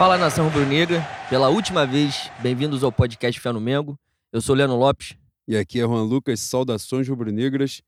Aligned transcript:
Fala 0.00 0.16
nação 0.16 0.46
rubro-negra, 0.48 1.06
pela 1.28 1.50
última 1.50 1.86
vez, 1.86 2.30
bem-vindos 2.38 2.82
ao 2.82 2.90
podcast 2.90 3.38
Fé 3.38 3.52
no 3.52 3.60
Mengo. 3.60 4.00
Eu 4.32 4.40
sou 4.40 4.54
Leandro 4.54 4.78
Lopes. 4.78 5.14
E 5.46 5.54
aqui 5.54 5.78
é 5.78 5.82
Juan 5.82 6.04
Lucas, 6.04 6.40
saudações 6.40 7.06
rubro-negras. 7.06 7.82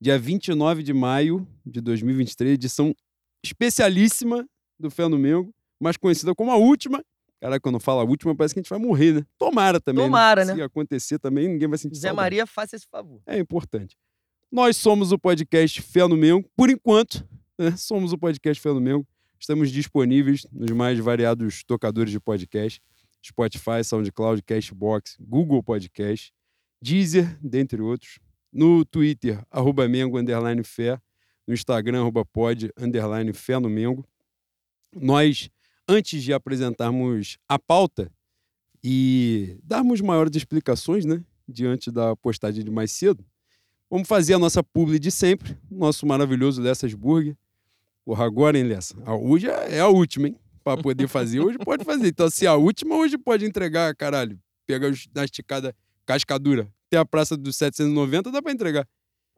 Dia 0.00 0.18
29 0.18 0.82
de 0.82 0.92
maio 0.92 1.46
de 1.64 1.80
2023, 1.80 2.54
edição 2.54 2.92
especialíssima 3.44 4.44
do 4.76 4.90
Fé 4.90 5.06
no 5.06 5.16
Mengo, 5.16 5.54
mais 5.80 5.96
conhecida 5.96 6.34
como 6.34 6.50
a 6.50 6.56
última. 6.56 7.00
Caraca, 7.40 7.60
quando 7.60 7.78
fala 7.78 8.02
a 8.02 8.04
última, 8.04 8.34
parece 8.34 8.54
que 8.54 8.58
a 8.58 8.62
gente 8.64 8.70
vai 8.70 8.80
morrer, 8.80 9.12
né? 9.12 9.22
Tomara 9.38 9.80
também. 9.80 10.04
Tomara, 10.04 10.44
né? 10.44 10.56
Se 10.56 10.62
acontecer 10.62 11.20
também, 11.20 11.46
ninguém 11.46 11.68
vai 11.68 11.78
sentir 11.78 11.94
Zé 11.94 12.08
saudade. 12.08 12.16
Maria, 12.16 12.44
faça 12.44 12.74
esse 12.74 12.88
favor. 12.90 13.22
É 13.24 13.38
importante. 13.38 13.96
Nós 14.50 14.76
somos 14.76 15.12
o 15.12 15.18
podcast 15.18 15.80
Fé 15.80 16.08
no 16.08 16.16
Mengo, 16.16 16.50
por 16.56 16.70
enquanto, 16.70 17.24
né? 17.56 17.76
somos 17.76 18.12
o 18.12 18.18
podcast 18.18 18.60
Fé 18.60 18.70
no 18.70 18.80
Mengo. 18.80 19.06
Estamos 19.42 19.72
disponíveis 19.72 20.46
nos 20.52 20.70
mais 20.70 21.00
variados 21.00 21.64
tocadores 21.64 22.12
de 22.12 22.20
podcast, 22.20 22.80
Spotify, 23.20 23.82
SoundCloud, 23.82 24.40
Cashbox, 24.40 25.16
Google 25.18 25.60
Podcast, 25.64 26.32
Deezer, 26.80 27.36
dentre 27.42 27.82
outros. 27.82 28.20
No 28.52 28.84
Twitter, 28.84 29.44
arroba 29.50 29.88
Mengo, 29.88 30.16
underline 30.16 30.62
Fé. 30.62 30.96
No 31.44 31.52
Instagram, 31.52 32.02
arroba 32.02 32.24
pod, 32.24 32.72
underline 32.78 33.32
Fé 33.32 33.58
no 33.58 33.68
Mengo. 33.68 34.06
Nós, 34.94 35.50
antes 35.88 36.22
de 36.22 36.32
apresentarmos 36.32 37.36
a 37.48 37.58
pauta 37.58 38.12
e 38.80 39.58
darmos 39.64 40.00
maiores 40.00 40.36
explicações, 40.36 41.04
né? 41.04 41.20
Diante 41.48 41.90
da 41.90 42.14
postagem 42.14 42.62
de 42.62 42.70
mais 42.70 42.92
cedo, 42.92 43.26
Vamos 43.92 44.08
fazer 44.08 44.32
a 44.32 44.38
nossa 44.38 44.62
publi 44.62 44.98
de 44.98 45.10
sempre, 45.10 45.54
nosso 45.70 46.06
maravilhoso 46.06 46.62
Lessas 46.62 46.94
Burger. 46.94 47.36
Porra, 48.04 48.24
agora, 48.24 48.58
hein, 48.58 48.64
Lessa? 48.64 48.94
A 49.04 49.14
hoje 49.14 49.46
é 49.48 49.80
a 49.80 49.88
última, 49.88 50.28
hein? 50.28 50.36
Pra 50.64 50.76
poder 50.76 51.08
fazer, 51.08 51.40
hoje 51.40 51.58
pode 51.58 51.84
fazer. 51.84 52.08
Então, 52.08 52.28
se 52.30 52.46
a 52.46 52.54
última, 52.54 52.96
hoje 52.96 53.18
pode 53.18 53.44
entregar, 53.44 53.94
caralho. 53.96 54.38
Pega 54.66 54.90
na 55.14 55.24
esticada 55.24 55.74
cascadura. 56.06 56.68
Até 56.88 56.98
a 56.98 57.04
praça 57.04 57.36
dos 57.36 57.56
790, 57.56 58.30
dá 58.30 58.42
pra 58.42 58.52
entregar. 58.52 58.86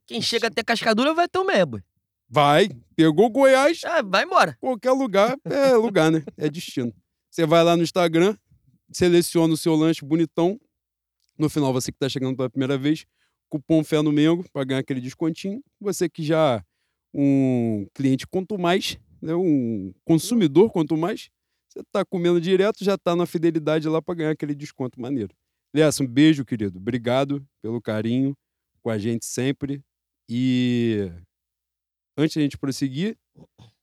Quem 0.07 0.21
chega 0.21 0.49
até 0.49 0.63
Cascadura 0.63 1.15
vai 1.15 1.27
ter 1.29 1.39
o 1.39 1.45
Mebo. 1.45 1.81
Vai, 2.29 2.69
pegou 2.95 3.31
Goiás, 3.31 3.81
Ah, 3.85 4.03
vai 4.03 4.25
embora. 4.25 4.57
qualquer 4.61 4.91
lugar 4.93 5.37
é 5.45 5.73
lugar, 5.75 6.11
né? 6.11 6.23
É 6.37 6.49
destino. 6.51 6.93
Você 7.31 7.47
vai 7.47 7.63
lá 7.65 7.75
no 7.77 7.83
Instagram, 7.83 8.37
seleciona 8.93 9.55
o 9.55 9.57
seu 9.57 9.75
lanche 9.75 10.05
bonitão. 10.05 10.61
No 11.39 11.49
final, 11.49 11.73
você 11.73 11.91
que 11.91 11.97
está 11.97 12.09
chegando 12.09 12.37
pela 12.37 12.51
primeira 12.51 12.77
vez, 12.77 13.07
cupom 13.49 13.83
Fé 13.83 14.03
no 14.03 14.13
Mengo 14.13 14.45
para 14.53 14.65
ganhar 14.65 14.81
aquele 14.81 15.01
descontinho. 15.01 15.63
Você 15.81 16.09
que 16.09 16.23
já 16.23 16.63
um 17.15 17.87
cliente 17.95 18.27
quanto 18.27 18.59
mais, 18.59 18.99
né? 19.23 19.35
um 19.35 19.93
consumidor 20.05 20.71
quanto 20.71 20.97
mais, 20.97 21.31
você 21.69 21.81
está 21.81 22.05
comendo 22.05 22.41
direto, 22.41 22.85
já 22.85 22.95
está 22.95 23.15
na 23.17 23.27
fidelidade 23.27 23.89
lá 23.89 24.03
para 24.03 24.15
ganhar 24.15 24.31
aquele 24.31 24.55
desconto 24.55 25.01
maneiro. 25.01 25.35
Lessa, 25.75 26.03
um 26.03 26.07
beijo, 26.07 26.45
querido. 26.45 26.79
Obrigado 26.79 27.45
pelo 27.63 27.81
carinho 27.81 28.37
com 28.83 28.91
a 28.91 28.99
gente 28.99 29.25
sempre. 29.25 29.83
E 30.29 31.11
antes 32.17 32.35
de 32.35 32.39
a 32.41 32.43
gente 32.43 32.59
prosseguir, 32.59 33.17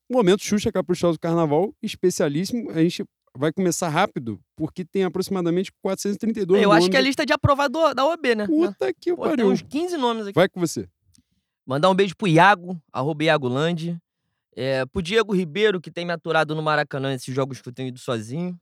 Momento 0.09 0.43
Xuxa 0.43 0.71
Caprichoso 0.71 1.19
Carnaval, 1.19 1.73
especialíssimo. 1.81 2.69
A 2.71 2.81
gente 2.81 3.03
vai 3.35 3.51
começar 3.51 3.87
rápido, 3.89 4.39
porque 4.57 4.83
tem 4.83 5.03
aproximadamente 5.03 5.71
432 5.81 6.61
Eu 6.61 6.71
acho 6.71 6.89
que 6.89 6.95
é 6.95 6.99
a 6.99 7.01
nomes. 7.01 7.09
lista 7.09 7.25
de 7.25 7.33
aprovador 7.33 7.95
da 7.95 8.05
OB, 8.05 8.35
né? 8.35 8.47
Puta 8.47 8.93
que 8.93 9.15
Pô, 9.15 9.23
tem 9.23 9.29
pariu. 9.31 9.47
uns 9.47 9.61
15 9.61 9.97
nomes 9.97 10.27
aqui. 10.27 10.35
Vai 10.35 10.49
com 10.49 10.59
você. 10.59 10.87
Mandar 11.65 11.89
um 11.89 11.95
beijo 11.95 12.15
pro 12.15 12.27
Iago, 12.27 12.81
arroba 12.91 13.23
Iago 13.23 13.47
Landi. 13.47 13.97
É, 14.53 14.85
pro 14.85 15.01
Diego 15.01 15.33
Ribeiro, 15.33 15.79
que 15.79 15.89
tem 15.91 16.05
me 16.05 16.11
aturado 16.11 16.53
no 16.53 16.61
Maracanã 16.61 17.09
nesses 17.09 17.33
jogos 17.33 17.61
que 17.61 17.69
eu 17.69 17.73
tenho 17.73 17.87
ido 17.87 17.99
sozinho. 17.99 18.59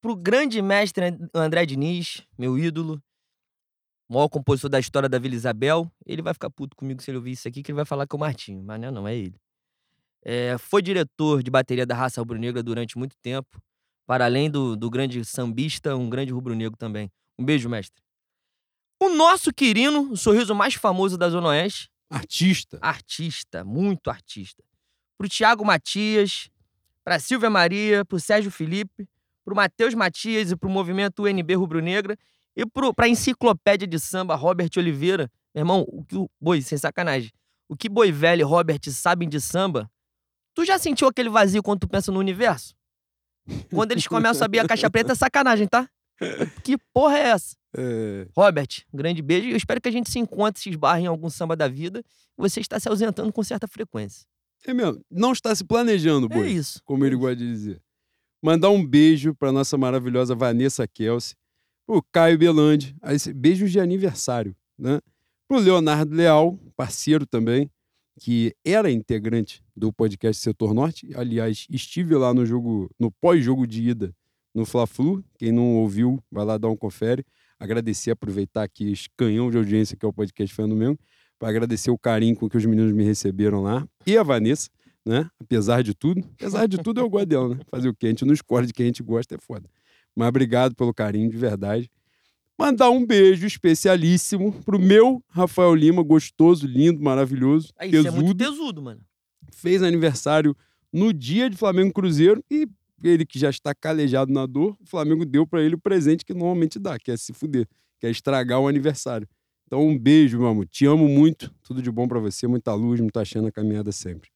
Pro 0.00 0.14
grande 0.14 0.62
mestre 0.62 1.06
And- 1.06 1.28
André 1.34 1.66
Diniz, 1.66 2.22
meu 2.38 2.56
ídolo. 2.58 3.02
Maior 4.08 4.28
compositor 4.28 4.70
da 4.70 4.78
história 4.78 5.08
da 5.08 5.18
Vila 5.18 5.34
Isabel. 5.34 5.90
Ele 6.04 6.22
vai 6.22 6.32
ficar 6.32 6.48
puto 6.50 6.76
comigo 6.76 7.02
se 7.02 7.10
ele 7.10 7.18
ouvir 7.18 7.32
isso 7.32 7.48
aqui, 7.48 7.62
que 7.62 7.72
ele 7.72 7.76
vai 7.76 7.84
falar 7.84 8.06
que 8.06 8.14
é 8.14 8.16
o 8.16 8.20
Martinho. 8.20 8.62
Mas 8.62 8.80
não, 8.80 8.88
é 8.88 8.90
não, 8.92 9.08
é 9.08 9.16
ele. 9.16 9.34
É, 10.22 10.56
foi 10.58 10.82
diretor 10.82 11.42
de 11.42 11.50
bateria 11.50 11.84
da 11.84 11.94
raça 11.94 12.20
rubro-negra 12.20 12.62
durante 12.62 12.96
muito 12.96 13.16
tempo. 13.20 13.60
Para 14.06 14.24
além 14.26 14.48
do, 14.48 14.76
do 14.76 14.88
grande 14.88 15.24
sambista, 15.24 15.96
um 15.96 16.08
grande 16.08 16.32
rubro-negro 16.32 16.76
também. 16.76 17.10
Um 17.36 17.44
beijo, 17.44 17.68
mestre. 17.68 18.05
O 19.00 19.10
nosso 19.10 19.52
Quirino, 19.52 20.10
o 20.10 20.16
sorriso 20.16 20.54
mais 20.54 20.74
famoso 20.74 21.18
da 21.18 21.28
Zona 21.28 21.48
Oeste 21.48 21.90
Artista. 22.08 22.78
artista, 22.80 23.64
muito 23.64 24.08
artista. 24.08 24.62
Pro 25.18 25.28
Tiago 25.28 25.64
Matias, 25.64 26.50
pra 27.04 27.18
Silvia 27.18 27.50
Maria, 27.50 28.04
pro 28.04 28.18
Sérgio 28.18 28.50
Felipe, 28.50 29.08
pro 29.44 29.54
Matheus 29.54 29.94
Matias 29.94 30.50
e 30.50 30.56
pro 30.56 30.68
movimento 30.68 31.24
UNB 31.24 31.54
Rubro 31.54 31.80
Negra 31.80 32.16
e 32.54 32.64
pro, 32.64 32.94
pra 32.94 33.08
enciclopédia 33.08 33.86
de 33.86 33.98
samba 33.98 34.34
Robert 34.34 34.70
Oliveira. 34.76 35.30
Meu 35.54 35.62
irmão, 35.62 35.84
o 35.88 36.04
que 36.04 36.16
o 36.16 36.30
boi, 36.40 36.62
sem 36.62 36.78
sacanagem. 36.78 37.30
O 37.68 37.76
que 37.76 37.88
boi 37.88 38.12
velho 38.12 38.40
e 38.40 38.44
Robert 38.44 38.80
sabem 38.90 39.28
de 39.28 39.40
samba? 39.40 39.90
Tu 40.54 40.64
já 40.64 40.78
sentiu 40.78 41.08
aquele 41.08 41.28
vazio 41.28 41.62
quando 41.62 41.80
tu 41.80 41.88
pensa 41.88 42.10
no 42.10 42.18
universo? 42.18 42.74
Quando 43.70 43.92
eles 43.92 44.06
começam 44.06 44.42
a 44.42 44.46
abrir 44.46 44.60
a 44.60 44.66
caixa 44.66 44.90
preta, 44.90 45.12
é 45.12 45.14
sacanagem, 45.14 45.66
tá? 45.68 45.88
Que 46.64 46.76
porra 46.92 47.18
é 47.18 47.22
essa? 47.28 47.56
É, 47.76 48.26
Robert, 48.36 48.68
um 48.92 48.96
grande 48.96 49.20
beijo. 49.22 49.48
Eu 49.48 49.56
espero 49.56 49.80
que 49.80 49.88
a 49.88 49.92
gente 49.92 50.10
se 50.10 50.18
encontre, 50.18 50.60
se 50.62 50.70
esbarre 50.70 51.02
em 51.02 51.06
algum 51.06 51.28
samba 51.28 51.54
da 51.54 51.68
vida. 51.68 52.02
Você 52.36 52.60
está 52.60 52.80
se 52.80 52.88
ausentando 52.88 53.32
com 53.32 53.42
certa 53.42 53.66
frequência. 53.68 54.26
é 54.66 54.72
mesmo. 54.72 55.02
Não 55.10 55.32
está 55.32 55.54
se 55.54 55.62
planejando, 55.64 56.26
É 56.30 56.36
boi. 56.36 56.48
isso. 56.50 56.80
como 56.84 57.04
ele 57.04 57.16
gosta 57.16 57.36
de 57.36 57.46
dizer. 57.50 57.82
Mandar 58.42 58.70
um 58.70 58.84
beijo 58.86 59.34
para 59.34 59.52
nossa 59.52 59.76
maravilhosa 59.76 60.34
Vanessa 60.34 60.86
Kelsey, 60.86 61.34
pro 61.86 62.02
Caio 62.12 62.38
Belandi, 62.38 62.96
beijos 63.34 63.70
de 63.70 63.80
aniversário, 63.80 64.54
né? 64.78 65.00
Pro 65.48 65.58
Leonardo 65.58 66.14
Leal, 66.14 66.58
parceiro 66.76 67.24
também, 67.26 67.70
que 68.18 68.54
era 68.64 68.90
integrante 68.90 69.62
do 69.76 69.92
podcast 69.92 70.42
Setor 70.42 70.74
Norte. 70.74 71.08
Aliás, 71.14 71.66
estive 71.70 72.14
lá 72.16 72.32
no 72.34 72.44
jogo, 72.44 72.90
no 72.98 73.10
pós-jogo 73.10 73.66
de 73.66 73.88
ida 73.90 74.14
no 74.56 74.64
Fla-Flu. 74.64 75.22
Quem 75.38 75.52
não 75.52 75.76
ouviu, 75.76 76.18
vai 76.32 76.44
lá 76.44 76.56
dar 76.56 76.68
um 76.68 76.76
confere. 76.76 77.24
Agradecer, 77.60 78.10
aproveitar 78.10 78.62
aqui 78.62 78.90
esse 78.90 79.08
canhão 79.16 79.50
de 79.50 79.58
audiência 79.58 79.96
que 79.96 80.04
é 80.04 80.08
o 80.08 80.12
podcast 80.12 80.60
no 80.62 80.74
Mesmo, 80.74 80.98
para 81.38 81.50
agradecer 81.50 81.90
o 81.90 81.98
carinho 81.98 82.34
com 82.34 82.48
que 82.48 82.56
os 82.56 82.64
meninos 82.64 82.92
me 82.92 83.04
receberam 83.04 83.62
lá. 83.62 83.86
E 84.06 84.16
a 84.16 84.22
Vanessa, 84.22 84.70
né? 85.04 85.28
Apesar 85.38 85.82
de 85.82 85.94
tudo. 85.94 86.22
Apesar 86.40 86.66
de 86.66 86.78
tudo, 86.78 87.00
eu 87.00 87.08
gosto 87.08 87.26
dela, 87.26 87.54
né? 87.54 87.60
Fazer 87.70 87.88
o 87.88 87.94
quê? 87.94 88.06
A 88.06 88.08
gente 88.08 88.24
não 88.24 88.32
escolhe 88.32 88.66
de 88.66 88.72
quem 88.72 88.84
a 88.84 88.86
gente 88.88 89.02
gosta, 89.02 89.34
é 89.34 89.38
foda. 89.38 89.68
Mas 90.14 90.28
obrigado 90.28 90.74
pelo 90.74 90.94
carinho, 90.94 91.30
de 91.30 91.36
verdade. 91.36 91.90
Mandar 92.58 92.88
um 92.88 93.04
beijo 93.04 93.46
especialíssimo 93.46 94.52
pro 94.64 94.78
meu 94.78 95.22
Rafael 95.28 95.74
Lima, 95.74 96.02
gostoso, 96.02 96.66
lindo, 96.66 97.02
maravilhoso, 97.02 97.68
Aí, 97.78 97.90
isso 97.94 98.08
é 98.08 98.10
muito 98.10 98.34
tesudo. 98.34 98.56
tesudo, 98.56 98.82
mano. 98.82 99.00
Fez 99.52 99.82
aniversário 99.82 100.56
no 100.90 101.12
dia 101.12 101.50
de 101.50 101.56
Flamengo 101.56 101.92
Cruzeiro 101.92 102.42
e 102.50 102.66
ele 103.02 103.26
que 103.26 103.38
já 103.38 103.50
está 103.50 103.74
calejado 103.74 104.32
na 104.32 104.46
dor, 104.46 104.76
o 104.80 104.86
Flamengo 104.86 105.24
deu 105.24 105.46
para 105.46 105.62
ele 105.62 105.74
o 105.74 105.78
presente 105.78 106.24
que 106.24 106.32
normalmente 106.32 106.78
dá, 106.78 106.98
que 106.98 107.10
é 107.10 107.16
se 107.16 107.32
fuder, 107.32 107.68
que 108.00 108.06
é 108.06 108.10
estragar 108.10 108.60
o 108.60 108.68
aniversário. 108.68 109.28
Então, 109.66 109.84
um 109.86 109.98
beijo, 109.98 110.38
meu 110.38 110.46
amor. 110.46 110.66
Te 110.68 110.86
amo 110.86 111.08
muito. 111.08 111.52
Tudo 111.62 111.82
de 111.82 111.90
bom 111.90 112.06
para 112.06 112.20
você. 112.20 112.46
Muita 112.46 112.72
luz, 112.72 113.00
muita 113.00 113.24
chã 113.24 113.42
na 113.42 113.50
caminhada 113.50 113.90
sempre. 113.90 114.30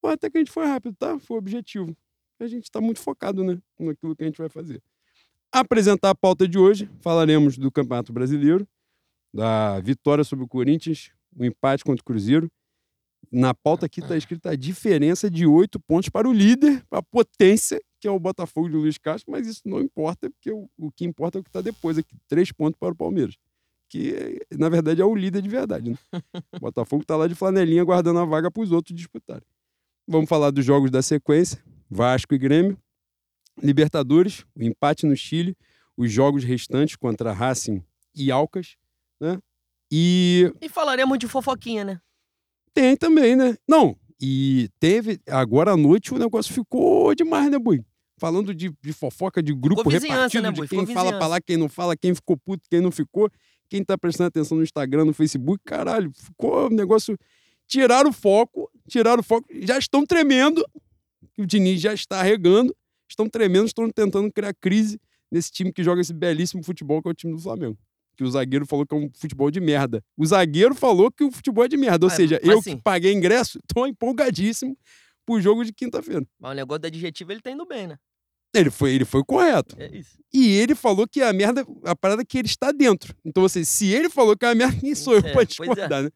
Pô, 0.00 0.08
até 0.08 0.28
que 0.28 0.36
a 0.36 0.40
gente 0.40 0.50
foi 0.50 0.66
rápido, 0.66 0.96
tá? 0.96 1.18
Foi 1.18 1.36
o 1.36 1.38
objetivo. 1.38 1.96
A 2.40 2.46
gente 2.46 2.70
tá 2.70 2.80
muito 2.80 3.00
focado, 3.00 3.44
né? 3.44 3.60
Naquilo 3.78 4.16
que 4.16 4.22
a 4.22 4.26
gente 4.26 4.38
vai 4.38 4.48
fazer. 4.48 4.82
Apresentar 5.52 6.10
a 6.10 6.14
pauta 6.14 6.46
de 6.46 6.58
hoje. 6.58 6.90
Falaremos 7.00 7.56
do 7.56 7.70
Campeonato 7.70 8.12
Brasileiro, 8.12 8.66
da 9.32 9.80
vitória 9.80 10.24
sobre 10.24 10.44
o 10.44 10.48
Corinthians, 10.48 11.10
o 11.36 11.44
empate 11.44 11.84
contra 11.84 12.02
o 12.02 12.04
Cruzeiro. 12.04 12.50
Na 13.30 13.52
pauta 13.52 13.86
aqui 13.86 14.00
está 14.00 14.16
escrita 14.16 14.50
a 14.50 14.56
diferença 14.56 15.30
de 15.30 15.46
oito 15.46 15.78
pontos 15.80 16.08
para 16.08 16.28
o 16.28 16.32
líder, 16.32 16.82
para 16.88 17.00
a 17.00 17.02
potência, 17.02 17.80
que 18.00 18.08
é 18.08 18.10
o 18.10 18.18
Botafogo 18.18 18.68
de 18.68 18.76
Luiz 18.76 18.96
Castro, 18.96 19.30
mas 19.30 19.46
isso 19.46 19.62
não 19.66 19.80
importa, 19.80 20.30
porque 20.30 20.50
o, 20.50 20.68
o 20.78 20.90
que 20.90 21.04
importa 21.04 21.38
é 21.38 21.40
o 21.40 21.42
que 21.44 21.50
está 21.50 21.60
depois 21.60 21.98
aqui. 21.98 22.16
Três 22.26 22.50
pontos 22.52 22.78
para 22.78 22.92
o 22.92 22.96
Palmeiras. 22.96 23.36
Que, 23.90 24.40
na 24.56 24.68
verdade, 24.68 25.00
é 25.00 25.04
o 25.04 25.14
líder 25.14 25.42
de 25.42 25.48
verdade. 25.48 25.90
Né? 25.90 25.98
O 26.54 26.60
Botafogo 26.60 27.02
está 27.02 27.16
lá 27.16 27.26
de 27.26 27.34
flanelinha 27.34 27.82
guardando 27.84 28.18
a 28.18 28.24
vaga 28.24 28.50
para 28.50 28.62
os 28.62 28.70
outros 28.72 28.96
disputarem. 28.96 29.46
Vamos 30.06 30.28
falar 30.28 30.50
dos 30.50 30.64
jogos 30.64 30.90
da 30.90 31.02
sequência: 31.02 31.62
Vasco 31.90 32.34
e 32.34 32.38
Grêmio, 32.38 32.78
Libertadores, 33.62 34.44
o 34.54 34.62
empate 34.62 35.06
no 35.06 35.16
Chile, 35.16 35.56
os 35.96 36.12
jogos 36.12 36.44
restantes 36.44 36.96
contra 36.96 37.32
Racing 37.32 37.82
e 38.14 38.30
Alcas, 38.30 38.76
né? 39.20 39.38
E 39.90 40.52
E 40.60 40.68
falaremos 40.68 41.18
de 41.18 41.26
fofoquinha, 41.26 41.84
né? 41.84 42.00
Tem 42.78 42.96
também, 42.96 43.34
né? 43.34 43.56
Não, 43.66 43.96
e 44.20 44.68
teve. 44.78 45.20
Agora 45.28 45.72
à 45.72 45.76
noite 45.76 46.14
o 46.14 46.18
negócio 46.18 46.54
ficou 46.54 47.12
demais, 47.12 47.50
né, 47.50 47.58
Bui? 47.58 47.84
Falando 48.20 48.54
de, 48.54 48.72
de 48.80 48.92
fofoca, 48.92 49.42
de 49.42 49.52
grupo 49.52 49.88
repartido, 49.88 50.42
né, 50.42 50.52
de 50.52 50.66
quem 50.68 50.80
Ficou 50.80 50.94
fala 50.94 51.16
pra 51.18 51.26
lá, 51.26 51.40
quem 51.40 51.56
não 51.56 51.68
fala, 51.68 51.96
quem 51.96 52.14
ficou 52.14 52.36
puto, 52.36 52.68
quem 52.68 52.80
não 52.80 52.90
ficou, 52.90 53.30
quem 53.68 53.84
tá 53.84 53.96
prestando 53.98 54.28
atenção 54.28 54.56
no 54.56 54.62
Instagram, 54.62 55.04
no 55.04 55.12
Facebook, 55.12 55.62
caralho, 55.64 56.12
ficou 56.14 56.66
um 56.66 56.74
negócio. 56.74 57.18
Tiraram 57.66 58.10
o 58.10 58.12
foco, 58.12 58.70
tiraram 58.88 59.20
o 59.20 59.22
foco, 59.22 59.46
já 59.60 59.76
estão 59.78 60.06
tremendo, 60.06 60.64
o 61.36 61.44
Diniz 61.44 61.80
já 61.80 61.92
está 61.92 62.22
regando, 62.22 62.74
estão 63.08 63.28
tremendo, 63.28 63.66
estão 63.66 63.90
tentando 63.90 64.32
criar 64.32 64.54
crise 64.54 64.98
nesse 65.30 65.52
time 65.52 65.72
que 65.72 65.84
joga 65.84 66.00
esse 66.00 66.14
belíssimo 66.14 66.62
futebol 66.62 67.02
que 67.02 67.08
é 67.08 67.10
o 67.10 67.14
time 67.14 67.34
do 67.34 67.38
Flamengo. 67.38 67.76
Que 68.18 68.24
o 68.24 68.30
zagueiro 68.30 68.66
falou 68.66 68.84
que 68.84 68.92
é 68.92 68.98
um 68.98 69.08
futebol 69.14 69.48
de 69.48 69.60
merda. 69.60 70.02
O 70.16 70.26
zagueiro 70.26 70.74
falou 70.74 71.08
que 71.08 71.22
o 71.22 71.30
futebol 71.30 71.64
é 71.64 71.68
de 71.68 71.76
merda. 71.76 72.04
Ou 72.04 72.10
Ah, 72.12 72.14
seja, 72.16 72.40
eu 72.42 72.58
assim- 72.58 72.76
que 72.76 72.82
paguei 72.82 73.12
ingresso, 73.12 73.60
tô 73.72 73.86
empolgadíssimo 73.86 74.76
pro 75.24 75.40
jogo 75.40 75.64
de 75.64 75.72
quinta-feira. 75.72 76.26
Mas 76.40 76.50
o 76.50 76.54
negócio 76.54 76.80
do 76.80 76.86
adjetivo 76.86 77.30
ele 77.30 77.40
tá 77.40 77.50
indo 77.52 77.64
bem, 77.64 77.86
né? 77.86 77.96
Ele 78.52 78.70
foi, 78.70 78.92
ele 78.94 79.04
foi 79.04 79.22
correto. 79.24 79.76
É 79.78 79.94
isso. 79.96 80.18
E 80.34 80.48
ele 80.48 80.74
falou 80.74 81.06
que 81.06 81.22
a 81.22 81.32
merda, 81.32 81.64
a 81.84 81.94
parada 81.94 82.22
é 82.22 82.24
que 82.24 82.38
ele 82.38 82.48
está 82.48 82.72
dentro. 82.72 83.14
Então, 83.24 83.44
assim, 83.44 83.62
se 83.62 83.86
ele 83.92 84.08
falou 84.10 84.36
que 84.36 84.44
é 84.44 84.50
a 84.50 84.54
merda, 84.54 84.76
quem 84.84 84.94
sou 84.96 85.12
eu 85.14 85.20
É, 85.20 85.32
pra 85.32 85.42
é. 85.42 85.44
discordar, 85.44 86.02
né? 86.02 86.10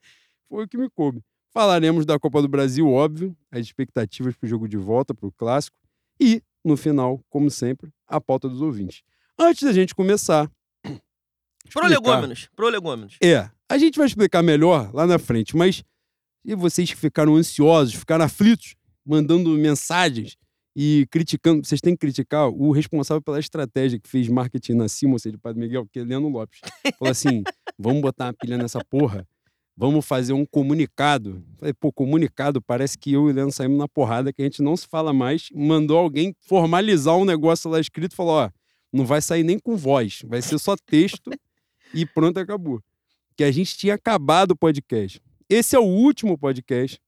Foi 0.49 0.65
o 0.65 0.69
que 0.69 0.77
me 0.77 0.91
coube. 0.91 1.23
Falaremos 1.53 2.05
da 2.05 2.19
Copa 2.19 2.43
do 2.43 2.49
Brasil, 2.49 2.89
óbvio, 2.91 3.37
as 3.51 3.61
expectativas 3.61 4.35
pro 4.35 4.49
jogo 4.49 4.67
de 4.67 4.77
volta, 4.79 5.15
pro 5.15 5.31
clássico. 5.31 5.77
E, 6.19 6.43
no 6.65 6.77
final, 6.77 7.21
como 7.31 7.49
sempre, 7.51 7.91
a 8.09 8.21
pauta 8.21 8.49
dos 8.49 8.61
ouvintes. 8.63 9.03
Antes 9.39 9.63
da 9.63 9.73
gente 9.73 9.95
começar. 9.95 10.51
Explicar- 11.81 12.01
Prolegômenos, 12.03 12.49
prolegômenos. 12.55 13.17
É, 13.23 13.49
a 13.69 13.79
gente 13.79 13.97
vai 13.99 14.07
explicar 14.07 14.43
melhor 14.43 14.91
lá 14.95 15.07
na 15.07 15.19
frente, 15.19 15.57
mas 15.57 15.83
e 16.45 16.55
vocês 16.55 16.91
que 16.91 16.97
ficaram 16.97 17.37
ansiosos, 17.37 17.95
ficaram 17.95 18.25
aflitos, 18.25 18.75
mandando 19.07 19.51
mensagens 19.51 20.37
e 20.75 21.07
criticando, 21.11 21.65
vocês 21.65 21.81
têm 21.81 21.95
que 21.95 22.01
criticar 22.01 22.49
o 22.49 22.73
responsável 22.73 23.21
pela 23.23 23.39
estratégia 23.39 23.99
que 23.99 24.09
fez 24.09 24.27
marketing 24.29 24.73
na 24.75 24.89
Simons 24.89 25.23
de 25.23 25.37
Padre 25.39 25.61
Miguel, 25.61 25.87
que 25.93 25.99
é 26.01 26.05
Leandro 26.05 26.29
Lopes. 26.31 26.61
Falou 26.99 27.11
assim: 27.13 27.43
vamos 27.79 28.01
botar 28.03 28.27
uma 28.27 28.33
pilha 28.35 28.57
nessa 28.57 28.83
porra, 28.85 29.27
vamos 29.77 30.05
fazer 30.05 30.33
um 30.33 30.45
comunicado. 30.47 31.45
Falei, 31.59 31.73
pô, 31.75 31.93
comunicado, 31.93 32.61
parece 32.63 32.97
que 32.99 33.13
eu 33.13 33.29
e 33.29 33.33
o 33.33 33.35
Leandro 33.35 33.55
saímos 33.55 33.79
na 33.79 33.87
porrada, 33.87 34.33
que 34.33 34.43
a 34.43 34.45
gente 34.45 34.63
não 34.63 34.77
se 34.77 34.87
fala 34.89 35.13
mais. 35.13 35.49
Mandou 35.55 35.99
alguém 35.99 36.35
formalizar 36.49 37.17
um 37.17 37.25
negócio 37.25 37.71
lá 37.71 37.79
escrito, 37.79 38.17
falou: 38.17 38.33
ó, 38.35 38.51
não 38.93 39.05
vai 39.07 39.21
sair 39.21 39.43
nem 39.45 39.59
com 39.59 39.77
voz, 39.77 40.23
vai 40.27 40.43
ser 40.43 40.59
só 40.59 40.75
texto 40.87 41.31
e 41.95 42.07
pronto, 42.07 42.39
acabou. 42.39 42.83
Que 43.37 43.45
a 43.45 43.51
gente 43.51 43.77
tinha 43.77 43.95
acabado 43.95 44.53
o 44.53 44.57
podcast. 44.57 45.21
Esse 45.49 45.77
é 45.77 45.79
o 45.79 45.85
último 45.85 46.39
podcast 46.39 47.01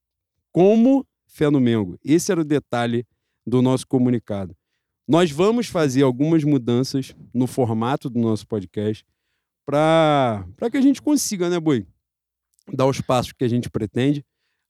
como 0.52 1.06
Fé 1.26 1.50
no 1.50 1.60
Mengo. 1.60 1.98
Esse 2.04 2.31
era 2.31 2.40
o 2.40 2.44
detalhe 2.44 3.06
do 3.46 3.60
nosso 3.60 3.86
comunicado. 3.86 4.56
Nós 5.06 5.31
vamos 5.31 5.66
fazer 5.66 6.02
algumas 6.02 6.44
mudanças 6.44 7.14
no 7.32 7.46
formato 7.46 8.08
do 8.08 8.19
nosso 8.19 8.46
podcast 8.46 9.04
para 9.66 10.46
que 10.70 10.76
a 10.76 10.81
gente 10.81 11.02
consiga, 11.02 11.50
né, 11.50 11.60
Boi? 11.60 11.86
Dar 12.72 12.86
os 12.86 13.00
passos 13.00 13.32
que 13.32 13.44
a 13.44 13.48
gente 13.48 13.69
pretende. 13.69 14.25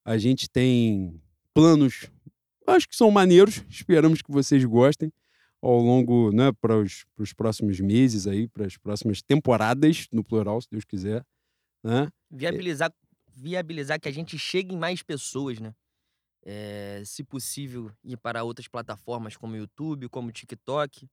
A 0.05 0.19
gente 0.19 0.51
tem 0.51 1.21
planos, 1.53 2.11
acho 2.67 2.89
que 2.89 2.97
são 2.97 3.11
maneiros, 3.11 3.65
esperamos 3.69 4.21
que 4.21 4.31
vocês 4.31 4.65
gostem 4.65 5.13
ao 5.65 5.79
longo, 5.79 6.31
né, 6.33 6.53
para 6.61 6.77
os 6.79 7.33
próximos 7.35 7.81
meses 7.81 8.27
aí, 8.27 8.47
para 8.49 8.67
as 8.67 8.77
próximas 8.77 9.23
temporadas, 9.23 10.07
no 10.13 10.23
plural, 10.23 10.61
se 10.61 10.69
Deus 10.71 10.85
quiser, 10.85 11.25
né? 11.83 12.09
Viabilizar, 12.31 12.93
viabilizar 13.35 14.01
que 14.01 14.09
a 14.09 14.13
gente 14.13 14.39
chegue 14.39 14.75
em 14.75 14.79
mais 14.79 15.03
pessoas, 15.03 15.59
né? 15.61 15.73
É, 16.47 17.03
se 17.07 17.25
possível, 17.25 17.91
ir 18.05 18.19
para 18.19 18.45
outras 18.45 18.69
plataformas 18.69 19.37
como 19.37 19.57
YouTube, 19.57 20.09
como 20.11 20.31
TikTok, 20.31 21.09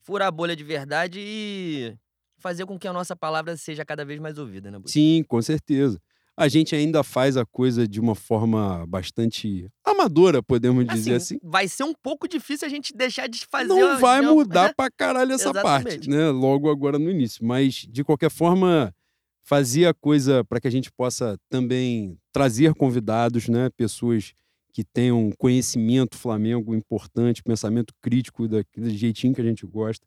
furar 0.00 0.28
a 0.28 0.30
bolha 0.30 0.56
de 0.56 0.64
verdade 0.64 1.20
e 1.22 1.94
fazer 2.38 2.64
com 2.64 2.78
que 2.78 2.88
a 2.88 2.92
nossa 2.92 3.14
palavra 3.14 3.56
seja 3.56 3.84
cada 3.84 4.04
vez 4.04 4.18
mais 4.18 4.38
ouvida, 4.38 4.70
né? 4.70 4.80
Sim, 4.86 5.22
com 5.28 5.42
certeza. 5.42 6.00
A 6.36 6.48
gente 6.48 6.74
ainda 6.74 7.02
faz 7.02 7.36
a 7.36 7.44
coisa 7.44 7.86
de 7.86 8.00
uma 8.00 8.14
forma 8.14 8.86
bastante 8.86 9.68
amadora, 9.84 10.42
podemos 10.42 10.86
dizer 10.86 11.14
assim. 11.16 11.38
Vai 11.42 11.68
ser 11.68 11.84
um 11.84 11.92
pouco 12.02 12.26
difícil 12.26 12.66
a 12.66 12.70
gente 12.70 12.94
deixar 12.96 13.28
de 13.28 13.44
fazer. 13.46 13.68
Não 13.68 13.98
vai 13.98 14.20
de- 14.22 14.26
mudar 14.26 14.74
pra 14.74 14.90
caralho 14.90 15.32
essa 15.32 15.52
parte, 15.52 16.08
né? 16.08 16.30
Logo 16.30 16.70
agora 16.70 16.98
no 16.98 17.10
início. 17.10 17.44
Mas, 17.44 17.86
de 17.88 18.02
qualquer 18.02 18.30
forma, 18.30 18.94
fazer 19.42 19.86
a 19.86 19.92
coisa 19.92 20.42
para 20.44 20.60
que 20.60 20.68
a 20.68 20.70
gente 20.70 20.90
possa 20.90 21.36
também 21.50 22.16
trazer 22.32 22.72
convidados, 22.74 23.48
né? 23.48 23.68
Pessoas 23.76 24.32
que 24.72 24.84
tenham 24.84 25.30
conhecimento 25.36 26.16
Flamengo 26.16 26.74
importante, 26.74 27.42
pensamento 27.42 27.92
crítico 28.00 28.48
daquele 28.48 28.90
jeitinho 28.96 29.34
que 29.34 29.40
a 29.40 29.44
gente 29.44 29.66
gosta 29.66 30.06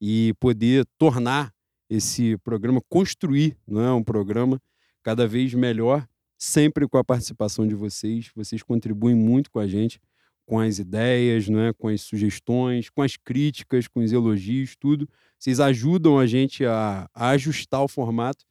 e 0.00 0.34
poder 0.38 0.84
tornar 0.98 1.50
esse 1.90 2.36
programa, 2.44 2.80
construir 2.88 3.56
não 3.66 3.80
é, 3.82 3.92
um 3.92 4.02
programa 4.04 4.60
cada 5.02 5.26
vez 5.26 5.52
melhor, 5.54 6.06
sempre 6.38 6.86
com 6.88 6.98
a 6.98 7.04
participação 7.04 7.66
de 7.66 7.74
vocês. 7.74 8.30
Vocês 8.34 8.62
contribuem 8.62 9.14
muito 9.14 9.50
com 9.50 9.58
a 9.58 9.66
gente, 9.66 10.00
com 10.46 10.58
as 10.58 10.78
ideias, 10.78 11.48
não 11.48 11.60
é, 11.60 11.72
com 11.72 11.88
as 11.88 12.00
sugestões, 12.02 12.90
com 12.90 13.02
as 13.02 13.16
críticas, 13.16 13.86
com 13.88 14.00
os 14.00 14.12
elogios, 14.12 14.74
tudo. 14.78 15.08
Vocês 15.38 15.60
ajudam 15.60 16.18
a 16.18 16.26
gente 16.26 16.64
a, 16.64 17.08
a 17.14 17.28
ajustar 17.30 17.82
o 17.82 17.88
formato 17.88 18.44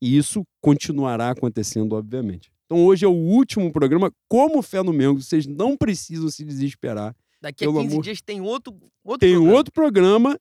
e 0.00 0.16
isso 0.16 0.44
continuará 0.60 1.30
acontecendo, 1.30 1.94
obviamente. 1.94 2.50
Então 2.66 2.84
hoje 2.84 3.04
é 3.04 3.08
o 3.08 3.12
último 3.12 3.70
programa, 3.72 4.10
como 4.28 4.62
Fé 4.62 4.82
no 4.82 4.92
Mengo, 4.92 5.20
vocês 5.22 5.46
não 5.46 5.76
precisam 5.76 6.30
se 6.30 6.44
desesperar. 6.44 7.14
Daqui 7.40 7.64
a 7.64 7.68
Pelo 7.68 7.80
15 7.82 7.92
amor- 7.92 8.02
dias 8.04 8.22
tem 8.22 8.40
outro. 8.40 8.72
outro 9.04 9.18
Tem 9.20 9.34
programa. 9.34 9.56
outro 9.56 9.72
programa 9.72 10.40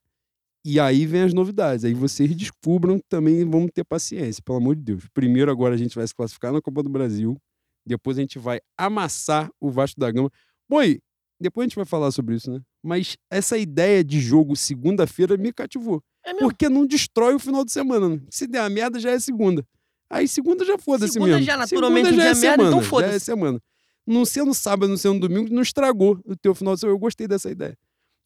e 0.65 0.79
aí 0.79 1.05
vem 1.05 1.21
as 1.23 1.33
novidades. 1.33 1.83
Aí 1.85 1.93
vocês 1.93 2.33
descubram 2.35 2.99
também, 3.09 3.43
vamos 3.49 3.71
ter 3.73 3.83
paciência, 3.83 4.41
pelo 4.43 4.57
amor 4.57 4.75
de 4.75 4.81
Deus. 4.83 5.03
Primeiro 5.13 5.51
agora 5.51 5.75
a 5.75 5.77
gente 5.77 5.95
vai 5.95 6.07
se 6.07 6.13
classificar 6.15 6.53
na 6.53 6.61
Copa 6.61 6.81
do 6.83 6.89
Brasil, 6.89 7.37
depois 7.85 8.17
a 8.17 8.21
gente 8.21 8.39
vai 8.39 8.59
amassar 8.77 9.49
o 9.59 9.69
Vasco 9.69 9.99
da 9.99 10.09
Gama. 10.11 10.29
Boi, 10.69 10.99
depois 11.39 11.65
a 11.65 11.67
gente 11.67 11.75
vai 11.75 11.85
falar 11.85 12.11
sobre 12.11 12.35
isso, 12.35 12.51
né? 12.51 12.61
Mas 12.81 13.17
essa 13.29 13.57
ideia 13.57 14.03
de 14.03 14.19
jogo 14.19 14.55
segunda-feira 14.55 15.35
me 15.37 15.51
cativou. 15.51 16.01
É. 16.25 16.33
Porque 16.35 16.69
não 16.69 16.85
destrói 16.85 17.35
o 17.35 17.39
final 17.39 17.65
de 17.65 17.71
semana. 17.71 18.07
Né? 18.09 18.21
Se 18.29 18.47
der 18.47 18.59
a 18.59 18.69
merda, 18.69 18.99
já 18.99 19.11
é 19.11 19.19
segunda. 19.19 19.65
Aí 20.09 20.27
segunda 20.27 20.63
já 20.63 20.77
foda-se 20.77 21.13
Segunda 21.13 21.31
mesmo. 21.31 21.45
já 21.45 21.57
naturalmente 21.57 22.05
segunda 22.05 22.23
já 22.23 22.29
é 22.29 22.33
dia 22.33 22.41
merda, 22.41 22.63
então 22.63 22.81
semana, 22.81 22.81
Já 22.81 22.87
é 22.87 22.89
foda-se. 22.89 23.25
semana. 23.25 23.59
Não 24.05 24.25
sendo 24.25 24.53
sábado, 24.53 24.89
não 24.89 24.97
sendo 24.97 25.19
domingo, 25.27 25.53
não 25.53 25.61
estragou 25.61 26.19
o 26.25 26.35
teu 26.35 26.53
final 26.53 26.73
de 26.75 26.81
semana. 26.81 26.95
Eu 26.95 26.99
gostei 26.99 27.27
dessa 27.27 27.49
ideia. 27.49 27.77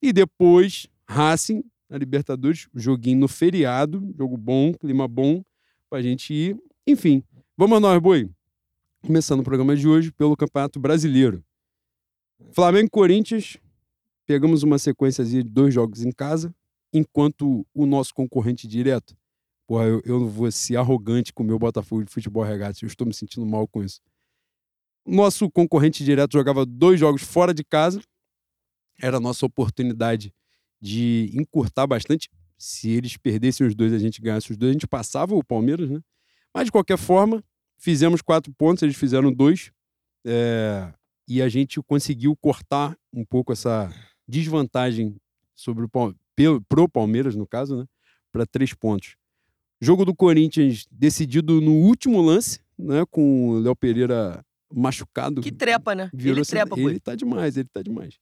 E 0.01 0.11
depois, 0.11 0.87
Racing, 1.07 1.63
na 1.89 1.97
Libertadores, 1.97 2.67
joguinho 2.73 3.19
no 3.19 3.27
feriado, 3.27 4.13
jogo 4.17 4.37
bom, 4.37 4.73
clima 4.73 5.07
bom, 5.07 5.43
pra 5.89 6.01
gente 6.01 6.33
ir. 6.33 6.57
Enfim, 6.85 7.23
vamos 7.55 7.81
nós, 7.81 8.01
boi. 8.01 8.29
Começando 9.01 9.39
o 9.39 9.43
programa 9.43 9.75
de 9.75 9.87
hoje 9.87 10.11
pelo 10.11 10.35
Campeonato 10.35 10.79
Brasileiro. 10.79 11.43
Flamengo 12.51 12.87
e 12.87 12.89
Corinthians, 12.89 13.57
pegamos 14.25 14.63
uma 14.63 14.77
sequência 14.77 15.23
de 15.23 15.41
dois 15.43 15.73
jogos 15.73 16.03
em 16.03 16.11
casa, 16.11 16.53
enquanto 16.93 17.65
o 17.73 17.85
nosso 17.85 18.13
concorrente 18.13 18.67
direto, 18.67 19.15
porra, 19.65 19.85
eu, 19.85 20.01
eu 20.05 20.19
não 20.19 20.27
vou 20.27 20.51
ser 20.51 20.75
arrogante 20.77 21.33
com 21.33 21.43
o 21.43 21.45
meu 21.45 21.57
Botafogo 21.57 22.03
de 22.03 22.11
futebol 22.11 22.43
regate, 22.43 22.83
eu 22.83 22.87
estou 22.87 23.07
me 23.07 23.13
sentindo 23.13 23.45
mal 23.45 23.67
com 23.67 23.83
isso. 23.83 24.01
Nosso 25.05 25.49
concorrente 25.49 26.03
direto 26.03 26.33
jogava 26.33 26.65
dois 26.65 26.99
jogos 26.99 27.23
fora 27.23 27.53
de 27.53 27.63
casa, 27.63 28.01
era 28.99 29.17
a 29.17 29.21
nossa 29.21 29.45
oportunidade 29.45 30.33
de 30.81 31.29
encurtar 31.33 31.85
bastante. 31.87 32.29
Se 32.57 32.89
eles 32.89 33.17
perdessem 33.17 33.65
os 33.67 33.75
dois, 33.75 33.93
a 33.93 33.99
gente 33.99 34.21
ganhasse 34.21 34.51
os 34.51 34.57
dois, 34.57 34.71
a 34.71 34.73
gente 34.73 34.87
passava 34.87 35.35
o 35.35 35.43
Palmeiras, 35.43 35.89
né? 35.89 35.99
Mas 36.53 36.65
de 36.65 36.71
qualquer 36.71 36.97
forma, 36.97 37.43
fizemos 37.77 38.21
quatro 38.21 38.51
pontos, 38.53 38.81
eles 38.83 38.95
fizeram 38.95 39.31
dois. 39.33 39.71
é, 40.25 40.91
e 41.29 41.41
a 41.41 41.49
gente 41.49 41.81
conseguiu 41.83 42.35
cortar 42.37 42.97
um 43.13 43.23
pouco 43.25 43.51
essa 43.51 43.93
desvantagem 44.27 45.15
sobre 45.55 45.83
o 45.85 45.89
Pal- 45.89 46.13
pelo, 46.35 46.61
pro 46.61 46.87
Palmeiras, 46.87 47.35
no 47.35 47.45
caso, 47.47 47.77
né? 47.77 47.85
Para 48.31 48.45
três 48.45 48.73
pontos. 48.73 49.15
Jogo 49.81 50.05
do 50.05 50.15
Corinthians 50.15 50.85
decidido 50.91 51.59
no 51.61 51.71
último 51.73 52.21
lance, 52.21 52.59
né? 52.77 53.03
Com 53.09 53.49
o 53.49 53.59
Léo 53.59 53.75
Pereira 53.75 54.43
machucado. 54.73 55.41
Que 55.41 55.51
trepa, 55.51 55.93
né? 55.95 56.09
Ele 56.13 56.45
trepa, 56.45 56.75
pô. 56.75 56.89
Ele 56.89 56.99
tá 56.99 57.15
demais, 57.15 57.57
ele 57.57 57.69
tá 57.71 57.81
demais. 57.81 58.17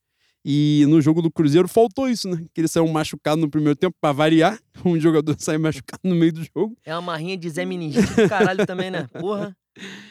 E 0.48 0.86
no 0.88 1.02
jogo 1.02 1.24
do 1.24 1.32
Cruzeiro 1.32 1.68
faltou 1.68 2.08
isso, 2.08 2.30
né? 2.30 2.46
Que 2.54 2.62
ele 2.62 2.68
saiu 2.68 2.88
machucado 2.88 3.42
no 3.42 3.50
primeiro 3.50 3.76
tempo, 3.76 3.96
pra 4.00 4.12
variar. 4.12 4.60
Um 4.86 5.00
jogador 5.00 5.36
sai 5.40 5.58
machucado 5.58 6.02
no 6.04 6.14
meio 6.14 6.32
do 6.32 6.44
jogo. 6.44 6.78
É 6.86 6.94
uma 6.94 7.02
marrinha 7.02 7.36
de 7.36 7.50
Zé 7.50 7.66
do 7.66 8.30
caralho 8.30 8.64
também, 8.68 8.92
né? 8.92 9.08
Porra. 9.20 9.58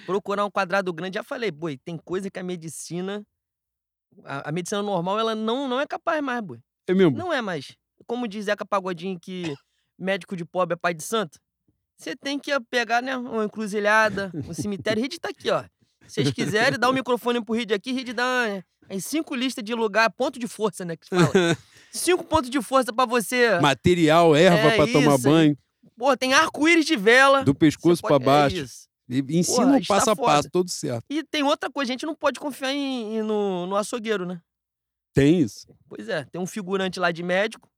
Procurar 0.04 0.44
um 0.44 0.50
quadrado 0.50 0.92
grande. 0.92 1.14
Já 1.14 1.22
falei, 1.22 1.52
boi, 1.52 1.78
tem 1.78 1.96
coisa 1.96 2.28
que 2.28 2.40
a 2.40 2.42
medicina. 2.42 3.24
A, 4.24 4.48
a 4.48 4.52
medicina 4.52 4.82
normal, 4.82 5.20
ela 5.20 5.36
não, 5.36 5.68
não 5.68 5.80
é 5.80 5.86
capaz 5.86 6.20
mais, 6.20 6.40
boi. 6.40 6.58
É 6.88 6.94
mesmo? 6.94 7.16
Não 7.16 7.32
é 7.32 7.40
mais. 7.40 7.76
Como 8.04 8.26
diz 8.26 8.46
Zeca 8.46 8.66
Pagodinho 8.66 9.18
que 9.20 9.54
médico 9.96 10.36
de 10.36 10.44
pobre 10.44 10.74
é 10.74 10.76
pai 10.76 10.94
de 10.94 11.04
santo, 11.04 11.38
você 11.96 12.16
tem 12.16 12.40
que 12.40 12.50
pegar, 12.68 13.00
né, 13.00 13.16
uma 13.16 13.44
encruzilhada, 13.44 14.32
um 14.34 14.52
cemitério. 14.52 15.00
Rede 15.00 15.20
tá 15.20 15.28
aqui, 15.28 15.50
ó. 15.50 15.62
Se 16.06 16.22
vocês 16.22 16.32
quiserem, 16.32 16.78
dá 16.78 16.88
o 16.88 16.92
microfone 16.92 17.42
pro 17.42 17.54
Rede 17.54 17.72
aqui, 17.72 17.92
Rede 17.92 18.12
dá 18.12 18.62
as 18.88 19.04
cinco 19.04 19.34
listas 19.34 19.64
de 19.64 19.74
lugar, 19.74 20.10
ponto 20.10 20.38
de 20.38 20.46
força, 20.46 20.84
né, 20.84 20.96
que 20.96 21.06
fala. 21.08 21.30
cinco 21.92 22.24
pontos 22.24 22.50
de 22.50 22.60
força 22.62 22.92
pra 22.92 23.04
você. 23.06 23.58
Material, 23.60 24.34
erva 24.36 24.56
É 24.68 24.76
pra 24.76 24.86
tomar 24.86 25.18
banho, 25.18 25.56
Pô, 25.96 26.16
tem 26.16 26.32
arco-íris 26.34 26.84
de 26.86 26.96
vela. 26.96 27.44
do 27.44 27.54
pescoço 27.54 28.02
pode- 28.02 28.18
pra 28.24 28.24
baixo. 28.24 28.56
É 28.56 28.60
isso. 28.60 28.84
E 29.08 29.18
ensina 29.38 29.64
Porra, 29.66 29.76
o 29.76 29.78
está 29.80 29.94
passo 29.94 30.10
a 30.10 30.16
passo, 30.16 30.50
todo 30.50 30.70
certo. 30.70 31.04
E 31.10 31.22
tem 31.22 31.42
outra 31.42 31.70
coisa, 31.70 31.92
a 31.92 31.92
gente 31.92 32.06
não 32.06 32.14
pode 32.14 32.40
confiar 32.40 32.72
em, 32.72 33.18
em- 33.18 33.22
no, 33.22 33.66
no 33.66 33.76
açougueiro, 33.76 34.24
né? 34.24 34.40
Tem 35.12 35.40
isso. 35.40 35.66
Pois 35.88 36.08
é, 36.08 36.24
tem 36.24 36.40
um 36.40 36.46
figurante 36.46 36.98
lá 36.98 37.12
de 37.12 37.22
médico. 37.22 37.68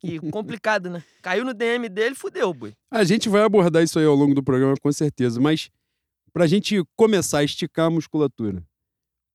Que 0.00 0.18
complicado, 0.32 0.90
né? 0.90 1.04
Caiu 1.22 1.44
no 1.44 1.54
DM 1.54 1.88
dele, 1.88 2.14
fudeu, 2.14 2.52
boi. 2.52 2.72
A 2.90 3.04
gente 3.04 3.28
vai 3.28 3.42
abordar 3.42 3.82
isso 3.84 3.98
aí 3.98 4.04
ao 4.06 4.14
longo 4.14 4.34
do 4.34 4.42
programa, 4.42 4.74
com 4.80 4.90
certeza. 4.90 5.38
Mas 5.40 5.70
pra 6.32 6.46
gente 6.46 6.82
começar 6.96 7.38
a 7.38 7.44
esticar 7.44 7.86
a 7.86 7.90
musculatura, 7.90 8.64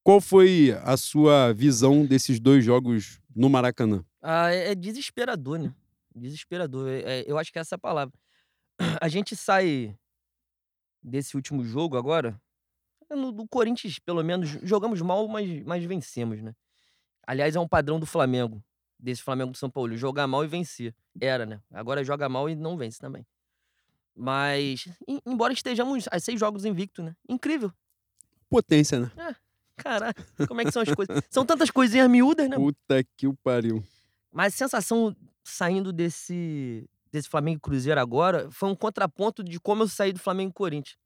qual 0.04 0.20
foi 0.22 0.72
a 0.84 0.98
sua 0.98 1.54
visão 1.54 2.06
desses 2.06 2.40
dois 2.40 2.64
jogos 2.64 3.20
no 3.36 3.50
Maracanã? 3.50 4.04
Ah, 4.22 4.52
é 4.54 4.72
é 4.72 4.76
desesperador, 4.76 5.60
né? 5.60 5.74
Desesperador. 6.16 6.88
É- 6.90 7.22
é- 7.22 7.24
eu 7.28 7.38
acho 7.38 7.52
que 7.52 7.60
essa 7.60 7.76
é 7.76 7.78
a 7.78 7.80
palavra. 7.80 8.14
A 9.02 9.08
gente 9.08 9.36
sai 9.36 9.96
desse 11.02 11.36
último 11.36 11.64
jogo 11.64 11.98
agora. 11.98 12.40
No, 13.10 13.32
do 13.32 13.46
Corinthians, 13.48 14.00
pelo 14.00 14.24
menos, 14.24 14.50
jogamos 14.64 15.02
mal, 15.02 15.28
mas, 15.28 15.62
mas 15.66 15.84
vencemos, 15.84 16.42
né? 16.42 16.54
Aliás, 17.28 17.56
é 17.56 17.60
um 17.60 17.68
padrão 17.68 18.00
do 18.00 18.06
Flamengo, 18.06 18.64
desse 18.98 19.22
Flamengo 19.22 19.52
do 19.52 19.58
São 19.58 19.70
Paulo, 19.70 19.98
jogar 19.98 20.28
mal 20.28 20.46
e 20.46 20.48
vencer. 20.48 20.96
Era, 21.20 21.46
né? 21.46 21.62
Agora 21.72 22.04
joga 22.06 22.30
mal 22.30 22.50
e 22.50 22.56
não 22.56 22.78
vence 22.78 23.00
também. 23.00 23.26
Mas, 24.16 24.88
em- 25.08 25.20
embora 25.26 25.52
estejamos 25.52 26.06
a 26.10 26.20
seis 26.20 26.40
jogos 26.40 26.64
invicto, 26.64 27.04
né? 27.04 27.14
Incrível. 27.28 27.72
Potência, 28.50 29.00
né? 29.00 29.12
Caralho, 29.84 30.14
como 30.48 30.62
é 30.62 30.66
que 30.66 30.72
são 30.72 30.82
as 30.82 30.94
coisas? 30.94 31.22
São 31.30 31.46
tantas 31.46 31.70
coisinhas 31.70 32.10
miúdas, 32.10 32.50
né? 32.50 32.56
Puta 32.56 33.04
que 33.18 33.28
o 33.28 33.34
pariu. 33.44 33.84
Mas 34.32 34.54
a 34.54 34.58
sensação 34.58 35.16
saindo 35.44 35.92
desse, 35.92 36.88
desse 37.12 37.28
Flamengo 37.30 37.58
e 37.58 37.62
Cruzeiro 37.62 38.00
agora 38.00 38.50
foi 38.52 38.70
um 38.70 38.76
contraponto 38.76 39.44
de 39.44 39.60
como 39.60 39.84
eu 39.84 39.88
saí 39.88 40.14
do 40.14 40.20
Flamengo 40.20 40.52
e 40.52 40.54
Corinthians. 40.54 40.98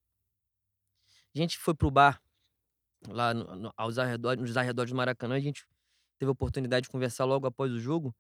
A 1.36 1.38
gente 1.40 1.58
foi 1.58 1.74
pro 1.74 1.92
bar 1.92 2.22
lá 3.08 3.34
no- 3.34 3.56
no- 3.56 3.74
aos 3.78 3.98
arredores, 3.98 4.42
nos 4.42 4.58
arredores 4.58 4.92
do 4.92 4.96
Maracanã, 4.98 5.36
a 5.36 5.40
gente 5.40 5.66
teve 6.18 6.30
a 6.30 6.32
oportunidade 6.34 6.84
de 6.86 6.90
conversar 6.90 7.26
logo 7.26 7.46
após 7.48 7.72
o 7.72 7.80
jogo. 7.80 8.16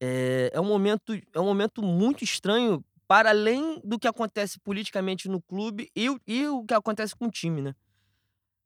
É, 0.00 0.50
é 0.52 0.60
um 0.60 0.64
momento, 0.66 1.12
é 1.14 1.40
um 1.40 1.44
momento 1.44 1.82
muito 1.82 2.24
estranho 2.24 2.84
para 3.06 3.30
além 3.30 3.80
do 3.84 3.98
que 3.98 4.08
acontece 4.08 4.58
politicamente 4.60 5.28
no 5.28 5.40
clube 5.40 5.88
e, 5.94 6.08
e 6.26 6.46
o 6.48 6.64
que 6.64 6.74
acontece 6.74 7.14
com 7.14 7.26
o 7.26 7.30
time, 7.30 7.62
né? 7.62 7.74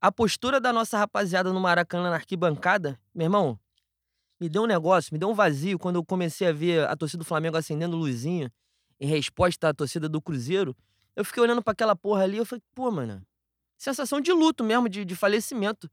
A 0.01 0.13
postura 0.13 0.61
da 0.61 0.73
nossa 0.73 0.99
rapaziada 0.99 1.53
no 1.53 1.61
Maracanã 1.61 2.11
na 2.11 2.17
arquibancada, 2.17 3.01
meu 3.15 3.27
irmão, 3.27 3.59
me 4.39 4.49
deu 4.49 4.63
um 4.63 4.67
negócio, 4.67 5.13
me 5.13 5.19
deu 5.19 5.31
um 5.31 5.35
vazio 5.35 5.79
quando 5.79 5.97
eu 5.97 6.05
comecei 6.05 6.49
a 6.49 6.53
ver 6.53 6.87
a 6.87 6.95
torcida 6.95 7.23
do 7.23 7.25
Flamengo 7.25 7.57
acendendo 7.57 7.97
luzinha 7.97 8.53
em 9.01 9.07
resposta 9.07 9.69
à 9.69 9.75
torcida 9.75 10.09
do 10.09 10.21
Cruzeiro. 10.21 10.77
Eu 11.15 11.25
fiquei 11.25 11.43
olhando 11.43 11.63
pra 11.63 11.73
aquela 11.73 11.97
porra 11.97 12.25
ali 12.25 12.37
e 12.37 12.39
eu 12.39 12.45
falei, 12.45 12.63
pô, 12.75 12.91
mano, 12.91 13.27
sensação 13.79 14.21
de 14.21 14.33
luto 14.33 14.63
mesmo, 14.63 14.89
de, 14.89 15.05
de 15.05 15.17
falecimento. 15.17 15.91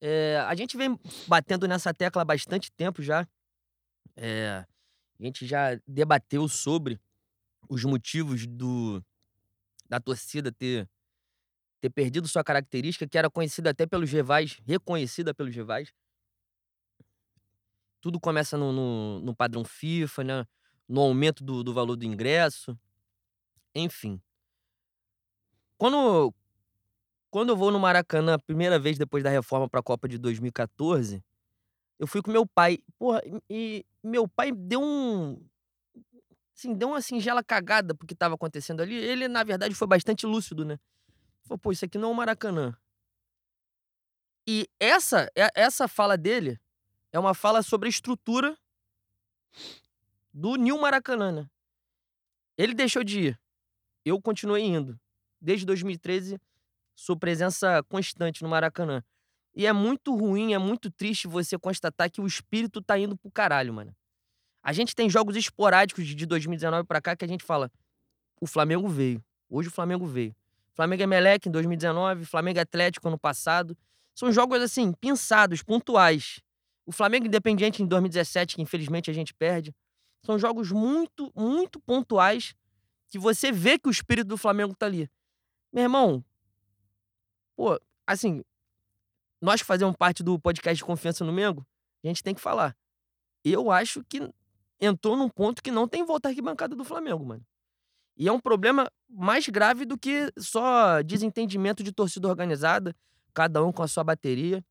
É, 0.00 0.44
a 0.46 0.54
gente 0.54 0.76
vem 0.76 0.98
batendo 1.26 1.66
nessa 1.66 1.92
tecla 1.92 2.22
há 2.22 2.24
bastante 2.24 2.70
tempo 2.70 3.02
já. 3.02 3.26
É, 4.16 4.64
a 5.18 5.22
gente 5.24 5.46
já 5.46 5.80
debateu 5.86 6.46
sobre 6.48 7.00
os 7.68 7.84
motivos 7.84 8.46
do, 8.46 9.02
da 9.88 9.98
torcida 9.98 10.52
ter, 10.52 10.88
ter 11.84 11.90
perdido 11.90 12.26
sua 12.28 12.42
característica, 12.42 13.06
que 13.06 13.18
era 13.18 13.28
conhecida 13.28 13.70
até 13.70 13.86
pelos 13.86 14.10
rivais, 14.10 14.58
reconhecida 14.66 15.34
pelos 15.34 15.54
rivais 15.54 15.92
tudo 18.04 18.20
começa 18.20 18.58
no, 18.58 18.70
no, 18.70 19.20
no 19.20 19.34
padrão 19.34 19.64
FIFA, 19.64 20.24
né? 20.24 20.46
no 20.86 21.00
aumento 21.00 21.42
do, 21.42 21.64
do 21.64 21.72
valor 21.72 21.96
do 21.96 22.04
ingresso, 22.04 22.78
enfim. 23.74 24.20
Quando, 25.78 26.30
quando 27.30 27.48
eu 27.48 27.56
vou 27.56 27.70
no 27.70 27.80
Maracanã, 27.80 28.34
a 28.34 28.38
primeira 28.38 28.78
vez 28.78 28.98
depois 28.98 29.24
da 29.24 29.30
reforma 29.30 29.70
para 29.70 29.80
a 29.80 29.82
Copa 29.82 30.06
de 30.06 30.18
2014, 30.18 31.24
eu 31.98 32.06
fui 32.06 32.20
com 32.20 32.30
meu 32.30 32.46
pai. 32.46 32.78
Porra, 32.98 33.22
e 33.48 33.86
meu 34.02 34.28
pai 34.28 34.52
deu 34.52 34.82
um. 34.82 35.42
Assim, 36.54 36.74
deu 36.74 36.88
uma 36.88 37.00
singela 37.00 37.42
cagada 37.42 37.94
porque 37.94 38.12
estava 38.12 38.34
acontecendo 38.34 38.82
ali. 38.82 38.96
Ele, 38.96 39.28
na 39.28 39.42
verdade, 39.42 39.74
foi 39.74 39.88
bastante 39.88 40.26
lúcido, 40.26 40.62
né? 40.62 40.78
Falou, 41.44 41.58
pô, 41.58 41.72
isso 41.72 41.84
aqui 41.84 41.98
não 41.98 42.08
é 42.08 42.12
o 42.12 42.14
Maracanã. 42.14 42.76
E 44.46 44.68
essa, 44.78 45.30
essa 45.54 45.88
fala 45.88 46.16
dele 46.16 46.58
é 47.12 47.18
uma 47.18 47.34
fala 47.34 47.62
sobre 47.62 47.86
a 47.86 47.90
estrutura 47.90 48.58
do 50.32 50.56
New 50.56 50.78
Maracanã, 50.78 51.32
né? 51.32 51.50
Ele 52.56 52.74
deixou 52.74 53.04
de 53.04 53.20
ir. 53.20 53.40
Eu 54.04 54.20
continuei 54.20 54.62
indo. 54.62 54.98
Desde 55.40 55.66
2013, 55.66 56.40
sou 56.94 57.16
presença 57.16 57.82
constante 57.84 58.42
no 58.42 58.48
Maracanã. 58.48 59.02
E 59.54 59.66
é 59.66 59.72
muito 59.72 60.14
ruim, 60.14 60.52
é 60.52 60.58
muito 60.58 60.90
triste 60.90 61.28
você 61.28 61.58
constatar 61.58 62.10
que 62.10 62.20
o 62.20 62.26
espírito 62.26 62.82
tá 62.82 62.98
indo 62.98 63.16
pro 63.16 63.30
caralho, 63.30 63.72
mano. 63.72 63.94
A 64.62 64.72
gente 64.72 64.94
tem 64.94 65.08
jogos 65.08 65.36
esporádicos 65.36 66.06
de 66.06 66.26
2019 66.26 66.86
pra 66.86 67.00
cá 67.00 67.14
que 67.14 67.24
a 67.24 67.28
gente 67.28 67.44
fala: 67.44 67.70
o 68.40 68.46
Flamengo 68.46 68.88
veio. 68.88 69.22
Hoje 69.48 69.68
o 69.68 69.72
Flamengo 69.72 70.06
veio. 70.06 70.34
Flamengo 70.74 71.02
é 71.02 71.06
Meleque 71.06 71.48
em 71.48 71.52
2019, 71.52 72.24
Flamengo 72.24 72.60
Atlético 72.60 73.06
ano 73.08 73.18
passado. 73.18 73.76
São 74.14 74.32
jogos 74.32 74.60
assim, 74.60 74.92
pensados, 74.92 75.62
pontuais. 75.62 76.40
O 76.84 76.92
Flamengo 76.92 77.26
Independiente 77.26 77.82
em 77.82 77.86
2017, 77.86 78.56
que 78.56 78.62
infelizmente 78.62 79.10
a 79.10 79.14
gente 79.14 79.32
perde. 79.32 79.74
São 80.22 80.38
jogos 80.38 80.72
muito, 80.72 81.32
muito 81.34 81.80
pontuais 81.80 82.54
que 83.08 83.18
você 83.18 83.52
vê 83.52 83.78
que 83.78 83.88
o 83.88 83.90
espírito 83.90 84.26
do 84.26 84.36
Flamengo 84.36 84.74
tá 84.74 84.86
ali. 84.86 85.08
Meu 85.72 85.84
irmão, 85.84 86.24
pô, 87.56 87.80
assim, 88.06 88.42
nós 89.40 89.60
que 89.60 89.66
fazemos 89.66 89.94
parte 89.96 90.22
do 90.22 90.38
podcast 90.38 90.76
de 90.76 90.84
confiança 90.84 91.24
no 91.24 91.32
Mengo, 91.32 91.66
a 92.02 92.08
gente 92.08 92.22
tem 92.22 92.34
que 92.34 92.40
falar. 92.40 92.76
Eu 93.44 93.70
acho 93.70 94.02
que 94.04 94.28
entrou 94.80 95.16
num 95.16 95.28
ponto 95.28 95.62
que 95.62 95.70
não 95.70 95.86
tem 95.86 96.04
volta 96.04 96.28
à 96.28 96.30
arquibancada 96.30 96.74
do 96.74 96.84
Flamengo, 96.84 97.24
mano. 97.24 97.46
E 98.16 98.28
é 98.28 98.32
um 98.32 98.38
problema 98.38 98.90
mais 99.08 99.48
grave 99.48 99.84
do 99.84 99.98
que 99.98 100.32
só 100.38 101.02
desentendimento 101.02 101.82
de 101.82 101.92
torcida 101.92 102.28
organizada, 102.28 102.94
cada 103.32 103.64
um 103.64 103.72
com 103.72 103.82
a 103.82 103.88
sua 103.88 104.04
bateria. 104.04 104.64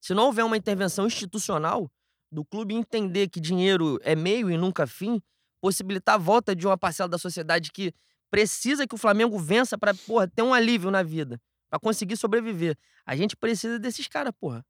Se 0.00 0.14
não 0.14 0.26
houver 0.26 0.44
uma 0.44 0.56
intervenção 0.56 1.06
institucional 1.06 1.90
do 2.30 2.44
clube 2.44 2.74
entender 2.74 3.28
que 3.28 3.40
dinheiro 3.40 3.98
é 4.02 4.14
meio 4.14 4.50
e 4.50 4.56
nunca 4.56 4.86
fim, 4.86 5.20
possibilitar 5.60 6.16
a 6.16 6.18
volta 6.18 6.56
de 6.56 6.66
uma 6.66 6.76
parcela 6.76 7.08
da 7.08 7.18
sociedade 7.18 7.70
que 7.70 7.94
precisa 8.30 8.86
que 8.86 8.94
o 8.94 8.98
Flamengo 8.98 9.38
vença 9.38 9.78
para 9.78 9.94
ter 10.34 10.42
um 10.42 10.54
alívio 10.54 10.90
na 10.90 11.02
vida, 11.02 11.40
para 11.70 11.78
conseguir 11.78 12.16
sobreviver. 12.16 12.76
A 13.06 13.14
gente 13.14 13.36
precisa 13.36 13.78
desses 13.78 14.08
caras, 14.08 14.32
porra. 14.40 14.64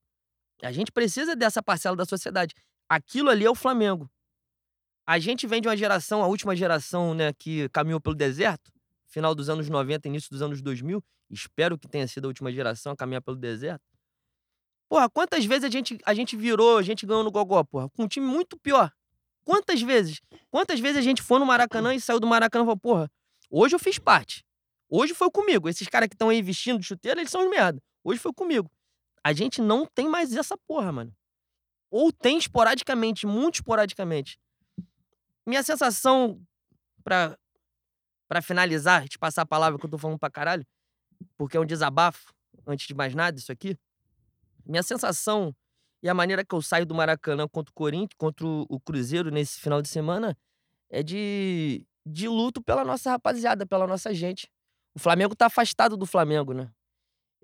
A 0.62 0.72
gente 0.72 0.92
precisa 0.92 1.34
dessa 1.34 1.62
parcela 1.62 1.96
da 1.96 2.04
sociedade. 2.04 2.54
Aquilo 2.88 3.30
ali 3.30 3.44
é 3.44 3.50
o 3.50 3.54
Flamengo. 3.54 4.10
A 5.12 5.18
gente 5.18 5.46
vem 5.46 5.60
de 5.60 5.68
uma 5.68 5.76
geração, 5.76 6.22
a 6.22 6.26
última 6.26 6.56
geração, 6.56 7.12
né, 7.12 7.34
que 7.34 7.68
caminhou 7.68 8.00
pelo 8.00 8.14
deserto, 8.14 8.72
final 9.06 9.34
dos 9.34 9.50
anos 9.50 9.68
90, 9.68 10.08
início 10.08 10.30
dos 10.30 10.40
anos 10.40 10.62
2000. 10.62 11.04
Espero 11.28 11.76
que 11.76 11.86
tenha 11.86 12.08
sido 12.08 12.24
a 12.24 12.28
última 12.28 12.50
geração 12.50 12.92
a 12.92 12.96
caminhar 12.96 13.20
pelo 13.20 13.36
deserto. 13.36 13.84
Porra, 14.88 15.10
quantas 15.10 15.44
vezes 15.44 15.64
a 15.64 15.68
gente, 15.68 15.98
a 16.06 16.14
gente 16.14 16.34
virou, 16.34 16.78
a 16.78 16.82
gente 16.82 17.04
ganhou 17.04 17.22
no 17.22 17.30
Gogó, 17.30 17.62
porra, 17.62 17.90
com 17.90 18.04
um 18.04 18.08
time 18.08 18.24
muito 18.24 18.56
pior. 18.56 18.90
Quantas 19.44 19.82
vezes? 19.82 20.22
Quantas 20.50 20.80
vezes 20.80 20.96
a 20.96 21.02
gente 21.02 21.20
foi 21.20 21.38
no 21.38 21.44
Maracanã 21.44 21.94
e 21.94 22.00
saiu 22.00 22.18
do 22.18 22.26
Maracanã 22.26 22.64
e 22.64 22.66
falou, 22.68 22.78
porra, 22.78 23.12
hoje 23.50 23.74
eu 23.74 23.78
fiz 23.78 23.98
parte. 23.98 24.42
Hoje 24.88 25.12
foi 25.12 25.30
comigo. 25.30 25.68
Esses 25.68 25.88
caras 25.88 26.08
que 26.08 26.14
estão 26.14 26.30
aí 26.30 26.40
vestindo 26.40 26.78
de 26.78 26.86
chuteira, 26.86 27.20
eles 27.20 27.30
são 27.30 27.44
os 27.44 27.50
merda. 27.50 27.82
Hoje 28.02 28.18
foi 28.18 28.32
comigo. 28.32 28.70
A 29.22 29.34
gente 29.34 29.60
não 29.60 29.84
tem 29.84 30.08
mais 30.08 30.34
essa 30.34 30.56
porra, 30.66 30.90
mano. 30.90 31.14
Ou 31.90 32.10
tem 32.10 32.38
esporadicamente, 32.38 33.26
muito 33.26 33.56
esporadicamente. 33.56 34.38
Minha 35.46 35.62
sensação, 35.62 36.40
pra, 37.02 37.36
pra 38.28 38.40
finalizar, 38.40 39.08
te 39.08 39.18
passar 39.18 39.42
a 39.42 39.46
palavra 39.46 39.78
que 39.78 39.84
eu 39.84 39.90
tô 39.90 39.98
falando 39.98 40.18
pra 40.18 40.30
caralho, 40.30 40.66
porque 41.36 41.56
é 41.56 41.60
um 41.60 41.66
desabafo, 41.66 42.32
antes 42.66 42.86
de 42.86 42.94
mais 42.94 43.14
nada, 43.14 43.38
isso 43.38 43.50
aqui. 43.50 43.76
Minha 44.64 44.82
sensação 44.82 45.54
e 46.02 46.08
a 46.08 46.14
maneira 46.14 46.44
que 46.44 46.54
eu 46.54 46.60
saio 46.60 46.84
do 46.84 46.94
Maracanã 46.94 47.46
contra 47.48 47.70
o 47.70 47.74
Corinthians, 47.74 48.16
contra 48.18 48.44
o 48.46 48.80
Cruzeiro 48.80 49.30
nesse 49.30 49.60
final 49.60 49.80
de 49.80 49.88
semana, 49.88 50.36
é 50.90 51.02
de, 51.02 51.86
de 52.04 52.28
luto 52.28 52.60
pela 52.60 52.84
nossa 52.84 53.10
rapaziada, 53.10 53.64
pela 53.64 53.86
nossa 53.86 54.12
gente. 54.12 54.50
O 54.94 54.98
Flamengo 54.98 55.34
tá 55.34 55.46
afastado 55.46 55.96
do 55.96 56.04
Flamengo, 56.04 56.52
né? 56.52 56.70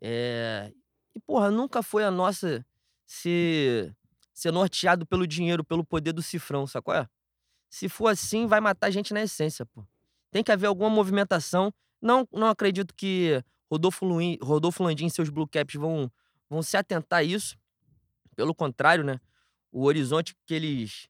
É... 0.02 0.72
E, 1.14 1.20
porra, 1.20 1.50
nunca 1.50 1.82
foi 1.82 2.04
a 2.04 2.10
nossa 2.10 2.64
ser, 3.06 3.96
ser 4.34 4.52
norteado 4.52 5.06
pelo 5.06 5.26
dinheiro, 5.26 5.64
pelo 5.64 5.84
poder 5.84 6.12
do 6.12 6.22
cifrão, 6.22 6.66
sacou? 6.66 6.94
É? 6.94 7.08
Se 7.68 7.88
for 7.88 8.08
assim, 8.08 8.46
vai 8.46 8.60
matar 8.60 8.86
a 8.86 8.90
gente 8.90 9.12
na 9.12 9.22
essência, 9.22 9.66
pô. 9.66 9.84
Tem 10.30 10.42
que 10.42 10.52
haver 10.52 10.66
alguma 10.66 10.90
movimentação. 10.90 11.72
Não, 12.00 12.26
não 12.32 12.48
acredito 12.48 12.94
que 12.94 13.42
Rodolfo, 13.70 14.04
Luin, 14.04 14.38
Rodolfo 14.42 14.82
Landim 14.82 15.06
e 15.06 15.10
seus 15.10 15.28
Blue 15.28 15.48
Caps 15.48 15.74
vão, 15.74 16.10
vão 16.48 16.62
se 16.62 16.76
atentar 16.76 17.20
a 17.20 17.22
isso. 17.22 17.56
Pelo 18.34 18.54
contrário, 18.54 19.04
né? 19.04 19.20
O 19.70 19.84
horizonte 19.84 20.34
que 20.46 20.54
eles, 20.54 21.08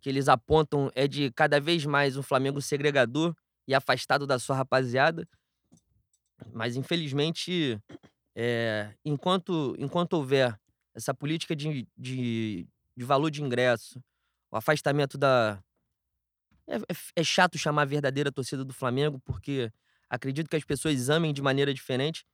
que 0.00 0.08
eles 0.08 0.28
apontam 0.28 0.90
é 0.94 1.06
de 1.06 1.30
cada 1.32 1.60
vez 1.60 1.84
mais 1.84 2.16
um 2.16 2.22
Flamengo 2.22 2.60
segregador 2.62 3.34
e 3.66 3.74
afastado 3.74 4.26
da 4.26 4.38
sua 4.38 4.56
rapaziada. 4.56 5.28
Mas, 6.52 6.76
infelizmente, 6.76 7.78
é, 8.34 8.94
enquanto, 9.04 9.74
enquanto 9.78 10.14
houver 10.14 10.58
essa 10.94 11.12
política 11.12 11.54
de, 11.54 11.86
de, 11.96 12.66
de 12.96 13.04
valor 13.04 13.30
de 13.30 13.42
ingresso, 13.42 14.02
o 14.50 14.56
afastamento 14.56 15.18
da. 15.18 15.62
É, 16.68 16.76
é, 16.76 16.96
é 17.16 17.24
chato 17.24 17.58
chamar 17.58 17.82
a 17.82 17.86
verdadeira 17.86 18.30
torcida 18.30 18.64
do 18.64 18.74
Flamengo, 18.74 19.18
porque 19.24 19.72
acredito 20.08 20.48
que 20.48 20.56
as 20.56 20.64
pessoas 20.64 21.08
amem 21.08 21.32
de 21.32 21.40
maneira 21.40 21.72
diferente, 21.72 22.24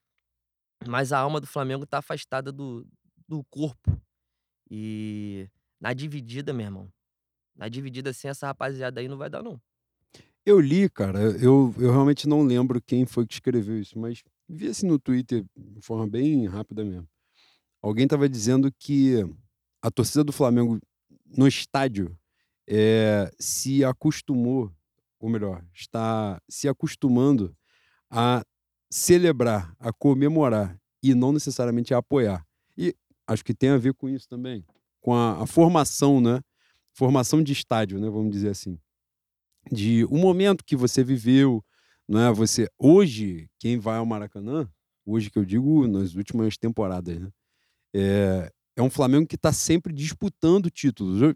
mas 0.87 1.13
a 1.13 1.19
alma 1.19 1.41
do 1.41 1.47
Flamengo 1.47 1.87
tá 1.87 1.99
afastada 1.99 2.51
do, 2.51 2.87
do 3.29 3.45
corpo. 3.45 4.01
E 4.71 5.49
na 5.81 5.93
dividida, 5.93 6.53
meu 6.53 6.67
irmão, 6.67 6.93
na 7.55 7.69
dividida 7.69 8.11
assim, 8.11 8.29
essa 8.29 8.47
rapaziada 8.47 9.01
aí 9.01 9.09
não 9.09 9.17
vai 9.17 9.31
dar, 9.31 9.43
não. 9.43 9.61
Eu 10.45 10.61
li, 10.61 10.91
cara, 10.91 11.21
eu, 11.21 11.75
eu 11.79 11.91
realmente 11.91 12.29
não 12.29 12.43
lembro 12.43 12.83
quem 12.83 13.07
foi 13.07 13.27
que 13.27 13.35
escreveu 13.35 13.81
isso, 13.81 13.99
mas 13.99 14.23
vi 14.49 14.69
assim 14.69 14.87
no 14.87 14.99
Twitter 14.99 15.45
de 15.57 15.81
forma 15.81 16.07
bem 16.07 16.47
rápida 16.47 16.85
mesmo. 16.85 17.09
Alguém 17.81 18.05
estava 18.05 18.29
dizendo 18.29 18.71
que 18.79 19.25
a 19.81 19.91
torcida 19.91 20.25
do 20.25 20.33
Flamengo 20.33 20.79
no 21.25 21.47
estádio 21.47 22.17
é, 22.69 23.31
se 23.39 23.85
acostumou, 23.85 24.73
ou 25.19 25.29
melhor, 25.29 25.65
está 25.75 26.41
se 26.49 26.69
acostumando 26.69 27.55
a 28.11 28.45
celebrar, 28.91 29.75
a 29.79 29.93
comemorar 29.93 30.79
e 31.03 31.15
não 31.15 31.33
necessariamente 31.33 31.93
a 31.93 31.99
apoiar. 31.99 32.47
E 32.77 32.95
acho 33.27 33.45
que 33.45 33.55
tem 33.55 33.71
a 33.71 33.77
ver 33.77 33.95
com 33.95 34.09
isso 34.09 34.29
também, 34.29 34.65
com 35.01 35.15
a, 35.15 35.43
a 35.43 35.47
formação, 35.47 36.21
né? 36.21 36.41
Formação 36.93 37.43
de 37.43 37.53
estádio, 37.53 37.99
né? 37.99 38.09
Vamos 38.09 38.31
dizer 38.31 38.51
assim. 38.51 38.79
De 39.71 40.05
um 40.07 40.19
momento 40.19 40.65
que 40.65 40.77
você 40.77 41.03
viveu, 41.03 41.65
não 42.07 42.21
é? 42.21 42.33
Você 42.33 42.69
hoje 42.79 43.49
quem 43.59 43.79
vai 43.79 43.99
ao 43.99 44.07
Maracanã, 44.07 44.69
hoje 45.05 45.31
que 45.31 45.39
eu 45.39 45.45
digo 45.45 45.87
nas 45.87 46.15
últimas 46.15 46.57
temporadas, 46.57 47.19
né? 47.19 47.31
É, 47.93 48.53
é 48.77 48.83
um 48.83 48.91
Flamengo 48.91 49.27
que 49.27 49.37
está 49.37 49.53
sempre 49.53 49.93
disputando 49.93 50.71
títulos. 50.71 51.35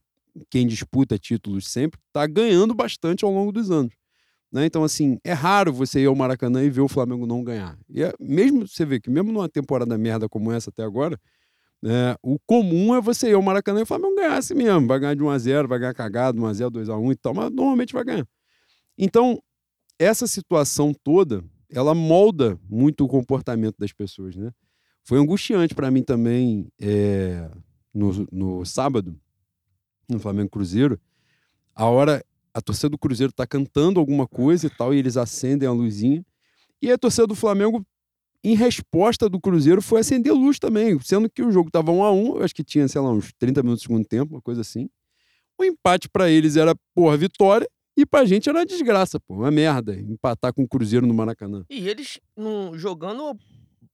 Quem 0.50 0.66
disputa 0.66 1.18
títulos 1.18 1.68
sempre 1.68 2.00
está 2.07 2.26
ganhando 2.26 2.75
bastante 2.75 3.25
ao 3.25 3.33
longo 3.33 3.52
dos 3.52 3.71
anos. 3.71 3.92
Né? 4.50 4.64
Então, 4.64 4.83
assim, 4.83 5.18
é 5.25 5.33
raro 5.33 5.73
você 5.73 6.00
ir 6.00 6.07
ao 6.07 6.14
Maracanã 6.14 6.62
e 6.62 6.71
ver 6.71 6.80
o 6.80 6.88
Flamengo 6.88 7.26
não 7.26 7.45
ganhar. 7.45 7.78
E 7.88 8.02
é, 8.02 8.12
mesmo 8.18 8.66
você 8.66 8.85
vê 8.85 8.99
que, 8.99 9.11
mesmo 9.11 9.30
numa 9.30 9.49
temporada 9.49 9.97
merda 9.99 10.28
como 10.28 10.50
essa 10.50 10.71
até 10.71 10.83
agora, 10.83 11.21
né, 11.83 12.16
o 12.23 12.38
comum 12.47 12.95
é 12.95 13.00
você 13.00 13.30
ir 13.30 13.35
ao 13.35 13.42
Maracanã 13.42 13.80
e 13.80 13.83
o 13.83 13.87
Flamengo 13.87 14.16
ganhar 14.16 14.37
assim 14.37 14.54
mesmo. 14.54 14.87
Vai 14.87 14.99
ganhar 14.99 15.14
de 15.14 15.23
1x0, 15.23 15.68
vai 15.68 15.78
ganhar 15.78 15.95
cagado, 15.95 16.40
1x0, 16.40 16.71
2x1 16.71 17.12
e 17.12 17.16
tal, 17.16 17.35
mas 17.35 17.50
normalmente 17.50 17.92
vai 17.92 18.04
ganhar. 18.04 18.26
Então, 18.97 19.40
essa 19.99 20.26
situação 20.26 20.92
toda, 21.04 21.45
ela 21.71 21.95
molda 21.95 22.59
muito 22.68 23.04
o 23.04 23.09
comportamento 23.09 23.76
das 23.78 23.92
pessoas, 23.92 24.35
né? 24.35 24.50
Foi 25.04 25.18
angustiante 25.18 25.75
para 25.75 25.90
mim 25.90 26.02
também 26.02 26.68
é, 26.80 27.49
no, 27.95 28.26
no 28.30 28.64
sábado, 28.64 29.18
no 30.09 30.19
Flamengo 30.19 30.50
Cruzeiro, 30.50 31.00
a 31.75 31.85
hora 31.87 32.25
a 32.53 32.61
torcida 32.61 32.88
do 32.88 32.99
Cruzeiro 32.99 33.33
tá 33.33 33.47
cantando 33.47 34.00
alguma 34.00 34.27
coisa 34.27 34.67
e 34.67 34.71
tal, 34.71 34.93
e 34.93 34.99
eles 34.99 35.17
acendem 35.17 35.69
a 35.69 35.73
luzinha. 35.73 36.25
E 36.83 36.91
a 36.91 36.99
torcida 36.99 37.27
do 37.27 37.35
Flamengo, 37.35 37.87
em 38.43 38.55
resposta 38.55 39.29
do 39.29 39.41
Cruzeiro, 39.41 39.81
foi 39.81 40.00
acender 40.00 40.33
luz 40.33 40.59
também, 40.59 40.99
sendo 41.00 41.31
que 41.31 41.43
o 41.43 41.53
jogo 41.53 41.71
tava 41.71 41.93
1 41.93 42.03
a 42.03 42.12
1 42.12 42.43
acho 42.43 42.55
que 42.55 42.65
tinha, 42.65 42.88
sei 42.88 43.00
lá, 43.00 43.11
uns 43.12 43.33
30 43.38 43.62
minutos 43.62 43.83
do 43.83 43.87
segundo 43.87 44.07
tempo, 44.07 44.35
uma 44.35 44.43
coisa 44.43 44.61
assim. 44.61 44.88
O 45.57 45.65
empate 45.65 46.09
para 46.09 46.31
eles 46.31 46.57
era, 46.57 46.75
porra, 46.95 47.17
vitória, 47.17 47.69
e 47.97 48.07
pra 48.07 48.25
gente 48.25 48.49
era 48.49 48.59
uma 48.59 48.67
desgraça, 48.67 49.19
pô, 49.19 49.35
uma 49.35 49.50
merda, 49.50 49.95
empatar 49.95 50.53
com 50.53 50.62
o 50.62 50.69
Cruzeiro 50.69 51.07
no 51.07 51.15
Maracanã. 51.15 51.65
E 51.69 51.88
eles 51.88 52.21
no, 52.37 52.79
jogando 52.79 53.37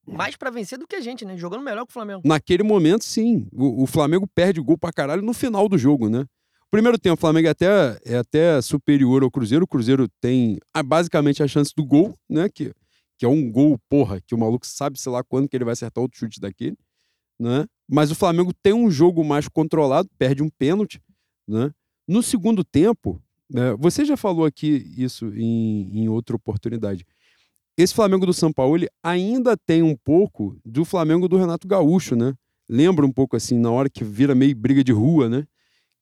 mais 0.07 0.37
para 0.37 0.51
vencer 0.51 0.79
do 0.79 0.87
que 0.87 0.97
a 0.97 1.01
gente, 1.01 1.25
né? 1.25 1.37
Jogando 1.37 1.63
melhor 1.63 1.85
que 1.85 1.91
o 1.91 1.93
Flamengo. 1.93 2.23
Naquele 2.25 2.63
momento, 2.63 3.05
sim. 3.05 3.47
O, 3.53 3.83
o 3.85 3.87
Flamengo 3.87 4.27
perde 4.27 4.61
gol 4.61 4.79
pra 4.79 4.93
caralho 4.93 5.23
no 5.23 5.33
final 5.33 5.69
do 5.69 5.79
jogo, 5.79 6.09
né? 6.09 6.25
Primeiro 6.71 6.99
tempo, 6.99 7.15
o 7.15 7.21
Flamengo 7.21 7.47
é 7.47 7.51
até, 7.51 8.01
é 8.05 8.17
até 8.17 8.61
superior 8.61 9.23
ao 9.23 9.31
Cruzeiro. 9.31 9.65
O 9.65 9.69
Cruzeiro 9.69 10.09
tem 10.21 10.59
basicamente 10.85 11.43
a 11.43 11.47
chance 11.47 11.73
do 11.77 11.85
gol, 11.85 12.15
né? 12.29 12.49
Que, 12.49 12.73
que 13.17 13.25
é 13.25 13.29
um 13.29 13.51
gol, 13.51 13.79
porra, 13.89 14.21
que 14.21 14.35
o 14.35 14.39
maluco 14.39 14.67
sabe, 14.67 14.99
sei 15.01 15.13
lá, 15.13 15.23
quando 15.23 15.49
que 15.49 15.57
ele 15.57 15.65
vai 15.65 15.73
acertar 15.73 16.03
outro 16.03 16.19
chute 16.19 16.41
daquele, 16.41 16.77
né? 17.39 17.65
Mas 17.89 18.11
o 18.11 18.15
Flamengo 18.15 18.53
tem 18.63 18.73
um 18.73 18.91
jogo 18.91 19.23
mais 19.23 19.47
controlado, 19.47 20.09
perde 20.19 20.43
um 20.43 20.49
pênalti, 20.49 21.01
né? 21.47 21.71
No 22.09 22.23
segundo 22.23 22.65
tempo, 22.65 23.23
né, 23.49 23.75
você 23.79 24.05
já 24.05 24.17
falou 24.17 24.45
aqui 24.45 24.93
isso 24.97 25.33
em, 25.35 26.01
em 26.01 26.09
outra 26.09 26.35
oportunidade. 26.37 27.07
Esse 27.77 27.95
Flamengo 27.95 28.25
do 28.27 28.33
São 28.33 28.53
Paulo 28.53 28.87
ainda 29.03 29.57
tem 29.57 29.83
um 29.83 29.97
pouco 29.97 30.57
do 30.65 30.85
Flamengo 30.85 31.29
do 31.29 31.37
Renato 31.37 31.67
Gaúcho, 31.67 32.15
né? 32.15 32.35
Lembra 32.69 33.05
um 33.05 33.13
pouco 33.13 33.37
assim, 33.37 33.59
na 33.59 33.71
hora 33.71 33.91
que 33.91 34.05
vira 34.05 34.35
meio 34.35 34.55
briga 34.57 34.83
de 34.83 34.93
rua, 34.93 35.29
né? 35.29 35.47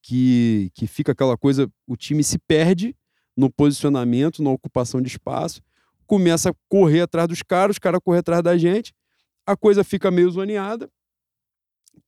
que, 0.02 0.70
que 0.74 0.86
fica 0.86 1.12
aquela 1.12 1.38
coisa, 1.38 1.70
o 1.86 1.96
time 1.96 2.24
se 2.24 2.38
perde 2.38 2.94
no 3.36 3.50
posicionamento, 3.50 4.42
na 4.42 4.50
ocupação 4.50 5.00
de 5.00 5.08
espaço, 5.08 5.62
começa 6.06 6.50
a 6.50 6.54
correr 6.68 7.02
atrás 7.02 7.28
dos 7.28 7.42
caras, 7.42 7.76
os 7.76 7.78
caras 7.78 8.00
correm 8.04 8.18
atrás 8.18 8.42
da 8.42 8.58
gente, 8.58 8.92
a 9.46 9.56
coisa 9.56 9.84
fica 9.84 10.10
meio 10.10 10.30
zoneada. 10.30 10.90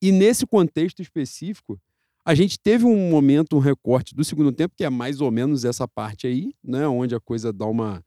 E 0.02 0.10
nesse 0.12 0.46
contexto 0.46 1.00
específico, 1.00 1.80
a 2.26 2.34
gente 2.34 2.58
teve 2.58 2.84
um 2.84 3.10
momento, 3.10 3.56
um 3.56 3.60
recorte 3.60 4.14
do 4.14 4.24
segundo 4.24 4.50
tempo, 4.52 4.74
que 4.76 4.84
é 4.84 4.90
mais 4.90 5.20
ou 5.20 5.30
menos 5.30 5.64
essa 5.64 5.86
parte 5.86 6.26
aí, 6.26 6.52
né, 6.62 6.86
onde 6.88 7.14
a 7.14 7.20
coisa 7.20 7.52
dá 7.52 7.66
uma, 7.66 8.04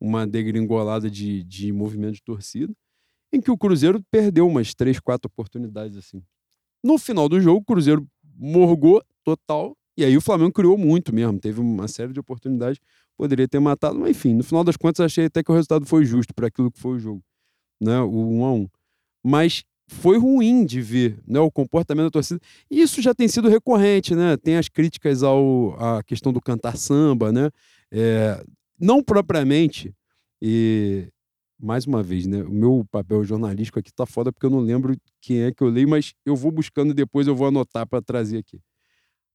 uma 0.00 0.26
degringolada 0.26 1.10
de, 1.10 1.44
de 1.44 1.72
movimento 1.72 2.14
de 2.14 2.22
torcida, 2.22 2.72
em 3.32 3.40
que 3.40 3.50
o 3.50 3.58
Cruzeiro 3.58 4.02
perdeu 4.10 4.46
umas 4.48 4.74
três, 4.74 4.98
quatro 4.98 5.28
oportunidades 5.28 5.96
assim. 5.96 6.22
No 6.82 6.98
final 6.98 7.28
do 7.28 7.40
jogo, 7.40 7.60
o 7.60 7.64
Cruzeiro 7.64 8.06
morgou 8.36 9.02
total. 9.22 9.76
E 9.96 10.04
aí 10.04 10.16
o 10.16 10.20
Flamengo 10.20 10.52
criou 10.52 10.78
muito 10.78 11.14
mesmo, 11.14 11.38
teve 11.38 11.60
uma 11.60 11.86
série 11.86 12.12
de 12.12 12.20
oportunidades, 12.20 12.80
poderia 13.16 13.46
ter 13.46 13.60
matado, 13.60 13.98
mas 13.98 14.10
enfim, 14.10 14.34
no 14.34 14.42
final 14.42 14.64
das 14.64 14.76
contas 14.76 15.04
achei 15.04 15.26
até 15.26 15.42
que 15.42 15.50
o 15.50 15.54
resultado 15.54 15.84
foi 15.84 16.06
justo 16.06 16.32
para 16.34 16.46
aquilo 16.46 16.72
que 16.72 16.80
foi 16.80 16.96
o 16.96 16.98
jogo, 16.98 17.22
né, 17.78 18.00
o 18.00 18.10
1 18.10 18.44
a 18.44 18.52
1. 18.54 18.68
Mas 19.22 19.62
foi 19.90 20.16
ruim 20.16 20.64
de 20.64 20.80
ver, 20.80 21.18
né, 21.26 21.38
o 21.40 21.50
comportamento 21.50 22.04
da 22.04 22.10
torcida. 22.10 22.40
E 22.70 22.80
isso 22.80 23.02
já 23.02 23.12
tem 23.12 23.28
sido 23.28 23.48
recorrente, 23.48 24.14
né? 24.14 24.36
Tem 24.36 24.56
as 24.56 24.68
críticas 24.68 25.22
ao 25.22 25.74
à 25.78 26.02
questão 26.02 26.32
do 26.32 26.40
cantar 26.40 26.76
samba, 26.76 27.32
né? 27.32 27.50
É, 27.90 28.42
não 28.80 29.02
propriamente 29.02 29.94
e 30.40 31.08
mais 31.58 31.86
uma 31.86 32.02
vez, 32.02 32.26
né? 32.26 32.42
O 32.42 32.50
meu 32.50 32.86
papel 32.90 33.22
jornalístico 33.22 33.78
aqui 33.78 33.92
tá 33.92 34.06
foda 34.06 34.32
porque 34.32 34.46
eu 34.46 34.50
não 34.50 34.60
lembro 34.60 34.96
quem 35.20 35.42
é 35.42 35.52
que 35.52 35.62
eu 35.62 35.68
leio, 35.68 35.88
mas 35.88 36.14
eu 36.24 36.34
vou 36.34 36.50
buscando 36.50 36.94
depois 36.94 37.26
eu 37.26 37.36
vou 37.36 37.48
anotar 37.48 37.86
para 37.86 38.00
trazer 38.00 38.38
aqui. 38.38 38.58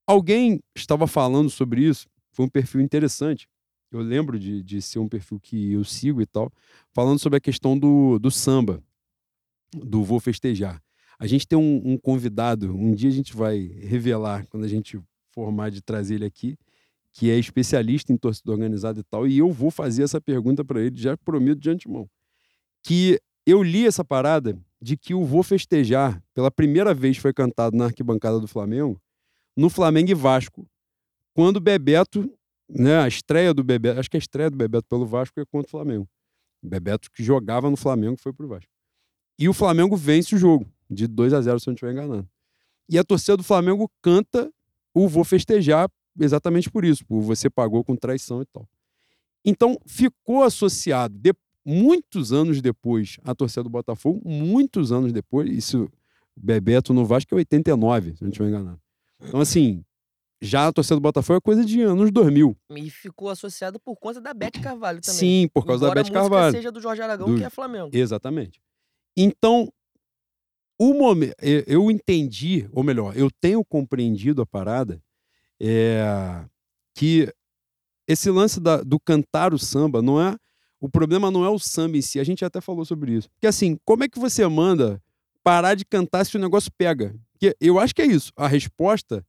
Alguém 0.07 0.59
estava 0.75 1.05
falando 1.07 1.49
sobre 1.49 1.83
isso, 1.87 2.07
foi 2.31 2.45
um 2.45 2.49
perfil 2.49 2.81
interessante. 2.81 3.47
Eu 3.91 4.01
lembro 4.01 4.39
de, 4.39 4.63
de 4.63 4.81
ser 4.81 4.99
um 4.99 5.07
perfil 5.07 5.39
que 5.39 5.73
eu 5.73 5.83
sigo 5.83 6.21
e 6.21 6.25
tal, 6.25 6.51
falando 6.93 7.19
sobre 7.19 7.37
a 7.37 7.39
questão 7.39 7.77
do, 7.77 8.17
do 8.19 8.31
samba, 8.31 8.83
do 9.73 10.03
Vou 10.03 10.19
Festejar. 10.19 10.81
A 11.17 11.27
gente 11.27 11.47
tem 11.47 11.57
um, 11.57 11.81
um 11.85 11.97
convidado, 11.97 12.75
um 12.75 12.91
dia 12.93 13.09
a 13.09 13.13
gente 13.13 13.35
vai 13.35 13.59
revelar, 13.59 14.45
quando 14.47 14.63
a 14.63 14.67
gente 14.67 14.99
formar 15.31 15.69
de 15.69 15.81
trazer 15.81 16.15
ele 16.15 16.25
aqui, 16.25 16.57
que 17.15 17.31
é 17.31 17.39
especialista 17.39 18.11
em 18.11 18.17
torcida 18.17 18.51
organizada 18.51 18.99
e 18.99 19.03
tal, 19.03 19.25
e 19.25 19.37
eu 19.37 19.49
vou 19.49 19.71
fazer 19.71 20.03
essa 20.03 20.19
pergunta 20.19 20.65
para 20.65 20.81
ele, 20.81 20.97
já 20.97 21.15
prometo 21.15 21.61
de 21.61 21.69
antemão. 21.69 22.09
Que 22.83 23.17
eu 23.45 23.63
li 23.63 23.87
essa 23.87 24.03
parada 24.03 24.59
de 24.81 24.97
que 24.97 25.13
o 25.13 25.23
Vou 25.23 25.41
Festejar, 25.41 26.21
pela 26.33 26.51
primeira 26.51 26.93
vez 26.93 27.17
foi 27.17 27.33
cantado 27.33 27.77
na 27.77 27.85
arquibancada 27.85 28.37
do 28.37 28.49
Flamengo, 28.49 29.01
no 29.55 29.69
Flamengo 29.69 30.11
e 30.11 30.13
Vasco, 30.13 30.67
quando 31.33 31.55
o 31.55 31.61
Bebeto, 31.61 32.29
né, 32.69 32.99
a 32.99 33.07
estreia 33.07 33.53
do 33.53 33.63
Bebeto, 33.63 33.97
acho 33.97 34.11
que 34.11 34.17
a 34.17 34.19
estreia 34.19 34.49
do 34.49 34.57
Bebeto 34.57 34.85
pelo 34.89 35.05
Vasco 35.05 35.39
é 35.39 35.45
contra 35.45 35.67
o 35.67 35.71
Flamengo. 35.71 36.09
O 36.61 36.67
Bebeto 36.67 37.09
que 37.09 37.23
jogava 37.23 37.69
no 37.69 37.77
Flamengo 37.77 38.17
foi 38.17 38.33
pro 38.33 38.49
Vasco. 38.49 38.69
E 39.39 39.47
o 39.47 39.53
Flamengo 39.53 39.95
vence 39.95 40.35
o 40.35 40.37
jogo, 40.37 40.69
de 40.89 41.07
2 41.07 41.31
a 41.31 41.41
0 41.41 41.61
se 41.61 41.69
eu 41.69 41.71
não 41.71 41.75
estiver 41.75 41.93
enganando. 41.93 42.27
E 42.89 42.99
a 42.99 43.05
torcida 43.05 43.37
do 43.37 43.43
Flamengo 43.43 43.89
canta 44.01 44.51
o 44.93 45.07
Vou 45.07 45.23
Festejar 45.23 45.89
exatamente 46.19 46.69
por 46.69 46.85
isso, 46.85 47.05
por 47.05 47.21
você 47.21 47.49
pagou 47.49 47.83
com 47.83 47.95
traição 47.95 48.41
e 48.41 48.45
tal. 48.45 48.67
Então, 49.43 49.77
ficou 49.85 50.43
associado, 50.43 51.17
de, 51.17 51.33
muitos 51.63 52.31
anos 52.31 52.61
depois, 52.61 53.17
a 53.23 53.35
torcida 53.35 53.63
do 53.63 53.69
Botafogo, 53.69 54.21
muitos 54.23 54.91
anos 54.91 55.11
depois, 55.13 55.49
isso, 55.49 55.89
Bebeto 56.35 56.93
no 56.93 57.05
Vasco 57.05 57.33
é 57.35 57.37
89, 57.37 58.15
se 58.15 58.23
não 58.23 58.29
estiver 58.29 58.49
enganado. 58.49 58.79
Então, 59.21 59.39
assim, 59.39 59.83
já 60.41 60.67
a 60.67 60.73
torcida 60.73 60.95
do 60.95 61.01
Botafogo 61.01 61.37
é 61.37 61.41
coisa 61.41 61.63
de 61.63 61.81
anos 61.81 62.11
2000. 62.11 62.55
E 62.71 62.89
ficou 62.89 63.29
associado 63.29 63.79
por 63.79 63.95
conta 63.95 64.19
da 64.19 64.33
Bete 64.33 64.59
Carvalho 64.59 65.01
também. 65.01 65.19
Sim, 65.19 65.49
por 65.53 65.65
causa 65.65 65.85
Embora 65.85 65.95
da 65.95 66.03
Bete 66.03 66.13
Carvalho. 66.13 66.51
seja 66.51 66.71
do 66.71 66.81
Jorge 66.81 67.01
Aragão, 67.01 67.31
do... 67.31 67.37
que 67.37 67.43
é 67.43 67.49
Flamengo. 67.49 67.89
Exatamente. 67.93 68.61
Então, 69.17 69.71
o 70.79 70.93
momento, 70.93 71.35
eu 71.41 71.89
entendi, 71.89 72.67
ou 72.73 72.83
melhor, 72.83 73.17
eu 73.17 73.29
tenho 73.31 73.63
compreendido 73.63 74.41
a 74.41 74.45
parada, 74.45 75.01
é, 75.61 76.45
que 76.95 77.31
esse 78.07 78.29
lance 78.29 78.59
da, 78.59 78.81
do 78.81 78.99
cantar 78.99 79.53
o 79.53 79.59
samba 79.59 80.01
não 80.01 80.21
é. 80.21 80.35
O 80.79 80.89
problema 80.89 81.31
não 81.31 81.43
é 81.43 81.49
o 81.49 81.57
samba 81.57 81.97
em 81.97 82.01
si, 82.01 82.19
a 82.19 82.23
gente 82.23 82.45
até 82.45 82.61
falou 82.61 82.85
sobre 82.85 83.13
isso. 83.13 83.29
Porque 83.31 83.47
assim, 83.47 83.77
como 83.83 84.03
é 84.03 84.07
que 84.07 84.19
você 84.19 84.47
manda 84.47 85.01
parar 85.45 85.75
de 85.75 85.85
cantar 85.85 86.25
se 86.25 86.35
o 86.35 86.39
negócio 86.39 86.71
pega. 86.75 87.15
Porque 87.31 87.55
eu 87.61 87.79
acho 87.79 87.93
que 87.93 88.01
é 88.01 88.05
isso. 88.05 88.31
A 88.35 88.47
resposta, 88.47 89.23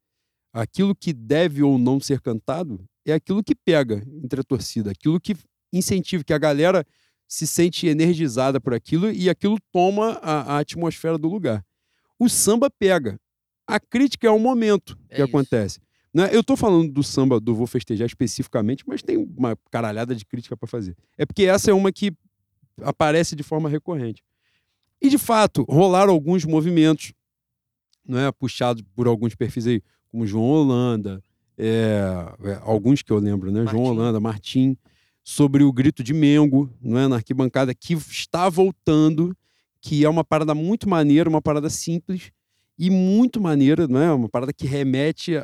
aquilo 0.51 0.95
que 0.97 1.13
deve 1.13 1.63
ou 1.63 1.79
não 1.79 2.01
ser 2.01 2.23
cantado, 2.23 2.83
é 3.07 3.13
aquilo 3.13 3.45
que 3.45 3.55
pega 3.55 4.03
entre 4.25 4.41
a 4.41 4.45
torcida, 4.45 4.91
aquilo 4.91 5.21
que 5.21 5.37
incentiva, 5.71 6.25
que 6.25 6.33
a 6.33 6.39
galera 6.39 6.87
se 7.29 7.47
sente 7.47 7.87
energizada 7.87 8.59
por 8.59 8.73
aquilo 8.73 9.11
e 9.11 9.29
aquilo 9.29 9.59
toma 9.71 10.13
a, 10.23 10.55
a 10.55 10.59
atmosfera 10.59 11.19
do 11.19 11.29
lugar. 11.29 11.63
O 12.19 12.31
samba 12.31 12.71
pega. 12.71 13.21
A 13.69 13.79
crítica 13.79 14.27
é 14.27 14.31
o 14.31 14.39
momento 14.39 14.97
É 15.11 15.17
que 15.17 15.23
isso. 15.23 15.29
acontece. 15.29 15.81
Né? 16.17 16.31
Eu 16.33 16.43
tô 16.43 16.57
falando 16.57 16.91
do 16.91 17.03
samba 17.03 17.39
do 17.39 17.55
Vou 17.55 17.67
Festejar 17.67 18.07
especificamente, 18.07 18.83
mas 18.87 19.03
tem 19.03 19.19
uma 19.19 19.55
caralhada 19.71 20.15
de 20.15 20.25
crítica 20.25 20.57
para 20.57 20.67
fazer. 20.67 20.97
É 21.19 21.27
porque 21.27 21.43
essa 21.43 21.71
é 21.71 21.75
uma 21.75 21.93
que 21.93 22.11
aparece 22.81 23.37
de 23.37 23.43
forma 23.43 23.69
recorrente. 23.69 24.25
E, 24.99 25.11
de 25.11 25.19
fato, 25.19 25.67
rolaram 25.69 26.15
alguns 26.15 26.43
movimentos, 26.47 27.13
né, 28.03 28.33
puxados 28.33 28.83
por 28.95 29.07
alguns 29.07 29.35
perfis 29.35 29.67
aí, 29.67 29.83
como 30.09 30.27
João 30.27 30.47
Holanda, 30.47 31.23
é, 31.59 32.01
é, 32.45 32.61
alguns 32.63 33.03
que 33.03 33.13
eu 33.13 33.19
lembro, 33.19 33.53
né? 33.53 33.67
João 33.67 33.85
Martim. 33.85 34.01
Holanda, 34.01 34.19
Martim, 34.19 34.79
sobre 35.23 35.65
o 35.65 35.71
grito 35.71 36.03
de 36.03 36.15
Mengo, 36.15 36.73
não 36.81 36.99
é, 36.99 37.07
na 37.09 37.17
arquibancada, 37.17 37.75
que 37.75 37.93
está 37.93 38.49
voltando, 38.49 39.37
que 39.83 40.03
é 40.03 40.09
uma 40.09 40.25
parada 40.25 40.55
muito 40.55 40.89
maneira, 40.89 41.29
uma 41.29 41.43
parada 41.43 41.69
simples 41.69 42.33
e 42.79 42.89
muito 42.89 43.39
maneira, 43.39 43.87
não 43.87 44.01
é? 44.01 44.11
Uma 44.11 44.31
parada 44.31 44.51
que 44.51 44.67
remete 44.67 45.43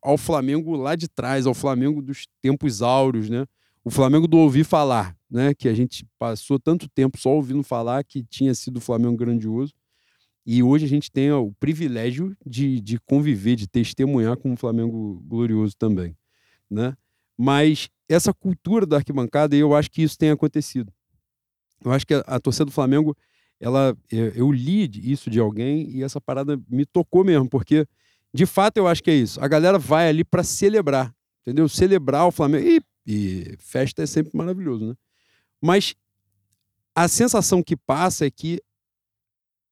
ao 0.00 0.16
Flamengo 0.16 0.76
lá 0.76 0.94
de 0.94 1.08
trás, 1.08 1.46
ao 1.46 1.54
Flamengo 1.54 2.00
dos 2.00 2.26
tempos 2.40 2.82
áureos, 2.82 3.28
né? 3.28 3.46
O 3.84 3.90
Flamengo 3.90 4.28
do 4.28 4.38
ouvir 4.38 4.64
falar, 4.64 5.16
né? 5.30 5.54
Que 5.54 5.68
a 5.68 5.74
gente 5.74 6.06
passou 6.18 6.58
tanto 6.58 6.88
tempo 6.88 7.18
só 7.18 7.30
ouvindo 7.30 7.62
falar 7.62 8.04
que 8.04 8.22
tinha 8.22 8.54
sido 8.54 8.76
o 8.76 8.80
Flamengo 8.80 9.16
grandioso. 9.16 9.72
E 10.44 10.62
hoje 10.62 10.84
a 10.84 10.88
gente 10.88 11.10
tem 11.10 11.30
ó, 11.30 11.40
o 11.40 11.52
privilégio 11.52 12.36
de, 12.44 12.80
de 12.80 12.98
conviver, 13.00 13.56
de 13.56 13.68
testemunhar 13.68 14.36
com 14.36 14.50
um 14.50 14.56
Flamengo 14.56 15.22
glorioso 15.26 15.76
também, 15.76 16.16
né? 16.70 16.96
Mas 17.38 17.88
essa 18.08 18.32
cultura 18.32 18.84
da 18.84 18.96
arquibancada, 18.96 19.56
eu 19.56 19.74
acho 19.74 19.90
que 19.90 20.02
isso 20.02 20.18
tem 20.18 20.30
acontecido. 20.30 20.92
Eu 21.84 21.92
acho 21.92 22.06
que 22.06 22.14
a, 22.14 22.20
a 22.20 22.40
torcida 22.40 22.66
do 22.66 22.70
Flamengo, 22.70 23.16
ela, 23.60 23.96
eu, 24.10 24.28
eu 24.28 24.52
li 24.52 24.90
isso 25.10 25.30
de 25.30 25.38
alguém 25.38 25.88
e 25.90 26.02
essa 26.02 26.20
parada 26.20 26.60
me 26.68 26.84
tocou 26.84 27.24
mesmo, 27.24 27.48
porque 27.48 27.86
de 28.34 28.46
fato 28.46 28.78
eu 28.78 28.86
acho 28.86 29.02
que 29.02 29.10
é 29.10 29.14
isso. 29.14 29.42
A 29.42 29.48
galera 29.48 29.78
vai 29.78 30.08
ali 30.08 30.24
para 30.24 30.42
celebrar, 30.42 31.14
entendeu? 31.42 31.68
Celebrar 31.68 32.26
o 32.26 32.32
Flamengo. 32.32 32.66
E, 32.66 32.82
e 33.06 33.56
festa 33.58 34.02
é 34.02 34.06
sempre 34.06 34.36
maravilhoso, 34.36 34.86
né? 34.86 34.94
Mas 35.60 35.94
a 36.94 37.08
sensação 37.08 37.62
que 37.62 37.76
passa 37.76 38.26
é 38.26 38.30
que, 38.30 38.60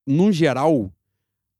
num 0.06 0.30
geral, 0.30 0.92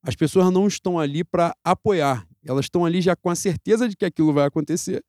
as 0.03 0.15
pessoas 0.15 0.53
não 0.53 0.67
estão 0.67 0.99
ali 0.99 1.25
para 1.25 1.55
apoiar. 1.65 2.27
Elas 2.45 2.67
estão 2.67 2.85
ali 2.85 3.01
já 3.01 3.15
com 3.17 3.29
a 3.29 3.35
certeza 3.35 3.89
de 3.89 3.97
que 3.97 4.05
aquilo 4.05 4.33
vai 4.33 4.47
acontecer. 4.47 5.03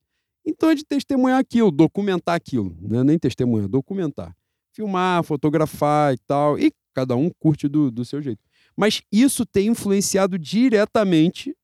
Então 0.46 0.70
é 0.70 0.76
de 0.76 0.84
testemunhar 0.84 1.40
aquilo, 1.40 1.72
documentar 1.72 2.36
aquilo. 2.36 2.76
Né? 2.82 3.04
Nem 3.04 3.18
testemunhar, 3.18 3.68
documentar. 3.68 4.36
Filmar, 4.74 5.24
fotografar 5.24 6.14
e 6.14 6.18
tal. 6.20 6.58
E 6.58 6.72
cada 6.94 7.16
um 7.16 7.30
curte 7.30 7.68
do, 7.68 7.92
do 7.92 8.04
seu 8.04 8.22
jeito. 8.22 8.42
Mas 8.76 9.02
isso 9.12 9.46
tem 9.46 9.68
influenciado 9.68 10.38
diretamente 10.40 11.56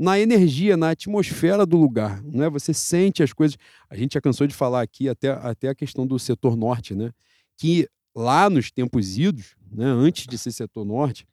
na 0.00 0.18
energia, 0.18 0.78
na 0.78 0.90
atmosfera 0.90 1.66
do 1.66 1.76
lugar. 1.76 2.22
Né? 2.24 2.48
Você 2.48 2.72
sente 2.72 3.22
as 3.22 3.34
coisas. 3.34 3.58
A 3.90 3.94
gente 3.94 4.14
já 4.14 4.20
cansou 4.20 4.46
de 4.46 4.54
falar 4.54 4.80
aqui 4.80 5.10
até, 5.10 5.28
até 5.28 5.68
a 5.68 5.74
questão 5.74 6.06
do 6.06 6.18
setor 6.18 6.56
norte, 6.56 6.94
né? 6.94 7.10
que 7.58 7.86
lá 8.16 8.48
nos 8.48 8.70
tempos 8.70 9.18
idos, 9.18 9.54
né, 9.70 9.84
antes 9.84 10.26
de 10.26 10.38
ser 10.38 10.50
setor 10.50 10.84
norte, 10.84 11.26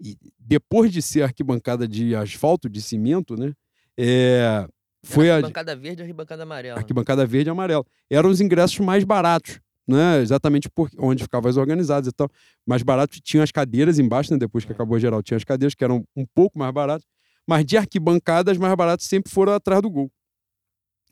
e 0.00 0.16
depois 0.38 0.90
de 0.90 1.02
ser 1.02 1.22
arquibancada 1.22 1.86
de 1.86 2.16
asfalto, 2.16 2.68
de 2.70 2.80
cimento, 2.80 3.36
né, 3.36 3.52
é, 3.96 4.66
foi 5.04 5.30
a 5.30 5.34
Arquibancada 5.34 5.76
verde 5.76 6.00
e 6.00 6.02
arquibancada 6.02 6.42
amarela. 6.42 6.78
arquibancada 6.78 7.26
verde 7.26 7.50
e 7.50 7.52
amarela. 7.52 7.84
Eram 8.10 8.30
os 8.30 8.40
ingressos 8.40 8.80
mais 8.80 9.04
baratos, 9.04 9.60
né, 9.86 10.22
exatamente 10.22 10.70
por 10.70 10.88
onde 10.98 11.22
ficavam 11.22 11.50
as 11.50 11.58
organizadas 11.58 12.08
e 12.08 12.12
tal. 12.12 12.30
Mais 12.66 12.82
baratos, 12.82 13.20
tinham 13.20 13.44
as 13.44 13.52
cadeiras 13.52 13.98
embaixo, 13.98 14.32
né, 14.32 14.38
depois 14.38 14.64
que 14.64 14.72
acabou 14.72 14.96
a 14.96 14.98
geral, 14.98 15.22
tinha 15.22 15.36
as 15.36 15.44
cadeiras 15.44 15.74
que 15.74 15.84
eram 15.84 16.02
um 16.16 16.24
pouco 16.24 16.58
mais 16.58 16.72
baratas, 16.72 17.06
mas 17.46 17.64
de 17.64 17.76
arquibancadas 17.76 18.56
mais 18.56 18.74
baratas 18.74 19.06
sempre 19.06 19.32
foram 19.32 19.52
atrás 19.52 19.82
do 19.82 19.90
gol. 19.90 20.10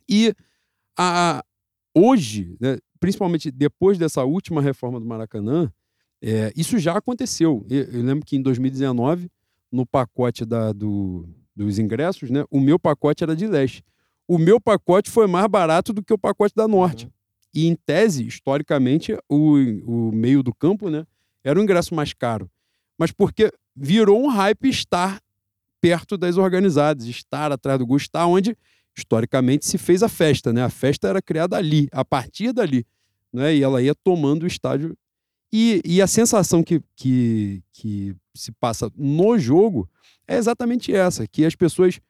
E 0.09 0.35
a, 0.97 1.45
hoje, 1.95 2.57
né, 2.61 2.79
principalmente 2.99 3.51
depois 3.51 3.99
dessa 3.99 4.25
última 4.25 4.61
reforma 4.61 4.99
do 4.99 5.07
Maracanã, 5.07 5.73
é, 6.23 6.53
isso 6.57 6.79
já 6.79 6.97
aconteceu. 6.97 7.67
Eu, 7.69 7.85
eu 7.85 8.03
lembro 8.03 8.25
que 8.25 8.37
em 8.37 8.43
2019, 8.43 9.31
no 9.71 9.87
pacote 9.87 10.45
da, 10.45 10.73
do, 10.73 11.29
dos 11.55 11.79
ingressos, 11.79 12.31
né, 12.31 12.45
o 12.51 12.61
meu 12.61 12.79
pacote 12.79 13.25
era 13.25 13.35
de 13.35 13.47
leste. 13.47 13.85
O 14.29 14.39
meu 14.39 14.61
pacote 14.61 15.11
foi 15.11 15.27
mais 15.27 15.47
barato 15.49 15.93
do 15.93 16.03
que 16.03 16.13
o 16.13 16.19
pacote 16.19 16.55
da 16.55 16.69
norte. 16.69 17.09
E, 17.55 17.67
em 17.67 17.75
tese, 17.75 18.27
historicamente, 18.27 19.17
o, 19.29 19.57
o 19.85 20.13
meio 20.13 20.43
do 20.43 20.55
campo 20.55 20.89
né, 20.89 21.05
era 21.45 21.59
o 21.59 21.63
ingresso 21.63 21.95
mais 21.95 22.15
caro. 22.15 22.51
Mas 22.97 23.11
porque 23.11 23.53
virou 23.75 24.23
um 24.23 24.29
hype 24.29 24.69
estar 24.69 25.21
perto 25.83 26.17
das 26.17 26.37
organizadas, 26.37 27.07
estar 27.07 27.51
atrás 27.51 27.77
do 27.77 27.97
estar 27.97 28.25
onde 28.25 28.57
historicamente 28.97 29.67
se 29.67 29.77
fez 29.77 30.03
a 30.03 30.09
festa, 30.09 30.53
né? 30.53 30.63
A 30.63 30.71
festa 30.71 31.09
era 31.09 31.21
criada 31.21 31.57
ali, 31.57 31.89
a 31.91 32.05
partir 32.05 32.53
dali, 32.53 32.87
né? 33.33 33.57
E 33.57 33.63
ela 33.65 33.83
ia 33.83 33.95
tomando 33.95 34.45
o 34.45 34.47
estádio. 34.47 34.97
E, 35.53 35.83
e 35.85 36.01
a 36.01 36.07
sensação 36.07 36.63
que, 36.63 36.81
que, 36.95 37.63
que 37.73 38.15
se 38.33 38.53
passa 38.53 38.91
no 38.97 39.37
jogo 39.37 39.91
é 40.27 40.37
exatamente 40.37 40.95
essa, 40.95 41.27
que 41.27 41.45
as 41.45 41.57
pessoas, 41.57 42.01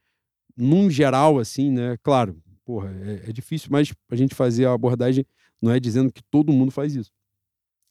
num 0.54 0.90
geral, 0.90 1.38
assim, 1.38 1.70
né? 1.70 1.96
Claro, 2.02 2.36
porra, 2.66 2.94
é, 3.02 3.30
é 3.30 3.32
difícil, 3.32 3.68
mas 3.70 3.90
a 4.10 4.16
gente 4.16 4.34
fazer 4.34 4.66
a 4.66 4.74
abordagem 4.74 5.24
não 5.62 5.72
é 5.72 5.80
dizendo 5.80 6.12
que 6.12 6.22
todo 6.24 6.52
mundo 6.52 6.70
faz 6.70 6.94
isso. 6.94 7.10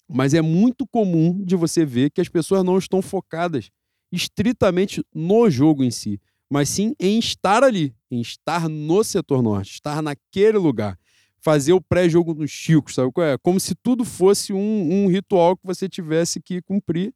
Mas 0.08 0.36
é 0.36 0.42
muito 0.42 0.86
comum 0.86 1.44
de 1.44 1.56
você 1.56 1.84
ver 1.84 2.12
que 2.12 2.22
as 2.22 2.30
pessoas 2.30 2.64
não 2.64 2.78
estão 2.78 3.02
focadas 3.02 3.72
estritamente 4.12 5.04
no 5.14 5.50
jogo 5.50 5.84
em 5.84 5.92
si, 5.92 6.20
mas 6.50 6.70
sim 6.70 6.94
em 7.00 7.18
estar 7.18 7.64
ali, 7.64 7.96
em 8.10 8.20
estar 8.20 8.68
no 8.68 9.04
setor 9.04 9.42
norte, 9.42 9.72
estar 9.72 10.02
naquele 10.02 10.58
lugar, 10.58 11.00
fazer 11.40 11.74
o 11.74 11.82
pré-jogo 11.82 12.34
nos 12.34 12.52
Chicos, 12.52 12.96
sabe 12.96 13.12
qual 13.12 13.26
é? 13.26 13.38
Como 13.38 13.60
se 13.60 13.74
tudo 13.74 14.04
fosse 14.04 14.54
um, 14.54 15.06
um 15.06 15.08
ritual 15.08 15.56
que 15.56 15.66
você 15.66 15.88
tivesse 15.88 16.40
que 16.40 16.62
cumprir. 16.62 17.14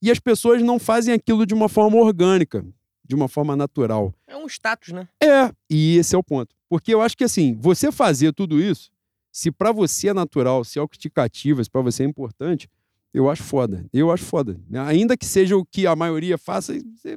E 0.00 0.10
as 0.12 0.20
pessoas 0.20 0.62
não 0.62 0.78
fazem 0.78 1.12
aquilo 1.12 1.44
de 1.44 1.52
uma 1.52 1.68
forma 1.68 1.96
orgânica, 1.98 2.64
de 3.04 3.16
uma 3.16 3.26
forma 3.26 3.56
natural. 3.56 4.14
É 4.28 4.36
um 4.36 4.46
status, 4.46 4.92
né? 4.92 5.08
É, 5.20 5.52
e 5.68 5.96
esse 5.96 6.14
é 6.14 6.18
o 6.18 6.22
ponto. 6.22 6.54
Porque 6.68 6.94
eu 6.94 7.00
acho 7.00 7.16
que 7.16 7.24
assim, 7.24 7.58
você 7.60 7.90
fazer 7.90 8.32
tudo 8.32 8.62
isso, 8.62 8.90
se 9.32 9.50
pra 9.50 9.72
você 9.72 10.08
é 10.08 10.14
natural, 10.14 10.64
se 10.64 10.78
é 10.78 10.82
o 10.82 10.88
que 10.88 10.98
te 10.98 11.10
cativa, 11.10 11.62
se 11.64 11.70
pra 11.70 11.82
você 11.82 12.04
é 12.04 12.06
importante, 12.06 12.68
eu 13.12 13.28
acho 13.30 13.42
foda. 13.42 13.84
Eu 13.92 14.10
acho 14.10 14.24
foda. 14.24 14.60
Ainda 14.86 15.16
que 15.16 15.24
seja 15.26 15.56
o 15.56 15.64
que 15.64 15.86
a 15.86 15.96
maioria 15.96 16.36
faça, 16.38 16.74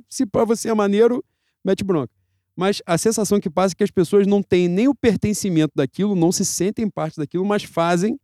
se- 0.10 0.26
pra 0.26 0.46
você 0.46 0.70
é 0.70 0.74
maneiro, 0.74 1.24
mete 1.64 1.84
bronca. 1.84 2.12
Mas 2.56 2.82
a 2.86 2.98
sensação 2.98 3.40
que 3.40 3.50
passa 3.50 3.74
é 3.74 3.76
que 3.78 3.84
as 3.84 3.92
pessoas 3.92 4.28
não 4.28 4.42
têm 4.44 4.68
nem 4.68 4.88
o 4.88 4.96
pertencimento 4.96 5.72
daquilo, 5.76 6.16
não 6.16 6.32
se 6.32 6.46
sentem 6.46 6.90
parte 6.90 7.18
daquilo, 7.18 7.46
mas 7.46 7.64
fazem 7.64 8.20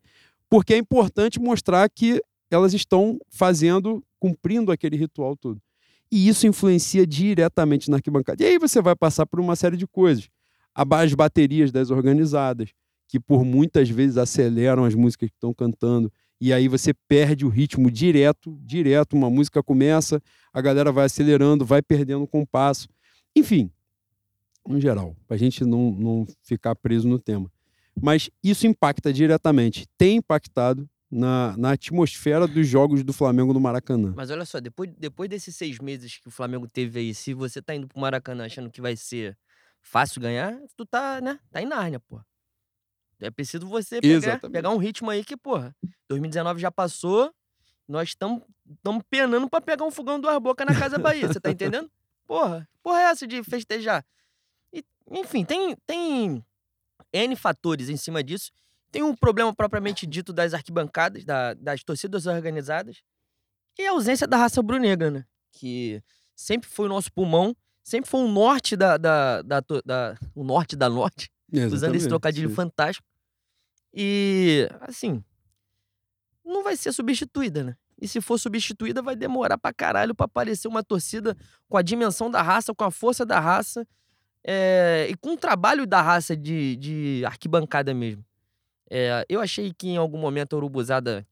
porque 0.49 0.73
é 0.73 0.77
importante 0.77 1.39
mostrar 1.39 1.89
que 1.89 2.21
elas 2.49 2.73
estão 2.73 3.19
fazendo, 3.29 4.03
cumprindo 4.19 4.71
aquele 4.71 4.95
ritual 4.95 5.35
todo. 5.35 5.61
E 6.09 6.27
isso 6.29 6.47
influencia 6.47 7.05
diretamente 7.05 7.89
na 7.91 7.97
arquibancada. 7.97 8.41
E 8.41 8.47
aí 8.47 8.57
você 8.57 8.81
vai 8.81 8.95
passar 8.95 9.25
por 9.25 9.39
uma 9.41 9.55
série 9.57 9.75
de 9.75 9.85
coisas. 9.85 10.29
As 10.73 11.13
baterias 11.13 11.71
das 11.71 11.89
organizadas, 11.91 12.69
que 13.09 13.19
por 13.19 13.43
muitas 13.43 13.89
vezes 13.89 14.17
aceleram 14.17 14.85
as 14.85 14.95
músicas 14.95 15.29
que 15.29 15.35
estão 15.35 15.53
cantando, 15.53 16.11
e 16.39 16.53
aí 16.53 16.67
você 16.67 16.93
perde 16.93 17.45
o 17.45 17.49
ritmo 17.49 17.89
direto, 17.89 18.57
direto. 18.61 19.15
Uma 19.15 19.29
música 19.29 19.63
começa, 19.63 20.21
a 20.53 20.61
galera 20.61 20.91
vai 20.91 21.05
acelerando, 21.05 21.65
vai 21.65 21.81
perdendo 21.81 22.23
o 22.23 22.27
compasso. 22.27 22.87
Enfim, 23.35 23.71
no 24.67 24.79
geral, 24.79 25.15
para 25.27 25.35
a 25.35 25.39
gente 25.39 25.63
não, 25.63 25.91
não 25.91 26.27
ficar 26.43 26.75
preso 26.75 27.07
no 27.07 27.17
tema. 27.19 27.51
Mas 27.99 28.29
isso 28.43 28.67
impacta 28.67 29.11
diretamente, 29.11 29.87
tem 29.97 30.17
impactado 30.17 30.87
na, 31.09 31.55
na 31.57 31.71
atmosfera 31.71 32.47
dos 32.47 32.67
jogos 32.67 33.03
do 33.03 33.13
Flamengo 33.13 33.53
no 33.53 33.59
Maracanã. 33.59 34.13
Mas 34.15 34.29
olha 34.29 34.45
só, 34.45 34.59
depois, 34.59 34.91
depois 34.97 35.29
desses 35.29 35.55
seis 35.55 35.79
meses 35.79 36.17
que 36.17 36.27
o 36.27 36.31
Flamengo 36.31 36.67
teve 36.67 36.99
aí, 36.99 37.13
se 37.13 37.33
você 37.33 37.61
tá 37.61 37.73
indo 37.73 37.87
pro 37.87 37.99
Maracanã 37.99 38.45
achando 38.45 38.69
que 38.69 38.81
vai 38.81 38.95
ser 38.95 39.35
fácil 39.81 40.21
ganhar, 40.21 40.59
tu 40.75 40.85
tá, 40.85 41.19
né? 41.21 41.39
Tá 41.49 41.61
em 41.61 41.65
Nárnia, 41.65 41.99
pô. 41.99 42.19
É 43.19 43.31
preciso 43.31 43.67
você 43.67 43.99
pegar, 43.99 44.15
Exatamente. 44.15 44.51
pegar 44.53 44.69
um 44.69 44.77
ritmo 44.77 45.09
aí 45.09 45.23
que, 45.23 45.35
porra, 45.35 45.75
2019 46.07 46.59
já 46.59 46.71
passou, 46.71 47.33
nós 47.87 48.09
estamos 48.09 48.43
penando 49.09 49.49
pra 49.49 49.59
pegar 49.61 49.85
um 49.85 49.91
fogão 49.91 50.19
do 50.19 50.27
Arboca 50.29 50.63
na 50.65 50.77
Casa 50.77 50.97
Bahia, 50.99 51.27
você 51.27 51.39
tá 51.39 51.49
entendendo? 51.51 51.89
Porra, 52.27 52.67
porra 52.83 52.99
é 52.99 53.03
essa 53.05 53.25
de 53.25 53.43
festejar? 53.43 54.05
E, 54.71 54.83
enfim, 55.11 55.43
tem, 55.45 55.75
tem 55.85 56.45
N 57.13 57.35
fatores 57.35 57.89
em 57.89 57.97
cima 57.97 58.23
disso. 58.23 58.51
Tem 58.91 59.01
um 59.03 59.15
problema 59.15 59.53
propriamente 59.53 60.05
dito 60.05 60.31
das 60.31 60.53
arquibancadas, 60.53 61.25
da- 61.25 61.53
das 61.55 61.83
torcidas 61.83 62.25
organizadas, 62.25 63.01
e 63.79 63.85
a 63.85 63.91
ausência 63.91 64.27
da 64.27 64.37
raça 64.37 64.59
rubro-negra, 64.61 65.09
né? 65.11 65.25
que 65.51 66.01
sempre 66.35 66.69
foi 66.69 66.85
o 66.85 66.89
nosso 66.89 67.11
pulmão, 67.11 67.55
sempre 67.83 68.09
foi 68.09 68.21
o 68.21 68.27
norte 68.27 68.75
da. 68.75 68.95
da, 68.97 69.41
da, 69.41 69.61
da 69.83 70.15
o 70.35 70.43
norte 70.43 70.75
da 70.75 70.87
norte, 70.89 71.29
usando 71.51 71.65
esse 71.67 71.75
Exatamente, 71.75 72.07
trocadilho 72.07 72.49
sim. 72.49 72.55
fantástico. 72.55 73.07
E, 73.93 74.69
assim, 74.81 75.23
não 76.43 76.63
vai 76.63 76.75
ser 76.77 76.91
substituída, 76.93 77.63
né? 77.63 77.75
E 77.99 78.07
se 78.07 78.21
for 78.21 78.37
substituída, 78.37 79.01
vai 79.01 79.15
demorar 79.15 79.57
pra 79.57 79.73
caralho 79.73 80.13
pra 80.13 80.25
aparecer 80.25 80.67
uma 80.67 80.83
torcida 80.83 81.35
com 81.67 81.77
a 81.77 81.81
dimensão 81.81 82.29
da 82.29 82.41
raça, 82.41 82.73
com 82.73 82.83
a 82.83 82.91
força 82.91 83.25
da 83.25 83.39
raça 83.39 83.87
é, 84.43 85.07
e 85.09 85.15
com 85.15 85.33
o 85.33 85.37
trabalho 85.37 85.87
da 85.87 86.01
raça 86.01 86.37
de, 86.37 86.75
de 86.75 87.23
arquibancada 87.25 87.93
mesmo. 87.93 88.23
É, 88.89 89.25
eu 89.27 89.41
achei 89.41 89.73
que 89.73 89.87
em 89.87 89.97
algum 89.97 90.17
momento 90.17 90.53
a 90.53 90.57
Urubuzada 90.57 91.27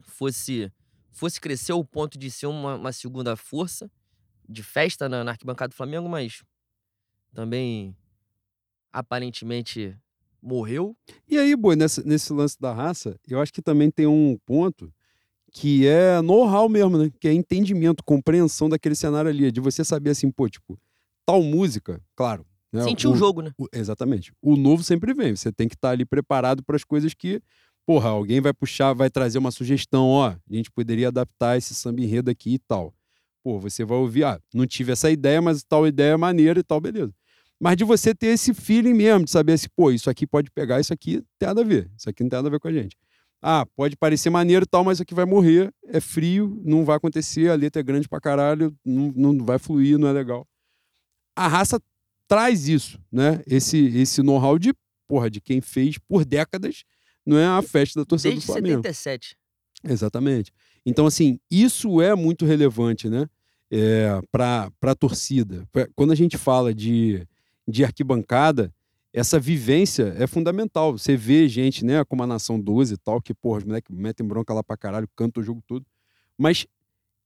fosse, 0.00 0.72
fosse 1.10 1.40
crescer 1.40 1.72
ao 1.72 1.84
ponto 1.84 2.16
de 2.16 2.30
ser 2.30 2.46
uma, 2.46 2.76
uma 2.76 2.92
segunda 2.92 3.36
força 3.36 3.90
de 4.48 4.62
festa 4.62 5.08
na, 5.08 5.24
na 5.24 5.32
arquibancada 5.32 5.68
do 5.68 5.74
Flamengo, 5.74 6.08
mas 6.08 6.42
também 7.34 7.94
aparentemente 8.98 9.96
morreu. 10.42 10.96
E 11.28 11.38
aí, 11.38 11.54
Boi, 11.56 11.76
nessa- 11.76 12.02
nesse 12.04 12.32
lance 12.32 12.56
da 12.60 12.72
raça, 12.72 13.18
eu 13.28 13.40
acho 13.40 13.52
que 13.52 13.62
também 13.62 13.90
tem 13.90 14.06
um 14.06 14.38
ponto 14.46 14.92
que 15.52 15.86
é 15.86 16.20
know-how 16.20 16.68
mesmo, 16.68 16.98
né? 16.98 17.10
Que 17.20 17.28
é 17.28 17.32
entendimento, 17.32 18.04
compreensão 18.04 18.68
daquele 18.68 18.94
cenário 18.94 19.30
ali, 19.30 19.50
de 19.50 19.60
você 19.60 19.82
saber 19.84 20.10
assim, 20.10 20.30
pô, 20.30 20.48
tipo, 20.48 20.78
tal 21.26 21.42
música, 21.42 22.00
claro. 22.14 22.46
né, 22.72 22.82
Sentiu 22.84 23.12
o 23.12 23.16
jogo, 23.16 23.40
né? 23.42 23.50
o- 23.58 23.66
exatamente. 23.72 24.32
O 24.42 24.56
novo 24.56 24.82
sempre 24.84 25.14
vem. 25.14 25.34
Você 25.34 25.50
tem 25.50 25.66
que 25.68 25.74
estar 25.74 25.90
ali 25.90 26.04
preparado 26.04 26.62
para 26.62 26.76
as 26.76 26.84
coisas 26.84 27.14
que, 27.14 27.40
porra, 27.86 28.10
alguém 28.10 28.40
vai 28.40 28.52
puxar, 28.52 28.92
vai 28.92 29.08
trazer 29.10 29.38
uma 29.38 29.50
sugestão, 29.50 30.06
ó, 30.08 30.28
a 30.28 30.38
gente 30.54 30.70
poderia 30.70 31.08
adaptar 31.08 31.56
esse 31.56 31.74
samba 31.74 32.02
enredo 32.02 32.30
aqui 32.30 32.54
e 32.54 32.58
tal. 32.58 32.92
Pô, 33.42 33.58
você 33.58 33.84
vai 33.84 33.96
ouvir, 33.96 34.24
ah, 34.24 34.38
não 34.52 34.66
tive 34.66 34.92
essa 34.92 35.10
ideia, 35.10 35.40
mas 35.40 35.62
tal 35.64 35.86
ideia 35.86 36.12
é 36.12 36.16
maneira 36.16 36.60
e 36.60 36.62
tal, 36.62 36.78
beleza. 36.80 37.12
Mas 37.60 37.76
de 37.76 37.84
você 37.84 38.14
ter 38.14 38.28
esse 38.28 38.54
feeling 38.54 38.94
mesmo, 38.94 39.24
de 39.24 39.30
saber 39.30 39.54
assim, 39.54 39.66
pô, 39.74 39.90
isso 39.90 40.08
aqui 40.08 40.26
pode 40.26 40.50
pegar, 40.50 40.80
isso 40.80 40.92
aqui 40.92 41.22
tem 41.38 41.48
nada 41.48 41.60
a 41.60 41.64
ver. 41.64 41.90
Isso 41.96 42.08
aqui 42.08 42.22
não 42.22 42.30
tem 42.30 42.36
nada 42.36 42.48
a 42.48 42.50
ver 42.50 42.60
com 42.60 42.68
a 42.68 42.72
gente. 42.72 42.96
Ah, 43.42 43.64
pode 43.76 43.96
parecer 43.96 44.30
maneiro 44.30 44.64
e 44.64 44.68
tal, 44.68 44.84
mas 44.84 44.96
isso 44.96 45.02
aqui 45.02 45.14
vai 45.14 45.24
morrer, 45.24 45.72
é 45.86 46.00
frio, 46.00 46.60
não 46.64 46.84
vai 46.84 46.96
acontecer, 46.96 47.48
a 47.50 47.54
letra 47.54 47.80
é 47.80 47.82
grande 47.84 48.08
pra 48.08 48.20
caralho, 48.20 48.76
não, 48.84 49.12
não 49.34 49.44
vai 49.44 49.58
fluir, 49.58 49.96
não 49.98 50.08
é 50.08 50.12
legal. 50.12 50.46
A 51.36 51.46
raça 51.46 51.80
traz 52.26 52.68
isso, 52.68 53.00
né? 53.12 53.40
Esse, 53.46 53.78
esse 53.96 54.22
know-how 54.22 54.58
de, 54.58 54.74
porra, 55.06 55.30
de 55.30 55.40
quem 55.40 55.60
fez 55.60 55.98
por 55.98 56.24
décadas, 56.24 56.82
não 57.24 57.38
é 57.38 57.46
a 57.46 57.62
festa 57.62 58.00
da 58.00 58.04
torcida 58.04 58.30
Desde 58.30 58.46
do 58.46 58.52
Flamengo. 58.52 58.82
77. 58.82 59.36
Exatamente. 59.84 60.52
Então, 60.84 61.06
assim, 61.06 61.38
isso 61.50 62.00
é 62.02 62.14
muito 62.16 62.44
relevante, 62.44 63.08
né? 63.08 63.28
É, 63.70 64.20
para 64.32 64.70
a 64.82 64.94
torcida. 64.94 65.64
Pra- 65.70 65.86
Quando 65.94 66.10
a 66.10 66.16
gente 66.16 66.36
fala 66.36 66.74
de, 66.74 67.24
de 67.68 67.84
arquibancada, 67.84 68.72
essa 69.12 69.38
vivência 69.38 70.14
é 70.18 70.26
fundamental. 70.26 70.96
Você 70.96 71.16
vê 71.16 71.46
gente, 71.48 71.84
né, 71.84 72.02
como 72.04 72.22
a 72.22 72.26
Nação 72.26 72.58
12 72.58 72.94
e 72.94 72.96
tal, 72.96 73.20
que, 73.20 73.34
porra, 73.34 73.58
os 73.58 73.64
moleques 73.64 73.94
metem 73.94 74.26
bronca 74.26 74.54
lá 74.54 74.62
pra 74.62 74.76
caralho, 74.76 75.08
cantam 75.14 75.42
o 75.42 75.44
jogo 75.44 75.62
todo. 75.66 75.84
Mas 76.36 76.66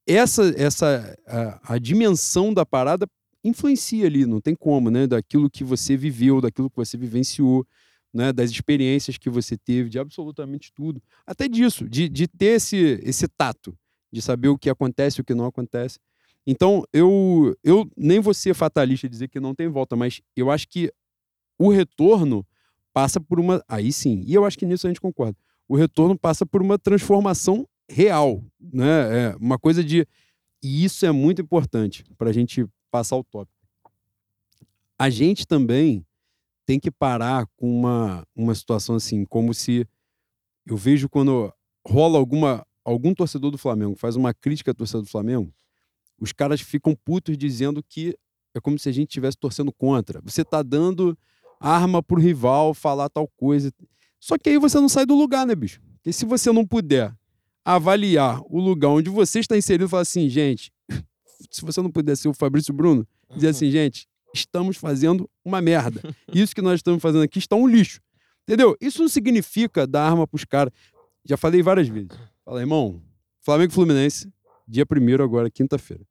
essa, 0.07 0.53
essa 0.57 1.17
a, 1.27 1.75
a 1.75 1.79
dimensão 1.79 2.53
da 2.53 2.67
parada 2.67 3.07
influencia 3.45 4.07
ali, 4.07 4.27
não 4.27 4.41
tem 4.41 4.55
como, 4.55 4.91
né? 4.91 5.07
Daquilo 5.07 5.51
que 5.51 5.65
você 5.65 5.97
viveu, 5.97 6.41
daquilo 6.41 6.71
que 6.71 6.77
você 6.77 6.97
vivenciou, 6.97 7.67
né? 8.13 8.33
Das 8.33 8.51
experiências 8.51 9.19
que 9.19 9.31
você 9.31 9.57
teve, 9.57 9.89
de 9.89 9.99
absolutamente 9.99 10.73
tudo. 10.73 11.01
Até 11.27 11.49
disso, 11.49 11.89
de, 11.89 12.09
de 12.09 12.27
ter 12.27 12.57
esse, 12.57 13.01
esse 13.03 13.29
tato, 13.29 13.77
de 14.13 14.23
saber 14.23 14.49
o 14.49 14.59
que 14.59 14.71
acontece 14.71 15.21
e 15.21 15.23
o 15.23 15.25
que 15.25 15.35
não 15.35 15.47
acontece. 15.47 15.99
Então, 16.47 16.85
eu, 16.93 17.57
eu 17.63 17.89
nem 17.97 18.21
vou 18.21 18.35
ser 18.35 18.55
fatalista 18.55 19.07
e 19.07 19.11
dizer 19.11 19.29
que 19.29 19.39
não 19.39 19.55
tem 19.55 19.69
volta, 19.69 19.95
mas 19.95 20.21
eu 20.37 20.51
acho 20.51 20.69
que 20.69 20.93
o 21.59 21.71
retorno 21.71 22.45
passa 22.93 23.21
por 23.21 23.39
uma. 23.39 23.63
Aí 23.69 23.93
sim, 23.93 24.23
e 24.27 24.35
eu 24.35 24.45
acho 24.45 24.59
que 24.59 24.67
nisso 24.67 24.87
a 24.87 24.91
gente 24.91 25.01
concorda. 25.01 25.37
O 25.69 25.77
retorno 25.77 26.19
passa 26.19 26.45
por 26.45 26.61
uma 26.61 26.79
transformação 26.79 27.67
real, 27.89 28.45
né? 28.61 29.31
É 29.31 29.37
uma 29.37 29.59
coisa 29.59 29.83
de. 29.85 30.07
E 30.63 30.85
isso 30.85 31.07
é 31.07 31.13
muito 31.13 31.41
importante 31.41 32.05
para 32.17 32.31
a 32.31 32.33
gente 32.33 32.67
passar 32.91 33.17
o 33.17 33.25
tópico. 33.25 33.57
A 34.99 35.11
gente 35.11 35.47
também 35.47 36.05
tem 36.67 36.79
que 36.79 36.91
parar 36.91 37.47
com 37.57 37.69
uma, 37.69 38.27
uma 38.35 38.55
situação 38.55 38.97
assim, 38.97 39.25
como 39.25 39.53
se 39.53 39.87
eu 40.67 40.77
vejo 40.77 41.09
quando 41.09 41.53
rola 41.87 42.19
alguma 42.19 42.65
algum 42.85 43.15
torcedor 43.15 43.51
do 43.51 43.59
Flamengo 43.59 43.97
faz 43.97 44.17
uma 44.17 44.35
crítica 44.35 44.71
à 44.71 44.75
torcida 44.75 45.01
do 45.01 45.09
Flamengo, 45.09 45.53
os 46.19 46.33
caras 46.33 46.61
ficam 46.61 46.95
putos 46.95 47.37
dizendo 47.37 47.83
que 47.83 48.17
é 48.55 48.61
como 48.61 48.79
se 48.79 48.89
a 48.89 48.93
gente 48.93 49.09
estivesse 49.09 49.37
torcendo 49.37 49.73
contra. 49.73 50.21
Você 50.23 50.45
tá 50.45 50.63
dando 50.63 51.17
arma 51.59 52.03
pro 52.03 52.21
rival 52.21 52.75
falar 52.75 53.09
tal 53.09 53.27
coisa. 53.29 53.73
Só 54.21 54.37
que 54.37 54.51
aí 54.51 54.59
você 54.59 54.79
não 54.79 54.89
sai 54.89 55.07
do 55.07 55.15
lugar, 55.15 55.47
né, 55.47 55.55
bicho? 55.55 55.81
Porque 55.95 56.13
se 56.13 56.25
você 56.25 56.53
não 56.53 56.67
puder 56.67 57.15
avaliar 57.65 58.41
o 58.47 58.61
lugar 58.61 58.89
onde 58.91 59.09
você 59.09 59.39
está 59.39 59.57
inserido 59.57 59.85
e 59.85 59.89
falar 59.89 60.03
assim, 60.03 60.29
gente, 60.29 60.73
se 61.51 61.63
você 61.63 61.81
não 61.81 61.91
puder 61.91 62.17
ser 62.17 62.29
o 62.29 62.35
Fabrício 62.35 62.75
Bruno, 62.75 63.07
dizer 63.35 63.49
assim, 63.49 63.71
gente, 63.73 64.07
estamos 64.35 64.77
fazendo 64.77 65.29
uma 65.45 65.61
merda. 65.61 66.03
Isso 66.33 66.55
que 66.55 66.63
nós 66.63 66.81
estamos 66.81 67.01
fazendo 67.01 67.23
aqui 67.23 67.39
está 67.39 67.57
um 67.57 67.67
lixo. 67.67 68.01
Entendeu? 68.43 68.77
Isso 68.81 69.01
não 69.01 69.09
significa 69.09 69.87
dar 69.87 70.09
arma 70.09 70.27
pros 70.27 70.45
caras. 70.45 70.73
Já 71.25 71.37
falei 71.37 71.63
várias 71.63 71.89
vezes. 71.89 72.11
Fala, 72.45 72.61
irmão, 72.61 73.01
Flamengo 73.41 73.71
e 73.71 73.75
Fluminense, 73.75 74.33
dia 74.73 74.87
primeiro 74.87 75.23
agora, 75.23 75.51
quinta-feira. 75.51 76.03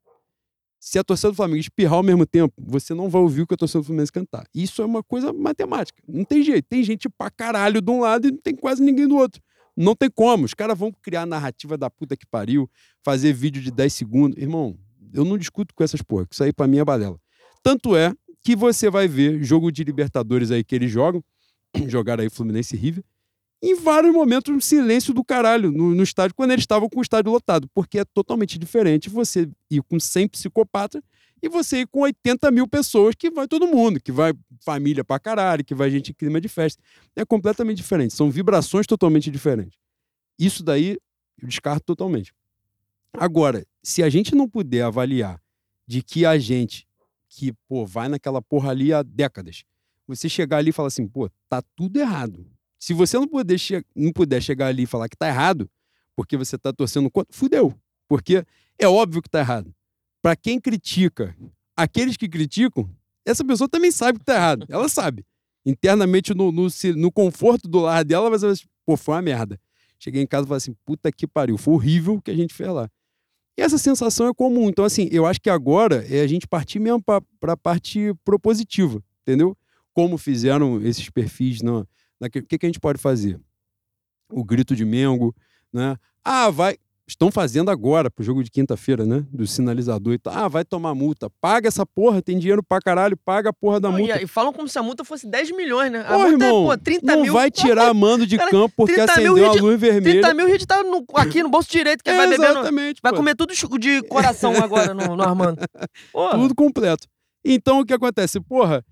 Se 0.78 0.98
a 0.98 1.04
torcida 1.04 1.30
do 1.30 1.36
Flamengo 1.36 1.60
espirrar 1.60 1.94
ao 1.94 2.02
mesmo 2.02 2.26
tempo, 2.26 2.54
você 2.58 2.94
não 2.94 3.08
vai 3.08 3.20
ouvir 3.20 3.42
o 3.42 3.46
que 3.46 3.54
a 3.54 3.56
torcida 3.56 3.80
do 3.80 3.84
Fluminense 3.84 4.10
cantar. 4.10 4.44
Isso 4.54 4.82
é 4.82 4.84
uma 4.84 5.02
coisa 5.02 5.32
matemática. 5.32 6.02
Não 6.08 6.24
tem 6.24 6.42
jeito. 6.42 6.66
Tem 6.68 6.82
gente 6.82 7.08
pra 7.08 7.30
caralho 7.30 7.80
de 7.80 7.90
um 7.90 8.00
lado 8.00 8.26
e 8.26 8.32
não 8.32 8.38
tem 8.38 8.54
quase 8.54 8.82
ninguém 8.82 9.06
do 9.06 9.16
outro. 9.16 9.40
Não 9.76 9.94
tem 9.94 10.10
como. 10.10 10.44
Os 10.44 10.54
caras 10.54 10.76
vão 10.76 10.90
criar 10.90 11.24
narrativa 11.24 11.76
da 11.76 11.88
puta 11.88 12.16
que 12.16 12.26
pariu, 12.26 12.68
fazer 13.04 13.32
vídeo 13.32 13.62
de 13.62 13.70
10 13.70 13.92
segundos. 13.92 14.42
Irmão, 14.42 14.76
eu 15.14 15.24
não 15.24 15.38
discuto 15.38 15.74
com 15.74 15.84
essas 15.84 16.02
porra, 16.02 16.26
isso 16.30 16.42
aí 16.42 16.52
pra 16.52 16.66
mim 16.66 16.78
é 16.78 16.84
balela. 16.84 17.18
Tanto 17.62 17.94
é 17.94 18.12
que 18.42 18.56
você 18.56 18.90
vai 18.90 19.06
ver 19.06 19.42
jogo 19.42 19.70
de 19.70 19.84
Libertadores 19.84 20.50
aí 20.50 20.64
que 20.64 20.74
eles 20.74 20.90
jogam, 20.90 21.22
jogaram 21.86 22.22
aí 22.22 22.30
Fluminense 22.30 22.74
e 22.74 22.78
River, 22.78 23.04
em 23.62 23.76
vários 23.76 24.12
momentos 24.12 24.52
um 24.52 24.60
silêncio 24.60 25.14
do 25.14 25.24
caralho 25.24 25.70
no, 25.70 25.94
no 25.94 26.02
estádio, 26.02 26.34
quando 26.34 26.50
eles 26.50 26.62
estavam 26.62 26.88
com 26.88 26.98
o 26.98 27.02
estádio 27.02 27.30
lotado, 27.30 27.68
porque 27.72 28.00
é 28.00 28.04
totalmente 28.04 28.58
diferente 28.58 29.08
você 29.08 29.48
ir 29.70 29.82
com 29.82 30.00
100 30.00 30.28
psicopatas 30.28 31.00
e 31.40 31.48
você 31.48 31.82
ir 31.82 31.86
com 31.86 32.00
80 32.00 32.50
mil 32.50 32.66
pessoas, 32.66 33.14
que 33.14 33.30
vai 33.30 33.46
todo 33.46 33.66
mundo, 33.66 34.00
que 34.00 34.10
vai 34.10 34.32
família 34.64 35.04
pra 35.04 35.18
caralho, 35.18 35.64
que 35.64 35.74
vai 35.74 35.90
gente 35.90 36.10
em 36.10 36.14
clima 36.14 36.40
de 36.40 36.48
festa. 36.48 36.82
É 37.14 37.24
completamente 37.24 37.76
diferente, 37.76 38.14
são 38.14 38.30
vibrações 38.30 38.86
totalmente 38.86 39.30
diferentes. 39.30 39.78
Isso 40.38 40.62
daí 40.64 40.98
eu 41.40 41.48
descarto 41.48 41.84
totalmente. 41.84 42.32
Agora, 43.12 43.64
se 43.82 44.02
a 44.02 44.08
gente 44.08 44.34
não 44.34 44.48
puder 44.48 44.82
avaliar 44.82 45.40
de 45.86 46.02
que 46.02 46.24
a 46.24 46.38
gente 46.38 46.86
que, 47.28 47.52
pô, 47.66 47.86
vai 47.86 48.08
naquela 48.08 48.42
porra 48.42 48.70
ali 48.70 48.92
há 48.92 49.02
décadas, 49.02 49.64
você 50.06 50.28
chegar 50.28 50.58
ali 50.58 50.70
e 50.70 50.72
falar 50.72 50.88
assim, 50.88 51.06
pô, 51.06 51.30
tá 51.48 51.62
tudo 51.74 51.98
errado. 51.98 52.46
Se 52.82 52.92
você 52.92 53.16
não, 53.16 53.28
não 53.94 54.12
puder 54.12 54.42
chegar 54.42 54.66
ali 54.66 54.82
e 54.82 54.86
falar 54.86 55.08
que 55.08 55.16
tá 55.16 55.28
errado, 55.28 55.70
porque 56.16 56.36
você 56.36 56.58
tá 56.58 56.72
torcendo 56.72 57.08
contra, 57.08 57.32
fudeu. 57.32 57.72
Porque 58.08 58.44
é 58.76 58.88
óbvio 58.88 59.22
que 59.22 59.30
tá 59.30 59.38
errado. 59.38 59.72
Para 60.20 60.34
quem 60.34 60.60
critica, 60.60 61.32
aqueles 61.76 62.16
que 62.16 62.28
criticam, 62.28 62.90
essa 63.24 63.44
pessoa 63.44 63.68
também 63.68 63.92
sabe 63.92 64.18
que 64.18 64.24
tá 64.24 64.34
errado. 64.34 64.66
Ela 64.68 64.88
sabe. 64.88 65.24
Internamente, 65.64 66.34
no, 66.34 66.50
no, 66.50 66.66
no 66.96 67.12
conforto 67.12 67.68
do 67.68 67.78
lar 67.78 68.04
dela, 68.04 68.28
vai 68.28 68.36
ser, 68.40 68.66
pô, 68.84 68.96
foi 68.96 69.14
uma 69.14 69.22
merda. 69.22 69.60
Cheguei 69.96 70.20
em 70.20 70.26
casa 70.26 70.44
e 70.44 70.48
falei 70.48 70.56
assim, 70.56 70.74
puta 70.84 71.12
que 71.12 71.24
pariu, 71.24 71.56
foi 71.56 71.74
horrível 71.74 72.14
o 72.14 72.20
que 72.20 72.32
a 72.32 72.36
gente 72.36 72.52
fez 72.52 72.68
lá. 72.68 72.90
E 73.56 73.62
essa 73.62 73.78
sensação 73.78 74.26
é 74.26 74.34
comum. 74.34 74.68
Então, 74.68 74.84
assim, 74.84 75.08
eu 75.12 75.24
acho 75.24 75.40
que 75.40 75.50
agora 75.50 76.04
é 76.12 76.20
a 76.20 76.26
gente 76.26 76.48
partir 76.48 76.80
mesmo 76.80 77.00
para 77.00 77.52
a 77.52 77.56
parte 77.56 78.12
propositiva, 78.24 79.00
entendeu? 79.20 79.56
Como 79.94 80.18
fizeram 80.18 80.82
esses 80.82 81.08
perfis. 81.08 81.62
O 82.26 82.30
que, 82.30 82.42
que, 82.42 82.58
que 82.58 82.66
a 82.66 82.68
gente 82.68 82.80
pode 82.80 82.98
fazer? 83.00 83.38
O 84.30 84.44
grito 84.44 84.74
de 84.74 84.84
Mengo, 84.84 85.34
né? 85.72 85.96
Ah, 86.24 86.50
vai. 86.50 86.76
Estão 87.06 87.30
fazendo 87.32 87.68
agora 87.70 88.08
pro 88.10 88.24
jogo 88.24 88.42
de 88.44 88.50
quinta-feira, 88.50 89.04
né? 89.04 89.26
Do 89.30 89.46
sinalizador 89.46 90.14
e 90.14 90.18
tal. 90.18 90.32
Ah, 90.32 90.48
vai 90.48 90.64
tomar 90.64 90.94
multa. 90.94 91.28
Paga 91.40 91.66
essa 91.68 91.84
porra, 91.84 92.22
tem 92.22 92.38
dinheiro 92.38 92.62
pra 92.62 92.80
caralho, 92.80 93.16
paga 93.16 93.50
a 93.50 93.52
porra 93.52 93.80
da 93.80 93.90
Não, 93.90 93.98
multa. 93.98 94.20
E, 94.20 94.24
e, 94.24 94.26
falam 94.26 94.52
como 94.52 94.68
se 94.68 94.78
a 94.78 94.82
multa 94.82 95.04
fosse 95.04 95.26
10 95.26 95.50
milhões, 95.50 95.90
né? 95.92 96.00
A 96.00 96.04
Porra, 96.04 96.28
multa 96.30 96.44
irmão, 96.44 96.72
é, 96.72 96.76
pô, 96.76 96.82
30 96.82 97.06
não 97.16 97.22
mil. 97.22 97.32
vai 97.32 97.50
tirar 97.50 97.92
mando 97.92 98.24
de 98.26 98.38
Cara, 98.38 98.50
campo 98.50 98.72
porque 98.76 98.94
30 98.94 99.20
mil 99.20 99.32
acendeu 99.34 99.50
a 99.50 99.54
luz 99.54 99.80
vermelha. 99.80 100.20
30 100.22 100.34
mil 100.34 100.46
a 100.46 100.50
gente 100.50 100.66
tá 100.66 100.82
no- 100.84 101.04
aqui 101.16 101.42
no 101.42 101.50
bolso 101.50 101.70
direito, 101.70 102.02
que 102.02 102.10
vai 102.14 102.28
bebendo. 102.28 102.44
Exatamente. 102.44 103.00
Vai 103.02 103.12
comer 103.12 103.34
tudo 103.34 103.52
de 103.78 104.02
coração 104.04 104.54
agora 104.62 104.94
no, 104.94 105.14
no 105.16 105.22
Armando. 105.22 105.58
Porra. 106.12 106.38
tudo 106.38 106.54
completo. 106.54 107.06
Então 107.44 107.80
o 107.80 107.84
que 107.84 107.92
acontece? 107.92 108.40
Porra, 108.40 108.82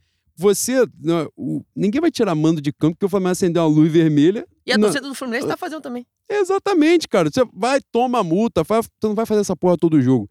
você. 0.40 0.86
né, 0.98 1.26
o- 1.36 1.62
ninguém 1.76 2.00
vai 2.00 2.10
tirar 2.10 2.34
mando 2.34 2.60
de 2.60 2.72
campo 2.72 2.94
porque 2.94 3.06
o 3.06 3.08
Flamengo 3.08 3.30
acendeu 3.32 3.62
uma 3.62 3.68
luz 3.68 3.92
vermelha. 3.92 4.46
E 4.66 4.72
a 4.72 4.78
Não, 4.78 4.84
torcida 4.88 5.06
do 5.08 5.14
Fluminense 5.14 5.46
tá 5.46 5.56
fazendo 5.56 5.82
também. 5.82 6.06
Exatamente, 6.28 7.06
cara. 7.08 7.28
Você 7.30 7.42
vai, 7.52 7.80
toma 7.92 8.22
multa, 8.24 8.64
faz- 8.64 8.86
você 8.86 9.06
não 9.08 9.14
vai 9.14 9.26
fazer 9.26 9.40
essa 9.42 9.56
porra 9.56 9.76
todo 9.76 10.00
jogo. 10.00 10.28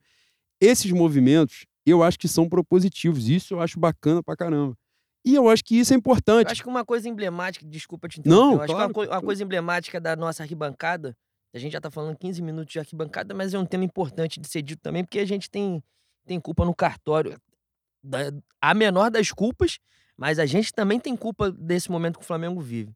esses 0.62 0.91
movimentos, 0.91 1.65
eu 1.86 2.04
acho 2.04 2.19
que 2.19 2.28
são 2.28 2.50
propositivos. 2.50 3.30
Isso 3.30 3.54
eu 3.54 3.62
acho 3.62 3.80
bacana 3.80 4.22
pra 4.22 4.36
caramba. 4.36 4.78
E 5.24 5.34
eu 5.36 5.48
acho 5.50 5.63
que 5.63 5.78
isso 5.80 5.93
é 5.93 5.95
importante. 5.95 6.48
Eu 6.48 6.52
acho 6.52 6.63
que 6.63 6.67
uma 6.69 6.84
coisa 6.84 7.08
emblemática, 7.08 7.65
desculpa 7.65 8.10
te 8.10 8.19
interromper, 8.19 8.41
Não, 8.45 8.54
eu 8.56 8.62
acho 8.63 8.74
claro. 8.74 8.93
que 8.93 9.00
uma, 9.00 9.08
uma 9.08 9.22
coisa 9.22 9.41
emblemática 9.43 10.02
da 10.02 10.15
nossa 10.17 10.43
arquibancada, 10.43 11.15
a 11.54 11.58
gente 11.60 11.72
já 11.74 11.80
tá 11.82 11.89
falando 11.89 12.17
15 12.17 12.41
minutos 12.41 12.72
de 12.74 12.80
arquibancada, 12.80 13.34
mas 13.34 13.54
é 13.54 13.60
um 13.60 13.65
tema 13.65 13.84
importante 13.86 14.39
de 14.39 14.48
ser 14.50 14.62
dito 14.62 14.82
também, 14.82 15.04
porque 15.04 15.19
a 15.19 15.26
gente 15.26 15.50
tem, 15.50 15.82
tem 16.26 16.39
culpa 16.41 16.65
no 16.65 16.76
cartório. 16.76 17.39
Da- 18.04 18.32
a 18.62 18.74
menor 18.74 19.10
das 19.10 19.32
culpas, 19.32 19.80
mas 20.19 20.38
a 20.38 20.45
gente 20.45 20.73
também 20.73 20.99
tem 20.99 21.15
culpa 21.15 21.49
desse 21.49 21.89
momento 21.89 22.19
que 22.19 22.25
o 22.25 22.27
Flamengo 22.27 22.60
vive. 22.60 22.93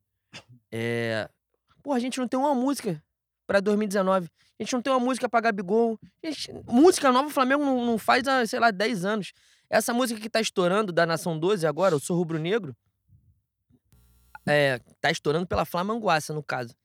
É... 0.70 1.30
Pô, 1.82 1.94
a 1.94 2.00
gente 2.00 2.20
não 2.20 2.28
tem 2.28 2.38
uma 2.38 2.54
música 2.54 3.02
pra 3.48 3.62
2019. 3.62 4.28
A 4.60 4.64
gente 4.64 4.74
não 4.74 4.82
tem 4.82 4.92
uma 4.92 5.00
música 5.00 5.30
pra 5.30 5.40
Gabigol. 5.40 5.98
Gente- 6.22 6.52
Música 6.68 7.12
nova 7.14 7.30
o 7.30 7.32
Flamengo 7.32 7.64
não, 7.64 7.86
não 7.86 7.98
faz 7.98 8.28
há, 8.28 8.46
sei 8.46 8.60
lá, 8.60 8.72
10 8.72 9.06
anos. 9.06 9.32
Essa 9.70 9.94
música 9.94 10.20
que 10.20 10.30
tá 10.30 10.42
estourando 10.42 10.92
da 10.92 11.06
Nação 11.06 11.40
12 11.40 11.66
agora, 11.66 11.96
Eu 11.96 12.00
Sou 12.00 12.18
Rubro 12.18 12.38
Negro, 12.38 12.76
é, 14.46 14.80
tá 15.00 15.10
estourando 15.10 15.48
pela 15.48 15.64
Flamanguaça, 15.64 16.34
no 16.34 16.44
caso. 16.44 16.76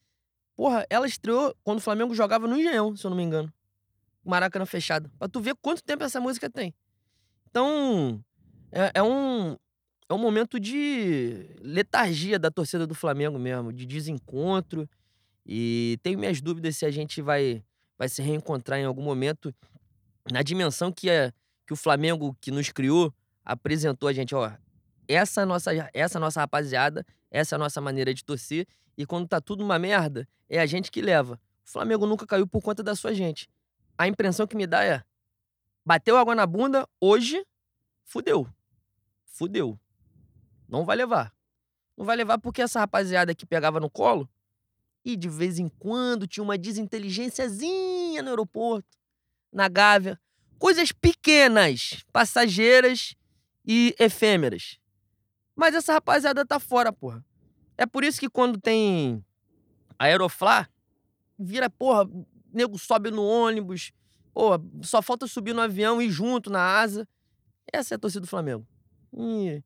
Porra, 0.57 0.87
ela 0.88 1.07
estreou 1.07 1.53
quando 1.64 1.79
o 1.79 1.83
Flamengo 1.83 2.14
jogava 2.14 2.46
no 2.46 2.57
Engenhão, 2.57 2.94
se 2.96 3.05
eu 3.05 3.11
não 3.11 3.16
me 3.16 3.24
engano. 3.24 3.53
Maracanã 4.24 4.64
fechado. 4.66 5.11
Pra 5.18 5.29
tu 5.29 5.40
ver 5.40 5.57
quanto 5.61 5.83
tempo 5.83 6.05
essa 6.05 6.20
música 6.20 6.48
tem. 6.48 6.72
Então, 7.51 8.22
é, 8.70 8.92
é 8.94 9.03
um, 9.03 9.57
é 10.09 10.14
um 10.14 10.18
momento 10.18 10.59
de 10.59 11.47
letargia 11.61 12.38
da 12.38 12.51
torcida 12.51 12.87
do 12.87 12.94
Flamengo 12.94 13.38
mesmo, 13.38 13.73
de 13.73 13.85
desencontro. 13.85 14.88
E 15.44 15.99
tenho 16.03 16.18
minhas 16.18 16.40
dúvidas 16.40 16.77
se 16.77 16.87
a 16.87 16.90
gente 16.90 17.21
vai, 17.21 17.62
vai 17.99 18.09
se 18.09 18.23
reencontrar 18.23 18.79
em 18.79 18.85
algum 18.85 19.03
momento 19.03 19.55
na 20.33 20.42
dimensão 20.42 20.90
que, 20.90 21.11
é, 21.11 21.33
que 21.66 21.73
o 21.73 21.77
Flamengo, 21.77 22.35
que 22.40 22.51
nos 22.51 22.71
criou, 22.71 23.12
apresentou 23.44 24.09
a 24.09 24.12
gente, 24.12 24.35
ó. 24.35 24.51
Essa 25.07 25.44
nossa, 25.44 25.71
essa 25.92 26.18
nossa 26.18 26.40
rapaziada, 26.40 27.05
essa 27.31 27.57
é 27.57 27.59
nossa 27.59 27.81
maneira 27.81 28.12
de 28.12 28.25
torcer. 28.25 28.66
E 28.97 29.05
quando 29.07 29.29
tá 29.29 29.40
tudo 29.40 29.62
uma 29.62 29.79
merda, 29.79 30.27
é 30.49 30.59
a 30.59 30.66
gente 30.66 30.90
que 30.90 31.03
leva. 31.03 31.40
O 31.66 31.71
Flamengo 31.71 32.07
nunca 32.07 32.27
caiu 32.27 32.47
por 32.47 32.62
conta 32.62 32.83
da 32.83 32.94
sua 32.94 33.14
gente. 33.14 33.49
A 33.97 34.09
impressão 34.09 34.47
que 34.47 34.57
me 34.57 34.66
dá 34.66 34.85
é: 34.85 35.03
bateu 35.85 36.16
água 36.16 36.35
na 36.35 36.47
bunda, 36.47 36.87
hoje, 37.01 37.44
fudeu. 38.05 38.47
Fudeu. 39.25 39.79
Não 40.69 40.85
vai 40.85 40.97
levar. 40.97 41.33
Não 41.97 42.05
vai 42.05 42.17
levar 42.17 42.39
porque 42.39 42.63
essa 42.63 42.79
rapaziada 42.79 43.35
que 43.35 43.47
pegava 43.47 43.81
no 43.81 43.91
colo 43.91 44.29
e 45.05 45.17
de 45.17 45.29
vez 45.29 45.59
em 45.59 45.69
quando 45.69 46.27
tinha 46.27 46.45
uma 46.45 46.59
desinteligênciazinha 46.59 48.23
no 48.23 48.29
aeroporto, 48.29 48.99
na 49.53 49.69
Gávea. 49.69 50.21
Coisas 50.59 50.93
pequenas, 50.93 52.05
passageiras 52.13 53.15
e 53.65 53.95
efêmeras. 53.99 54.79
Mas 55.57 55.75
essa 55.75 55.95
rapaziada 55.95 56.45
tá 56.45 56.61
fora, 56.61 56.93
porra. 56.93 57.25
É 57.77 57.87
por 57.87 58.05
isso 58.05 58.21
que 58.21 58.29
quando 58.29 58.61
tem 58.61 59.25
Aeroflá, 59.99 60.69
vira, 61.39 61.71
porra, 61.71 62.09
nego 62.53 62.79
sobe 62.79 63.11
no 63.11 63.25
ônibus, 63.25 63.93
porra, 64.33 64.61
só 64.83 65.01
falta 65.01 65.27
subir 65.27 65.55
no 65.55 65.61
avião 65.61 66.03
e 66.03 66.07
ir 66.07 66.11
junto 66.11 66.51
na 66.51 66.61
asa. 66.61 67.09
Essa 67.73 67.95
é 67.95 67.97
a 67.97 67.99
torcida 67.99 68.21
do 68.21 68.27
Flamengo. 68.27 68.67
E 69.17 69.63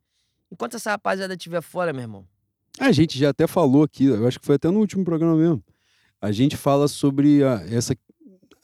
enquanto 0.52 0.76
essa 0.76 0.90
rapaziada 0.92 1.34
estiver 1.34 1.62
fora, 1.62 1.92
meu 1.92 2.02
irmão, 2.02 2.24
A 2.78 2.92
gente 2.92 3.18
já 3.18 3.30
até 3.30 3.46
falou 3.46 3.82
aqui, 3.82 4.04
eu 4.06 4.26
acho 4.26 4.38
que 4.40 4.46
foi 4.46 4.54
até 4.56 4.70
no 4.70 4.78
último 4.80 5.04
programa 5.04 5.36
mesmo. 5.36 5.62
A 6.20 6.30
gente 6.32 6.56
fala 6.56 6.88
sobre 6.88 7.42
a- 7.44 7.62
essa, 7.70 7.94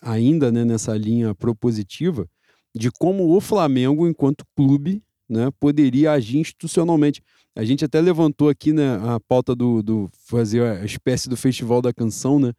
ainda 0.01 0.51
né, 0.53 0.65
nessa 0.65 0.97
linha 0.97 1.35
propositiva, 1.35 2.27
de 2.75 2.91
como 2.91 3.35
o 3.37 3.41
Flamengo, 3.41 4.07
enquanto 4.09 4.45
clube, 4.57 5.03
né, 5.29 5.51
poderia 5.61 6.13
agir 6.13 6.39
institucionalmente. 6.39 7.23
A 7.55 7.65
gente 7.65 7.85
até 7.85 8.01
levantou 8.01 8.49
aqui 8.49 8.73
né, 8.73 8.97
a 9.03 9.19
pauta 9.21 9.55
do, 9.55 9.83
do 9.83 10.11
fazer 10.27 10.63
a 10.63 10.85
espécie 10.85 11.29
do 11.29 11.37
festival 11.37 11.83
da 11.83 11.93
canção, 11.93 12.39
né? 12.39 12.53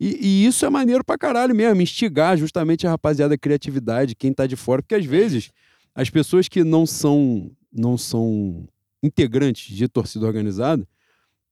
E, 0.00 0.16
e 0.44 0.46
isso 0.46 0.64
é 0.64 0.70
maneiro 0.70 1.04
pra 1.04 1.18
caralho 1.18 1.54
mesmo, 1.54 1.80
instigar 1.82 2.36
justamente 2.36 2.86
a 2.86 2.90
rapaziada 2.90 3.34
a 3.34 3.38
criatividade, 3.38 4.14
quem 4.14 4.32
tá 4.32 4.46
de 4.46 4.56
fora, 4.56 4.80
porque 4.82 4.94
às 4.94 5.04
vezes 5.04 5.50
as 5.94 6.08
pessoas 6.10 6.48
que 6.48 6.64
não 6.64 6.86
são 6.86 7.50
não 7.72 7.98
são 7.98 8.66
integrantes 9.04 9.76
de 9.76 9.86
torcida 9.86 10.26
organizada 10.26 10.88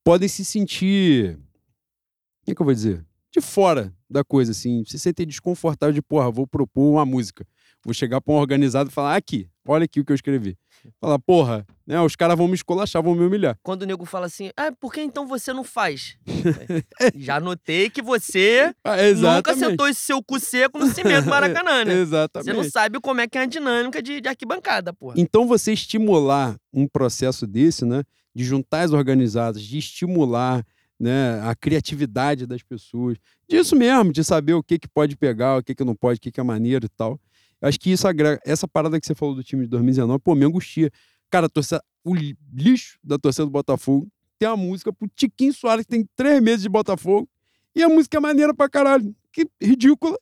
podem 0.02 0.28
se 0.28 0.44
sentir. 0.44 1.36
O 1.36 2.46
que, 2.46 2.54
que 2.54 2.62
eu 2.62 2.64
vou 2.64 2.74
dizer? 2.74 3.04
De 3.30 3.40
fora 3.40 3.94
da 4.08 4.24
coisa, 4.24 4.52
assim. 4.52 4.84
Se 4.86 4.98
sentem 4.98 5.26
desconfortável 5.26 5.92
de, 5.92 6.02
porra, 6.02 6.30
vou 6.30 6.46
propor 6.46 6.90
uma 6.92 7.04
música. 7.04 7.46
Vou 7.84 7.92
chegar 7.94 8.20
pra 8.20 8.34
um 8.34 8.36
organizado 8.36 8.90
e 8.90 8.92
falar, 8.92 9.16
aqui, 9.16 9.48
olha 9.66 9.84
aqui 9.84 10.00
o 10.00 10.04
que 10.04 10.12
eu 10.12 10.16
escrevi. 10.16 10.56
Falar, 11.00 11.18
porra, 11.18 11.66
né? 11.86 12.00
Os 12.00 12.16
caras 12.16 12.36
vão 12.36 12.48
me 12.48 12.54
esculachar, 12.54 13.02
vão 13.02 13.14
me 13.14 13.24
humilhar. 13.24 13.58
quando 13.62 13.82
o 13.82 13.86
nego 13.86 14.04
fala 14.04 14.26
assim, 14.26 14.50
ah, 14.56 14.72
por 14.72 14.92
que 14.92 15.00
então 15.00 15.26
você 15.26 15.52
não 15.52 15.64
faz? 15.64 16.16
Já 17.16 17.40
notei 17.40 17.90
que 17.90 18.02
você 18.02 18.74
Ah, 18.84 18.96
nunca 19.36 19.54
sentou 19.54 19.88
esse 19.88 20.00
seu 20.00 20.22
cu 20.22 20.38
seco 20.40 20.78
no 20.78 20.86
cimento 20.86 21.24
do 21.24 21.30
Maracanã, 21.30 21.84
né? 21.84 21.94
Você 21.94 22.00
Exatamente. 22.00 22.52
não 22.56 22.64
sabe 22.64 23.00
como 23.00 23.20
é 23.20 23.28
que 23.28 23.38
é 23.38 23.42
a 23.42 23.46
dinâmica 23.46 24.02
de, 24.02 24.20
de 24.20 24.28
arquibancada, 24.28 24.92
porra. 24.92 25.14
Então, 25.16 25.46
você 25.46 25.72
estimular 25.72 26.56
um 26.72 26.86
processo 26.86 27.46
desse, 27.46 27.84
né, 27.84 28.02
de 28.34 28.44
juntar 28.44 28.82
as 28.82 28.92
organizadas, 28.92 29.62
de 29.62 29.78
estimular 29.78 30.64
né, 30.98 31.40
a 31.42 31.54
criatividade 31.54 32.46
das 32.46 32.62
pessoas, 32.62 33.18
disso 33.48 33.74
mesmo, 33.74 34.12
de 34.12 34.22
saber 34.22 34.54
o 34.54 34.62
que, 34.62 34.78
que 34.78 34.88
pode 34.88 35.16
pegar, 35.16 35.58
o 35.58 35.62
que, 35.62 35.74
que 35.74 35.84
não 35.84 35.96
pode, 35.96 36.18
o 36.18 36.20
que, 36.20 36.30
que 36.30 36.38
é 36.38 36.44
maneiro 36.44 36.86
e 36.86 36.88
tal. 36.88 37.20
Acho 37.62 37.78
que 37.78 37.90
isso 37.90 38.06
agrega, 38.08 38.40
essa 38.44 38.66
parada 38.66 39.00
que 39.00 39.06
você 39.06 39.14
falou 39.14 39.34
do 39.34 39.42
time 39.44 39.62
de 39.62 39.68
2019, 39.68 40.18
pô, 40.22 40.34
me 40.34 40.44
angustia. 40.44 40.90
Cara, 41.30 41.46
a 41.46 41.80
o 42.04 42.14
li- 42.14 42.36
lixo 42.52 42.98
da 43.02 43.16
torcida 43.18 43.44
do 43.46 43.50
Botafogo 43.50 44.08
tem 44.38 44.48
uma 44.48 44.56
música 44.56 44.92
pro 44.92 45.08
Tiquinho 45.14 45.52
Soares, 45.54 45.84
que 45.86 45.90
tem 45.92 46.06
três 46.16 46.42
meses 46.42 46.62
de 46.62 46.68
Botafogo, 46.68 47.28
e 47.74 47.82
a 47.82 47.88
música 47.88 48.16
é 48.16 48.20
maneira 48.20 48.52
pra 48.52 48.68
caralho. 48.68 49.14
Que 49.32 49.46
ridícula. 49.60 50.18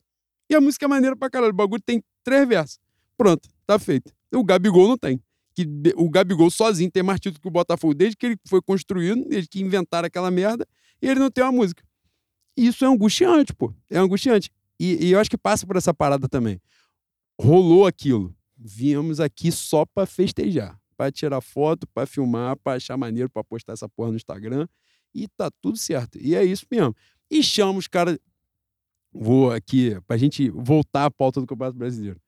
E 0.48 0.55
a 0.55 0.61
música 0.61 0.85
é 0.85 0.88
maneira 0.88 1.16
pra 1.16 1.31
caralho. 1.31 1.53
O 1.53 1.57
bagulho 1.57 1.83
tem 1.85 2.03
três 2.22 2.46
versos. 2.46 2.79
Pronto, 3.16 3.48
tá 3.66 3.79
feito. 3.79 4.12
O 4.35 4.44
Gabigol 4.44 4.87
não 4.88 4.98
tem. 4.98 5.18
Que 5.55 5.66
o 5.96 6.09
Gabigol 6.11 6.50
sozinho 6.50 6.90
tem 6.90 7.03
mais 7.03 7.18
título 7.18 7.40
que 7.40 7.48
o 7.48 7.50
Botafogo 7.50 7.94
desde 7.94 8.16
que 8.16 8.26
ele 8.26 8.37
foi 8.46 8.61
construído, 8.62 9.24
desde 9.26 9.48
que 9.48 9.61
inventaram 9.62 10.07
aquela 10.07 10.31
merda, 10.31 10.66
e 11.03 11.09
ele 11.09 11.18
não 11.18 11.31
tem 11.31 11.42
uma 11.42 11.50
música. 11.53 11.83
Isso 12.57 12.85
é 12.85 12.88
angustiante, 12.88 13.53
pô. 13.55 13.72
É 13.90 13.98
angustiante. 13.98 14.50
E, 14.79 15.07
e 15.07 15.12
eu 15.12 15.18
acho 15.18 15.31
que 15.31 15.38
passa 15.38 15.66
por 15.66 15.76
essa 15.76 15.92
parada 15.94 16.29
também. 16.29 16.61
Rolou 17.42 17.87
aquilo. 17.87 18.37
Viemos 18.55 19.18
aqui 19.18 19.50
só 19.50 19.87
pra 19.87 20.05
festejar. 20.05 20.79
Pra 20.94 21.11
tirar 21.11 21.40
foto, 21.40 21.87
pra 21.94 22.05
filmar, 22.05 22.55
pra 22.59 22.74
achar 22.74 22.98
maneiro, 22.98 23.31
pra 23.31 23.42
postar 23.42 23.72
essa 23.72 23.88
porra 23.88 24.11
no 24.11 24.16
Instagram. 24.16 24.68
E 25.14 25.26
tá 25.26 25.50
tudo 25.62 25.79
certo. 25.79 26.18
E 26.20 26.35
é 26.35 26.44
isso 26.44 26.66
mesmo. 26.70 26.94
E 27.31 27.42
chama 27.42 27.79
os 27.79 27.88
caras. 27.88 28.18
Vou 29.11 29.50
aqui, 29.50 29.98
pra 30.07 30.18
gente 30.18 30.50
voltar 30.50 31.07
à 31.07 31.11
pauta 31.11 31.40
do 31.40 31.46
Campeonato 31.46 31.79
Brasileiro. 31.79 32.20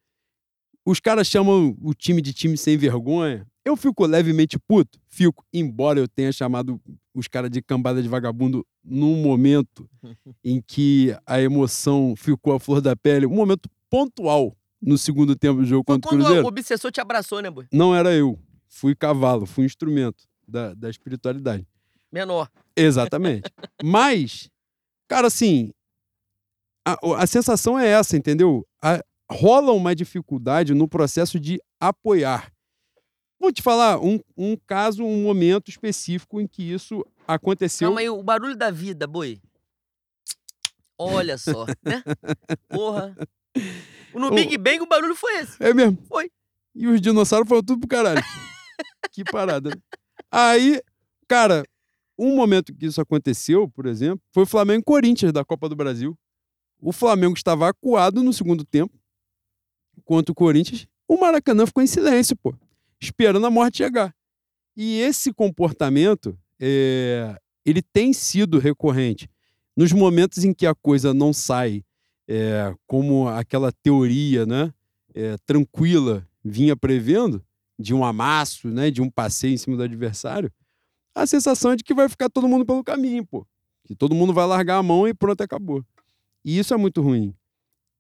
Os 0.83 0.99
caras 0.99 1.27
chamam 1.27 1.77
o 1.83 1.93
time 1.93 2.23
de 2.23 2.33
time 2.33 2.57
sem 2.57 2.79
vergonha. 2.79 3.47
Eu 3.67 3.77
fico 3.77 4.07
levemente 4.07 4.59
puto. 4.59 4.99
Fico, 5.07 5.45
embora 5.53 6.01
eu 6.01 6.09
tenha 6.09 6.33
chamado 6.33 6.81
os 7.15 7.29
caras 7.29 7.51
de 7.51 7.61
cambada 7.61 8.03
de 8.03 8.09
vagabundo 8.09 8.67
num 8.83 9.23
momento 9.23 9.87
em 10.43 10.61
que 10.63 11.15
a 11.27 11.39
emoção 11.39 12.15
ficou 12.17 12.55
à 12.55 12.59
flor 12.59 12.81
da 12.81 12.97
pele, 12.97 13.27
um 13.27 13.35
momento 13.35 13.69
pontual 13.91 14.57
no 14.83 14.99
segundo 14.99 15.37
tempo 15.37 15.61
do 15.61 15.65
jogo 15.65 15.85
Foi 15.87 15.95
contra 15.97 16.09
o 16.09 16.11
quando 16.11 16.21
Cruzeiro. 16.25 16.45
o 16.45 16.49
obsessor 16.49 16.91
te 16.91 17.01
abraçou, 17.01 17.41
né, 17.41 17.49
boy? 17.51 17.67
Não 17.73 17.95
era 17.95 18.13
eu. 18.13 18.39
Fui 18.69 18.95
cavalo, 18.95 19.47
fui 19.47 19.65
instrumento 19.65 20.25
da, 20.47 20.75
da 20.75 20.91
espiritualidade. 20.91 21.67
Menor. 22.11 22.51
Exatamente. 22.77 23.51
Mas, 23.83 24.51
cara, 25.09 25.29
assim, 25.29 25.71
a, 26.87 26.97
a 27.23 27.27
sensação 27.27 27.79
é 27.79 27.87
essa, 27.89 28.17
entendeu? 28.17 28.67
A- 28.83 29.03
rola 29.31 29.73
uma 29.73 29.95
dificuldade 29.95 30.75
no 30.75 30.89
processo 30.89 31.39
de 31.39 31.61
apoiar. 31.81 32.53
Vou 33.41 33.53
te 33.53 33.63
falar 33.63 33.99
um, 34.01 34.21
um 34.37 34.57
caso, 34.67 35.05
um 35.05 35.23
momento 35.23 35.69
específico 35.69 36.41
em 36.41 36.47
que 36.47 36.63
isso 36.63 37.05
aconteceu. 37.27 37.89
Calma 37.89 38.01
aí, 38.01 38.09
o 38.09 38.23
barulho 38.23 38.57
da 38.57 38.71
vida, 38.71 39.07
boi. 39.07 39.41
Olha 40.99 41.37
só, 41.39 41.67
né? 41.83 42.03
Porra. 42.69 43.17
No 44.15 44.29
Ô. 44.29 44.31
Big 44.31 44.57
Bang 44.59 44.81
o 44.81 44.87
barulho 44.87 45.15
foi 45.15 45.41
esse. 45.41 45.57
É 45.63 45.73
mesmo? 45.73 45.99
Foi. 46.07 46.31
E 46.75 46.87
os 46.87 47.01
dinossauros 47.01 47.49
foram 47.49 47.63
tudo 47.63 47.81
pro 47.81 47.89
caralho. 47.89 48.23
que 49.13 49.25
parada, 49.25 49.71
né? 49.71 49.77
Aí, 50.31 50.81
cara, 51.29 51.63
um 52.19 52.35
momento 52.35 52.75
que 52.75 52.87
isso 52.87 53.01
aconteceu, 53.01 53.69
por 53.69 53.87
exemplo, 53.87 54.23
foi 54.33 54.45
o 54.45 54.47
Flamengo 54.47 54.81
e 54.81 54.85
Corinthians 54.85 55.33
da 55.33 55.45
Copa 55.45 55.69
do 55.69 55.77
Brasil. 55.77 56.17
O 56.81 56.93
Flamengo 56.93 57.35
estava 57.35 57.69
acuado 57.69 58.23
no 58.23 58.33
segundo 58.33 58.65
tempo 58.65 58.93
contra 60.05 60.33
o 60.33 60.35
Corinthians. 60.35 60.87
O 61.07 61.19
Maracanã 61.19 61.67
ficou 61.67 61.83
em 61.83 61.87
silêncio, 61.87 62.37
pô, 62.37 62.55
esperando 63.01 63.47
a 63.47 63.51
morte 63.51 63.79
chegar. 63.79 64.15
E 64.77 65.01
esse 65.01 65.33
comportamento, 65.33 66.39
é, 66.59 67.37
ele 67.65 67.83
tem 67.83 68.13
sido 68.13 68.59
recorrente. 68.59 69.29
Nos 69.77 69.93
momentos 69.93 70.45
em 70.45 70.53
que 70.53 70.67
a 70.67 70.75
coisa 70.75 71.13
não 71.15 71.33
sai 71.33 71.85
é, 72.29 72.75
como 72.87 73.29
aquela 73.29 73.73
teoria, 73.73 74.47
né? 74.47 74.73
é, 75.15 75.37
tranquila 75.47 76.27
vinha 76.45 76.77
prevendo, 76.77 77.43
de 77.79 77.95
um 77.95 78.05
amasso, 78.05 78.69
né, 78.69 78.91
de 78.91 79.03
um 79.03 79.11
passeio 79.11 79.55
em 79.55 79.57
cima 79.57 79.77
do 79.77 79.83
adversário, 79.83 80.53
a 81.15 81.27
sensação 81.27 81.73
é 81.73 81.77
de 81.77 81.85
que 81.85 81.95
vai 81.95 82.09
ficar 82.09 82.29
todo 82.29 82.49
mundo 82.49 82.65
pelo 82.65 82.83
caminho, 82.85 83.25
pô. 83.25 83.47
Que 83.85 83.95
todo 83.95 84.15
mundo 84.15 84.33
vai 84.33 84.47
largar 84.47 84.79
a 84.79 84.83
mão 84.83 85.07
e 85.07 85.13
pronto, 85.13 85.41
acabou. 85.41 85.85
E 86.45 86.59
isso 86.59 86.73
é 86.73 86.77
muito 86.77 87.03
ruim. 87.03 87.35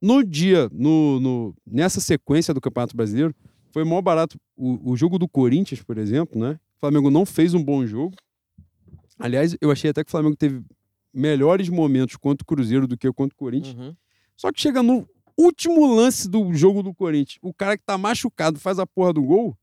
No 0.01 0.23
dia, 0.23 0.69
no, 0.73 1.21
no 1.21 1.55
nessa 1.67 2.01
sequência 2.01 2.55
do 2.55 2.61
Campeonato 2.61 2.97
Brasileiro, 2.97 3.35
foi 3.71 3.85
maior 3.85 4.03
barato. 4.03 4.39
O, 4.57 4.93
o 4.93 4.97
jogo 4.97 5.19
do 5.19 5.29
Corinthians, 5.29 5.83
por 5.83 5.99
exemplo, 5.99 6.41
né? 6.41 6.59
O 6.77 6.81
Flamengo 6.81 7.11
não 7.11 7.27
fez 7.27 7.55
um 7.55 7.63
bom 7.63 7.85
jogo. 7.87 8.15
Aliás, 9.19 9.57
eu 9.61 9.71
achei 9.71 9.91
até 9.91 10.03
que 10.03 10.09
o 10.09 10.11
Flamengo 10.11 10.37
teve 10.37 10.63
melhores 11.13 11.69
momentos 11.69 12.17
contra 12.17 12.43
o 12.43 12.47
Cruzeiro 12.47 12.87
do 12.87 12.97
que 12.97 13.13
contra 13.13 13.35
o 13.35 13.39
Corinthians. 13.39 13.77
Uhum. 13.77 13.95
Só 14.43 14.51
que 14.51 14.61
chega 14.61 14.83
no 14.83 15.09
último 15.39 15.87
lance 15.95 16.29
do 16.29 16.53
jogo 16.53 16.83
do 16.83 16.93
Corinthians, 16.93 17.39
o 17.41 17.55
cara 17.55 17.79
que 17.79 17.85
tá 17.87 17.97
machucado 17.97 18.59
faz 18.59 18.77
a 18.81 18.85
porra 18.85 19.13
do 19.13 19.23
gol, 19.23 19.57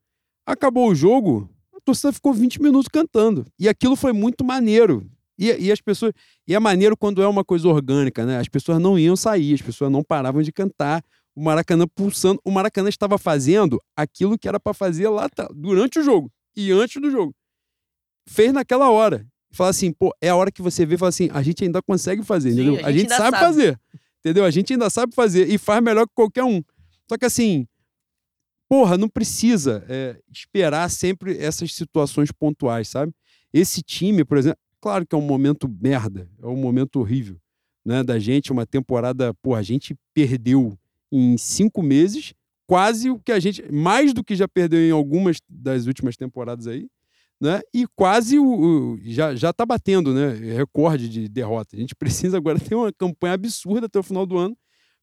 acabou 0.45 0.89
o 0.89 0.95
jogo, 0.95 1.49
a 1.75 1.81
torcida 1.81 2.13
ficou 2.13 2.33
20 2.33 2.61
minutos 2.61 2.87
cantando. 2.87 3.45
E 3.59 3.67
aquilo 3.67 3.97
foi 3.97 4.13
muito 4.13 4.41
maneiro. 4.41 5.05
E, 5.37 5.51
e, 5.51 5.69
as 5.69 5.81
pessoas. 5.81 6.13
E 6.47 6.55
é 6.55 6.59
maneiro 6.59 6.95
quando 6.95 7.21
é 7.21 7.27
uma 7.27 7.43
coisa 7.43 7.67
orgânica, 7.67 8.25
né? 8.25 8.39
As 8.39 8.47
pessoas 8.47 8.79
não 8.79 8.97
iam 8.97 9.17
sair, 9.17 9.53
as 9.53 9.61
pessoas 9.61 9.91
não 9.91 10.01
paravam 10.01 10.41
de 10.41 10.51
cantar. 10.53 11.03
O 11.35 11.43
Maracanã 11.43 11.85
pulsando. 11.85 12.39
O 12.45 12.49
Maracanã 12.49 12.87
estava 12.87 13.17
fazendo 13.17 13.81
aquilo 13.97 14.39
que 14.39 14.47
era 14.47 14.61
para 14.61 14.73
fazer 14.73 15.09
lá 15.09 15.27
durante 15.53 15.99
o 15.99 16.03
jogo 16.03 16.31
e 16.55 16.71
antes 16.71 17.01
do 17.01 17.11
jogo. 17.11 17.35
Fez 18.29 18.53
naquela 18.53 18.89
hora. 18.89 19.27
Fala 19.51 19.71
assim, 19.71 19.91
pô, 19.91 20.15
é 20.21 20.29
a 20.29 20.35
hora 20.37 20.49
que 20.49 20.61
você 20.61 20.85
vê 20.85 20.95
e 20.95 20.97
fala 20.97 21.09
assim, 21.09 21.29
a 21.33 21.41
gente 21.41 21.65
ainda 21.65 21.81
consegue 21.81 22.23
fazer, 22.23 22.51
Sim, 22.51 22.61
entendeu? 22.61 22.73
A 22.75 22.77
gente, 22.77 22.85
a 22.85 22.91
gente 22.91 23.09
sabe, 23.09 23.37
sabe 23.37 23.37
fazer. 23.39 23.79
Entendeu? 24.19 24.45
A 24.45 24.51
gente 24.51 24.73
ainda 24.73 24.89
sabe 24.89 25.15
fazer 25.15 25.49
e 25.49 25.57
faz 25.57 25.81
melhor 25.81 26.05
que 26.05 26.13
qualquer 26.13 26.43
um. 26.43 26.61
Só 27.07 27.17
que 27.17 27.25
assim, 27.25 27.67
porra, 28.67 28.97
não 28.97 29.09
precisa 29.09 29.83
é, 29.87 30.19
esperar 30.31 30.89
sempre 30.89 31.37
essas 31.37 31.73
situações 31.73 32.31
pontuais, 32.31 32.87
sabe? 32.87 33.13
Esse 33.53 33.81
time, 33.81 34.23
por 34.23 34.37
exemplo, 34.37 34.59
claro 34.79 35.05
que 35.07 35.15
é 35.15 35.17
um 35.17 35.25
momento 35.25 35.67
merda, 35.81 36.29
é 36.41 36.45
um 36.45 36.55
momento 36.55 36.99
horrível, 36.99 37.37
né? 37.83 38.03
Da 38.03 38.19
gente, 38.19 38.51
uma 38.51 38.65
temporada, 38.65 39.33
porra, 39.35 39.59
a 39.59 39.63
gente 39.63 39.95
perdeu 40.13 40.77
em 41.11 41.37
cinco 41.37 41.81
meses 41.81 42.33
quase 42.67 43.09
o 43.09 43.19
que 43.19 43.31
a 43.31 43.39
gente, 43.39 43.63
mais 43.71 44.13
do 44.13 44.23
que 44.23 44.35
já 44.35 44.47
perdeu 44.47 44.79
em 44.79 44.91
algumas 44.91 45.37
das 45.49 45.87
últimas 45.87 46.15
temporadas 46.15 46.67
aí, 46.67 46.87
né? 47.41 47.61
E 47.73 47.87
quase 47.95 48.37
o, 48.37 48.45
o, 48.45 48.99
já 49.01 49.35
já 49.35 49.51
está 49.51 49.65
batendo, 49.65 50.13
né? 50.13 50.33
Recorde 50.55 51.07
de 51.07 51.27
derrota. 51.29 51.75
A 51.75 51.79
gente 51.79 51.95
precisa 51.95 52.37
agora 52.37 52.59
ter 52.59 52.75
uma 52.75 52.91
campanha 52.91 53.33
absurda 53.33 53.87
até 53.87 53.99
o 53.99 54.03
final 54.03 54.25
do 54.25 54.37
ano 54.37 54.57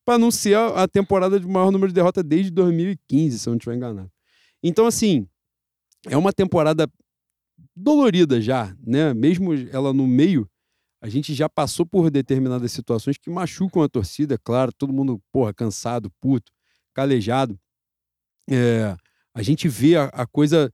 para 0.04 0.18
não 0.18 0.30
ser 0.30 0.56
a, 0.56 0.84
a, 0.84 0.88
temporada 0.88 1.40
de 1.40 1.46
maior 1.46 1.72
número 1.72 1.88
de 1.88 1.94
derrotas 1.94 2.22
desde 2.22 2.50
2015, 2.52 3.38
se 3.38 3.48
eu 3.48 3.50
não 3.50 3.56
estiver 3.56 3.74
enganado. 3.74 4.10
Então, 4.62 4.86
assim, 4.86 5.26
é 6.06 6.16
uma 6.16 6.32
temporada 6.32 6.88
dolorida 7.74 8.40
já, 8.40 8.74
né? 8.86 9.12
Mesmo 9.12 9.52
ela 9.72 9.92
no 9.92 10.06
meio, 10.06 10.48
a 11.00 11.08
gente 11.08 11.34
já 11.34 11.48
passou 11.48 11.84
por 11.84 12.10
determinadas 12.10 12.70
situações 12.72 13.18
que 13.18 13.28
machucam 13.28 13.82
a 13.82 13.88
torcida, 13.88 14.34
é 14.34 14.38
claro, 14.38 14.72
todo 14.72 14.92
mundo, 14.92 15.20
porra, 15.32 15.52
cansado, 15.52 16.10
puto, 16.20 16.52
calejado. 16.94 17.58
É, 18.48 18.96
a 19.34 19.42
gente 19.42 19.68
vê 19.68 19.96
a, 19.96 20.04
a 20.04 20.26
coisa. 20.26 20.72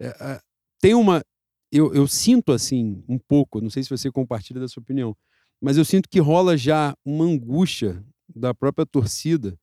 É, 0.00 0.40
tem 0.84 0.94
uma. 0.94 1.24
Eu, 1.72 1.94
eu 1.94 2.06
sinto 2.06 2.52
assim, 2.52 3.02
um 3.08 3.18
pouco, 3.18 3.58
não 3.58 3.70
sei 3.70 3.82
se 3.82 3.88
você 3.88 4.10
compartilha 4.10 4.60
da 4.60 4.68
sua 4.68 4.82
opinião, 4.82 5.16
mas 5.58 5.78
eu 5.78 5.84
sinto 5.84 6.06
que 6.10 6.20
rola 6.20 6.58
já 6.58 6.94
uma 7.02 7.24
angústia 7.24 8.04
da 8.28 8.52
própria 8.52 8.84
torcida 8.84 9.58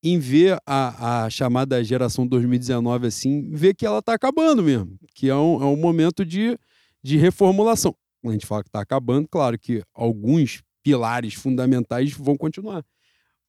em 0.00 0.16
ver 0.16 0.56
a, 0.64 1.24
a 1.24 1.30
chamada 1.30 1.82
geração 1.82 2.24
2019 2.24 3.08
assim, 3.08 3.50
ver 3.50 3.74
que 3.74 3.84
ela 3.84 3.98
está 3.98 4.14
acabando 4.14 4.62
mesmo, 4.62 4.96
que 5.12 5.28
é 5.28 5.34
um, 5.34 5.60
é 5.60 5.66
um 5.66 5.74
momento 5.74 6.24
de, 6.24 6.56
de 7.02 7.16
reformulação. 7.16 7.92
A 8.24 8.30
gente 8.30 8.46
fala 8.46 8.62
que 8.62 8.68
está 8.68 8.80
acabando, 8.80 9.26
claro 9.28 9.58
que 9.58 9.82
alguns 9.92 10.62
pilares 10.84 11.34
fundamentais 11.34 12.12
vão 12.12 12.36
continuar. 12.36 12.84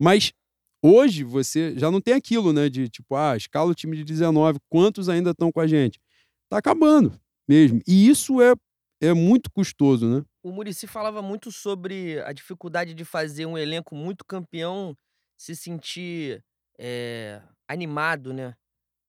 Mas 0.01 0.33
hoje 0.81 1.23
você 1.23 1.77
já 1.77 1.91
não 1.91 2.01
tem 2.01 2.15
aquilo, 2.15 2.51
né? 2.51 2.67
De 2.67 2.89
tipo, 2.89 3.15
ah, 3.15 3.37
escala 3.37 3.69
o 3.69 3.75
time 3.75 3.95
de 3.95 4.03
19, 4.03 4.57
quantos 4.67 5.07
ainda 5.07 5.29
estão 5.29 5.51
com 5.51 5.59
a 5.59 5.67
gente? 5.67 5.99
Tá 6.49 6.57
acabando 6.57 7.19
mesmo. 7.47 7.81
E 7.87 8.07
isso 8.07 8.41
é, 8.41 8.53
é 9.01 9.13
muito 9.13 9.51
custoso, 9.51 10.07
né? 10.07 10.25
O 10.43 10.51
Murici 10.51 10.87
falava 10.87 11.21
muito 11.21 11.51
sobre 11.51 12.21
a 12.21 12.31
dificuldade 12.31 12.93
de 12.93 13.05
fazer 13.05 13.45
um 13.45 13.57
elenco 13.57 13.95
muito 13.95 14.25
campeão 14.25 14.95
se 15.37 15.55
sentir 15.55 16.43
é, 16.77 17.41
animado, 17.67 18.33
né? 18.33 18.55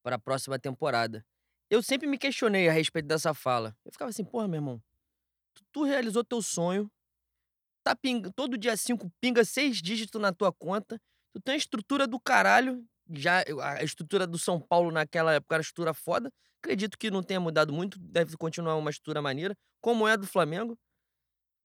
Para 0.03 0.16
a 0.16 0.18
próxima 0.18 0.59
temporada. 0.59 1.24
Eu 1.68 1.82
sempre 1.82 2.07
me 2.07 2.16
questionei 2.16 2.68
a 2.68 2.72
respeito 2.72 3.07
dessa 3.07 3.34
fala. 3.34 3.76
Eu 3.84 3.93
ficava 3.93 4.11
assim, 4.11 4.24
porra, 4.24 4.47
meu 4.47 4.59
irmão, 4.59 4.82
tu, 5.55 5.64
tu 5.72 5.84
realizou 5.84 6.24
teu 6.24 6.41
sonho, 6.41 6.91
tá 7.84 7.95
pinga, 7.95 8.30
todo 8.32 8.57
dia 8.57 8.76
5 8.76 9.11
pinga 9.20 9.45
seis 9.45 9.82
dígitos 9.82 10.20
na 10.20 10.32
tua 10.32 10.53
conta, 10.53 11.01
tu 11.32 11.41
tem 11.41 11.55
a 11.55 11.59
estrutura 11.59 12.07
do 12.07 12.20
caralho, 12.20 12.84
já 13.11 13.45
a 13.62 13.82
estrutura 13.82 14.26
do 14.26 14.39
São 14.39 14.61
Paulo 14.61 14.91
naquela 14.91 15.34
época 15.34 15.57
era 15.57 15.62
estrutura 15.62 15.93
foda. 15.93 16.32
Acredito 16.63 16.99
que 16.99 17.11
não 17.11 17.23
tenha 17.23 17.41
mudado 17.41 17.73
muito, 17.73 17.99
deve 17.99 18.37
continuar 18.37 18.77
uma 18.77 18.91
estrutura 18.91 19.23
maneira, 19.23 19.57
como 19.81 20.07
é 20.09 20.17
do 20.17 20.27
Flamengo. 20.27 20.79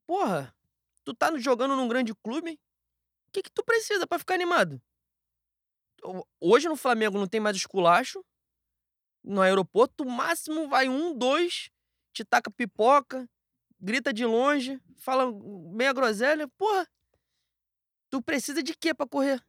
Porra, 0.06 0.54
tu 1.04 1.14
tá 1.14 1.36
jogando 1.38 1.76
num 1.76 1.88
grande 1.88 2.14
clube, 2.16 2.54
o 2.54 3.32
que, 3.32 3.44
que 3.44 3.52
tu 3.52 3.64
precisa 3.64 4.06
para 4.06 4.20
ficar 4.20 4.36
animado? 4.36 4.82
Hoje 6.40 6.68
no 6.68 6.76
Flamengo 6.76 7.18
não 7.18 7.28
tem 7.28 7.40
mais 7.40 7.56
esculacho. 7.56 8.24
No 9.24 9.42
aeroporto, 9.42 10.04
o 10.04 10.10
máximo 10.10 10.68
vai 10.68 10.90
um, 10.90 11.18
dois, 11.18 11.70
te 12.12 12.26
taca 12.26 12.50
pipoca, 12.50 13.30
grita 13.80 14.12
de 14.12 14.26
longe, 14.26 14.80
fala 14.98 15.32
meia 15.72 15.94
groselha. 15.94 16.48
Porra, 16.58 16.88
tu 18.10 18.22
precisa 18.22 18.62
de 18.62 18.76
quê 18.76 18.94
para 18.94 19.08
correr? 19.08 19.44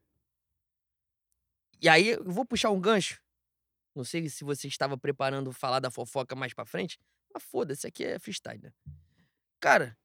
E 1.80 1.88
aí, 1.88 2.10
eu 2.10 2.24
vou 2.24 2.44
puxar 2.44 2.70
um 2.70 2.80
gancho. 2.80 3.20
Não 3.94 4.04
sei 4.04 4.28
se 4.28 4.44
você 4.44 4.68
estava 4.68 4.96
preparando 4.96 5.52
falar 5.52 5.80
da 5.80 5.90
fofoca 5.90 6.34
mais 6.34 6.54
pra 6.54 6.64
frente, 6.64 6.98
mas 7.32 7.42
foda-se, 7.42 7.86
aqui 7.86 8.04
é 8.04 8.18
freestyle, 8.18 8.62
né? 8.62 8.72
Cara. 9.60 9.96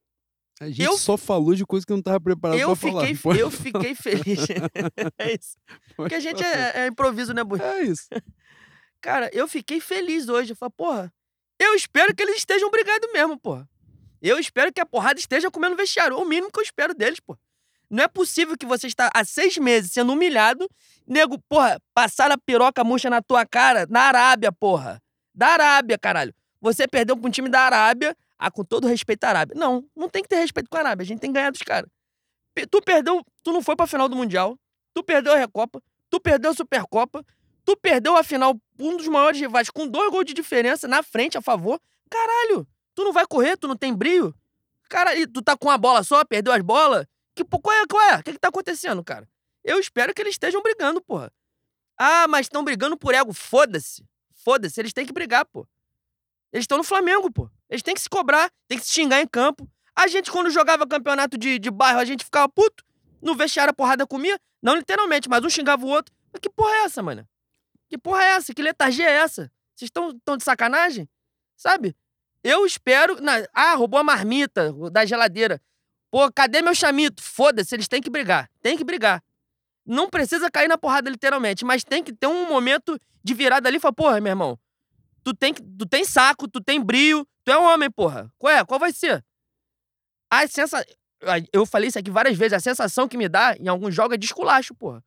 A 0.60 0.68
gente 0.68 0.82
eu, 0.82 0.98
só 0.98 1.16
falou 1.16 1.54
de 1.54 1.64
coisa 1.64 1.86
que 1.86 1.92
não 1.92 2.00
estava 2.00 2.20
preparado 2.20 2.58
eu 2.58 2.76
pra 2.76 2.76
fiquei, 2.76 3.14
falar. 3.14 3.36
Eu 3.36 3.50
fiquei 3.50 3.94
feliz. 3.94 4.40
é 5.18 5.34
isso. 5.34 5.56
Porque 5.96 6.16
a 6.16 6.20
gente 6.20 6.42
é, 6.42 6.80
é 6.80 6.86
improviso, 6.88 7.32
né, 7.32 7.44
Bui? 7.44 7.60
É 7.60 7.82
isso. 7.82 8.08
Cara, 9.00 9.30
eu 9.32 9.46
fiquei 9.46 9.80
feliz 9.80 10.28
hoje. 10.28 10.52
Eu 10.52 10.56
falei, 10.56 10.72
porra, 10.76 11.14
eu 11.58 11.74
espero 11.74 12.14
que 12.14 12.22
eles 12.22 12.38
estejam 12.38 12.70
brigados 12.70 13.10
mesmo, 13.12 13.38
porra. 13.38 13.68
Eu 14.20 14.38
espero 14.38 14.72
que 14.72 14.80
a 14.80 14.86
porrada 14.86 15.20
esteja 15.20 15.50
comendo 15.50 15.76
vestiário. 15.76 16.18
O 16.18 16.24
mínimo 16.24 16.50
que 16.50 16.58
eu 16.58 16.64
espero 16.64 16.92
deles, 16.92 17.20
porra. 17.20 17.38
Não 17.90 18.04
é 18.04 18.08
possível 18.08 18.56
que 18.56 18.66
você 18.66 18.86
está 18.86 19.10
há 19.14 19.24
seis 19.24 19.56
meses 19.56 19.92
sendo 19.92 20.12
humilhado, 20.12 20.68
nego, 21.08 21.38
porra, 21.48 21.80
passar 21.94 22.30
a 22.30 22.38
piroca 22.38 22.84
murcha 22.84 23.08
na 23.08 23.22
tua 23.22 23.46
cara 23.46 23.86
na 23.88 24.02
Arábia, 24.02 24.52
porra. 24.52 25.02
Da 25.34 25.48
Arábia, 25.48 25.98
caralho. 25.98 26.34
Você 26.60 26.86
perdeu 26.86 27.16
com 27.16 27.28
um 27.28 27.30
time 27.30 27.48
da 27.48 27.60
Arábia, 27.60 28.16
ah, 28.38 28.50
com 28.50 28.64
todo 28.64 28.86
respeito 28.86 29.24
à 29.24 29.28
Arábia. 29.28 29.56
Não, 29.58 29.84
não 29.96 30.08
tem 30.08 30.22
que 30.22 30.28
ter 30.28 30.36
respeito 30.36 30.68
com 30.68 30.76
a 30.76 30.80
Arábia. 30.80 31.02
A 31.02 31.06
gente 31.06 31.20
tem 31.20 31.30
que 31.30 31.34
ganhar 31.34 31.50
dos 31.50 31.62
caras. 31.62 31.88
Tu 32.70 32.82
perdeu, 32.82 33.24
tu 33.42 33.52
não 33.52 33.62
foi 33.62 33.76
pra 33.76 33.86
final 33.86 34.08
do 34.08 34.16
Mundial, 34.16 34.58
tu 34.92 35.02
perdeu 35.02 35.32
a 35.32 35.36
Recopa, 35.36 35.80
tu 36.10 36.20
perdeu 36.20 36.50
a 36.50 36.54
Supercopa, 36.54 37.24
tu 37.64 37.76
perdeu 37.76 38.16
a 38.16 38.24
final 38.24 38.56
um 38.78 38.96
dos 38.96 39.06
maiores 39.06 39.40
rivais 39.40 39.70
com 39.70 39.86
dois 39.86 40.10
gols 40.10 40.24
de 40.24 40.34
diferença 40.34 40.88
na 40.88 41.02
frente, 41.02 41.38
a 41.38 41.40
favor. 41.40 41.80
Caralho, 42.10 42.66
tu 42.94 43.04
não 43.04 43.12
vai 43.12 43.26
correr, 43.26 43.56
tu 43.56 43.68
não 43.68 43.76
tem 43.76 43.94
brilho? 43.94 44.34
Cara, 44.88 45.12
tu 45.32 45.40
tá 45.40 45.56
com 45.56 45.70
a 45.70 45.78
bola 45.78 46.02
só, 46.02 46.24
perdeu 46.24 46.52
as 46.52 46.62
bolas? 46.62 47.06
Que, 47.34 47.44
qual 47.44 47.76
é? 47.76 47.86
Qual 47.86 48.02
é? 48.02 48.16
O 48.16 48.22
que, 48.24 48.32
que 48.32 48.38
tá 48.38 48.48
acontecendo, 48.48 49.04
cara? 49.04 49.28
Eu 49.68 49.78
espero 49.78 50.14
que 50.14 50.22
eles 50.22 50.32
estejam 50.32 50.62
brigando, 50.62 50.98
porra. 50.98 51.30
Ah, 51.98 52.26
mas 52.26 52.46
estão 52.46 52.64
brigando 52.64 52.96
por 52.96 53.14
ego. 53.14 53.34
Foda-se. 53.34 54.02
Foda-se, 54.32 54.80
eles 54.80 54.94
têm 54.94 55.04
que 55.04 55.12
brigar, 55.12 55.44
pô. 55.44 55.68
Eles 56.50 56.62
estão 56.62 56.78
no 56.78 56.84
Flamengo, 56.84 57.30
pô. 57.30 57.50
Eles 57.68 57.82
têm 57.82 57.94
que 57.94 58.00
se 58.00 58.08
cobrar, 58.08 58.50
têm 58.66 58.78
que 58.78 58.86
se 58.86 58.92
xingar 58.92 59.20
em 59.20 59.26
campo. 59.26 59.70
A 59.94 60.06
gente, 60.06 60.30
quando 60.30 60.48
jogava 60.48 60.86
campeonato 60.86 61.36
de, 61.36 61.58
de 61.58 61.70
bairro, 61.70 62.00
a 62.00 62.04
gente 62.06 62.24
ficava 62.24 62.48
puto. 62.48 62.82
No 63.20 63.34
vestiário 63.34 63.70
a 63.70 63.74
porrada 63.74 64.06
comia. 64.06 64.40
Não 64.62 64.74
literalmente, 64.74 65.28
mas 65.28 65.44
um 65.44 65.50
xingava 65.50 65.84
o 65.84 65.88
outro. 65.88 66.14
Mas 66.32 66.40
que 66.40 66.48
porra 66.48 66.72
é 66.72 66.84
essa, 66.84 67.02
mano? 67.02 67.28
Que 67.90 67.98
porra 67.98 68.24
é 68.24 68.28
essa? 68.28 68.54
Que 68.54 68.62
letargia 68.62 69.06
é 69.06 69.12
essa? 69.12 69.52
Vocês 69.76 69.90
estão 69.94 70.36
de 70.38 70.44
sacanagem? 70.44 71.06
Sabe? 71.58 71.94
Eu 72.42 72.64
espero. 72.64 73.20
Na... 73.20 73.46
Ah, 73.52 73.74
roubou 73.74 74.00
a 74.00 74.04
marmita 74.04 74.72
da 74.90 75.04
geladeira. 75.04 75.60
Pô, 76.10 76.32
cadê 76.32 76.62
meu 76.62 76.74
chamito? 76.74 77.22
Foda-se, 77.22 77.74
eles 77.74 77.86
têm 77.86 78.00
que 78.00 78.08
brigar. 78.08 78.50
Tem 78.62 78.78
que 78.78 78.84
brigar. 78.84 79.22
Não 79.88 80.10
precisa 80.10 80.50
cair 80.50 80.68
na 80.68 80.76
porrada, 80.76 81.08
literalmente, 81.08 81.64
mas 81.64 81.82
tem 81.82 82.04
que 82.04 82.12
ter 82.12 82.26
um 82.26 82.46
momento 82.46 82.98
de 83.24 83.32
virada 83.32 83.70
ali 83.70 83.78
e 83.78 83.80
falar, 83.80 83.94
porra, 83.94 84.20
meu 84.20 84.30
irmão, 84.30 84.58
tu 85.24 85.32
tem, 85.32 85.54
tu 85.54 85.86
tem 85.86 86.04
saco, 86.04 86.46
tu 86.46 86.60
tem 86.60 86.78
brilho, 86.78 87.26
tu 87.42 87.50
é 87.50 87.58
um 87.58 87.64
homem, 87.64 87.90
porra. 87.90 88.30
Qual 88.36 88.52
é? 88.52 88.62
Qual 88.66 88.78
vai 88.78 88.92
ser? 88.92 89.24
A 90.30 90.46
sensação. 90.46 90.86
Eu 91.50 91.64
falei 91.64 91.88
isso 91.88 91.98
aqui 91.98 92.10
várias 92.10 92.36
vezes, 92.36 92.52
a 92.52 92.60
sensação 92.60 93.08
que 93.08 93.16
me 93.16 93.30
dá 93.30 93.56
em 93.58 93.66
alguns 93.66 93.94
jogos 93.94 94.14
é 94.14 94.18
de 94.18 94.26
esculacho, 94.26 94.74
porra. 94.74 95.02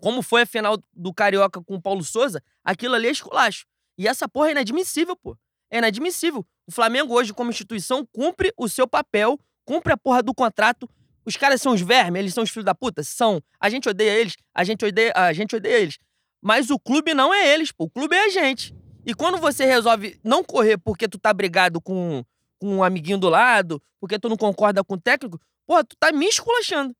como 0.00 0.22
foi 0.22 0.42
a 0.42 0.46
final 0.46 0.78
do 0.94 1.12
Carioca 1.12 1.60
com 1.60 1.74
o 1.74 1.82
Paulo 1.82 2.04
Souza, 2.04 2.40
aquilo 2.62 2.94
ali 2.94 3.08
é 3.08 3.10
esculacho. 3.10 3.66
E 3.98 4.06
essa 4.06 4.28
porra 4.28 4.48
é 4.48 4.50
inadmissível, 4.52 5.16
pô. 5.16 5.36
É 5.70 5.78
inadmissível. 5.78 6.46
O 6.66 6.72
Flamengo 6.72 7.14
hoje, 7.14 7.34
como 7.34 7.50
instituição, 7.50 8.06
cumpre 8.12 8.52
o 8.56 8.68
seu 8.68 8.86
papel, 8.86 9.38
cumpre 9.64 9.92
a 9.92 9.96
porra 9.96 10.22
do 10.22 10.32
contrato. 10.32 10.88
Os 11.28 11.36
caras 11.36 11.60
são 11.60 11.74
os 11.74 11.82
vermes, 11.82 12.20
eles 12.20 12.32
são 12.32 12.42
os 12.42 12.48
filhos 12.48 12.64
da 12.64 12.74
puta? 12.74 13.04
São. 13.04 13.38
A 13.60 13.68
gente 13.68 13.86
odeia 13.86 14.18
eles, 14.18 14.34
a 14.54 14.64
gente 14.64 14.82
odeia, 14.82 15.12
a 15.14 15.30
gente 15.34 15.54
odeia 15.54 15.78
eles. 15.78 15.98
Mas 16.40 16.70
o 16.70 16.78
clube 16.78 17.12
não 17.12 17.34
é 17.34 17.52
eles, 17.52 17.70
pô. 17.70 17.84
O 17.84 17.90
clube 17.90 18.16
é 18.16 18.24
a 18.24 18.28
gente. 18.30 18.74
E 19.04 19.12
quando 19.12 19.36
você 19.36 19.66
resolve 19.66 20.18
não 20.24 20.42
correr 20.42 20.78
porque 20.78 21.06
tu 21.06 21.18
tá 21.18 21.30
brigado 21.34 21.82
com, 21.82 22.24
com 22.58 22.76
um 22.76 22.82
amiguinho 22.82 23.18
do 23.18 23.28
lado, 23.28 23.82
porque 24.00 24.18
tu 24.18 24.26
não 24.26 24.38
concorda 24.38 24.82
com 24.82 24.94
o 24.94 24.98
técnico, 24.98 25.38
porra, 25.66 25.84
tu 25.84 25.94
tá 26.00 26.10
me 26.12 26.26
esculachando. 26.26 26.96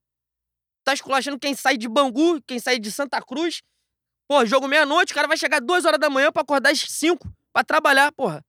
Tá 0.85 0.93
esculachando 0.93 1.39
quem 1.39 1.55
sai 1.55 1.79
de 1.79 1.89
Bangu, 1.89 2.43
quem 2.43 2.59
sai 2.59 2.79
de 2.79 2.93
Santa 2.93 3.23
Cruz. 3.23 3.63
Pô, 4.29 4.45
jogo 4.45 4.69
meia-noite, 4.69 5.13
o 5.13 5.15
cara 5.15 5.27
vai 5.27 5.39
chegar 5.39 5.59
duas 5.59 5.87
horas 5.87 5.99
da 5.99 6.11
manhã 6.11 6.31
para 6.31 6.43
acordar 6.43 6.71
às 6.71 6.81
cinco 6.81 7.27
para 7.51 7.65
trabalhar, 7.65 8.13
porra. 8.13 8.45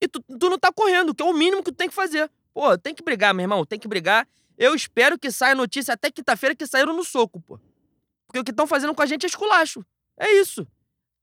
E 0.00 0.06
tu, 0.06 0.22
tu 0.38 0.48
não 0.48 0.56
tá 0.56 0.72
correndo, 0.72 1.12
que 1.12 1.20
é 1.20 1.26
o 1.26 1.32
mínimo 1.32 1.64
que 1.64 1.72
tu 1.72 1.76
tem 1.76 1.88
que 1.88 1.94
fazer. 1.94 2.30
Pô, 2.54 2.78
tem 2.78 2.94
que 2.94 3.02
brigar, 3.02 3.34
meu 3.34 3.42
irmão, 3.42 3.66
tem 3.66 3.76
que 3.76 3.88
brigar. 3.88 4.26
Eu 4.60 4.74
espero 4.74 5.18
que 5.18 5.30
saia 5.30 5.54
notícia 5.54 5.94
até 5.94 6.10
quinta-feira 6.10 6.54
que 6.54 6.66
saíram 6.66 6.94
no 6.94 7.02
soco, 7.02 7.40
pô. 7.40 7.58
Porque 8.26 8.40
o 8.40 8.44
que 8.44 8.50
estão 8.50 8.66
fazendo 8.66 8.94
com 8.94 9.00
a 9.00 9.06
gente 9.06 9.24
é 9.24 9.26
esculacho. 9.26 9.82
É 10.18 10.30
isso. 10.32 10.68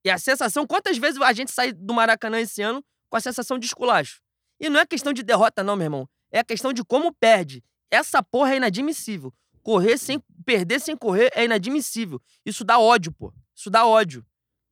E 0.03 0.09
a 0.09 0.17
sensação, 0.17 0.65
quantas 0.65 0.97
vezes 0.97 1.21
a 1.21 1.31
gente 1.33 1.51
sai 1.51 1.71
do 1.71 1.93
Maracanã 1.93 2.39
esse 2.39 2.63
ano 2.63 2.83
com 3.07 3.15
a 3.15 3.21
sensação 3.21 3.59
de 3.59 3.67
esculacho? 3.67 4.23
E 4.59 4.71
não 4.71 4.79
é 4.79 4.88
questão 4.88 5.13
de 5.13 5.21
derrota, 5.21 5.63
não, 5.63 5.75
meu 5.75 5.85
irmão. 5.85 6.09
É 6.31 6.39
a 6.39 6.43
questão 6.43 6.73
de 6.73 6.83
como 6.83 7.13
perde. 7.13 7.63
Essa 7.91 8.23
porra 8.23 8.53
é 8.53 8.57
inadmissível. 8.57 9.31
Correr 9.61 9.99
sem. 9.99 10.19
Perder 10.43 10.79
sem 10.81 10.97
correr 10.97 11.29
é 11.35 11.45
inadmissível. 11.45 12.19
Isso 12.43 12.63
dá 12.63 12.79
ódio, 12.79 13.11
pô. 13.11 13.31
Isso 13.55 13.69
dá 13.69 13.85
ódio. 13.85 14.25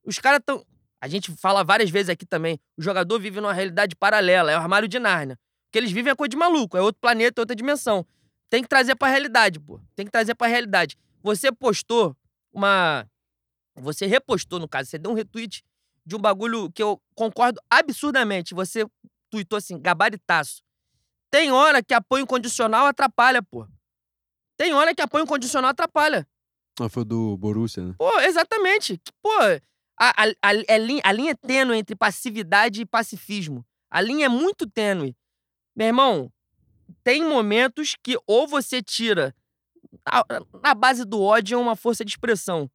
Os 0.04 0.18
caras 0.18 0.40
tão. 0.44 0.66
A 1.00 1.08
gente 1.08 1.32
fala 1.36 1.64
várias 1.64 1.92
vezes 1.92 2.10
aqui 2.10 2.26
também. 2.26 2.60
O 2.76 2.82
jogador 2.82 3.20
vive 3.20 3.40
numa 3.40 3.54
realidade 3.54 3.96
paralela, 3.96 4.52
é 4.52 4.56
o 4.56 4.60
armário 4.60 4.88
de 4.88 4.98
Nárnia. 4.98 5.38
que 5.72 5.78
eles 5.78 5.92
vivem 5.92 6.12
é 6.12 6.16
coisa 6.16 6.30
de 6.30 6.38
maluco, 6.38 6.76
é 6.76 6.82
outro 6.82 7.00
planeta, 7.00 7.42
outra 7.42 7.56
dimensão. 7.56 8.08
Tem 8.50 8.62
que 8.62 8.70
trazer 8.70 8.96
pra 8.96 9.08
realidade, 9.08 9.60
pô. 9.60 9.80
Tem 9.96 10.06
que 10.06 10.12
trazer 10.12 10.36
pra 10.36 10.48
realidade. 10.48 10.98
Você 11.22 11.52
postou 11.52 12.16
uma. 12.54 13.06
Você 13.78 14.06
repostou, 14.06 14.60
no 14.60 14.68
caso, 14.68 14.90
você 14.90 14.98
deu 14.98 15.12
um 15.12 15.16
retweet 15.16 15.64
de 16.06 16.16
um 16.16 16.20
bagulho 16.20 16.72
que 16.72 16.82
eu 16.82 17.02
concordo 17.14 17.60
absurdamente. 17.70 18.54
Você 18.54 18.86
tuitou 19.30 19.58
assim, 19.58 19.80
gabaritaço. 19.80 20.64
Tem 21.32 21.52
hora 21.52 21.84
que 21.84 21.94
apoio 21.94 22.24
incondicional 22.24 22.86
atrapalha, 22.86 23.42
pô. 23.42 23.68
Tem 24.58 24.74
hora 24.74 24.96
que 24.96 25.02
apoio 25.02 25.24
incondicional 25.24 25.72
atrapalha. 25.72 26.26
Ah, 26.80 26.88
foi 26.88 27.04
do 27.04 27.36
Borussia, 27.38 27.84
né? 27.84 27.96
Pô, 27.98 28.20
exatamente. 28.22 29.02
Pô, 29.22 29.32
a, 30.00 30.24
a, 30.24 30.34
a, 30.42 30.78
linha, 30.78 31.02
a 31.04 31.12
linha 31.12 31.32
é 31.32 31.36
tênue 31.36 31.78
entre 31.78 31.96
passividade 31.96 32.82
e 32.82 32.86
pacifismo. 32.86 33.66
A 33.90 34.02
linha 34.02 34.26
é 34.26 34.30
muito 34.30 34.70
tênue. 34.70 35.16
Meu 35.76 35.88
irmão, 35.88 36.32
tem 37.04 37.24
momentos 37.24 37.96
que 38.02 38.18
ou 38.26 38.48
você 38.48 38.82
tira. 38.82 39.36
Na 40.64 40.74
base 40.74 41.06
do 41.06 41.22
ódio 41.22 41.56
é 41.56 41.62
uma 41.62 41.76
força 41.76 42.04
de 42.04 42.12
expressão. 42.12 42.70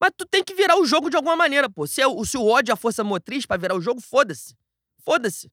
Mas 0.00 0.10
tu 0.16 0.26
tem 0.26 0.44
que 0.44 0.54
virar 0.54 0.76
o 0.76 0.84
jogo 0.84 1.08
de 1.08 1.16
alguma 1.16 1.36
maneira, 1.36 1.70
pô. 1.70 1.86
Se, 1.86 2.02
é, 2.02 2.04
se 2.24 2.36
o 2.36 2.46
ódio 2.46 2.72
é 2.72 2.74
a 2.74 2.76
força 2.76 3.02
motriz 3.02 3.46
para 3.46 3.56
virar 3.56 3.74
o 3.74 3.80
jogo, 3.80 4.00
foda-se. 4.00 4.54
Foda-se. 4.98 5.50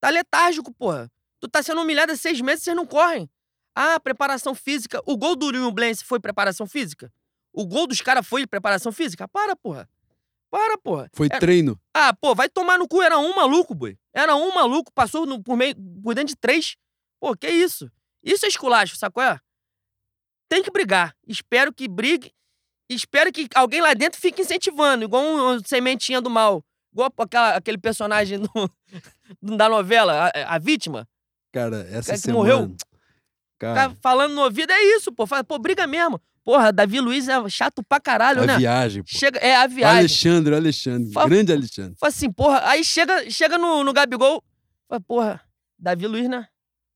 Tá 0.00 0.10
letárgico, 0.10 0.72
porra. 0.72 1.10
Tu 1.40 1.48
tá 1.48 1.62
sendo 1.62 1.80
humilhado 1.80 2.12
há 2.12 2.16
seis 2.16 2.40
meses 2.40 2.62
e 2.62 2.64
vocês 2.66 2.76
não 2.76 2.86
correm. 2.86 3.28
Ah, 3.74 3.98
preparação 4.00 4.54
física. 4.54 5.02
O 5.04 5.16
gol 5.16 5.36
do 5.36 5.50
Rio 5.50 5.70
Blense 5.70 6.04
foi 6.04 6.20
preparação 6.20 6.66
física? 6.66 7.12
O 7.52 7.66
gol 7.66 7.86
dos 7.86 8.00
caras 8.00 8.26
foi 8.26 8.46
preparação 8.46 8.92
física? 8.92 9.26
Para, 9.28 9.56
porra. 9.56 9.88
Para, 10.50 10.78
porra. 10.78 11.10
Foi 11.12 11.26
era... 11.30 11.40
treino. 11.40 11.78
Ah, 11.92 12.14
pô, 12.14 12.34
vai 12.34 12.48
tomar 12.48 12.78
no 12.78 12.88
cu. 12.88 13.02
Era 13.02 13.18
um 13.18 13.34
maluco, 13.34 13.74
boi. 13.74 13.98
Era 14.16 14.34
um 14.34 14.54
maluco, 14.54 14.90
passou 14.94 15.26
no, 15.26 15.42
por, 15.42 15.58
meio, 15.58 15.76
por 16.02 16.14
dentro 16.14 16.28
de 16.28 16.36
três. 16.36 16.74
Pô, 17.20 17.36
que 17.36 17.46
isso? 17.46 17.92
Isso 18.22 18.46
é 18.46 18.48
esculacho, 18.48 18.96
sacou? 18.96 19.22
É? 19.22 19.38
Tem 20.48 20.62
que 20.62 20.70
brigar. 20.70 21.14
Espero 21.28 21.70
que 21.70 21.86
brigue. 21.86 22.32
Espero 22.88 23.30
que 23.30 23.46
alguém 23.54 23.82
lá 23.82 23.92
dentro 23.92 24.18
fique 24.18 24.40
incentivando, 24.40 25.04
igual 25.04 25.22
um, 25.22 25.50
um 25.50 25.60
sementinha 25.62 26.18
do 26.20 26.30
mal. 26.30 26.64
Igual 26.94 27.12
aquela, 27.18 27.56
aquele 27.56 27.76
personagem 27.76 28.38
do, 29.42 29.56
da 29.56 29.68
novela, 29.68 30.30
a, 30.34 30.54
a, 30.54 30.58
vítima. 30.58 31.06
Cara, 31.52 31.86
essa 31.90 32.12
que 32.12 32.18
semana... 32.18 32.38
morreu. 32.38 32.76
Cara... 33.58 33.94
Falando 34.00 34.34
no 34.34 34.42
ouvido, 34.44 34.72
é 34.72 34.82
isso, 34.96 35.12
pô. 35.12 35.26
Fala, 35.26 35.44
pô, 35.44 35.58
briga 35.58 35.86
mesmo. 35.86 36.18
Porra, 36.46 36.72
Davi 36.72 37.00
Luiz 37.00 37.26
é 37.26 37.48
chato 37.48 37.82
pra 37.82 37.98
caralho, 37.98 38.44
a 38.44 38.46
né? 38.46 38.54
A 38.54 38.58
viagem, 38.58 39.02
pô. 39.02 39.08
Chega, 39.10 39.36
é, 39.40 39.56
a 39.56 39.66
viagem. 39.66 39.98
Alexandre, 39.98 40.54
Alexandre. 40.54 41.12
Fala, 41.12 41.28
grande 41.28 41.52
Alexandre. 41.52 41.96
Fala 41.98 42.08
assim, 42.08 42.30
porra. 42.30 42.60
Aí 42.68 42.84
chega, 42.84 43.28
chega 43.28 43.58
no, 43.58 43.82
no 43.82 43.92
Gabigol. 43.92 44.44
Fala, 44.88 45.00
porra, 45.00 45.40
Davi 45.76 46.06
Luiz, 46.06 46.28
né? 46.28 46.46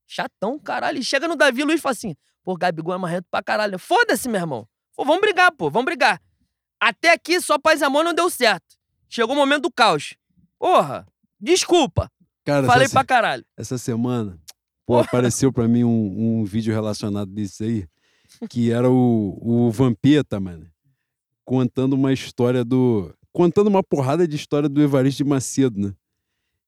Chatão, 0.07 0.57
caralho. 0.57 0.99
E 0.99 1.03
chega 1.03 1.27
no 1.27 1.35
Davi 1.35 1.65
Luiz 1.65 1.79
e 1.79 1.81
fala 1.81 1.91
assim, 1.91 2.15
pô, 2.45 2.55
Gabigol 2.55 2.95
é 2.95 2.97
marrento 2.97 3.27
pra 3.29 3.43
caralho. 3.43 3.77
Foda-se, 3.77 4.29
meu 4.29 4.39
irmão. 4.39 4.65
Pô, 4.95 5.03
vamos 5.03 5.19
brigar, 5.19 5.51
pô, 5.51 5.69
vamos 5.69 5.83
brigar. 5.83 6.21
Até 6.79 7.11
aqui, 7.11 7.41
só 7.41 7.59
paz 7.59 7.81
e 7.81 7.83
amor 7.83 8.05
não 8.05 8.13
deu 8.13 8.29
certo. 8.29 8.77
Chegou 9.09 9.35
o 9.35 9.37
momento 9.37 9.63
do 9.63 9.71
caos. 9.71 10.15
Porra, 10.57 11.05
desculpa. 11.37 12.09
Cara, 12.45 12.65
Falei 12.65 12.85
essa, 12.85 12.93
pra 12.93 13.03
caralho. 13.03 13.45
Essa 13.57 13.77
semana, 13.77 14.39
pô, 14.85 14.97
apareceu 14.97 15.51
pra 15.51 15.67
mim 15.67 15.83
um, 15.83 16.39
um 16.39 16.45
vídeo 16.45 16.73
relacionado 16.73 17.29
disso 17.29 17.63
aí, 17.63 17.85
que 18.49 18.71
era 18.71 18.89
o, 18.89 19.37
o 19.41 19.71
Vampeta, 19.71 20.39
mano, 20.39 20.69
contando 21.45 21.93
uma 21.93 22.13
história 22.13 22.63
do... 22.63 23.13
Contando 23.33 23.67
uma 23.67 23.81
porrada 23.81 24.27
de 24.27 24.35
história 24.35 24.67
do 24.67 24.81
Evaristo 24.81 25.23
de 25.23 25.29
Macedo, 25.29 25.79
né? 25.79 25.95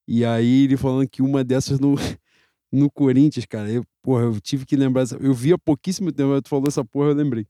E 0.08 0.24
aí 0.24 0.64
ele 0.64 0.76
falando 0.76 1.08
que 1.08 1.20
uma 1.20 1.44
dessas 1.44 1.78
no, 1.78 1.94
no 2.72 2.90
Corinthians, 2.90 3.44
cara, 3.44 3.70
eu, 3.70 3.84
porra, 4.02 4.24
eu 4.24 4.40
tive 4.40 4.64
que 4.64 4.76
lembrar. 4.76 5.04
Eu 5.20 5.34
vi 5.34 5.52
há 5.52 5.58
pouquíssimo 5.58 6.10
tempo, 6.10 6.40
tu 6.40 6.48
falou 6.48 6.66
essa 6.68 6.84
porra, 6.84 7.08
eu 7.08 7.14
lembrei. 7.14 7.46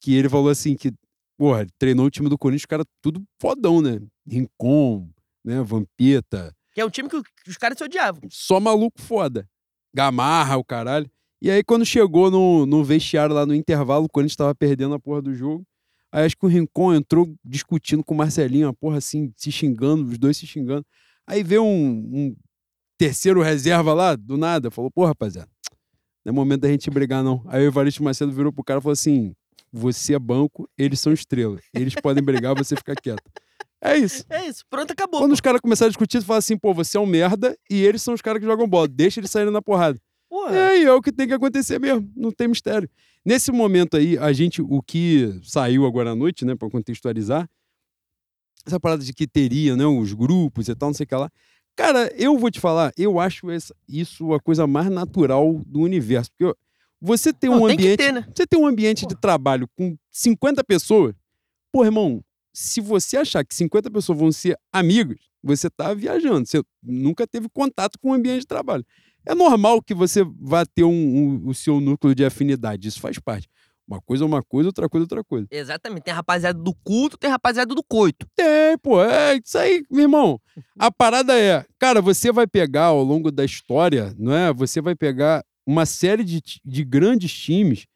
Que 0.00 0.14
ele 0.14 0.28
falou 0.28 0.48
assim 0.48 0.74
que 0.74 0.92
porra, 1.38 1.66
treinou 1.78 2.06
o 2.06 2.10
time 2.10 2.28
do 2.28 2.36
Corinthians, 2.36 2.66
cara, 2.66 2.84
tudo 3.00 3.22
fodão, 3.40 3.80
né? 3.80 4.00
Rincon, 4.26 5.08
né? 5.44 5.62
Vampeta. 5.62 6.54
Que 6.74 6.80
é 6.80 6.84
um 6.84 6.90
time 6.90 7.08
que 7.08 7.16
os 7.46 7.56
caras 7.56 7.78
se 7.78 7.84
odiavam. 7.84 8.22
Só 8.28 8.58
maluco 8.58 9.00
foda. 9.00 9.48
Gamarra, 9.94 10.56
o 10.56 10.64
caralho. 10.64 11.10
E 11.40 11.50
aí, 11.50 11.62
quando 11.62 11.84
chegou 11.84 12.30
no, 12.30 12.66
no 12.66 12.82
vestiário 12.82 13.34
lá 13.34 13.46
no 13.46 13.54
intervalo, 13.54 14.06
o 14.06 14.08
Corinthians 14.08 14.36
tava 14.36 14.54
perdendo 14.54 14.94
a 14.94 14.98
porra 14.98 15.22
do 15.22 15.34
jogo. 15.34 15.64
Aí 16.10 16.24
acho 16.24 16.36
que 16.36 16.46
o 16.46 16.48
Rincon 16.48 16.94
entrou 16.94 17.32
discutindo 17.44 18.02
com 18.02 18.14
o 18.14 18.16
Marcelinho, 18.16 18.68
a 18.68 18.72
porra 18.72 18.98
assim, 18.98 19.32
se 19.36 19.52
xingando, 19.52 20.10
os 20.10 20.18
dois 20.18 20.36
se 20.36 20.46
xingando. 20.46 20.84
Aí 21.26 21.42
veio 21.42 21.62
um, 21.62 21.90
um 22.12 22.36
terceiro 22.96 23.42
reserva 23.42 23.92
lá, 23.92 24.16
do 24.16 24.36
nada, 24.36 24.70
falou, 24.70 24.90
pô, 24.90 25.04
rapaziada, 25.04 25.50
não 26.24 26.32
é 26.32 26.34
momento 26.34 26.62
da 26.62 26.68
gente 26.68 26.90
brigar, 26.90 27.22
não. 27.22 27.42
Aí 27.46 27.62
o 27.62 27.68
Evaristo 27.68 28.02
Macedo 28.02 28.32
virou 28.32 28.52
pro 28.52 28.64
cara 28.64 28.80
e 28.80 28.82
falou 28.82 28.92
assim: 28.92 29.34
você 29.72 30.14
é 30.14 30.18
banco, 30.18 30.68
eles 30.76 30.98
são 30.98 31.12
estrela. 31.12 31.58
Eles 31.74 31.94
podem 31.94 32.22
brigar, 32.22 32.54
você 32.54 32.74
fica 32.74 32.94
quieto. 32.94 33.30
É 33.80 33.96
isso. 33.96 34.24
É 34.28 34.46
isso. 34.46 34.64
Pronto, 34.68 34.90
acabou. 34.90 35.20
Quando 35.20 35.30
pô. 35.30 35.34
os 35.34 35.40
caras 35.40 35.60
começarem 35.60 35.88
a 35.88 35.90
discutir, 35.90 36.18
tu 36.18 36.26
fala 36.26 36.38
assim, 36.38 36.58
pô, 36.58 36.74
você 36.74 36.96
é 36.96 37.00
um 37.00 37.06
merda 37.06 37.56
e 37.70 37.84
eles 37.84 38.02
são 38.02 38.12
os 38.12 38.20
caras 38.20 38.40
que 38.40 38.46
jogam 38.46 38.66
bola. 38.66 38.88
Deixa 38.88 39.20
eles 39.20 39.30
saírem 39.30 39.52
na 39.52 39.62
porrada. 39.62 40.00
Porra. 40.38 40.56
É, 40.56 40.82
e 40.82 40.84
é 40.84 40.92
o 40.92 41.02
que 41.02 41.10
tem 41.10 41.26
que 41.26 41.34
acontecer 41.34 41.80
mesmo. 41.80 42.10
Não 42.16 42.30
tem 42.30 42.46
mistério. 42.46 42.88
Nesse 43.24 43.50
momento 43.50 43.96
aí, 43.96 44.16
a 44.18 44.32
gente, 44.32 44.62
o 44.62 44.80
que 44.80 45.38
saiu 45.42 45.84
agora 45.84 46.12
à 46.12 46.14
noite, 46.14 46.44
né, 46.44 46.54
pra 46.54 46.70
contextualizar, 46.70 47.48
essa 48.64 48.78
parada 48.78 49.02
de 49.02 49.12
que 49.12 49.26
teria, 49.26 49.76
né, 49.76 49.84
os 49.84 50.12
grupos 50.12 50.68
e 50.68 50.74
tal, 50.74 50.90
não 50.90 50.94
sei 50.94 51.04
o 51.04 51.06
que 51.08 51.14
lá. 51.14 51.30
Cara, 51.76 52.12
eu 52.16 52.38
vou 52.38 52.50
te 52.50 52.60
falar, 52.60 52.92
eu 52.96 53.18
acho 53.18 53.46
isso 53.88 54.32
a 54.32 54.40
coisa 54.40 54.66
mais 54.66 54.90
natural 54.90 55.60
do 55.66 55.80
universo. 55.80 56.30
Porque 56.36 56.56
você 57.00 57.32
tem 57.32 57.50
um 57.50 57.66
ambiente. 57.66 57.96
Tem 57.96 57.96
ter, 57.96 58.12
né? 58.12 58.28
Você 58.34 58.46
tem 58.46 58.60
um 58.60 58.66
ambiente 58.66 59.06
de 59.06 59.14
trabalho 59.20 59.68
com 59.76 59.96
50 60.10 60.62
pessoas. 60.64 61.14
Pô, 61.72 61.84
irmão, 61.84 62.22
se 62.52 62.80
você 62.80 63.16
achar 63.16 63.44
que 63.44 63.54
50 63.54 63.90
pessoas 63.90 64.18
vão 64.18 64.32
ser 64.32 64.56
amigos, 64.72 65.30
você 65.42 65.70
tá 65.70 65.94
viajando. 65.94 66.46
Você 66.46 66.62
nunca 66.82 67.26
teve 67.26 67.48
contato 67.48 67.98
com 67.98 68.10
o 68.10 68.14
ambiente 68.14 68.40
de 68.40 68.46
trabalho. 68.46 68.84
É 69.28 69.34
normal 69.34 69.82
que 69.82 69.92
você 69.92 70.24
vá 70.40 70.64
ter 70.64 70.84
um, 70.84 70.90
um, 70.90 71.48
o 71.48 71.54
seu 71.54 71.80
núcleo 71.80 72.14
de 72.14 72.24
afinidade. 72.24 72.88
Isso 72.88 72.98
faz 72.98 73.18
parte. 73.18 73.46
Uma 73.86 74.00
coisa 74.00 74.24
é 74.24 74.26
uma 74.26 74.42
coisa, 74.42 74.70
outra 74.70 74.88
coisa 74.88 75.02
é 75.02 75.04
outra 75.04 75.22
coisa. 75.22 75.46
Exatamente. 75.50 76.04
Tem 76.04 76.14
rapaziada 76.14 76.58
do 76.58 76.74
culto, 76.74 77.18
tem 77.18 77.28
rapaziada 77.28 77.74
do 77.74 77.82
coito. 77.82 78.26
Tem, 78.34 78.78
pô. 78.82 79.02
É 79.02 79.38
isso 79.42 79.58
aí, 79.58 79.82
meu 79.90 80.02
irmão. 80.02 80.40
A 80.78 80.90
parada 80.90 81.38
é, 81.38 81.62
cara, 81.78 82.00
você 82.00 82.32
vai 82.32 82.46
pegar 82.46 82.86
ao 82.86 83.02
longo 83.02 83.30
da 83.30 83.44
história, 83.44 84.14
não 84.18 84.32
é? 84.34 84.50
Você 84.52 84.80
vai 84.80 84.94
pegar 84.94 85.44
uma 85.66 85.84
série 85.84 86.24
de, 86.24 86.42
de 86.64 86.84
grandes 86.84 87.30
times 87.30 87.86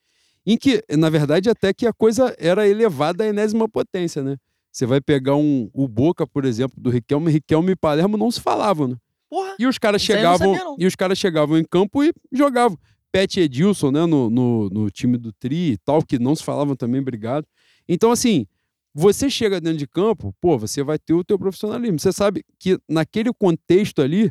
em 0.45 0.59
que, 0.59 0.85
na 0.99 1.09
verdade, 1.09 1.49
até 1.49 1.72
que 1.72 1.87
a 1.87 1.95
coisa 1.95 2.35
era 2.39 2.68
elevada 2.68 3.24
à 3.24 3.26
enésima 3.26 3.66
potência, 3.66 4.22
né? 4.22 4.37
Você 4.70 4.85
vai 4.85 5.01
pegar 5.01 5.37
um, 5.37 5.70
o 5.72 5.89
Boca, 5.89 6.26
por 6.26 6.45
exemplo, 6.45 6.74
do 6.78 6.91
Riquelme, 6.91 7.30
Riquelme 7.30 7.72
e 7.72 7.76
Palermo 7.76 8.18
não 8.18 8.30
se 8.30 8.41
falavam, 8.41 8.89
né? 8.89 8.97
Porra, 9.33 9.57
e 9.59 9.66
os 9.66 9.78
caras 9.78 10.03
chegavam, 10.03 10.76
e 10.78 10.85
os 10.85 10.95
caras 10.95 11.16
chegavam 11.16 11.57
em 11.57 11.64
campo 11.64 12.05
e 12.05 12.12
jogavam. 12.30 12.78
Pet 13.11 13.41
Edilson, 13.41 13.91
né, 13.91 14.05
no, 14.05 14.28
no, 14.28 14.68
no 14.68 14.91
time 14.91 15.16
do 15.16 15.33
Tri 15.33 15.72
e 15.72 15.78
tal, 15.78 16.03
que 16.03 16.18
não 16.18 16.37
se 16.37 16.45
falavam 16.45 16.76
também, 16.76 17.01
obrigado. 17.01 17.47
Então, 17.89 18.11
assim, 18.11 18.47
você 18.93 19.30
chega 19.30 19.59
dentro 19.59 19.78
de 19.78 19.87
campo, 19.87 20.35
pô, 20.39 20.59
você 20.59 20.83
vai 20.83 20.99
ter 20.99 21.14
o 21.14 21.24
teu 21.24 21.39
profissionalismo. 21.39 21.99
Você 21.99 22.12
sabe 22.12 22.45
que 22.59 22.78
naquele 22.87 23.33
contexto 23.33 24.03
ali, 24.03 24.30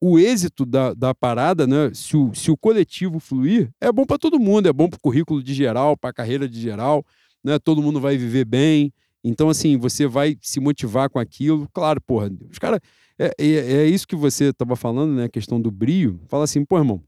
o 0.00 0.16
êxito 0.16 0.64
da, 0.64 0.94
da 0.94 1.12
parada, 1.12 1.66
né, 1.66 1.90
se 1.92 2.16
o, 2.16 2.32
se 2.32 2.52
o 2.52 2.56
coletivo 2.56 3.18
fluir, 3.18 3.68
é 3.80 3.90
bom 3.90 4.06
para 4.06 4.16
todo 4.16 4.38
mundo, 4.38 4.68
é 4.68 4.72
bom 4.72 4.88
para 4.88 4.96
o 4.96 5.00
currículo 5.00 5.42
de 5.42 5.52
geral, 5.54 5.96
para 5.96 6.10
a 6.10 6.14
carreira 6.14 6.48
de 6.48 6.60
geral, 6.60 7.04
né, 7.42 7.58
todo 7.58 7.82
mundo 7.82 8.00
vai 8.00 8.16
viver 8.16 8.44
bem. 8.44 8.92
Então, 9.24 9.48
assim, 9.48 9.76
você 9.76 10.06
vai 10.06 10.38
se 10.40 10.60
motivar 10.60 11.10
com 11.10 11.18
aquilo. 11.18 11.68
Claro, 11.72 12.00
porra, 12.00 12.30
os 12.48 12.60
caras. 12.60 12.78
É, 13.22 13.34
é, 13.38 13.44
é, 13.44 13.86
isso 13.86 14.08
que 14.08 14.16
você 14.16 14.44
estava 14.46 14.74
falando, 14.74 15.12
né, 15.12 15.24
a 15.24 15.28
questão 15.28 15.60
do 15.60 15.70
brio. 15.70 16.18
Fala 16.26 16.44
assim, 16.44 16.64
pô, 16.64 16.78
irmão, 16.78 17.04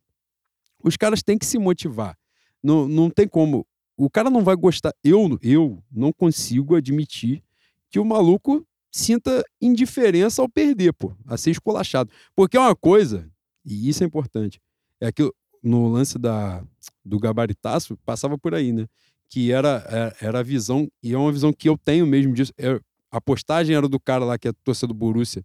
os 0.85 0.95
caras 0.95 1.23
têm 1.23 1.39
que 1.39 1.47
se 1.47 1.59
motivar. 1.59 2.19
Não, 2.63 2.87
não 2.87 3.09
tem 3.09 3.27
como. 3.27 3.67
O 3.97 4.11
cara 4.11 4.29
não 4.29 4.45
vai 4.45 4.55
gostar. 4.55 4.93
Eu, 5.03 5.39
eu 5.43 5.83
não 5.91 6.13
consigo 6.13 6.77
admitir 6.77 7.43
que 7.91 7.99
o 7.99 8.05
maluco 8.05 8.67
sinta 8.91 9.43
indiferença 9.59 10.43
ao 10.43 10.51
perder, 10.51 10.93
pô, 10.93 11.15
a 11.27 11.39
ser 11.39 11.51
esculachado. 11.51 12.11
Porque 12.37 12.59
é 12.59 12.61
uma 12.61 12.77
coisa, 12.77 13.27
e 13.65 13.89
isso 13.89 14.05
é 14.05 14.07
importante, 14.07 14.61
é 15.01 15.11
que 15.11 15.33
no 15.63 15.89
lance 15.89 16.19
da, 16.19 16.63
do 17.03 17.19
gabaritaço, 17.19 17.97
passava 18.05 18.37
por 18.37 18.55
aí, 18.55 18.71
né? 18.71 18.87
Que 19.31 19.51
era, 19.51 19.83
é, 19.89 20.27
era 20.27 20.41
a 20.41 20.43
visão, 20.43 20.91
e 21.03 21.15
é 21.15 21.17
uma 21.17 21.33
visão 21.33 21.55
que 21.55 21.71
eu 21.71 21.79
tenho 21.79 22.07
mesmo 22.07 22.35
disso. 22.35 22.53
É, 22.59 22.79
a 23.11 23.21
postagem 23.21 23.75
era 23.75 23.89
do 23.89 23.99
cara 23.99 24.25
lá 24.27 24.37
que 24.37 24.49
é 24.49 24.53
torcedor 24.65 24.95
do 24.95 24.99
Borussia, 24.99 25.43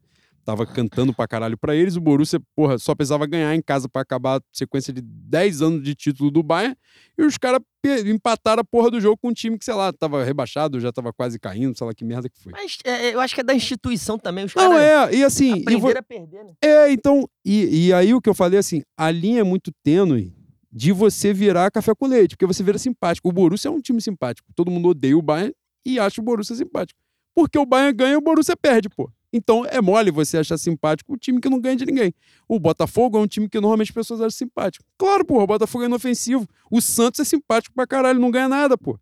tava 0.47 0.65
cantando 0.65 1.13
pra 1.13 1.27
caralho 1.27 1.57
pra 1.57 1.75
eles. 1.75 1.97
O 1.97 2.01
Borussia, 2.01 2.39
porra, 2.55 2.77
só 2.77 2.95
precisava 2.95 3.27
ganhar 3.27 3.53
em 3.53 3.61
casa 3.61 3.89
para 3.89 4.01
acabar 4.01 4.37
a 4.37 4.41
sequência 4.53 4.93
de 4.93 5.01
10 5.01 5.61
anos 5.61 5.83
de 5.83 5.93
título 5.93 6.31
do 6.31 6.41
Bayern. 6.41 6.73
E 7.17 7.23
os 7.23 7.37
caras 7.37 7.59
empataram 8.05 8.61
a 8.61 8.63
porra 8.63 8.89
do 8.89 9.01
jogo 9.01 9.17
com 9.17 9.27
um 9.27 9.33
time 9.33 9.59
que, 9.59 9.65
sei 9.65 9.73
lá, 9.73 9.91
tava 9.91 10.23
rebaixado, 10.23 10.79
já 10.79 10.89
tava 10.89 11.11
quase 11.11 11.37
caindo, 11.37 11.77
sei 11.77 11.85
lá 11.85 11.93
que 11.93 12.05
merda 12.05 12.29
que 12.29 12.41
foi. 12.41 12.53
Mas 12.53 12.77
é, 12.85 13.13
eu 13.13 13.19
acho 13.19 13.35
que 13.35 13.41
é 13.41 13.43
da 13.43 13.53
instituição 13.53 14.17
também. 14.17 14.45
Os 14.45 14.55
Não, 14.55 14.77
é, 14.77 15.13
e 15.13 15.21
assim. 15.21 15.51
Aprenderam 15.51 15.79
vou... 15.81 15.91
a 15.91 16.01
perder, 16.01 16.45
né? 16.45 16.53
É, 16.63 16.91
então. 16.93 17.27
E, 17.43 17.87
e 17.87 17.93
aí 17.93 18.13
o 18.13 18.21
que 18.21 18.29
eu 18.29 18.33
falei 18.33 18.57
assim, 18.57 18.81
a 18.97 19.11
linha 19.11 19.41
é 19.41 19.43
muito 19.43 19.69
tênue 19.83 20.33
de 20.71 20.93
você 20.93 21.33
virar 21.33 21.71
café 21.71 21.93
com 21.93 22.07
leite, 22.07 22.37
porque 22.37 22.45
você 22.45 22.63
vira 22.63 22.77
simpático. 22.77 23.27
O 23.27 23.33
Borussia 23.33 23.67
é 23.67 23.71
um 23.71 23.81
time 23.81 24.01
simpático. 24.01 24.47
Todo 24.55 24.71
mundo 24.71 24.87
odeia 24.89 25.17
o 25.17 25.21
Bayern 25.21 25.53
e 25.85 25.99
acha 25.99 26.21
o 26.21 26.23
Borussia 26.23 26.55
simpático. 26.55 26.97
Porque 27.35 27.59
o 27.59 27.65
Bayern 27.65 27.97
ganha 27.97 28.13
e 28.13 28.17
o 28.17 28.21
Borussia 28.21 28.55
perde, 28.55 28.87
pô. 28.87 29.11
Então 29.38 29.63
é 29.65 29.79
mole 29.79 30.09
você 30.09 30.39
achar 30.39 30.57
simpático 30.57 31.13
o 31.13 31.17
time 31.17 31.39
que 31.39 31.47
não 31.47 31.59
ganha 31.59 31.75
de 31.75 31.85
ninguém. 31.85 32.11
O 32.47 32.59
Botafogo 32.59 33.19
é 33.19 33.21
um 33.21 33.27
time 33.27 33.47
que 33.47 33.59
normalmente 33.59 33.89
as 33.89 33.93
pessoas 33.93 34.19
acham 34.19 34.31
simpático. 34.31 34.83
Claro, 34.97 35.23
pô, 35.23 35.41
o 35.43 35.47
Botafogo 35.47 35.83
é 35.83 35.88
inofensivo. 35.88 36.47
O 36.71 36.81
Santos 36.81 37.19
é 37.19 37.23
simpático 37.23 37.75
pra 37.75 37.85
caralho, 37.85 38.19
não 38.19 38.31
ganha 38.31 38.49
nada, 38.49 38.75
pô. 38.75 38.99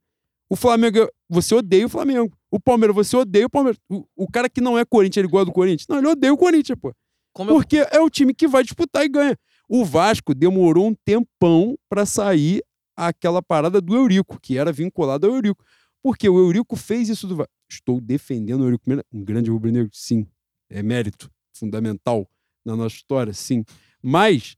O 0.49 0.55
Flamengo, 0.57 1.07
você 1.29 1.55
odeia 1.55 1.85
o 1.85 1.89
Flamengo. 1.89 2.37
O 2.51 2.59
Palmeiras, 2.59 2.93
você 2.93 3.15
odeia 3.15 3.45
o 3.45 3.49
Palmeiras. 3.49 3.79
O, 3.89 4.05
o 4.15 4.29
cara 4.29 4.49
que 4.49 4.59
não 4.59 4.77
é 4.77 4.83
Corinthians, 4.83 5.23
ele 5.23 5.31
gosta 5.31 5.45
do 5.45 5.53
Corinthians. 5.53 5.87
Não, 5.87 5.97
ele 5.97 6.07
odeia 6.07 6.33
o 6.33 6.37
Corinthians, 6.37 6.77
pô. 6.79 6.93
Como 7.33 7.51
Porque 7.51 7.77
eu... 7.77 7.87
é 7.91 7.99
o 8.01 8.09
time 8.09 8.33
que 8.33 8.47
vai 8.47 8.61
disputar 8.61 9.05
e 9.05 9.09
ganha. 9.09 9.37
O 9.69 9.85
Vasco 9.85 10.35
demorou 10.35 10.87
um 10.87 10.93
tempão 10.93 11.77
para 11.89 12.05
sair 12.05 12.61
aquela 12.95 13.41
parada 13.41 13.81
do 13.81 13.95
Eurico, 13.95 14.39
que 14.39 14.57
era 14.57 14.71
vinculado 14.71 15.25
ao 15.27 15.33
Eurico. 15.33 15.63
Porque 16.03 16.27
o 16.29 16.37
Eurico 16.37 16.75
fez 16.75 17.09
isso 17.09 17.25
do 17.25 17.37
Vasco. 17.37 17.54
Estou 17.69 17.99
defendendo 17.99 18.61
o 18.61 18.65
Eurico 18.65 18.83
Miranda, 18.87 19.05
um 19.11 19.23
grande 19.23 19.49
rubro-negro, 19.49 19.89
sim. 19.93 20.27
É 20.69 20.81
mérito 20.81 21.29
fundamental 21.53 22.29
na 22.65 22.75
nossa 22.75 22.95
história, 22.95 23.33
sim. 23.33 23.63
Mas 24.01 24.55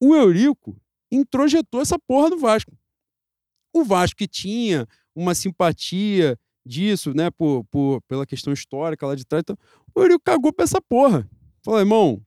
o 0.00 0.14
Eurico 0.14 0.76
introjetou 1.10 1.80
essa 1.80 1.98
porra 1.98 2.30
no 2.30 2.38
Vasco. 2.38 2.76
O 3.72 3.84
Vasco 3.84 4.16
que 4.16 4.28
tinha 4.28 4.86
uma 5.14 5.34
simpatia 5.34 6.38
disso, 6.64 7.12
né, 7.14 7.30
por, 7.30 7.64
por, 7.64 8.00
pela 8.02 8.26
questão 8.26 8.52
histórica 8.52 9.06
lá 9.06 9.14
de 9.14 9.24
trás, 9.24 9.42
então, 9.42 9.56
o 9.94 10.00
Eurico 10.00 10.22
cagou 10.24 10.52
pra 10.52 10.64
essa 10.64 10.80
porra. 10.80 11.28
Falou, 11.62 11.80
irmão, 11.80 12.22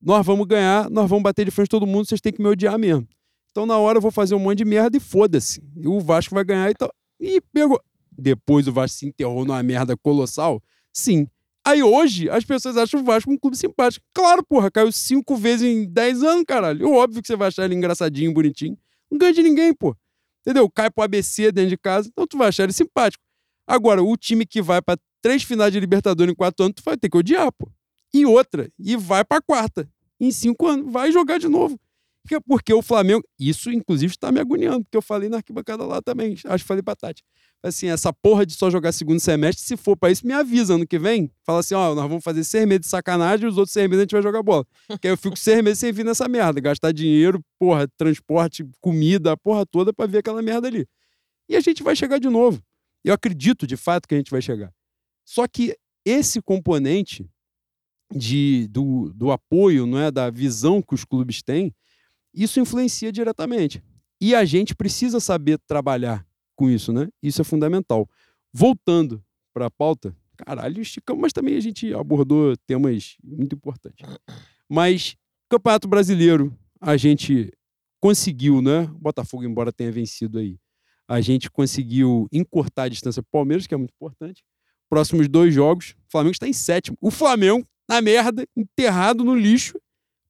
nós 0.00 0.24
vamos 0.24 0.46
ganhar, 0.46 0.90
nós 0.90 1.08
vamos 1.08 1.22
bater 1.22 1.44
de 1.44 1.50
frente 1.50 1.68
todo 1.68 1.86
mundo, 1.86 2.06
vocês 2.06 2.20
têm 2.20 2.32
que 2.32 2.42
me 2.42 2.48
odiar 2.48 2.78
mesmo. 2.78 3.08
Então, 3.50 3.66
na 3.66 3.76
hora, 3.76 3.98
eu 3.98 4.02
vou 4.02 4.10
fazer 4.10 4.34
um 4.34 4.38
monte 4.38 4.58
de 4.58 4.64
merda 4.64 4.96
e 4.96 5.00
foda-se. 5.00 5.62
E 5.76 5.88
o 5.88 6.00
Vasco 6.00 6.34
vai 6.34 6.44
ganhar 6.44 6.70
e 6.70 6.74
tal. 6.74 6.92
E 7.18 7.40
pegou. 7.52 7.82
Depois 8.18 8.66
o 8.66 8.72
Vasco 8.72 8.98
se 8.98 9.06
enterrou 9.06 9.44
numa 9.44 9.62
merda 9.62 9.96
colossal? 9.96 10.60
Sim. 10.92 11.28
Aí 11.64 11.82
hoje 11.82 12.28
as 12.28 12.44
pessoas 12.44 12.76
acham 12.76 13.00
o 13.00 13.04
Vasco 13.04 13.30
um 13.30 13.38
clube 13.38 13.56
simpático. 13.56 14.04
Claro, 14.12 14.44
porra, 14.44 14.70
caiu 14.70 14.90
cinco 14.90 15.36
vezes 15.36 15.62
em 15.62 15.84
dez 15.84 16.22
anos, 16.22 16.44
caralho. 16.46 16.90
Óbvio 16.90 17.22
que 17.22 17.28
você 17.28 17.36
vai 17.36 17.48
achar 17.48 17.64
ele 17.64 17.76
engraçadinho, 17.76 18.32
bonitinho. 18.32 18.76
Não 19.10 19.18
ganha 19.18 19.32
de 19.32 19.42
ninguém, 19.42 19.72
pô. 19.72 19.96
Entendeu? 20.40 20.68
Cai 20.68 20.90
pro 20.90 21.04
ABC 21.04 21.52
dentro 21.52 21.70
de 21.70 21.76
casa, 21.76 22.08
então 22.08 22.26
tu 22.26 22.36
vai 22.36 22.48
achar 22.48 22.64
ele 22.64 22.72
simpático. 22.72 23.22
Agora, 23.66 24.02
o 24.02 24.16
time 24.16 24.46
que 24.46 24.60
vai 24.62 24.80
para 24.82 24.98
três 25.20 25.42
finais 25.42 25.72
de 25.72 25.78
Libertadores 25.78 26.32
em 26.32 26.34
quatro 26.34 26.64
anos, 26.64 26.74
tu 26.76 26.82
vai 26.82 26.96
ter 26.96 27.08
que 27.08 27.18
odiar, 27.18 27.52
pô. 27.52 27.70
E 28.12 28.24
outra, 28.24 28.72
e 28.78 28.96
vai 28.96 29.24
pra 29.24 29.40
quarta. 29.40 29.88
Em 30.18 30.32
cinco 30.32 30.66
anos, 30.66 30.90
vai 30.90 31.12
jogar 31.12 31.38
de 31.38 31.48
novo. 31.48 31.78
Porque 32.46 32.72
o 32.74 32.82
Flamengo, 32.82 33.22
isso 33.38 33.70
inclusive 33.70 34.12
está 34.12 34.32
me 34.32 34.40
agoniando, 34.40 34.84
porque 34.84 34.96
eu 34.96 35.02
falei 35.02 35.28
na 35.28 35.38
arquibancada 35.38 35.84
lá 35.84 36.02
também, 36.02 36.34
acho 36.44 36.64
que 36.64 36.68
falei 36.68 36.82
pra 36.82 36.96
Tati 36.96 37.22
assim, 37.62 37.88
essa 37.88 38.12
porra 38.12 38.46
de 38.46 38.54
só 38.54 38.70
jogar 38.70 38.92
segundo 38.92 39.20
semestre, 39.20 39.64
se 39.64 39.76
for 39.76 39.96
para 39.96 40.10
isso, 40.10 40.26
me 40.26 40.32
avisa 40.32 40.74
ano 40.74 40.86
que 40.86 40.98
vem. 40.98 41.30
Fala 41.44 41.60
assim, 41.60 41.74
ó, 41.74 41.94
nós 41.94 42.08
vamos 42.08 42.22
fazer 42.22 42.44
seis 42.44 42.66
meses 42.66 42.82
de 42.82 42.86
sacanagem 42.88 43.46
e 43.46 43.48
os 43.48 43.56
outros 43.56 43.72
seis 43.72 43.88
meses 43.88 44.00
a 44.00 44.02
gente 44.04 44.12
vai 44.12 44.22
jogar 44.22 44.42
bola. 44.42 44.64
que 45.00 45.08
aí 45.08 45.12
eu 45.12 45.18
fico 45.18 45.36
seis 45.36 45.62
meses 45.62 45.78
sem 45.78 45.92
vir 45.92 46.04
nessa 46.04 46.28
merda, 46.28 46.60
gastar 46.60 46.92
dinheiro, 46.92 47.42
porra, 47.58 47.88
transporte, 47.96 48.68
comida, 48.80 49.32
a 49.32 49.36
porra 49.36 49.66
toda 49.66 49.92
para 49.92 50.06
ver 50.06 50.18
aquela 50.18 50.42
merda 50.42 50.68
ali. 50.68 50.86
E 51.48 51.56
a 51.56 51.60
gente 51.60 51.82
vai 51.82 51.96
chegar 51.96 52.18
de 52.18 52.28
novo. 52.28 52.62
Eu 53.04 53.14
acredito 53.14 53.66
de 53.66 53.76
fato 53.76 54.06
que 54.06 54.14
a 54.14 54.18
gente 54.18 54.30
vai 54.30 54.42
chegar. 54.42 54.72
Só 55.24 55.46
que 55.46 55.76
esse 56.04 56.40
componente 56.40 57.28
de, 58.14 58.66
do, 58.68 59.12
do 59.14 59.30
apoio, 59.30 59.86
não 59.86 59.98
é, 59.98 60.10
da 60.10 60.30
visão 60.30 60.80
que 60.80 60.94
os 60.94 61.04
clubes 61.04 61.42
têm, 61.42 61.74
isso 62.32 62.60
influencia 62.60 63.12
diretamente. 63.12 63.82
E 64.20 64.34
a 64.34 64.44
gente 64.44 64.74
precisa 64.74 65.20
saber 65.20 65.58
trabalhar 65.66 66.26
com 66.58 66.68
isso, 66.68 66.92
né? 66.92 67.08
Isso 67.22 67.40
é 67.40 67.44
fundamental. 67.44 68.10
Voltando 68.52 69.22
para 69.54 69.66
a 69.66 69.70
pauta, 69.70 70.14
caralho, 70.36 70.82
esticamos, 70.82 71.22
mas 71.22 71.32
também 71.32 71.56
a 71.56 71.60
gente 71.60 71.94
abordou 71.94 72.56
temas 72.66 73.16
muito 73.22 73.54
importantes. 73.54 74.04
Mas 74.68 75.16
Campeonato 75.48 75.86
Brasileiro, 75.86 76.52
a 76.80 76.96
gente 76.96 77.52
conseguiu, 78.00 78.60
né? 78.60 78.82
O 78.82 78.98
Botafogo, 78.98 79.44
embora 79.44 79.72
tenha 79.72 79.92
vencido 79.92 80.38
aí, 80.38 80.58
a 81.06 81.20
gente 81.20 81.48
conseguiu 81.48 82.28
encurtar 82.32 82.84
a 82.84 82.88
distância 82.88 83.22
para 83.22 83.30
Palmeiras, 83.30 83.66
que 83.66 83.72
é 83.74 83.76
muito 83.76 83.94
importante. 83.94 84.42
Próximos 84.90 85.28
dois 85.28 85.54
jogos, 85.54 85.94
o 86.08 86.10
Flamengo 86.10 86.32
está 86.32 86.48
em 86.48 86.52
sétimo. 86.52 86.98
O 87.00 87.10
Flamengo, 87.10 87.64
na 87.88 88.02
merda, 88.02 88.44
enterrado 88.56 89.22
no 89.22 89.34
lixo, 89.34 89.80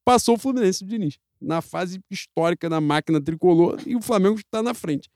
passou 0.04 0.34
o 0.34 0.38
Fluminense 0.38 0.84
do 0.84 0.90
Diniz. 0.90 1.18
Na 1.40 1.62
fase 1.62 2.00
histórica 2.10 2.68
da 2.68 2.80
máquina 2.80 3.20
tricolor, 3.20 3.80
e 3.86 3.96
o 3.96 4.02
Flamengo 4.02 4.38
está 4.38 4.62
na 4.62 4.74
frente 4.74 5.08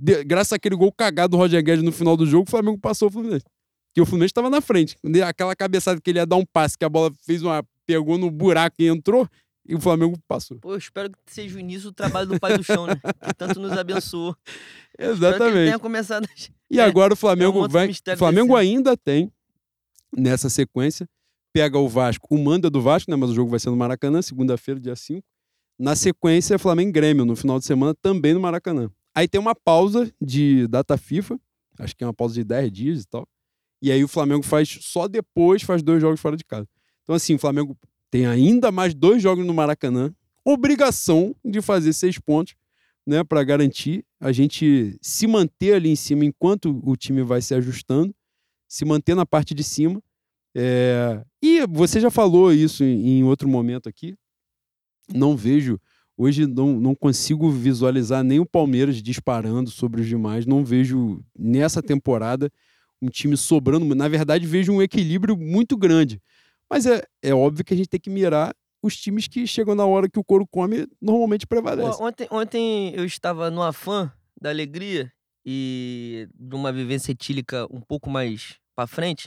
de, 0.00 0.24
graças 0.24 0.52
àquele 0.54 0.74
gol 0.74 0.90
cagado 0.90 1.32
do 1.32 1.36
Roger 1.36 1.62
Guedes 1.62 1.84
no 1.84 1.92
final 1.92 2.16
do 2.16 2.24
jogo, 2.24 2.48
o 2.48 2.50
Flamengo 2.50 2.78
passou 2.78 3.08
o 3.08 3.10
Fluminense. 3.10 3.44
Porque 3.88 4.00
o 4.00 4.06
Fluminense 4.06 4.30
estava 4.30 4.48
na 4.48 4.60
frente. 4.60 4.96
Aquela 5.26 5.54
cabeçada 5.54 6.00
que 6.00 6.10
ele 6.10 6.18
ia 6.18 6.26
dar 6.26 6.36
um 6.36 6.46
passe, 6.46 6.78
que 6.78 6.84
a 6.84 6.88
bola 6.88 7.12
fez 7.26 7.42
uma. 7.42 7.62
pegou 7.84 8.16
no 8.16 8.30
buraco 8.30 8.76
e 8.78 8.86
entrou, 8.86 9.28
e 9.66 9.74
o 9.74 9.80
Flamengo 9.80 10.16
passou. 10.26 10.58
Pô, 10.58 10.72
eu 10.72 10.78
espero 10.78 11.10
que 11.10 11.16
seja 11.26 11.56
o 11.56 11.60
início 11.60 11.90
do 11.90 11.92
trabalho 11.92 12.28
do 12.28 12.40
Pai 12.40 12.56
do 12.56 12.64
Chão, 12.64 12.86
né? 12.86 12.94
Que 13.28 13.34
tanto 13.34 13.60
nos 13.60 13.72
abençoou. 13.72 14.34
Exatamente. 14.98 15.66
tenha 15.66 15.78
começado. 15.78 16.26
E 16.70 16.80
agora 16.80 17.12
o 17.12 17.16
Flamengo 17.16 17.58
é 17.58 17.66
um 17.66 17.68
vai. 17.68 17.90
O 17.90 18.16
Flamengo 18.16 18.56
ainda 18.56 18.96
tem, 18.96 19.30
nessa 20.16 20.48
sequência, 20.48 21.06
pega 21.52 21.78
o 21.78 21.88
Vasco, 21.88 22.26
o 22.30 22.38
manda 22.38 22.70
do 22.70 22.80
Vasco, 22.80 23.10
né? 23.10 23.16
Mas 23.16 23.30
o 23.30 23.34
jogo 23.34 23.50
vai 23.50 23.60
ser 23.60 23.70
no 23.70 23.76
Maracanã, 23.76 24.22
segunda-feira, 24.22 24.80
dia 24.80 24.96
5. 24.96 25.22
Na 25.78 25.96
sequência, 25.96 26.58
Flamengo 26.58 26.92
Grêmio, 26.92 27.24
no 27.24 27.34
final 27.34 27.58
de 27.58 27.64
semana, 27.64 27.94
também 28.00 28.34
no 28.34 28.40
Maracanã. 28.40 28.90
Aí 29.14 29.28
tem 29.28 29.40
uma 29.40 29.54
pausa 29.54 30.12
de 30.20 30.66
data 30.68 30.96
FIFA, 30.96 31.38
acho 31.78 31.96
que 31.96 32.04
é 32.04 32.06
uma 32.06 32.14
pausa 32.14 32.34
de 32.34 32.44
10 32.44 32.72
dias 32.72 33.02
e 33.02 33.06
tal. 33.06 33.28
E 33.82 33.90
aí 33.90 34.04
o 34.04 34.08
Flamengo 34.08 34.42
faz 34.42 34.78
só 34.82 35.08
depois, 35.08 35.62
faz 35.62 35.82
dois 35.82 36.00
jogos 36.00 36.20
fora 36.20 36.36
de 36.36 36.44
casa. 36.44 36.68
Então, 37.02 37.16
assim, 37.16 37.34
o 37.34 37.38
Flamengo 37.38 37.76
tem 38.10 38.26
ainda 38.26 38.70
mais 38.70 38.94
dois 38.94 39.22
jogos 39.22 39.44
no 39.44 39.54
Maracanã, 39.54 40.14
obrigação 40.44 41.34
de 41.44 41.60
fazer 41.60 41.92
seis 41.92 42.18
pontos, 42.18 42.54
né, 43.06 43.24
para 43.24 43.42
garantir 43.42 44.04
a 44.20 44.30
gente 44.30 44.96
se 45.00 45.26
manter 45.26 45.74
ali 45.74 45.88
em 45.88 45.96
cima 45.96 46.24
enquanto 46.24 46.80
o 46.84 46.96
time 46.96 47.22
vai 47.22 47.40
se 47.40 47.54
ajustando, 47.54 48.14
se 48.68 48.84
manter 48.84 49.14
na 49.14 49.24
parte 49.24 49.54
de 49.54 49.64
cima. 49.64 50.02
É... 50.54 51.24
E 51.42 51.66
você 51.66 52.00
já 52.00 52.10
falou 52.10 52.52
isso 52.52 52.84
em, 52.84 53.18
em 53.18 53.24
outro 53.24 53.48
momento 53.48 53.88
aqui. 53.88 54.14
Não 55.12 55.36
vejo 55.36 55.80
Hoje 56.22 56.46
não, 56.46 56.78
não 56.78 56.94
consigo 56.94 57.50
visualizar 57.50 58.22
nem 58.22 58.38
o 58.38 58.44
Palmeiras 58.44 59.02
disparando 59.02 59.70
sobre 59.70 60.02
os 60.02 60.06
demais. 60.06 60.44
Não 60.44 60.62
vejo 60.62 61.24
nessa 61.34 61.82
temporada 61.82 62.52
um 63.00 63.08
time 63.08 63.38
sobrando. 63.38 63.94
Na 63.94 64.06
verdade, 64.06 64.46
vejo 64.46 64.70
um 64.70 64.82
equilíbrio 64.82 65.34
muito 65.34 65.78
grande. 65.78 66.20
Mas 66.68 66.84
é, 66.84 67.02
é 67.22 67.32
óbvio 67.32 67.64
que 67.64 67.72
a 67.72 67.76
gente 67.76 67.88
tem 67.88 67.98
que 67.98 68.10
mirar 68.10 68.54
os 68.82 68.94
times 69.00 69.26
que 69.26 69.46
chegam 69.46 69.74
na 69.74 69.86
hora 69.86 70.10
que 70.10 70.18
o 70.18 70.24
couro 70.24 70.46
come 70.46 70.86
normalmente 71.00 71.46
prevalecem. 71.46 71.96
Pô, 71.96 72.04
ontem, 72.04 72.28
ontem 72.30 72.94
eu 72.94 73.06
estava 73.06 73.50
no 73.50 73.62
afã 73.62 74.12
da 74.38 74.50
alegria 74.50 75.10
e 75.42 76.28
de 76.34 76.54
uma 76.54 76.70
vivência 76.70 77.12
etílica 77.12 77.66
um 77.70 77.80
pouco 77.80 78.10
mais 78.10 78.58
pra 78.76 78.86
frente. 78.86 79.26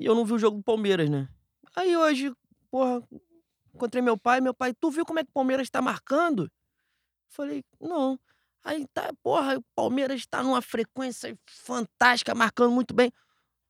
E 0.00 0.04
eu 0.04 0.16
não 0.16 0.24
vi 0.24 0.32
o 0.32 0.38
jogo 0.38 0.56
do 0.56 0.64
Palmeiras, 0.64 1.08
né? 1.08 1.28
Aí 1.76 1.96
hoje, 1.96 2.32
porra, 2.72 3.00
encontrei 3.74 4.02
meu 4.02 4.16
pai, 4.16 4.40
meu 4.40 4.54
pai, 4.54 4.72
tu 4.74 4.90
viu 4.90 5.04
como 5.04 5.18
é 5.18 5.24
que 5.24 5.30
o 5.30 5.34
Palmeiras 5.34 5.68
tá 5.68 5.82
marcando? 5.82 6.50
Falei, 7.28 7.64
não. 7.80 8.18
Aí 8.62 8.86
tá, 8.94 9.12
porra, 9.22 9.58
o 9.58 9.64
Palmeiras 9.74 10.26
tá 10.26 10.42
numa 10.42 10.62
frequência 10.62 11.36
fantástica, 11.46 12.34
marcando 12.34 12.70
muito 12.70 12.94
bem. 12.94 13.12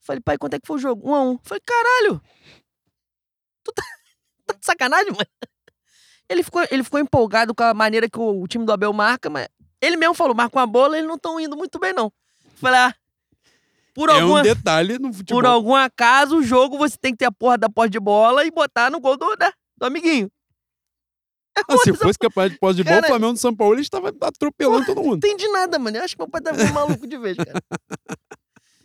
Falei, 0.00 0.20
pai, 0.20 0.38
quanto 0.38 0.54
é 0.54 0.60
que 0.60 0.66
foi 0.66 0.76
o 0.76 0.80
jogo? 0.80 1.10
Um 1.10 1.14
a 1.14 1.22
um. 1.22 1.38
Falei, 1.42 1.62
caralho! 1.66 2.22
Tu 3.64 3.72
tá, 3.72 3.82
tá 4.46 4.54
de 4.54 4.66
sacanagem, 4.66 5.10
mano? 5.10 5.26
Ele 6.28 6.42
ficou, 6.42 6.62
ele 6.70 6.84
ficou 6.84 7.00
empolgado 7.00 7.54
com 7.54 7.62
a 7.62 7.74
maneira 7.74 8.08
que 8.08 8.18
o, 8.18 8.42
o 8.42 8.46
time 8.46 8.64
do 8.64 8.72
Abel 8.72 8.92
marca, 8.92 9.28
mas 9.28 9.48
ele 9.80 9.96
mesmo 9.96 10.14
falou, 10.14 10.34
marca 10.34 10.58
uma 10.58 10.66
bola, 10.66 10.96
eles 10.96 11.08
não 11.08 11.16
estão 11.16 11.40
indo 11.40 11.56
muito 11.56 11.78
bem, 11.78 11.92
não. 11.92 12.12
Falei, 12.56 12.80
ah, 12.80 12.94
por 13.94 14.08
é 14.08 14.20
alguma, 14.20 14.40
um 14.40 14.42
detalhe 14.42 14.98
no 14.98 15.12
futebol. 15.12 15.40
por 15.40 15.46
algum 15.46 15.74
acaso, 15.74 16.38
o 16.38 16.42
jogo 16.42 16.78
você 16.78 16.96
tem 16.96 17.12
que 17.12 17.18
ter 17.18 17.26
a 17.26 17.32
porra 17.32 17.58
da 17.58 17.68
posse 17.68 17.90
de 17.90 18.00
bola 18.00 18.44
e 18.44 18.50
botar 18.50 18.90
no 18.90 19.00
gol 19.00 19.16
do, 19.16 19.28
né, 19.36 19.50
do 19.76 19.86
amiguinho. 19.86 20.30
É 21.56 21.60
Ah, 21.68 21.76
se 21.78 21.92
fosse 21.94 22.18
capaz 22.18 22.50
de 22.52 22.58
posse 22.58 22.76
de 22.76 22.84
bola, 22.84 23.00
o 23.00 23.06
Flamengo 23.06 23.32
do 23.34 23.38
São 23.38 23.54
Paulo 23.54 23.74
ele 23.74 23.82
estava 23.82 24.12
atropelando 24.22 24.86
todo 24.86 24.96
Não 24.96 25.04
mundo. 25.04 25.24
entendi 25.24 25.46
nada, 25.48 25.78
mano. 25.78 25.96
Eu 25.96 26.02
acho 26.02 26.16
que 26.16 26.20
meu 26.20 26.28
pai 26.28 26.40
tá 26.40 26.52
ficando 26.52 26.72
maluco 26.74 27.06
de 27.06 27.16
vez, 27.16 27.36
cara. 27.36 27.52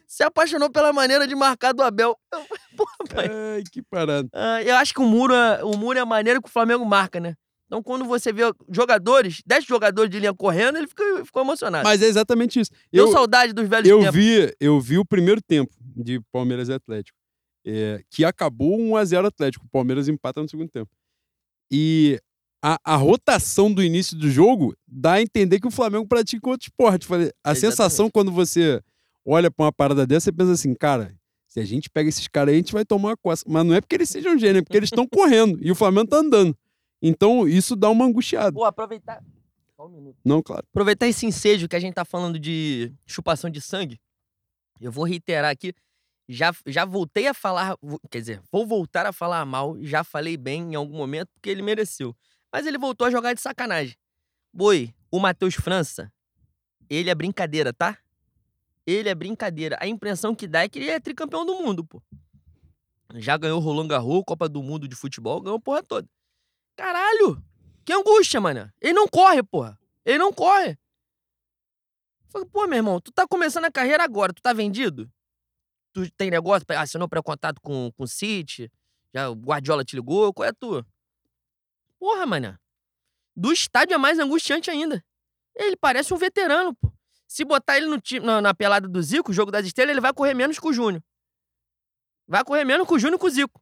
Se 0.07 0.23
apaixonou 0.23 0.69
pela 0.71 0.91
maneira 0.91 1.27
de 1.27 1.35
marcar 1.35 1.71
do 1.73 1.81
Abel. 1.83 2.15
Eu, 2.33 2.45
porra, 2.77 2.95
pai. 3.13 3.27
Ai, 3.55 3.63
que 3.71 3.81
parada. 3.81 4.27
Ah, 4.33 4.61
eu 4.63 4.75
acho 4.77 4.93
que 4.93 4.99
o 5.01 5.05
muro, 5.05 5.33
é, 5.33 5.63
o 5.63 5.77
muro 5.77 5.97
é 5.97 6.01
a 6.01 6.05
maneira 6.05 6.41
que 6.41 6.47
o 6.47 6.51
Flamengo 6.51 6.83
marca, 6.85 7.19
né? 7.19 7.35
Então, 7.67 7.83
quando 7.83 8.03
você 8.05 8.33
vê 8.33 8.41
jogadores, 8.71 9.41
10 9.45 9.65
jogadores 9.65 10.09
de 10.09 10.19
linha 10.19 10.33
correndo, 10.33 10.77
ele 10.77 10.87
ficou, 10.87 11.23
ficou 11.25 11.43
emocionado. 11.43 11.83
Mas 11.83 12.01
é 12.01 12.05
exatamente 12.07 12.59
isso. 12.59 12.71
Deu 12.91 13.05
Eu, 13.05 13.11
saudade 13.11 13.53
dos 13.53 13.67
velhos 13.67 13.87
eu 13.87 13.99
tempos. 13.99 14.15
vi, 14.15 14.55
eu 14.59 14.79
vi 14.81 14.97
o 14.97 15.05
primeiro 15.05 15.39
tempo 15.41 15.71
de 15.79 16.19
Palmeiras 16.31 16.67
e 16.69 16.73
Atlético, 16.73 17.15
é, 17.65 18.03
que 18.09 18.23
acabou 18.23 18.77
1x0 18.77 19.25
Atlético. 19.25 19.65
O 19.65 19.69
Palmeiras 19.69 20.07
empata 20.07 20.41
no 20.41 20.49
segundo 20.49 20.69
tempo. 20.69 20.89
E 21.71 22.19
a, 22.61 22.79
a 22.83 22.95
rotação 22.95 23.71
do 23.71 23.83
início 23.83 24.17
do 24.17 24.29
jogo 24.29 24.75
dá 24.87 25.13
a 25.13 25.21
entender 25.21 25.59
que 25.59 25.67
o 25.67 25.71
Flamengo 25.71 26.07
pratica 26.07 26.49
outro 26.49 26.65
esporte. 26.65 27.07
A 27.11 27.15
Exatamente. 27.15 27.59
sensação 27.59 28.09
quando 28.09 28.31
você 28.31 28.81
olha 29.25 29.51
pra 29.51 29.65
uma 29.65 29.71
parada 29.71 30.05
dessa, 30.05 30.25
você 30.25 30.31
pensa 30.31 30.51
assim, 30.53 30.73
cara, 30.73 31.15
se 31.47 31.59
a 31.59 31.65
gente 31.65 31.89
pega 31.89 32.09
esses 32.09 32.27
caras 32.27 32.51
aí, 32.51 32.55
a 32.55 32.61
gente 32.61 32.73
vai 32.73 32.85
tomar 32.85 33.09
uma 33.09 33.17
coça. 33.17 33.43
Mas 33.47 33.65
não 33.65 33.73
é 33.73 33.81
porque 33.81 33.95
eles 33.95 34.09
sejam 34.09 34.37
gênios, 34.37 34.59
é 34.59 34.61
porque 34.61 34.77
eles 34.77 34.87
estão 34.87 35.07
correndo 35.09 35.59
e 35.61 35.71
o 35.71 35.75
Flamengo 35.75 36.07
tá 36.07 36.17
andando. 36.17 36.55
Então 37.01 37.47
isso 37.47 37.75
dá 37.75 37.89
uma 37.89 38.05
angustiada. 38.05 38.51
Pô, 38.51 38.65
aproveitar. 38.65 39.23
Só 39.75 39.87
um 39.87 39.89
minuto. 39.89 40.17
Não, 40.25 40.41
claro. 40.43 40.65
Aproveitar 40.71 41.07
esse 41.07 41.25
ensejo 41.25 41.67
que 41.67 41.75
a 41.75 41.79
gente 41.79 41.93
tá 41.93 42.03
falando 42.03 42.37
de 42.37 42.91
chupação 43.05 43.49
de 43.49 43.61
sangue, 43.61 43.99
eu 44.81 44.91
vou 44.91 45.05
reiterar 45.05 45.51
aqui. 45.51 45.73
Já, 46.31 46.53
já 46.67 46.85
voltei 46.85 47.27
a 47.27 47.33
falar, 47.33 47.75
quer 48.11 48.19
dizer, 48.19 48.41
vou 48.51 48.63
voltar 48.63 49.03
a 49.07 49.11
falar 49.11 49.43
mal, 49.47 49.75
já 49.81 50.03
falei 50.03 50.37
bem 50.37 50.73
em 50.73 50.75
algum 50.75 50.95
momento, 50.95 51.27
porque 51.33 51.49
ele 51.49 51.63
mereceu. 51.63 52.15
Mas 52.53 52.67
ele 52.67 52.77
voltou 52.77 53.07
a 53.07 53.09
jogar 53.09 53.33
de 53.33 53.41
sacanagem. 53.41 53.97
Boi, 54.53 54.93
o 55.09 55.19
Matheus 55.19 55.55
França, 55.55 56.13
ele 56.87 57.09
é 57.09 57.15
brincadeira, 57.15 57.73
tá? 57.73 57.97
Ele 58.85 59.09
é 59.09 59.15
brincadeira. 59.15 59.75
A 59.81 59.87
impressão 59.87 60.35
que 60.35 60.47
dá 60.47 60.61
é 60.61 60.69
que 60.69 60.77
ele 60.77 60.91
é 60.91 60.99
tricampeão 60.99 61.43
do 61.43 61.55
mundo, 61.55 61.83
pô. 61.83 61.99
Já 63.15 63.35
ganhou 63.35 63.59
Roland 63.59 63.87
Garros, 63.87 64.23
Copa 64.23 64.47
do 64.47 64.61
Mundo 64.61 64.87
de 64.87 64.95
futebol, 64.95 65.41
ganhou 65.41 65.57
a 65.57 65.61
porra 65.61 65.81
toda. 65.81 66.07
Caralho! 66.75 67.43
Que 67.83 67.91
angústia, 67.91 68.39
mano. 68.39 68.71
Ele 68.79 68.93
não 68.93 69.07
corre, 69.07 69.41
porra. 69.41 69.79
Ele 70.05 70.19
não 70.19 70.31
corre. 70.31 70.77
Pô, 72.51 72.67
meu 72.67 72.77
irmão, 72.77 73.01
tu 73.01 73.11
tá 73.11 73.27
começando 73.27 73.65
a 73.65 73.71
carreira 73.71 74.03
agora, 74.03 74.31
tu 74.31 74.43
tá 74.43 74.53
vendido? 74.53 75.11
Tu 75.93 76.09
tem 76.11 76.29
negócio, 76.29 76.65
assinou 76.77 77.09
pré-contato 77.09 77.59
com, 77.61 77.91
com 77.97 78.03
o 78.03 78.07
City? 78.07 78.71
Já 79.13 79.29
o 79.29 79.33
Guardiola 79.33 79.83
te 79.83 79.95
ligou? 79.95 80.33
Qual 80.33 80.45
é 80.45 80.49
a 80.49 80.53
tua? 80.53 80.85
Porra, 81.99 82.25
mano. 82.25 82.57
Do 83.35 83.51
estádio 83.51 83.95
é 83.95 83.97
mais 83.97 84.19
angustiante 84.19 84.69
ainda. 84.69 85.03
Ele 85.55 85.75
parece 85.75 86.13
um 86.13 86.17
veterano, 86.17 86.73
pô. 86.75 86.91
Se 87.27 87.45
botar 87.45 87.77
ele 87.77 87.85
no 87.85 87.99
time, 87.99 88.25
na, 88.25 88.41
na 88.41 88.53
pelada 88.53 88.87
do 88.87 89.01
Zico, 89.01 89.31
o 89.31 89.33
jogo 89.33 89.51
das 89.51 89.65
estrelas, 89.65 89.91
ele 89.91 90.01
vai 90.01 90.13
correr 90.13 90.33
menos 90.33 90.57
que 90.57 90.67
o 90.67 90.73
Júnior. 90.73 91.03
Vai 92.27 92.43
correr 92.43 92.63
menos 92.63 92.87
que 92.87 92.93
o 92.93 92.99
Júnior 92.99 93.17
e 93.17 93.19
com 93.19 93.27
o 93.27 93.29
Zico. 93.29 93.61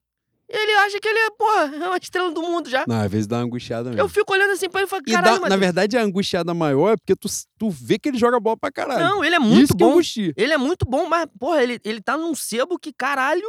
E 0.49 0.55
ele 0.55 0.71
acha 0.75 0.99
que 0.99 1.07
ele 1.07 1.19
é, 1.19 1.29
porra, 1.31 1.75
é 1.75 1.87
uma 1.89 1.97
estrela 1.97 2.31
do 2.31 2.41
mundo 2.41 2.69
já. 2.69 2.85
Não, 2.87 3.01
às 3.01 3.11
vezes 3.11 3.27
dá 3.27 3.37
uma 3.37 3.43
angustiada 3.43 3.89
mesmo. 3.89 4.01
Eu 4.01 4.07
fico 4.07 4.31
olhando 4.31 4.51
assim 4.51 4.69
pra 4.69 4.79
ele 4.81 4.87
e 4.87 4.89
falo, 4.89 5.03
E 5.05 5.11
caralho, 5.11 5.41
dá- 5.41 5.49
na 5.49 5.57
verdade, 5.57 5.97
a 5.97 6.01
angustiada 6.01 6.53
maior 6.53 6.93
é 6.93 6.97
porque 6.97 7.15
tu, 7.15 7.27
tu 7.57 7.69
vê 7.69 7.99
que 7.99 8.07
ele 8.09 8.17
joga 8.17 8.39
bola 8.39 8.55
pra 8.57 8.71
caralho. 8.71 9.03
Não, 9.03 9.23
ele 9.25 9.35
é 9.35 9.39
muito 9.39 9.63
Isso 9.65 9.73
bom. 9.75 9.91
angustia. 9.91 10.33
Ele 10.37 10.53
é 10.53 10.57
muito 10.57 10.85
bom, 10.85 11.07
mas, 11.07 11.27
porra, 11.37 11.61
ele, 11.63 11.79
ele 11.83 12.01
tá 12.01 12.15
num 12.17 12.33
sebo 12.33 12.79
que, 12.79 12.93
caralho, 12.93 13.47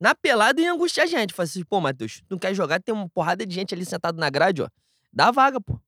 na 0.00 0.14
pelada 0.14 0.60
ia 0.60 0.72
angustiar 0.72 1.04
a 1.04 1.08
gente. 1.08 1.32
Fala 1.32 1.44
assim, 1.44 1.62
pô, 1.64 1.80
Matheus, 1.80 2.20
tu 2.26 2.32
não 2.32 2.38
quer 2.38 2.52
jogar? 2.54 2.82
Tem 2.82 2.92
uma 2.94 3.08
porrada 3.08 3.46
de 3.46 3.54
gente 3.54 3.72
ali 3.74 3.84
sentado 3.84 4.18
na 4.18 4.28
grade, 4.28 4.62
ó. 4.62 4.68
Dá 5.12 5.30
vaga, 5.30 5.60
pô. 5.60 5.78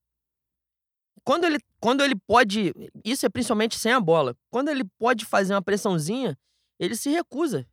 Quando 1.25 1.45
ele, 1.45 1.59
quando 1.81 2.03
ele 2.03 2.15
pode. 2.15 2.73
Isso 3.05 3.27
é 3.27 3.29
principalmente 3.29 3.79
sem 3.79 3.93
a 3.93 4.01
bola. 4.01 4.35
Quando 4.51 4.69
ele 4.69 4.85
pode 4.99 5.25
fazer 5.25 5.55
uma 5.55 5.63
pressãozinha, 5.63 6.37
ele 6.79 6.97
se 6.97 7.11
recusa. 7.11 7.67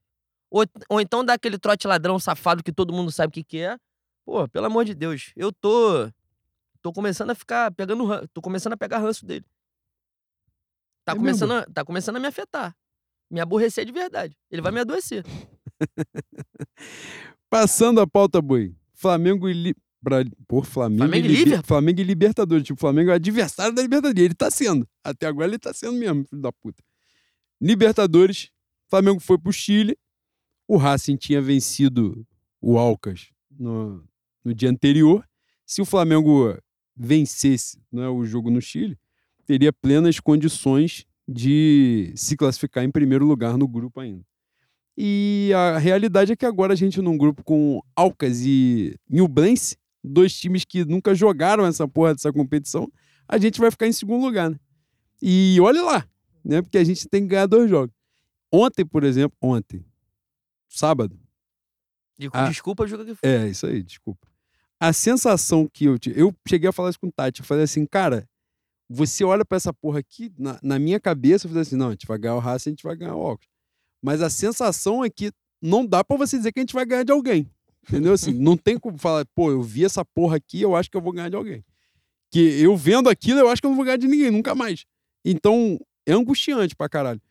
Ou, 0.49 0.65
ou 0.89 1.01
então 1.01 1.23
dá 1.23 1.33
aquele 1.33 1.57
trote 1.57 1.87
ladrão 1.87 2.19
safado 2.19 2.63
que 2.63 2.71
todo 2.71 2.93
mundo 2.93 3.11
sabe 3.11 3.29
o 3.29 3.33
que, 3.33 3.43
que 3.43 3.59
é. 3.59 3.77
Pô, 4.25 4.47
pelo 4.47 4.65
amor 4.65 4.85
de 4.85 4.93
Deus, 4.93 5.31
eu 5.35 5.51
tô. 5.51 6.09
Tô 6.81 6.93
começando 6.93 7.31
a 7.31 7.35
ficar 7.35 7.71
pegando. 7.71 8.27
Tô 8.33 8.41
começando 8.41 8.73
a 8.73 8.77
pegar 8.77 8.99
ranço 8.99 9.25
dele. 9.25 9.45
Tá, 11.03 11.13
É 11.13 11.15
começando, 11.15 11.51
a, 11.53 11.65
tá 11.65 11.85
começando 11.85 12.17
a 12.17 12.19
me 12.19 12.27
afetar. 12.27 12.75
Me 13.29 13.39
aborrecer 13.39 13.85
de 13.85 13.91
verdade. 13.91 14.37
Ele 14.51 14.61
vai 14.61 14.71
me 14.71 14.81
adoecer. 14.81 15.25
Passando 17.49 18.01
a 18.01 18.07
pauta, 18.07 18.41
boi. 18.41 18.75
Flamengo 18.93 19.47
e. 19.47 19.53
Li... 19.53 19.75
Bra... 20.01 20.23
Por 20.47 20.65
Flamengo, 20.65 21.03
Flamengo 21.03 21.25
e 21.25 21.29
Liber-? 21.29 21.63
Flamengo 21.65 21.99
e 22.01 22.03
Libertadores. 22.03 22.63
Tipo, 22.63 22.77
o 22.77 22.79
Flamengo 22.79 23.11
é 23.11 23.15
adversário 23.15 23.73
da 23.73 23.81
Libertadores. 23.81 24.23
Ele 24.23 24.33
tá 24.33 24.51
sendo. 24.51 24.87
Até 25.03 25.27
agora 25.27 25.47
ele 25.47 25.59
tá 25.59 25.73
sendo 25.73 25.93
mesmo, 25.93 26.25
filho 26.25 26.41
da 26.41 26.51
puta. 26.51 26.83
Libertadores. 27.59 28.51
Flamengo 28.89 29.19
foi 29.19 29.37
pro 29.37 29.51
Chile. 29.51 29.97
O 30.67 30.77
Racing 30.77 31.15
tinha 31.15 31.41
vencido 31.41 32.25
o 32.61 32.77
Alcas 32.77 33.29
no, 33.49 34.03
no 34.43 34.53
dia 34.53 34.69
anterior. 34.69 35.23
Se 35.65 35.81
o 35.81 35.85
Flamengo 35.85 36.57
vencesse 36.95 37.79
né, 37.91 38.07
o 38.07 38.25
jogo 38.25 38.49
no 38.49 38.61
Chile, 38.61 38.97
teria 39.45 39.71
plenas 39.71 40.19
condições 40.19 41.05
de 41.27 42.11
se 42.15 42.35
classificar 42.35 42.83
em 42.83 42.91
primeiro 42.91 43.25
lugar 43.25 43.57
no 43.57 43.67
grupo 43.67 43.99
ainda. 43.99 44.25
E 44.97 45.51
a 45.55 45.77
realidade 45.77 46.31
é 46.31 46.35
que 46.35 46.45
agora 46.45 46.73
a 46.73 46.75
gente 46.75 47.01
num 47.01 47.17
grupo 47.17 47.43
com 47.43 47.81
Alcas 47.95 48.41
e 48.41 48.95
Newblense, 49.09 49.77
dois 50.03 50.35
times 50.35 50.65
que 50.65 50.83
nunca 50.83 51.13
jogaram 51.13 51.65
essa 51.65 51.87
porra 51.87 52.13
dessa 52.13 52.33
competição, 52.33 52.91
a 53.27 53.37
gente 53.37 53.59
vai 53.59 53.69
ficar 53.69 53.87
em 53.87 53.91
segundo 53.91 54.25
lugar, 54.25 54.49
né? 54.49 54.59
E 55.21 55.57
olha 55.61 55.83
lá, 55.83 56.07
né? 56.43 56.61
Porque 56.61 56.77
a 56.77 56.83
gente 56.83 57.07
tem 57.07 57.21
que 57.21 57.27
ganhar 57.27 57.45
dois 57.45 57.69
jogos. 57.69 57.93
Ontem, 58.51 58.85
por 58.85 59.03
exemplo, 59.03 59.37
ontem, 59.41 59.85
sábado, 60.67 61.19
De- 62.17 62.29
Ah. 62.33 62.47
Desculpa 62.49 62.85
que 62.85 62.95
foi. 62.95 63.29
é, 63.29 63.47
isso 63.47 63.65
aí, 63.67 63.83
desculpa. 63.83 64.27
A 64.79 64.91
sensação 64.93 65.67
que 65.71 65.85
eu 65.85 65.97
tive. 65.99 66.19
Eu 66.19 66.35
cheguei 66.47 66.69
a 66.69 66.73
falar 66.73 66.89
isso 66.89 66.99
com 66.99 67.07
o 67.07 67.11
Tati. 67.11 67.41
Eu 67.41 67.45
falei 67.45 67.63
assim, 67.63 67.85
cara, 67.85 68.27
você 68.89 69.23
olha 69.23 69.43
pra 69.45 69.55
essa 69.57 69.73
porra 69.73 69.99
aqui, 69.99 70.31
na, 70.37 70.59
na 70.63 70.79
minha 70.79 70.99
cabeça, 70.99 71.45
eu 71.45 71.49
falei 71.49 71.61
assim: 71.61 71.75
não, 71.75 71.87
a 71.89 71.91
gente 71.91 72.07
vai 72.07 72.17
ganhar 72.17 72.35
o 72.35 72.39
Racing, 72.39 72.69
a 72.69 72.71
gente 72.71 72.83
vai 72.83 72.95
ganhar 72.95 73.15
o 73.15 73.21
Alcas. 73.21 73.47
Mas 74.01 74.21
a 74.21 74.29
sensação 74.29 75.03
é 75.03 75.09
que 75.09 75.31
não 75.61 75.85
dá 75.85 76.03
pra 76.03 76.15
você 76.17 76.37
dizer 76.37 76.51
que 76.51 76.59
a 76.59 76.61
gente 76.63 76.73
vai 76.73 76.85
ganhar 76.85 77.03
de 77.03 77.11
alguém. 77.11 77.49
Entendeu? 77.87 78.13
Assim, 78.13 78.33
não 78.33 78.57
tem 78.57 78.77
como 78.79 78.97
falar, 78.97 79.25
pô, 79.33 79.49
eu 79.51 79.61
vi 79.61 79.85
essa 79.85 80.03
porra 80.03 80.37
aqui, 80.37 80.61
eu 80.61 80.75
acho 80.75 80.89
que 80.91 80.97
eu 80.97 81.01
vou 81.01 81.13
ganhar 81.13 81.29
de 81.29 81.35
alguém. 81.35 81.63
Que 82.31 82.39
eu 82.61 82.75
vendo 82.75 83.09
aquilo, 83.09 83.39
eu 83.39 83.47
acho 83.49 83.61
que 83.61 83.65
eu 83.65 83.69
não 83.69 83.75
vou 83.77 83.85
ganhar 83.85 83.97
de 83.97 84.07
ninguém, 84.07 84.29
nunca 84.29 84.53
mais. 84.53 84.85
Então, 85.23 85.79
é 86.05 86.11
angustiante 86.13 86.75
pra 86.75 86.89
caralho. 86.89 87.21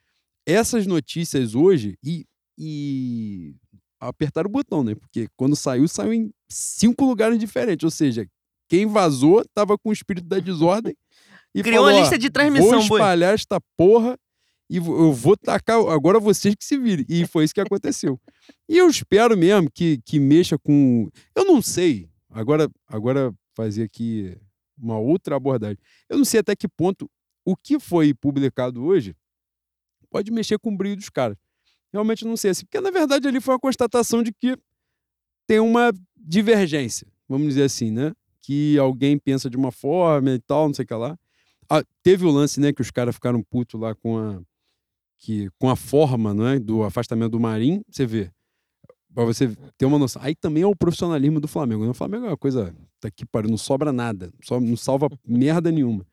Essas 0.46 0.86
notícias 0.86 1.54
hoje, 1.54 1.98
e, 2.02 2.24
e 2.58 3.54
apertaram 4.00 4.48
o 4.48 4.52
botão, 4.52 4.82
né? 4.84 4.94
Porque 4.94 5.28
quando 5.36 5.56
saiu, 5.56 5.86
saiu 5.88 6.12
em 6.12 6.32
cinco 6.48 7.04
lugares 7.04 7.38
diferentes. 7.38 7.84
Ou 7.84 7.90
seja, 7.90 8.26
quem 8.68 8.86
vazou 8.86 9.44
tava 9.54 9.76
com 9.78 9.90
o 9.90 9.92
espírito 9.92 10.26
da 10.26 10.38
desordem 10.38 10.94
e 11.54 11.62
Criou 11.62 11.84
falou, 11.84 11.94
uma 11.94 12.00
lista 12.00 12.18
de 12.18 12.30
transmissão, 12.30 12.80
vou 12.80 12.88
boi. 12.88 13.00
espalhar 13.00 13.34
esta 13.34 13.58
porra 13.76 14.18
e 14.68 14.76
eu 14.78 15.12
vou 15.12 15.36
tacar, 15.36 15.78
agora 15.88 16.18
vocês 16.18 16.54
que 16.54 16.64
se 16.64 16.76
virem. 16.76 17.06
E 17.08 17.26
foi 17.26 17.44
isso 17.44 17.54
que 17.54 17.60
aconteceu. 17.60 18.20
E 18.68 18.76
eu 18.76 18.88
espero 18.88 19.36
mesmo 19.36 19.70
que, 19.70 19.98
que 20.04 20.18
mexa 20.18 20.58
com... 20.58 21.08
Eu 21.34 21.44
não 21.44 21.62
sei, 21.62 22.10
agora, 22.30 22.68
agora 22.88 23.32
fazer 23.54 23.84
aqui 23.84 24.36
uma 24.76 24.98
outra 24.98 25.36
abordagem. 25.36 25.78
Eu 26.08 26.18
não 26.18 26.24
sei 26.24 26.40
até 26.40 26.54
que 26.54 26.68
ponto 26.68 27.08
o 27.44 27.56
que 27.56 27.78
foi 27.78 28.12
publicado 28.12 28.84
hoje 28.84 29.14
pode 30.10 30.30
mexer 30.32 30.58
com 30.58 30.74
o 30.74 30.76
brilho 30.76 30.96
dos 30.96 31.08
caras. 31.08 31.36
Realmente 31.92 32.24
não 32.24 32.36
sei. 32.36 32.50
Assim, 32.50 32.64
porque, 32.64 32.80
na 32.80 32.90
verdade, 32.90 33.26
ali 33.28 33.40
foi 33.40 33.54
uma 33.54 33.60
constatação 33.60 34.22
de 34.22 34.32
que 34.32 34.56
tem 35.46 35.60
uma 35.60 35.92
divergência, 36.16 37.06
vamos 37.28 37.48
dizer 37.48 37.64
assim, 37.64 37.90
né? 37.90 38.12
Que 38.42 38.78
alguém 38.78 39.18
pensa 39.18 39.48
de 39.48 39.56
uma 39.56 39.70
forma 39.70 40.30
e 40.30 40.40
tal, 40.40 40.66
não 40.66 40.74
sei 40.74 40.84
o 40.84 40.88
que 40.88 40.94
lá. 40.94 41.18
Ah, 41.68 41.82
teve 42.02 42.24
o 42.24 42.30
lance, 42.30 42.60
né, 42.60 42.72
que 42.72 42.80
os 42.80 42.90
caras 42.90 43.14
ficaram 43.14 43.42
putos 43.42 43.80
lá 43.80 43.94
com 43.94 44.18
a, 44.18 44.40
que, 45.18 45.48
com 45.58 45.68
a 45.68 45.76
forma 45.76 46.32
né, 46.32 46.58
do 46.58 46.82
afastamento 46.84 47.32
do 47.32 47.40
Marim, 47.40 47.82
você 47.88 48.06
vê. 48.06 48.30
Pra 49.14 49.24
você 49.24 49.56
ter 49.78 49.86
uma 49.86 49.98
noção. 49.98 50.20
Aí 50.22 50.34
também 50.34 50.62
é 50.62 50.66
o 50.66 50.76
profissionalismo 50.76 51.40
do 51.40 51.48
Flamengo. 51.48 51.84
Né? 51.84 51.90
O 51.90 51.94
Flamengo 51.94 52.26
é 52.26 52.28
uma 52.28 52.36
coisa. 52.36 52.74
Tá 53.00 53.08
aqui, 53.08 53.24
pariu, 53.24 53.48
não 53.48 53.56
sobra 53.56 53.90
nada. 53.90 54.30
Só, 54.44 54.60
não 54.60 54.76
salva 54.76 55.08
merda 55.26 55.72
nenhuma. 55.72 56.06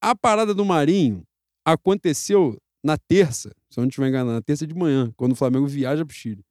A 0.00 0.16
parada 0.16 0.52
do 0.52 0.64
Marinho 0.64 1.22
aconteceu 1.64 2.58
na 2.82 2.96
terça, 2.96 3.50
se 3.70 3.78
eu 3.78 3.82
não 3.82 3.88
estiver 3.88 4.08
enganado, 4.08 4.32
na 4.32 4.42
terça 4.42 4.66
de 4.66 4.74
manhã, 4.74 5.12
quando 5.16 5.32
o 5.32 5.36
Flamengo 5.36 5.66
viaja 5.66 6.04
para 6.04 6.12
o 6.12 6.14
Chile. 6.14 6.44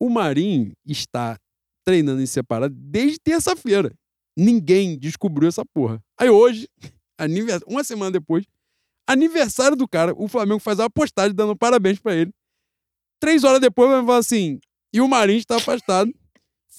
O 0.00 0.08
Marinho 0.08 0.72
está 0.84 1.38
treinando 1.84 2.20
em 2.20 2.26
separado 2.26 2.74
desde 2.74 3.18
terça-feira. 3.18 3.92
Ninguém 4.36 4.98
descobriu 4.98 5.48
essa 5.48 5.64
porra. 5.64 6.02
Aí 6.18 6.28
hoje, 6.28 6.68
uma 7.66 7.82
semana 7.82 8.10
depois, 8.10 8.44
aniversário 9.06 9.76
do 9.76 9.88
cara, 9.88 10.12
o 10.16 10.28
Flamengo 10.28 10.60
faz 10.60 10.78
uma 10.78 10.90
postagem 10.90 11.34
dando 11.34 11.56
parabéns 11.56 11.98
para 11.98 12.14
ele. 12.14 12.32
Três 13.20 13.44
horas 13.44 13.60
depois, 13.60 13.88
vai 13.90 14.04
falar 14.04 14.18
assim: 14.18 14.60
e 14.92 15.00
o 15.00 15.08
Marinho 15.08 15.38
está 15.38 15.56
afastado, 15.56 16.12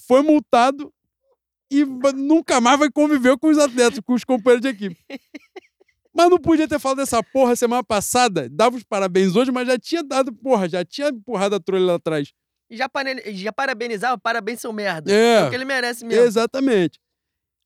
foi 0.06 0.22
multado 0.22 0.92
e 1.70 1.84
nunca 1.84 2.60
mais 2.60 2.78
vai 2.78 2.90
conviver 2.90 3.36
com 3.38 3.48
os 3.48 3.58
atletas, 3.58 4.00
com 4.00 4.14
os 4.14 4.24
companheiros 4.24 4.62
de 4.62 4.68
equipe. 4.68 4.98
Mas 6.14 6.30
não 6.30 6.38
podia 6.38 6.66
ter 6.66 6.78
falado 6.78 6.98
dessa 6.98 7.22
porra 7.22 7.54
semana 7.54 7.84
passada, 7.84 8.48
dava 8.48 8.76
os 8.76 8.82
parabéns 8.82 9.36
hoje, 9.36 9.52
mas 9.52 9.68
já 9.68 9.78
tinha 9.78 10.02
dado, 10.02 10.32
porra, 10.32 10.68
já 10.68 10.84
tinha 10.84 11.08
empurrado 11.08 11.54
a 11.54 11.60
trolha 11.60 11.84
lá 11.84 11.94
atrás. 11.94 12.32
Já, 12.70 12.88
já 13.32 13.52
parabenizava, 13.52 14.18
parabéns 14.18 14.60
seu 14.60 14.72
merda. 14.72 15.12
É. 15.12 15.40
é 15.40 15.44
o 15.44 15.50
que 15.50 15.54
ele 15.54 15.64
merece 15.64 16.04
mesmo. 16.04 16.24
Exatamente. 16.24 16.98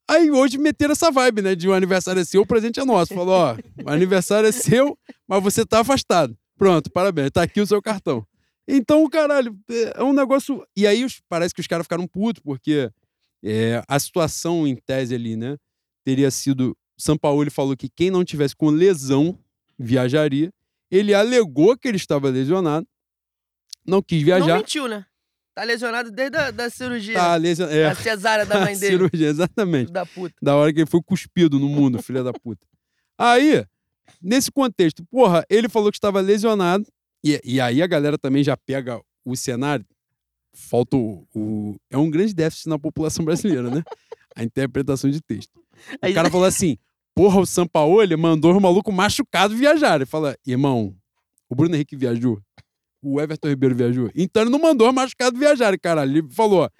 Aí 0.08 0.30
hoje 0.30 0.58
meteram 0.58 0.92
essa 0.92 1.10
vibe, 1.10 1.42
né? 1.42 1.54
De 1.54 1.68
o 1.68 1.72
um 1.72 1.74
aniversário 1.74 2.20
é 2.20 2.24
seu, 2.24 2.42
o 2.42 2.46
presente 2.46 2.78
é 2.80 2.84
nosso. 2.84 3.14
Falou, 3.14 3.34
ó, 3.34 3.56
o 3.84 3.88
aniversário 3.88 4.48
é 4.48 4.52
seu, 4.52 4.98
mas 5.26 5.42
você 5.42 5.64
tá 5.64 5.80
afastado. 5.80 6.36
Pronto, 6.56 6.90
parabéns, 6.90 7.30
tá 7.30 7.42
aqui 7.42 7.60
o 7.60 7.66
seu 7.66 7.80
cartão. 7.80 8.26
Então, 8.68 9.08
caralho, 9.08 9.56
é 9.94 10.02
um 10.02 10.12
negócio. 10.12 10.64
E 10.76 10.86
aí 10.86 11.04
parece 11.28 11.54
que 11.54 11.60
os 11.60 11.66
caras 11.66 11.86
ficaram 11.86 12.06
putos, 12.06 12.42
porque 12.42 12.90
é, 13.44 13.82
a 13.88 13.98
situação 13.98 14.66
em 14.66 14.76
tese 14.76 15.14
ali, 15.14 15.36
né? 15.36 15.56
Teria 16.04 16.30
sido. 16.30 16.76
São 17.02 17.18
Paulo 17.18 17.50
falou 17.50 17.76
que 17.76 17.88
quem 17.88 18.10
não 18.12 18.24
tivesse 18.24 18.54
com 18.54 18.70
lesão 18.70 19.36
viajaria. 19.76 20.52
Ele 20.88 21.12
alegou 21.12 21.76
que 21.76 21.88
ele 21.88 21.96
estava 21.96 22.28
lesionado, 22.28 22.86
não 23.84 24.00
quis 24.00 24.22
viajar. 24.22 24.46
Não 24.46 24.56
mentiu, 24.58 24.86
né? 24.86 25.04
Tá 25.52 25.64
lesionado 25.64 26.12
desde 26.12 26.36
a 26.36 26.50
da 26.52 26.70
cirurgia. 26.70 27.14
Tá 27.14 27.34
lesionado. 27.34 27.76
É. 27.76 27.86
A 27.86 27.94
cesárea 27.96 28.46
da 28.46 28.60
mãe 28.60 28.74
dele. 28.78 28.92
cirurgia, 28.92 29.26
exatamente. 29.26 29.90
Da 29.90 30.06
puta. 30.06 30.34
Da 30.40 30.54
hora 30.54 30.72
que 30.72 30.78
ele 30.78 30.86
foi 30.86 31.02
cuspido 31.02 31.58
no 31.58 31.68
mundo, 31.68 32.00
filha 32.00 32.22
da 32.22 32.32
puta. 32.32 32.64
Aí, 33.18 33.66
nesse 34.20 34.52
contexto, 34.52 35.04
porra, 35.06 35.44
ele 35.50 35.68
falou 35.68 35.90
que 35.90 35.96
estava 35.96 36.20
lesionado. 36.20 36.86
E, 37.24 37.40
e 37.44 37.60
aí 37.60 37.82
a 37.82 37.86
galera 37.86 38.16
também 38.16 38.44
já 38.44 38.56
pega 38.56 39.00
o 39.24 39.34
cenário. 39.34 39.84
Falta 40.54 40.96
o, 40.96 41.26
o, 41.34 41.76
É 41.90 41.98
um 41.98 42.08
grande 42.08 42.32
déficit 42.32 42.68
na 42.68 42.78
população 42.78 43.24
brasileira, 43.24 43.70
né? 43.70 43.82
A 44.36 44.44
interpretação 44.44 45.10
de 45.10 45.20
texto. 45.20 45.60
O 46.00 46.14
cara 46.14 46.30
falou 46.30 46.46
assim: 46.46 46.78
porra, 47.14 47.40
o 47.40 47.46
Sampaoli 47.46 48.16
mandou 48.16 48.56
o 48.56 48.60
maluco 48.60 48.92
machucado 48.92 49.56
viajar. 49.56 49.96
Ele 49.96 50.06
fala, 50.06 50.36
irmão, 50.46 50.94
o 51.48 51.54
Bruno 51.54 51.74
Henrique 51.74 51.96
viajou 51.96 52.40
o 53.02 53.20
Everton 53.20 53.48
Ribeiro 53.48 53.74
viajou. 53.74 54.10
Então 54.14 54.42
ele 54.42 54.50
não 54.50 54.60
mandou 54.60 54.88
o 54.88 54.92
machucado 54.92 55.36
viajar, 55.36 55.76
caralho. 55.78 56.18
Ele 56.18 56.28
falou: 56.30 56.70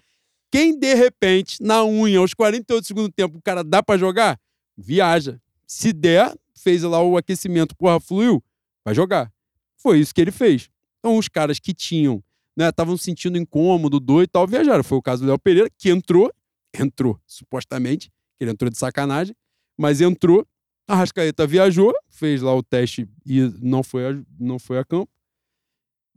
quem 0.50 0.78
de 0.78 0.94
repente, 0.94 1.60
na 1.60 1.84
unha, 1.84 2.20
aos 2.20 2.32
48 2.32 2.86
segundos 2.86 3.08
do 3.08 3.12
tempo, 3.12 3.36
o 3.36 3.42
cara 3.42 3.64
dá 3.64 3.82
para 3.82 3.98
jogar, 3.98 4.38
viaja. 4.76 5.40
Se 5.66 5.92
der, 5.92 6.32
fez 6.54 6.82
lá 6.82 7.02
o 7.02 7.16
aquecimento, 7.16 7.74
porra, 7.76 7.98
fluiu, 7.98 8.42
vai 8.84 8.94
jogar. 8.94 9.32
Foi 9.76 9.98
isso 9.98 10.14
que 10.14 10.20
ele 10.20 10.30
fez. 10.30 10.70
Então 11.00 11.16
os 11.16 11.28
caras 11.28 11.58
que 11.58 11.74
tinham, 11.74 12.22
né, 12.56 12.68
estavam 12.68 12.96
sentindo 12.96 13.36
incômodo, 13.36 13.98
dor 13.98 14.22
e 14.22 14.28
tal, 14.28 14.46
viajaram. 14.46 14.84
Foi 14.84 14.98
o 14.98 15.02
caso 15.02 15.22
do 15.22 15.28
Léo 15.28 15.38
Pereira, 15.38 15.68
que 15.76 15.90
entrou, 15.90 16.32
entrou, 16.78 17.18
supostamente, 17.26 18.08
que 18.38 18.44
ele 18.44 18.52
entrou 18.52 18.70
de 18.70 18.78
sacanagem, 18.78 19.34
mas 19.78 20.00
entrou. 20.00 20.46
A 20.86 20.96
Rascaeta 20.96 21.46
viajou, 21.46 21.94
fez 22.10 22.42
lá 22.42 22.54
o 22.54 22.62
teste 22.62 23.08
e 23.24 23.40
não 23.62 23.82
foi 23.82 24.06
a, 24.06 24.22
não 24.38 24.58
foi 24.58 24.78
a 24.78 24.84
campo. 24.84 25.10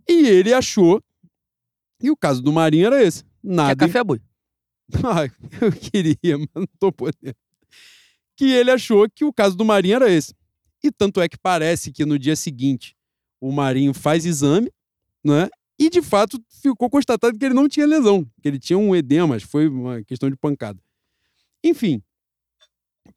E 0.07 0.27
ele 0.27 0.53
achou. 0.53 1.01
E 2.01 2.11
o 2.11 2.17
caso 2.17 2.41
do 2.41 2.51
Marinho 2.51 2.87
era 2.87 3.01
esse. 3.01 3.23
Nada. 3.43 3.75
Quer 3.75 3.87
café, 3.87 4.03
boi? 4.03 4.21
Ai, 5.03 5.31
eu 5.61 5.71
queria, 5.71 6.37
mas 6.37 6.49
não 6.53 6.67
tô 6.79 6.91
podendo. 6.91 7.35
Que 8.35 8.51
ele 8.51 8.71
achou 8.71 9.09
que 9.09 9.23
o 9.23 9.33
caso 9.33 9.55
do 9.55 9.63
Marinho 9.63 9.95
era 9.95 10.11
esse. 10.11 10.33
E 10.83 10.91
tanto 10.91 11.21
é 11.21 11.29
que 11.29 11.37
parece 11.37 11.91
que 11.91 12.05
no 12.05 12.19
dia 12.19 12.35
seguinte 12.35 12.95
o 13.39 13.51
Marinho 13.51 13.93
faz 13.93 14.25
exame, 14.25 14.71
né? 15.23 15.49
E 15.79 15.89
de 15.89 16.01
fato 16.01 16.41
ficou 16.61 16.89
constatado 16.89 17.37
que 17.37 17.45
ele 17.45 17.53
não 17.53 17.67
tinha 17.67 17.85
lesão, 17.85 18.25
que 18.41 18.47
ele 18.47 18.59
tinha 18.59 18.77
um 18.77 18.95
edema, 18.95 19.39
foi 19.39 19.67
uma 19.67 20.03
questão 20.03 20.29
de 20.29 20.37
pancada. 20.37 20.79
Enfim, 21.63 22.01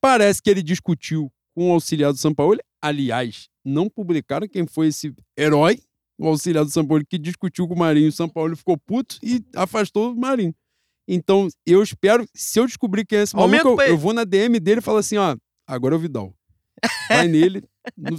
parece 0.00 0.42
que 0.42 0.50
ele 0.50 0.62
discutiu 0.62 1.30
com 1.54 1.70
o 1.70 1.72
auxiliar 1.72 2.12
do 2.12 2.18
São 2.18 2.34
Paulo. 2.34 2.58
Aliás, 2.80 3.48
não 3.64 3.88
publicaram 3.88 4.48
quem 4.48 4.66
foi 4.66 4.88
esse 4.88 5.12
herói 5.38 5.80
o 6.18 6.26
auxiliar 6.26 6.64
do 6.64 6.70
São 6.70 6.84
Paulo, 6.84 7.04
que 7.08 7.16
discutiu 7.16 7.68
com 7.68 7.74
o 7.74 7.78
Marinho. 7.78 8.08
O 8.08 8.12
São 8.12 8.28
Paulo 8.28 8.56
ficou 8.56 8.76
puto 8.76 9.18
e 9.22 9.42
afastou 9.54 10.12
o 10.12 10.16
Marinho. 10.16 10.54
Então, 11.06 11.48
eu 11.64 11.82
espero, 11.82 12.26
se 12.34 12.58
eu 12.58 12.66
descobrir 12.66 13.06
quem 13.06 13.18
é 13.18 13.22
esse 13.22 13.34
maluco, 13.34 13.80
eu, 13.80 13.88
eu, 13.88 13.96
vou 13.96 14.12
na 14.12 14.24
DM 14.24 14.58
dele 14.60 14.80
e 14.80 14.82
falo 14.82 14.98
assim, 14.98 15.16
ó, 15.16 15.36
agora 15.66 15.94
é 15.94 15.96
o 15.96 16.00
Vidal. 16.00 16.34
Vai 17.08 17.28
nele, 17.28 17.62
no, 17.96 18.18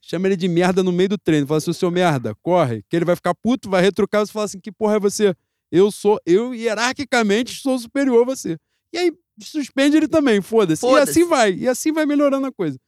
chama 0.00 0.28
ele 0.28 0.36
de 0.36 0.48
merda 0.48 0.82
no 0.82 0.92
meio 0.92 1.10
do 1.10 1.18
treino. 1.18 1.46
Fala 1.46 1.58
assim, 1.58 1.72
seu 1.72 1.90
merda, 1.90 2.34
corre, 2.36 2.82
que 2.88 2.96
ele 2.96 3.04
vai 3.04 3.16
ficar 3.16 3.34
puto, 3.34 3.68
vai 3.68 3.82
retrucar, 3.82 4.24
você 4.24 4.32
fala 4.32 4.46
assim, 4.46 4.60
que 4.60 4.72
porra 4.72 4.96
é 4.96 5.00
você? 5.00 5.34
Eu 5.70 5.90
sou, 5.90 6.18
eu 6.24 6.54
hierarquicamente 6.54 7.60
sou 7.60 7.78
superior 7.78 8.22
a 8.22 8.24
você. 8.24 8.56
E 8.92 8.98
aí, 8.98 9.12
suspende 9.40 9.96
ele 9.96 10.08
também, 10.08 10.40
foda-se. 10.40 10.80
Foda 10.80 11.00
e 11.00 11.02
assim 11.02 11.24
vai, 11.24 11.52
e 11.54 11.68
assim 11.68 11.92
vai 11.92 12.06
melhorando 12.06 12.46
a 12.46 12.52
coisa. 12.52 12.78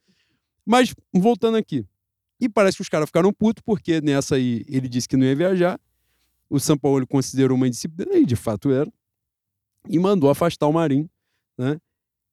Mas, 0.64 0.94
voltando 1.12 1.56
aqui, 1.56 1.86
e 2.40 2.48
parece 2.48 2.76
que 2.76 2.82
os 2.82 2.88
caras 2.88 3.08
ficaram 3.08 3.32
putos, 3.32 3.62
porque 3.64 4.00
nessa 4.00 4.36
aí 4.36 4.64
ele 4.68 4.88
disse 4.88 5.08
que 5.08 5.16
não 5.16 5.24
ia 5.24 5.34
viajar. 5.34 5.80
O 6.48 6.60
São 6.60 6.76
Paulo 6.76 7.06
considerou 7.06 7.56
uma 7.56 7.66
indisciplina, 7.66 8.16
e 8.16 8.24
de 8.24 8.36
fato 8.36 8.70
era, 8.70 8.90
e 9.88 9.98
mandou 9.98 10.30
afastar 10.30 10.66
o 10.66 10.72
Marinho. 10.72 11.08
Né? 11.56 11.80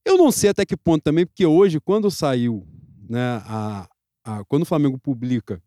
Eu 0.05 0.17
não 0.17 0.31
sei 0.31 0.49
até 0.49 0.65
que 0.65 0.75
ponto 0.75 1.01
também, 1.03 1.25
porque 1.25 1.45
hoje, 1.45 1.79
quando 1.79 2.11
saiu, 2.11 2.67
né, 3.09 3.41
a, 3.45 3.89
a, 4.23 4.43
quando 4.45 4.63
o 4.63 4.65
Flamengo 4.65 4.99
publica 4.99 5.61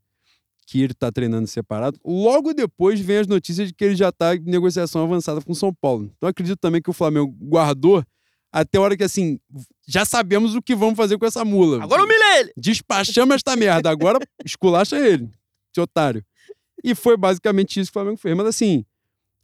que 0.66 0.82
ele 0.82 0.92
está 0.92 1.10
treinando 1.12 1.46
separado, 1.46 1.98
logo 2.04 2.52
depois 2.52 3.00
vem 3.00 3.18
as 3.18 3.26
notícias 3.26 3.68
de 3.68 3.74
que 3.74 3.84
ele 3.84 3.94
já 3.94 4.08
está 4.08 4.34
em 4.34 4.40
negociação 4.40 5.02
avançada 5.02 5.40
com 5.40 5.52
o 5.52 5.54
São 5.54 5.72
Paulo. 5.72 6.10
Então 6.16 6.28
acredito 6.28 6.58
também 6.58 6.82
que 6.82 6.90
o 6.90 6.92
Flamengo 6.92 7.34
guardou 7.40 8.04
até 8.56 8.78
a 8.78 8.80
hora 8.80 8.96
que, 8.96 9.04
assim, 9.04 9.38
já 9.86 10.06
sabemos 10.06 10.54
o 10.54 10.62
que 10.62 10.74
vamos 10.74 10.96
fazer 10.96 11.18
com 11.18 11.26
essa 11.26 11.44
mula. 11.44 11.82
Agora 11.84 12.02
humilha 12.02 12.40
ele! 12.40 12.52
Despachamos 12.56 13.34
esta 13.34 13.54
merda, 13.54 13.90
agora 13.90 14.18
esculacha 14.42 14.98
ele, 14.98 15.28
esse 15.70 15.78
otário. 15.78 16.24
E 16.82 16.94
foi 16.94 17.18
basicamente 17.18 17.78
isso 17.78 17.92
que 17.92 17.98
o 17.98 18.00
Flamengo 18.00 18.16
fez. 18.16 18.34
Mas, 18.34 18.46
assim, 18.46 18.82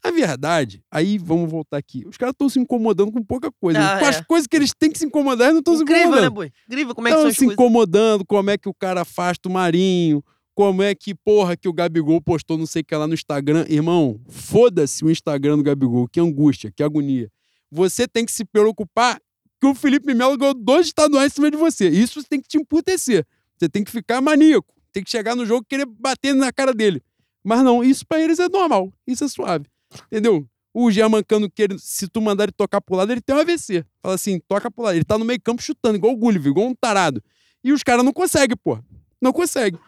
a 0.03 0.11
verdade, 0.11 0.83
aí 0.91 1.19
vamos 1.19 1.51
voltar 1.51 1.77
aqui. 1.77 2.07
Os 2.07 2.17
caras 2.17 2.33
estão 2.33 2.49
se 2.49 2.59
incomodando 2.59 3.13
com 3.13 3.23
pouca 3.23 3.53
coisa. 3.53 3.79
Ah, 3.79 3.99
com 3.99 4.07
é. 4.07 4.09
as 4.09 4.21
coisas 4.23 4.47
que 4.47 4.57
eles 4.57 4.73
têm 4.73 4.91
que 4.91 4.99
se 4.99 5.05
incomodar, 5.05 5.49
eles 5.49 5.55
não 5.55 5.59
estão 5.61 5.77
se 5.77 5.83
incomodando. 5.83 6.23
Né, 6.23 6.31
boi? 6.31 6.53
Incrível 6.67 6.95
como 6.95 7.09
é 7.09 7.11
que 7.11 7.17
Estão 7.19 7.31
se 7.31 7.37
coisas. 7.37 7.53
incomodando, 7.53 8.25
como 8.25 8.51
é 8.51 8.57
que 8.57 8.69
o 8.71 8.75
cara 8.75 9.03
afasta 9.03 9.47
o 9.47 9.53
Marinho, 9.53 10.25
como 10.55 10.83
é 10.83 10.95
que, 10.95 11.15
porra, 11.15 11.55
que 11.55 11.69
o 11.69 11.73
Gabigol 11.75 12.21
postou 12.23 12.57
não 12.57 12.65
sei 12.65 12.81
o 12.81 12.85
que 12.87 12.97
lá 12.97 13.07
no 13.07 13.13
Instagram. 13.13 13.67
Irmão, 13.69 14.19
foda-se 14.31 15.05
o 15.05 15.11
Instagram 15.11 15.59
do 15.59 15.63
Gabigol. 15.63 16.09
Que 16.09 16.19
angústia, 16.19 16.73
que 16.75 16.83
agonia 16.83 17.31
você 17.73 18.07
tem 18.07 18.27
que 18.27 18.33
se 18.33 18.45
preocupar 18.45 19.19
que 19.59 19.67
o 19.67 19.75
Felipe 19.75 20.13
Melo 20.13 20.37
ganhou 20.37 20.53
dois 20.53 20.89
estaduais 20.89 21.33
em 21.33 21.35
cima 21.35 21.51
de 21.51 21.57
você. 21.57 21.89
Isso 21.89 22.23
tem 22.23 22.39
que 22.39 22.47
te 22.47 22.59
emputecer. 22.59 23.27
Você 23.57 23.67
tem 23.67 23.83
que 23.83 23.91
ficar 23.91 24.21
maníaco. 24.21 24.75
Tem 24.93 25.03
que 25.03 25.11
chegar 25.11 25.35
no 25.35 25.47
jogo 25.47 25.63
e 25.65 25.69
querer 25.69 25.87
bater 25.87 26.35
na 26.35 26.53
cara 26.53 26.75
dele. 26.75 27.03
Mas 27.43 27.65
não, 27.65 27.83
isso 27.83 28.07
para 28.07 28.21
eles 28.21 28.39
é 28.39 28.49
normal. 28.49 28.93
Isso 29.07 29.25
é 29.25 29.29
suave. 29.29 29.65
Entendeu? 30.07 30.47
O 30.75 30.91
Jean 30.91 31.09
Mancano, 31.09 31.51
que 31.51 31.63
ele, 31.63 31.79
se 31.79 32.09
tu 32.09 32.21
mandar 32.21 32.45
ele 32.45 32.53
tocar 32.53 32.81
pro 32.81 32.97
lado, 32.97 33.11
ele 33.11 33.21
tem 33.21 33.35
um 33.35 33.39
AVC. 33.39 33.85
Fala 34.03 34.15
assim, 34.15 34.39
toca 34.47 34.71
pro 34.71 34.85
lado. 34.85 34.97
Ele 34.97 35.05
tá 35.05 35.17
no 35.17 35.25
meio 35.25 35.41
campo 35.41 35.63
chutando, 35.63 35.97
igual 35.97 36.13
o 36.13 36.17
Gulliver, 36.17 36.51
igual 36.51 36.67
um 36.67 36.75
tarado. 36.75 37.23
E 37.65 37.73
os 37.73 37.83
caras 37.83 38.05
não 38.05 38.13
conseguem, 38.13 38.57
pô. 38.57 38.79
Não 39.21 39.33
conseguem. 39.33 39.81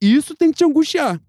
Isso 0.00 0.36
tem 0.36 0.50
que 0.50 0.58
te 0.58 0.64
angustiar. 0.64 1.20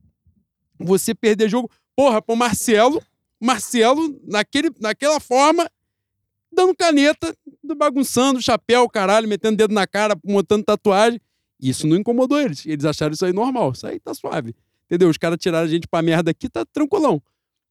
Você 0.79 1.15
perder 1.15 1.49
jogo. 1.49 1.69
Porra, 1.95 2.21
pro 2.21 2.35
Marcelo, 2.35 3.01
Marcelo, 3.41 4.19
naquele, 4.27 4.69
naquela 4.79 5.19
forma, 5.19 5.69
dando 6.55 6.75
caneta, 6.75 7.35
bagunçando, 7.77 8.41
chapéu, 8.41 8.87
caralho, 8.89 9.27
metendo 9.27 9.57
dedo 9.57 9.73
na 9.73 9.85
cara, 9.85 10.15
montando 10.25 10.63
tatuagem. 10.63 11.19
Isso 11.61 11.87
não 11.87 11.95
incomodou 11.95 12.39
eles. 12.39 12.65
Eles 12.65 12.85
acharam 12.85 13.13
isso 13.13 13.25
aí 13.25 13.33
normal. 13.33 13.71
Isso 13.71 13.85
aí 13.87 13.99
tá 13.99 14.13
suave. 14.13 14.55
Entendeu? 14.85 15.09
Os 15.09 15.17
caras 15.17 15.37
tiraram 15.39 15.65
a 15.65 15.69
gente 15.69 15.87
pra 15.87 16.01
merda 16.01 16.31
aqui, 16.31 16.49
tá 16.49 16.65
tranquilão. 16.65 17.21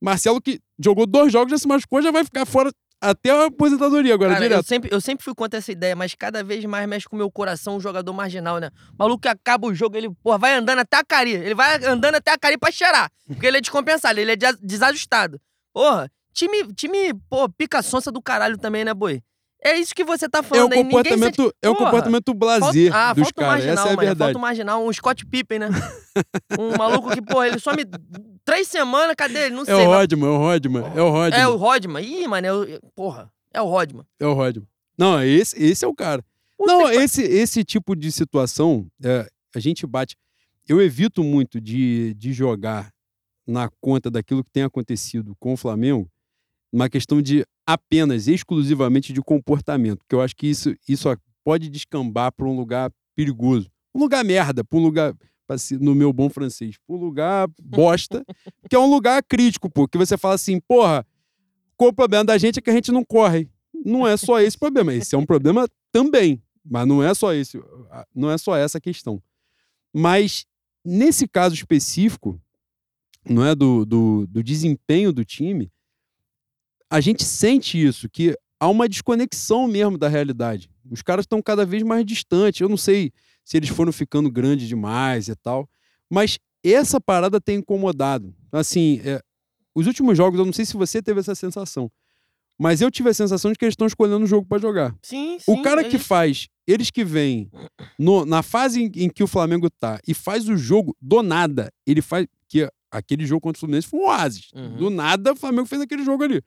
Marcelo, 0.00 0.40
que 0.40 0.60
jogou 0.78 1.06
dois 1.06 1.32
jogos, 1.32 1.50
já 1.50 1.58
se 1.58 1.66
machucou, 1.68 2.02
já 2.02 2.10
vai 2.10 2.24
ficar 2.24 2.44
fora 2.44 2.70
até 3.00 3.30
a 3.30 3.46
aposentadoria 3.46 4.14
agora, 4.14 4.32
Cara, 4.32 4.44
eu 4.44 4.48
direto. 4.48 4.66
sempre, 4.66 4.88
eu 4.92 5.00
sempre 5.00 5.22
fui 5.22 5.34
contra 5.34 5.58
essa 5.58 5.70
ideia, 5.70 5.94
mas 5.94 6.14
cada 6.14 6.42
vez 6.42 6.64
mais 6.64 6.88
mexe 6.88 7.06
com 7.06 7.14
o 7.16 7.18
meu 7.18 7.30
coração 7.30 7.76
um 7.76 7.80
jogador 7.80 8.12
marginal, 8.14 8.58
né? 8.58 8.70
O 8.94 8.96
maluco 8.98 9.20
que 9.22 9.28
acaba 9.28 9.66
o 9.66 9.74
jogo, 9.74 9.96
ele, 9.96 10.08
porra, 10.22 10.38
vai 10.38 10.54
andando 10.54 10.78
até 10.78 10.96
a 10.96 11.04
Cari. 11.04 11.32
Ele 11.32 11.54
vai 11.54 11.84
andando 11.84 12.14
até 12.14 12.32
a 12.32 12.38
Cari 12.38 12.56
pra 12.56 12.70
cheirar. 12.72 13.10
Porque 13.26 13.46
ele 13.46 13.58
é 13.58 13.60
descompensado, 13.60 14.18
ele 14.18 14.32
é 14.32 14.36
des- 14.36 14.58
desajustado. 14.62 15.38
Porra, 15.72 16.10
time, 16.34 16.72
time, 16.74 17.14
pô, 17.30 17.48
pica 17.48 17.80
sonsa 17.82 18.10
do 18.12 18.20
caralho 18.20 18.58
também, 18.58 18.84
né, 18.84 18.92
boi? 18.92 19.22
É 19.66 19.78
isso 19.78 19.94
que 19.94 20.04
você 20.04 20.28
tá 20.28 20.38
É 20.38 20.40
o 20.42 20.44
falando 20.44 20.72
aí. 20.74 20.82
ninguém 20.84 20.90
se- 20.90 21.08
comportamento, 21.08 21.54
é 21.62 21.68
o 21.70 21.74
comportamento 21.74 22.34
blazer 22.34 22.90
Falta, 22.92 23.08
ah, 23.10 23.14
dos 23.14 23.22
falta 23.22 23.40
caras. 23.40 23.52
marginal, 23.54 23.72
Essa 23.72 23.80
é 23.80 23.92
a 23.92 23.96
mano. 23.96 24.06
verdade. 24.08 24.18
Falta 24.18 24.38
um 24.38 24.42
marginal, 24.42 24.86
um 24.86 24.92
Scott 24.92 25.24
Pippen, 25.24 25.58
né? 25.60 25.68
um 26.60 26.76
maluco 26.76 27.10
que, 27.10 27.22
porra, 27.22 27.48
ele 27.48 27.58
some 27.58 27.82
três 28.44 28.68
semanas, 28.68 29.14
cadê 29.16 29.46
ele? 29.46 29.54
Não 29.54 29.62
É 29.62 29.64
sei. 29.64 29.74
o 29.74 29.78
mas- 29.78 29.86
Rodman, 30.00 30.26
é 30.28 30.30
o 30.32 30.36
Rodman, 30.38 30.82
é 30.94 31.00
o 31.02 31.10
Rodman. 31.10 31.40
É 31.40 31.48
o 31.48 31.56
Rodman. 31.56 32.04
Ih, 32.04 32.28
mano, 32.28 32.46
é 32.46 32.52
o... 32.52 32.80
porra, 32.94 33.32
é 33.54 33.62
o 33.62 33.66
Rodman. 33.66 34.04
É 34.20 34.26
o 34.26 34.34
Rodman. 34.34 34.68
Não, 34.98 35.22
esse, 35.22 35.56
esse 35.62 35.82
é 35.82 35.88
o 35.88 35.94
cara. 35.94 36.22
Puta 36.58 36.70
Não, 36.70 36.90
esse, 36.90 37.22
esse 37.22 37.64
tipo 37.64 37.96
de 37.96 38.12
situação, 38.12 38.86
é, 39.02 39.26
a 39.54 39.58
gente 39.60 39.86
bate. 39.86 40.14
Eu 40.68 40.80
evito 40.82 41.24
muito 41.24 41.58
de, 41.58 42.12
de 42.14 42.32
jogar 42.34 42.90
na 43.46 43.68
conta 43.80 44.10
daquilo 44.10 44.44
que 44.44 44.50
tem 44.50 44.62
acontecido 44.62 45.34
com 45.40 45.54
o 45.54 45.56
Flamengo, 45.56 46.06
uma 46.74 46.88
questão 46.88 47.22
de 47.22 47.46
apenas, 47.64 48.26
exclusivamente 48.26 49.12
de 49.12 49.22
comportamento, 49.22 49.98
porque 49.98 50.14
eu 50.14 50.20
acho 50.20 50.34
que 50.34 50.48
isso, 50.48 50.74
isso 50.88 51.08
pode 51.44 51.70
descambar 51.70 52.32
para 52.32 52.46
um 52.46 52.56
lugar 52.56 52.92
perigoso. 53.14 53.70
Um 53.94 54.00
lugar 54.00 54.24
merda, 54.24 54.64
para 54.64 54.76
um 54.76 54.82
lugar, 54.82 55.14
no 55.80 55.94
meu 55.94 56.12
bom 56.12 56.28
francês, 56.28 56.76
para 56.84 56.96
um 56.96 56.98
lugar 56.98 57.48
bosta, 57.62 58.24
que 58.68 58.74
é 58.74 58.78
um 58.78 58.90
lugar 58.90 59.22
crítico, 59.22 59.70
pô, 59.70 59.86
que 59.86 59.96
você 59.96 60.18
fala 60.18 60.34
assim, 60.34 60.58
porra, 60.58 61.06
qual 61.76 61.90
o 61.90 61.94
problema 61.94 62.24
da 62.24 62.36
gente 62.36 62.58
é 62.58 62.62
que 62.62 62.70
a 62.70 62.74
gente 62.74 62.90
não 62.90 63.04
corre. 63.04 63.48
Não 63.84 64.06
é 64.06 64.16
só 64.16 64.40
esse 64.40 64.58
problema, 64.58 64.92
esse 64.92 65.14
é 65.14 65.18
um 65.18 65.26
problema 65.26 65.68
também, 65.92 66.42
mas 66.64 66.88
não 66.88 67.02
é 67.02 67.14
só 67.14 67.32
esse, 67.32 67.62
não 68.12 68.30
é 68.30 68.36
só 68.36 68.56
essa 68.56 68.78
a 68.78 68.80
questão. 68.80 69.22
Mas 69.92 70.44
nesse 70.84 71.28
caso 71.28 71.54
específico, 71.54 72.40
não 73.28 73.44
é 73.46 73.54
do, 73.54 73.84
do, 73.84 74.26
do 74.26 74.42
desempenho 74.42 75.12
do 75.12 75.24
time, 75.24 75.70
a 76.90 77.00
gente 77.00 77.24
sente 77.24 77.82
isso, 77.82 78.08
que 78.08 78.36
há 78.60 78.68
uma 78.68 78.88
desconexão 78.88 79.66
mesmo 79.66 79.98
da 79.98 80.08
realidade. 80.08 80.70
Os 80.90 81.02
caras 81.02 81.24
estão 81.24 81.40
cada 81.42 81.64
vez 81.64 81.82
mais 81.82 82.04
distantes. 82.04 82.60
Eu 82.60 82.68
não 82.68 82.76
sei 82.76 83.12
se 83.44 83.56
eles 83.56 83.68
foram 83.68 83.92
ficando 83.92 84.30
grandes 84.30 84.68
demais 84.68 85.28
e 85.28 85.34
tal, 85.34 85.68
mas 86.10 86.38
essa 86.62 87.00
parada 87.00 87.40
tem 87.40 87.56
incomodado. 87.58 88.34
Assim, 88.52 89.00
é, 89.04 89.20
os 89.74 89.86
últimos 89.86 90.16
jogos, 90.16 90.38
eu 90.38 90.46
não 90.46 90.52
sei 90.52 90.64
se 90.64 90.74
você 90.76 91.02
teve 91.02 91.20
essa 91.20 91.34
sensação, 91.34 91.90
mas 92.58 92.80
eu 92.80 92.90
tive 92.90 93.08
a 93.10 93.14
sensação 93.14 93.50
de 93.50 93.58
que 93.58 93.64
eles 93.64 93.72
estão 93.72 93.86
escolhendo 93.86 94.24
o 94.24 94.28
jogo 94.28 94.46
para 94.46 94.60
jogar. 94.60 94.94
Sim, 95.02 95.38
sim. 95.40 95.52
O 95.52 95.62
cara 95.62 95.80
é 95.80 95.84
que 95.88 95.98
faz, 95.98 96.46
eles 96.66 96.90
que 96.90 97.04
vêm 97.04 97.50
no- 97.98 98.24
na 98.24 98.42
fase 98.42 98.80
em, 98.82 98.92
em 99.04 99.08
que 99.10 99.22
o 99.24 99.26
Flamengo 99.26 99.68
tá 99.68 99.98
e 100.06 100.14
faz 100.14 100.48
o 100.48 100.56
jogo 100.56 100.96
do 101.00 101.22
nada, 101.22 101.72
ele 101.86 102.00
faz. 102.00 102.26
Que 102.48 102.70
aquele 102.90 103.26
jogo 103.26 103.40
contra 103.40 103.56
o 103.58 103.60
Fluminense 103.60 103.88
foi 103.88 103.98
um 103.98 104.04
oásis. 104.04 104.50
Uhum. 104.54 104.76
Do 104.76 104.90
nada, 104.90 105.32
o 105.32 105.36
Flamengo 105.36 105.66
fez 105.66 105.82
aquele 105.82 106.04
jogo 106.04 106.22
ali. 106.22 106.40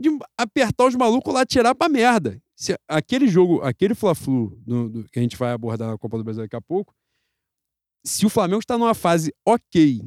De 0.00 0.08
apertar 0.36 0.86
os 0.86 0.94
malucos 0.94 1.32
lá, 1.32 1.44
tirar 1.44 1.74
pra 1.74 1.88
merda. 1.88 2.40
Se 2.56 2.76
aquele 2.88 3.28
jogo, 3.28 3.60
aquele 3.62 3.94
Fla-Flu 3.94 4.58
que 5.12 5.18
a 5.18 5.22
gente 5.22 5.36
vai 5.36 5.52
abordar 5.52 5.88
na 5.88 5.98
Copa 5.98 6.18
do 6.18 6.24
Brasil 6.24 6.42
daqui 6.42 6.56
a 6.56 6.60
pouco, 6.60 6.94
se 8.04 8.24
o 8.24 8.30
Flamengo 8.30 8.60
está 8.60 8.78
numa 8.78 8.94
fase 8.94 9.34
ok 9.46 10.02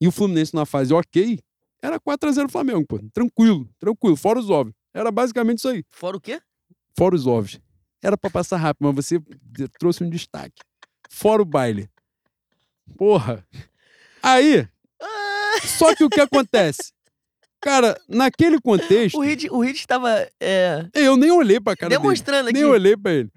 e 0.00 0.08
o 0.08 0.12
Fluminense 0.12 0.54
numa 0.54 0.66
fase 0.66 0.92
ok, 0.92 1.38
era 1.82 2.00
4x0 2.00 2.50
Flamengo, 2.50 2.84
pô. 2.86 2.98
Tranquilo, 3.12 3.68
tranquilo, 3.78 4.16
fora 4.16 4.38
os 4.38 4.50
ovos. 4.50 4.72
Era 4.92 5.10
basicamente 5.10 5.58
isso 5.58 5.68
aí. 5.68 5.84
Fora 5.90 6.16
o 6.16 6.20
quê? 6.20 6.40
Fora 6.96 7.14
os 7.14 7.26
ovos. 7.26 7.60
Era 8.02 8.16
pra 8.16 8.30
passar 8.30 8.56
rápido, 8.56 8.92
mas 8.92 9.06
você 9.06 9.20
trouxe 9.78 10.02
um 10.02 10.10
destaque. 10.10 10.62
Fora 11.10 11.42
o 11.42 11.44
baile. 11.44 11.88
Porra. 12.96 13.46
Aí, 14.22 14.68
só 15.78 15.94
que 15.94 16.04
o 16.04 16.08
que 16.08 16.20
acontece? 16.20 16.92
Cara, 17.60 18.00
naquele 18.08 18.60
contexto, 18.60 19.16
O 19.16 19.20
Reed, 19.20 19.44
o 19.50 19.60
Reed 19.60 19.76
estava 19.76 20.28
é, 20.40 20.88
eu 20.94 21.16
nem 21.16 21.30
olhei 21.30 21.58
pra 21.60 21.74
cara 21.76 21.88
dele. 21.90 22.00
demonstrando 22.00 22.48
aqui. 22.48 22.58
Nem 22.58 22.64
olhei 22.64 22.96
pra 22.96 23.12
ele. 23.12 23.30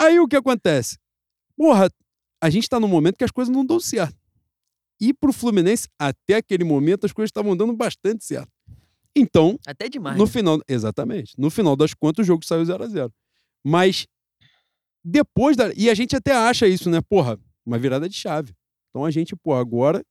Aí 0.00 0.18
o 0.18 0.26
que 0.26 0.36
acontece? 0.36 0.96
Porra, 1.56 1.90
a 2.42 2.50
gente 2.50 2.68
tá 2.68 2.80
num 2.80 2.88
momento 2.88 3.16
que 3.16 3.24
as 3.24 3.30
coisas 3.30 3.54
não 3.54 3.64
dão 3.64 3.78
certo. 3.80 4.16
E 5.00 5.12
pro 5.12 5.32
Fluminense, 5.32 5.88
até 5.98 6.36
aquele 6.36 6.64
momento, 6.64 7.04
as 7.04 7.12
coisas 7.12 7.28
estavam 7.28 7.56
dando 7.56 7.72
bastante 7.74 8.24
certo. 8.24 8.48
Então, 9.16 9.58
Até 9.66 9.88
demais. 9.88 10.16
no 10.16 10.24
né? 10.24 10.30
final, 10.30 10.60
exatamente. 10.68 11.34
No 11.38 11.50
final 11.50 11.76
das 11.76 11.94
contas, 11.94 12.24
o 12.24 12.26
jogo 12.26 12.44
saiu 12.44 12.64
0 12.64 12.82
a 12.82 12.86
0 12.88 13.12
Mas 13.64 14.06
depois 15.04 15.56
da. 15.56 15.72
E 15.76 15.88
a 15.90 15.94
gente 15.94 16.16
até 16.16 16.32
acha 16.32 16.66
isso, 16.66 16.88
né? 16.90 17.00
Porra, 17.00 17.38
uma 17.64 17.78
virada 17.78 18.08
de 18.08 18.14
chave. 18.16 18.52
Então 18.90 19.04
a 19.04 19.10
gente, 19.10 19.36
pô, 19.36 19.54
agora 19.54 20.04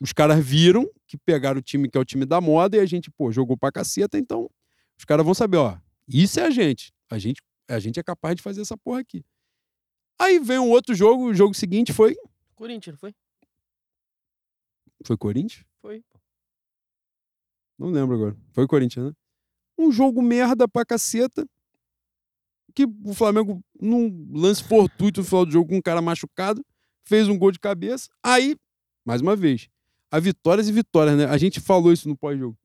os 0.00 0.12
caras 0.12 0.44
viram 0.44 0.88
que 1.06 1.16
pegaram 1.16 1.58
o 1.58 1.62
time 1.62 1.88
que 1.88 1.96
é 1.96 2.00
o 2.00 2.04
time 2.04 2.24
da 2.24 2.40
moda 2.40 2.76
e 2.76 2.80
a 2.80 2.86
gente, 2.86 3.10
pô, 3.10 3.32
jogou 3.32 3.56
pra 3.56 3.72
caceta, 3.72 4.18
então 4.18 4.50
os 4.98 5.04
caras 5.04 5.24
vão 5.24 5.34
saber, 5.34 5.56
ó, 5.58 5.78
isso 6.08 6.40
é 6.40 6.44
a 6.44 6.50
gente. 6.50 6.92
A 7.10 7.18
gente, 7.18 7.42
a 7.68 7.78
gente 7.78 8.00
é 8.00 8.02
capaz 8.02 8.36
de 8.36 8.42
fazer 8.42 8.60
essa 8.60 8.76
porra 8.76 9.00
aqui. 9.00 9.24
Aí 10.18 10.38
vem 10.38 10.58
um 10.58 10.70
outro 10.70 10.94
jogo, 10.94 11.26
o 11.26 11.34
jogo 11.34 11.54
seguinte 11.54 11.92
foi. 11.92 12.16
Corinthians, 12.54 12.94
não 12.94 12.98
foi? 12.98 13.14
Foi 15.04 15.16
Corinthians? 15.16 15.64
Foi. 15.80 16.02
Não 17.78 17.90
lembro 17.90 18.16
agora. 18.16 18.36
Foi 18.52 18.66
Corinthians, 18.66 19.06
né? 19.06 19.12
Um 19.78 19.92
jogo 19.92 20.22
merda 20.22 20.66
pra 20.66 20.84
caceta. 20.84 21.46
Que 22.74 22.84
o 22.84 23.14
Flamengo, 23.14 23.62
num 23.80 24.28
lance 24.34 24.62
fortuito 24.62 25.20
no 25.20 25.26
final 25.26 25.46
do 25.46 25.52
jogo, 25.52 25.70
com 25.70 25.76
um 25.76 25.82
cara 25.82 26.02
machucado, 26.02 26.64
fez 27.04 27.28
um 27.28 27.38
gol 27.38 27.50
de 27.50 27.58
cabeça. 27.58 28.08
Aí, 28.22 28.56
mais 29.04 29.22
uma 29.22 29.36
vez, 29.36 29.68
a 30.16 30.20
vitórias 30.20 30.68
e 30.68 30.72
vitórias, 30.72 31.16
né? 31.16 31.26
A 31.26 31.36
gente 31.36 31.60
falou 31.60 31.92
isso 31.92 32.08
no 32.08 32.16
pós-jogo. 32.16 32.56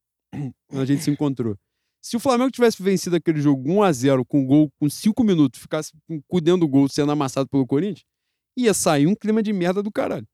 Quando 0.67 0.81
a 0.81 0.85
gente 0.85 1.03
se 1.03 1.11
encontrou. 1.11 1.57
Se 2.01 2.15
o 2.15 2.19
Flamengo 2.19 2.49
tivesse 2.49 2.81
vencido 2.81 3.15
aquele 3.15 3.41
jogo 3.41 3.69
1x0 3.69 4.23
com 4.25 4.45
gol 4.45 4.71
com 4.79 4.89
5 4.89 5.23
minutos, 5.23 5.61
ficasse 5.61 5.91
com 6.07 6.15
o 6.15 6.23
cu 6.27 6.41
dentro 6.41 6.61
do 6.61 6.67
gol 6.67 6.87
sendo 6.87 7.11
amassado 7.11 7.47
pelo 7.47 7.67
Corinthians, 7.67 8.03
ia 8.57 8.73
sair 8.73 9.05
um 9.05 9.13
clima 9.13 9.43
de 9.43 9.53
merda 9.53 9.83
do 9.83 9.91
caralho. 9.91 10.25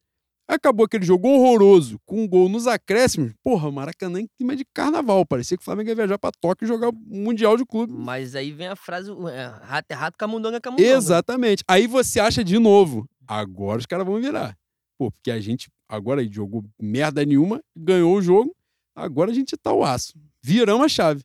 Acabou 0.48 0.86
aquele 0.86 1.04
jogo 1.04 1.28
horroroso, 1.28 2.00
com 2.06 2.22
um 2.22 2.28
gol 2.28 2.48
nos 2.48 2.68
acréscimos. 2.68 3.34
Porra, 3.44 3.70
Maracanã 3.70 4.22
em 4.22 4.28
clima 4.38 4.56
de 4.56 4.64
carnaval. 4.74 5.26
Parecia 5.26 5.58
que 5.58 5.62
o 5.62 5.66
Flamengo 5.66 5.90
ia 5.90 5.96
viajar 5.96 6.18
pra 6.18 6.32
Tóquio 6.40 6.66
e 6.66 6.68
jogar 6.68 6.90
o 6.90 6.94
Mundial 6.94 7.58
de 7.58 7.66
Clube. 7.66 7.92
Mas 7.92 8.34
aí 8.34 8.54
vem 8.54 8.68
a 8.68 8.76
frase: 8.76 9.12
é, 9.12 9.46
rato 9.62 9.92
é 9.92 9.94
rato, 9.94 10.18
camundonga 10.18 10.56
é 10.56 10.62
camundonga. 10.62 10.90
Exatamente. 10.90 11.64
Aí 11.68 11.86
você 11.86 12.22
acha 12.22 12.46
de 12.46 12.58
novo. 12.60 13.10
Agora 13.28 13.80
os 13.80 13.86
caras 13.86 14.06
vão 14.06 14.22
virar. 14.22 14.56
Pô, 14.98 15.12
porque 15.12 15.32
a 15.32 15.40
gente 15.42 15.68
agora 15.88 16.22
aí 16.22 16.30
jogou 16.32 16.64
merda 16.80 17.26
nenhuma, 17.26 17.64
ganhou 17.76 18.16
o 18.16 18.22
jogo. 18.22 18.56
Agora 18.96 19.32
a 19.32 19.34
gente 19.34 19.56
tá 19.58 19.72
o 19.72 19.84
aço. 19.84 20.14
Viramos 20.42 20.86
a 20.86 20.90
chave. 20.90 21.24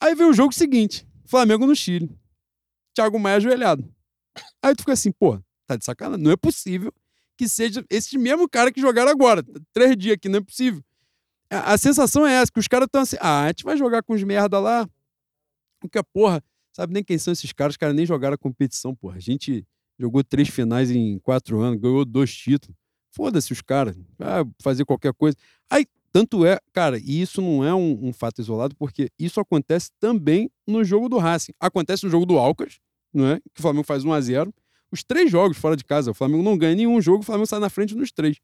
Aí 0.00 0.14
vem 0.14 0.26
o 0.26 0.32
jogo 0.32 0.52
seguinte: 0.52 1.06
Flamengo 1.26 1.66
no 1.66 1.74
Chile. 1.74 2.10
Thiago 2.94 3.18
Maia 3.18 3.36
ajoelhado. 3.36 3.88
Aí 4.62 4.74
tu 4.74 4.80
fica 4.80 4.92
assim, 4.92 5.12
pô, 5.12 5.40
tá 5.66 5.76
de 5.76 5.84
sacanagem. 5.84 6.22
Não 6.22 6.32
é 6.32 6.36
possível 6.36 6.92
que 7.36 7.48
seja 7.48 7.84
esse 7.88 8.18
mesmo 8.18 8.48
cara 8.48 8.72
que 8.72 8.80
jogaram 8.80 9.10
agora. 9.10 9.44
Três 9.72 9.96
dias 9.96 10.14
aqui, 10.14 10.28
não 10.28 10.38
é 10.38 10.42
possível. 10.42 10.82
A, 11.50 11.74
a 11.74 11.78
sensação 11.78 12.26
é 12.26 12.34
essa, 12.34 12.50
que 12.50 12.58
os 12.58 12.66
caras 12.66 12.86
estão 12.86 13.02
assim, 13.02 13.16
ah, 13.20 13.44
a 13.44 13.46
gente 13.48 13.64
vai 13.64 13.76
jogar 13.76 14.02
com 14.02 14.12
os 14.14 14.22
merda 14.24 14.58
lá. 14.58 14.88
Porque, 15.80 16.02
porra, 16.12 16.42
sabe 16.72 16.92
nem 16.92 17.04
quem 17.04 17.16
são 17.16 17.32
esses 17.32 17.52
caras, 17.52 17.74
os 17.74 17.76
caras 17.76 17.94
nem 17.94 18.04
jogaram 18.04 18.34
a 18.34 18.38
competição, 18.38 18.94
porra. 18.94 19.16
A 19.16 19.20
gente 19.20 19.64
jogou 19.98 20.24
três 20.24 20.48
finais 20.48 20.90
em 20.90 21.18
quatro 21.20 21.60
anos, 21.60 21.80
ganhou 21.80 22.04
dois 22.04 22.34
títulos. 22.34 22.76
Foda-se 23.10 23.52
os 23.52 23.60
caras, 23.60 23.96
ah, 24.20 24.44
fazer 24.62 24.84
qualquer 24.84 25.12
coisa. 25.14 25.36
Aí, 25.70 25.86
tanto 26.12 26.44
é, 26.44 26.58
cara, 26.72 26.98
e 26.98 27.20
isso 27.20 27.40
não 27.40 27.64
é 27.64 27.74
um, 27.74 28.08
um 28.08 28.12
fato 28.12 28.40
isolado, 28.40 28.74
porque 28.76 29.10
isso 29.18 29.40
acontece 29.40 29.90
também 29.98 30.50
no 30.66 30.84
jogo 30.84 31.08
do 31.08 31.18
Racing. 31.18 31.52
Acontece 31.60 32.04
no 32.04 32.10
jogo 32.10 32.26
do 32.26 32.38
Alcas, 32.38 32.78
não 33.12 33.26
é? 33.26 33.40
Que 33.54 33.60
o 33.60 33.62
Flamengo 33.62 33.84
faz 33.84 34.04
1 34.04 34.12
a 34.12 34.20
0 34.20 34.54
Os 34.90 35.02
três 35.02 35.30
jogos 35.30 35.56
fora 35.56 35.76
de 35.76 35.84
casa, 35.84 36.10
o 36.10 36.14
Flamengo 36.14 36.42
não 36.42 36.56
ganha 36.56 36.74
nenhum 36.74 37.00
jogo, 37.00 37.22
o 37.22 37.26
Flamengo 37.26 37.46
sai 37.46 37.60
na 37.60 37.70
frente 37.70 37.94
nos 37.94 38.10
três. 38.10 38.38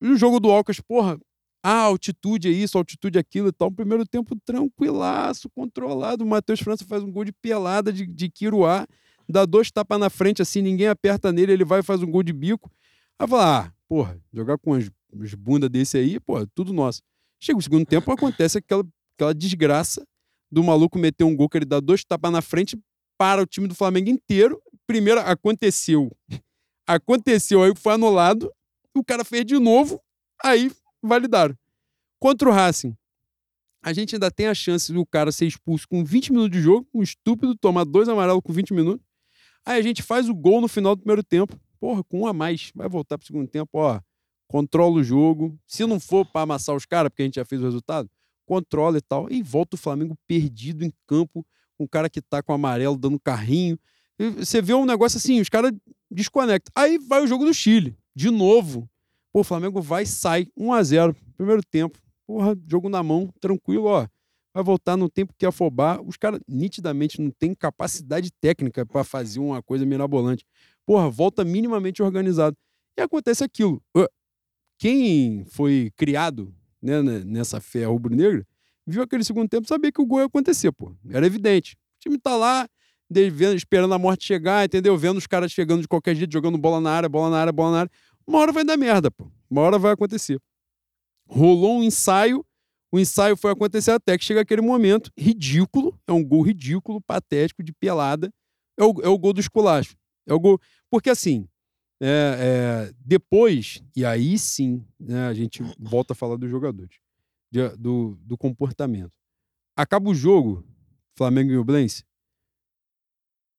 E 0.00 0.08
o 0.08 0.16
jogo 0.16 0.38
do 0.38 0.50
Alcas, 0.50 0.80
porra, 0.80 1.18
ah, 1.62 1.82
altitude 1.82 2.48
é 2.48 2.52
isso, 2.52 2.78
altitude 2.78 3.18
é 3.18 3.20
aquilo 3.20 3.48
e 3.48 3.52
tal. 3.52 3.70
Primeiro 3.70 4.06
tempo 4.06 4.36
tranquilaço, 4.44 5.50
controlado. 5.50 6.24
O 6.24 6.26
Matheus 6.26 6.60
França 6.60 6.84
faz 6.84 7.02
um 7.02 7.10
gol 7.10 7.24
de 7.24 7.32
pelada 7.32 7.92
de, 7.92 8.06
de 8.06 8.30
Quiruá, 8.30 8.86
dá 9.28 9.44
dois 9.44 9.70
tapas 9.70 9.98
na 9.98 10.08
frente 10.08 10.40
assim, 10.40 10.62
ninguém 10.62 10.88
aperta 10.88 11.32
nele, 11.32 11.52
ele 11.52 11.64
vai 11.64 11.80
e 11.80 11.82
faz 11.82 12.02
um 12.02 12.10
gol 12.10 12.22
de 12.22 12.32
bico. 12.32 12.70
Aí 13.18 13.26
fala, 13.26 13.66
ah, 13.66 13.72
porra, 13.88 14.20
jogar 14.32 14.58
com 14.58 14.74
as 14.74 14.88
bundas 15.34 15.68
desse 15.68 15.98
aí, 15.98 16.20
porra, 16.20 16.46
tudo 16.54 16.72
nosso. 16.72 17.02
Chega 17.40 17.58
o 17.58 17.62
segundo 17.62 17.84
tempo, 17.84 18.10
acontece 18.12 18.58
aquela, 18.58 18.86
aquela 19.16 19.34
desgraça 19.34 20.06
do 20.50 20.62
maluco 20.62 20.98
meter 20.98 21.24
um 21.24 21.34
gol 21.34 21.48
que 21.48 21.58
ele 21.58 21.64
dá 21.64 21.80
dois 21.80 22.04
tapas 22.04 22.32
na 22.32 22.40
frente 22.40 22.78
para 23.18 23.42
o 23.42 23.46
time 23.46 23.66
do 23.66 23.74
Flamengo 23.74 24.08
inteiro. 24.08 24.62
Primeiro 24.86 25.20
aconteceu. 25.20 26.10
Aconteceu, 26.86 27.62
aí 27.62 27.74
foi 27.76 27.92
anulado. 27.92 28.50
O 28.94 29.04
cara 29.04 29.22
fez 29.22 29.44
de 29.44 29.58
novo, 29.58 30.00
aí 30.42 30.72
validaram. 31.02 31.54
Contra 32.18 32.48
o 32.48 32.52
Racing. 32.52 32.96
a 33.82 33.92
gente 33.92 34.14
ainda 34.14 34.30
tem 34.30 34.46
a 34.46 34.54
chance 34.54 34.90
do 34.90 35.04
cara 35.04 35.30
ser 35.30 35.46
expulso 35.46 35.86
com 35.86 36.02
20 36.02 36.32
minutos 36.32 36.50
de 36.56 36.62
jogo, 36.62 36.88
um 36.94 37.02
estúpido 37.02 37.54
tomar 37.54 37.84
dois 37.84 38.08
amarelos 38.08 38.40
com 38.42 38.54
20 38.54 38.72
minutos. 38.72 39.06
Aí 39.66 39.78
a 39.78 39.82
gente 39.82 40.02
faz 40.02 40.30
o 40.30 40.34
gol 40.34 40.62
no 40.62 40.66
final 40.66 40.96
do 40.96 41.00
primeiro 41.00 41.22
tempo. 41.22 41.60
Porra, 41.80 42.02
com 42.04 42.20
um 42.20 42.26
a 42.26 42.32
mais. 42.32 42.72
Vai 42.74 42.88
voltar 42.88 43.18
pro 43.18 43.26
segundo 43.26 43.48
tempo, 43.48 43.78
ó. 43.78 44.00
Controla 44.46 44.96
o 44.96 45.04
jogo. 45.04 45.58
Se 45.66 45.84
não 45.86 46.00
for 46.00 46.24
para 46.24 46.42
amassar 46.42 46.74
os 46.74 46.86
caras, 46.86 47.10
porque 47.10 47.22
a 47.22 47.24
gente 47.26 47.36
já 47.36 47.44
fez 47.44 47.60
o 47.60 47.64
resultado, 47.64 48.10
controla 48.46 48.98
e 48.98 49.00
tal. 49.00 49.30
E 49.30 49.42
volta 49.42 49.76
o 49.76 49.78
Flamengo 49.78 50.16
perdido 50.26 50.84
em 50.84 50.92
campo, 51.06 51.46
com 51.76 51.84
o 51.84 51.88
cara 51.88 52.08
que 52.08 52.20
tá 52.20 52.42
com 52.42 52.52
amarelo 52.52 52.96
dando 52.96 53.20
carrinho. 53.20 53.78
E 54.18 54.30
você 54.30 54.60
vê 54.60 54.74
um 54.74 54.86
negócio 54.86 55.18
assim, 55.18 55.40
os 55.40 55.48
caras 55.48 55.72
desconectam. 56.10 56.72
Aí 56.74 56.98
vai 56.98 57.22
o 57.22 57.26
jogo 57.26 57.44
do 57.44 57.54
Chile, 57.54 57.96
de 58.14 58.30
novo. 58.30 58.88
Pô, 59.32 59.40
o 59.40 59.44
Flamengo 59.44 59.80
vai 59.80 60.06
sai 60.06 60.48
1 60.56 60.72
a 60.72 60.82
0 60.82 61.16
primeiro 61.36 61.62
tempo. 61.62 61.98
Porra, 62.26 62.56
jogo 62.66 62.88
na 62.88 63.02
mão, 63.02 63.32
tranquilo, 63.40 63.84
ó. 63.84 64.06
Vai 64.52 64.64
voltar 64.64 64.96
no 64.96 65.08
tempo 65.08 65.34
que 65.38 65.46
afobar. 65.46 66.02
Os 66.02 66.16
caras 66.16 66.40
nitidamente 66.48 67.20
não 67.20 67.30
têm 67.30 67.54
capacidade 67.54 68.30
técnica 68.40 68.84
para 68.84 69.04
fazer 69.04 69.38
uma 69.38 69.62
coisa 69.62 69.86
mirabolante. 69.86 70.44
Porra, 70.88 71.10
volta 71.10 71.44
minimamente 71.44 72.02
organizado. 72.02 72.56
E 72.96 73.02
acontece 73.02 73.44
aquilo. 73.44 73.82
Quem 74.78 75.44
foi 75.44 75.92
criado 75.94 76.50
né, 76.80 77.02
nessa 77.02 77.60
fé 77.60 77.84
rubro-negra 77.84 78.42
viu 78.86 79.02
aquele 79.02 79.22
segundo 79.22 79.50
tempo 79.50 79.68
sabia 79.68 79.92
que 79.92 80.00
o 80.00 80.06
gol 80.06 80.20
ia 80.20 80.24
acontecer, 80.24 80.72
pô. 80.72 80.96
Era 81.10 81.26
evidente. 81.26 81.74
O 81.74 82.00
time 82.00 82.18
tá 82.18 82.34
lá, 82.34 82.66
vendo, 83.10 83.54
esperando 83.54 83.92
a 83.92 83.98
morte 83.98 84.24
chegar, 84.24 84.64
entendeu? 84.64 84.96
Vendo 84.96 85.18
os 85.18 85.26
caras 85.26 85.52
chegando 85.52 85.82
de 85.82 85.88
qualquer 85.88 86.16
jeito, 86.16 86.32
jogando 86.32 86.56
bola 86.56 86.80
na 86.80 86.90
área, 86.90 87.06
bola 87.06 87.28
na 87.28 87.38
área, 87.38 87.52
bola 87.52 87.70
na 87.70 87.78
área. 87.80 87.90
Uma 88.26 88.38
hora 88.38 88.50
vai 88.50 88.64
dar 88.64 88.78
merda, 88.78 89.10
pô. 89.10 89.30
Uma 89.50 89.60
hora 89.60 89.78
vai 89.78 89.92
acontecer. 89.92 90.40
Rolou 91.26 91.80
um 91.80 91.82
ensaio, 91.82 92.42
o 92.90 92.98
ensaio 92.98 93.36
foi 93.36 93.50
acontecer 93.50 93.90
até 93.90 94.16
que 94.16 94.24
chega 94.24 94.40
aquele 94.40 94.62
momento 94.62 95.12
ridículo, 95.18 96.00
é 96.06 96.12
um 96.12 96.24
gol 96.24 96.40
ridículo, 96.40 96.98
patético, 97.02 97.62
de 97.62 97.74
pelada. 97.74 98.32
É 98.78 98.84
o, 98.84 98.94
é 99.02 99.08
o 99.08 99.18
gol 99.18 99.34
do 99.34 99.40
esculacho. 99.40 99.94
É 100.28 100.34
o 100.34 100.40
gol. 100.40 100.60
Porque 100.90 101.10
assim, 101.10 101.48
é, 102.00 102.88
é, 102.90 102.94
depois, 103.00 103.82
e 103.96 104.04
aí 104.04 104.38
sim, 104.38 104.84
né, 104.98 105.26
a 105.26 105.34
gente 105.34 105.62
volta 105.78 106.12
a 106.12 106.16
falar 106.16 106.36
dos 106.36 106.50
jogadores, 106.50 106.96
de, 107.50 107.68
do, 107.76 108.16
do 108.22 108.38
comportamento. 108.38 109.12
Acaba 109.76 110.08
o 110.08 110.14
jogo, 110.14 110.64
Flamengo 111.16 111.50
e 111.50 111.56
Ublense, 111.56 112.04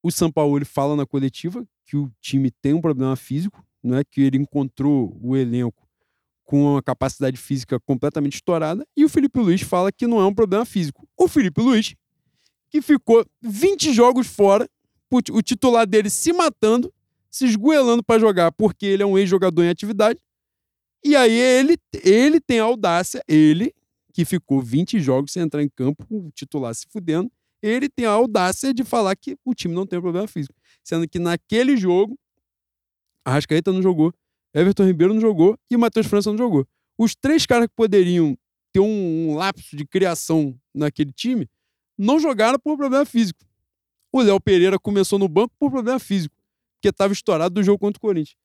o 0.01 0.11
São 0.11 0.32
Paulo 0.32 0.65
fala 0.65 0.95
na 0.95 1.05
coletiva 1.05 1.67
que 1.86 1.97
o 1.97 2.11
time 2.22 2.49
tem 2.49 2.74
um 2.74 2.82
problema 2.82 3.15
físico, 3.15 3.65
não 3.84 3.97
é 3.97 4.03
que 4.03 4.22
ele 4.22 4.38
encontrou 4.38 5.17
o 5.22 5.36
elenco 5.36 5.88
com 6.45 6.63
uma 6.63 6.82
capacidade 6.82 7.38
física 7.38 7.80
completamente 7.80 8.36
estourada, 8.36 8.88
e 8.95 9.03
o 9.03 9.09
Felipe 9.09 9.39
Luiz 9.39 9.61
fala 9.61 9.91
que 9.91 10.07
não 10.07 10.20
é 10.20 10.26
um 10.26 10.34
problema 10.34 10.65
físico. 10.65 11.07
O 11.17 11.28
Felipe 11.28 11.61
Luiz, 11.61 11.95
que 12.70 12.82
ficou 12.82 13.26
20 13.41 13.93
jogos 13.93 14.28
fora, 14.28 14.67
o 15.12 15.41
titular 15.41 15.88
dele 15.88 16.10
se 16.10 16.32
matando, 16.32 16.93
se 17.30 17.45
esgoelando 17.45 18.03
para 18.03 18.20
jogar, 18.20 18.51
porque 18.51 18.86
ele 18.86 19.03
é 19.03 19.05
um 19.05 19.18
ex-jogador 19.18 19.64
em 19.64 19.70
atividade. 19.70 20.20
E 21.03 21.16
aí 21.16 21.34
ele, 21.34 21.78
ele 22.03 22.39
tem 22.39 22.60
a 22.60 22.64
audácia, 22.64 23.24
ele, 23.28 23.74
que 24.14 24.26
ficou 24.26 24.62
20 24.62 24.99
jogos 24.99 25.32
sem 25.32 25.43
entrar 25.43 25.64
em 25.64 25.70
campo, 25.70 26.05
o 26.10 26.30
titular 26.32 26.74
se 26.76 26.86
fudendo, 26.89 27.32
ele 27.62 27.89
tem 27.89 28.05
a 28.05 28.12
audácia 28.12 28.74
de 28.74 28.84
falar 28.84 29.16
que 29.16 29.38
o 29.45 29.53
time 29.53 29.74
não 29.74 29.86
tem 29.86 29.99
problema 29.99 30.28
físico. 30.28 30.55
Sendo 30.84 31.07
que 31.07 31.20
naquele 31.20 31.76
jogo, 31.76 32.18
a 33.26 33.32
Rascaeta 33.32 33.72
não 33.72 33.82
jogou, 33.82 34.14
Everton 34.53 34.86
Ribeiro 34.86 35.14
não 35.14 35.22
jogou 35.22 35.57
e 35.70 35.76
o 35.76 35.80
Matheus 35.80 36.07
França 36.07 36.30
não 36.32 36.38
jogou. 36.38 36.68
Os 36.97 37.16
três 37.16 37.45
caras 37.45 37.68
que 37.68 37.76
poderiam 37.76 38.38
ter 38.72 38.80
um, 38.80 39.30
um 39.32 39.36
lapso 39.36 39.76
de 39.76 39.86
criação 39.86 40.57
naquele 40.74 41.12
time 41.12 41.47
não 41.97 42.20
jogaram 42.20 42.57
por 42.60 42.78
problema 42.78 43.05
físico. 43.05 43.45
O 44.12 44.22
Léo 44.22 44.39
Pereira 44.39 44.80
começou 44.80 45.20
no 45.20 45.28
banco 45.28 45.53
por 45.60 45.70
problema 45.70 45.99
físico, 45.99 46.36
porque 46.76 46.89
estava 46.89 47.14
estourado 47.14 47.53
do 47.53 47.64
jogo 47.64 47.78
contra 47.78 47.97
o 47.97 48.01
Corinthians. 48.01 48.36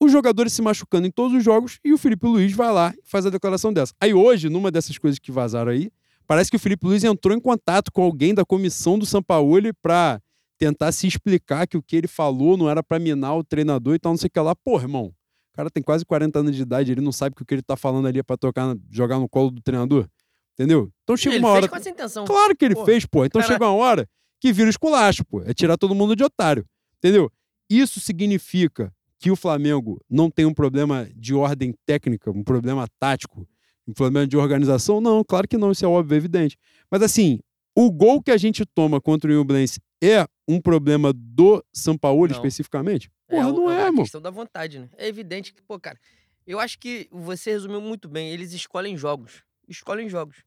Os 0.00 0.10
jogadores 0.10 0.52
se 0.52 0.60
machucando 0.60 1.06
em 1.06 1.10
todos 1.10 1.36
os 1.36 1.44
jogos 1.44 1.78
e 1.84 1.92
o 1.92 1.98
Felipe 1.98 2.26
Luiz 2.26 2.52
vai 2.52 2.72
lá 2.72 2.92
e 2.98 3.08
faz 3.08 3.24
a 3.24 3.30
declaração 3.30 3.72
dessa. 3.72 3.94
Aí 4.00 4.12
hoje, 4.12 4.48
numa 4.48 4.70
dessas 4.70 4.98
coisas 4.98 5.20
que 5.20 5.30
vazaram 5.30 5.70
aí, 5.70 5.92
parece 6.26 6.50
que 6.50 6.56
o 6.56 6.60
Felipe 6.60 6.84
Luiz 6.84 7.04
entrou 7.04 7.36
em 7.36 7.40
contato 7.40 7.92
com 7.92 8.02
alguém 8.02 8.34
da 8.34 8.44
comissão 8.44 8.98
do 8.98 9.06
Sampaoli 9.06 9.72
para 9.72 10.20
tentar 10.58 10.90
se 10.90 11.06
explicar 11.06 11.68
que 11.68 11.76
o 11.76 11.82
que 11.82 11.94
ele 11.94 12.08
falou 12.08 12.56
não 12.56 12.68
era 12.68 12.82
para 12.82 12.98
minar 12.98 13.36
o 13.36 13.44
treinador 13.44 13.94
e 13.94 13.98
tal, 14.00 14.12
não 14.12 14.16
sei 14.16 14.26
o 14.26 14.30
que 14.30 14.40
lá. 14.40 14.56
Pô, 14.56 14.80
irmão, 14.80 15.06
o 15.52 15.56
cara 15.56 15.70
tem 15.70 15.82
quase 15.82 16.04
40 16.04 16.36
anos 16.40 16.56
de 16.56 16.62
idade, 16.62 16.90
ele 16.90 17.00
não 17.00 17.12
sabe 17.12 17.36
que 17.36 17.42
o 17.42 17.46
que 17.46 17.54
ele 17.54 17.62
tá 17.62 17.76
falando 17.76 18.08
ali 18.08 18.18
é 18.18 18.22
pra 18.24 18.36
tocar, 18.36 18.76
jogar 18.90 19.20
no 19.20 19.28
colo 19.28 19.52
do 19.52 19.62
treinador. 19.62 20.08
Entendeu? 20.54 20.90
Então 21.04 21.16
chega 21.16 21.36
ele 21.36 21.44
uma 21.44 21.52
hora. 21.52 21.68
com 21.68 21.76
essa 21.76 21.90
intenção. 21.90 22.24
Claro 22.24 22.56
que 22.56 22.64
ele 22.64 22.74
pô, 22.74 22.84
fez, 22.84 23.06
pô. 23.06 23.24
Então 23.24 23.40
cara... 23.40 23.52
chega 23.52 23.64
uma 23.64 23.74
hora 23.74 24.08
que 24.42 24.52
vira 24.52 24.68
esculacho, 24.68 25.24
pô. 25.24 25.40
É 25.42 25.54
tirar 25.54 25.76
todo 25.76 25.94
mundo 25.94 26.16
de 26.16 26.24
otário. 26.24 26.66
Entendeu? 26.98 27.30
Isso 27.70 28.00
significa 28.00 28.92
que 29.16 29.30
o 29.30 29.36
Flamengo 29.36 30.04
não 30.10 30.28
tem 30.28 30.44
um 30.44 30.52
problema 30.52 31.08
de 31.14 31.32
ordem 31.32 31.72
técnica, 31.86 32.28
um 32.32 32.42
problema 32.42 32.88
tático, 32.98 33.48
um 33.86 33.92
problema 33.92 34.26
de 34.26 34.36
organização? 34.36 35.00
Não, 35.00 35.22
claro 35.22 35.46
que 35.46 35.56
não, 35.56 35.70
isso 35.70 35.84
é 35.84 35.88
óbvio, 35.88 36.16
é 36.16 36.18
evidente. 36.18 36.58
Mas 36.90 37.02
assim, 37.02 37.38
o 37.72 37.88
gol 37.88 38.20
que 38.20 38.32
a 38.32 38.36
gente 38.36 38.66
toma 38.66 39.00
contra 39.00 39.30
o 39.30 39.34
Nublense 39.34 39.80
é 40.02 40.26
um 40.48 40.60
problema 40.60 41.12
do 41.12 41.64
São 41.72 41.96
Paulo 41.96 42.26
não. 42.26 42.34
especificamente? 42.34 43.08
É, 43.28 43.36
Porra, 43.36 43.48
é, 43.48 43.52
não 43.52 43.70
é, 43.70 43.80
é 43.80 43.84
mano. 43.84 44.02
questão 44.02 44.20
da 44.20 44.30
vontade, 44.30 44.80
né? 44.80 44.88
É 44.98 45.06
evidente 45.06 45.54
que, 45.54 45.62
pô, 45.62 45.78
cara, 45.78 46.00
eu 46.44 46.58
acho 46.58 46.80
que 46.80 47.08
você 47.12 47.52
resumiu 47.52 47.80
muito 47.80 48.08
bem. 48.08 48.32
Eles 48.32 48.52
escolhem 48.52 48.96
jogos. 48.96 49.44
Escolhem 49.68 50.08
jogos. 50.08 50.42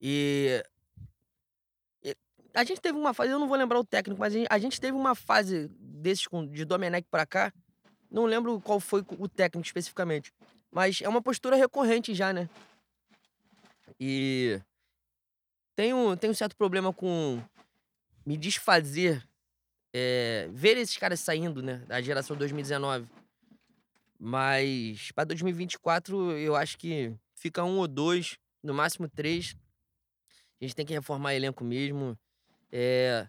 E. 0.00 0.64
A 2.58 2.64
gente 2.64 2.80
teve 2.80 2.98
uma 2.98 3.14
fase, 3.14 3.30
eu 3.30 3.38
não 3.38 3.46
vou 3.46 3.56
lembrar 3.56 3.78
o 3.78 3.84
técnico, 3.84 4.18
mas 4.18 4.34
a 4.50 4.58
gente 4.58 4.80
teve 4.80 4.96
uma 4.96 5.14
fase 5.14 5.68
desses 5.78 6.26
de 6.50 6.64
Domenech 6.64 7.06
pra 7.08 7.24
cá. 7.24 7.52
Não 8.10 8.24
lembro 8.24 8.60
qual 8.60 8.80
foi 8.80 9.04
o 9.16 9.28
técnico 9.28 9.64
especificamente. 9.64 10.32
Mas 10.68 11.00
é 11.00 11.08
uma 11.08 11.22
postura 11.22 11.54
recorrente 11.54 12.12
já, 12.16 12.32
né? 12.32 12.50
E. 14.00 14.60
Tenho, 15.76 16.16
tenho 16.16 16.32
um 16.32 16.34
certo 16.34 16.56
problema 16.56 16.92
com 16.92 17.40
me 18.26 18.36
desfazer, 18.36 19.24
é, 19.94 20.48
ver 20.50 20.76
esses 20.78 20.96
caras 20.96 21.20
saindo, 21.20 21.62
né, 21.62 21.76
da 21.86 22.02
geração 22.02 22.36
2019. 22.36 23.08
Mas 24.18 25.12
para 25.12 25.22
2024 25.22 26.32
eu 26.32 26.56
acho 26.56 26.76
que 26.76 27.14
fica 27.36 27.62
um 27.62 27.78
ou 27.78 27.86
dois, 27.86 28.36
no 28.64 28.74
máximo 28.74 29.08
três. 29.08 29.54
A 30.60 30.64
gente 30.64 30.74
tem 30.74 30.84
que 30.84 30.92
reformar 30.92 31.36
elenco 31.36 31.62
mesmo. 31.62 32.18
É, 32.70 33.26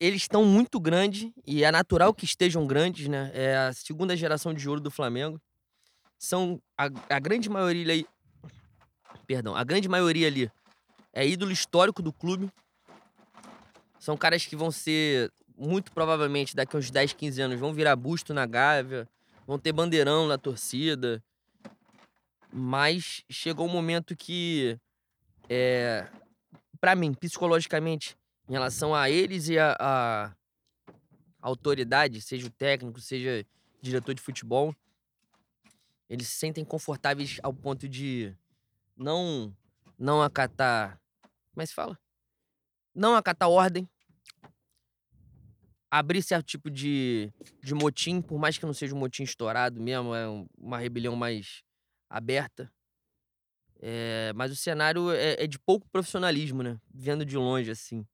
eles 0.00 0.22
estão 0.22 0.44
muito 0.44 0.78
grandes 0.78 1.32
e 1.46 1.64
é 1.64 1.70
natural 1.70 2.14
que 2.14 2.24
estejam 2.24 2.66
grandes, 2.66 3.08
né? 3.08 3.30
É 3.34 3.56
a 3.56 3.72
segunda 3.72 4.16
geração 4.16 4.54
de 4.54 4.68
ouro 4.68 4.80
do 4.80 4.90
Flamengo. 4.90 5.40
São 6.18 6.60
a, 6.76 6.84
a 7.08 7.18
grande 7.18 7.48
maioria 7.48 7.82
ali, 7.82 8.06
perdão, 9.26 9.54
a 9.54 9.64
grande 9.64 9.88
maioria 9.88 10.26
ali 10.26 10.50
é 11.12 11.26
ídolo 11.26 11.50
histórico 11.50 12.02
do 12.02 12.12
clube. 12.12 12.50
São 13.98 14.16
caras 14.16 14.46
que 14.46 14.54
vão 14.54 14.70
ser, 14.70 15.32
muito 15.56 15.90
provavelmente, 15.92 16.54
daqui 16.54 16.76
a 16.76 16.78
uns 16.78 16.90
10, 16.90 17.12
15 17.14 17.42
anos, 17.42 17.60
vão 17.60 17.72
virar 17.72 17.96
busto 17.96 18.32
na 18.32 18.46
Gávea, 18.46 19.08
vão 19.46 19.58
ter 19.58 19.72
bandeirão 19.72 20.28
na 20.28 20.38
torcida. 20.38 21.22
Mas 22.52 23.24
chegou 23.28 23.66
um 23.66 23.70
momento 23.70 24.14
que, 24.14 24.78
é, 25.48 26.06
para 26.80 26.94
mim, 26.94 27.12
psicologicamente, 27.12 28.16
em 28.48 28.52
relação 28.52 28.94
a 28.94 29.10
eles 29.10 29.48
e 29.48 29.58
a, 29.58 29.76
a 29.78 30.34
autoridade, 31.40 32.20
seja 32.20 32.46
o 32.46 32.50
técnico, 32.50 33.00
seja 33.00 33.44
diretor 33.80 34.14
de 34.14 34.22
futebol, 34.22 34.74
eles 36.08 36.28
se 36.28 36.36
sentem 36.36 36.64
confortáveis 36.64 37.38
ao 37.42 37.52
ponto 37.52 37.88
de 37.88 38.34
não 38.96 39.54
não 39.98 40.22
acatar, 40.22 40.98
como 41.52 41.62
é 41.62 41.64
que 41.64 41.68
se 41.68 41.74
fala? 41.74 41.98
não 42.98 43.14
acatar 43.14 43.48
ordem, 43.48 43.88
abrir 45.90 46.22
certo 46.22 46.46
tipo 46.46 46.70
de, 46.70 47.32
de 47.62 47.74
motim, 47.74 48.20
por 48.20 48.38
mais 48.38 48.58
que 48.58 48.66
não 48.66 48.74
seja 48.74 48.94
um 48.94 48.98
motim 48.98 49.22
estourado 49.22 49.80
mesmo, 49.80 50.14
é 50.14 50.26
uma 50.58 50.78
rebelião 50.78 51.14
mais 51.14 51.62
aberta. 52.10 52.70
É, 53.80 54.32
mas 54.34 54.50
o 54.50 54.56
cenário 54.56 55.10
é, 55.12 55.44
é, 55.44 55.46
de 55.46 55.58
pouco 55.58 55.88
profissionalismo, 55.88 56.62
né? 56.62 56.80
Vendo 56.92 57.24
de 57.24 57.36
longe, 57.36 57.70
assim. 57.70 58.04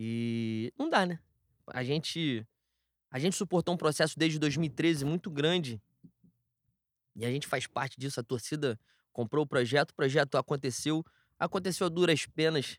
E 0.00 0.72
não 0.78 0.88
dá, 0.88 1.04
né? 1.04 1.18
A 1.66 1.82
gente, 1.82 2.46
a 3.10 3.18
gente 3.18 3.34
suportou 3.34 3.74
um 3.74 3.76
processo 3.76 4.16
desde 4.16 4.38
2013 4.38 5.04
muito 5.04 5.28
grande. 5.28 5.82
E 7.16 7.26
a 7.26 7.30
gente 7.30 7.48
faz 7.48 7.66
parte 7.66 7.98
disso. 7.98 8.20
A 8.20 8.22
torcida 8.22 8.78
comprou 9.12 9.44
o 9.44 9.46
projeto, 9.46 9.90
o 9.90 9.94
projeto 9.94 10.36
aconteceu. 10.36 11.04
Aconteceu 11.36 11.88
a 11.88 11.90
duras 11.90 12.26
penas 12.26 12.78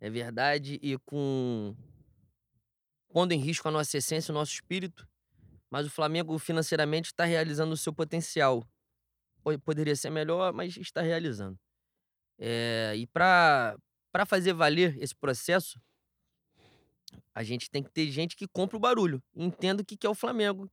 é 0.00 0.08
verdade, 0.08 0.78
e 0.80 0.96
com 0.98 1.74
pondo 3.08 3.32
em 3.32 3.38
risco 3.38 3.66
a 3.66 3.70
nossa 3.70 3.96
essência, 3.98 4.30
o 4.30 4.34
nosso 4.34 4.52
espírito, 4.52 5.08
mas 5.70 5.86
o 5.86 5.90
Flamengo 5.90 6.38
financeiramente 6.38 7.06
está 7.06 7.24
realizando 7.24 7.72
o 7.72 7.76
seu 7.76 7.92
potencial. 7.92 8.66
Poderia 9.64 9.96
ser 9.96 10.10
melhor, 10.10 10.52
mas 10.52 10.76
está 10.76 11.00
realizando. 11.00 11.58
É, 12.38 12.92
e 12.96 13.06
para 13.06 13.76
fazer 14.26 14.52
valer 14.52 14.96
esse 15.02 15.14
processo, 15.14 15.80
a 17.34 17.42
gente 17.42 17.70
tem 17.70 17.82
que 17.82 17.90
ter 17.90 18.10
gente 18.10 18.36
que 18.36 18.46
compra 18.46 18.76
o 18.76 18.80
barulho, 18.80 19.22
entenda 19.34 19.82
o 19.82 19.84
que, 19.84 19.96
que 19.96 20.06
é 20.06 20.10
o 20.10 20.14
Flamengo. 20.14 20.70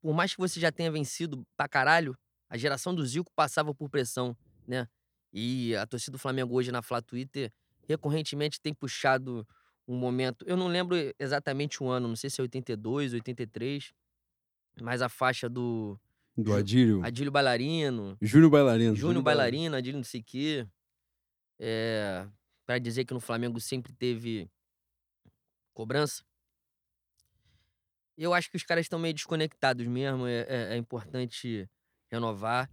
Por 0.00 0.14
mais 0.14 0.34
que 0.34 0.40
você 0.40 0.60
já 0.60 0.70
tenha 0.70 0.90
vencido 0.90 1.46
pra 1.56 1.68
caralho, 1.68 2.16
a 2.48 2.56
geração 2.56 2.94
do 2.94 3.04
Zico 3.04 3.32
passava 3.34 3.74
por 3.74 3.88
pressão, 3.88 4.36
né? 4.66 4.86
E 5.32 5.74
a 5.76 5.86
torcida 5.86 6.12
do 6.12 6.18
Flamengo 6.18 6.54
hoje 6.54 6.70
na 6.70 6.82
Flá 6.82 7.00
Twitter 7.00 7.52
recorrentemente 7.88 8.60
tem 8.60 8.72
puxado 8.72 9.46
um 9.86 9.96
momento. 9.96 10.44
Eu 10.48 10.56
não 10.56 10.68
lembro 10.68 10.96
exatamente 11.18 11.82
o 11.82 11.88
ano, 11.88 12.08
não 12.08 12.16
sei 12.16 12.30
se 12.30 12.40
é 12.40 12.42
82, 12.42 13.14
83, 13.14 13.92
mas 14.80 15.02
a 15.02 15.08
faixa 15.08 15.48
do. 15.48 15.98
Do 16.36 16.52
Adílio. 16.52 17.04
Adílio 17.04 17.30
Bailarino. 17.30 18.16
Júnior 18.20 18.50
Bailarino. 18.50 18.96
Júnior 18.96 19.22
Bailarino, 19.22 19.76
Adílio 19.76 19.98
não 19.98 20.04
sei 20.04 20.20
o 20.20 20.24
quê. 20.24 20.66
É, 21.58 22.26
para 22.66 22.78
dizer 22.78 23.04
que 23.04 23.14
no 23.14 23.20
Flamengo 23.20 23.60
sempre 23.60 23.92
teve 23.92 24.50
cobrança. 25.74 26.24
Eu 28.16 28.32
acho 28.32 28.48
que 28.50 28.56
os 28.56 28.62
caras 28.62 28.84
estão 28.84 28.98
meio 28.98 29.12
desconectados 29.12 29.86
mesmo. 29.86 30.26
É, 30.26 30.40
é, 30.48 30.74
é, 30.74 30.76
importante 30.76 31.68
renovar. 32.10 32.70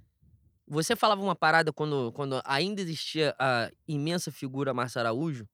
Você 0.67 0.95
falava 0.95 1.21
uma 1.21 1.35
parada 1.35 1.73
quando, 1.73 2.13
quando 2.13 2.41
ainda 2.45 2.79
existia 2.79 3.35
a 3.37 3.69
imensa 3.87 4.31
figura 4.31 4.73
Márcio 4.73 4.99
Araújo. 4.99 5.49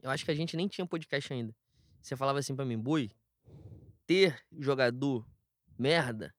Eu 0.00 0.10
acho 0.10 0.24
que 0.24 0.30
a 0.30 0.34
gente 0.34 0.56
nem 0.56 0.68
tinha 0.68 0.86
podcast 0.86 1.32
ainda. 1.32 1.54
Você 2.00 2.16
falava 2.16 2.38
assim 2.38 2.54
para 2.54 2.64
mim, 2.64 2.78
Boi, 2.78 3.10
ter 4.06 4.40
jogador 4.58 5.26
merda, 5.78 6.34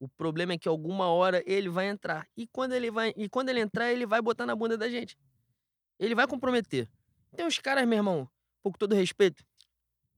o 0.00 0.08
problema 0.08 0.52
é 0.52 0.58
que 0.58 0.68
alguma 0.68 1.08
hora 1.08 1.42
ele 1.46 1.68
vai 1.68 1.88
entrar. 1.88 2.28
E 2.36 2.46
quando 2.46 2.72
ele 2.72 2.90
vai, 2.90 3.12
e 3.16 3.28
quando 3.28 3.48
ele 3.48 3.60
entrar, 3.60 3.92
ele 3.92 4.06
vai 4.06 4.22
botar 4.22 4.46
na 4.46 4.54
bunda 4.54 4.76
da 4.76 4.88
gente. 4.88 5.18
Ele 5.98 6.14
vai 6.14 6.26
comprometer. 6.26 6.88
Tem 7.34 7.44
uns 7.44 7.58
caras, 7.58 7.86
meu 7.86 7.98
irmão, 7.98 8.30
com 8.62 8.70
todo 8.70 8.94
respeito. 8.94 9.44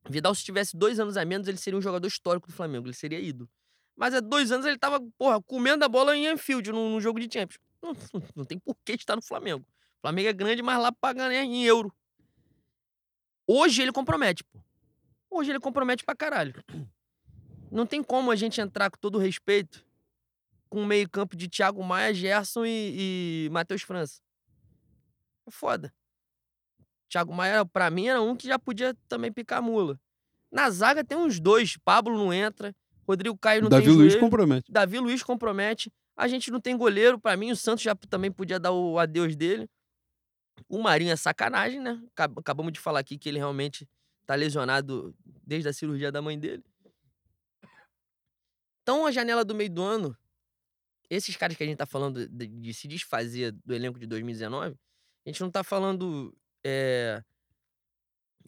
Vidal, 0.08 0.34
se 0.34 0.44
tivesse 0.44 0.76
dois 0.76 0.98
anos 0.98 1.16
a 1.16 1.24
menos, 1.24 1.46
ele 1.46 1.58
seria 1.58 1.78
um 1.78 1.82
jogador 1.82 2.06
histórico 2.06 2.46
do 2.46 2.52
Flamengo. 2.52 2.86
Ele 2.86 2.94
seria 2.94 3.20
ídolo. 3.20 3.48
Mas 3.96 4.14
há 4.14 4.20
dois 4.20 4.50
anos 4.50 4.64
ele 4.64 4.78
tava, 4.78 5.00
porra, 5.18 5.42
comendo 5.42 5.84
a 5.84 5.88
bola 5.88 6.16
em 6.16 6.26
Anfield, 6.26 6.72
num, 6.72 6.90
num 6.90 7.00
jogo 7.00 7.20
de 7.20 7.32
Champions. 7.32 7.60
Não, 7.82 7.92
não, 8.14 8.22
não, 8.36 8.44
tem 8.44 8.58
por 8.58 8.76
que 8.84 8.92
estar 8.92 9.14
no 9.14 9.22
Flamengo. 9.22 9.62
O 9.98 10.00
Flamengo 10.00 10.28
é 10.28 10.32
grande, 10.32 10.62
mas 10.62 10.80
lá 10.80 10.90
pra 10.90 11.12
ganhar 11.12 11.44
em 11.44 11.64
euro. 11.64 11.92
Hoje 13.46 13.82
ele 13.82 13.92
compromete, 13.92 14.42
pô. 14.44 14.58
Hoje 15.30 15.50
ele 15.50 15.60
compromete 15.60 16.04
pra 16.04 16.14
caralho. 16.14 16.54
Não 17.70 17.86
tem 17.86 18.02
como 18.02 18.32
a 18.32 18.36
gente 18.36 18.60
entrar 18.60 18.90
com 18.90 18.98
todo 18.98 19.18
respeito 19.18 19.84
com 20.70 20.82
o 20.82 20.86
meio-campo 20.86 21.36
de 21.36 21.48
Thiago 21.48 21.82
Maia, 21.84 22.14
Gerson 22.14 22.64
e, 22.64 23.46
e 23.46 23.48
Matheus 23.50 23.82
França. 23.82 24.22
É 25.46 25.50
foda. 25.50 25.92
Thiago 27.10 27.34
Maia, 27.34 27.66
pra 27.66 27.90
mim, 27.90 28.06
era 28.06 28.22
um 28.22 28.36
que 28.36 28.46
já 28.46 28.58
podia 28.58 28.96
também 29.08 29.32
picar 29.32 29.60
mula. 29.60 29.98
Na 30.50 30.70
zaga 30.70 31.04
tem 31.04 31.18
uns 31.18 31.40
dois. 31.40 31.76
Pablo 31.76 32.16
não 32.16 32.32
entra. 32.32 32.74
Rodrigo 33.06 33.36
Caio 33.36 33.62
não 33.62 33.68
Davi 33.68 33.86
tem 33.86 33.94
Luiz 33.94 34.12
joelho. 34.12 34.24
compromete. 34.24 34.70
Davi 34.72 34.98
Luiz 34.98 35.22
compromete. 35.22 35.92
A 36.16 36.28
gente 36.28 36.50
não 36.50 36.60
tem 36.60 36.76
goleiro. 36.76 37.18
Pra 37.18 37.36
mim, 37.36 37.50
o 37.50 37.56
Santos 37.56 37.82
já 37.82 37.94
também 38.08 38.30
podia 38.30 38.60
dar 38.60 38.70
o 38.72 38.98
adeus 38.98 39.34
dele. 39.34 39.68
O 40.68 40.80
Marinho 40.80 41.10
é 41.10 41.16
sacanagem, 41.16 41.80
né? 41.80 42.00
Acabamos 42.14 42.72
de 42.72 42.78
falar 42.78 43.00
aqui 43.00 43.18
que 43.18 43.28
ele 43.28 43.38
realmente 43.38 43.88
tá 44.24 44.34
lesionado 44.34 45.14
desde 45.44 45.68
a 45.68 45.72
cirurgia 45.72 46.12
da 46.12 46.22
mãe 46.22 46.38
dele. 46.38 46.62
Então, 48.82 49.06
a 49.06 49.10
janela 49.10 49.44
do 49.44 49.54
meio 49.54 49.70
do 49.70 49.82
ano, 49.82 50.16
esses 51.08 51.36
caras 51.36 51.56
que 51.56 51.62
a 51.62 51.66
gente 51.66 51.78
tá 51.78 51.86
falando 51.86 52.28
de, 52.28 52.46
de 52.46 52.74
se 52.74 52.86
desfazer 52.86 53.52
do 53.64 53.74
elenco 53.74 53.98
de 53.98 54.06
2019, 54.06 54.76
a 55.26 55.28
gente 55.28 55.40
não 55.40 55.50
tá 55.50 55.62
falando 55.64 56.34
é, 56.64 57.22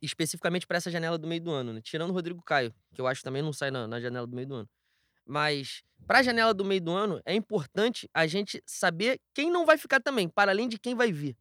especificamente 0.01 0.67
para 0.67 0.77
essa 0.77 0.91
janela 0.91 1.17
do 1.17 1.27
meio 1.27 1.41
do 1.41 1.51
ano, 1.51 1.73
né? 1.73 1.81
Tirando 1.81 2.11
o 2.11 2.13
Rodrigo 2.13 2.43
Caio, 2.43 2.75
que 2.95 3.01
eu 3.01 3.07
acho 3.07 3.21
que 3.21 3.25
também 3.25 3.43
não 3.43 3.53
sai 3.53 3.71
na, 3.71 3.87
na 3.87 4.01
janela 4.01 4.27
do 4.27 4.35
meio 4.35 4.49
do 4.49 4.55
ano. 4.57 4.71
Mas 5.25 5.83
para 6.07 6.19
a 6.19 6.23
janela 6.23 6.53
do 6.53 6.65
meio 6.65 6.81
do 6.81 6.91
ano, 6.91 7.21
é 7.25 7.35
importante 7.35 8.09
a 8.13 8.27
gente 8.27 8.63
saber 8.67 9.21
quem 9.33 9.51
não 9.51 9.65
vai 9.65 9.79
ficar 9.79 10.01
também, 10.01 10.29
para 10.29 10.51
além 10.51 10.69
de 10.69 10.79
quem 10.79 10.95
vai 10.95 11.13
vir. 11.13 11.37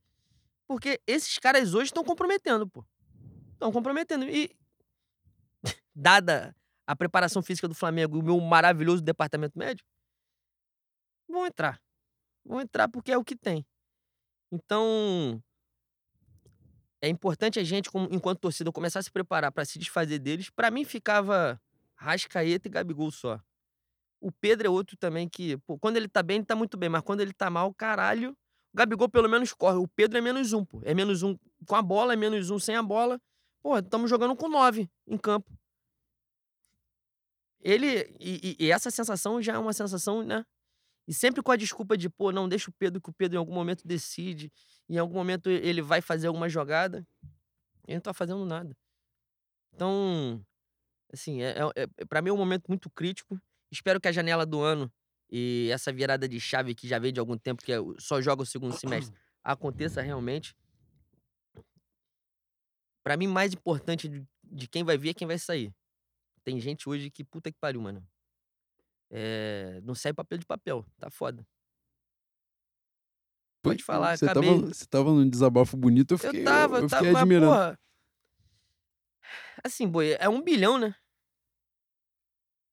Porque 0.67 1.01
esses 1.05 1.37
caras 1.39 1.73
hoje 1.73 1.85
estão 1.85 2.03
comprometendo, 2.03 2.67
pô. 2.69 2.85
Estão 3.53 3.71
comprometendo. 3.71 4.25
E, 4.25 4.55
dada 5.95 6.55
a 6.85 6.95
preparação 6.95 7.41
física 7.41 7.67
do 7.67 7.75
Flamengo 7.75 8.17
e 8.17 8.19
o 8.19 8.23
meu 8.23 8.39
maravilhoso 8.39 9.01
departamento 9.01 9.57
médico, 9.57 9.87
vão 11.27 11.45
entrar. 11.45 11.81
Vão 12.45 12.59
entrar 12.59 12.87
porque 12.89 13.11
é 13.11 13.17
o 13.17 13.23
que 13.23 13.35
tem. 13.35 13.65
Então, 14.51 15.41
é 17.01 17.09
importante 17.09 17.59
a 17.59 17.63
gente, 17.63 17.89
enquanto 18.11 18.39
torcida, 18.39 18.71
começar 18.71 18.99
a 18.99 19.03
se 19.03 19.11
preparar 19.11 19.51
para 19.51 19.65
se 19.65 19.79
desfazer 19.79 20.19
deles. 20.19 20.49
Para 20.49 20.69
mim, 20.69 20.85
ficava 20.85 21.59
Rascaeta 21.95 22.67
e 22.67 22.71
Gabigol 22.71 23.11
só. 23.11 23.41
O 24.19 24.31
Pedro 24.31 24.67
é 24.67 24.69
outro 24.69 24.95
também 24.95 25.27
que, 25.27 25.57
pô, 25.57 25.79
quando 25.79 25.97
ele 25.97 26.07
tá 26.07 26.21
bem, 26.21 26.37
ele 26.37 26.45
tá 26.45 26.55
muito 26.55 26.77
bem, 26.77 26.89
mas 26.89 27.01
quando 27.01 27.21
ele 27.21 27.33
tá 27.33 27.49
mal, 27.49 27.73
caralho, 27.73 28.37
o 28.73 28.77
Gabigol 28.77 29.09
pelo 29.09 29.27
menos 29.27 29.51
corre. 29.51 29.77
O 29.77 29.87
Pedro 29.87 30.19
é 30.19 30.21
menos 30.21 30.53
um, 30.53 30.63
pô. 30.63 30.79
É 30.83 30.93
menos 30.93 31.23
um 31.23 31.35
com 31.65 31.75
a 31.75 31.81
bola, 31.81 32.13
é 32.13 32.15
menos 32.15 32.51
um 32.51 32.59
sem 32.59 32.75
a 32.75 32.83
bola. 32.83 33.19
Pô, 33.63 33.77
estamos 33.79 34.09
jogando 34.09 34.35
com 34.35 34.47
nove 34.47 34.87
em 35.07 35.17
campo. 35.17 35.51
Ele. 37.59 38.15
E, 38.19 38.57
e, 38.59 38.71
essa 38.71 38.89
sensação 38.91 39.41
já 39.41 39.53
é 39.53 39.57
uma 39.57 39.73
sensação, 39.73 40.23
né? 40.23 40.45
E 41.11 41.13
sempre 41.13 41.43
com 41.43 41.51
a 41.51 41.57
desculpa 41.57 41.97
de, 41.97 42.07
pô, 42.07 42.31
não 42.31 42.47
deixa 42.47 42.69
o 42.69 42.73
Pedro, 42.73 43.01
que 43.01 43.09
o 43.09 43.13
Pedro 43.13 43.35
em 43.35 43.37
algum 43.37 43.53
momento 43.53 43.85
decide. 43.85 44.49
Em 44.87 44.97
algum 44.97 45.13
momento 45.13 45.49
ele 45.49 45.81
vai 45.81 45.99
fazer 45.99 46.27
alguma 46.27 46.47
jogada. 46.47 47.05
Ele 47.85 47.95
não 47.95 48.01
tá 48.01 48.13
fazendo 48.13 48.45
nada. 48.45 48.73
Então, 49.73 50.41
assim, 51.11 51.41
é, 51.41 51.49
é, 51.75 51.87
é 51.97 52.05
para 52.05 52.21
mim 52.21 52.29
é 52.29 52.31
um 52.31 52.37
momento 52.37 52.69
muito 52.69 52.89
crítico. 52.89 53.37
Espero 53.69 53.99
que 53.99 54.07
a 54.07 54.11
janela 54.13 54.45
do 54.45 54.61
ano 54.61 54.89
e 55.29 55.67
essa 55.73 55.91
virada 55.91 56.29
de 56.29 56.39
chave 56.39 56.73
que 56.73 56.87
já 56.87 56.97
vem 56.97 57.11
de 57.11 57.19
algum 57.19 57.37
tempo, 57.37 57.61
que 57.61 57.73
é, 57.73 57.79
só 57.99 58.21
joga 58.21 58.43
o 58.43 58.45
segundo 58.45 58.77
semestre, 58.77 59.13
aconteça 59.43 60.01
realmente. 60.01 60.55
Para 63.03 63.17
mim, 63.17 63.27
mais 63.27 63.51
importante 63.51 64.07
de 64.41 64.67
quem 64.69 64.85
vai 64.85 64.97
vir 64.97 65.09
é 65.09 65.13
quem 65.13 65.27
vai 65.27 65.37
sair. 65.37 65.73
Tem 66.45 66.57
gente 66.61 66.87
hoje 66.87 67.11
que 67.11 67.25
puta 67.25 67.51
que 67.51 67.59
pariu, 67.59 67.81
mano. 67.81 68.01
É, 69.13 69.81
não 69.83 69.93
sai 69.93 70.13
papel 70.13 70.37
de 70.37 70.45
papel, 70.45 70.85
tá 70.97 71.09
foda. 71.09 71.45
Pode 73.61 73.83
falar, 73.83 74.17
você 74.17 74.25
acabei. 74.25 74.49
Tava, 74.49 74.73
você 74.73 74.85
tava 74.85 75.11
num 75.11 75.29
desabafo 75.29 75.75
bonito, 75.75 76.13
eu 76.13 76.17
fiquei, 76.17 76.39
eu 76.39 76.45
tava, 76.45 76.77
eu, 76.77 76.83
eu 76.83 76.89
tava, 76.89 77.03
fiquei 77.03 77.19
admirando. 77.19 77.51
Mas, 77.51 77.59
porra, 77.59 77.79
assim, 79.63 79.87
boi, 79.87 80.15
é 80.17 80.29
um 80.29 80.41
bilhão, 80.41 80.77
né? 80.77 80.95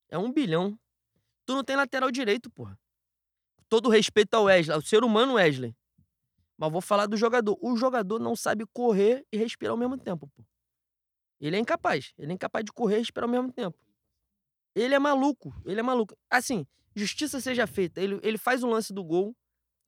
É 0.09 0.17
um 0.17 0.33
bilhão. 0.33 0.79
Tu 1.45 1.55
não 1.55 1.65
tem 1.65 1.77
lateral 1.77 2.11
direito, 2.11 2.49
porra. 2.51 2.79
Todo 3.69 3.91
respeito 3.91 4.35
ao 4.35 4.45
Wesley, 4.45 4.75
ao 4.75 4.81
ser 4.81 5.03
humano 5.03 5.35
Wesley. 5.35 5.77
Mas 6.57 6.73
vou 6.73 6.81
falar 6.81 7.07
do 7.07 7.17
jogador. 7.17 7.59
O 7.61 7.77
jogador 7.77 8.19
não 8.19 8.35
sabe 8.35 8.65
correr 8.73 9.27
e 9.31 9.37
respirar 9.37 9.73
ao 9.73 9.79
mesmo 9.79 9.99
tempo, 9.99 10.27
pô. 10.29 10.45
Ele 11.41 11.57
é 11.57 11.59
incapaz. 11.59 12.13
Ele 12.17 12.33
é 12.33 12.35
incapaz 12.35 12.65
de 12.65 12.73
correr 12.73 12.97
e 12.97 12.99
respirar 13.01 13.29
ao 13.29 13.31
mesmo 13.31 13.53
tempo. 13.53 13.79
Ele 14.75 14.95
é 14.95 14.99
maluco. 14.99 15.55
Ele 15.65 15.81
é 15.81 15.83
maluco. 15.83 16.17
Assim, 16.31 16.67
justiça 16.95 17.41
seja 17.41 17.67
feita. 17.67 18.01
Ele, 18.01 18.19
ele 18.23 18.39
faz 18.39 18.63
o 18.63 18.67
lance 18.67 18.93
do 18.93 19.05
gol 19.05 19.35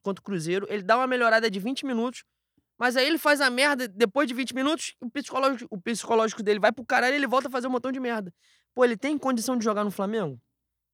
contra 0.02 0.20
o 0.20 0.24
Cruzeiro. 0.24 0.66
Ele 0.68 0.82
dá 0.82 0.96
uma 0.96 1.06
melhorada 1.06 1.50
de 1.50 1.58
20 1.58 1.86
minutos. 1.86 2.24
Mas 2.78 2.96
aí 2.96 3.06
ele 3.06 3.18
faz 3.18 3.42
a 3.42 3.50
merda 3.50 3.86
depois 3.86 4.26
de 4.26 4.32
20 4.32 4.54
minutos. 4.54 4.94
O 5.00 5.10
psicológico, 5.10 5.68
o 5.70 5.80
psicológico 5.80 6.42
dele 6.42 6.58
vai 6.58 6.72
pro 6.72 6.84
caralho 6.84 7.14
e 7.14 7.16
ele 7.16 7.26
volta 7.26 7.48
a 7.48 7.50
fazer 7.50 7.66
um 7.66 7.70
montão 7.70 7.92
de 7.92 8.00
merda. 8.00 8.32
Pô, 8.74 8.84
ele 8.84 8.96
tem 8.96 9.18
condição 9.18 9.56
de 9.56 9.64
jogar 9.64 9.84
no 9.84 9.90
Flamengo? 9.90 10.40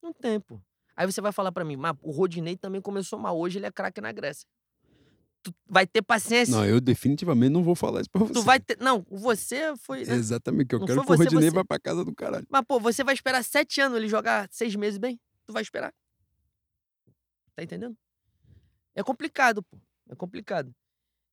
Não 0.03 0.13
tem, 0.13 0.41
pô. 0.41 0.61
Aí 0.97 1.07
você 1.07 1.21
vai 1.21 1.31
falar 1.31 1.53
para 1.53 1.65
mim, 1.65 1.77
mas 1.77 1.95
o 2.03 2.11
Rodinei 2.11 2.57
também 2.57 2.81
começou 2.81 3.19
mal. 3.19 3.39
Hoje 3.39 3.59
ele 3.59 3.67
é 3.67 3.71
craque 3.71 4.01
na 4.01 4.11
Grécia. 4.11 4.49
Tu 5.47 5.55
vai 5.69 5.87
ter 5.87 6.03
paciência. 6.03 6.53
Não, 6.53 6.65
eu 6.65 6.81
definitivamente 6.81 7.53
não 7.53 7.63
vou 7.63 7.77
falar 7.77 8.01
isso 8.01 8.11
pra 8.11 8.21
você. 8.21 8.33
Tu 8.33 8.43
vai 8.43 8.59
ter. 8.59 8.77
Não, 8.81 9.07
você 9.09 9.77
foi. 9.77 10.05
Né? 10.05 10.15
Exatamente, 10.15 10.67
que 10.67 10.75
eu 10.75 10.81
Não 10.81 10.87
quero 10.89 11.05
que 11.05 11.13
o 11.13 11.17
Rodinei 11.17 11.51
você. 11.51 11.55
vá 11.55 11.65
pra 11.65 11.79
casa 11.79 12.05
do 12.05 12.13
caralho. 12.13 12.45
Mas, 12.51 12.65
pô, 12.67 12.81
você 12.81 13.05
vai 13.05 13.15
esperar 13.15 13.45
sete 13.45 13.81
anos 13.81 13.97
ele 13.97 14.09
jogar 14.09 14.49
seis 14.51 14.75
meses 14.75 14.99
bem? 14.99 15.21
Tu 15.47 15.53
vai 15.53 15.63
esperar. 15.63 15.95
Tá 17.55 17.63
entendendo? 17.63 17.97
É 18.93 19.05
complicado, 19.05 19.63
pô. 19.63 19.79
É 20.11 20.17
complicado. 20.17 20.75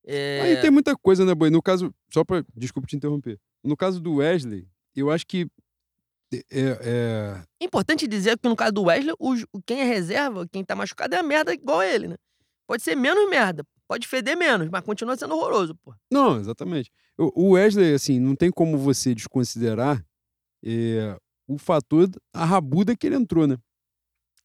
É... 0.06 0.42
Aí 0.42 0.62
tem 0.62 0.70
muita 0.70 0.96
coisa, 0.96 1.26
né, 1.26 1.34
Boi? 1.34 1.50
No 1.50 1.60
caso, 1.60 1.92
só 2.14 2.24
pra. 2.24 2.46
Desculpa 2.56 2.88
te 2.88 2.96
interromper. 2.96 3.40
No 3.64 3.76
caso 3.76 4.00
do 4.00 4.18
Wesley, 4.18 4.68
eu 4.96 5.10
acho 5.10 5.26
que. 5.26 5.48
É, 6.32 6.42
é... 6.52 7.44
Importante 7.60 8.08
dizer 8.08 8.38
que 8.38 8.48
no 8.48 8.56
caso 8.56 8.74
do 8.74 8.84
Wesley, 8.84 9.16
o, 9.18 9.36
quem 9.66 9.82
é 9.82 9.86
reserva, 9.86 10.48
quem 10.48 10.64
tá 10.64 10.76
machucado 10.76 11.16
é 11.16 11.18
a 11.18 11.24
merda 11.24 11.52
igual 11.52 11.80
a 11.80 11.88
ele, 11.88 12.10
né? 12.10 12.16
Pode 12.68 12.84
ser 12.84 12.96
menos 12.96 13.28
merda, 13.28 13.66
pode 13.88 14.08
feder 14.08 14.38
menos, 14.38 14.70
mas 14.70 14.84
continua 14.84 15.16
sendo 15.16 15.36
horroroso, 15.36 15.76
pô. 15.76 15.94
Não, 16.12 16.40
exatamente. 16.40 16.92
O 17.18 17.52
Wesley, 17.52 17.94
assim, 17.94 18.20
não 18.20 18.36
tem 18.36 18.52
como 18.52 18.78
você 18.78 19.14
desconsiderar 19.14 20.04
é, 20.64 21.18
o 21.48 21.58
fator, 21.58 22.10
a 22.34 22.46
rabuda 22.46 22.96
que 22.96 23.08
ele 23.08 23.16
entrou, 23.16 23.46
né? 23.46 23.58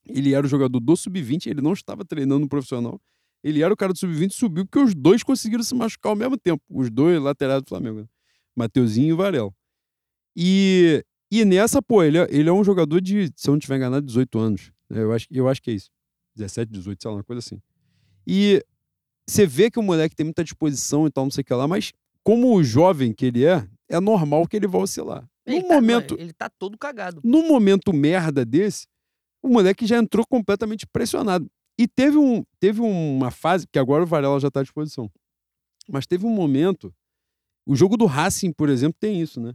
Ele 0.04 0.34
era 0.34 0.46
o 0.46 0.48
jogador 0.48 0.80
do 0.80 0.96
sub-20, 0.96 1.46
ele 1.46 1.60
não 1.60 1.72
estava 1.72 2.04
treinando 2.04 2.40
no 2.40 2.48
profissional. 2.48 3.00
Ele 3.42 3.62
era 3.62 3.72
o 3.72 3.76
cara 3.76 3.92
do 3.92 3.98
sub-20 3.98 4.32
subiu 4.32 4.64
porque 4.66 4.78
os 4.78 4.94
dois 4.94 5.22
conseguiram 5.22 5.62
se 5.62 5.74
machucar 5.74 6.10
ao 6.10 6.16
mesmo 6.16 6.36
tempo. 6.36 6.62
Os 6.68 6.90
dois 6.90 7.20
laterais 7.20 7.62
do 7.62 7.68
Flamengo. 7.68 8.00
Né? 8.00 8.06
Mateuzinho 8.56 9.14
e 9.14 9.16
Varela. 9.16 9.52
E, 10.34 11.04
e 11.30 11.44
nessa, 11.44 11.80
pô, 11.80 12.02
ele 12.02 12.18
é, 12.18 12.26
ele 12.30 12.48
é 12.48 12.52
um 12.52 12.64
jogador 12.64 13.00
de, 13.00 13.30
se 13.36 13.48
eu 13.48 13.52
não 13.52 13.58
tiver 13.58 13.76
enganado, 13.76 14.06
18 14.06 14.38
anos. 14.38 14.72
Né? 14.90 15.02
Eu 15.02 15.12
acho, 15.12 15.26
eu 15.30 15.48
acho 15.48 15.62
que 15.62 15.70
é 15.70 15.74
isso. 15.74 15.90
17, 16.34 16.72
18, 16.72 17.02
sei 17.02 17.10
lá, 17.10 17.16
uma 17.16 17.24
coisa 17.24 17.38
assim. 17.38 17.60
E 18.26 18.64
você 19.28 19.46
vê 19.46 19.70
que 19.70 19.78
o 19.78 19.82
moleque 19.82 20.16
tem 20.16 20.24
muita 20.24 20.42
disposição 20.42 21.06
e 21.06 21.10
tal, 21.10 21.24
não 21.24 21.30
sei 21.30 21.42
o 21.42 21.44
que 21.44 21.54
lá, 21.54 21.68
mas 21.68 21.92
como 22.22 22.54
o 22.54 22.64
jovem 22.64 23.12
que 23.12 23.26
ele 23.26 23.44
é, 23.44 23.66
é 23.88 24.00
normal 24.00 24.46
que 24.46 24.56
ele 24.56 24.66
vá 24.66 24.78
oscilar. 24.78 25.28
Ele 25.46 25.62
no 25.62 25.68
tá- 25.68 25.74
momento, 25.74 26.16
ele 26.18 26.32
tá 26.32 26.48
todo 26.48 26.76
cagado. 26.76 27.20
no 27.24 27.46
momento 27.46 27.92
merda 27.92 28.44
desse, 28.44 28.86
o 29.42 29.48
moleque 29.48 29.86
já 29.86 29.98
entrou 29.98 30.26
completamente 30.26 30.86
pressionado. 30.86 31.48
E 31.78 31.86
teve, 31.86 32.18
um, 32.18 32.44
teve 32.58 32.80
uma 32.80 33.30
fase, 33.30 33.66
que 33.70 33.78
agora 33.78 34.02
o 34.02 34.06
Varela 34.06 34.40
já 34.40 34.50
tá 34.50 34.60
à 34.60 34.62
disposição, 34.62 35.10
mas 35.88 36.06
teve 36.06 36.26
um 36.26 36.30
momento, 36.30 36.92
o 37.66 37.76
jogo 37.76 37.96
do 37.96 38.04
Racing, 38.04 38.52
por 38.52 38.68
exemplo, 38.68 38.96
tem 38.98 39.20
isso, 39.20 39.40
né? 39.40 39.54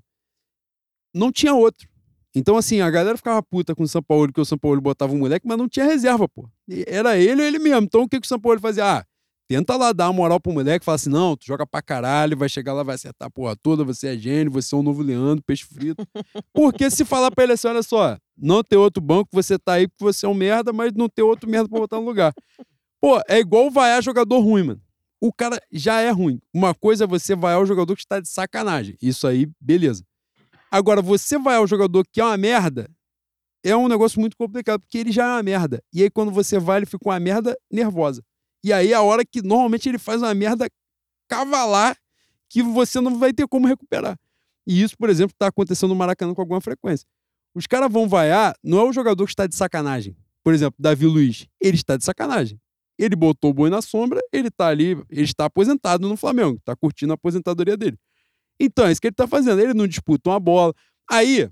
Não 1.14 1.32
tinha 1.32 1.54
outro. 1.54 1.88
Então, 2.36 2.58
assim, 2.58 2.82
a 2.82 2.90
galera 2.90 3.18
ficava 3.18 3.44
puta 3.44 3.76
com 3.76 3.84
o 3.84 3.88
São 3.88 4.02
Paulo, 4.02 4.34
que 4.34 4.42
o 4.42 4.46
São 4.46 4.58
Paulo 4.58 4.82
botava 4.82 5.14
um 5.14 5.20
moleque, 5.20 5.46
mas 5.48 5.58
não 5.58 5.70
tinha 5.70 5.86
reserva, 5.86 6.28
pô. 6.28 6.50
Era 6.88 7.18
ele 7.18 7.42
ou 7.42 7.48
ele 7.48 7.60
mesmo. 7.60 7.84
Então, 7.84 8.02
o 8.02 8.10
que, 8.10 8.20
que 8.20 8.26
o 8.26 8.28
São 8.28 8.40
Paulo 8.40 8.60
fazia? 8.60 8.84
Ah, 9.00 9.06
tenta 9.54 9.76
lá 9.76 9.94
dar 9.94 10.08
uma 10.08 10.14
moral 10.14 10.40
pro 10.40 10.52
moleque, 10.52 10.84
fala 10.84 10.96
assim, 10.96 11.12
não, 11.12 11.38
tu 11.38 11.46
joga 11.46 11.64
pra 11.68 11.80
caralho, 11.80 12.36
vai 12.36 12.50
chegar 12.50 12.74
lá, 12.74 12.82
vai 12.82 12.96
acertar 12.96 13.28
a 13.28 13.30
porra 13.30 13.56
toda, 13.56 13.84
você 13.84 14.16
é 14.16 14.18
gênio, 14.18 14.52
você 14.52 14.74
é 14.74 14.78
um 14.80 14.82
novo 14.82 15.04
Leandro, 15.04 15.44
peixe 15.46 15.64
frito. 15.64 16.04
Porque 16.52 16.90
se 16.90 17.06
falar 17.06 17.30
pra 17.30 17.44
ele 17.44 17.54
assim, 17.54 17.68
olha 17.68 17.84
só, 17.84 18.18
não 18.36 18.64
ter 18.64 18.78
outro 18.78 19.00
banco, 19.00 19.30
você 19.32 19.60
tá 19.60 19.74
aí 19.74 19.88
porque 19.88 20.04
você 20.04 20.26
é 20.26 20.30
um 20.30 20.34
merda, 20.34 20.74
mas 20.74 20.92
não 20.94 21.08
ter 21.08 21.22
outro 21.22 21.48
merda 21.48 21.70
pra 21.70 21.80
botar 21.80 21.98
no 21.98 22.06
lugar. 22.06 22.34
Pô, 23.00 23.22
é 23.28 23.38
igual 23.38 23.70
vaiar 23.70 24.02
jogador 24.02 24.40
ruim, 24.40 24.64
mano. 24.64 24.82
O 25.22 25.32
cara 25.32 25.62
já 25.72 26.02
é 26.02 26.10
ruim. 26.10 26.42
Uma 26.52 26.74
coisa 26.74 27.04
é 27.04 27.08
você 27.08 27.36
vaiar 27.36 27.62
o 27.62 27.66
jogador 27.66 27.94
que 27.96 28.02
está 28.02 28.20
de 28.20 28.28
sacanagem. 28.28 28.98
Isso 29.00 29.28
aí, 29.28 29.48
beleza. 29.62 30.04
Agora, 30.72 31.00
você 31.00 31.38
vaiar 31.38 31.62
o 31.62 31.68
jogador 31.68 32.04
que 32.12 32.20
é 32.20 32.26
uma 32.26 32.38
merda, 32.38 32.90
é 33.64 33.76
um 33.76 33.88
negócio 33.88 34.20
muito 34.20 34.36
complicado, 34.36 34.82
porque 34.82 34.98
ele 34.98 35.12
já 35.12 35.26
é 35.26 35.32
uma 35.34 35.44
merda. 35.44 35.84
E 35.94 36.02
aí, 36.02 36.10
quando 36.10 36.32
você 36.32 36.58
vai, 36.58 36.80
ele 36.80 36.88
fica 36.88 37.08
uma 37.08 37.20
merda 37.20 37.56
nervosa. 37.72 38.24
E 38.64 38.72
aí, 38.72 38.94
a 38.94 39.02
hora 39.02 39.26
que 39.26 39.42
normalmente 39.42 39.90
ele 39.90 40.00
faz 40.00 40.22
uma 40.22 40.34
merda 40.34 40.70
cavalar 41.28 41.98
que 42.50 42.62
você 42.62 43.02
não 43.02 43.18
vai 43.18 43.34
ter 43.34 43.48
como 43.48 43.68
recuperar. 43.68 44.18
E 44.66 44.82
isso, 44.82 44.96
por 44.98 45.10
exemplo, 45.10 45.34
está 45.34 45.48
acontecendo 45.48 45.90
no 45.90 45.96
Maracanã 45.96 46.34
com 46.34 46.42
alguma 46.42 46.62
frequência. 46.62 47.06
Os 47.54 47.68
caras 47.68 47.92
vão 47.92 48.08
vaiar, 48.08 48.56
não 48.64 48.80
é 48.80 48.84
o 48.84 48.94
jogador 48.94 49.26
que 49.26 49.32
está 49.32 49.46
de 49.46 49.56
sacanagem. 49.56 50.16
Por 50.44 50.54
exemplo, 50.54 50.76
Davi 50.80 51.06
Luiz, 51.06 51.48
ele 51.62 51.76
está 51.76 51.98
de 51.98 52.04
sacanagem. 52.04 52.60
Ele 52.98 53.16
botou 53.16 53.52
o 53.52 53.54
boi 53.54 53.70
na 53.70 53.82
sombra, 53.82 54.22
ele 54.32 54.50
tá 54.50 54.68
ali, 54.68 54.92
ele 55.10 55.24
está 55.24 55.46
aposentado 55.46 56.08
no 56.08 56.16
Flamengo, 56.16 56.58
está 56.58 56.76
curtindo 56.76 57.12
a 57.14 57.16
aposentadoria 57.16 57.76
dele. 57.76 57.98
Então, 58.60 58.86
é 58.86 58.92
isso 58.92 59.02
que 59.02 59.08
ele 59.08 59.16
tá 59.16 59.28
fazendo. 59.28 59.60
Ele 59.60 59.74
não 59.74 59.88
disputa 59.88 60.30
uma 60.30 60.40
bola. 60.40 60.74
Aí, 61.10 61.50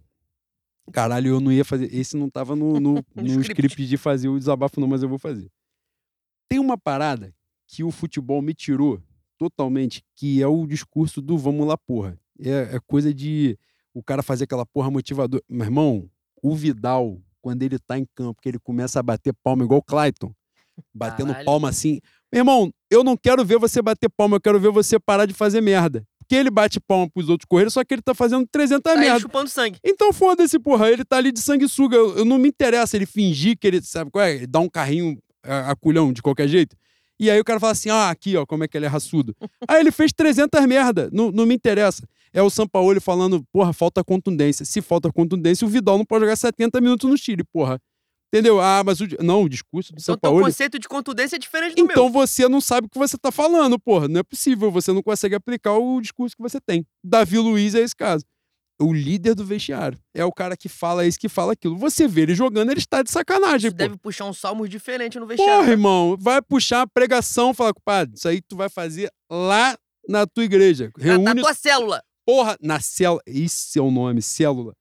caralho, 0.93 1.29
eu 1.29 1.39
não 1.39 1.51
ia 1.51 1.65
fazer. 1.65 1.93
Esse 1.93 2.15
não 2.15 2.29
tava 2.29 2.55
no, 2.55 2.79
no, 2.79 2.93
no 3.15 3.27
script. 3.27 3.51
script 3.51 3.85
de 3.87 3.97
fazer 3.97 4.29
o 4.29 4.37
desabafo, 4.37 4.79
não, 4.79 4.87
mas 4.87 5.01
eu 5.01 5.09
vou 5.09 5.17
fazer. 5.17 5.49
Tem 6.51 6.59
uma 6.59 6.77
parada 6.77 7.33
que 7.65 7.81
o 7.81 7.91
futebol 7.91 8.41
me 8.41 8.53
tirou 8.53 9.01
totalmente, 9.37 10.03
que 10.17 10.41
é 10.41 10.47
o 10.47 10.67
discurso 10.67 11.21
do 11.21 11.37
vamos 11.37 11.65
lá, 11.65 11.77
porra. 11.77 12.19
É, 12.37 12.75
é 12.75 12.79
coisa 12.85 13.13
de 13.13 13.57
o 13.93 14.03
cara 14.03 14.21
fazer 14.21 14.43
aquela 14.43 14.65
porra 14.65 14.91
motivadora. 14.91 15.41
Meu 15.47 15.65
irmão, 15.65 16.09
o 16.43 16.53
Vidal, 16.53 17.21
quando 17.41 17.63
ele 17.63 17.79
tá 17.79 17.97
em 17.97 18.05
campo, 18.13 18.41
que 18.41 18.49
ele 18.49 18.59
começa 18.59 18.99
a 18.99 19.03
bater 19.03 19.33
palma 19.41 19.63
igual 19.63 19.79
o 19.79 19.81
Clayton, 19.81 20.33
batendo 20.93 21.27
Caralho. 21.29 21.45
palma 21.45 21.69
assim. 21.69 22.01
Meu 22.29 22.41
irmão, 22.41 22.69
eu 22.89 23.01
não 23.01 23.15
quero 23.15 23.45
ver 23.45 23.57
você 23.57 23.81
bater 23.81 24.09
palma, 24.09 24.35
eu 24.35 24.41
quero 24.41 24.59
ver 24.59 24.71
você 24.71 24.99
parar 24.99 25.25
de 25.25 25.33
fazer 25.33 25.61
merda. 25.61 26.05
Porque 26.19 26.35
ele 26.35 26.51
bate 26.51 26.81
palma 26.81 27.09
pros 27.09 27.29
outros 27.29 27.45
correrem, 27.47 27.69
só 27.69 27.81
que 27.85 27.93
ele 27.93 28.01
tá 28.01 28.13
fazendo 28.13 28.45
300 28.51 28.83
Tá 28.83 28.99
merda. 28.99 29.21
chupando 29.21 29.49
sangue. 29.49 29.79
Então 29.85 30.11
foda-se, 30.11 30.59
porra. 30.59 30.91
Ele 30.91 31.05
tá 31.05 31.15
ali 31.15 31.31
de 31.31 31.39
sanguessuga. 31.39 31.95
Eu, 31.95 32.17
eu 32.17 32.25
não 32.25 32.37
me 32.37 32.49
interessa 32.49 32.97
ele 32.97 33.05
fingir 33.05 33.57
que 33.57 33.65
ele, 33.67 33.81
sabe 33.81 34.11
qual 34.11 34.25
é? 34.25 34.35
Ele 34.35 34.47
dá 34.47 34.59
um 34.59 34.69
carrinho 34.69 35.17
a, 35.43 35.71
a 35.71 35.75
culhão 35.75 36.11
de 36.13 36.21
qualquer 36.21 36.47
jeito. 36.47 36.75
E 37.19 37.29
aí 37.29 37.39
o 37.39 37.43
cara 37.43 37.59
fala 37.59 37.73
assim, 37.73 37.89
ah, 37.89 38.09
aqui, 38.09 38.35
ó, 38.35 38.45
como 38.45 38.63
é 38.63 38.67
que 38.67 38.75
ele 38.75 38.85
é 38.85 38.89
raçudo. 38.89 39.35
aí 39.67 39.79
ele 39.79 39.91
fez 39.91 40.11
300 40.11 40.65
merda. 40.65 41.09
Não, 41.13 41.31
não 41.31 41.45
me 41.45 41.53
interessa. 41.53 42.03
É 42.33 42.41
o 42.41 42.49
Sampaoli 42.49 42.99
falando, 42.99 43.43
porra, 43.51 43.73
falta 43.73 44.03
contundência. 44.03 44.65
Se 44.65 44.81
falta 44.81 45.11
contundência, 45.11 45.65
o 45.67 45.69
Vidal 45.69 45.97
não 45.97 46.05
pode 46.05 46.23
jogar 46.25 46.35
70 46.35 46.81
minutos 46.81 47.09
no 47.09 47.17
Chile, 47.17 47.43
porra. 47.43 47.79
Entendeu? 48.33 48.61
Ah, 48.61 48.81
mas 48.83 49.01
o... 49.01 49.07
Não, 49.21 49.43
o 49.43 49.49
discurso 49.49 49.91
do 49.91 49.99
Então, 50.01 50.15
teu 50.17 50.29
Sampaoli... 50.29 50.45
conceito 50.45 50.79
de 50.79 50.87
contundência 50.87 51.35
é 51.35 51.39
diferente 51.39 51.75
do 51.75 51.81
Então 51.81 52.05
meu. 52.05 52.13
você 52.13 52.47
não 52.47 52.61
sabe 52.61 52.87
o 52.87 52.89
que 52.89 52.97
você 52.97 53.17
tá 53.17 53.29
falando, 53.31 53.77
porra. 53.77 54.07
Não 54.07 54.21
é 54.21 54.23
possível. 54.23 54.71
Você 54.71 54.93
não 54.93 55.03
consegue 55.03 55.35
aplicar 55.35 55.73
o 55.77 55.99
discurso 55.99 56.35
que 56.35 56.41
você 56.41 56.59
tem. 56.59 56.85
Davi 57.03 57.37
Luiz 57.37 57.75
é 57.75 57.81
esse 57.81 57.95
caso. 57.95 58.23
O 58.81 58.93
líder 58.93 59.35
do 59.35 59.45
vestiário. 59.45 59.99
É 60.13 60.25
o 60.25 60.31
cara 60.31 60.57
que 60.57 60.67
fala 60.67 61.05
isso, 61.05 61.19
que 61.19 61.29
fala 61.29 61.53
aquilo. 61.53 61.77
Você 61.77 62.07
vê 62.07 62.21
ele 62.21 62.33
jogando, 62.35 62.71
ele 62.71 62.79
está 62.79 63.01
de 63.03 63.11
sacanagem, 63.11 63.69
Você 63.69 63.75
pô. 63.75 63.77
deve 63.77 63.97
puxar 63.97 64.25
um 64.25 64.33
salmo 64.33 64.67
diferente 64.67 65.19
no 65.19 65.25
vestiário. 65.27 65.59
Porra, 65.59 65.71
irmão. 65.71 66.17
Vai 66.19 66.41
puxar 66.41 66.81
a 66.81 66.87
pregação, 66.87 67.53
fala, 67.53 67.73
compadre, 67.73 68.15
isso 68.15 68.27
aí 68.27 68.41
tu 68.41 68.55
vai 68.55 68.69
fazer 68.69 69.09
lá 69.29 69.77
na 70.09 70.25
tua 70.25 70.43
igreja. 70.43 70.91
Na- 70.97 71.03
Reúne, 71.03 71.23
Na 71.25 71.35
tua 71.35 71.53
célula. 71.53 72.01
porra, 72.25 72.57
na 72.61 72.79
célula. 72.79 73.21
Isso 73.27 73.77
é 73.77 73.81
o 73.81 73.91
nome, 73.91 74.21
célula. 74.21 74.73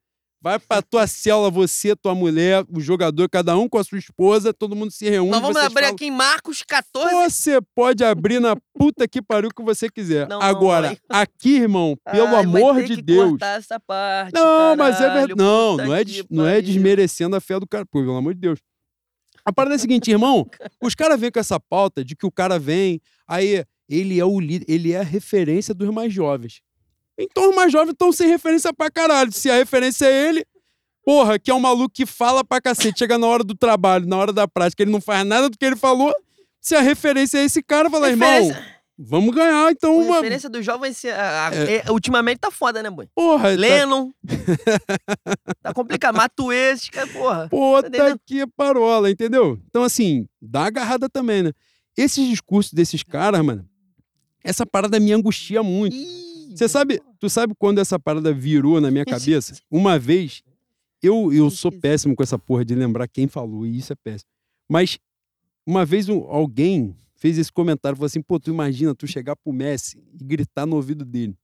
Vai 0.42 0.58
pra 0.58 0.80
tua 0.80 1.06
célula, 1.06 1.50
você, 1.50 1.94
tua 1.94 2.14
mulher, 2.14 2.64
o 2.74 2.80
jogador, 2.80 3.28
cada 3.28 3.54
um 3.58 3.68
com 3.68 3.76
a 3.76 3.84
sua 3.84 3.98
esposa, 3.98 4.54
todo 4.54 4.74
mundo 4.74 4.90
se 4.90 5.08
reúne. 5.08 5.30
Nós 5.32 5.40
vamos 5.42 5.56
abrir 5.58 5.74
falam- 5.82 5.90
aqui 5.94 6.06
em 6.06 6.10
Marcos 6.10 6.62
14. 6.62 7.14
você 7.14 7.58
pode 7.74 8.02
abrir 8.02 8.40
na 8.40 8.56
puta 8.74 9.06
que 9.06 9.20
pariu 9.20 9.50
que 9.54 9.62
você 9.62 9.90
quiser. 9.90 10.26
Não, 10.26 10.38
não 10.38 10.46
Agora, 10.46 10.88
vai. 10.88 10.98
aqui, 11.22 11.56
irmão, 11.56 11.94
pelo 12.10 12.26
Ai, 12.28 12.42
amor 12.44 12.82
de 12.82 13.02
Deus. 13.02 13.38
essa 13.42 13.78
parte, 13.78 14.32
Não, 14.32 14.76
mas 14.76 14.96
é 14.96 14.98
caralho, 15.00 15.26
verdade. 15.28 15.34
Não, 15.38 15.76
não 15.76 15.94
é, 15.94 16.04
des- 16.04 16.24
não 16.30 16.46
é 16.46 16.62
desmerecendo 16.62 17.36
a 17.36 17.40
fé 17.40 17.60
do 17.60 17.66
cara. 17.66 17.84
Pô, 17.84 18.00
pelo 18.00 18.16
amor 18.16 18.32
de 18.32 18.40
Deus. 18.40 18.58
A 19.44 19.52
parada 19.52 19.74
é 19.74 19.76
a 19.76 19.78
seguinte, 19.78 20.10
irmão. 20.10 20.46
Os 20.82 20.94
caras 20.94 21.20
vêm 21.20 21.30
com 21.30 21.38
essa 21.40 21.60
pauta 21.60 22.02
de 22.02 22.16
que 22.16 22.24
o 22.24 22.30
cara 22.32 22.58
vem, 22.58 22.98
aí 23.28 23.62
ele 23.88 24.18
é 24.18 24.24
o 24.24 24.40
líder, 24.40 24.64
ele 24.72 24.92
é 24.92 25.00
a 25.00 25.02
referência 25.02 25.74
dos 25.74 25.90
mais 25.90 26.10
jovens. 26.12 26.62
Então 27.22 27.50
os 27.50 27.54
mais 27.56 27.70
jovens 27.72 27.92
estão 27.92 28.12
sem 28.12 28.28
referência 28.28 28.72
pra 28.72 28.90
caralho. 28.90 29.30
Se 29.32 29.50
a 29.50 29.54
referência 29.56 30.06
é 30.06 30.28
ele, 30.28 30.44
porra, 31.04 31.38
que 31.38 31.50
é 31.50 31.54
um 31.54 31.60
maluco 31.60 31.94
que 31.94 32.06
fala 32.06 32.44
pra 32.44 32.60
cacete, 32.60 32.98
chega 33.00 33.18
na 33.18 33.26
hora 33.26 33.44
do 33.44 33.54
trabalho, 33.54 34.06
na 34.06 34.16
hora 34.16 34.32
da 34.32 34.46
prática, 34.48 34.82
ele 34.82 34.90
não 34.92 35.00
faz 35.00 35.26
nada 35.26 35.48
do 35.50 35.58
que 35.58 35.64
ele 35.64 35.76
falou. 35.76 36.12
Se 36.60 36.74
a 36.74 36.80
referência 36.80 37.38
é 37.38 37.44
esse 37.44 37.62
cara, 37.62 37.88
fala, 37.90 38.10
irmão, 38.10 38.28
Referência, 38.28 38.66
vamos 38.98 39.34
ganhar 39.34 39.70
então 39.72 39.92
a 39.92 40.04
uma. 40.04 40.14
referência 40.16 40.48
dos 40.50 40.64
jovens 40.64 41.02
a- 41.06 41.48
a- 41.48 41.54
É. 41.54 41.76
é, 41.86 41.90
ultimamente 41.90 42.38
tá 42.38 42.50
foda, 42.50 42.82
né, 42.82 42.90
boy? 42.90 43.08
Porra, 43.14 43.50
tá, 43.50 43.56
Lennon. 43.60 44.10
tá 45.62 45.72
complicado. 45.72 46.16
Matuê, 46.16 46.72
esses 46.72 46.88
caras, 46.90 47.10
porra. 47.10 47.48
puta 47.48 47.88
entendendo? 47.88 48.20
que 48.26 48.46
parola, 48.56 49.10
entendeu? 49.10 49.58
Então, 49.68 49.82
assim, 49.82 50.26
dá 50.40 50.66
agarrada 50.66 51.08
também, 51.08 51.42
né? 51.42 51.52
Esses 51.96 52.26
discursos 52.28 52.72
desses 52.72 53.02
caras, 53.02 53.42
mano, 53.44 53.66
essa 54.44 54.64
parada 54.66 54.98
me 55.00 55.12
angustia 55.12 55.62
muito. 55.62 55.96
Ih, 55.96 56.29
Você 56.56 56.68
sabe, 56.68 57.00
tu 57.18 57.28
sabe 57.30 57.54
quando 57.58 57.78
essa 57.78 57.98
parada 57.98 58.32
virou 58.32 58.80
na 58.80 58.90
minha 58.90 59.04
cabeça? 59.04 59.54
Uma 59.70 59.98
vez, 59.98 60.42
eu, 61.02 61.32
eu 61.32 61.50
sou 61.50 61.70
péssimo 61.80 62.14
com 62.16 62.22
essa 62.22 62.38
porra 62.38 62.64
de 62.64 62.74
lembrar 62.74 63.08
quem 63.08 63.26
falou, 63.28 63.66
e 63.66 63.76
isso 63.78 63.92
é 63.92 63.96
péssimo. 63.96 64.28
Mas 64.68 64.98
uma 65.66 65.84
vez 65.84 66.08
um- 66.08 66.24
alguém 66.24 66.96
fez 67.16 67.36
esse 67.38 67.52
comentário, 67.52 67.96
falou 67.96 68.06
assim, 68.06 68.22
pô, 68.22 68.38
tu 68.40 68.50
imagina 68.50 68.94
tu 68.94 69.06
chegar 69.06 69.36
pro 69.36 69.52
Messi 69.52 70.02
e 70.18 70.24
gritar 70.24 70.66
no 70.66 70.76
ouvido 70.76 71.04
dele. 71.04 71.36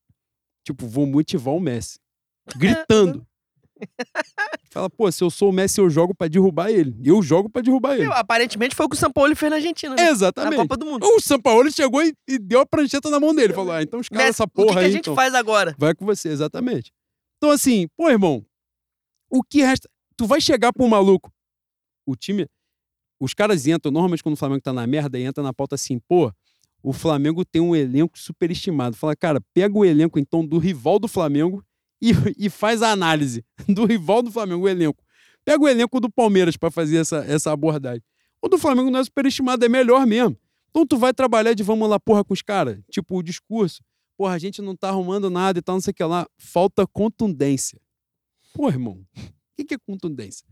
Tipo, 0.65 0.87
vou 0.87 1.07
motivar 1.07 1.55
o 1.55 1.61
Messi. 1.61 1.99
Gritando. 2.57 3.27
Fala, 4.71 4.91
pô, 4.91 5.11
se 5.11 5.23
eu 5.23 5.31
sou 5.31 5.51
o 5.51 5.53
Messi, 5.53 5.81
eu 5.81 5.89
jogo 5.89 6.15
pra 6.15 6.29
derrubar 6.29 6.71
ele. 6.71 6.95
Eu 7.03 7.23
jogo 7.23 7.49
pra 7.49 7.63
derrubar 7.63 7.95
ele. 7.95 8.03
Meu, 8.03 8.13
aparentemente 8.13 8.75
foi 8.75 8.87
o 8.87 8.89
que 8.89 8.97
o 8.97 8.99
São 8.99 9.11
Paulo 9.11 9.35
fez 9.35 9.51
na 9.51 9.57
Argentina, 9.57 9.95
né? 9.95 10.03
Na 10.03 10.11
Exatamente. 10.11 10.57
Copa 10.57 10.77
do 10.77 10.87
Mundo. 10.87 11.07
O 11.07 11.21
Sampaoli 11.21 11.73
chegou 11.73 12.03
e, 12.03 12.13
e 12.29 12.39
deu 12.39 12.61
a 12.61 12.67
prancheta 12.67 13.09
na 13.11 13.19
mão 13.19 13.35
dele. 13.35 13.53
Falou, 13.55 13.73
ah, 13.73 13.83
então 13.83 14.01
os 14.01 14.09
caras 14.09 14.27
Messi, 14.27 14.37
essa 14.37 14.45
o 14.45 14.49
que, 14.49 14.55
porra 14.55 14.73
que 14.73 14.79
a 14.79 14.83
aí, 14.83 14.93
gente 14.93 15.01
então. 15.01 15.15
faz 15.15 15.35
agora? 15.35 15.75
Vai 15.79 15.95
com 15.95 16.05
você, 16.05 16.29
exatamente. 16.29 16.93
Então, 17.39 17.51
assim, 17.51 17.87
pô, 17.97 18.11
irmão, 18.11 18.45
o 19.31 19.43
que 19.43 19.63
resta. 19.63 19.89
Tu 20.17 20.27
vai 20.27 20.41
chegar 20.41 20.73
pro 20.73 20.89
maluco. 20.89 21.31
O 22.07 22.17
time. 22.17 22.47
Os 23.21 23.33
caras 23.35 23.67
entram, 23.67 23.91
normalmente 23.91 24.23
quando 24.23 24.35
o 24.35 24.39
Flamengo 24.39 24.61
tá 24.61 24.73
na 24.73 24.87
merda, 24.87 25.19
entra 25.19 25.43
na 25.43 25.53
pauta 25.53 25.75
assim, 25.75 25.99
pô, 25.99 26.31
o 26.83 26.93
Flamengo 26.93 27.45
tem 27.45 27.63
um 27.63 27.75
elenco 27.75 28.19
superestimado. 28.19 28.97
Fala, 28.97 29.17
cara, 29.17 29.41
pega 29.55 29.77
o 29.77 29.85
elenco 29.85 30.19
então 30.19 30.47
do 30.47 30.59
rival 30.59 30.99
do 30.99 31.09
Flamengo 31.09 31.65
e, 32.01 32.13
e 32.39 32.51
faz 32.51 32.83
a 32.83 32.91
análise 32.91 33.45
do 33.69 33.85
rival 33.85 34.23
do 34.23 34.31
Flamengo, 34.31 34.65
o 34.65 34.69
elenco. 34.69 35.03
Pega 35.45 35.63
o 35.63 35.69
elenco 35.69 36.01
do 36.01 36.11
Palmeiras 36.11 36.57
pra 36.57 36.71
fazer 36.71 36.97
essa, 36.97 37.19
essa 37.19 37.53
abordagem. 37.53 38.03
O 38.43 38.49
do 38.49 38.59
Flamengo 38.59 38.91
não 38.91 39.01
é 39.01 39.05
superestimado, 39.05 39.65
é 39.65 39.69
melhor 39.69 40.07
mesmo. 40.07 40.37
Então 40.71 40.87
tu 40.87 40.99
vai 40.99 41.13
trabalhar 41.13 41.55
de 41.55 41.63
vamos 41.63 41.89
lá, 41.89 41.99
porra, 41.99 42.25
com 42.25 42.35
os 42.35 42.43
caras. 42.43 42.79
Tipo, 42.91 43.19
o 43.19 43.23
discurso 43.23 43.83
porra, 44.17 44.35
a 44.35 44.39
gente 44.39 44.63
não 44.63 44.75
tá 44.75 44.89
arrumando 44.89 45.29
nada 45.29 45.59
e 45.59 45.63
tal, 45.63 45.77
não 45.77 45.81
sei 45.81 45.91
o 45.91 45.95
que 45.95 46.03
lá. 46.03 46.27
Falta 46.39 46.87
contundência. 46.87 47.79
Pô, 48.55 48.69
irmão, 48.69 49.05
o 49.15 49.31
que, 49.57 49.65
que 49.65 49.75
é 49.75 49.79
contundência? 49.79 50.47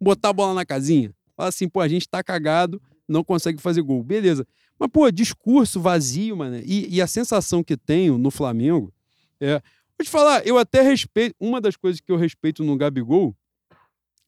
Botar 0.00 0.28
a 0.28 0.32
bola 0.32 0.54
na 0.54 0.64
casinha? 0.64 1.12
Fala 1.36 1.48
assim, 1.48 1.68
pô, 1.68 1.80
a 1.80 1.88
gente 1.88 2.08
tá 2.08 2.22
cagado, 2.22 2.80
não 3.08 3.24
consegue 3.24 3.60
fazer 3.60 3.82
gol. 3.82 4.02
Beleza. 4.02 4.46
Mas, 4.78 4.88
pô, 4.90 5.10
discurso 5.10 5.80
vazio, 5.80 6.36
mano. 6.36 6.58
E, 6.64 6.94
e 6.94 7.02
a 7.02 7.06
sensação 7.06 7.64
que 7.64 7.76
tenho 7.76 8.16
no 8.16 8.30
Flamengo 8.30 8.92
é. 9.40 9.60
Vou 9.98 10.04
te 10.04 10.10
falar, 10.10 10.46
eu 10.46 10.56
até 10.56 10.80
respeito. 10.80 11.34
Uma 11.40 11.60
das 11.60 11.74
coisas 11.74 12.00
que 12.00 12.12
eu 12.12 12.16
respeito 12.16 12.62
no 12.62 12.76
Gabigol 12.76 13.34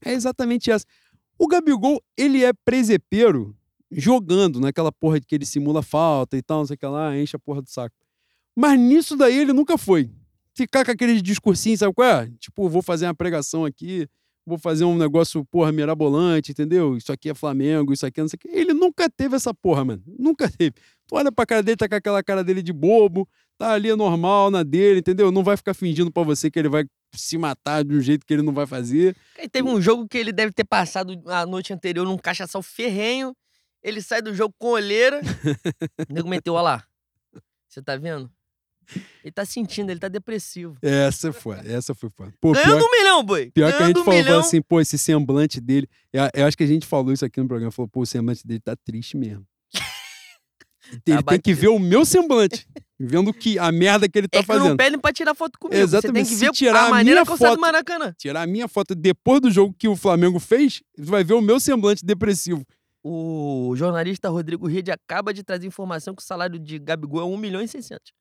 é 0.05 0.13
exatamente 0.13 0.71
essa. 0.71 0.85
O 1.39 1.47
Gabigol, 1.47 2.03
ele 2.17 2.45
é 2.45 2.53
presepeiro 2.53 3.57
jogando 3.91 4.61
naquela 4.61 4.91
porra 4.91 5.21
de 5.21 5.27
que 5.27 5.35
ele 5.35 5.47
simula 5.47 5.83
falta 5.83 6.37
e 6.37 6.43
tal, 6.43 6.59
não 6.59 6.67
sei 6.67 6.75
o 6.75 6.79
que 6.79 6.87
lá, 6.87 7.17
enche 7.17 7.37
a 7.37 7.39
porra 7.39 7.63
do 7.63 7.71
saco. 7.71 7.95
Mas 8.55 8.79
nisso 8.79 9.17
daí 9.17 9.39
ele 9.39 9.53
nunca 9.53 9.79
foi. 9.79 10.11
Ficar 10.55 10.85
com 10.85 10.91
aqueles 10.91 11.23
discursinhos, 11.23 11.79
sabe 11.79 11.95
qual 11.95 12.09
é? 12.09 12.31
Tipo, 12.39 12.69
vou 12.69 12.83
fazer 12.83 13.07
uma 13.07 13.15
pregação 13.15 13.65
aqui, 13.65 14.09
vou 14.45 14.59
fazer 14.59 14.85
um 14.85 14.97
negócio, 14.97 15.45
porra, 15.45 15.71
mirabolante, 15.71 16.51
entendeu? 16.51 16.97
Isso 16.97 17.13
aqui 17.13 17.31
é 17.31 17.35
Flamengo, 17.35 17.93
isso 17.93 18.05
aqui 18.05 18.21
é 18.21 18.23
não 18.23 18.29
sei 18.29 18.37
o 18.37 18.41
que. 18.41 18.49
Ele 18.49 18.75
nunca 18.75 19.09
teve 19.09 19.37
essa 19.37 19.55
porra, 19.55 19.85
mano. 19.85 20.03
Nunca 20.19 20.51
teve. 20.51 20.73
Tu 21.07 21.15
olha 21.15 21.31
pra 21.31 21.47
cara 21.47 21.63
dele, 21.63 21.77
tá 21.77 21.89
com 21.89 21.95
aquela 21.95 22.23
cara 22.23 22.43
dele 22.43 22.63
de 22.63 22.73
bobo, 22.73 23.29
tá 23.61 23.73
ali 23.74 23.95
normal 23.95 24.51
na 24.51 24.62
dele, 24.62 25.01
entendeu? 25.01 25.31
Não 25.31 25.45
vai 25.45 25.55
ficar 25.55 25.74
fingindo 25.74 26.11
para 26.11 26.23
você 26.23 26.51
que 26.51 26.59
ele 26.59 26.70
vai 26.70 26.87
se 27.15 27.37
matar 27.37 27.85
de 27.85 27.95
um 27.95 28.01
jeito 28.01 28.24
que 28.24 28.32
ele 28.32 28.43
não 28.43 28.55
vai 28.55 28.66
fazer. 28.66 29.15
E 29.39 29.47
teve 29.49 29.69
um 29.69 29.78
jogo 29.82 30.09
que 30.09 30.16
ele 30.16 30.32
deve 30.32 30.51
ter 30.51 30.65
passado 30.65 31.20
a 31.27 31.45
noite 31.45 31.70
anterior 31.70 32.07
num 32.07 32.16
cachaçal 32.16 32.62
ferrenho. 32.62 33.37
Ele 33.82 34.01
sai 34.01 34.23
do 34.23 34.35
jogo 34.35 34.55
com 34.59 34.69
olheira. 34.69 35.20
o 36.09 36.12
nego 36.12 36.28
meteu, 36.28 36.55
olha 36.55 36.62
lá. 36.62 36.85
Você 37.69 37.82
tá 37.82 37.97
vendo? 37.97 38.31
Ele 39.23 39.31
tá 39.31 39.45
sentindo, 39.45 39.91
ele 39.91 40.01
tá 40.01 40.09
depressivo. 40.09 40.77
Essa 40.81 41.31
foi, 41.31 41.59
essa 41.66 41.95
foi 41.95 42.09
foda. 42.09 42.32
Pô, 42.41 42.53
Ganhando 42.53 42.78
pior, 42.78 42.89
um 42.89 42.91
milhão, 42.91 43.23
boi. 43.23 43.51
Pior 43.51 43.66
Ganhando 43.66 43.77
que 43.77 43.82
a 43.82 43.87
gente 43.89 43.99
um 44.01 44.05
falou 44.05 44.20
milhão. 44.20 44.41
assim, 44.41 44.62
pô, 44.62 44.81
esse 44.81 44.97
semblante 44.97 45.61
dele. 45.61 45.87
Eu, 46.12 46.23
eu, 46.35 46.47
acho 46.47 46.57
que 46.57 46.65
a 46.65 46.66
gente 46.66 46.87
falou 46.87 47.12
isso 47.12 47.24
aqui 47.24 47.41
no 47.41 47.47
programa. 47.47 47.70
Falou, 47.70 47.89
pô, 47.89 48.01
o 48.01 48.07
semblante 48.07 48.45
dele 48.47 48.61
tá 48.61 48.74
triste 48.74 49.16
mesmo. 49.16 49.47
Ele 51.07 51.23
tem 51.23 51.41
que 51.41 51.55
ver 51.55 51.69
o 51.69 51.79
meu 51.79 52.05
semblante. 52.05 52.67
Vendo 52.99 53.33
que 53.33 53.59
a 53.59 53.73
merda 53.73 54.09
que 54.09 54.19
ele 54.19 54.29
tá 54.29 54.39
é 54.39 54.43
que 54.43 54.47
fazendo. 54.47 54.69
não 54.71 54.77
pedem 54.77 54.99
pra 54.99 55.12
tirar 55.12 55.35
foto 55.35 55.59
comigo. 55.59 55.81
Exatamente. 55.81 56.07
Você 56.07 56.12
tem 56.12 56.25
que 56.25 56.39
Se 56.39 56.45
ver 56.47 56.53
tirar 56.53 56.87
a 56.87 56.91
maneira 56.91 57.21
minha 57.21 57.27
que 57.27 57.33
eu 57.33 57.37
saio 57.39 57.51
do 57.53 57.55
foto- 57.55 57.61
Maracanã. 57.61 58.15
Tirar 58.19 58.43
a 58.43 58.47
minha 58.47 58.69
foto 58.69 58.95
depois 58.95 59.41
do 59.41 59.51
jogo 59.51 59.75
que 59.79 59.89
o 59.89 59.97
Flamengo 59.97 60.39
fez, 60.39 60.83
tu 60.97 61.05
vai 61.05 61.25
ver 61.25 61.33
o 61.35 61.41
meu 61.41 61.59
semblante 61.59 62.05
depressivo. 62.05 62.62
O 63.03 63.73
jornalista 63.77 64.29
Rodrigo 64.29 64.67
Rede 64.67 64.91
acaba 64.91 65.33
de 65.33 65.43
trazer 65.43 65.67
informação 65.67 66.15
que 66.15 66.23
o 66.23 66.25
salário 66.25 66.59
de 66.59 66.79
Gabigol 66.79 67.23
é 67.23 67.25
1 67.25 67.37
milhão 67.39 67.62
e 67.62 67.69
600. 67.69 68.12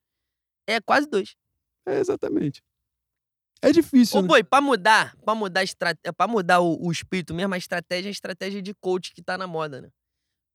É 0.66 0.80
quase 0.80 1.10
dois. 1.10 1.36
É, 1.86 2.00
exatamente. 2.00 2.62
É 3.62 3.74
difícil, 3.74 4.20
Ô, 4.20 4.22
né? 4.22 4.28
boi, 4.30 4.44
pra 4.46 4.62
mudar, 4.62 5.14
pra 5.26 5.36
mudar, 5.36 5.64
estrate- 5.66 6.00
pra 6.16 6.28
mudar 6.30 6.62
o, 6.62 6.78
o 6.82 6.90
espírito 6.90 7.34
mesmo, 7.34 7.54
a 7.54 7.58
estratégia 7.58 8.08
é 8.08 8.12
a 8.12 8.12
estratégia 8.12 8.62
de 8.62 8.74
coach 8.76 9.12
que 9.14 9.22
tá 9.22 9.38
na 9.38 9.46
moda, 9.46 9.82
né? 9.82 9.90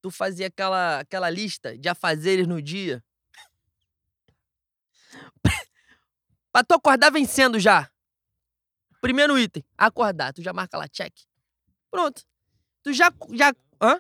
Tu 0.05 0.11
fazia 0.11 0.49
aquela, 0.49 1.01
aquela 1.01 1.31
lista 1.31 1.79
de 1.79 1.89
afazeres 1.89 2.47
no 2.47 2.61
dia. 2.61 3.03
pra 6.53 6.63
tu 6.63 6.75
acordar 6.75 7.11
vencendo 7.11 7.59
já. 7.59 7.91
Primeiro 9.01 9.39
item, 9.39 9.65
acordar. 9.79 10.35
Tu 10.35 10.43
já 10.43 10.53
marca 10.53 10.77
lá, 10.77 10.87
check. 10.87 11.11
Pronto. 11.91 12.23
Tu 12.83 12.93
já. 12.93 13.11
já 13.33 13.55
hã? 13.81 13.99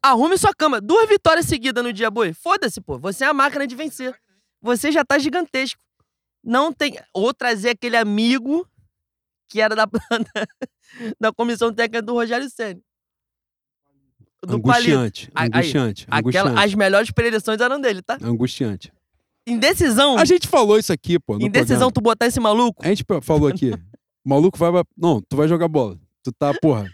Arrume 0.00 0.38
sua 0.38 0.54
cama. 0.54 0.80
Duas 0.80 1.08
vitórias 1.08 1.46
seguidas 1.46 1.82
no 1.82 1.92
dia, 1.92 2.12
boi. 2.12 2.32
Foda-se, 2.32 2.80
pô. 2.80 2.96
Você 2.96 3.24
é 3.24 3.26
a 3.26 3.34
máquina 3.34 3.66
de 3.66 3.74
vencer. 3.74 4.16
Você 4.62 4.92
já 4.92 5.04
tá 5.04 5.18
gigantesco. 5.18 5.82
Não 6.44 6.72
tem. 6.72 6.96
Ou 7.12 7.34
trazer 7.34 7.70
aquele 7.70 7.96
amigo 7.96 8.64
que 9.48 9.60
era 9.60 9.74
da, 9.74 9.84
da 11.18 11.32
comissão 11.32 11.74
técnica 11.74 12.02
do 12.02 12.12
Rogério 12.12 12.48
Senna. 12.48 12.80
Do 14.42 14.60
Palito. 14.60 14.68
Angustiante, 14.92 15.30
Aí- 15.34 15.48
angustiante, 15.52 16.06
Aquela, 16.08 16.20
angustiante, 16.50 16.58
as 16.64 16.74
melhores 16.74 17.10
predições 17.10 17.60
eram 17.60 17.80
dele, 17.80 18.02
tá? 18.02 18.18
angustiante. 18.22 18.92
Indecisão. 19.46 20.18
A 20.18 20.24
gente 20.24 20.46
falou 20.46 20.78
isso 20.78 20.92
aqui, 20.92 21.18
pô, 21.18 21.36
Indecisão, 21.36 21.90
programa. 21.90 21.92
tu 21.92 22.00
botar 22.00 22.26
esse 22.26 22.38
maluco. 22.38 22.84
A 22.84 22.88
gente 22.88 23.04
falou 23.22 23.48
aqui, 23.48 23.70
o 23.72 24.28
maluco 24.28 24.58
vai... 24.58 24.70
pra- 24.70 24.84
Não, 24.96 25.20
tu 25.22 25.36
vai 25.36 25.48
jogar 25.48 25.66
bola. 25.68 25.98
Tu 26.22 26.30
tá, 26.32 26.52
porra, 26.60 26.86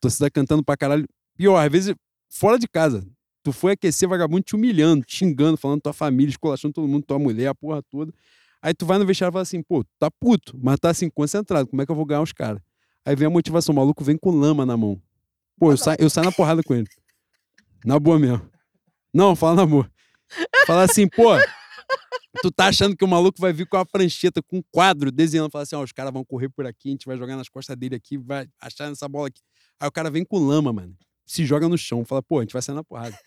tu 0.00 0.08
tá 0.18 0.28
cantando 0.30 0.64
pra 0.64 0.76
caralho. 0.76 1.06
Pior, 1.36 1.56
às 1.64 1.70
vezes, 1.70 1.94
fora 2.28 2.58
de 2.58 2.66
casa. 2.66 3.06
Tu 3.44 3.52
foi 3.52 3.72
aquecer 3.72 4.08
vagabundo 4.08 4.42
te 4.42 4.56
humilhando, 4.56 5.04
te 5.04 5.16
xingando, 5.16 5.56
falando 5.56 5.80
tua 5.80 5.92
família, 5.92 6.30
esculachando 6.30 6.74
todo 6.74 6.88
mundo, 6.88 7.04
tua 7.06 7.18
mulher, 7.18 7.46
a 7.46 7.54
porra 7.54 7.80
toda. 7.88 8.12
Aí 8.60 8.74
tu 8.74 8.84
vai 8.84 8.98
no 8.98 9.06
vestiário 9.06 9.30
e 9.30 9.34
fala 9.34 9.42
assim, 9.42 9.62
pô, 9.62 9.84
tá 10.00 10.10
puto, 10.10 10.58
mas 10.60 10.80
tá 10.80 10.90
assim, 10.90 11.08
concentrado, 11.08 11.68
como 11.68 11.80
é 11.80 11.86
que 11.86 11.92
eu 11.92 11.94
vou 11.96 12.04
ganhar 12.04 12.22
os 12.22 12.32
caras? 12.32 12.60
Aí 13.04 13.14
vem 13.14 13.28
a 13.28 13.30
motivação, 13.30 13.72
o 13.72 13.76
maluco 13.76 14.02
vem 14.02 14.16
com 14.18 14.30
lama 14.32 14.66
na 14.66 14.76
mão. 14.76 15.00
Pô, 15.58 15.72
eu, 15.72 15.76
saio, 15.76 15.96
eu 16.00 16.10
saio 16.10 16.26
na 16.26 16.32
porrada 16.32 16.62
com 16.62 16.74
ele. 16.74 16.86
Na 17.84 17.98
boa 17.98 18.18
mesmo. 18.18 18.48
Não, 19.12 19.34
fala 19.34 19.56
na 19.56 19.66
boa. 19.66 19.90
Fala 20.66 20.82
assim, 20.82 21.08
pô, 21.08 21.36
tu 22.42 22.50
tá 22.50 22.66
achando 22.66 22.96
que 22.96 23.04
o 23.04 23.08
maluco 23.08 23.40
vai 23.40 23.52
vir 23.52 23.66
com 23.66 23.76
a 23.76 23.86
prancheta, 23.86 24.42
com 24.42 24.58
um 24.58 24.62
quadro, 24.70 25.10
desenhando, 25.10 25.50
fala 25.50 25.62
assim, 25.62 25.76
ó, 25.76 25.82
os 25.82 25.92
caras 25.92 26.12
vão 26.12 26.24
correr 26.24 26.48
por 26.48 26.66
aqui, 26.66 26.88
a 26.88 26.92
gente 26.92 27.06
vai 27.06 27.16
jogar 27.16 27.36
nas 27.36 27.48
costas 27.48 27.76
dele 27.76 27.94
aqui, 27.94 28.18
vai 28.18 28.46
achar 28.60 28.88
nessa 28.88 29.08
bola 29.08 29.28
aqui. 29.28 29.40
Aí 29.80 29.88
o 29.88 29.92
cara 29.92 30.10
vem 30.10 30.24
com 30.24 30.38
lama, 30.38 30.72
mano. 30.72 30.94
Se 31.24 31.44
joga 31.44 31.68
no 31.68 31.78
chão, 31.78 32.04
fala, 32.04 32.22
pô, 32.22 32.38
a 32.38 32.42
gente 32.42 32.52
vai 32.52 32.62
sair 32.62 32.74
na 32.74 32.84
porrada. 32.84 33.18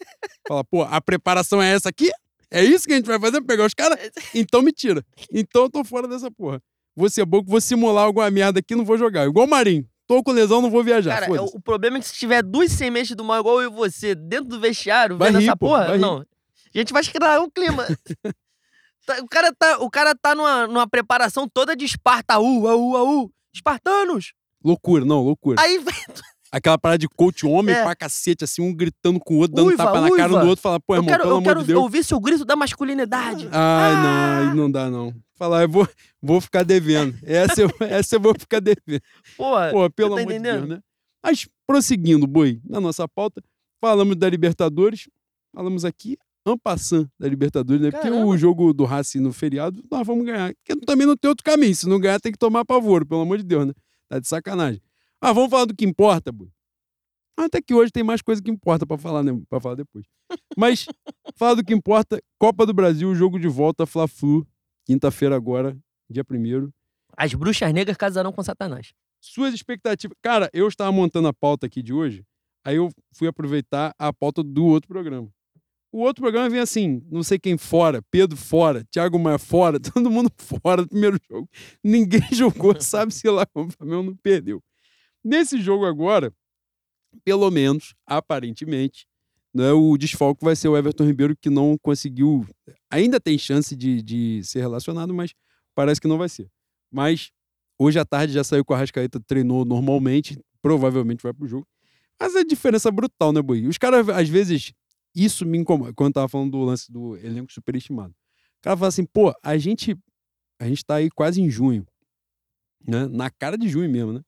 Fala, 0.47 0.64
pô, 0.64 0.84
a 0.84 1.01
preparação 1.01 1.61
é 1.61 1.73
essa 1.73 1.89
aqui? 1.89 2.11
É 2.51 2.64
isso 2.64 2.85
que 2.85 2.93
a 2.93 2.95
gente 2.95 3.06
vai 3.06 3.19
fazer? 3.19 3.41
Pegar 3.41 3.65
os 3.65 3.73
caras? 3.73 3.99
Então 4.34 4.61
me 4.61 4.72
tira. 4.72 5.06
Então 5.31 5.64
eu 5.64 5.69
tô 5.69 5.84
fora 5.84 6.07
dessa 6.07 6.31
porra. 6.31 6.61
Vou 6.95 7.10
ser 7.10 7.26
bom 7.26 7.43
vou 7.45 7.61
simular 7.61 8.06
alguma 8.06 8.30
merda 8.31 8.60
aqui, 8.60 8.76
não 8.76 8.84
vou 8.84 8.97
jogar. 8.97 9.27
Igual 9.27 9.45
o 9.45 9.49
Marinho. 9.49 9.88
Tô 10.10 10.23
com 10.23 10.31
lesão, 10.31 10.60
não 10.60 10.72
vou 10.72 10.84
viajar. 10.84 11.14
Cara, 11.14 11.27
foda-se. 11.27 11.56
o 11.56 11.61
problema 11.61 11.98
é 11.98 11.99
que 12.02 12.07
se 12.07 12.15
tiver 12.15 12.41
duas 12.41 12.72
sementes 12.72 13.15
do 13.15 13.23
mal 13.23 13.40
igual 13.40 13.61
eu 13.61 13.69
e 13.69 13.73
você 13.73 14.15
dentro 14.15 14.45
do 14.49 14.60
vestiário, 14.60 15.15
Vai 15.18 15.30
vendo 15.31 15.40
rir, 15.40 15.45
essa 15.48 15.56
pô, 15.56 15.68
porra, 15.68 15.86
vai 15.86 15.98
rir. 15.98 16.02
não. 16.02 16.18
A 16.73 16.77
gente 16.77 16.91
vai 16.91 17.02
escrever 17.03 17.40
um 17.40 17.49
clima. 17.49 17.86
Tá- 19.06 19.18
o 19.23 19.27
cara 19.27 19.52
tá, 19.57 19.77
o 19.80 19.90
cara 19.90 20.14
tá 20.14 20.36
numa, 20.36 20.68
numa 20.68 20.88
preparação 20.88 21.48
toda 21.48 21.76
de 21.76 21.84
Esparta, 21.86 22.36
aú, 22.36 22.68
aú, 22.68 22.95
aú. 22.98 23.31
Espartanos! 23.53 24.34
Loucura, 24.64 25.03
não, 25.06 25.23
loucura. 25.23 25.60
Aí. 25.60 25.84
Aquela 26.52 26.77
parada 26.77 26.98
de 26.99 27.07
coach 27.07 27.45
homem 27.45 27.73
É. 27.73 27.84
pra 27.84 27.95
cacete, 27.95 28.44
assim, 28.44 28.61
um 28.61 28.73
gritando 28.73 29.19
com 29.19 29.36
o 29.36 29.38
outro, 29.38 29.56
dando 29.56 29.68
Uiva, 29.68 29.84
tapa 29.84 30.02
na 30.02 30.10
cara 30.11 30.30
uiva. 30.31 30.41
do 30.41 30.48
outro, 30.49 30.61
falar, 30.61 30.80
pô, 30.80 30.94
Eu 30.95 30.98
irmão, 30.98 31.07
quero, 31.07 31.22
pelo 31.23 31.34
eu 31.34 31.38
amor 31.38 31.48
quero 31.48 31.61
de 31.61 31.68
Deus. 31.68 31.80
ouvir 31.81 32.03
seu 32.03 32.19
grito 32.19 32.44
da 32.45 32.56
masculinidade. 32.56 33.48
Ai, 33.52 33.94
não, 33.95 34.07
Ah! 34.10 34.38
aí 34.49 34.56
não 34.56 34.69
dá, 34.69 34.90
não. 34.90 35.14
Falar, 35.40 35.61
eu 35.61 35.70
vou, 35.70 35.88
vou 36.22 36.41
ficar 36.41 36.64
devendo. 36.64 37.18
Essa 37.24 37.61
eu, 37.61 37.70
essa 37.80 38.18
eu 38.18 38.20
vou 38.20 38.34
ficar 38.38 38.60
devendo. 38.60 39.02
Porra, 39.38 39.72
Pô, 39.72 39.90
pelo 39.90 40.16
tá 40.16 40.22
amor 40.22 40.34
de? 40.34 40.40
Deus, 40.40 40.68
né? 40.68 40.82
Mas, 41.24 41.48
prosseguindo, 41.66 42.28
Boi, 42.28 42.60
na 42.66 42.82
nossa 42.82 43.07
pauta, 43.07 43.41
falamos 43.80 44.18
da 44.18 44.30
Libertadores, 44.30 45.10
falamos 45.56 45.86
aqui, 45.86 46.18
ampassant 46.45 47.07
da 47.18 47.26
Libertadores, 47.26 47.82
né? 47.82 47.90
Porque 47.90 48.10
Caramba. 48.10 48.26
o 48.26 48.38
jogo 48.38 48.74
do 48.74 48.84
Racing 48.84 49.22
no 49.22 49.32
feriado, 49.32 49.82
nós 49.90 50.06
vamos 50.06 50.26
ganhar. 50.26 50.53
Porque 50.56 50.86
também 50.86 51.07
não 51.07 51.16
tem 51.16 51.30
outro 51.30 51.44
caminho. 51.44 51.74
Se 51.74 51.88
não 51.88 52.02
ganhar, 52.02 52.20
tem 52.20 52.34
que 52.34 52.38
tomar 52.38 52.66
pavor, 52.66 53.06
pelo 53.06 53.22
amor 53.22 53.38
de 53.38 53.45
Deus, 53.45 53.68
né? 53.68 53.74
Tá 54.10 54.20
de 54.20 54.28
sacanagem. 54.28 54.82
Ah, 55.22 55.32
vamos 55.32 55.49
falar 55.49 55.66
do 55.66 55.74
que 55.76 55.86
importa, 55.86 56.34
Boi. 56.34 56.49
Até 57.38 57.61
que 57.61 57.74
hoje 57.74 57.94
tem 57.94 58.03
mais 58.03 58.22
coisa 58.22 58.41
que 58.41 58.52
importa 58.52 58.86
pra 58.86 58.98
falar, 58.98 59.24
né? 59.24 59.32
Pra 59.49 59.61
falar 59.61 59.76
depois. 59.76 60.06
Mas, 60.57 60.86
falar 61.38 61.53
do 61.53 61.64
que 61.64 61.74
importa, 61.74 62.22
Copa 62.38 62.66
do 62.66 62.74
Brasil, 62.74 63.16
jogo 63.16 63.40
de 63.40 63.48
volta, 63.48 63.86
Fla-Flu, 63.86 64.45
quinta-feira 64.90 65.36
agora, 65.36 65.78
dia 66.10 66.24
primeiro. 66.24 66.74
As 67.16 67.32
bruxas 67.36 67.72
negras 67.72 67.95
casarão 67.95 68.32
com 68.32 68.41
Satanás. 68.41 68.91
Suas 69.22 69.53
expectativas. 69.53 70.18
Cara, 70.20 70.49
eu 70.52 70.68
estava 70.68 70.91
montando 70.91 71.28
a 71.28 71.34
pauta 71.34 71.68
aqui 71.68 71.84
de 71.84 71.94
hoje, 71.94 72.26
aí 72.66 72.78
eu 72.78 72.90
fui 73.14 73.28
aproveitar 73.28 73.94
a 73.99 74.11
pauta 74.11 74.41
do 74.41 74.66
outro 74.66 74.88
programa. 74.88 75.30
O 75.91 75.99
outro 75.99 76.24
programa 76.24 76.49
vem 76.49 76.60
assim, 76.60 77.06
não 77.11 77.22
sei 77.22 77.38
quem 77.38 77.56
fora, 77.56 78.02
Pedro 78.10 78.36
fora, 78.36 78.84
Thiago 78.86 79.20
Maia 79.20 79.38
fora, 79.38 79.78
todo 79.94 80.10
mundo 80.10 80.32
fora 80.36 80.82
do 80.82 80.90
primeiro 80.90 81.20
jogo. 81.30 81.48
Ninguém 81.84 82.28
jogou, 82.34 82.80
sabe-se 82.82 83.30
lá 83.30 83.45
como 83.45 83.68
o 83.68 83.72
Flamengo 83.72 84.02
não 84.02 84.16
perdeu. 84.16 84.60
Nesse 85.24 85.61
jogo 85.61 85.86
agora, 85.86 86.34
pelo 87.24 87.52
menos, 87.52 87.94
aparentemente, 88.07 89.07
né, 89.53 89.71
o 89.71 89.97
desfalque 89.97 90.43
vai 90.43 90.55
ser 90.55 90.67
o 90.67 90.77
Everton 90.77 91.05
Ribeiro, 91.05 91.35
que 91.35 91.49
não 91.49 91.77
conseguiu. 91.77 92.45
Ainda 92.89 93.19
tem 93.19 93.38
chance 93.38 93.76
de, 93.76 94.01
de 94.01 94.43
ser 94.43 94.59
relacionado, 94.59 95.13
mas 95.13 95.34
parece 95.76 95.99
que 95.99 96.07
não 96.07 96.17
vai 96.17 96.30
ser. 96.30 96.49
Mas 96.91 97.31
hoje 97.80 97.99
à 97.99 98.05
tarde 98.05 98.34
já 98.34 98.43
saiu 98.43 98.63
com 98.63 98.73
a 98.73 98.77
Rascaeta, 98.77 99.19
treinou 99.19 99.65
normalmente, 99.65 100.39
provavelmente 100.61 101.23
vai 101.23 101.34
pro 101.34 101.47
jogo. 101.47 101.67
Mas 102.19 102.35
é 102.35 102.43
diferença 102.43 102.91
brutal, 102.91 103.31
né, 103.31 103.41
Boi? 103.41 103.65
Os 103.65 103.77
caras, 103.77 104.07
às 104.09 104.30
vezes, 104.30 104.73
isso 105.15 105.45
me 105.45 105.57
incomoda. 105.57 105.93
Quando 105.93 106.09
eu 106.09 106.13
tava 106.13 106.30
falando 106.30 106.51
do 106.51 106.63
lance 106.63 106.91
do 106.91 107.15
elenco 107.17 107.51
superestimado. 107.51 108.11
O 108.11 108.61
cara 108.61 108.76
fala 108.76 108.89
assim, 108.89 109.05
pô, 109.05 109.34
a 109.41 109.57
gente, 109.57 109.97
a 110.59 110.67
gente 110.67 110.85
tá 110.85 110.95
aí 110.95 111.09
quase 111.09 111.41
em 111.41 111.49
junho. 111.49 111.88
Né? 112.85 113.07
Na 113.07 113.30
cara 113.30 113.57
de 113.57 113.67
junho 113.69 113.89
mesmo, 113.89 114.13
né? 114.13 114.21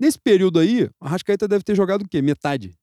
Nesse 0.00 0.18
período 0.18 0.58
aí, 0.58 0.88
a 1.00 1.08
Rascaeta 1.08 1.46
deve 1.46 1.64
ter 1.64 1.74
jogado 1.74 2.02
o 2.02 2.08
quê? 2.08 2.22
Metade 2.22 2.78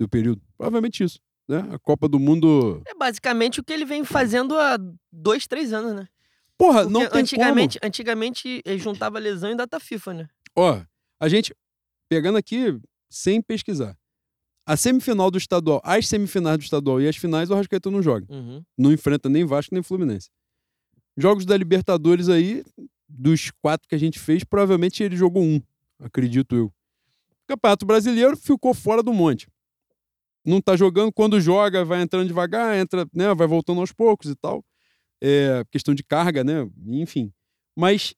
do 0.00 0.08
período. 0.08 0.40
Provavelmente 0.56 1.04
isso. 1.04 1.20
Né? 1.46 1.58
A 1.72 1.78
Copa 1.78 2.08
do 2.08 2.18
Mundo. 2.18 2.82
É 2.86 2.94
basicamente 2.94 3.60
o 3.60 3.64
que 3.64 3.72
ele 3.72 3.84
vem 3.84 4.04
fazendo 4.04 4.56
há 4.56 4.78
dois, 5.12 5.46
três 5.46 5.72
anos, 5.72 5.94
né? 5.94 6.08
Porra, 6.56 6.82
Porque 6.82 6.92
não 6.92 7.08
tem 7.08 7.20
antigamente, 7.20 7.78
antigamente 7.82 8.62
ele 8.64 8.78
juntava 8.78 9.18
lesão 9.18 9.50
e 9.50 9.56
data 9.56 9.80
FIFA, 9.80 10.14
né? 10.14 10.28
como. 10.54 10.68
Ó, 10.68 10.82
a 11.18 11.28
gente, 11.28 11.54
pegando 12.08 12.38
aqui 12.38 12.78
sem 13.08 13.40
pesquisar. 13.40 13.96
A 14.66 14.76
semifinal 14.76 15.30
do 15.30 15.38
estadual, 15.38 15.80
as 15.82 16.06
semifinais 16.06 16.58
do 16.58 16.62
estadual 16.62 17.00
e 17.00 17.08
as 17.08 17.16
finais, 17.16 17.50
o 17.50 17.54
Arrascaeta 17.54 17.90
não 17.90 18.02
joga. 18.02 18.26
Uhum. 18.28 18.62
Não 18.78 18.92
enfrenta 18.92 19.28
nem 19.28 19.44
Vasco 19.44 19.74
nem 19.74 19.82
Fluminense. 19.82 20.30
Jogos 21.16 21.44
da 21.44 21.56
Libertadores 21.56 22.28
aí, 22.28 22.62
dos 23.08 23.50
quatro 23.62 23.88
que 23.88 23.94
a 23.94 23.98
gente 23.98 24.18
fez, 24.18 24.44
provavelmente 24.44 25.02
ele 25.02 25.16
jogou 25.16 25.42
um, 25.42 25.60
acredito 25.98 26.54
eu. 26.54 26.72
Campeonato 27.48 27.84
Brasileiro 27.84 28.36
ficou 28.36 28.72
fora 28.72 29.02
do 29.02 29.12
monte. 29.12 29.48
Não 30.44 30.60
tá 30.60 30.76
jogando, 30.76 31.12
quando 31.12 31.40
joga, 31.40 31.84
vai 31.84 32.02
entrando 32.02 32.26
devagar, 32.26 32.76
entra, 32.76 33.06
né, 33.14 33.34
vai 33.34 33.46
voltando 33.46 33.80
aos 33.80 33.92
poucos 33.92 34.30
e 34.30 34.36
tal. 34.36 34.64
É, 35.22 35.64
questão 35.70 35.94
de 35.94 36.02
carga, 36.02 36.42
né? 36.42 36.68
Enfim. 36.86 37.32
Mas 37.76 38.14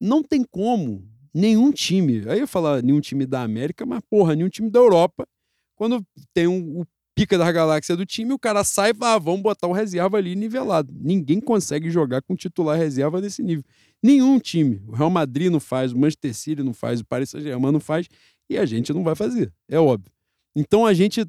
não 0.00 0.22
tem 0.22 0.44
como 0.44 1.08
nenhum 1.34 1.72
time, 1.72 2.28
aí 2.28 2.40
eu 2.40 2.46
falar 2.46 2.82
nenhum 2.82 3.00
time 3.00 3.24
da 3.24 3.42
América, 3.42 3.86
mas 3.86 4.02
porra, 4.10 4.34
nenhum 4.34 4.48
time 4.50 4.70
da 4.70 4.78
Europa, 4.78 5.26
quando 5.74 6.04
tem 6.34 6.46
um, 6.46 6.80
o 6.80 6.86
pica 7.14 7.38
da 7.38 7.50
galáxia 7.50 7.96
do 7.96 8.04
time, 8.04 8.32
o 8.32 8.38
cara 8.38 8.64
sai 8.64 8.90
e 8.90 8.94
fala, 8.94 9.14
ah, 9.14 9.18
vamos 9.18 9.42
botar 9.42 9.66
o 9.66 9.72
reserva 9.72 10.16
ali 10.16 10.34
nivelado. 10.34 10.92
Ninguém 10.94 11.40
consegue 11.40 11.90
jogar 11.90 12.22
com 12.22 12.34
titular 12.34 12.78
reserva 12.78 13.20
desse 13.20 13.42
nível. 13.42 13.64
Nenhum 14.02 14.38
time. 14.38 14.82
O 14.88 14.92
Real 14.92 15.10
Madrid 15.10 15.50
não 15.50 15.60
faz, 15.60 15.92
o 15.92 15.98
Manchester 15.98 16.34
City 16.34 16.62
não 16.62 16.74
faz, 16.74 17.00
o 17.00 17.04
Paris 17.04 17.30
Saint-Germain 17.30 17.72
não 17.72 17.80
faz, 17.80 18.08
e 18.48 18.58
a 18.58 18.66
gente 18.66 18.92
não 18.92 19.02
vai 19.04 19.14
fazer, 19.14 19.52
é 19.68 19.78
óbvio. 19.78 20.12
Então 20.54 20.86
a 20.86 20.92
gente 20.92 21.24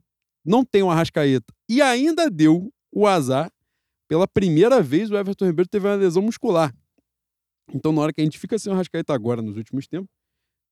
não 0.45 0.65
tem 0.65 0.83
um 0.83 0.91
Arrascaeta. 0.91 1.53
E 1.69 1.81
ainda 1.81 2.29
deu 2.29 2.71
o 2.91 3.07
azar, 3.07 3.51
pela 4.07 4.27
primeira 4.27 4.81
vez 4.81 5.09
o 5.09 5.17
Everton 5.17 5.45
Ribeiro 5.45 5.69
teve 5.69 5.87
uma 5.87 5.95
lesão 5.95 6.21
muscular. 6.21 6.73
Então, 7.73 7.91
na 7.91 8.01
hora 8.01 8.13
que 8.13 8.21
a 8.21 8.23
gente 8.23 8.37
fica 8.37 8.59
sem 8.59 8.71
o 8.71 8.75
Arrascaeta 8.75 9.13
agora, 9.13 9.41
nos 9.41 9.55
últimos 9.55 9.87
tempos, 9.87 10.09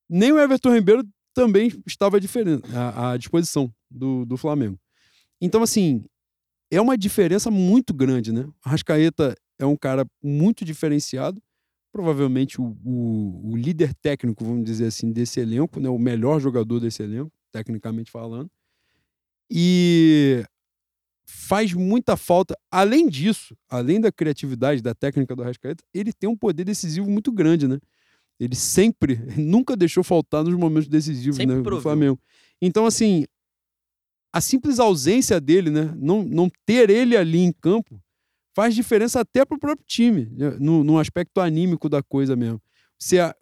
nem 0.09 0.31
o 0.31 0.39
Everton 0.39 0.73
Ribeiro 0.73 1.07
também 1.33 1.71
estava 1.87 2.17
à, 2.17 3.11
à 3.11 3.17
disposição 3.17 3.73
do, 3.89 4.25
do 4.25 4.35
Flamengo. 4.35 4.77
Então, 5.41 5.63
assim, 5.63 6.03
é 6.69 6.79
uma 6.79 6.97
diferença 6.97 7.49
muito 7.49 7.93
grande, 7.93 8.31
né? 8.31 8.41
O 8.41 8.53
Arrascaeta 8.65 9.35
é 9.57 9.65
um 9.65 9.77
cara 9.77 10.05
muito 10.21 10.65
diferenciado, 10.65 11.41
provavelmente 11.91 12.59
o, 12.59 12.77
o, 12.83 13.51
o, 13.51 13.55
líder 13.55 13.93
técnico, 13.95 14.43
vamos 14.43 14.65
dizer 14.65 14.87
assim, 14.87 15.11
desse 15.11 15.39
elenco, 15.39 15.79
né? 15.79 15.89
o 15.89 15.97
melhor 15.97 16.39
jogador 16.39 16.79
desse 16.79 17.03
elenco, 17.03 17.31
tecnicamente 17.51 18.09
falando. 18.09 18.49
E 19.49 20.43
faz 21.25 21.73
muita 21.73 22.15
falta. 22.15 22.57
Além 22.69 23.07
disso, 23.07 23.55
além 23.69 23.99
da 23.99 24.11
criatividade, 24.11 24.81
da 24.81 24.93
técnica 24.93 25.35
do 25.35 25.43
Arrascaeta, 25.43 25.83
ele 25.93 26.13
tem 26.13 26.29
um 26.29 26.37
poder 26.37 26.63
decisivo 26.63 27.09
muito 27.09 27.31
grande, 27.31 27.67
né? 27.67 27.79
Ele 28.39 28.55
sempre, 28.55 29.15
nunca 29.37 29.75
deixou 29.75 30.03
faltar 30.03 30.43
nos 30.43 30.55
momentos 30.55 30.87
decisivos 30.87 31.37
né, 31.37 31.61
do 31.61 31.81
Flamengo. 31.81 32.19
Então, 32.61 32.85
assim, 32.85 33.25
a 34.33 34.39
simples 34.41 34.79
ausência 34.79 35.39
dele, 35.39 35.69
né? 35.69 35.93
Não, 35.97 36.23
não 36.23 36.49
ter 36.65 36.89
ele 36.89 37.17
ali 37.17 37.39
em 37.39 37.51
campo, 37.51 38.01
faz 38.53 38.75
diferença 38.75 39.19
até 39.19 39.45
para 39.45 39.55
o 39.55 39.59
próprio 39.59 39.85
time, 39.87 40.25
né? 40.31 40.51
no, 40.59 40.83
no 40.83 40.99
aspecto 40.99 41.39
anímico 41.39 41.89
da 41.89 42.01
coisa 42.01 42.35
mesmo. 42.35 42.61
A, 43.19 43.35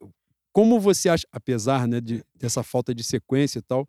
como 0.51 0.79
você 0.79 1.09
acha, 1.09 1.27
apesar 1.31 1.87
né, 1.87 2.01
de, 2.01 2.23
dessa 2.35 2.63
falta 2.63 2.93
de 2.93 3.03
sequência 3.03 3.59
e 3.59 3.61
tal, 3.61 3.87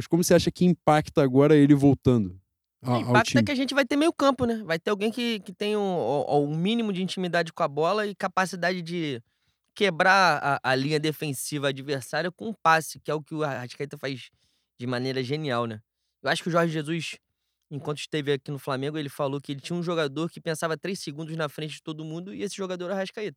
mas 0.00 0.06
como 0.06 0.24
você 0.24 0.32
acha 0.32 0.50
que 0.50 0.64
impacta 0.64 1.22
agora 1.22 1.54
ele 1.54 1.74
voltando? 1.74 2.40
A, 2.80 2.96
o 2.96 3.00
impacto 3.00 3.36
é 3.36 3.42
que 3.42 3.52
a 3.52 3.54
gente 3.54 3.74
vai 3.74 3.84
ter 3.84 3.96
meio 3.96 4.14
campo, 4.14 4.46
né? 4.46 4.62
Vai 4.64 4.78
ter 4.78 4.90
alguém 4.90 5.12
que, 5.12 5.40
que 5.40 5.52
tem 5.52 5.76
um, 5.76 6.24
um 6.26 6.56
mínimo 6.56 6.90
de 6.90 7.02
intimidade 7.02 7.52
com 7.52 7.62
a 7.62 7.68
bola 7.68 8.06
e 8.06 8.14
capacidade 8.14 8.80
de 8.80 9.22
quebrar 9.74 10.40
a, 10.42 10.70
a 10.70 10.74
linha 10.74 10.98
defensiva 10.98 11.68
adversária 11.68 12.32
com 12.32 12.48
um 12.48 12.54
passe, 12.54 12.98
que 12.98 13.10
é 13.10 13.14
o 13.14 13.22
que 13.22 13.34
o 13.34 13.44
Arrascaeta 13.44 13.98
faz 13.98 14.30
de 14.78 14.86
maneira 14.86 15.22
genial, 15.22 15.66
né? 15.66 15.82
Eu 16.22 16.30
acho 16.30 16.42
que 16.42 16.48
o 16.48 16.52
Jorge 16.52 16.72
Jesus, 16.72 17.18
enquanto 17.70 17.98
esteve 17.98 18.32
aqui 18.32 18.50
no 18.50 18.58
Flamengo, 18.58 18.96
ele 18.96 19.10
falou 19.10 19.38
que 19.38 19.52
ele 19.52 19.60
tinha 19.60 19.78
um 19.78 19.82
jogador 19.82 20.30
que 20.30 20.40
pensava 20.40 20.78
três 20.78 20.98
segundos 20.98 21.36
na 21.36 21.50
frente 21.50 21.74
de 21.74 21.82
todo 21.82 22.06
mundo 22.06 22.32
e 22.32 22.42
esse 22.42 22.56
jogador 22.56 22.86
era 22.86 22.94
o 22.94 22.96
Arrascaeta. 22.96 23.36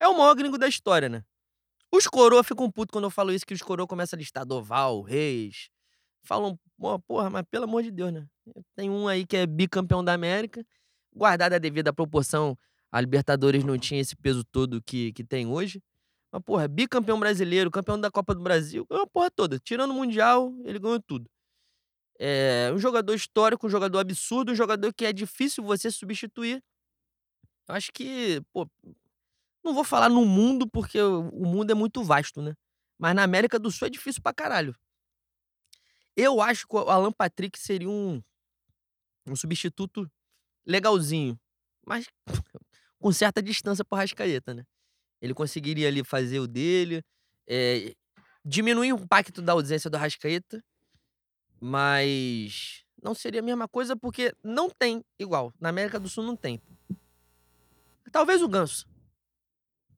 É 0.00 0.08
o 0.08 0.16
maior 0.16 0.34
gringo 0.34 0.56
da 0.56 0.68
história, 0.68 1.10
né? 1.10 1.22
Os 1.92 2.06
coroa 2.06 2.42
ficam 2.42 2.70
putos 2.70 2.92
quando 2.92 3.04
eu 3.04 3.10
falo 3.10 3.30
isso, 3.30 3.44
que 3.44 3.52
os 3.52 3.60
coroa 3.60 3.86
começam 3.86 4.16
a 4.16 4.20
listar 4.20 4.46
Doval, 4.46 5.02
Reis, 5.02 5.68
falam, 6.22 6.58
porra, 7.06 7.30
mas 7.30 7.44
pelo 7.50 7.64
amor 7.64 7.82
de 7.82 7.90
Deus, 7.90 8.12
né? 8.12 8.26
Tem 8.76 8.90
um 8.90 9.08
aí 9.08 9.26
que 9.26 9.36
é 9.36 9.46
bicampeão 9.46 10.04
da 10.04 10.12
América, 10.12 10.64
guardada 11.14 11.56
a 11.56 11.58
devida 11.58 11.92
proporção, 11.92 12.56
a 12.90 13.00
Libertadores 13.00 13.64
não 13.64 13.78
tinha 13.78 14.00
esse 14.00 14.16
peso 14.16 14.44
todo 14.44 14.82
que, 14.82 15.12
que 15.12 15.24
tem 15.24 15.46
hoje. 15.46 15.82
Mas, 16.32 16.42
porra, 16.42 16.68
bicampeão 16.68 17.18
brasileiro, 17.18 17.70
campeão 17.70 18.00
da 18.00 18.10
Copa 18.10 18.34
do 18.34 18.42
Brasil, 18.42 18.86
ganhou 18.88 19.04
a 19.04 19.06
porra 19.06 19.30
toda. 19.30 19.58
Tirando 19.58 19.90
o 19.90 19.94
Mundial, 19.94 20.54
ele 20.64 20.78
ganhou 20.78 21.00
tudo. 21.00 21.28
É 22.18 22.70
um 22.74 22.78
jogador 22.78 23.14
histórico, 23.14 23.66
um 23.66 23.70
jogador 23.70 23.98
absurdo, 23.98 24.52
um 24.52 24.54
jogador 24.54 24.92
que 24.92 25.04
é 25.04 25.12
difícil 25.12 25.62
você 25.64 25.90
substituir. 25.90 26.62
Eu 27.68 27.74
acho 27.74 27.92
que, 27.92 28.42
pô, 28.52 28.68
não 29.64 29.74
vou 29.74 29.84
falar 29.84 30.08
no 30.08 30.24
mundo, 30.24 30.68
porque 30.68 31.00
o 31.00 31.46
mundo 31.46 31.70
é 31.70 31.74
muito 31.74 32.02
vasto, 32.02 32.42
né? 32.42 32.54
Mas 32.98 33.14
na 33.14 33.22
América 33.22 33.58
do 33.58 33.70
Sul 33.70 33.86
é 33.86 33.90
difícil 33.90 34.22
pra 34.22 34.32
caralho. 34.32 34.74
Eu 36.20 36.40
acho 36.40 36.66
que 36.66 36.74
o 36.74 36.80
Alan 36.80 37.12
Patrick 37.12 37.56
seria 37.56 37.88
um, 37.88 38.20
um 39.24 39.36
substituto 39.36 40.10
legalzinho, 40.66 41.38
mas 41.86 42.08
com 42.98 43.12
certa 43.12 43.40
distância 43.40 43.84
para 43.84 43.98
Rascaeta, 43.98 44.52
né? 44.52 44.64
Ele 45.22 45.32
conseguiria 45.32 45.86
ali 45.86 46.02
fazer 46.02 46.40
o 46.40 46.48
dele, 46.48 47.04
é, 47.46 47.94
diminuir 48.44 48.92
o 48.92 48.98
impacto 48.98 49.40
da 49.40 49.52
ausência 49.52 49.88
do 49.88 49.96
Rascaeta, 49.96 50.60
mas 51.60 52.84
não 53.00 53.14
seria 53.14 53.38
a 53.38 53.44
mesma 53.44 53.68
coisa 53.68 53.94
porque 53.96 54.34
não 54.42 54.68
tem 54.68 55.04
igual. 55.20 55.54
Na 55.60 55.68
América 55.68 56.00
do 56.00 56.08
Sul 56.08 56.24
não 56.24 56.34
tem. 56.34 56.60
Talvez 58.10 58.42
o 58.42 58.48
Ganso. 58.48 58.88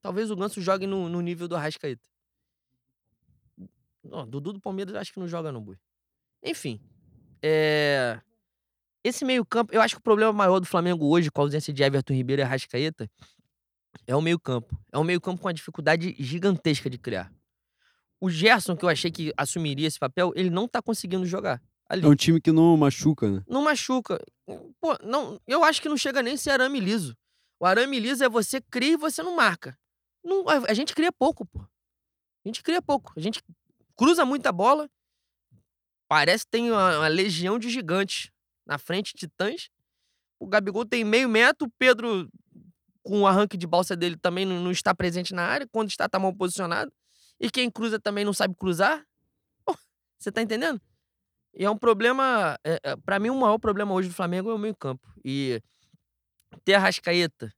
Talvez 0.03 0.31
o 0.31 0.37
Ganso 0.37 0.61
jogue 0.61 0.87
no, 0.87 1.09
no 1.09 1.23
nível 1.23 1.49
do 1.49 1.57
Arrascaeta. 1.57 2.03
Não, 4.05 4.29
Dudu 4.29 4.53
do 4.53 4.61
Palmeiras 4.61 4.95
acho 4.97 5.15
que 5.15 5.19
não 5.19 5.27
joga 5.27 5.51
no 5.51 5.63
Bui. 5.63 5.79
Enfim. 6.43 6.81
É... 7.43 8.21
Esse 9.03 9.25
meio-campo, 9.25 9.75
eu 9.75 9.81
acho 9.81 9.95
que 9.95 10.01
o 10.01 10.03
problema 10.03 10.33
maior 10.33 10.61
do 10.61 10.67
Flamengo 10.67 11.07
hoje, 11.07 11.31
com 11.31 11.41
a 11.41 11.45
ausência 11.45 11.73
de 11.73 11.83
Everton 11.83 12.13
Ribeiro 12.13 12.43
e 12.43 12.45
Arrascaeta, 12.45 13.11
é 14.07 14.15
o 14.15 14.21
meio-campo. 14.21 14.79
É 14.93 14.99
um 14.99 15.05
meio-campo 15.05 15.41
com 15.41 15.49
uma 15.49 15.55
dificuldade 15.55 16.15
gigantesca 16.19 16.91
de 16.91 16.99
criar. 16.99 17.33
O 18.21 18.29
Gerson, 18.29 18.77
que 18.77 18.85
eu 18.85 18.89
achei 18.89 19.11
que 19.11 19.33
assumiria 19.37 19.89
esse 19.89 19.99
papel, 19.99 20.33
ele 20.37 20.51
não 20.51 20.69
tá 20.69 20.83
conseguindo 20.83 21.25
jogar. 21.25 21.63
Ali. 21.89 22.05
É 22.05 22.09
um 22.09 22.15
time 22.15 22.41
que 22.41 22.53
não 22.53 22.77
machuca, 22.77 23.29
né? 23.29 23.43
Não 23.49 23.63
machuca. 23.63 24.23
Pô, 24.81 24.97
não, 25.03 25.41
eu 25.47 25.65
acho 25.65 25.81
que 25.81 25.89
não 25.89 25.97
chega 25.97 26.23
nem 26.23 26.37
ser 26.37 26.51
arame 26.51 26.79
liso. 26.79 27.17
O 27.59 27.67
arame 27.67 27.99
liso 27.99 28.23
é 28.23 28.29
você 28.29 28.61
cria 28.61 28.93
e 28.93 28.97
você 28.97 29.23
não 29.23 29.35
marca. 29.35 29.77
Não, 30.23 30.49
a, 30.49 30.71
a 30.71 30.75
gente 30.75 30.95
cria 30.95 31.11
pouco, 31.11 31.47
pô. 31.47 31.61
A 31.61 32.49
gente 32.49 32.63
cria 32.63 32.81
pouco. 32.81 33.13
A 33.17 33.21
gente 33.21 33.43
cruza 33.97 34.25
muita 34.25 34.53
bola, 34.53 34.89
Parece 36.11 36.45
que 36.45 36.51
tem 36.51 36.73
uma, 36.73 36.99
uma 36.99 37.07
legião 37.07 37.57
de 37.57 37.71
gigantes 37.71 38.33
na 38.67 38.79
frente, 38.79 39.15
titãs. 39.15 39.71
O 40.41 40.47
Gabigol 40.49 40.85
tem 40.85 41.05
meio 41.05 41.29
metro, 41.29 41.69
o 41.69 41.71
Pedro, 41.79 42.29
com 43.01 43.21
o 43.21 43.27
arranque 43.29 43.57
de 43.57 43.65
balsa 43.65 43.95
dele, 43.95 44.17
também 44.17 44.45
não, 44.45 44.59
não 44.59 44.73
está 44.73 44.93
presente 44.93 45.33
na 45.33 45.45
área. 45.45 45.69
Quando 45.71 45.89
está, 45.89 46.07
está 46.07 46.19
mal 46.19 46.35
posicionado. 46.35 46.93
E 47.39 47.49
quem 47.49 47.71
cruza 47.71 48.01
também 48.01 48.25
não 48.25 48.33
sabe 48.33 48.57
cruzar. 48.57 49.07
Você 50.19 50.33
tá 50.33 50.43
entendendo? 50.43 50.81
E 51.55 51.65
é 51.65 51.71
um 51.71 51.79
problema. 51.79 52.59
É, 52.65 52.81
é, 52.83 52.97
para 52.97 53.21
mim, 53.21 53.31
o 53.31 53.39
maior 53.39 53.59
problema 53.59 53.95
hoje 53.95 54.09
do 54.09 54.15
Flamengo 54.15 54.51
é 54.51 54.55
o 54.55 54.59
meio-campo. 54.59 55.07
E 55.25 55.63
ter 56.65 56.75
a 56.75 56.81
Rascaeta 56.81 57.55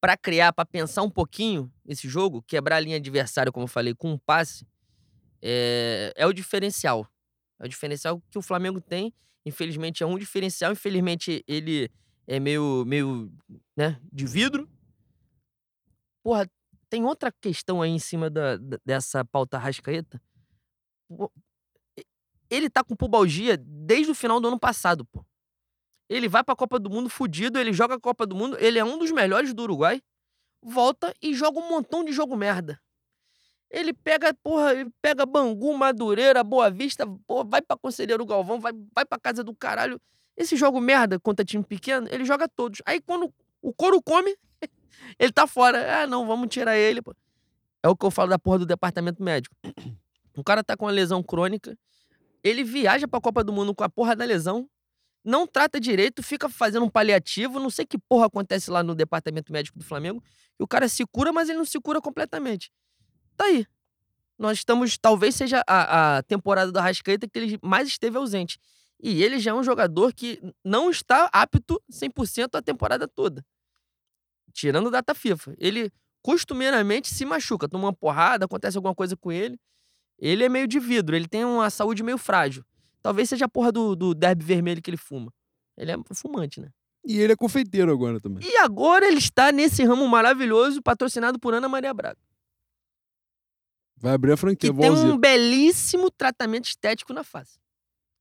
para 0.00 0.16
criar, 0.16 0.54
para 0.54 0.64
pensar 0.64 1.02
um 1.02 1.10
pouquinho 1.10 1.70
esse 1.86 2.08
jogo, 2.08 2.42
quebrar 2.42 2.76
a 2.76 2.80
linha 2.80 2.96
adversária, 2.96 3.52
como 3.52 3.64
eu 3.64 3.68
falei, 3.68 3.94
com 3.94 4.10
um 4.10 4.18
passe, 4.18 4.66
é, 5.42 6.14
é 6.16 6.26
o 6.26 6.32
diferencial. 6.32 7.06
É 7.58 7.64
o 7.64 7.68
diferencial 7.68 8.22
que 8.30 8.38
o 8.38 8.42
Flamengo 8.42 8.80
tem. 8.80 9.14
Infelizmente 9.44 10.02
é 10.02 10.06
um 10.06 10.18
diferencial. 10.18 10.72
Infelizmente 10.72 11.44
ele 11.46 11.90
é 12.26 12.40
meio, 12.40 12.84
meio 12.84 13.32
né, 13.76 14.00
de 14.12 14.26
vidro. 14.26 14.68
Porra, 16.22 16.50
tem 16.88 17.04
outra 17.04 17.30
questão 17.30 17.80
aí 17.80 17.90
em 17.90 17.98
cima 17.98 18.28
da, 18.28 18.56
dessa 18.84 19.24
pauta 19.24 19.58
rascaeta. 19.58 20.20
Ele 22.50 22.68
tá 22.68 22.82
com 22.82 22.96
pubalgia 22.96 23.56
desde 23.56 24.10
o 24.10 24.14
final 24.14 24.40
do 24.40 24.48
ano 24.48 24.58
passado, 24.58 25.04
pô. 25.04 25.24
Ele 26.08 26.28
vai 26.28 26.44
pra 26.44 26.54
Copa 26.54 26.78
do 26.78 26.88
Mundo 26.88 27.08
fudido, 27.08 27.58
ele 27.58 27.72
joga 27.72 27.96
a 27.96 28.00
Copa 28.00 28.24
do 28.24 28.36
Mundo, 28.36 28.56
ele 28.60 28.78
é 28.78 28.84
um 28.84 28.96
dos 28.96 29.10
melhores 29.10 29.52
do 29.52 29.62
Uruguai. 29.62 30.00
Volta 30.62 31.12
e 31.20 31.34
joga 31.34 31.58
um 31.58 31.68
montão 31.68 32.04
de 32.04 32.12
jogo 32.12 32.36
merda. 32.36 32.80
Ele 33.70 33.92
pega, 33.92 34.32
porra, 34.32 34.72
ele 34.72 34.90
pega 35.02 35.26
Bangu, 35.26 35.76
Madureira, 35.76 36.42
Boa 36.44 36.70
Vista, 36.70 37.06
porra, 37.26 37.44
vai 37.44 37.62
pra 37.62 37.76
Conselheiro 37.76 38.24
Galvão, 38.24 38.60
vai, 38.60 38.72
vai 38.94 39.04
pra 39.04 39.18
casa 39.18 39.42
do 39.42 39.54
caralho. 39.54 40.00
Esse 40.36 40.56
jogo 40.56 40.80
merda 40.80 41.18
contra 41.18 41.44
time 41.44 41.64
pequeno, 41.64 42.06
ele 42.10 42.24
joga 42.24 42.48
todos. 42.48 42.80
Aí 42.86 43.00
quando 43.00 43.32
o 43.60 43.72
couro 43.72 44.00
come, 44.02 44.36
ele 45.18 45.32
tá 45.32 45.46
fora. 45.46 46.02
Ah, 46.02 46.06
não, 46.06 46.26
vamos 46.26 46.48
tirar 46.48 46.76
ele. 46.76 47.02
Pô. 47.02 47.14
É 47.82 47.88
o 47.88 47.96
que 47.96 48.04
eu 48.04 48.10
falo 48.10 48.30
da 48.30 48.38
porra 48.38 48.58
do 48.60 48.66
departamento 48.66 49.22
médico. 49.22 49.54
O 50.36 50.44
cara 50.44 50.62
tá 50.62 50.76
com 50.76 50.84
uma 50.84 50.92
lesão 50.92 51.22
crônica, 51.22 51.76
Ele 52.44 52.62
viaja 52.62 53.08
pra 53.08 53.20
Copa 53.20 53.42
do 53.42 53.52
Mundo 53.52 53.74
com 53.74 53.82
a 53.82 53.88
porra 53.88 54.14
da 54.14 54.24
lesão, 54.24 54.68
não 55.24 55.46
trata 55.46 55.80
direito, 55.80 56.22
fica 56.22 56.48
fazendo 56.48 56.84
um 56.84 56.90
paliativo, 56.90 57.58
não 57.58 57.70
sei 57.70 57.86
que 57.86 57.98
porra 57.98 58.26
acontece 58.26 58.70
lá 58.70 58.82
no 58.82 58.94
departamento 58.94 59.52
médico 59.52 59.78
do 59.78 59.84
Flamengo, 59.84 60.22
e 60.60 60.62
o 60.62 60.66
cara 60.68 60.88
se 60.88 61.04
cura, 61.06 61.32
mas 61.32 61.48
ele 61.48 61.58
não 61.58 61.64
se 61.64 61.80
cura 61.80 62.00
completamente. 62.00 62.70
Tá 63.36 63.44
aí. 63.44 63.66
Nós 64.38 64.58
estamos, 64.58 64.98
talvez 64.98 65.34
seja 65.34 65.62
a, 65.66 66.18
a 66.18 66.22
temporada 66.22 66.70
do 66.70 66.78
Arrascaeta 66.78 67.28
que 67.28 67.38
ele 67.38 67.58
mais 67.62 67.88
esteve 67.88 68.16
ausente. 68.18 68.58
E 69.02 69.22
ele 69.22 69.38
já 69.38 69.50
é 69.50 69.54
um 69.54 69.62
jogador 69.62 70.12
que 70.12 70.40
não 70.64 70.90
está 70.90 71.28
apto 71.32 71.82
100% 71.90 72.50
a 72.54 72.62
temporada 72.62 73.06
toda. 73.06 73.44
Tirando 74.52 74.90
data 74.90 75.14
FIFA. 75.14 75.54
Ele 75.58 75.90
costumeiramente 76.22 77.08
se 77.08 77.24
machuca, 77.24 77.68
toma 77.68 77.86
uma 77.86 77.92
porrada, 77.92 78.46
acontece 78.46 78.76
alguma 78.76 78.94
coisa 78.94 79.16
com 79.16 79.30
ele. 79.30 79.58
Ele 80.18 80.44
é 80.44 80.48
meio 80.48 80.66
de 80.66 80.80
vidro, 80.80 81.14
ele 81.14 81.28
tem 81.28 81.44
uma 81.44 81.68
saúde 81.68 82.02
meio 82.02 82.18
frágil. 82.18 82.64
Talvez 83.02 83.28
seja 83.28 83.44
a 83.44 83.48
porra 83.48 83.70
do, 83.70 83.94
do 83.94 84.14
derby 84.14 84.44
vermelho 84.44 84.82
que 84.82 84.90
ele 84.90 84.96
fuma. 84.96 85.32
Ele 85.76 85.92
é 85.92 85.96
fumante, 86.14 86.60
né? 86.60 86.70
E 87.04 87.20
ele 87.20 87.34
é 87.34 87.36
confeiteiro 87.36 87.92
agora 87.92 88.18
também. 88.18 88.44
E 88.44 88.56
agora 88.56 89.06
ele 89.06 89.18
está 89.18 89.52
nesse 89.52 89.84
ramo 89.84 90.08
maravilhoso, 90.08 90.82
patrocinado 90.82 91.38
por 91.38 91.54
Ana 91.54 91.68
Maria 91.68 91.94
Braga. 91.94 92.18
Vai 93.96 94.12
abrir 94.12 94.32
a 94.32 94.36
franquia, 94.36 94.70
Que 94.72 94.78
tem 94.78 94.90
um 94.90 95.16
belíssimo 95.16 96.10
tratamento 96.10 96.66
estético 96.66 97.12
na 97.12 97.24
face. 97.24 97.58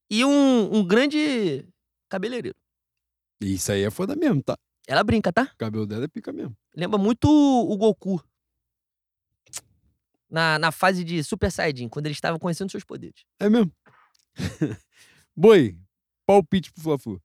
E 0.10 0.23
um, 0.23 0.76
um 0.76 0.85
grande 0.85 1.68
cabeleireiro. 2.10 2.57
Isso 3.41 3.72
aí 3.72 3.84
é 3.84 3.91
foda 3.91 4.15
mesmo, 4.15 4.41
tá? 4.41 4.57
Ela 4.88 5.03
brinca, 5.03 5.34
tá? 5.34 5.52
O 5.53 5.57
cabelo 5.57 5.85
dela 5.85 6.06
é 6.06 6.07
pica 6.07 6.31
mesmo. 6.31 6.56
Lembra 6.76 6.97
muito 6.97 7.27
o 7.27 7.76
Goku. 7.76 8.23
Na, 10.30 10.57
na 10.60 10.72
fase 10.72 11.03
de 11.03 11.23
Super 11.23 11.52
Saiyajin, 11.52 11.89
quando 11.89 12.06
ele 12.06 12.14
estava 12.14 12.39
conhecendo 12.39 12.72
seus 12.72 12.84
poderes. 12.84 13.23
É 13.39 13.49
mesmo. 13.49 13.72
Boi, 15.35 15.77
palpite 16.26 16.72
pro 16.72 16.84
Fla-Flu. 16.84 17.22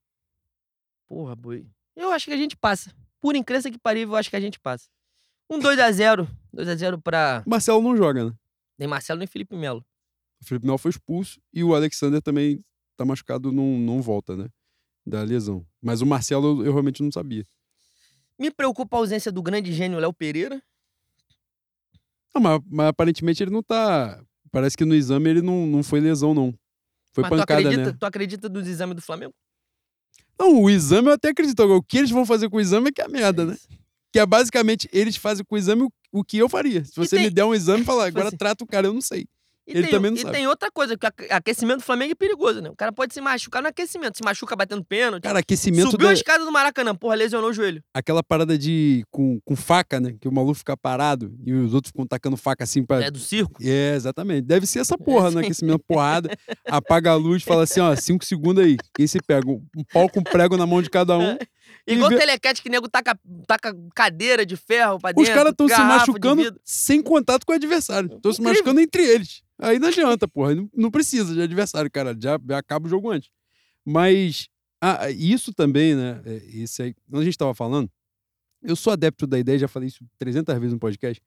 Porra, 1.08 1.34
boi. 1.34 1.66
Eu 1.96 2.12
acho 2.12 2.26
que 2.26 2.32
a 2.32 2.36
gente 2.36 2.56
passa. 2.56 2.94
Por 3.20 3.34
incrível 3.34 3.70
que 3.70 3.78
parível, 3.78 4.14
eu 4.14 4.18
acho 4.18 4.30
que 4.30 4.36
a 4.36 4.40
gente 4.40 4.60
passa. 4.60 4.88
Um 5.48 5.58
2x0. 5.58 6.28
2x0 6.54 7.00
pra 7.02 7.42
Marcelo 7.46 7.82
não 7.82 7.96
joga, 7.96 8.26
né? 8.26 8.36
Nem 8.80 8.88
Marcelo 8.88 9.18
nem 9.18 9.26
Felipe 9.28 9.54
Melo. 9.54 9.84
O 10.40 10.44
Felipe 10.46 10.64
Melo 10.64 10.78
foi 10.78 10.90
expulso 10.90 11.38
e 11.52 11.62
o 11.62 11.74
Alexander 11.74 12.22
também 12.22 12.64
tá 12.96 13.04
machucado, 13.04 13.52
não, 13.52 13.78
não 13.78 14.00
volta, 14.00 14.34
né? 14.34 14.48
Da 15.06 15.22
lesão. 15.22 15.66
Mas 15.82 16.00
o 16.00 16.06
Marcelo 16.06 16.62
eu, 16.62 16.66
eu 16.66 16.72
realmente 16.72 17.02
não 17.02 17.12
sabia. 17.12 17.46
Me 18.38 18.50
preocupa 18.50 18.96
a 18.96 19.00
ausência 19.00 19.30
do 19.30 19.42
grande 19.42 19.70
gênio 19.70 19.98
Léo 19.98 20.14
Pereira. 20.14 20.62
Não, 22.34 22.40
mas, 22.40 22.60
mas 22.66 22.86
aparentemente 22.88 23.42
ele 23.42 23.50
não 23.50 23.62
tá. 23.62 24.22
Parece 24.50 24.76
que 24.76 24.84
no 24.84 24.94
exame 24.94 25.28
ele 25.28 25.42
não, 25.42 25.66
não 25.66 25.82
foi 25.82 26.00
lesão, 26.00 26.32
não. 26.32 26.54
Foi 27.12 27.22
Mas 27.22 27.30
tu 27.32 27.36
pancada, 27.36 27.60
acredita, 27.60 27.92
né? 27.92 27.96
tu 27.98 28.06
acredita 28.06 28.48
nos 28.48 28.66
exames 28.66 28.96
do 28.96 29.02
Flamengo? 29.02 29.34
Não, 30.38 30.62
o 30.62 30.70
exame 30.70 31.08
eu 31.08 31.12
até 31.12 31.28
acredito. 31.28 31.62
Agora, 31.62 31.78
o 31.78 31.82
que 31.82 31.98
eles 31.98 32.10
vão 32.10 32.24
fazer 32.24 32.48
com 32.48 32.56
o 32.56 32.60
exame 32.60 32.88
é 32.88 32.92
que 32.92 33.02
é 33.02 33.04
a 33.04 33.08
merda, 33.08 33.42
É 33.42 33.46
né? 33.46 33.56
Que 34.12 34.18
é 34.18 34.26
basicamente, 34.26 34.88
eles 34.92 35.16
fazem 35.16 35.44
com 35.44 35.54
o 35.54 35.58
exame 35.58 35.88
o, 36.12 36.24
que 36.24 36.38
eu 36.38 36.48
faria. 36.48 36.84
Se 36.84 36.96
você 36.96 37.16
tem- 37.16 37.24
me 37.26 37.30
der 37.30 37.44
um 37.44 37.54
exame 37.54 37.82
e 37.82 37.86
falar, 37.86 38.06
agora 38.06 38.28
assim, 38.28 38.36
trata 38.36 38.64
o 38.64 38.66
cara, 38.66 38.86
eu 38.88 38.92
não 38.92 39.00
sei. 39.00 39.26
E 39.68 39.72
Ele 39.72 39.82
tem, 39.82 39.90
também 39.92 40.10
não 40.10 40.18
e 40.18 40.22
sabe. 40.22 40.34
tem 40.34 40.48
outra 40.48 40.68
coisa, 40.72 40.96
que 40.98 41.06
aquecimento 41.30 41.78
do 41.78 41.84
Flamengo 41.84 42.10
é 42.10 42.14
perigoso, 42.16 42.60
né? 42.60 42.68
O 42.70 42.74
cara 42.74 42.90
pode 42.90 43.14
se 43.14 43.20
machucar 43.20 43.62
no 43.62 43.68
aquecimento. 43.68 44.16
Se 44.16 44.24
machuca 44.24 44.56
batendo 44.56 44.84
pênalti. 44.84 45.22
Cara, 45.22 45.38
aquecimento 45.38 45.92
Subiu 45.92 46.06
da, 46.06 46.10
a 46.10 46.14
escada 46.14 46.44
do 46.44 46.50
Maracanã, 46.50 46.92
porra, 46.92 47.14
lesionou 47.14 47.50
o 47.50 47.52
joelho. 47.52 47.80
aquela 47.94 48.20
parada 48.20 48.58
de. 48.58 49.04
Com, 49.12 49.38
com 49.44 49.54
faca, 49.54 50.00
né? 50.00 50.16
Que 50.20 50.26
o 50.26 50.32
maluco 50.32 50.54
fica 50.54 50.76
parado 50.76 51.32
e 51.46 51.52
os 51.52 51.72
outros 51.72 51.90
ficam 51.92 52.04
tacando 52.04 52.36
faca 52.36 52.64
assim 52.64 52.82
pra. 52.84 53.04
É 53.04 53.10
do 53.12 53.20
circo. 53.20 53.62
É, 53.62 53.94
exatamente. 53.94 54.42
Deve 54.42 54.66
ser 54.66 54.80
essa 54.80 54.98
porra, 54.98 55.28
É, 55.28 55.34
né? 55.36 55.40
Aquecimento, 55.42 55.84
porrada, 55.86 56.30
apaga 56.66 57.12
a 57.12 57.14
luz, 57.14 57.44
fala 57.44 57.62
assim, 57.62 57.78
ó, 57.78 57.94
cinco 57.94 58.24
segundos 58.24 58.64
aí. 58.64 58.76
Quem 58.96 59.06
se 59.06 59.20
pega? 59.24 59.48
Um 59.48 59.84
pau 59.92 60.08
com 60.08 60.22
prego 60.22 60.56
na 60.56 60.66
mão 60.66 60.82
de 60.82 60.90
cada 60.90 61.16
um. 61.16 61.36
E 61.86 61.94
Igual 61.94 62.10
vê- 62.10 62.18
telequete 62.18 62.62
que 62.62 62.68
nego 62.68 62.88
taca, 62.88 63.18
taca 63.46 63.74
cadeira 63.94 64.44
de 64.46 64.56
ferro 64.56 64.98
pra 64.98 65.10
dentro. 65.12 65.22
Os 65.22 65.28
caras 65.28 65.52
estão 65.52 65.68
se 65.68 65.76
machucando 65.78 66.60
sem 66.64 67.02
contato 67.02 67.44
com 67.44 67.52
o 67.52 67.56
adversário. 67.56 68.14
Estão 68.14 68.32
se 68.32 68.40
machucando 68.42 68.80
entre 68.80 69.02
eles. 69.04 69.42
Aí 69.58 69.78
não 69.78 69.88
adianta, 69.88 70.26
porra. 70.28 70.54
Não, 70.54 70.70
não 70.74 70.90
precisa 70.90 71.34
de 71.34 71.42
adversário, 71.42 71.90
cara. 71.90 72.16
Já, 72.20 72.38
já 72.48 72.58
acaba 72.58 72.86
o 72.86 72.88
jogo 72.90 73.10
antes. 73.10 73.30
Mas 73.84 74.48
ah, 74.80 75.10
isso 75.10 75.52
também, 75.52 75.94
né? 75.94 76.20
é, 76.24 76.36
Esse 76.62 76.82
aí, 76.82 76.94
quando 77.10 77.22
a 77.22 77.24
gente 77.24 77.36
tava 77.38 77.54
falando, 77.54 77.90
eu 78.62 78.76
sou 78.76 78.92
adepto 78.92 79.26
da 79.26 79.38
ideia, 79.38 79.58
já 79.58 79.68
falei 79.68 79.88
isso 79.88 80.04
300 80.18 80.54
vezes 80.58 80.72
no 80.72 80.78
podcast, 80.78 81.22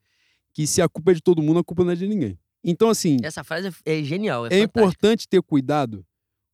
que 0.53 0.65
se 0.67 0.81
a 0.81 0.87
culpa 0.89 1.11
é 1.11 1.13
de 1.15 1.21
todo 1.21 1.41
mundo, 1.41 1.59
a 1.59 1.63
culpa 1.63 1.83
não 1.83 1.91
é 1.91 1.95
de 1.95 2.07
ninguém. 2.07 2.37
Então, 2.63 2.89
assim, 2.89 3.17
Essa 3.23 3.43
frase 3.43 3.69
é, 3.85 3.99
é 3.99 4.03
genial, 4.03 4.45
é, 4.45 4.47
é 4.47 4.51
fantástica. 4.61 4.79
importante 4.79 5.27
ter 5.27 5.41
cuidado 5.41 6.05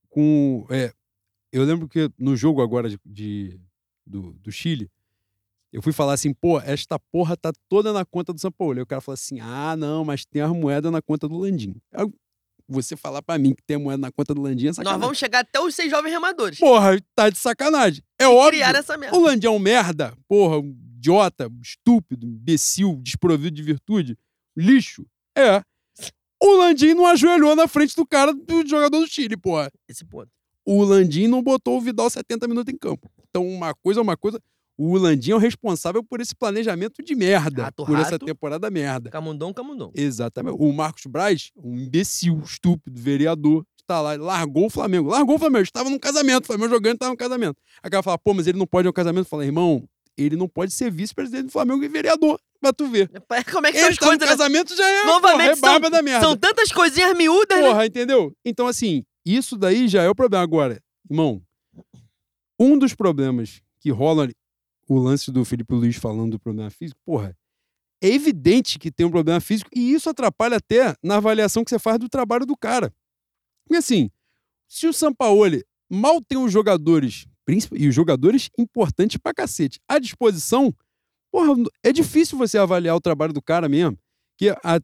com. 0.10 0.66
é, 0.70 0.92
eu 1.52 1.64
lembro 1.64 1.88
que 1.88 2.10
no 2.18 2.36
jogo 2.36 2.62
agora 2.62 2.90
de, 2.90 3.00
de- 3.06 3.60
do, 4.10 4.34
do 4.34 4.52
Chile, 4.52 4.90
eu 5.72 5.82
fui 5.82 5.94
falar 5.94 6.14
assim, 6.14 6.34
pô, 6.34 6.60
esta 6.60 6.98
porra 7.12 7.38
tá 7.38 7.52
toda 7.70 7.94
na 7.94 8.04
conta 8.04 8.34
do 8.34 8.40
São 8.42 8.52
Paulo. 8.52 8.78
Aí 8.78 8.82
o 8.82 8.88
cara 8.88 9.02
falou 9.02 9.14
assim: 9.14 9.40
ah, 9.40 9.76
não, 9.78 10.04
mas 10.04 10.26
tem 10.26 10.42
as 10.42 10.52
moedas 10.52 10.92
na 10.92 11.02
conta 11.02 11.28
do 11.28 11.38
Landim. 11.38 11.76
Eu- 11.94 12.12
você 12.72 12.96
falar 12.96 13.24
pra 13.24 13.36
mim 13.40 13.56
que 13.56 13.64
tem 13.64 13.78
a 13.78 13.80
moeda 13.80 13.98
na 14.00 14.12
conta 14.12 14.32
do 14.32 14.42
Landim 14.44 14.66
é 14.66 14.68
Nós 14.68 14.76
sacanagem. 14.76 15.02
vamos 15.02 15.18
chegar 15.18 15.40
até 15.40 15.60
os 15.60 15.74
seis 15.74 15.90
jovens 15.90 16.12
remadores. 16.12 16.60
Porra, 16.60 17.00
tá 17.16 17.28
de 17.28 17.38
sacanagem. 17.40 18.04
É 18.20 18.26
que 18.26 18.30
óbvio. 18.32 18.62
essa 18.64 18.96
merda. 18.96 19.18
O 19.18 19.22
Landim 19.22 19.48
é 19.48 19.50
um 19.50 19.58
merda, 19.58 20.14
porra, 20.28 20.60
um 20.60 20.78
idiota, 20.96 21.48
um 21.48 21.62
estúpido, 21.64 22.28
um 22.28 22.30
imbecil, 22.30 23.00
desprovido 23.02 23.56
de 23.56 23.64
virtude, 23.64 24.16
lixo. 24.56 25.04
É. 25.36 25.64
O 26.42 26.58
Landim 26.58 26.94
não 26.94 27.08
ajoelhou 27.08 27.56
na 27.56 27.68
frente 27.68 27.96
do 27.96 28.06
cara 28.06 28.32
do 28.34 28.64
jogador 28.68 29.00
do 29.00 29.08
Chile, 29.08 29.36
porra. 29.36 29.72
Esse 29.88 30.06
ponto. 30.06 30.30
O 30.64 30.84
Landim 30.84 31.26
não 31.26 31.42
botou 31.42 31.78
o 31.78 31.82
Vidal 31.82 32.08
70 32.08 32.48
minutos 32.48 32.72
em 32.72 32.78
campo. 32.78 33.10
Então, 33.30 33.48
uma 33.48 33.74
coisa 33.74 34.00
é 34.00 34.04
uma 34.04 34.18
coisa. 34.18 34.40
O 34.78 34.98
Landim 34.98 35.32
é 35.32 35.36
o 35.36 35.40
responsável 35.40 36.02
por 36.04 36.22
esse 36.22 36.34
planejamento 36.34 37.04
de 37.04 37.14
merda. 37.14 37.64
Rato, 37.64 37.86
por 37.86 37.98
essa 38.00 38.12
rato. 38.12 38.26
temporada 38.26 38.70
merda. 38.70 39.10
Camundão, 39.10 39.54
camundão. 39.54 39.92
Exatamente. 39.94 40.56
O 40.58 40.72
Marcos 40.72 41.06
Braz, 41.06 41.52
um 41.58 41.76
imbecil, 41.78 42.40
estúpido, 42.40 43.00
vereador, 43.00 43.66
está 43.82 44.00
lá, 44.00 44.16
largou 44.16 44.68
o 44.68 44.70
Flamengo. 44.70 45.10
Largou 45.10 45.36
o 45.36 45.40
Flamengo. 45.40 45.64
Estava 45.64 45.90
num 45.90 46.00
casamento. 46.00 46.44
O 46.46 46.48
Flamengo 46.48 46.70
jogando 46.70 46.94
estava 46.94 47.10
num 47.12 47.18
casamento. 47.18 47.58
Aí 47.84 47.88
o 47.90 47.92
cara 47.92 48.02
fala, 48.04 48.18
pô, 48.18 48.34
mas 48.34 48.48
ele 48.48 48.58
não 48.58 48.66
pode 48.66 48.86
ir 48.86 48.90
ao 48.90 48.94
casamento. 48.94 49.28
Fala, 49.28 49.44
irmão, 49.46 49.84
ele 50.18 50.38
não 50.38 50.48
pode 50.48 50.72
ser 50.74 50.90
vice-presidente 50.90 51.48
do 51.48 51.52
Flamengo 51.52 51.84
e 51.84 51.88
vereador. 51.90 52.40
Pra 52.62 52.72
tu 52.72 52.88
ver. 52.88 53.10
Como 53.52 53.68
é 53.68 53.72
que 53.74 53.80
são 53.80 53.88
Ele 53.88 53.90
as 53.90 53.94
está 53.96 54.06
no 54.06 54.12
coisas, 54.12 54.20
né? 54.22 54.28
casamento 54.28 54.76
já 54.78 54.88
é, 54.88 55.04
Novamente, 55.06 55.40
porra, 55.40 55.52
é 55.52 55.56
barba 55.74 55.88
são- 55.88 55.92
da 55.92 56.02
merda. 56.02 56.26
São 56.26 56.38
tantas 56.38 56.72
coisinhas 56.72 57.18
miúdas, 57.18 57.58
né? 57.60 57.68
Porra, 57.68 57.86
entendeu? 57.86 58.34
Então, 58.46 58.66
assim, 58.68 59.04
isso 59.26 59.58
daí 59.58 59.90
já 59.90 60.04
é 60.04 60.10
o 60.10 60.16
problema. 60.16 60.42
Agora, 60.44 60.82
irmão, 61.10 61.42
um 62.60 62.78
dos 62.78 62.94
problemas 62.94 63.62
que 63.80 63.90
rola 63.90 64.30
o 64.88 64.98
lance 64.98 65.32
do 65.32 65.46
Felipe 65.46 65.74
Luiz 65.74 65.96
falando 65.96 66.32
do 66.32 66.40
problema 66.40 66.70
físico, 66.70 67.00
porra, 67.06 67.38
é 68.02 68.08
evidente 68.08 68.80
que 68.80 68.92
tem 68.92 69.06
um 69.06 69.12
problema 69.12 69.40
físico 69.40 69.70
e 69.76 69.94
isso 69.94 70.10
atrapalha 70.10 70.58
até 70.58 70.96
na 71.04 71.18
avaliação 71.18 71.64
que 71.64 71.70
você 71.70 71.80
faz 71.80 72.00
do 72.00 72.10
trabalho 72.10 72.46
do 72.46 72.58
cara. 72.58 72.94
Porque 73.64 73.78
assim, 73.78 74.10
se 74.68 74.88
o 74.88 74.94
Sampaoli 74.94 75.64
mal 75.90 76.22
tem 76.22 76.38
os 76.38 76.52
jogadores, 76.52 77.28
e 77.74 77.88
os 77.88 77.96
jogadores 77.96 78.50
importantes 78.58 79.18
pra 79.18 79.34
cacete, 79.34 79.80
à 79.88 80.00
disposição, 80.00 80.74
porra, 81.32 81.54
é 81.84 81.92
difícil 81.92 82.38
você 82.38 82.58
avaliar 82.58 82.96
o 82.96 83.02
trabalho 83.02 83.34
do 83.34 83.42
cara 83.42 83.68
mesmo. 83.68 83.98
Que 84.38 84.50
a, 84.50 84.80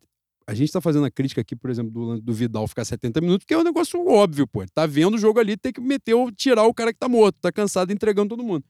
a 0.48 0.54
gente 0.54 0.72
tá 0.72 0.80
fazendo 0.80 1.06
a 1.06 1.12
crítica 1.12 1.42
aqui, 1.42 1.56
por 1.56 1.70
exemplo, 1.70 1.92
do, 1.92 2.22
do 2.22 2.34
Vidal 2.34 2.68
ficar 2.68 2.86
70 2.86 3.20
minutos, 3.20 3.46
que 3.46 3.54
é 3.54 3.58
um 3.58 3.64
negócio 3.64 4.06
óbvio, 4.08 4.46
pô. 4.46 4.62
Ele 4.62 4.70
Tá 4.74 4.86
vendo 4.86 5.16
o 5.16 5.18
jogo 5.18 5.40
ali, 5.40 5.58
tem 5.58 5.74
que 5.74 5.82
meter 5.82 6.14
ou 6.14 6.32
tirar 6.32 6.64
o 6.64 6.74
cara 6.74 6.94
que 6.94 7.00
tá 7.00 7.10
morto, 7.10 7.38
tá 7.42 7.52
cansado 7.52 7.92
entregando 7.92 8.30
todo 8.30 8.44
mundo. 8.44 8.64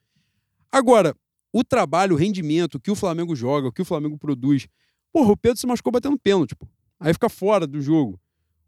Agora, 0.71 1.15
o 1.51 1.63
trabalho, 1.63 2.15
o 2.15 2.17
rendimento, 2.17 2.79
que 2.79 2.91
o 2.91 2.95
Flamengo 2.95 3.35
joga, 3.35 3.67
o 3.67 3.71
que 3.71 3.81
o 3.81 3.85
Flamengo 3.85 4.17
produz. 4.17 4.67
Porra, 5.11 5.31
o 5.31 5.37
Pedro 5.37 5.59
se 5.59 5.67
machucou 5.67 5.91
batendo 5.91 6.17
pênalti, 6.17 6.55
pô. 6.55 6.67
Aí 6.99 7.13
fica 7.13 7.29
fora 7.29 7.67
do 7.67 7.81
jogo. 7.81 8.19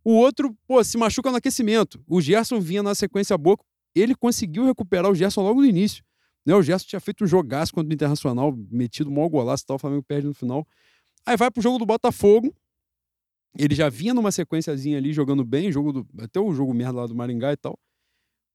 O 0.03 0.11
outro, 0.11 0.55
pô, 0.65 0.83
se 0.83 0.97
machuca 0.97 1.31
no 1.31 1.37
aquecimento. 1.37 2.01
O 2.07 2.21
Gerson 2.21 2.59
vinha 2.59 2.81
na 2.81 2.95
sequência 2.95 3.37
boa. 3.37 3.57
Ele 3.93 4.15
conseguiu 4.15 4.65
recuperar 4.65 5.11
o 5.11 5.15
Gerson 5.15 5.41
logo 5.41 5.61
no 5.61 5.67
início. 5.67 6.03
Né? 6.45 6.55
O 6.55 6.61
Gerson 6.61 6.87
tinha 6.87 6.99
feito 7.01 7.23
um 7.25 7.27
jogaço 7.27 7.73
contra 7.73 7.89
o 7.89 7.93
Internacional, 7.93 8.57
metido 8.71 9.09
um 9.09 9.13
mau 9.13 9.29
golaço 9.29 9.63
e 9.63 9.67
tal, 9.67 9.75
o 9.75 9.79
Flamengo 9.79 10.03
perde 10.03 10.27
no 10.27 10.33
final. 10.33 10.65
Aí 11.25 11.35
vai 11.35 11.51
pro 11.51 11.61
jogo 11.61 11.77
do 11.77 11.85
Botafogo. 11.85 12.55
Ele 13.57 13.73
já 13.73 13.89
vinha 13.89 14.13
numa 14.13 14.31
sequenciazinha 14.31 14.97
ali, 14.97 15.13
jogando 15.13 15.43
bem, 15.43 15.71
jogo 15.71 15.91
do, 15.91 16.07
até 16.19 16.39
o 16.39 16.53
jogo 16.53 16.73
merda 16.73 17.01
lá 17.01 17.07
do 17.07 17.15
Maringá 17.15 17.51
e 17.53 17.57
tal. 17.57 17.77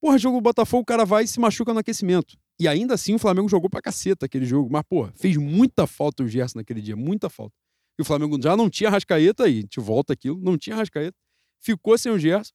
Porra, 0.01 0.19
jogo 0.19 0.39
do 0.39 0.43
Botafogo, 0.43 0.83
o 0.83 0.87
cara 0.87 1.05
vai 1.05 1.24
e 1.24 1.29
se 1.29 1.39
machuca 1.39 1.73
no 1.73 1.81
aquecimento. 1.81 2.37
E 2.59 2.69
ainda 2.69 2.95
assim 2.95 3.15
o 3.15 3.19
Flamengo 3.19 3.49
jogou 3.49 3.70
pra 3.70 3.81
caceta 3.81 4.27
aquele 4.27 4.45
jogo. 4.45 4.69
Mas, 4.70 4.83
porra, 4.89 5.12
fez 5.15 5.37
muita 5.37 5.87
falta 5.87 6.23
o 6.23 6.29
Gerson 6.29 6.59
naquele 6.59 6.81
dia, 6.81 6.97
muita 6.97 7.29
falta. 7.31 7.55
E 7.99 8.03
o 8.03 8.05
Flamengo 8.05 8.41
já 8.41 8.57
não 8.57 8.70
tinha 8.70 8.91
Rascaeta 8.91 9.45
aí, 9.45 9.59
a 9.59 9.61
gente 9.61 9.81
volta 9.81 10.12
aquilo, 10.12 10.41
não 10.41 10.57
tinha 10.57 10.77
Rascaeta. 10.77 11.16
Ficou 11.61 11.97
sem 11.99 12.11
o 12.11 12.19
Gerson. 12.19 12.53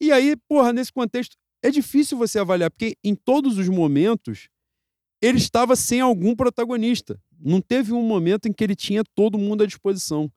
E 0.00 0.12
aí, 0.12 0.36
porra, 0.48 0.72
nesse 0.72 0.92
contexto, 0.92 1.36
é 1.62 1.70
difícil 1.70 2.18
você 2.18 2.38
avaliar, 2.38 2.70
porque 2.70 2.96
em 3.02 3.14
todos 3.14 3.58
os 3.58 3.68
momentos 3.68 4.48
ele 5.22 5.38
estava 5.38 5.74
sem 5.74 6.00
algum 6.00 6.36
protagonista. 6.36 7.18
Não 7.40 7.60
teve 7.60 7.92
um 7.92 8.02
momento 8.02 8.46
em 8.46 8.52
que 8.52 8.62
ele 8.62 8.76
tinha 8.76 9.02
todo 9.14 9.38
mundo 9.38 9.62
à 9.62 9.66
disposição. 9.66 10.30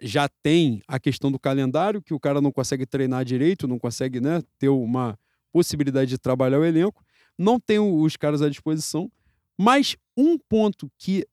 Já 0.00 0.28
tem 0.42 0.82
a 0.86 0.98
questão 0.98 1.30
do 1.30 1.38
calendário, 1.38 2.02
que 2.02 2.14
o 2.14 2.20
cara 2.20 2.40
não 2.40 2.52
consegue 2.52 2.86
treinar 2.86 3.24
direito, 3.24 3.68
não 3.68 3.78
consegue 3.78 4.20
né, 4.20 4.42
ter 4.58 4.68
uma 4.68 5.18
possibilidade 5.52 6.10
de 6.10 6.18
trabalhar 6.18 6.58
o 6.58 6.64
elenco. 6.64 7.04
Não 7.38 7.58
tem 7.60 7.78
os 7.78 8.16
caras 8.16 8.42
à 8.42 8.48
disposição. 8.48 9.10
Mas 9.58 9.96
um 10.16 10.38
ponto 10.38 10.90
que 10.98 11.26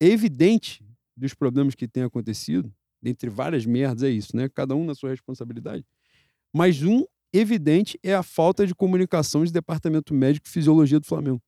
é 0.00 0.06
evidente 0.06 0.84
dos 1.16 1.34
problemas 1.34 1.74
que 1.74 1.88
tem 1.88 2.02
acontecido, 2.02 2.72
dentre 3.02 3.28
várias 3.28 3.66
merdas, 3.66 4.02
é 4.02 4.10
isso, 4.10 4.36
né? 4.36 4.48
Cada 4.48 4.74
um 4.74 4.84
na 4.84 4.94
sua 4.94 5.10
responsabilidade. 5.10 5.84
Mas 6.52 6.82
um 6.82 7.04
evidente 7.32 7.98
é 8.02 8.14
a 8.14 8.22
falta 8.22 8.66
de 8.66 8.74
comunicação 8.74 9.44
de 9.44 9.52
departamento 9.52 10.14
médico 10.14 10.46
e 10.46 10.50
fisiologia 10.50 10.98
do 10.98 11.06
Flamengo. 11.06 11.42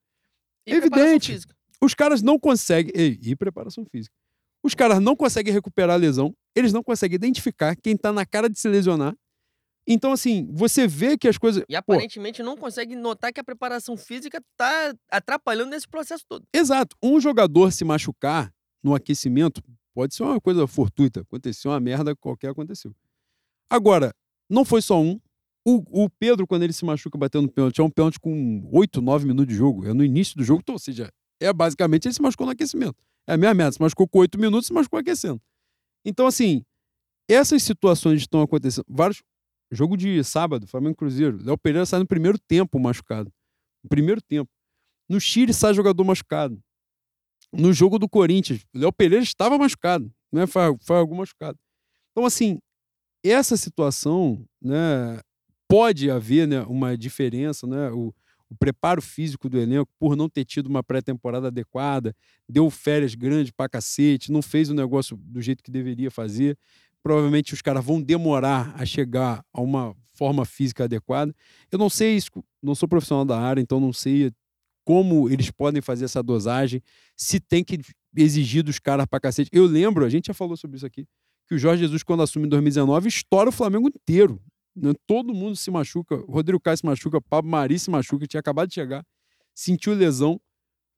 E 0.67 0.73
Evidente. 0.73 1.39
Os 1.83 1.95
caras 1.95 2.21
não 2.21 2.39
conseguem. 2.39 2.93
E, 2.95 3.31
e 3.31 3.37
preparação 3.37 3.85
física. 3.87 4.15
Os 4.63 4.75
caras 4.75 5.01
não 5.01 5.17
conseguem 5.17 5.53
recuperar 5.53 5.95
a 5.95 5.99
lesão, 5.99 6.35
eles 6.55 6.73
não 6.73 6.83
conseguem 6.83 7.17
identificar 7.17 7.75
quem 7.77 7.97
tá 7.97 8.13
na 8.13 8.27
cara 8.27 8.49
de 8.49 8.59
se 8.59 8.69
lesionar. 8.69 9.15
Então, 9.87 10.13
assim, 10.13 10.47
você 10.53 10.87
vê 10.87 11.17
que 11.17 11.27
as 11.27 11.39
coisas. 11.39 11.65
E 11.69 11.83
Pô, 11.83 11.95
aparentemente 11.95 12.43
não 12.43 12.57
consegue 12.57 12.95
notar 12.95 13.33
que 13.33 13.41
a 13.41 13.45
preparação 13.45 13.97
física 13.97 14.41
tá 14.57 14.95
atrapalhando 15.11 15.71
nesse 15.71 15.89
processo 15.89 16.25
todo. 16.29 16.45
Exato. 16.55 16.97
Um 17.03 17.19
jogador 17.21 17.73
se 17.73 17.85
machucar 17.85 18.53
no 18.83 18.95
aquecimento 18.95 19.63
pode 19.95 20.15
ser 20.15 20.23
uma 20.23 20.41
coisa 20.41 20.67
fortuita. 20.67 21.23
Aconteceu 21.23 21.71
uma 21.71 21.81
merda, 21.81 22.15
qualquer 22.15 22.51
aconteceu. 22.51 22.95
Agora, 23.69 24.13
não 24.49 24.65
foi 24.65 24.83
só 24.83 25.01
um. 25.01 25.19
O, 25.67 26.05
o 26.05 26.11
Pedro, 26.11 26.47
quando 26.47 26.63
ele 26.63 26.73
se 26.73 26.85
machuca 26.85 27.19
batendo 27.19 27.49
pênalti, 27.49 27.81
é 27.81 27.85
um 27.85 27.91
pênalti 27.91 28.19
com 28.19 28.69
8, 28.73 29.03
9 29.03 29.27
minutos 29.27 29.53
de 29.53 29.59
jogo. 29.59 29.87
É 29.87 29.93
no 29.93 30.05
início 30.05 30.37
do 30.37 30.45
jogo, 30.45 30.61
então, 30.63 30.75
ou 30.75 30.79
seja, 30.79 31.11
é 31.41 31.53
basicamente 31.53 32.07
ele 32.07 32.15
se 32.15 32.23
machucou 32.23 32.47
no 32.47 32.53
aquecimento. 32.53 32.97
É 33.31 33.35
a 33.35 33.37
mesma 33.37 33.55
merda. 33.55 33.73
Se 33.73 33.81
machucou 33.81 34.09
com 34.09 34.19
8 34.19 34.39
minutos, 34.41 34.67
se 34.67 34.73
machucou 34.73 34.99
aquecendo. 34.99 35.41
Então, 36.05 36.27
assim, 36.27 36.65
essas 37.29 37.63
situações 37.63 38.21
estão 38.21 38.43
acontecendo. 38.43 38.85
Vários. 38.89 39.23
Jogo 39.71 39.97
de 39.97 40.25
sábado, 40.25 40.67
Flamengo 40.67 40.97
Cruzeiro. 40.97 41.39
Léo 41.41 41.57
Pereira 41.57 41.87
sai 41.87 42.01
no 42.01 42.07
primeiro 42.07 42.37
tempo 42.37 42.77
machucado. 42.81 43.33
No 43.85 43.89
primeiro 43.89 44.21
tempo. 44.21 44.51
No 45.09 45.21
Chile 45.21 45.55
sai 45.55 45.73
jogador 45.75 46.03
machucado. 46.03 46.61
No 47.53 47.73
jogo 47.73 47.97
do 47.97 48.09
Corinthians, 48.09 48.67
Léo 48.75 48.93
Pereira 48.93 49.23
estava 49.23 49.57
machucado. 49.57 50.13
Né? 50.33 50.45
Foi, 50.49 50.63
foi 50.81 50.97
algum 50.97 51.15
machucado. 51.15 51.57
Então, 52.11 52.27
assim, 52.27 52.59
essa 53.25 53.57
situação, 53.57 54.45
né, 54.61 55.21
pode 55.69 56.11
haver 56.11 56.49
né, 56.49 56.63
uma 56.63 56.99
diferença, 56.99 57.65
né? 57.65 57.91
O, 57.93 58.13
o 58.51 58.57
preparo 58.57 59.01
físico 59.01 59.49
do 59.49 59.59
elenco, 59.59 59.91
por 59.99 60.17
não 60.17 60.29
ter 60.29 60.45
tido 60.45 60.67
uma 60.67 60.83
pré-temporada 60.83 61.47
adequada, 61.47 62.15
deu 62.49 62.69
férias 62.69 63.15
grandes 63.15 63.53
pra 63.53 63.69
cacete, 63.69 64.33
não 64.33 64.43
fez 64.43 64.69
o 64.69 64.75
negócio 64.75 65.17
do 65.17 65.41
jeito 65.41 65.63
que 65.63 65.71
deveria 65.71 66.11
fazer. 66.11 66.59
Provavelmente 67.03 67.55
os 67.55 67.63
caras 67.63 67.85
vão 67.85 68.03
demorar 68.03 68.75
a 68.77 68.85
chegar 68.85 69.45
a 69.53 69.61
uma 69.61 69.97
forma 70.13 70.45
física 70.45 70.85
adequada. 70.85 71.35
Eu 71.71 71.79
não 71.79 71.89
sei 71.89 72.17
isso, 72.17 72.31
não 72.61 72.75
sou 72.75 72.89
profissional 72.89 73.25
da 73.25 73.41
área, 73.41 73.61
então 73.61 73.79
não 73.79 73.93
sei 73.93 74.33
como 74.85 75.31
eles 75.31 75.51
podem 75.51 75.81
fazer 75.81 76.07
essa 76.07 76.23
dosagem, 76.23 76.83
se 77.17 77.39
tem 77.39 77.63
que 77.63 77.81
exigir 78.17 78.65
dos 78.65 78.79
caras 78.81 79.07
pra 79.07 79.21
cacete. 79.21 79.49
Eu 79.53 79.65
lembro, 79.65 80.05
a 80.05 80.09
gente 80.09 80.27
já 80.27 80.35
falou 80.35 80.57
sobre 80.57 80.77
isso 80.77 80.87
aqui, 80.87 81.07
que 81.47 81.55
o 81.55 81.59
Jorge 81.59 81.83
Jesus, 81.83 82.03
quando 82.03 82.23
assume 82.23 82.47
em 82.47 82.49
2019, 82.49 83.09
estoura 83.09 83.49
o 83.49 83.53
Flamengo 83.53 83.89
inteiro. 83.89 84.43
Né? 84.81 84.93
Todo 85.07 85.35
mundo 85.35 85.57
se 85.57 85.71
machuca. 85.71 86.17
Rodrigo 86.29 86.61
Caio 86.61 86.77
se 86.77 86.87
machuca, 86.87 87.21
Pablo 87.21 87.51
Mari 87.51 87.79
se 87.79 87.91
machuca, 87.91 88.27
tinha 88.27 88.41
acabado 88.41 88.69
de 88.69 88.75
chegar, 88.75 89.05
sentiu 89.55 89.95
lesão. 89.95 90.41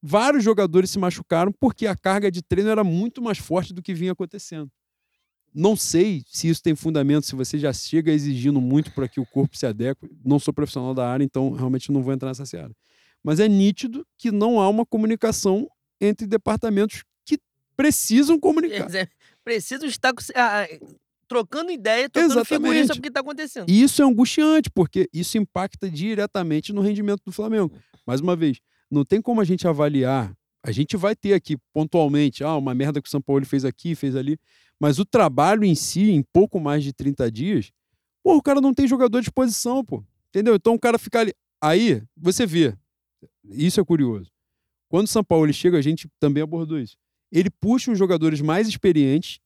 Vários 0.03 0.43
jogadores 0.43 0.91
se 0.91 0.99
machucaram 0.99 1.53
porque 1.53 1.87
a 1.87 1.97
carga 1.97 2.31
de 2.31 2.43
treino 2.43 2.71
era 2.71 2.83
muito 2.83 3.23
mais 3.23 3.39
forte 3.39 3.73
do 3.73 3.83
que 3.83 3.95
vinha 3.95 4.13
acontecendo. 4.13 4.71
Não 5.55 5.77
sei 5.77 6.25
se 6.27 6.49
isso 6.49 6.63
tem 6.63 6.75
fundamento, 6.75 7.27
se 7.27 7.35
você 7.35 7.59
já 7.59 7.73
chega 7.73 8.11
exigindo 8.11 8.61
muito 8.61 8.91
para 8.93 9.07
que 9.07 9.21
o 9.21 9.27
corpo 9.27 9.57
se 9.57 9.67
adeque. 9.67 10.09
Não 10.25 10.39
sou 10.39 10.53
profissional 10.55 10.95
da 10.95 11.07
área, 11.09 11.23
então 11.25 11.53
realmente 11.53 11.93
não 11.93 12.03
vou 12.03 12.13
entrar 12.15 12.29
nessa 12.31 12.47
seara. 12.47 12.75
Mas 13.23 13.39
é 13.39 13.47
nítido 13.49 14.05
que 14.19 14.33
não 14.33 14.61
há 14.61 14.69
uma 14.69 14.85
comunicação 14.87 15.69
entre 16.01 16.27
departamentos 16.27 17.05
que 17.25 17.39
precisam 17.77 18.41
comunicar. 18.41 18.87
Precisam 19.45 19.87
estar 19.87 20.13
com- 20.15 20.23
trocando 21.33 21.71
ideia, 21.71 22.09
trocando 22.09 22.45
figurinha 22.45 22.81
Exatamente. 22.81 22.87
sobre 22.87 23.01
o 23.01 23.03
que 23.03 23.11
tá 23.11 23.21
acontecendo. 23.21 23.69
E 23.69 23.83
isso 23.83 24.03
é 24.03 24.05
angustiante, 24.05 24.71
porque 24.71 25.09
isso 25.13 25.39
impacta 25.39 25.91
diretamente 25.91 26.73
no 26.73 26.81
rendimento 26.81 27.23
do 27.25 27.33
Flamengo. 27.33 27.73
Mais 28.07 28.21
uma 28.21 28.37
vez, 28.37 28.61
não 28.91 29.05
tem 29.05 29.21
como 29.21 29.41
a 29.41 29.45
gente 29.45 29.67
avaliar. 29.67 30.35
A 30.65 30.71
gente 30.71 30.97
vai 30.97 31.17
ter 31.17 31.35
aqui 31.35 31.57
pontualmente, 31.73 32.45
ah, 32.45 32.57
uma 32.57 32.75
merda 32.75 33.01
que 33.01 33.09
o 33.09 33.11
São 33.11 33.21
Paulo 33.21 33.45
fez 33.45 33.65
aqui, 33.65 33.95
fez 33.95 34.15
ali. 34.15 34.39
Mas 34.79 34.99
o 34.99 35.05
trabalho 35.05 35.65
em 35.65 35.75
si, 35.75 36.11
em 36.11 36.23
pouco 36.23 36.61
mais 36.61 36.85
de 36.85 36.93
30 36.93 37.31
dias, 37.31 37.73
pô, 38.23 38.37
o 38.37 38.43
cara 38.43 38.61
não 38.61 38.73
tem 38.73 38.87
jogador 38.87 39.21
de 39.21 39.31
posição, 39.31 39.85
pô. 39.85 40.05
Entendeu? 40.29 40.55
Então 40.55 40.75
o 40.75 40.79
cara 40.79 40.99
fica 40.99 41.21
ali. 41.21 41.33
Aí, 41.61 42.03
você 42.17 42.47
vê. 42.47 42.77
Isso 43.45 43.81
é 43.81 43.85
curioso. 43.85 44.31
Quando 44.89 45.07
o 45.07 45.11
São 45.11 45.25
Paulo 45.25 45.47
ele 45.47 45.53
chega, 45.53 45.79
a 45.79 45.83
gente 45.83 46.09
também 46.21 46.43
abordou 46.43 46.79
isso. 46.79 46.97
Ele 47.31 47.49
puxa 47.49 47.91
os 47.91 47.99
jogadores 47.99 48.41
mais 48.41 48.69
experientes. 48.69 49.41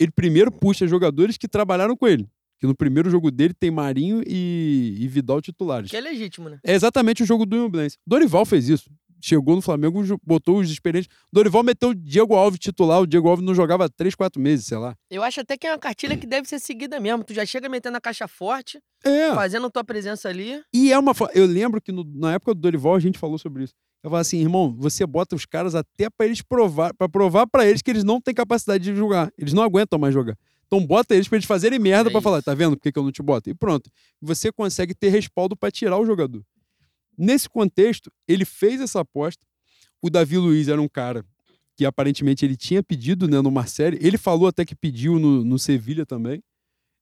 Ele 0.00 0.10
primeiro 0.10 0.50
puxa 0.50 0.86
jogadores 0.88 1.36
que 1.36 1.46
trabalharam 1.46 1.94
com 1.96 2.08
ele. 2.08 2.26
Que 2.58 2.66
no 2.66 2.74
primeiro 2.74 3.08
jogo 3.10 3.30
dele 3.30 3.54
tem 3.54 3.70
Marinho 3.70 4.22
e, 4.26 4.96
e 4.98 5.06
Vidal 5.08 5.40
titulares. 5.40 5.90
Que 5.90 5.96
é 5.96 6.00
legítimo, 6.00 6.48
né? 6.48 6.58
É 6.64 6.74
exatamente 6.74 7.22
o 7.22 7.26
jogo 7.26 7.46
do 7.46 7.56
Imblense. 7.56 7.96
Dorival 8.06 8.44
fez 8.44 8.68
isso. 8.68 8.90
Chegou 9.22 9.54
no 9.54 9.60
Flamengo, 9.60 10.02
botou 10.24 10.58
os 10.60 10.70
experientes. 10.70 11.08
Dorival 11.30 11.62
meteu 11.62 11.90
o 11.90 11.94
Diego 11.94 12.34
Alves 12.34 12.58
titular. 12.58 13.00
O 13.02 13.06
Diego 13.06 13.28
Alves 13.28 13.44
não 13.44 13.54
jogava 13.54 13.84
há 13.84 13.88
3, 13.90 14.14
4 14.14 14.40
meses, 14.40 14.64
sei 14.66 14.78
lá. 14.78 14.94
Eu 15.10 15.22
acho 15.22 15.40
até 15.42 15.58
que 15.58 15.66
é 15.66 15.72
uma 15.72 15.78
cartilha 15.78 16.16
que 16.16 16.26
deve 16.26 16.48
ser 16.48 16.58
seguida 16.58 16.98
mesmo. 16.98 17.22
Tu 17.22 17.34
já 17.34 17.44
chega 17.44 17.68
metendo 17.68 17.98
a 17.98 18.00
caixa 18.00 18.26
forte, 18.26 18.78
É. 19.04 19.34
fazendo 19.34 19.70
tua 19.70 19.84
presença 19.84 20.28
ali. 20.30 20.62
E 20.74 20.90
é 20.90 20.98
uma. 20.98 21.12
Eu 21.34 21.44
lembro 21.44 21.80
que 21.82 21.92
no- 21.92 22.04
na 22.14 22.32
época 22.32 22.54
do 22.54 22.60
Dorival 22.60 22.94
a 22.94 23.00
gente 23.00 23.18
falou 23.18 23.36
sobre 23.38 23.64
isso. 23.64 23.74
Eu 24.02 24.08
falava 24.08 24.22
assim, 24.22 24.38
irmão, 24.38 24.74
você 24.78 25.06
bota 25.06 25.36
os 25.36 25.44
caras 25.44 25.74
até 25.74 26.08
pra 26.08 26.24
eles 26.24 26.40
provar, 26.40 26.94
para 26.94 27.08
provar 27.08 27.46
pra 27.46 27.66
eles 27.66 27.82
que 27.82 27.90
eles 27.90 28.02
não 28.02 28.20
têm 28.20 28.34
capacidade 28.34 28.82
de 28.82 28.96
jogar. 28.96 29.30
Eles 29.36 29.52
não 29.52 29.62
aguentam 29.62 29.98
mais 29.98 30.14
jogar. 30.14 30.38
Então 30.66 30.86
bota 30.86 31.14
eles 31.14 31.28
pra 31.28 31.36
eles 31.36 31.46
fazerem 31.46 31.78
merda 31.78 32.08
É 32.08 32.12
pra 32.12 32.20
falar, 32.20 32.40
tá 32.42 32.54
vendo 32.54 32.76
por 32.76 32.82
que, 32.82 32.92
que 32.92 32.98
eu 32.98 33.02
não 33.02 33.10
te 33.10 33.22
boto? 33.22 33.50
E 33.50 33.54
pronto. 33.54 33.90
Você 34.22 34.50
consegue 34.50 34.94
ter 34.94 35.08
respaldo 35.08 35.56
pra 35.56 35.70
tirar 35.70 35.98
o 35.98 36.06
jogador. 36.06 36.42
Nesse 37.18 37.48
contexto, 37.48 38.10
ele 38.26 38.44
fez 38.44 38.80
essa 38.80 39.00
aposta. 39.00 39.44
O 40.00 40.08
Davi 40.08 40.38
Luiz 40.38 40.68
era 40.68 40.80
um 40.80 40.88
cara 40.88 41.24
que 41.76 41.84
aparentemente 41.84 42.44
ele 42.44 42.56
tinha 42.56 42.82
pedido 42.82 43.28
né, 43.28 43.40
no 43.42 43.50
Marcelo. 43.50 43.98
Ele 44.00 44.16
falou 44.16 44.46
até 44.46 44.64
que 44.64 44.74
pediu 44.74 45.18
no, 45.18 45.44
no 45.44 45.58
Sevilha 45.58 46.06
também, 46.06 46.42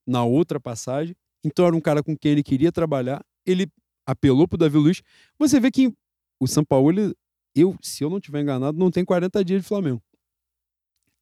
na 0.07 0.25
outra 0.25 0.59
passagem. 0.59 1.15
Então 1.45 1.66
era 1.66 1.77
um 1.77 1.81
cara 1.81 2.03
com 2.03 2.16
quem 2.16 2.33
ele 2.33 2.43
queria 2.43 2.73
trabalhar. 2.73 3.25
Ele 3.47 3.69
apelou 4.07 4.49
pro 4.49 4.59
Davi 4.59 4.79
Luiz. 4.79 5.03
Você 5.39 5.61
vê 5.61 5.70
que 5.70 5.93
o 6.40 6.47
São 6.47 6.65
Paulo, 6.65 6.90
ele- 6.90 7.15
eu, 7.55 7.77
se 7.82 8.05
eu 8.05 8.10
não 8.10 8.20
tiver 8.20 8.43
enganado, 8.43 8.78
não 8.78 8.90
tem 8.90 9.05
40 9.05 9.44
dias 9.44 9.62
de 9.62 9.69
Flamengo. 9.69 10.02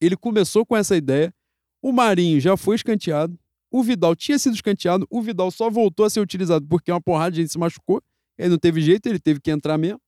Ele 0.01 0.17
começou 0.17 0.67
com 0.67 0.77
essa 0.77 0.97
ideia. 0.97 1.35
O 1.81 1.93
Marinho 1.93 2.41
já 2.41 2.57
foi 2.57 2.77
escanteado. 2.77 3.39
O 3.71 3.83
Vidal 3.83 4.15
tinha 4.15 4.39
sido 4.39 4.55
escanteado. 4.55 5.07
O 5.11 5.23
Vidal 5.23 5.51
só 5.51 5.71
voltou 5.71 6.05
a 6.05 6.11
ser 6.11 6.21
utilizado 6.21 6.67
porque 6.67 6.91
uma 6.91 7.01
porrada 7.01 7.33
de 7.33 7.41
gente 7.43 7.53
se 7.53 7.59
machucou. 7.59 8.03
Ele 8.37 8.51
não 8.51 8.59
teve 8.59 8.81
jeito, 8.83 9.07
ele 9.07 9.19
teve 9.19 9.41
que 9.41 9.51
entrar 9.51 9.79
mesmo. 9.79 10.01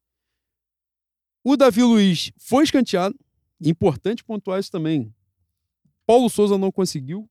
O 1.43 1.57
Davi 1.57 1.83
Luiz 1.83 2.31
foi 2.39 2.65
escanteado. 2.65 3.19
Importante 3.61 4.23
pontuar 4.23 4.61
isso 4.61 4.71
também. 4.71 5.13
Paulo 6.07 6.29
Souza 6.29 6.59
não 6.59 6.71
conseguiu. 6.71 7.29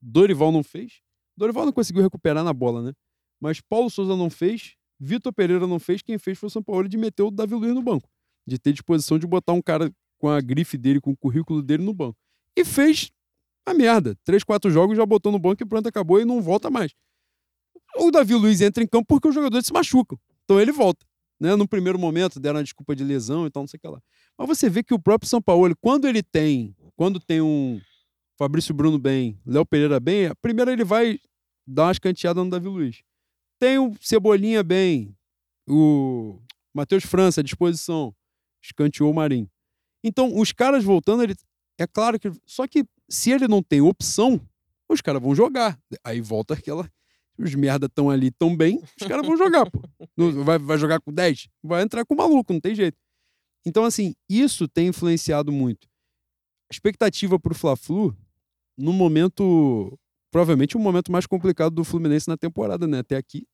Dorival 0.00 0.50
não 0.52 0.62
fez. 0.62 1.00
Dorival 1.36 1.66
não 1.66 1.72
conseguiu 1.72 2.02
recuperar 2.02 2.42
na 2.44 2.52
bola, 2.52 2.82
né? 2.82 2.92
Mas 3.40 3.60
Paulo 3.60 3.90
Souza 3.90 4.16
não 4.16 4.30
fez. 4.30 4.76
Vitor 4.98 5.32
Pereira 5.32 5.66
não 5.66 5.78
fez. 5.78 6.02
Quem 6.02 6.18
fez 6.18 6.38
foi 6.38 6.46
o 6.48 6.50
São 6.50 6.62
Paulo 6.62 6.88
de 6.88 6.96
meter 6.96 7.22
o 7.22 7.30
Davi 7.30 7.54
Luiz 7.54 7.74
no 7.74 7.82
banco. 7.82 8.08
De 8.46 8.58
ter 8.58 8.72
disposição 8.72 9.18
de 9.18 9.26
botar 9.26 9.52
um 9.52 9.62
cara 9.62 9.92
com 10.18 10.28
a 10.28 10.40
grife 10.40 10.78
dele, 10.78 11.00
com 11.00 11.10
o 11.10 11.16
currículo 11.16 11.62
dele 11.62 11.82
no 11.82 11.92
banco. 11.92 12.18
E 12.56 12.64
fez 12.64 13.10
a 13.66 13.74
merda. 13.74 14.16
Três, 14.24 14.44
quatro 14.44 14.70
jogos, 14.70 14.96
já 14.96 15.04
botou 15.04 15.30
no 15.30 15.38
banco 15.38 15.62
e 15.62 15.66
pronto, 15.66 15.88
acabou 15.88 16.20
e 16.20 16.24
não 16.24 16.40
volta 16.40 16.70
mais. 16.70 16.92
O 17.98 18.10
Davi 18.10 18.34
Luiz 18.34 18.60
entra 18.60 18.82
em 18.82 18.86
campo 18.86 19.06
porque 19.06 19.28
os 19.28 19.34
jogadores 19.34 19.66
se 19.66 19.72
machucam. 19.72 20.18
Então 20.44 20.60
ele 20.60 20.72
volta. 20.72 21.04
Né? 21.38 21.54
No 21.54 21.68
primeiro 21.68 21.98
momento 21.98 22.40
deram 22.40 22.60
a 22.60 22.62
desculpa 22.62 22.94
de 22.96 23.04
lesão 23.04 23.46
e 23.46 23.50
tal, 23.50 23.62
não 23.62 23.68
sei 23.68 23.78
o 23.78 23.80
que 23.80 23.88
lá. 23.88 24.00
Mas 24.38 24.48
você 24.48 24.70
vê 24.70 24.82
que 24.82 24.94
o 24.94 24.98
próprio 24.98 25.28
São 25.28 25.42
Paulo, 25.42 25.74
quando 25.80 26.06
ele 26.06 26.22
tem, 26.22 26.74
quando 26.94 27.20
tem 27.20 27.40
um 27.40 27.80
Fabrício 28.38 28.74
Bruno 28.74 28.98
bem, 28.98 29.38
Léo 29.44 29.66
Pereira 29.66 29.98
bem, 29.98 30.30
primeiro 30.40 30.70
ele 30.70 30.84
vai 30.84 31.18
dar 31.66 31.84
uma 31.84 31.92
escanteada 31.92 32.42
no 32.42 32.50
Davi 32.50 32.68
Luiz. 32.68 33.02
Tem 33.58 33.78
o 33.78 33.94
Cebolinha 34.00 34.62
bem, 34.62 35.16
o 35.68 36.38
Matheus 36.74 37.04
França 37.04 37.40
à 37.40 37.44
disposição, 37.44 38.14
escanteou 38.62 39.10
o 39.10 39.14
Marinho. 39.14 39.50
Então, 40.04 40.38
os 40.38 40.52
caras 40.52 40.84
voltando, 40.84 41.22
ele 41.22 41.34
é 41.78 41.86
claro 41.86 42.18
que 42.18 42.30
só 42.44 42.66
que 42.66 42.84
se 43.08 43.30
ele 43.30 43.48
não 43.48 43.62
tem 43.62 43.80
opção, 43.80 44.40
os 44.88 45.00
caras 45.00 45.22
vão 45.22 45.34
jogar. 45.34 45.78
Aí 46.04 46.20
volta 46.20 46.54
aquela 46.54 46.90
os 47.38 47.54
merda 47.54 47.86
estão 47.86 48.10
ali 48.10 48.30
tão 48.30 48.56
bem, 48.56 48.82
os 49.00 49.06
caras 49.06 49.26
vão 49.26 49.36
jogar, 49.36 49.70
pô. 49.70 49.80
Vai, 50.44 50.58
vai 50.58 50.78
jogar 50.78 51.00
com 51.00 51.12
10? 51.12 51.48
Vai 51.62 51.82
entrar 51.82 52.04
com 52.04 52.14
maluco, 52.14 52.52
não 52.52 52.60
tem 52.60 52.74
jeito. 52.74 52.96
Então, 53.64 53.84
assim, 53.84 54.14
isso 54.28 54.66
tem 54.68 54.88
influenciado 54.88 55.52
muito. 55.52 55.88
expectativa 56.70 57.38
pro 57.38 57.54
Fla-Flu, 57.54 58.16
no 58.76 58.92
momento, 58.92 59.98
provavelmente 60.30 60.76
o 60.76 60.80
momento 60.80 61.10
mais 61.10 61.26
complicado 61.26 61.74
do 61.74 61.84
Fluminense 61.84 62.28
na 62.28 62.36
temporada, 62.36 62.86
né? 62.86 62.98
Até 62.98 63.16
aqui. 63.16 63.46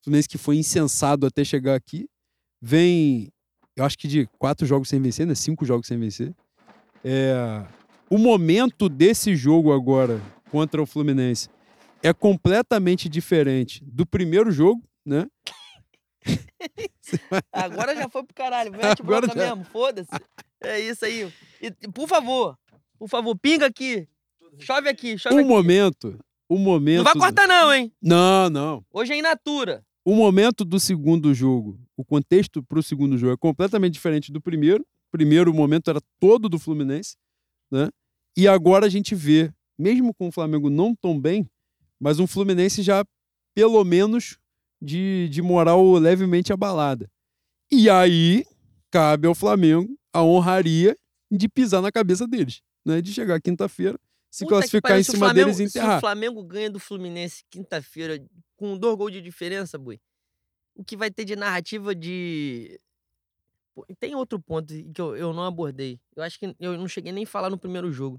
O 0.00 0.04
Fluminense 0.04 0.28
que 0.28 0.38
foi 0.38 0.56
insensado 0.56 1.26
até 1.26 1.44
chegar 1.44 1.74
aqui. 1.74 2.08
Vem, 2.60 3.32
eu 3.76 3.84
acho 3.84 3.98
que 3.98 4.08
de 4.08 4.26
quatro 4.38 4.66
jogos 4.66 4.88
sem 4.88 5.00
vencer, 5.00 5.26
né? 5.26 5.34
Cinco 5.34 5.64
jogos 5.64 5.86
sem 5.86 5.98
vencer. 5.98 6.34
É, 7.04 7.64
o 8.08 8.18
momento 8.18 8.88
desse 8.88 9.34
jogo 9.34 9.72
agora 9.72 10.20
contra 10.50 10.82
o 10.82 10.86
Fluminense 10.86 11.48
é 12.02 12.12
completamente 12.12 13.08
diferente 13.08 13.82
do 13.84 14.04
primeiro 14.04 14.50
jogo, 14.50 14.82
né? 15.04 15.26
Agora 17.52 17.94
já 17.94 18.08
foi 18.08 18.22
pro 18.24 18.34
caralho. 18.34 18.70
Mete 18.72 19.02
Agora 19.02 19.26
bronca 19.26 19.38
já. 19.38 19.48
mesmo, 19.48 19.64
foda-se. 19.64 20.10
É 20.60 20.78
isso 20.80 21.04
aí. 21.04 21.32
E, 21.60 21.66
e, 21.66 21.88
por 21.88 22.08
favor, 22.08 22.56
por 22.98 23.08
favor, 23.08 23.36
pinga 23.36 23.66
aqui. 23.66 24.08
Chove 24.58 24.88
aqui, 24.88 25.18
chove 25.18 25.34
O 25.34 25.38
aqui. 25.40 25.48
momento, 25.48 26.18
o 26.48 26.58
momento. 26.58 26.98
Não 26.98 27.04
vai 27.04 27.14
cortar 27.14 27.46
não, 27.46 27.72
hein? 27.72 27.92
Não, 28.02 28.50
não. 28.50 28.84
Hoje 28.92 29.12
é 29.12 29.18
in 29.18 29.22
natura. 29.22 29.84
O 30.04 30.14
momento 30.14 30.64
do 30.64 30.80
segundo 30.80 31.32
jogo, 31.32 31.78
o 31.96 32.04
contexto 32.04 32.62
pro 32.62 32.82
segundo 32.82 33.16
jogo 33.16 33.32
é 33.34 33.36
completamente 33.36 33.92
diferente 33.94 34.32
do 34.32 34.40
primeiro. 34.40 34.84
Primeiro 35.10 35.50
o 35.50 35.54
momento 35.54 35.88
era 35.90 36.00
todo 36.18 36.48
do 36.48 36.58
Fluminense, 36.58 37.16
né? 37.70 37.88
E 38.36 38.48
agora 38.48 38.86
a 38.86 38.88
gente 38.88 39.14
vê, 39.14 39.52
mesmo 39.78 40.12
com 40.14 40.28
o 40.28 40.32
Flamengo 40.32 40.68
não 40.70 40.94
tão 40.94 41.18
bem, 41.20 41.48
mas 42.00 42.18
um 42.18 42.26
Fluminense 42.26 42.82
já 42.82 43.04
pelo 43.54 43.84
menos 43.84 44.38
de, 44.80 45.28
de 45.30 45.40
moral 45.42 45.92
levemente 45.94 46.52
abalada. 46.52 47.08
E 47.70 47.88
aí 47.88 48.44
cabe 48.90 49.26
ao 49.28 49.34
Flamengo 49.34 49.96
a 50.12 50.22
honraria 50.22 50.96
de 51.30 51.48
pisar 51.48 51.80
na 51.80 51.92
cabeça 51.92 52.26
deles, 52.26 52.60
né? 52.84 53.00
De 53.00 53.12
chegar 53.12 53.40
quinta-feira, 53.40 53.98
se 54.32 54.44
Puta 54.44 54.54
classificar 54.56 54.98
em 54.98 55.02
cima 55.02 55.26
Flamengo- 55.26 55.44
deles 55.54 55.60
e 55.60 55.68
Se 55.70 55.78
o 55.78 55.80
enterrar. 55.82 56.00
Flamengo 56.00 56.42
ganha 56.42 56.70
do 56.70 56.78
Fluminense 56.80 57.44
quinta-feira 57.50 58.18
com 58.56 58.78
dois 58.78 58.96
gols 58.96 59.12
de 59.12 59.20
diferença, 59.20 59.76
boi, 59.78 60.00
o 60.74 60.82
que 60.82 60.96
vai 60.96 61.10
ter 61.10 61.26
de 61.26 61.36
narrativa 61.36 61.94
de. 61.94 62.80
Pô, 63.74 63.84
Tem 64.00 64.14
outro 64.14 64.40
ponto 64.40 64.72
que 64.92 65.00
eu, 65.00 65.14
eu 65.16 65.32
não 65.34 65.44
abordei. 65.44 66.00
Eu 66.16 66.22
acho 66.22 66.38
que 66.38 66.56
eu 66.58 66.78
não 66.78 66.88
cheguei 66.88 67.12
nem 67.12 67.24
a 67.24 67.26
falar 67.26 67.50
no 67.50 67.58
primeiro 67.58 67.92
jogo. 67.92 68.18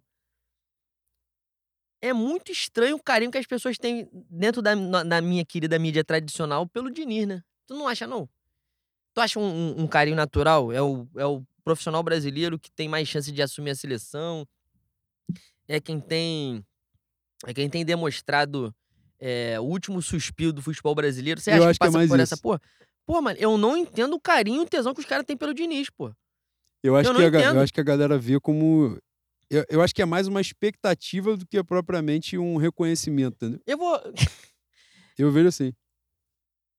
É 2.02 2.12
muito 2.14 2.52
estranho 2.52 2.96
o 2.98 3.02
carinho 3.04 3.32
que 3.32 3.38
as 3.38 3.46
pessoas 3.48 3.78
têm 3.78 4.08
dentro 4.30 4.62
da, 4.62 4.76
da 5.04 5.22
minha 5.22 5.46
querida 5.46 5.80
mídia 5.80 6.04
tradicional 6.04 6.68
pelo 6.68 6.92
Diniz, 6.92 7.26
né? 7.28 7.42
Tu 7.66 7.74
não 7.74 7.88
acha, 7.88 8.06
não? 8.06 8.28
Tu 9.14 9.22
acha 9.22 9.40
um, 9.40 9.44
um- 9.46 9.82
um 9.84 9.88
carinho 9.88 10.16
natural? 10.16 10.72
É 10.72 10.82
o, 10.82 11.08
é 11.16 11.26
o 11.26 11.44
profissional 11.64 12.04
brasileiro 12.04 12.60
que 12.60 12.70
tem 12.72 12.90
mais 12.90 13.08
chance 13.08 13.32
de 13.32 13.42
assumir 13.42 13.72
a 13.72 13.76
seleção? 13.76 14.46
É 15.68 15.80
quem 15.80 16.00
tem. 16.00 16.66
É 17.46 17.54
quem 17.54 17.70
tem 17.70 17.84
demonstrado 17.86 18.74
é, 19.20 19.60
o 19.60 19.64
último 19.64 20.02
suspiro 20.02 20.54
do 20.54 20.62
futebol 20.62 20.96
brasileiro. 20.96 21.40
Você 21.42 21.52
acha 21.52 21.62
que 21.62 21.76
é 21.76 21.78
passa 21.78 21.92
mais 21.98 22.10
por 22.10 22.16
isso. 22.16 22.24
essa 22.24 22.38
porra? 22.38 22.62
Pô, 23.06 23.22
mano, 23.22 23.38
eu 23.40 23.58
não 23.58 23.76
entendo 23.76 24.14
o 24.16 24.20
carinho 24.20 24.62
e 24.62 24.66
o 24.66 24.70
tesão 24.70 24.94
que 24.94 25.00
os 25.02 25.06
caras 25.06 25.26
têm 25.26 25.36
pelo 25.36 25.54
Diniz, 25.54 25.90
pô. 25.90 26.14
Eu 26.82 26.96
acho, 26.96 27.10
Eu 27.12 27.32
que 27.32 27.38
a, 27.38 27.42
eu 27.54 27.60
acho 27.62 27.74
que 27.74 27.80
a 27.80 27.84
galera 27.84 28.18
vê 28.18 28.40
como. 28.40 28.98
Eu, 29.50 29.66
eu 29.70 29.82
acho 29.82 29.94
que 29.94 30.02
é 30.02 30.06
mais 30.06 30.28
uma 30.28 30.42
expectativa 30.42 31.38
do 31.38 31.46
que 31.46 31.62
propriamente 31.64 32.38
um 32.38 32.58
reconhecimento, 32.58 33.34
entendeu? 33.36 33.62
Eu 33.66 33.78
vou. 33.78 34.00
Eu 35.18 35.32
vejo 35.32 35.48
assim. 35.48 35.72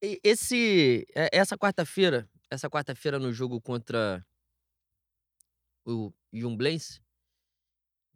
Esse. 0.02 1.06
é- 1.14 1.30
Essa 1.32 1.56
quarta-feira. 1.56 2.28
Essa 2.50 2.68
quarta-feira 2.68 3.18
no 3.18 3.32
jogo 3.32 3.60
contra 3.60 4.24
o 5.86 6.12
Jumblense, 6.32 7.00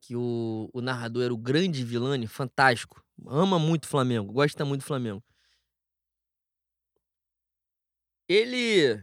que 0.00 0.16
o, 0.16 0.70
o 0.72 0.80
narrador 0.80 1.24
era 1.24 1.34
o 1.34 1.38
grande 1.38 1.84
Vilani, 1.84 2.26
fantástico. 2.26 3.04
Ama 3.26 3.58
muito 3.58 3.84
o 3.84 3.88
Flamengo, 3.88 4.32
gosta 4.32 4.64
muito 4.64 4.82
do 4.82 4.86
Flamengo. 4.86 5.22
Ele, 8.28 9.02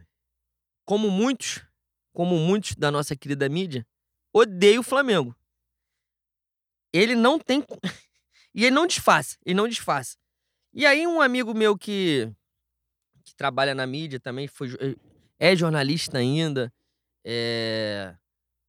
como 0.85 1.09
muitos, 1.09 1.65
como 2.13 2.37
muitos 2.37 2.75
da 2.75 2.91
nossa 2.91 3.15
querida 3.15 3.49
mídia, 3.49 3.85
odeia 4.31 4.79
o 4.79 4.83
Flamengo. 4.83 5.35
Ele 6.93 7.15
não 7.15 7.39
tem. 7.39 7.63
E 8.57 8.63
ele 8.63 8.73
não 8.73 8.87
disfarça, 8.87 9.37
ele 9.45 9.53
não 9.53 9.67
disfarça. 9.67 10.15
E 10.73 10.85
aí, 10.85 11.05
um 11.05 11.19
amigo 11.19 11.53
meu 11.53 11.77
que, 11.77 12.33
que 13.25 13.35
trabalha 13.35 13.75
na 13.75 13.85
mídia 13.85 14.17
também, 14.17 14.47
foi, 14.47 14.69
é 15.37 15.53
jornalista 15.57 16.19
ainda, 16.19 16.73
é, 17.25 18.15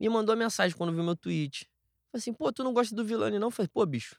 me 0.00 0.08
mandou 0.08 0.36
mensagem 0.36 0.76
quando 0.76 0.92
viu 0.92 1.04
meu 1.04 1.14
tweet. 1.14 1.70
Assim, 2.16 2.32
pô, 2.32 2.52
tu 2.52 2.64
não 2.64 2.72
gosta 2.72 2.94
do 2.94 3.04
Vilani, 3.04 3.38
não? 3.38 3.48
Eu 3.48 3.52
falei, 3.52 3.68
pô, 3.68 3.84
bicho, 3.84 4.18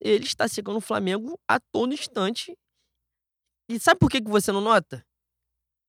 ele 0.00 0.24
está 0.24 0.48
secando 0.48 0.76
o 0.76 0.80
Flamengo 0.80 1.38
a 1.46 1.60
todo 1.60 1.94
instante. 1.94 2.56
E 3.68 3.78
sabe 3.78 4.00
por 4.00 4.10
que, 4.10 4.20
que 4.20 4.28
você 4.28 4.50
não 4.50 4.60
nota? 4.60 5.04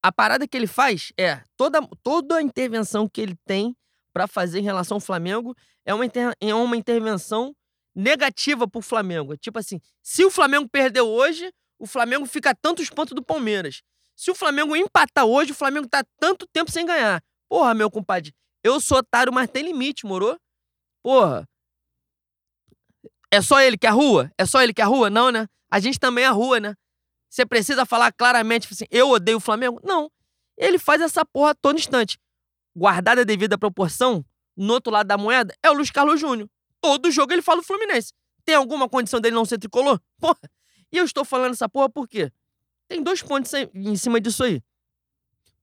A 0.01 0.11
parada 0.11 0.47
que 0.47 0.55
ele 0.55 0.67
faz 0.67 1.11
é 1.17 1.43
toda, 1.57 1.81
toda 2.03 2.37
a 2.37 2.41
intervenção 2.41 3.09
que 3.09 3.21
ele 3.21 3.35
tem 3.45 3.75
pra 4.13 4.27
fazer 4.27 4.59
em 4.59 4.63
relação 4.63 4.97
ao 4.97 5.01
Flamengo 5.01 5.55
é 5.85 5.93
uma, 5.93 6.05
é 6.39 6.53
uma 6.53 6.77
intervenção 6.77 7.55
negativa 7.95 8.67
pro 8.67 8.81
Flamengo. 8.81 9.35
Tipo 9.35 9.59
assim, 9.59 9.79
se 10.01 10.23
o 10.23 10.29
Flamengo 10.29 10.69
perdeu 10.69 11.07
hoje, 11.07 11.51
o 11.79 11.87
Flamengo 11.87 12.25
fica 12.25 12.51
a 12.51 12.55
tantos 12.55 12.89
pontos 12.89 13.13
do 13.15 13.23
Palmeiras. 13.23 13.81
Se 14.15 14.29
o 14.29 14.35
Flamengo 14.35 14.75
empatar 14.75 15.25
hoje, 15.25 15.51
o 15.51 15.55
Flamengo 15.55 15.87
tá 15.87 16.03
tanto 16.19 16.45
tempo 16.47 16.69
sem 16.69 16.85
ganhar. 16.85 17.23
Porra, 17.49 17.73
meu 17.73 17.89
compadre, 17.89 18.33
eu 18.63 18.79
sou 18.79 18.99
otário, 18.99 19.33
mas 19.33 19.49
tem 19.49 19.63
limite, 19.63 20.05
moro? 20.05 20.39
Porra. 21.03 21.47
É 23.29 23.41
só 23.41 23.59
ele 23.59 23.77
que 23.77 23.85
é 23.85 23.89
a 23.89 23.93
rua? 23.93 24.31
É 24.37 24.45
só 24.45 24.61
ele 24.61 24.73
que 24.73 24.81
é 24.81 24.83
a 24.83 24.87
rua? 24.87 25.09
Não, 25.09 25.31
né? 25.31 25.47
A 25.69 25.79
gente 25.79 25.99
também 25.99 26.23
é 26.23 26.27
a 26.27 26.31
rua, 26.31 26.59
né? 26.59 26.75
Você 27.29 27.45
precisa 27.45 27.85
falar 27.85 28.11
claramente 28.13 28.67
assim, 28.71 28.85
eu 28.89 29.09
odeio 29.09 29.37
o 29.37 29.41
Flamengo? 29.41 29.81
Não. 29.83 30.09
Ele 30.55 30.77
faz 30.77 31.01
essa 31.01 31.25
porra 31.25 31.53
todo 31.55 31.77
instante. 31.77 32.19
Guardada 32.75 33.21
a 33.21 33.23
devida 33.23 33.57
proporção, 33.57 34.23
no 34.55 34.73
outro 34.73 34.93
lado 34.93 35.07
da 35.07 35.17
moeda, 35.17 35.53
é 35.63 35.69
o 35.69 35.73
Luiz 35.73 35.89
Carlos 35.89 36.19
Júnior. 36.19 36.47
Todo 36.79 37.11
jogo 37.11 37.33
ele 37.33 37.41
fala 37.41 37.59
o 37.59 37.63
Fluminense. 37.63 38.13
Tem 38.45 38.55
alguma 38.55 38.87
condição 38.87 39.19
dele 39.19 39.35
não 39.35 39.45
ser 39.45 39.57
tricolor? 39.57 39.99
Porra. 40.19 40.39
E 40.91 40.97
eu 40.97 41.05
estou 41.05 41.25
falando 41.25 41.53
essa 41.53 41.67
porra 41.67 41.89
por 41.89 42.07
quê? 42.07 42.31
Tem 42.87 43.01
dois 43.01 43.23
pontos 43.23 43.51
em 43.73 43.95
cima 43.95 44.21
disso 44.21 44.43
aí. 44.43 44.61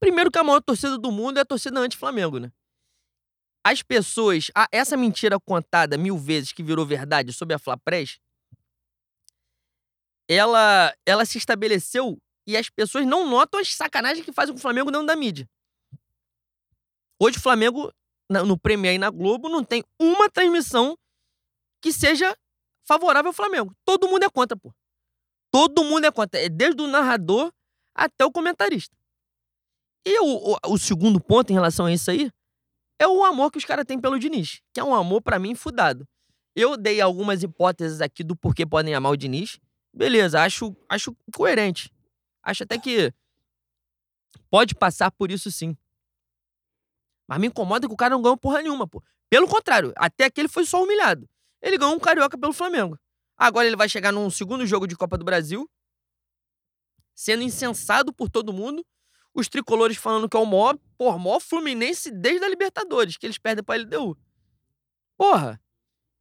Primeiro 0.00 0.30
que 0.30 0.38
a 0.38 0.42
maior 0.42 0.60
torcida 0.60 0.98
do 0.98 1.12
mundo 1.12 1.38
é 1.38 1.42
a 1.42 1.44
torcida 1.44 1.78
anti-Flamengo, 1.78 2.40
né? 2.40 2.50
As 3.64 3.82
pessoas... 3.82 4.50
essa 4.72 4.96
mentira 4.96 5.38
contada 5.38 5.98
mil 5.98 6.18
vezes 6.18 6.52
que 6.52 6.62
virou 6.62 6.86
verdade 6.86 7.32
sobre 7.32 7.54
a 7.54 7.58
Flapress, 7.58 8.18
ela, 10.28 10.94
ela 11.04 11.24
se 11.24 11.38
estabeleceu 11.38 12.16
e 12.46 12.56
as 12.56 12.70
pessoas 12.70 13.06
não 13.06 13.28
notam 13.28 13.60
as 13.60 13.74
sacanagens 13.74 14.24
que 14.24 14.32
fazem 14.32 14.54
com 14.54 14.58
o 14.58 14.62
Flamengo 14.62 14.90
dentro 14.90 15.06
da 15.06 15.16
mídia. 15.16 15.48
Hoje 17.20 17.36
o 17.36 17.40
Flamengo, 17.40 17.92
no 18.30 18.58
Premier 18.58 18.94
e 18.94 18.98
na 18.98 19.10
Globo, 19.10 19.48
não 19.48 19.62
tem 19.62 19.84
uma 19.98 20.30
transmissão 20.30 20.96
que 21.82 21.92
seja 21.92 22.34
favorável 22.86 23.28
ao 23.28 23.34
Flamengo. 23.34 23.74
Todo 23.84 24.08
mundo 24.08 24.24
é 24.24 24.30
contra, 24.30 24.56
pô. 24.56 24.72
Todo 25.50 25.84
mundo 25.84 26.06
é 26.06 26.10
contra. 26.10 26.40
É 26.40 26.48
desde 26.48 26.80
o 26.80 26.86
narrador 26.86 27.52
até 27.94 28.24
o 28.24 28.32
comentarista. 28.32 28.96
E 30.06 30.18
o, 30.20 30.54
o, 30.54 30.74
o 30.74 30.78
segundo 30.78 31.20
ponto 31.20 31.50
em 31.50 31.54
relação 31.54 31.86
a 31.86 31.92
isso 31.92 32.10
aí 32.10 32.30
é 33.00 33.08
o 33.08 33.24
amor 33.24 33.50
que 33.50 33.56
os 33.56 33.64
caras 33.64 33.86
têm 33.86 33.98
pelo 33.98 34.18
Diniz, 34.18 34.60
que 34.74 34.78
é 34.78 34.84
um 34.84 34.94
amor, 34.94 35.22
pra 35.22 35.38
mim, 35.38 35.54
fudado. 35.54 36.06
Eu 36.54 36.76
dei 36.76 37.00
algumas 37.00 37.42
hipóteses 37.42 38.02
aqui 38.02 38.22
do 38.22 38.36
porquê 38.36 38.66
podem 38.66 38.94
amar 38.94 39.12
o 39.12 39.16
Diniz. 39.16 39.58
Beleza, 39.90 40.42
acho, 40.42 40.76
acho 40.86 41.16
coerente. 41.34 41.90
Acho 42.42 42.64
até 42.64 42.78
que 42.78 43.10
pode 44.50 44.74
passar 44.74 45.10
por 45.10 45.30
isso 45.30 45.50
sim. 45.50 45.74
Mas 47.26 47.40
me 47.40 47.46
incomoda 47.46 47.88
que 47.88 47.94
o 47.94 47.96
cara 47.96 48.14
não 48.14 48.20
ganhou 48.20 48.36
porra 48.36 48.60
nenhuma, 48.60 48.86
pô. 48.86 49.02
Pelo 49.30 49.48
contrário, 49.48 49.94
até 49.96 50.26
aqui 50.26 50.42
ele 50.42 50.48
foi 50.48 50.66
só 50.66 50.82
humilhado. 50.82 51.26
Ele 51.62 51.78
ganhou 51.78 51.94
um 51.94 51.98
carioca 51.98 52.36
pelo 52.36 52.52
Flamengo. 52.52 52.98
Agora 53.34 53.66
ele 53.66 53.76
vai 53.76 53.88
chegar 53.88 54.12
num 54.12 54.28
segundo 54.28 54.66
jogo 54.66 54.86
de 54.86 54.94
Copa 54.94 55.16
do 55.16 55.24
Brasil, 55.24 55.66
sendo 57.14 57.42
incensado 57.42 58.12
por 58.12 58.28
todo 58.28 58.52
mundo. 58.52 58.84
Os 59.34 59.48
tricolores 59.48 59.96
falando 59.96 60.28
que 60.28 60.36
é 60.36 60.40
o 60.40 60.46
maior, 60.46 60.76
porra, 60.98 61.18
maior 61.18 61.40
Fluminense 61.40 62.10
desde 62.10 62.44
a 62.44 62.48
Libertadores, 62.48 63.16
que 63.16 63.26
eles 63.26 63.38
perdem 63.38 63.64
pra 63.64 63.76
LDU. 63.76 64.16
Porra. 65.16 65.60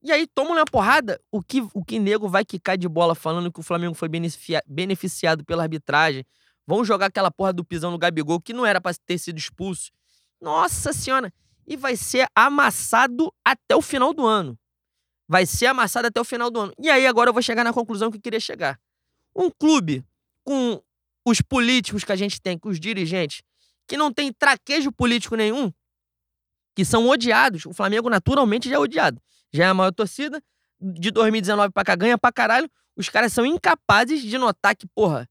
E 0.01 0.11
aí 0.11 0.25
toma 0.27 0.51
uma 0.51 0.65
porrada, 0.65 1.19
o 1.31 1.41
que, 1.41 1.61
o 1.73 1.83
que 1.83 1.99
nego 1.99 2.29
vai 2.29 2.45
quicar 2.45 2.77
de 2.77 2.87
bola 2.87 3.13
falando 3.13 3.51
que 3.51 3.59
o 3.59 3.63
Flamengo 3.63 3.93
foi 3.93 4.07
beneficia- 4.07 4.63
beneficiado 4.65 5.43
pela 5.43 5.63
arbitragem. 5.63 6.25
Vão 6.65 6.85
jogar 6.85 7.07
aquela 7.07 7.31
porra 7.31 7.51
do 7.51 7.65
pisão 7.65 7.91
no 7.91 7.97
Gabigol, 7.97 8.39
que 8.39 8.53
não 8.53 8.65
era 8.65 8.79
pra 8.79 8.93
ter 9.05 9.17
sido 9.17 9.37
expulso. 9.37 9.91
Nossa 10.39 10.93
senhora. 10.93 11.33
E 11.67 11.75
vai 11.75 11.95
ser 11.97 12.27
amassado 12.33 13.33
até 13.43 13.75
o 13.75 13.81
final 13.81 14.13
do 14.13 14.25
ano. 14.25 14.57
Vai 15.27 15.45
ser 15.45 15.67
amassado 15.67 16.07
até 16.07 16.19
o 16.21 16.23
final 16.23 16.49
do 16.49 16.59
ano. 16.59 16.73
E 16.79 16.89
aí 16.89 17.05
agora 17.05 17.29
eu 17.29 17.33
vou 17.33 17.41
chegar 17.41 17.63
na 17.63 17.73
conclusão 17.73 18.09
que 18.09 18.17
eu 18.17 18.21
queria 18.21 18.39
chegar. 18.39 18.79
Um 19.35 19.49
clube 19.49 20.03
com 20.43 20.81
os 21.25 21.41
políticos 21.41 22.03
que 22.03 22.11
a 22.11 22.15
gente 22.15 22.41
tem, 22.41 22.59
os 22.63 22.79
dirigentes, 22.79 23.41
que 23.87 23.97
não 23.97 24.13
tem 24.13 24.31
traquejo 24.31 24.91
político 24.91 25.35
nenhum, 25.35 25.71
que 26.75 26.85
são 26.85 27.07
odiados. 27.07 27.65
O 27.65 27.73
Flamengo 27.73 28.09
naturalmente 28.09 28.69
já 28.69 28.75
é 28.75 28.79
odiado. 28.79 29.21
Já 29.51 29.65
é 29.65 29.67
a 29.67 29.73
maior 29.73 29.91
torcida. 29.91 30.41
De 30.79 31.11
2019 31.11 31.73
pra 31.73 31.83
cá 31.83 31.95
ganha 31.95 32.17
pra 32.17 32.31
caralho. 32.31 32.69
Os 32.95 33.09
caras 33.09 33.33
são 33.33 33.45
incapazes 33.45 34.21
de 34.21 34.37
notar 34.37 34.75
que, 34.75 34.87
porra, 34.87 35.29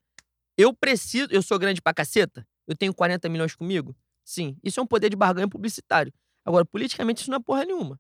eu 0.59 0.75
preciso. 0.75 1.29
Eu 1.31 1.41
sou 1.41 1.59
grande 1.59 1.81
pra 1.81 1.95
caceta? 1.95 2.47
Eu 2.67 2.77
tenho 2.77 2.93
40 2.93 3.29
milhões 3.29 3.55
comigo? 3.55 3.97
Sim. 4.25 4.59
Isso 4.63 4.79
é 4.79 4.83
um 4.83 4.87
poder 4.87 5.09
de 5.09 5.17
barganha 5.17 5.49
publicitário. 5.49 6.13
Agora, 6.45 6.65
politicamente, 6.67 7.23
isso 7.23 7.31
não 7.31 7.39
é 7.39 7.41
porra 7.41 7.65
nenhuma. 7.65 7.99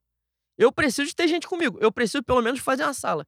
Eu 0.58 0.70
preciso 0.72 1.08
de 1.08 1.14
ter 1.14 1.28
gente 1.28 1.46
comigo. 1.46 1.78
Eu 1.80 1.90
preciso, 1.90 2.22
pelo 2.22 2.42
menos, 2.42 2.60
fazer 2.60 2.82
uma 2.82 2.92
sala. 2.92 3.26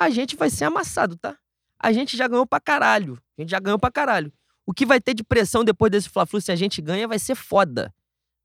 A 0.00 0.10
gente 0.10 0.34
vai 0.34 0.50
ser 0.50 0.64
amassado, 0.64 1.16
tá? 1.16 1.38
A 1.78 1.92
gente 1.92 2.16
já 2.16 2.26
ganhou 2.26 2.46
pra 2.46 2.60
caralho. 2.60 3.20
A 3.36 3.42
gente 3.42 3.50
já 3.50 3.60
ganhou 3.60 3.78
pra 3.78 3.90
caralho. 3.90 4.32
O 4.66 4.72
que 4.72 4.84
vai 4.84 5.00
ter 5.00 5.14
de 5.14 5.24
pressão 5.24 5.64
depois 5.64 5.90
desse 5.90 6.08
Fla-Flu 6.08 6.40
se 6.40 6.52
a 6.52 6.56
gente 6.56 6.82
ganha 6.82 7.08
vai 7.08 7.18
ser 7.18 7.34
foda. 7.34 7.94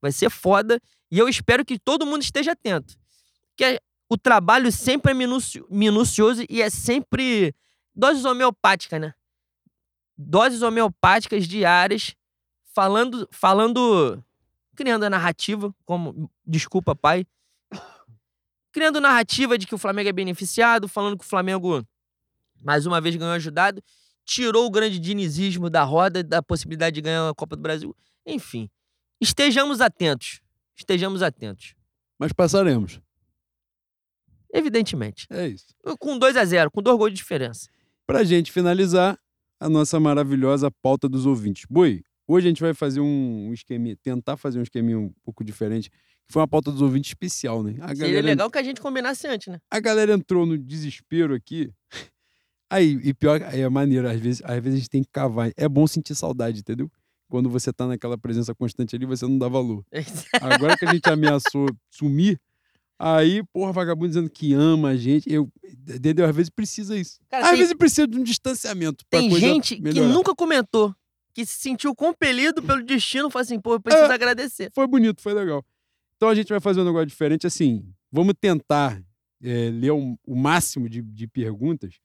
Vai 0.01 0.11
ser 0.11 0.29
foda. 0.29 0.79
E 1.11 1.19
eu 1.19 1.27
espero 1.27 1.65
que 1.65 1.77
todo 1.77 2.05
mundo 2.05 2.21
esteja 2.21 2.53
atento. 2.53 2.95
Que 3.55 3.81
o 4.09 4.17
trabalho 4.17 4.71
sempre 4.71 5.11
é 5.11 5.13
minucio, 5.13 5.65
minucioso 5.69 6.45
e 6.49 6.61
é 6.61 6.69
sempre 6.69 7.53
doses 7.95 8.25
homeopáticas, 8.25 9.01
né? 9.01 9.13
Doses 10.15 10.61
homeopáticas 10.61 11.47
diárias, 11.47 12.15
falando, 12.73 13.27
falando, 13.31 14.23
criando 14.75 15.03
a 15.03 15.09
narrativa, 15.09 15.73
como, 15.85 16.29
desculpa, 16.45 16.95
pai, 16.95 17.25
criando 18.71 19.01
narrativa 19.01 19.57
de 19.57 19.65
que 19.65 19.75
o 19.75 19.77
Flamengo 19.79 20.09
é 20.09 20.13
beneficiado, 20.13 20.87
falando 20.87 21.17
que 21.17 21.25
o 21.25 21.27
Flamengo, 21.27 21.83
mais 22.63 22.85
uma 22.85 22.99
vez, 23.01 23.15
ganhou 23.15 23.33
ajudado, 23.33 23.81
tirou 24.25 24.65
o 24.65 24.71
grande 24.71 24.99
dinizismo 24.99 25.69
da 25.69 25.83
roda, 25.83 26.23
da 26.23 26.41
possibilidade 26.41 26.95
de 26.95 27.01
ganhar 27.01 27.29
a 27.29 27.33
Copa 27.33 27.55
do 27.55 27.61
Brasil. 27.61 27.95
Enfim, 28.25 28.69
estejamos 29.21 29.81
atentos. 29.81 30.41
Estejamos 30.75 31.21
atentos. 31.21 31.75
Mas 32.17 32.33
passaremos. 32.33 32.99
Evidentemente. 34.53 35.27
É 35.29 35.47
isso. 35.47 35.67
Com 35.99 36.17
2 36.17 36.37
a 36.37 36.45
0 36.45 36.71
com 36.71 36.81
dois 36.81 36.97
gols 36.97 37.11
de 37.11 37.17
diferença. 37.17 37.67
Pra 38.05 38.23
gente 38.23 38.51
finalizar, 38.51 39.17
a 39.59 39.69
nossa 39.69 39.99
maravilhosa 39.99 40.69
pauta 40.69 41.07
dos 41.07 41.25
ouvintes. 41.25 41.65
Boi, 41.69 42.03
hoje 42.27 42.47
a 42.47 42.49
gente 42.49 42.61
vai 42.61 42.73
fazer 42.73 42.99
um 42.99 43.51
esqueminha, 43.53 43.95
tentar 44.01 44.37
fazer 44.37 44.59
um 44.59 44.63
esqueminha 44.63 44.99
um 44.99 45.11
pouco 45.23 45.43
diferente, 45.43 45.89
foi 46.29 46.41
uma 46.41 46.47
pauta 46.47 46.71
dos 46.71 46.81
ouvintes 46.81 47.11
especial, 47.11 47.63
né? 47.63 47.75
A 47.79 47.89
Seria 47.89 48.07
galera, 48.07 48.25
legal 48.25 48.51
que 48.51 48.57
a 48.57 48.63
gente 48.63 48.81
combinasse 48.81 49.27
antes, 49.27 49.47
né? 49.47 49.59
A 49.71 49.79
galera 49.79 50.13
entrou 50.13 50.45
no 50.45 50.57
desespero 50.57 51.33
aqui. 51.33 51.71
Aí, 52.73 52.99
e 53.03 53.13
pior, 53.13 53.41
aí 53.43 53.61
é 53.61 53.69
maneiro, 53.69 54.09
às 54.09 54.19
vezes, 54.19 54.41
às 54.43 54.55
vezes 54.55 54.73
a 54.73 54.77
gente 54.77 54.89
tem 54.89 55.03
que 55.03 55.09
cavar. 55.11 55.51
É 55.55 55.69
bom 55.69 55.85
sentir 55.85 56.15
saudade, 56.15 56.61
entendeu? 56.61 56.91
Quando 57.29 57.49
você 57.49 57.71
tá 57.71 57.85
naquela 57.85 58.17
presença 58.17 58.53
constante 58.55 58.95
ali, 58.95 59.05
você 59.05 59.27
não 59.27 59.37
dá 59.37 59.47
valor. 59.47 59.85
Agora 60.41 60.75
que 60.77 60.85
a 60.85 60.91
gente 60.91 61.07
ameaçou 61.07 61.67
sumir, 61.91 62.39
Aí, 63.05 63.43
porra, 63.51 63.73
vagabundo 63.73 64.07
dizendo 64.07 64.29
que 64.29 64.53
ama 64.53 64.89
a 64.89 64.95
gente. 64.95 65.29
Eu, 65.29 65.51
entendeu? 65.89 66.25
Às 66.25 66.33
vezes 66.33 66.49
precisa 66.49 66.97
isso. 66.97 67.19
Cara, 67.29 67.43
Às 67.43 67.49
tem... 67.49 67.59
vezes 67.59 67.73
precisa 67.73 68.07
de 68.07 68.17
um 68.17 68.23
distanciamento. 68.23 69.03
Tem 69.09 69.29
gente 69.37 69.81
melhorar. 69.81 70.07
que 70.07 70.13
nunca 70.13 70.33
comentou, 70.33 70.95
que 71.33 71.45
se 71.45 71.59
sentiu 71.59 71.93
compelido 71.93 72.63
pelo 72.63 72.81
destino, 72.81 73.29
falou 73.29 73.43
assim, 73.43 73.59
pô, 73.59 73.73
eu 73.73 73.81
preciso 73.81 74.09
é, 74.09 74.13
agradecer. 74.13 74.71
Foi 74.73 74.87
bonito, 74.87 75.21
foi 75.21 75.33
legal. 75.33 75.65
Então 76.15 76.29
a 76.29 76.35
gente 76.35 76.47
vai 76.47 76.61
fazer 76.61 76.79
um 76.79 76.85
negócio 76.85 77.07
diferente, 77.07 77.45
assim, 77.45 77.85
vamos 78.09 78.35
tentar 78.39 79.03
é, 79.41 79.69
ler 79.69 79.91
um, 79.91 80.15
o 80.25 80.35
máximo 80.35 80.87
de, 80.87 81.01
de 81.01 81.27
perguntas. 81.27 81.95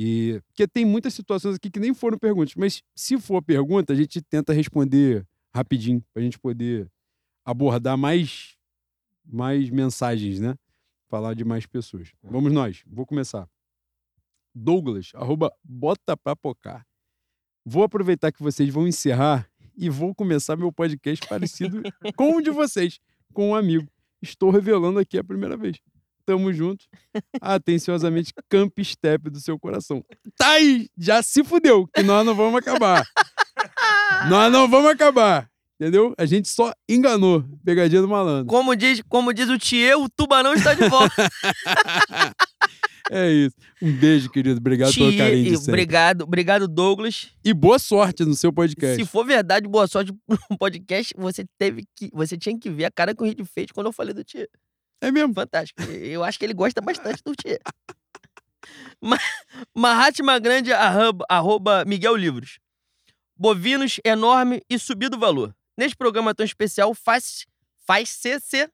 E 0.00 0.40
porque 0.46 0.68
tem 0.68 0.84
muitas 0.84 1.12
situações 1.12 1.56
aqui 1.56 1.68
que 1.68 1.80
nem 1.80 1.92
foram 1.92 2.16
perguntas, 2.16 2.54
mas 2.54 2.84
se 2.94 3.18
for 3.18 3.42
pergunta, 3.42 3.92
a 3.92 3.96
gente 3.96 4.22
tenta 4.22 4.52
responder 4.52 5.26
rapidinho, 5.52 6.00
pra 6.14 6.22
gente 6.22 6.38
poder 6.38 6.88
abordar 7.44 7.98
mais 7.98 8.56
mais 9.24 9.68
mensagens, 9.70 10.38
né? 10.38 10.54
Falar 11.08 11.34
de 11.34 11.44
mais 11.44 11.66
pessoas. 11.66 12.12
Vamos 12.22 12.52
nós, 12.52 12.84
vou 12.86 13.04
começar. 13.04 13.48
Douglas, 14.54 15.10
arroba 15.16 15.52
bota 15.64 16.16
pra 16.16 16.36
pocar. 16.36 16.86
Vou 17.66 17.82
aproveitar 17.82 18.30
que 18.30 18.40
vocês 18.40 18.72
vão 18.72 18.86
encerrar 18.86 19.50
e 19.76 19.90
vou 19.90 20.14
começar 20.14 20.54
meu 20.54 20.72
podcast 20.72 21.26
parecido 21.26 21.82
com 22.14 22.36
o 22.36 22.40
de 22.40 22.52
vocês, 22.52 23.00
com 23.34 23.48
um 23.48 23.54
amigo. 23.56 23.90
Estou 24.22 24.52
revelando 24.52 25.00
aqui 25.00 25.18
a 25.18 25.24
primeira 25.24 25.56
vez. 25.56 25.80
Tamo 26.28 26.52
junto. 26.52 26.84
Atenciosamente, 27.40 28.34
Camp 28.50 28.78
Step 28.82 29.30
do 29.30 29.40
seu 29.40 29.58
coração. 29.58 30.04
Tá 30.36 30.50
aí, 30.50 30.86
já 30.94 31.22
se 31.22 31.42
fudeu, 31.42 31.86
que 31.86 32.02
nós 32.02 32.26
não 32.26 32.34
vamos 32.34 32.58
acabar. 32.58 33.02
nós 34.28 34.52
não 34.52 34.68
vamos 34.68 34.90
acabar. 34.90 35.48
Entendeu? 35.80 36.12
A 36.18 36.26
gente 36.26 36.46
só 36.46 36.74
enganou. 36.86 37.42
Pegadinha 37.64 38.02
do 38.02 38.08
malandro. 38.08 38.44
Como 38.44 38.76
diz, 38.76 39.00
como 39.08 39.32
diz 39.32 39.48
o 39.48 39.56
Tio, 39.56 40.02
o 40.02 40.08
tubarão 40.10 40.52
está 40.52 40.74
de 40.74 40.86
volta. 40.86 41.14
é 43.10 43.30
isso. 43.30 43.56
Um 43.80 43.90
beijo, 43.90 44.28
querido. 44.28 44.58
Obrigado 44.58 44.92
Thier, 44.92 45.06
pelo 45.06 45.18
carinho 45.18 45.58
de 45.58 45.70
Obrigado, 45.70 46.22
obrigado, 46.24 46.68
Douglas. 46.68 47.28
E 47.42 47.54
boa 47.54 47.78
sorte 47.78 48.22
no 48.26 48.34
seu 48.34 48.52
podcast. 48.52 49.02
Se 49.02 49.10
for 49.10 49.24
verdade, 49.24 49.66
boa 49.66 49.86
sorte 49.86 50.12
no 50.28 50.58
podcast, 50.58 51.14
você 51.16 51.46
teve 51.56 51.84
que. 51.96 52.10
Você 52.12 52.36
tinha 52.36 52.58
que 52.58 52.68
ver 52.68 52.84
a 52.84 52.90
cara 52.90 53.14
que 53.14 53.22
o 53.22 53.24
Reed 53.24 53.40
fez 53.46 53.72
quando 53.72 53.86
eu 53.86 53.94
falei 53.94 54.12
do 54.12 54.22
Tio. 54.22 54.46
É 55.00 55.10
mesmo? 55.12 55.34
Fantástico. 55.34 55.82
Eu 55.82 56.24
acho 56.24 56.38
que 56.38 56.44
ele 56.44 56.54
gosta 56.54 56.80
bastante 56.80 57.22
do 57.22 57.34
Tio. 57.34 57.58
Mahatma 59.74 60.38
Grande, 60.38 60.72
arroba, 60.72 61.24
arroba 61.28 61.84
Miguel 61.84 62.16
Livros. 62.16 62.58
Bovinos 63.36 64.00
enorme 64.04 64.62
e 64.68 64.78
subido 64.78 65.18
valor. 65.18 65.54
Neste 65.76 65.96
programa 65.96 66.34
tão 66.34 66.44
especial, 66.44 66.92
faz, 66.92 67.46
faz 67.86 68.08
CC 68.08 68.68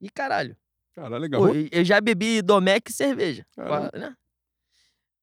e 0.00 0.10
caralho. 0.10 0.54
Caralho, 0.94 1.22
legal. 1.22 1.40
Pô, 1.40 1.54
eu 1.72 1.84
já 1.84 2.00
bebi 2.00 2.42
Domec 2.42 2.90
e 2.90 2.94
cerveja. 2.94 3.46
Pra, 3.54 3.90
né? 3.94 4.14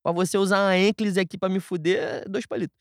pra 0.01 0.11
você 0.11 0.37
usar 0.37 0.65
uma 0.65 0.77
Enclis 0.77 1.17
aqui 1.17 1.37
pra 1.37 1.47
me 1.47 1.59
fuder, 1.59 2.27
dois 2.27 2.45
palitos. 2.45 2.75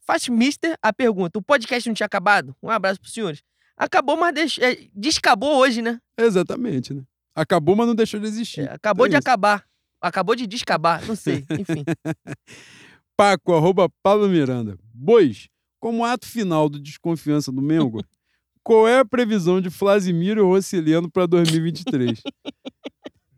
Faz 0.00 0.28
Mister 0.28 0.78
a 0.80 0.92
pergunta: 0.92 1.38
o 1.38 1.42
podcast 1.42 1.88
não 1.88 1.94
tinha 1.94 2.06
acabado? 2.06 2.56
Um 2.62 2.70
abraço 2.70 3.00
pros 3.00 3.12
senhores. 3.12 3.42
Acabou, 3.80 4.14
mas 4.14 4.34
deixa, 4.34 4.62
é, 4.62 4.78
descabou 4.94 5.56
hoje, 5.56 5.80
né? 5.80 5.98
Exatamente, 6.18 6.92
né? 6.92 7.02
Acabou, 7.34 7.74
mas 7.74 7.86
não 7.86 7.94
deixou 7.94 8.20
de 8.20 8.26
existir. 8.26 8.68
É, 8.68 8.74
acabou 8.74 9.06
é 9.06 9.08
de 9.08 9.14
isso. 9.14 9.20
acabar. 9.20 9.64
Acabou 10.02 10.36
de 10.36 10.46
descabar, 10.46 11.02
não 11.06 11.16
sei. 11.16 11.46
Enfim. 11.58 11.82
Paco, 13.16 13.54
arroba 13.54 13.88
Paulo 14.02 14.28
Miranda. 14.28 14.78
Bois, 14.92 15.48
como 15.80 16.04
ato 16.04 16.26
final 16.26 16.68
do 16.68 16.78
desconfiança 16.78 17.50
do 17.50 17.62
Mengo, 17.62 18.04
qual 18.62 18.86
é 18.86 18.98
a 18.98 19.04
previsão 19.04 19.62
de 19.62 19.70
Flasimiro 19.70 20.46
Rossileno 20.46 21.10
para 21.10 21.24
2023? 21.24 22.20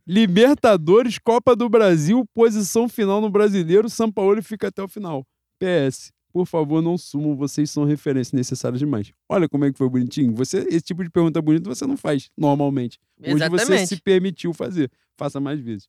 Libertadores, 0.05 1.21
Copa 1.21 1.55
do 1.55 1.69
Brasil, 1.69 2.25
posição 2.35 2.89
final 2.89 3.21
no 3.21 3.31
Brasileiro, 3.31 3.89
São 3.89 4.11
Paulo 4.11 4.43
fica 4.43 4.67
até 4.67 4.83
o 4.83 4.89
final. 4.89 5.25
PS, 5.61 6.11
por 6.33 6.47
favor, 6.47 6.81
não 6.81 6.97
sumam, 6.97 7.37
vocês 7.37 7.71
são 7.71 7.85
referências 7.85 8.33
necessárias 8.33 8.79
demais. 8.79 9.13
Olha 9.29 9.49
como 9.49 9.65
é 9.65 9.73
que 9.73 9.79
foi 9.79 9.89
bonitinho. 9.89 10.35
Você, 10.35 10.67
esse 10.69 10.83
tipo 10.83 11.05
de 11.05 11.11
pergunta 11.11 11.41
bonita 11.43 11.69
você 11.69 11.87
não 11.87 11.97
faz 11.97 12.31
normalmente. 12.37 12.99
Exatamente. 13.21 13.55
Hoje 13.55 13.65
você 13.67 13.87
se 13.87 14.01
permitiu 14.01 14.53
fazer. 14.53 14.91
Faça 15.17 15.39
mais 15.39 15.61
vezes. 15.61 15.89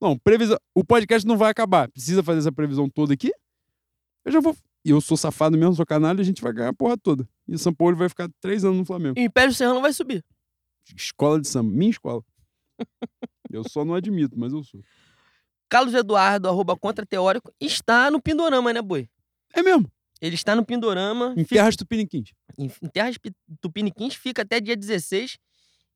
Não, 0.00 0.18
previsão. 0.18 0.58
O 0.74 0.82
podcast 0.82 1.26
não 1.26 1.36
vai 1.36 1.50
acabar. 1.50 1.88
Precisa 1.88 2.22
fazer 2.22 2.40
essa 2.40 2.52
previsão 2.52 2.88
toda 2.88 3.12
aqui? 3.12 3.30
Eu 4.24 4.32
já 4.32 4.40
vou 4.40 4.56
e 4.84 4.90
eu 4.90 5.00
sou 5.00 5.16
safado 5.16 5.56
mesmo, 5.56 5.74
sou 5.74 5.86
canalha, 5.86 6.20
a 6.20 6.24
gente 6.24 6.42
vai 6.42 6.52
ganhar 6.52 6.68
a 6.68 6.74
porra 6.74 6.96
toda. 6.96 7.26
E 7.48 7.54
o 7.54 7.58
São 7.58 7.72
Paulo 7.72 7.96
vai 7.96 8.08
ficar 8.08 8.28
três 8.38 8.64
anos 8.64 8.78
no 8.78 8.84
Flamengo. 8.84 9.18
E 9.18 9.22
o 9.22 9.24
Império 9.24 9.54
Serrano 9.54 9.80
vai 9.80 9.92
subir. 9.94 10.22
Escola 10.94 11.40
de 11.40 11.48
samba, 11.48 11.70
minha 11.70 11.90
escola. 11.90 12.22
eu 13.50 13.64
só 13.66 13.82
não 13.82 13.94
admito, 13.94 14.38
mas 14.38 14.52
eu 14.52 14.62
sou. 14.62 14.80
Carlos 15.70 15.94
Eduardo, 15.94 16.48
arroba 16.48 16.76
contra 16.76 17.06
teórico, 17.06 17.50
está 17.58 18.10
no 18.10 18.20
Pindorama, 18.20 18.72
né, 18.72 18.82
boi? 18.82 19.08
É 19.54 19.62
mesmo. 19.62 19.90
Ele 20.20 20.34
está 20.34 20.54
no 20.54 20.64
Pindorama. 20.64 21.34
Em 21.36 21.44
fica... 21.44 21.56
Terras 21.56 21.76
Tupiniquins. 21.76 22.30
Em, 22.58 22.70
em 22.82 22.88
Terras 22.88 23.16
Tupiniquins, 23.60 24.14
fica 24.14 24.42
até 24.42 24.60
dia 24.60 24.76
16. 24.76 25.38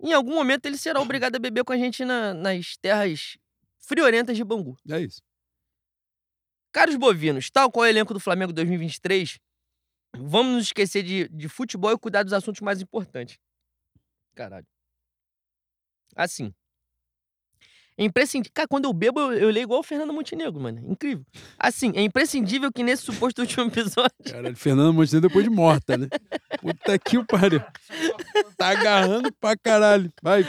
Em 0.01 0.13
algum 0.13 0.35
momento 0.35 0.67
ele 0.67 0.77
será 0.77 1.01
obrigado 1.01 1.37
a 1.37 1.39
beber 1.39 1.65
com 1.65 1.73
a 1.73 1.77
gente 1.77 2.05
na, 2.05 2.33
nas 2.33 2.77
terras 2.77 3.37
friorentas 3.79 4.37
de 4.37 4.45
Bangu. 4.45 4.77
É 4.89 5.01
isso. 5.01 5.21
Caros 6.73 6.97
bovinos, 6.97 7.51
tal 7.51 7.73
qual 7.73 7.87
é 7.87 7.89
o 7.89 7.91
elenco 7.91 8.15
do 8.15 8.21
Flamengo 8.21 8.53
2023, 8.53 9.39
vamos 10.17 10.55
nos 10.55 10.65
esquecer 10.67 11.03
de, 11.03 11.29
de 11.29 11.49
futebol 11.49 11.91
e 11.93 11.99
cuidar 11.99 12.23
dos 12.23 12.33
assuntos 12.33 12.61
mais 12.61 12.81
importantes. 12.81 13.39
Caralho. 14.35 14.67
Assim. 16.15 16.55
É 17.99 18.05
imprescindível. 18.05 18.53
Cara, 18.55 18.69
quando 18.69 18.85
eu 18.85 18.93
bebo, 18.93 19.19
eu, 19.21 19.33
eu 19.33 19.51
leio 19.51 19.65
igual 19.65 19.81
o 19.81 19.83
Fernando 19.83 20.13
Montenegro, 20.13 20.61
mano. 20.61 20.81
Incrível. 20.89 21.27
Assim, 21.59 21.93
é 21.97 22.01
imprescindível 22.01 22.71
que 22.73 22.85
nesse 22.85 23.03
suposto 23.03 23.41
último 23.43 23.65
episódio. 23.65 24.13
Caralho, 24.25 24.57
Fernando 24.57 24.95
Montenegro 24.95 25.29
depois 25.29 25.45
de 25.45 25.51
morta, 25.51 25.97
né? 25.97 26.07
Puta 26.61 26.97
que 26.97 27.19
o 27.19 27.27
pariu. 27.27 27.61
Tá 28.57 28.69
agarrando 28.69 29.33
pra 29.33 29.57
caralho. 29.57 30.13
Vai. 30.23 30.47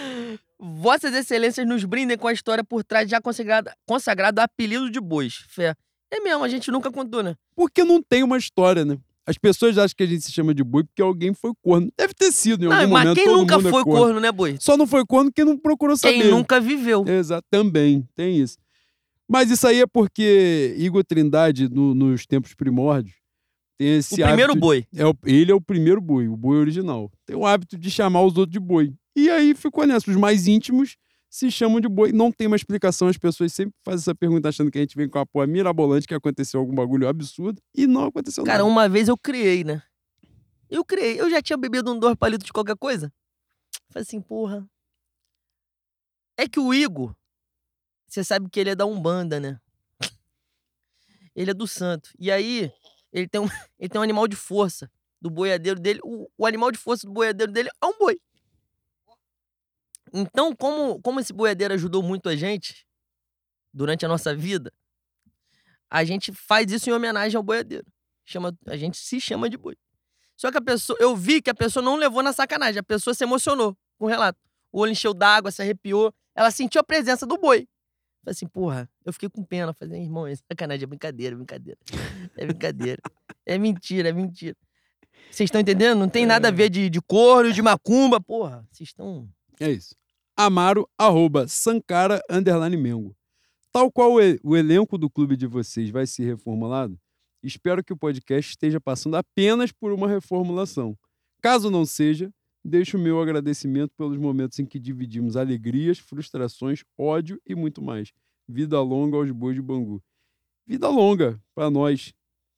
Vossas 0.59 1.11
Excelências 1.13 1.67
nos 1.67 1.83
brindem 1.85 2.17
com 2.17 2.27
a 2.27 2.33
história 2.33 2.63
por 2.63 2.83
trás 2.83 3.09
já 3.09 3.19
consagrado, 3.19 3.71
consagrado 3.83 4.39
apelido 4.39 4.91
de 4.91 4.99
bois. 4.99 5.43
Fé. 5.47 5.73
É 6.11 6.19
mesmo, 6.19 6.43
a 6.43 6.47
gente 6.47 6.69
nunca 6.69 6.91
contou, 6.91 7.23
né? 7.23 7.35
Porque 7.55 7.83
não 7.83 8.01
tem 8.01 8.23
uma 8.23 8.37
história, 8.37 8.85
né? 8.85 8.97
As 9.25 9.37
pessoas 9.37 9.77
acham 9.77 9.93
que 9.95 10.03
a 10.03 10.07
gente 10.07 10.21
se 10.23 10.31
chama 10.31 10.53
de 10.55 10.63
boi 10.63 10.83
porque 10.83 11.01
alguém 11.01 11.33
foi 11.33 11.51
corno. 11.61 11.91
Deve 11.97 12.13
ter 12.15 12.31
sido 12.31 12.65
em 12.65 12.67
Não, 12.69 12.75
algum 12.75 12.93
mas 12.93 13.03
momento. 13.03 13.15
quem 13.17 13.25
todo 13.25 13.37
nunca 13.37 13.55
é 13.55 13.59
foi 13.61 13.83
corno, 13.83 14.19
né, 14.19 14.31
boi? 14.31 14.57
Só 14.59 14.75
não 14.75 14.87
foi 14.87 15.05
corno 15.05 15.31
quem 15.31 15.45
não 15.45 15.57
procurou 15.57 15.95
saber. 15.95 16.21
Quem 16.21 16.31
nunca 16.31 16.59
viveu. 16.59 17.05
Exato, 17.07 17.45
também, 17.49 18.07
tem 18.15 18.37
isso. 18.39 18.57
Mas 19.27 19.51
isso 19.51 19.67
aí 19.67 19.81
é 19.81 19.85
porque 19.85 20.73
Igor 20.79 21.03
Trindade, 21.03 21.69
no- 21.69 21.93
nos 21.93 22.25
tempos 22.25 22.55
primórdios, 22.55 23.13
tem 23.77 23.97
esse 23.97 24.15
O 24.15 24.25
primeiro 24.25 24.53
hábito- 24.53 24.59
boi. 24.59 24.85
É 24.95 25.03
ele 25.31 25.51
é 25.51 25.55
o 25.55 25.61
primeiro 25.61 26.01
boi, 26.01 26.27
o 26.27 26.35
boi 26.35 26.57
original. 26.57 27.11
Tem 27.27 27.35
o 27.35 27.45
hábito 27.45 27.77
de 27.77 27.91
chamar 27.91 28.23
os 28.23 28.35
outros 28.35 28.51
de 28.53 28.59
boi. 28.59 28.91
E 29.15 29.29
aí 29.29 29.53
ficou 29.53 29.85
nessa. 29.85 30.09
Os 30.09 30.17
mais 30.17 30.47
íntimos 30.47 30.95
se 31.29 31.51
chamam 31.51 31.79
de 31.79 31.87
boi. 31.87 32.11
Não 32.11 32.31
tem 32.31 32.47
uma 32.47 32.55
explicação. 32.55 33.07
As 33.07 33.17
pessoas 33.17 33.53
sempre 33.53 33.75
fazem 33.83 33.99
essa 33.99 34.15
pergunta 34.15 34.49
achando 34.49 34.71
que 34.71 34.77
a 34.77 34.81
gente 34.81 34.95
vem 34.95 35.07
com 35.07 35.19
a 35.19 35.25
porra 35.25 35.45
mirabolante 35.45 36.07
que 36.07 36.13
aconteceu 36.13 36.59
algum 36.59 36.73
bagulho 36.73 37.07
absurdo. 37.07 37.61
E 37.75 37.85
não 37.85 38.05
aconteceu 38.05 38.43
Cara, 38.43 38.59
nada. 38.59 38.69
uma 38.69 38.89
vez 38.89 39.07
eu 39.07 39.17
criei, 39.17 39.63
né? 39.63 39.83
Eu 40.69 40.83
criei. 40.83 41.19
Eu 41.19 41.29
já 41.29 41.41
tinha 41.41 41.57
bebido 41.57 41.91
um 41.91 41.99
dois 41.99 42.15
palitos 42.15 42.45
de 42.45 42.53
qualquer 42.53 42.75
coisa. 42.75 43.13
Falei 43.89 44.03
assim, 44.03 44.19
porra. 44.19 44.67
É 46.37 46.47
que 46.47 46.59
o 46.59 46.73
Igor, 46.73 47.13
você 48.07 48.23
sabe 48.23 48.49
que 48.49 48.59
ele 48.59 48.69
é 48.71 48.75
da 48.75 48.85
Umbanda, 48.85 49.39
né? 49.39 49.59
Ele 51.35 51.51
é 51.51 51.53
do 51.53 51.67
santo. 51.67 52.09
E 52.17 52.31
aí, 52.31 52.71
ele 53.11 53.27
tem 53.27 53.41
um, 53.41 53.47
ele 53.79 53.89
tem 53.89 53.99
um 53.99 54.03
animal 54.03 54.27
de 54.27 54.35
força 54.35 54.89
do 55.21 55.29
boiadeiro 55.29 55.79
dele. 55.79 55.99
O, 56.03 56.29
o 56.37 56.45
animal 56.45 56.71
de 56.71 56.77
força 56.77 57.05
do 57.05 57.13
boiadeiro 57.13 57.51
dele 57.51 57.69
é 57.81 57.85
um 57.85 57.97
boi. 57.97 58.19
Então, 60.13 60.55
como, 60.55 61.01
como 61.01 61.19
esse 61.19 61.33
boiadeiro 61.33 61.73
ajudou 61.73 62.01
muito 62.01 62.29
a 62.29 62.35
gente 62.35 62.85
durante 63.73 64.05
a 64.05 64.09
nossa 64.09 64.35
vida, 64.35 64.71
a 65.89 66.03
gente 66.03 66.31
faz 66.31 66.71
isso 66.71 66.89
em 66.89 66.93
homenagem 66.93 67.37
ao 67.37 67.43
boiadeiro. 67.43 67.85
Chama, 68.25 68.55
a 68.67 68.77
gente 68.77 68.97
se 68.97 69.19
chama 69.19 69.49
de 69.49 69.57
boi. 69.57 69.75
Só 70.35 70.51
que 70.51 70.57
a 70.57 70.61
pessoa, 70.61 70.97
eu 71.01 71.15
vi 71.15 71.41
que 71.41 71.49
a 71.49 71.55
pessoa 71.55 71.83
não 71.83 71.95
levou 71.95 72.23
na 72.23 72.31
sacanagem, 72.31 72.79
a 72.79 72.83
pessoa 72.83 73.13
se 73.13 73.23
emocionou 73.23 73.75
com 73.97 74.05
o 74.05 74.07
relato. 74.07 74.39
O 74.71 74.79
olho 74.79 74.91
encheu 74.91 75.13
d'água, 75.13 75.51
se 75.51 75.61
arrepiou, 75.61 76.13
ela 76.35 76.51
sentiu 76.51 76.79
a 76.79 76.83
presença 76.83 77.25
do 77.25 77.37
boi. 77.37 77.67
Falei 78.23 78.31
assim, 78.31 78.47
porra, 78.47 78.89
eu 79.05 79.11
fiquei 79.11 79.29
com 79.29 79.43
pena. 79.43 79.73
Falei, 79.73 79.97
assim, 79.97 80.05
irmão, 80.05 80.27
é 80.27 80.35
sacanagem, 80.35 80.83
é 80.83 80.87
brincadeira, 80.87 81.33
é 81.33 81.37
brincadeira. 81.37 81.79
É 82.37 82.45
brincadeira. 82.45 83.01
é 83.45 83.57
mentira, 83.57 84.09
é 84.09 84.13
mentira. 84.13 84.55
Vocês 85.31 85.47
estão 85.47 85.61
entendendo? 85.61 85.97
Não 85.97 86.09
tem 86.09 86.25
nada 86.25 86.47
a 86.47 86.51
ver 86.51 86.69
de, 86.69 86.89
de 86.89 87.01
corno, 87.01 87.51
de 87.51 87.61
macumba, 87.61 88.19
porra. 88.21 88.65
Vocês 88.71 88.89
estão. 88.89 89.27
É 89.59 89.69
isso. 89.71 89.95
Amaro, 90.35 90.89
arroba, 90.97 91.47
Sankara, 91.47 92.21
underline 92.29 92.77
Mengo. 92.77 93.15
Tal 93.71 93.91
qual 93.91 94.13
o, 94.13 94.55
elenco 94.55 94.97
do 94.97 95.09
clube 95.09 95.35
de 95.35 95.45
vocês 95.45 95.89
vai 95.89 96.07
ser 96.07 96.23
reformulado, 96.23 96.99
espero 97.43 97.83
que 97.83 97.93
o 97.93 97.97
podcast 97.97 98.51
esteja 98.51 98.79
passando 98.79 99.15
apenas 99.15 99.71
por 99.71 99.91
uma 99.91 100.07
reformulação. 100.07 100.97
Caso 101.41 101.69
não 101.69 101.85
seja, 101.85 102.33
deixo 102.63 102.97
o 102.97 102.99
meu 102.99 103.21
agradecimento 103.21 103.91
pelos 103.97 104.17
momentos 104.17 104.57
em 104.59 104.65
que 104.65 104.79
dividimos 104.79 105.35
alegrias, 105.35 105.99
frustrações, 105.99 106.83
ódio 106.97 107.39
e 107.45 107.53
muito 107.53 107.81
mais. 107.81 108.11
Vida 108.47 108.81
longa 108.81 109.17
aos 109.17 109.29
bois 109.31 109.55
de 109.55 109.61
Bangu. 109.61 110.01
Vida 110.65 110.87
longa 110.87 111.39
para 111.53 111.69
nós. 111.69 112.13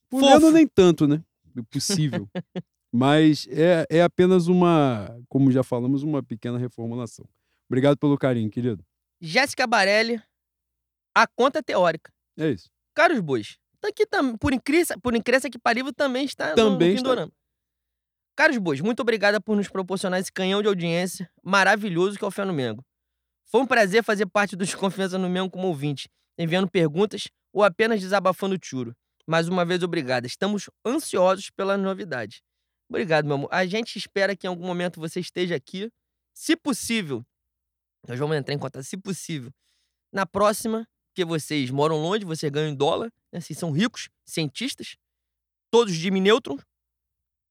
Por 0.09 0.21
nem 0.51 0.67
tanto, 0.67 1.07
né? 1.07 1.23
Possível. 1.69 2.29
Mas 2.91 3.47
é, 3.49 3.85
é 3.89 4.01
apenas 4.03 4.47
uma, 4.47 5.17
como 5.29 5.51
já 5.51 5.63
falamos, 5.63 6.03
uma 6.03 6.21
pequena 6.21 6.57
reformulação. 6.57 7.25
Obrigado 7.69 7.97
pelo 7.97 8.17
carinho, 8.17 8.49
querido. 8.49 8.85
Jéssica 9.21 9.65
Barelli, 9.65 10.21
a 11.15 11.25
conta 11.27 11.63
teórica. 11.63 12.11
É 12.37 12.49
isso. 12.49 12.69
Caros 12.93 13.19
bois, 13.21 13.57
tá 13.79 13.87
aqui 13.89 14.05
também, 14.05 14.35
por 14.37 14.51
incrível, 14.53 14.99
por 15.01 15.15
incrível 15.15 15.49
que 15.49 15.57
parível, 15.59 15.93
também 15.93 16.25
está 16.25 16.49
no- 16.49 16.55
Também 16.55 16.89
no 16.89 16.95
está. 16.95 17.09
Pindorama. 17.09 17.31
Caros 18.35 18.57
bois, 18.57 18.81
muito 18.81 19.01
obrigada 19.01 19.39
por 19.39 19.55
nos 19.55 19.69
proporcionar 19.69 20.19
esse 20.19 20.31
canhão 20.31 20.61
de 20.61 20.67
audiência 20.67 21.29
maravilhoso 21.43 22.17
que 22.17 22.23
é 22.25 22.27
o 22.27 22.31
Fé 22.31 22.43
no 22.43 22.53
Mengo. 22.53 22.83
Foi 23.45 23.61
um 23.61 23.67
prazer 23.67 24.03
fazer 24.03 24.25
parte 24.25 24.55
do 24.55 24.65
Desconfiança 24.65 25.17
no 25.19 25.29
Mengo 25.29 25.49
como 25.51 25.67
ouvinte, 25.67 26.09
enviando 26.37 26.69
perguntas 26.69 27.25
ou 27.53 27.63
apenas 27.63 28.01
desabafando 28.01 28.55
o 28.55 28.59
tiro. 28.59 28.93
Mais 29.27 29.47
uma 29.47 29.63
vez, 29.63 29.83
obrigado. 29.83 30.25
Estamos 30.25 30.69
ansiosos 30.85 31.49
pela 31.51 31.77
novidade. 31.77 32.41
Obrigado, 32.91 33.25
meu 33.25 33.35
amor. 33.35 33.49
A 33.53 33.65
gente 33.65 33.97
espera 33.97 34.35
que 34.35 34.45
em 34.45 34.49
algum 34.49 34.67
momento 34.67 34.99
você 34.99 35.21
esteja 35.21 35.55
aqui. 35.55 35.89
Se 36.33 36.57
possível, 36.57 37.25
nós 38.05 38.19
vamos 38.19 38.35
entrar 38.35 38.53
em 38.53 38.59
contato, 38.59 38.83
se 38.83 38.97
possível, 38.97 39.49
na 40.11 40.25
próxima, 40.25 40.85
porque 41.07 41.23
vocês 41.23 41.69
moram 41.69 41.95
longe, 42.01 42.25
vocês 42.25 42.51
ganham 42.51 42.69
em 42.69 42.75
dólar, 42.75 43.09
né? 43.31 43.39
Vocês 43.39 43.57
são 43.57 43.71
ricos, 43.71 44.09
cientistas, 44.25 44.97
todos 45.71 45.95
de 45.95 46.11
nêutron. 46.11 46.57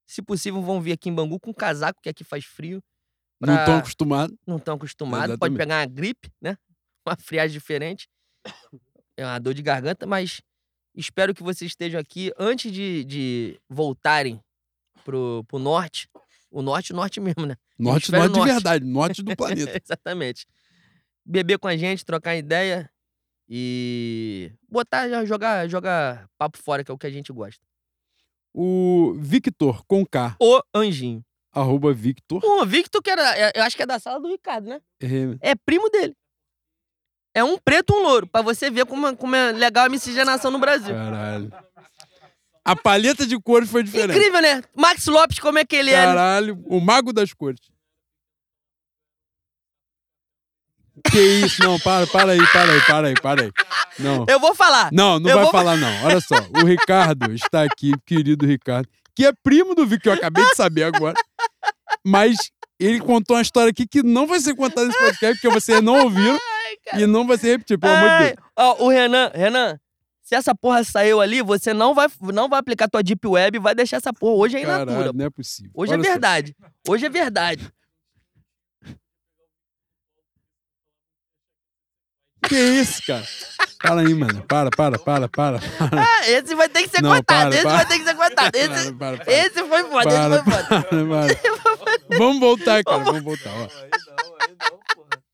Se 0.07 0.21
possível, 0.21 0.61
vão 0.61 0.79
vir 0.79 0.93
aqui 0.93 1.09
em 1.09 1.15
Bangu 1.15 1.41
com 1.41 1.55
casaco, 1.55 2.03
que 2.03 2.11
aqui 2.11 2.23
faz 2.23 2.45
frio. 2.45 2.83
Não 3.41 3.47
Pra- 3.55 3.61
estão 3.61 3.79
acostumados. 3.79 4.37
Não 4.47 4.57
estão 4.59 4.75
acostumados, 4.75 5.39
pode 5.39 5.57
pegar 5.57 5.79
uma 5.79 5.87
gripe, 5.87 6.31
né? 6.39 6.55
Uma 7.07 7.17
friagem 7.17 7.55
diferente. 7.55 8.07
É 9.17 9.25
uma 9.25 9.39
dor 9.39 9.55
de 9.55 9.63
garganta, 9.63 10.07
mas 10.07 10.43
espero 10.95 11.35
que 11.35 11.43
vocês 11.43 11.71
estejam 11.71 11.99
aqui 11.99 12.31
antes 12.39 12.71
de, 12.71 13.05
de 13.05 13.61
voltarem 13.71 14.39
pro, 15.05 15.45
pro 15.49 15.59
norte. 15.59 16.09
O 16.51 16.63
norte, 16.63 16.93
o 16.93 16.97
norte 16.97 17.21
mesmo, 17.21 17.47
né? 17.47 17.55
Norte, 17.79 18.11
Hemisfério 18.11 18.21
norte 18.27 18.33
de 18.33 18.39
norte. 18.39 18.53
verdade, 18.53 18.85
norte 18.85 19.23
do 19.23 19.35
planeta. 19.37 19.81
Exatamente. 19.85 20.47
Beber 21.25 21.59
com 21.59 21.69
a 21.69 21.77
gente, 21.77 22.05
trocar 22.05 22.35
ideia 22.37 22.91
e 23.49 24.53
botar, 24.69 25.09
jogar, 25.25 25.69
jogar 25.69 26.29
papo 26.39 26.59
fora, 26.59 26.83
que 26.85 26.91
é 26.91 26.95
o 26.95 26.99
que 26.99 27.07
a 27.07 27.11
gente 27.11 27.33
gosta. 27.33 27.61
O 28.55 29.15
Victor, 29.19 29.85
com 29.87 30.05
K, 30.05 30.37
O 30.41 30.61
Anjinho. 30.75 31.25
arroba 31.53 31.93
Victor. 31.93 32.45
O 32.45 32.67
Victor, 32.67 33.01
que 33.01 33.11
era, 33.11 33.37
é- 33.39 33.53
eu 33.55 33.63
acho 33.63 33.77
que 33.77 33.83
é 33.83 33.87
da 33.87 33.99
sala 34.01 34.19
do 34.21 34.29
Ricardo, 34.29 34.69
né? 34.69 34.81
é, 35.41 35.51
É 35.51 35.55
primo 35.55 35.89
dele. 35.89 36.17
É 37.33 37.45
um 37.45 37.57
preto 37.57 37.93
e 37.93 37.97
um 37.97 38.03
louro, 38.03 38.27
pra 38.27 38.43
você 38.43 38.69
ver 38.71 38.85
como, 38.87 39.17
como 39.17 39.37
é 39.37 39.53
legal 39.53 39.87
a 39.87 39.89
miscigenação 39.89 40.51
no 40.51 40.59
Brasil. 40.59 40.93
Caralho. 40.93 41.53
A 42.71 42.77
paleta 42.77 43.27
de 43.27 43.39
cores 43.41 43.69
foi 43.71 43.83
diferente. 43.83 44.17
Incrível, 44.17 44.41
né? 44.41 44.63
Max 44.77 45.07
Lopes, 45.07 45.39
como 45.41 45.59
é 45.59 45.65
que 45.65 45.75
ele 45.75 45.91
é? 45.91 45.97
né? 45.97 46.05
Caralho, 46.07 46.63
o 46.67 46.81
mago 46.81 47.13
das 47.13 47.33
cores. 47.33 47.59
Que 51.11 51.19
isso? 51.19 51.63
Não, 51.63 51.79
para, 51.81 52.07
para 52.07 52.33
aí, 52.33 52.47
para 52.53 52.73
aí, 52.73 52.81
para 52.87 53.09
aí, 53.09 53.15
para 53.15 53.43
aí. 53.45 53.53
Não. 53.99 54.25
Eu 54.29 54.39
vou 54.39 54.55
falar. 54.55 54.91
Não, 54.93 55.19
não 55.19 55.31
Eu 55.31 55.37
vai 55.37 55.45
vou- 55.45 55.53
falar, 55.53 55.77
não. 55.77 56.05
Olha 56.05 56.21
só, 56.21 56.35
o 56.63 56.65
Ricardo 56.67 57.33
está 57.33 57.63
aqui, 57.65 57.93
querido 58.07 58.47
Ricardo, 58.47 58.89
que 59.17 59.25
é 59.27 59.33
primo 59.43 59.75
do 59.75 59.87
Vic, 59.87 60.03
que 60.03 60.09
eu 60.09 60.13
acabei 60.13 60.45
de 60.45 60.55
saber 60.55 60.85
agora. 60.85 61.15
Mas 62.07 62.37
ele 62.79 63.01
contou 63.01 63.37
uma 63.37 63.43
história 63.43 63.71
aqui 63.71 63.87
que 63.87 64.03
não 64.03 64.27
vai 64.27 64.41
ser 64.41 64.55
contada 64.55 64.87
nesse 64.87 64.99
podcast, 64.99 65.41
porque 65.41 65.49
vocês 65.61 65.83
não 65.83 66.05
ouviram 66.05 66.39
e 66.97 67.07
não 67.07 67.27
vai 67.27 67.37
ser 67.39 67.49
repetido, 67.53 67.81
pelo 67.81 67.93
amor 67.95 68.09
de 68.09 68.15
Ai, 68.15 68.27
Deus. 68.35 68.39
ó, 68.57 68.85
o 68.85 68.89
Renan, 68.89 69.31
Renan, 69.35 69.81
se 70.31 70.37
essa 70.37 70.55
porra 70.55 70.85
saiu 70.85 71.21
ali, 71.21 71.43
você 71.43 71.75
não 71.75 71.93
vai, 71.93 72.07
não 72.33 72.49
vai 72.49 72.61
aplicar 72.61 72.89
tua 72.89 73.03
Deep 73.03 73.27
Web 73.27 73.57
e 73.57 73.61
vai 73.61 73.75
deixar 73.75 73.97
essa 73.97 74.13
porra. 74.13 74.37
Hoje 74.37 74.59
é 74.59 74.63
in 74.63 74.65
natura. 74.65 74.87
Caralho, 74.95 75.13
não 75.13 75.25
é 75.27 75.29
possível. 75.31 75.73
Hoje 75.75 75.93
Olha 75.93 76.01
é 76.01 76.05
só. 76.05 76.11
verdade. 76.13 76.57
Hoje 76.89 77.07
é 77.07 77.09
verdade. 77.09 77.69
Que 82.49 82.55
isso, 82.57 83.03
cara? 83.05 83.27
Para 83.83 84.03
aí, 84.03 84.15
mano. 84.15 84.45
Para, 84.47 84.71
para, 84.71 85.01
para, 85.01 85.29
para. 85.29 85.59
para. 85.59 86.01
Ah, 86.01 86.29
esse 86.29 86.55
vai 86.55 86.69
ter 86.69 86.85
que 86.85 86.91
ser 86.91 87.03
Não, 87.03 87.11
cortado. 87.11 87.51
para, 87.51 87.55
esse 87.57 87.65
para. 87.65 87.77
vai 87.77 87.87
ter 87.87 87.99
que 87.99 88.05
ser 88.05 88.15
cortado. 88.15 88.57
Esse, 88.57 88.93
Para, 88.93 89.17
para, 89.17 89.25
para. 89.25 89.33
esse 89.35 89.65
foi 89.65 89.83
foda, 89.83 90.11
Para, 90.11 90.37
esse 90.37 90.45
foi 90.45 90.53
foda. 90.53 90.85
para. 92.09 92.19
Vamos 92.19 92.39
voltar, 92.39 92.85
cara. 92.85 93.03
Vamos 93.03 93.23
voltar. 93.25 93.51
Ó. 93.51 93.69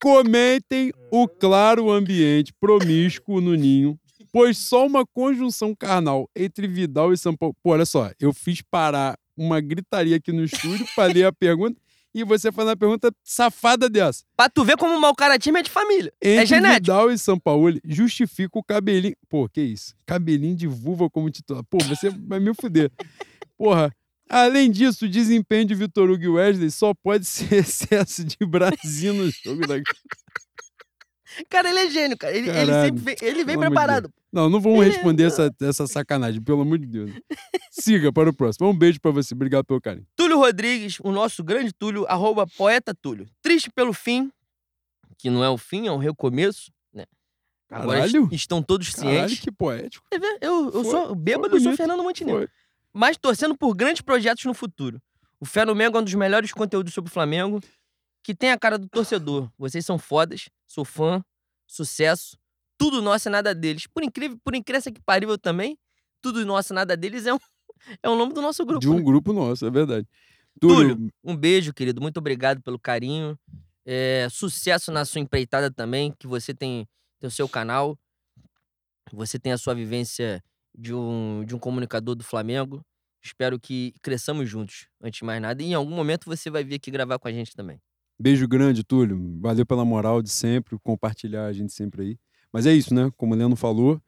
Comentem 0.02 0.90
o 1.10 1.28
claro 1.28 1.90
ambiente 1.90 2.50
promíscuo 2.58 3.42
no 3.42 3.54
ninho, 3.54 3.98
pois 4.36 4.58
só 4.58 4.86
uma 4.86 5.06
conjunção 5.06 5.74
carnal 5.74 6.28
entre 6.36 6.68
Vidal 6.68 7.10
e 7.10 7.16
São 7.16 7.34
Paulo. 7.34 7.56
Pô, 7.62 7.70
olha 7.70 7.86
só, 7.86 8.10
eu 8.20 8.34
fiz 8.34 8.60
parar 8.60 9.18
uma 9.34 9.62
gritaria 9.62 10.16
aqui 10.16 10.30
no 10.30 10.44
estúdio 10.44 10.86
pra 10.94 11.06
ler 11.06 11.24
a 11.24 11.32
pergunta 11.32 11.80
e 12.14 12.22
você 12.22 12.52
faz 12.52 12.68
uma 12.68 12.76
pergunta 12.76 13.10
safada 13.24 13.88
dessa. 13.88 14.24
Pra 14.36 14.50
tu 14.50 14.62
ver 14.62 14.76
como 14.76 14.94
o 14.94 15.00
mau 15.00 15.14
caratismo 15.14 15.56
é 15.56 15.62
de 15.62 15.70
família. 15.70 16.12
Entre 16.20 16.42
é 16.42 16.44
genético. 16.44 16.80
Vidal 16.80 17.10
e 17.10 17.16
São 17.16 17.40
Paulo 17.40 17.80
justifica 17.82 18.58
o 18.58 18.62
cabelinho. 18.62 19.16
Pô, 19.26 19.48
que 19.48 19.62
isso? 19.62 19.94
Cabelinho 20.04 20.54
de 20.54 20.66
vulva 20.66 21.08
como 21.08 21.30
titular. 21.30 21.64
Pô, 21.64 21.78
você 21.78 22.10
vai 22.10 22.38
me 22.38 22.52
fuder. 22.52 22.92
Porra. 23.56 23.90
Além 24.28 24.70
disso, 24.70 25.06
o 25.06 25.08
desempenho 25.08 25.64
de 25.64 25.74
Vitor 25.74 26.10
Hugo 26.10 26.24
e 26.24 26.28
Wesley 26.28 26.70
só 26.70 26.92
pode 26.92 27.24
ser 27.26 27.54
excesso 27.54 28.22
de 28.22 28.36
Brasil 28.44 29.14
no 29.14 29.30
jogo 29.30 29.66
da. 29.66 29.76
Cara, 31.48 31.68
ele 31.68 31.78
é 31.80 31.90
gênio, 31.90 32.16
cara. 32.16 32.34
Ele, 32.36 32.48
ele 32.48 32.66
Caralho, 32.66 32.84
sempre 32.86 33.02
vem, 33.02 33.16
ele 33.28 33.44
vem 33.44 33.58
preparado. 33.58 34.10
Não, 34.32 34.48
não 34.50 34.60
vamos 34.60 34.82
é- 34.84 34.88
responder 34.90 35.24
essa, 35.26 35.54
essa 35.60 35.86
sacanagem, 35.86 36.40
pelo 36.42 36.62
amor 36.62 36.78
de 36.78 36.86
Deus. 36.86 37.10
Siga 37.70 38.12
para 38.12 38.30
o 38.30 38.32
próximo. 38.34 38.68
Um 38.68 38.76
beijo 38.76 39.00
pra 39.00 39.10
você. 39.10 39.34
Obrigado 39.34 39.64
pelo 39.64 39.80
carinho. 39.80 40.06
Túlio 40.16 40.38
Rodrigues, 40.38 40.98
o 41.00 41.12
nosso 41.12 41.42
grande 41.44 41.72
Túlio, 41.72 42.06
arroba 42.08 42.46
poeta 42.46 42.94
Túlio. 42.94 43.26
Triste 43.42 43.70
pelo 43.70 43.92
fim, 43.92 44.30
que 45.18 45.30
não 45.30 45.42
é 45.44 45.48
o 45.48 45.56
fim, 45.58 45.86
é 45.86 45.92
um 45.92 45.98
recomeço, 45.98 46.70
né? 46.92 47.04
Agora 47.70 47.98
Caralho. 48.00 48.24
est- 48.24 48.32
estão 48.34 48.62
todos 48.62 48.90
Caralho, 48.90 49.16
cientes. 49.28 49.40
que 49.40 49.50
poético. 49.52 50.04
Ver- 50.12 50.38
Eu, 50.40 50.66
eu 50.66 50.72
Foi- 50.72 50.84
sou 50.90 51.14
bêbado, 51.14 51.56
eu 51.56 51.60
sou. 51.60 51.76
Fernando 51.76 52.02
Montenegro. 52.02 52.40
Foi. 52.40 52.48
mas 52.92 53.16
torcendo 53.16 53.56
por 53.56 53.74
grandes 53.74 54.00
projetos 54.02 54.44
no 54.44 54.54
futuro. 54.54 55.00
O 55.38 55.44
Fé 55.44 55.66
no 55.66 55.74
Mengo 55.74 55.98
é 55.98 56.00
um 56.00 56.04
dos 56.04 56.14
melhores 56.14 56.50
conteúdos 56.52 56.94
sobre 56.94 57.10
o 57.10 57.12
Flamengo, 57.12 57.60
que 58.26 58.34
tem 58.34 58.50
a 58.50 58.58
cara 58.58 58.76
do 58.76 58.88
torcedor. 58.88 59.48
Vocês 59.56 59.86
são 59.86 59.96
fodas, 59.96 60.48
sou 60.66 60.84
fã, 60.84 61.22
sucesso, 61.64 62.36
tudo 62.76 63.00
nosso 63.00 63.28
e 63.28 63.30
nada 63.30 63.54
deles. 63.54 63.86
Por 63.86 64.02
incrível, 64.02 64.36
por 64.42 64.52
incrível 64.52 64.92
que 64.92 65.00
pariu 65.00 65.38
também, 65.38 65.78
tudo 66.20 66.44
nosso 66.44 66.72
e 66.72 66.74
nada 66.74 66.96
deles 66.96 67.24
é 67.24 67.32
um, 67.32 67.38
é 68.02 68.08
o 68.10 68.16
nome 68.16 68.32
do 68.32 68.42
nosso 68.42 68.66
grupo. 68.66 68.80
De 68.80 68.88
um 68.88 68.96
né? 68.96 69.02
grupo 69.02 69.32
nosso, 69.32 69.64
é 69.64 69.70
verdade. 69.70 70.08
Túlio, 70.60 71.08
um 71.22 71.36
beijo, 71.36 71.72
querido. 71.72 72.00
Muito 72.00 72.16
obrigado 72.16 72.60
pelo 72.62 72.80
carinho. 72.80 73.38
É, 73.84 74.26
sucesso 74.28 74.90
na 74.90 75.04
sua 75.04 75.20
empreitada 75.20 75.70
também, 75.70 76.12
que 76.18 76.26
você 76.26 76.52
tem, 76.52 76.84
tem 77.20 77.28
o 77.28 77.30
seu 77.30 77.48
canal. 77.48 77.96
Você 79.12 79.38
tem 79.38 79.52
a 79.52 79.58
sua 79.58 79.72
vivência 79.72 80.42
de 80.76 80.92
um, 80.92 81.44
de 81.44 81.54
um 81.54 81.60
comunicador 81.60 82.16
do 82.16 82.24
Flamengo. 82.24 82.84
Espero 83.22 83.56
que 83.60 83.94
cresçamos 84.02 84.50
juntos, 84.50 84.88
antes 85.00 85.18
de 85.18 85.24
mais 85.24 85.40
nada. 85.40 85.62
E 85.62 85.66
em 85.66 85.74
algum 85.74 85.94
momento 85.94 86.24
você 86.24 86.50
vai 86.50 86.64
vir 86.64 86.74
aqui 86.74 86.90
gravar 86.90 87.20
com 87.20 87.28
a 87.28 87.32
gente 87.32 87.54
também. 87.54 87.80
Beijo 88.18 88.48
grande, 88.48 88.82
Túlio. 88.82 89.38
Valeu 89.40 89.66
pela 89.66 89.84
moral 89.84 90.22
de 90.22 90.30
sempre, 90.30 90.78
compartilhar 90.78 91.46
a 91.46 91.52
gente 91.52 91.72
sempre 91.72 92.02
aí. 92.02 92.18
Mas 92.52 92.64
é 92.66 92.72
isso, 92.72 92.94
né? 92.94 93.12
Como 93.16 93.34
o 93.34 93.36
Leandro 93.36 93.56
falou, 93.56 94.00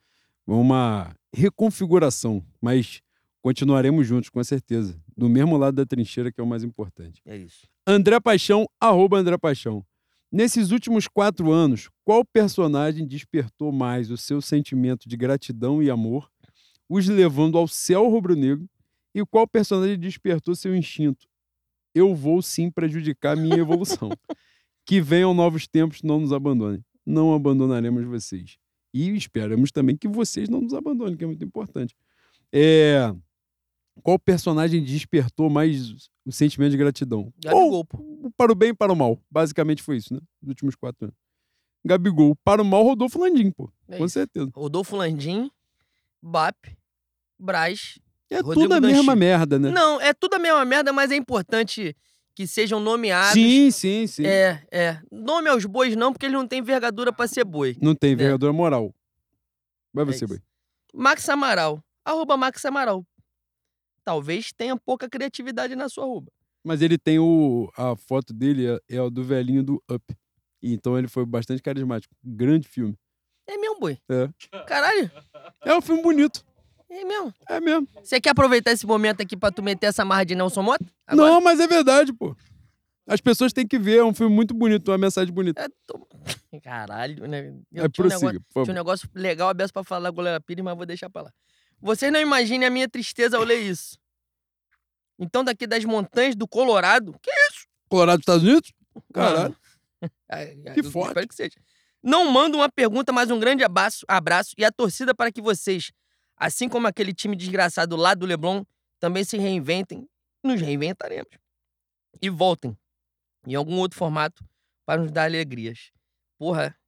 uma 0.46 1.14
reconfiguração, 1.34 2.42
mas 2.60 3.02
continuaremos 3.42 4.06
juntos, 4.06 4.30
com 4.30 4.42
certeza. 4.42 4.98
Do 5.16 5.28
mesmo 5.28 5.56
lado 5.58 5.74
da 5.74 5.84
trincheira, 5.84 6.32
que 6.32 6.40
é 6.40 6.44
o 6.44 6.46
mais 6.46 6.64
importante. 6.64 7.20
É 7.26 7.36
isso. 7.36 7.66
André 7.86 8.18
Paixão, 8.18 8.66
arroba 8.80 9.18
André 9.18 9.36
Paixão. 9.36 9.84
Nesses 10.32 10.70
últimos 10.70 11.06
quatro 11.06 11.50
anos, 11.50 11.90
qual 12.04 12.24
personagem 12.24 13.06
despertou 13.06 13.70
mais 13.70 14.10
o 14.10 14.16
seu 14.16 14.40
sentimento 14.40 15.08
de 15.08 15.16
gratidão 15.16 15.82
e 15.82 15.90
amor, 15.90 16.30
os 16.88 17.06
levando 17.08 17.58
ao 17.58 17.68
céu 17.68 18.08
rubro-negro, 18.08 18.68
e 19.14 19.24
qual 19.26 19.46
personagem 19.46 19.98
despertou 19.98 20.54
seu 20.54 20.74
instinto? 20.74 21.27
Eu 21.98 22.14
vou 22.14 22.40
sim 22.40 22.70
prejudicar 22.70 23.36
minha 23.36 23.56
evolução. 23.58 24.10
que 24.86 25.00
venham 25.00 25.34
novos 25.34 25.66
tempos, 25.66 26.02
não 26.02 26.20
nos 26.20 26.32
abandonem. 26.32 26.82
Não 27.04 27.34
abandonaremos 27.34 28.04
vocês. 28.04 28.56
E 28.94 29.10
esperamos 29.14 29.70
também 29.70 29.96
que 29.96 30.08
vocês 30.08 30.48
não 30.48 30.60
nos 30.60 30.72
abandonem, 30.72 31.16
que 31.16 31.24
é 31.24 31.26
muito 31.26 31.44
importante. 31.44 31.94
É... 32.52 33.12
Qual 34.02 34.18
personagem 34.18 34.82
despertou 34.82 35.50
mais 35.50 36.08
o 36.24 36.30
sentimento 36.30 36.70
de 36.70 36.76
gratidão? 36.76 37.32
Gabigol. 37.42 37.86
Ou 37.92 38.30
para 38.36 38.52
o 38.52 38.54
bem 38.54 38.70
e 38.70 38.74
para 38.74 38.92
o 38.92 38.96
mal. 38.96 39.20
Basicamente 39.30 39.82
foi 39.82 39.96
isso, 39.96 40.14
né? 40.14 40.20
Nos 40.40 40.50
últimos 40.50 40.74
quatro 40.76 41.06
anos. 41.06 41.16
Gabigol. 41.84 42.36
Para 42.44 42.62
o 42.62 42.64
mal, 42.64 42.82
Rodolfo 42.84 43.18
Landim, 43.18 43.50
pô. 43.50 43.70
É 43.88 43.98
Com 43.98 44.04
isso. 44.04 44.14
certeza. 44.14 44.50
Rodolfo 44.54 44.96
Landim, 44.96 45.50
BAP, 46.22 46.56
Braz. 47.38 47.98
É 48.30 48.36
Rodrigo 48.40 48.62
tudo 48.62 48.74
a 48.74 48.80
Danchi. 48.80 48.94
mesma 48.96 49.16
merda, 49.16 49.58
né? 49.58 49.70
Não, 49.70 50.00
é 50.00 50.12
tudo 50.12 50.34
a 50.34 50.38
mesma 50.38 50.64
merda, 50.64 50.92
mas 50.92 51.10
é 51.10 51.16
importante 51.16 51.96
que 52.34 52.46
sejam 52.46 52.78
nomeados. 52.78 53.32
sim, 53.32 53.70
sim, 53.70 54.06
sim. 54.06 54.26
É, 54.26 54.62
é. 54.70 55.00
Nome 55.10 55.48
aos 55.48 55.64
bois 55.64 55.96
não, 55.96 56.12
porque 56.12 56.26
eles 56.26 56.34
não 56.34 56.46
têm 56.46 56.60
envergadura 56.60 57.12
pra 57.12 57.26
ser 57.26 57.44
boi. 57.44 57.76
Não 57.80 57.94
tem 57.94 58.12
envergadura 58.12 58.52
moral. 58.52 58.94
Vai 59.92 60.02
É 60.02 60.06
você, 60.06 60.24
isso. 60.24 60.28
boi. 60.28 60.38
Max 60.94 61.28
Amaral. 61.28 61.82
Arroba 62.04 62.36
Max 62.36 62.64
Amaral. 62.64 63.04
Talvez 64.04 64.52
tenha 64.52 64.76
pouca 64.76 65.08
criatividade 65.08 65.74
na 65.76 65.88
sua 65.88 66.04
arroba. 66.04 66.30
Mas 66.64 66.80
ele 66.82 66.96
tem 66.98 67.18
o. 67.18 67.70
A 67.76 67.96
foto 67.96 68.32
dele 68.32 68.66
é, 68.66 68.96
é 68.96 68.98
a 68.98 69.08
do 69.08 69.22
velhinho 69.24 69.62
do 69.62 69.82
Up. 69.90 70.04
E 70.62 70.72
então 70.72 70.98
ele 70.98 71.08
foi 71.08 71.24
bastante 71.26 71.62
carismático. 71.62 72.14
Grande 72.24 72.66
filme. 72.68 72.94
É 73.46 73.56
mesmo, 73.56 73.78
boi. 73.80 73.98
É. 74.08 74.28
Caralho, 74.66 75.10
É 75.64 75.74
um 75.74 75.80
filme 75.80 76.02
bonito. 76.02 76.44
É 76.90 77.04
mesmo. 77.04 77.34
É 77.48 77.60
mesmo. 77.60 77.88
Você 78.02 78.20
quer 78.20 78.30
aproveitar 78.30 78.72
esse 78.72 78.86
momento 78.86 79.20
aqui 79.22 79.36
pra 79.36 79.50
tu 79.50 79.62
meter 79.62 79.86
essa 79.86 80.04
marra 80.04 80.24
de 80.24 80.34
Nelson 80.34 80.62
Mota? 80.62 80.84
Agora? 81.06 81.30
Não, 81.32 81.40
mas 81.40 81.60
é 81.60 81.66
verdade, 81.66 82.12
pô. 82.12 82.36
As 83.06 83.20
pessoas 83.20 83.52
têm 83.52 83.66
que 83.66 83.78
ver. 83.78 83.98
É 83.98 84.04
um 84.04 84.12
filme 84.14 84.34
muito 84.34 84.52
bonito, 84.54 84.90
uma 84.90 84.98
mensagem 84.98 85.32
bonita. 85.32 85.62
É, 85.62 85.68
tô- 85.86 86.06
Caralho, 86.62 87.26
né? 87.26 87.54
Eu 87.72 87.84
É, 87.84 87.88
tinha, 87.88 88.06
um 88.06 88.08
negócio, 88.08 88.20
prossiga, 88.20 88.64
tinha 88.64 88.72
um 88.72 88.74
negócio 88.74 89.08
legal 89.14 89.48
aberto 89.48 89.72
pra 89.72 89.84
falar 89.84 90.04
da 90.04 90.10
goleira 90.10 90.40
Pires, 90.40 90.64
mas 90.64 90.76
vou 90.76 90.84
deixar 90.86 91.08
pra 91.10 91.22
lá. 91.22 91.32
Vocês 91.80 92.12
não 92.12 92.20
imaginem 92.20 92.66
a 92.66 92.70
minha 92.70 92.88
tristeza 92.88 93.36
ao 93.36 93.44
ler 93.44 93.60
isso. 93.60 93.98
Então, 95.18 95.42
daqui 95.44 95.66
das 95.66 95.84
montanhas 95.84 96.34
do 96.36 96.46
Colorado. 96.46 97.14
Que 97.22 97.30
Colorado 97.88 98.18
dos 98.18 98.22
Estados 98.22 98.42
Unidos? 98.42 98.72
Caralho. 99.12 99.56
Ai, 100.30 100.56
Que 100.74 100.82
forte. 100.82 101.08
Espero 101.08 101.28
que 101.28 101.34
seja. 101.34 101.54
Não 102.02 102.30
mando 102.30 102.58
uma 102.58 102.68
pergunta, 102.70 103.12
mas 103.12 103.30
um 103.30 103.38
grande 103.40 103.64
abraço, 103.64 104.04
abraço 104.06 104.54
e 104.56 104.64
a 104.64 104.70
torcida 104.70 105.14
para 105.14 105.32
que 105.32 105.40
vocês, 105.40 105.90
assim 106.38 106.68
como 106.68 106.86
aquele 106.86 107.12
time 107.12 107.34
desgraçado 107.34 107.96
lá 107.96 108.14
do 108.14 108.26
Leblon, 108.26 108.64
também 108.98 109.24
se 109.24 109.36
reinventem. 109.36 110.08
Nos 110.42 110.60
reinventaremos. 110.60 111.36
E 112.22 112.30
voltem 112.30 112.78
em 113.46 113.54
algum 113.54 113.78
outro 113.78 113.98
formato 113.98 114.44
para 114.86 115.00
nos 115.00 115.10
dar 115.10 115.24
alegrias. 115.24 115.90
Porra. 116.38 116.78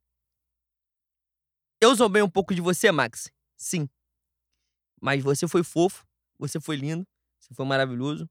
Eu 1.80 1.94
zombei 1.94 2.22
um 2.22 2.30
pouco 2.30 2.54
de 2.54 2.60
você, 2.60 2.92
Max. 2.92 3.30
Sim. 3.56 3.88
Mas 5.00 5.22
você 5.22 5.48
foi 5.48 5.64
fofo, 5.64 6.06
você 6.38 6.60
foi 6.60 6.76
lindo, 6.76 7.06
você 7.38 7.54
foi 7.54 7.64
maravilhoso. 7.64 8.28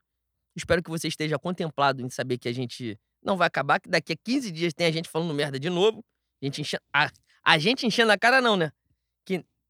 Espero 0.56 0.84
que 0.84 0.90
você 0.90 1.08
esteja 1.08 1.38
contemplado 1.38 2.02
em 2.02 2.10
saber 2.10 2.38
que 2.38 2.48
a 2.48 2.54
gente 2.54 3.00
não 3.22 3.36
vai 3.36 3.48
acabar, 3.48 3.80
que 3.80 3.90
daqui 3.90 4.14
a 4.14 4.16
15 4.16 4.52
dias 4.52 4.74
tem 4.74 4.88
a 4.88 4.92
gente 4.92 5.10
falando 5.10 5.34
merda 5.34 5.60
de 5.60 5.70
novo. 5.70 6.04
A 6.42 6.46
gente 6.46 6.62
enchendo. 6.62 6.84
A, 6.94 7.12
a 7.44 7.58
gente 7.58 7.86
enchendo 7.86 8.12
a 8.12 8.18
cara, 8.18 8.42
não, 8.42 8.56
né? 8.56 8.72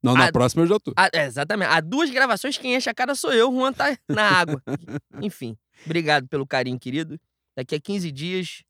Não, 0.02 0.14
na 0.14 0.28
Ah, 0.28 0.32
próxima 0.32 0.64
eu 0.64 0.68
já 0.68 0.80
tô. 0.80 0.94
Ah, 0.96 1.10
é, 1.14 1.26
exatamente. 1.26 1.70
Há 1.70 1.82
duas 1.82 2.10
gravações, 2.10 2.58
quem 2.58 2.74
enche 2.76 2.90
a 2.90 2.94
cara 2.94 3.14
sou 3.16 3.34
eu, 3.34 3.52
Juan 3.52 3.74
tá 3.74 3.98
na 4.08 4.24
água. 4.24 4.62
Enfim, 5.22 5.58
obrigado 5.86 6.28
pelo 6.28 6.48
carinho, 6.48 6.80
querido. 6.80 7.20
Daqui 7.56 7.76
a 7.76 7.80
15 7.82 8.12
dias 8.12 8.64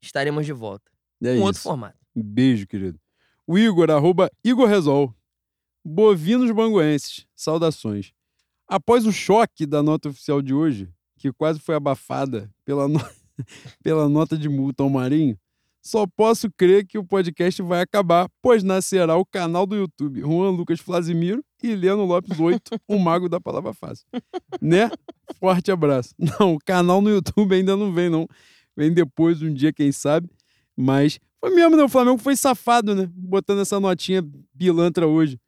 estaremos 0.00 0.46
de 0.46 0.52
volta. 0.52 0.90
É 1.22 1.32
um 1.32 1.42
outro 1.42 1.60
formato. 1.60 1.96
Beijo, 2.14 2.66
querido. 2.66 3.00
O 3.46 3.58
Igor, 3.58 3.90
arroba 3.90 4.30
Igor 4.44 4.68
Resol. 4.68 5.12
Bovinos 5.84 6.50
Banguenses. 6.50 7.26
Saudações. 7.34 8.12
Após 8.68 9.06
o 9.06 9.12
choque 9.12 9.66
da 9.66 9.82
nota 9.82 10.08
oficial 10.08 10.42
de 10.42 10.52
hoje, 10.52 10.88
que 11.18 11.32
quase 11.32 11.60
foi 11.60 11.74
abafada 11.74 12.50
pela, 12.64 12.88
no- 12.88 12.98
pela 13.82 14.08
nota 14.08 14.36
de 14.36 14.48
multa 14.48 14.82
ao 14.82 14.90
Marinho, 14.90 15.38
só 15.86 16.04
posso 16.06 16.50
crer 16.50 16.84
que 16.84 16.98
o 16.98 17.04
podcast 17.04 17.62
vai 17.62 17.80
acabar, 17.80 18.28
pois 18.42 18.64
nascerá 18.64 19.16
o 19.16 19.24
canal 19.24 19.64
do 19.64 19.76
YouTube 19.76 20.20
Juan 20.20 20.50
Lucas 20.50 20.80
Flasimiro 20.80 21.44
e 21.62 21.74
Leno 21.74 22.04
Lopes 22.04 22.38
8, 22.38 22.60
o 22.88 22.98
mago 22.98 23.28
da 23.28 23.40
palavra 23.40 23.72
fácil. 23.72 24.04
Né? 24.60 24.90
Forte 25.38 25.70
abraço. 25.70 26.12
Não, 26.18 26.54
o 26.54 26.58
canal 26.58 27.00
no 27.00 27.08
YouTube 27.08 27.54
ainda 27.54 27.76
não 27.76 27.92
vem, 27.92 28.10
não. 28.10 28.26
Vem 28.76 28.92
depois, 28.92 29.40
um 29.42 29.52
dia, 29.52 29.72
quem 29.72 29.92
sabe. 29.92 30.28
Mas 30.76 31.18
foi 31.40 31.54
mesmo, 31.54 31.76
né? 31.76 31.82
O 31.82 31.88
Flamengo 31.88 32.18
foi 32.18 32.36
safado, 32.36 32.94
né? 32.94 33.08
Botando 33.12 33.60
essa 33.60 33.78
notinha 33.80 34.24
pilantra 34.58 35.06
hoje. 35.06 35.38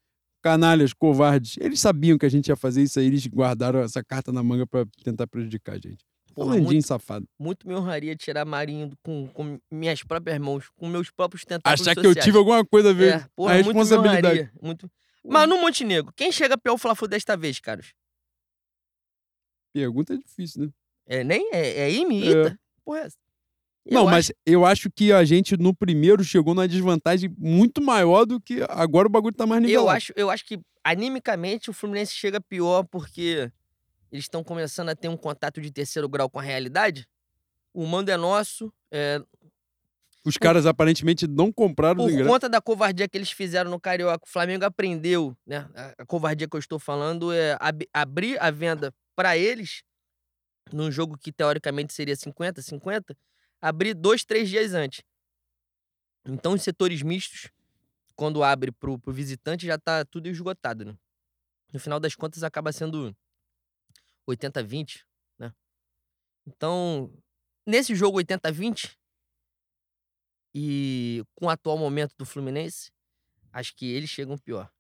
Canalhas, 0.43 0.93
covardes. 0.93 1.57
Eles 1.61 1.81
sabiam 1.81 2.17
que 2.17 2.25
a 2.25 2.29
gente 2.29 2.49
ia 2.49 2.57
fazer 2.57 2.83
isso 2.83 2.99
aí, 2.99 3.07
eles 3.07 3.27
guardaram 3.27 3.81
essa 3.81 4.03
carta 4.05 4.33
na 4.33 4.43
manga 4.43 4.67
pra 4.67 4.87
tentar 5.03 5.27
prejudicar 5.27 5.75
a 5.75 5.79
gente. 5.79 6.05
Porra, 6.39 6.51
Landinho 6.51 6.67
muito, 6.67 6.87
safado. 6.87 7.29
muito 7.37 7.67
me 7.67 7.75
honraria 7.75 8.15
tirar 8.15 8.45
Marinho 8.45 8.97
com, 9.03 9.27
com 9.27 9.59
minhas 9.69 10.05
próprias 10.05 10.39
mãos, 10.39 10.71
com 10.77 10.87
meus 10.87 11.11
próprios 11.11 11.45
tentáculos 11.45 11.81
Achar 11.89 12.01
que 12.01 12.07
eu 12.07 12.15
tive 12.15 12.39
alguma 12.39 12.65
coisa 12.65 12.91
a 12.91 12.93
ver. 12.93 13.15
É, 13.15 13.27
porra, 13.35 13.55
a 13.55 13.55
muito 13.57 13.67
me 13.67 13.75
responsabilidade. 13.75 14.27
honraria. 14.27 14.53
Muito... 14.63 14.89
Mas 15.25 15.49
no 15.49 15.61
Montenegro, 15.61 16.13
quem 16.15 16.31
chega 16.31 16.57
pior 16.57 16.79
Fla-Flu 16.79 17.09
desta 17.09 17.37
vez, 17.37 17.59
caros? 17.59 17.93
Pergunta 19.73 20.15
é 20.15 20.17
difícil, 20.17 20.63
né? 20.63 20.71
É 21.07 21.25
nem? 21.25 21.51
É, 21.53 21.81
é 21.81 21.91
imita? 21.91 22.57
Porra, 22.85 23.01
é 23.01 23.03
essa? 23.07 23.17
Não, 23.91 24.03
Eu 24.03 24.11
mas 24.11 24.33
eu 24.47 24.65
acho 24.65 24.89
que 24.95 25.13
a 25.13 25.25
gente 25.25 25.57
no 25.57 25.75
primeiro 25.75 26.23
chegou 26.23 26.55
numa 26.55 26.69
desvantagem 26.69 27.35
muito 27.37 27.83
maior 27.83 28.25
do 28.25 28.41
que 28.41 28.65
agora 28.69 29.09
o 29.09 29.11
bagulho 29.11 29.35
tá 29.35 29.45
mais 29.45 29.61
nivelado. 29.61 29.89
Eu 29.89 29.91
acho, 29.91 30.13
eu 30.15 30.31
acho 30.31 30.45
que 30.45 30.61
animicamente 30.85 31.69
o 31.69 31.73
Fluminense 31.73 32.13
chega 32.13 32.41
pior 32.41 32.85
porque 32.85 33.51
eles 34.13 34.25
estão 34.25 34.43
começando 34.45 34.89
a 34.89 34.97
ter 34.97 35.09
um 35.09 35.17
contato 35.17 35.61
de 35.61 35.71
terceiro 35.71 36.09
grau 36.09 36.29
com 36.31 36.39
a 36.39 36.43
realidade. 36.43 37.07
O 37.75 37.87
mando 37.87 38.11
é 38.11 38.17
nosso. 38.17 38.73
é, 38.91 39.21
Os 40.25 40.37
caras 40.37 40.67
aparentemente 40.67 41.27
não 41.27 41.53
compraram 41.53 42.05
os 42.05 42.13
por 42.13 42.27
conta 42.27 42.49
da 42.49 42.61
covardia 42.61 43.09
que 43.09 43.17
eles 43.17 43.31
fizeram 43.31 43.71
no 43.71 43.81
Carioca, 43.81 44.25
o 44.27 44.31
Flamengo 44.31 44.65
aprendeu, 44.65 45.37
né? 45.47 45.69
A, 45.75 46.03
a 46.03 46.07
covardia 46.07 46.49
que 46.49 46.57
eu 46.57 46.61
estou 46.61 46.79
falando 46.79 47.33
é 47.33 47.57
ab- 47.61 47.89
abrir 47.93 48.41
a 48.43 48.51
venda 48.51 48.93
para 49.15 49.37
eles 49.37 49.83
num 50.73 50.91
jogo 50.91 51.17
que 51.17 51.33
teoricamente 51.33 51.93
seria 51.95 52.15
50, 52.17 52.61
50, 52.61 53.17
abrir 53.61 53.95
dois, 53.95 54.25
três 54.25 54.49
dias 54.51 54.75
antes. 54.75 55.03
Então, 56.27 56.53
os 56.53 56.63
setores 56.63 57.03
mistos, 57.03 57.51
quando 58.15 58.43
abre 58.43 58.71
pro, 58.73 58.99
pro 58.99 59.13
visitante, 59.13 59.67
já 59.67 59.79
tá 59.79 60.05
tudo 60.05 60.29
esgotado, 60.29 60.85
né? 60.85 60.95
No 61.73 61.81
final 61.81 61.99
das 62.01 62.15
contas, 62.15 62.43
acaba 62.43 62.73
sendo 62.73 63.15
80-20, 64.33 65.03
né? 65.39 65.53
Então, 66.47 67.13
nesse 67.67 67.95
jogo 67.95 68.19
80-20, 68.19 68.97
e 70.55 71.23
com 71.35 71.47
o 71.47 71.51
atual 71.51 71.79
momento 71.79 72.15
do 72.19 72.25
Fluminense, 72.25 72.91
acho 73.53 73.75
que 73.75 73.87
eles 73.93 74.11
chegam 74.11 74.37
pior. 74.39 74.71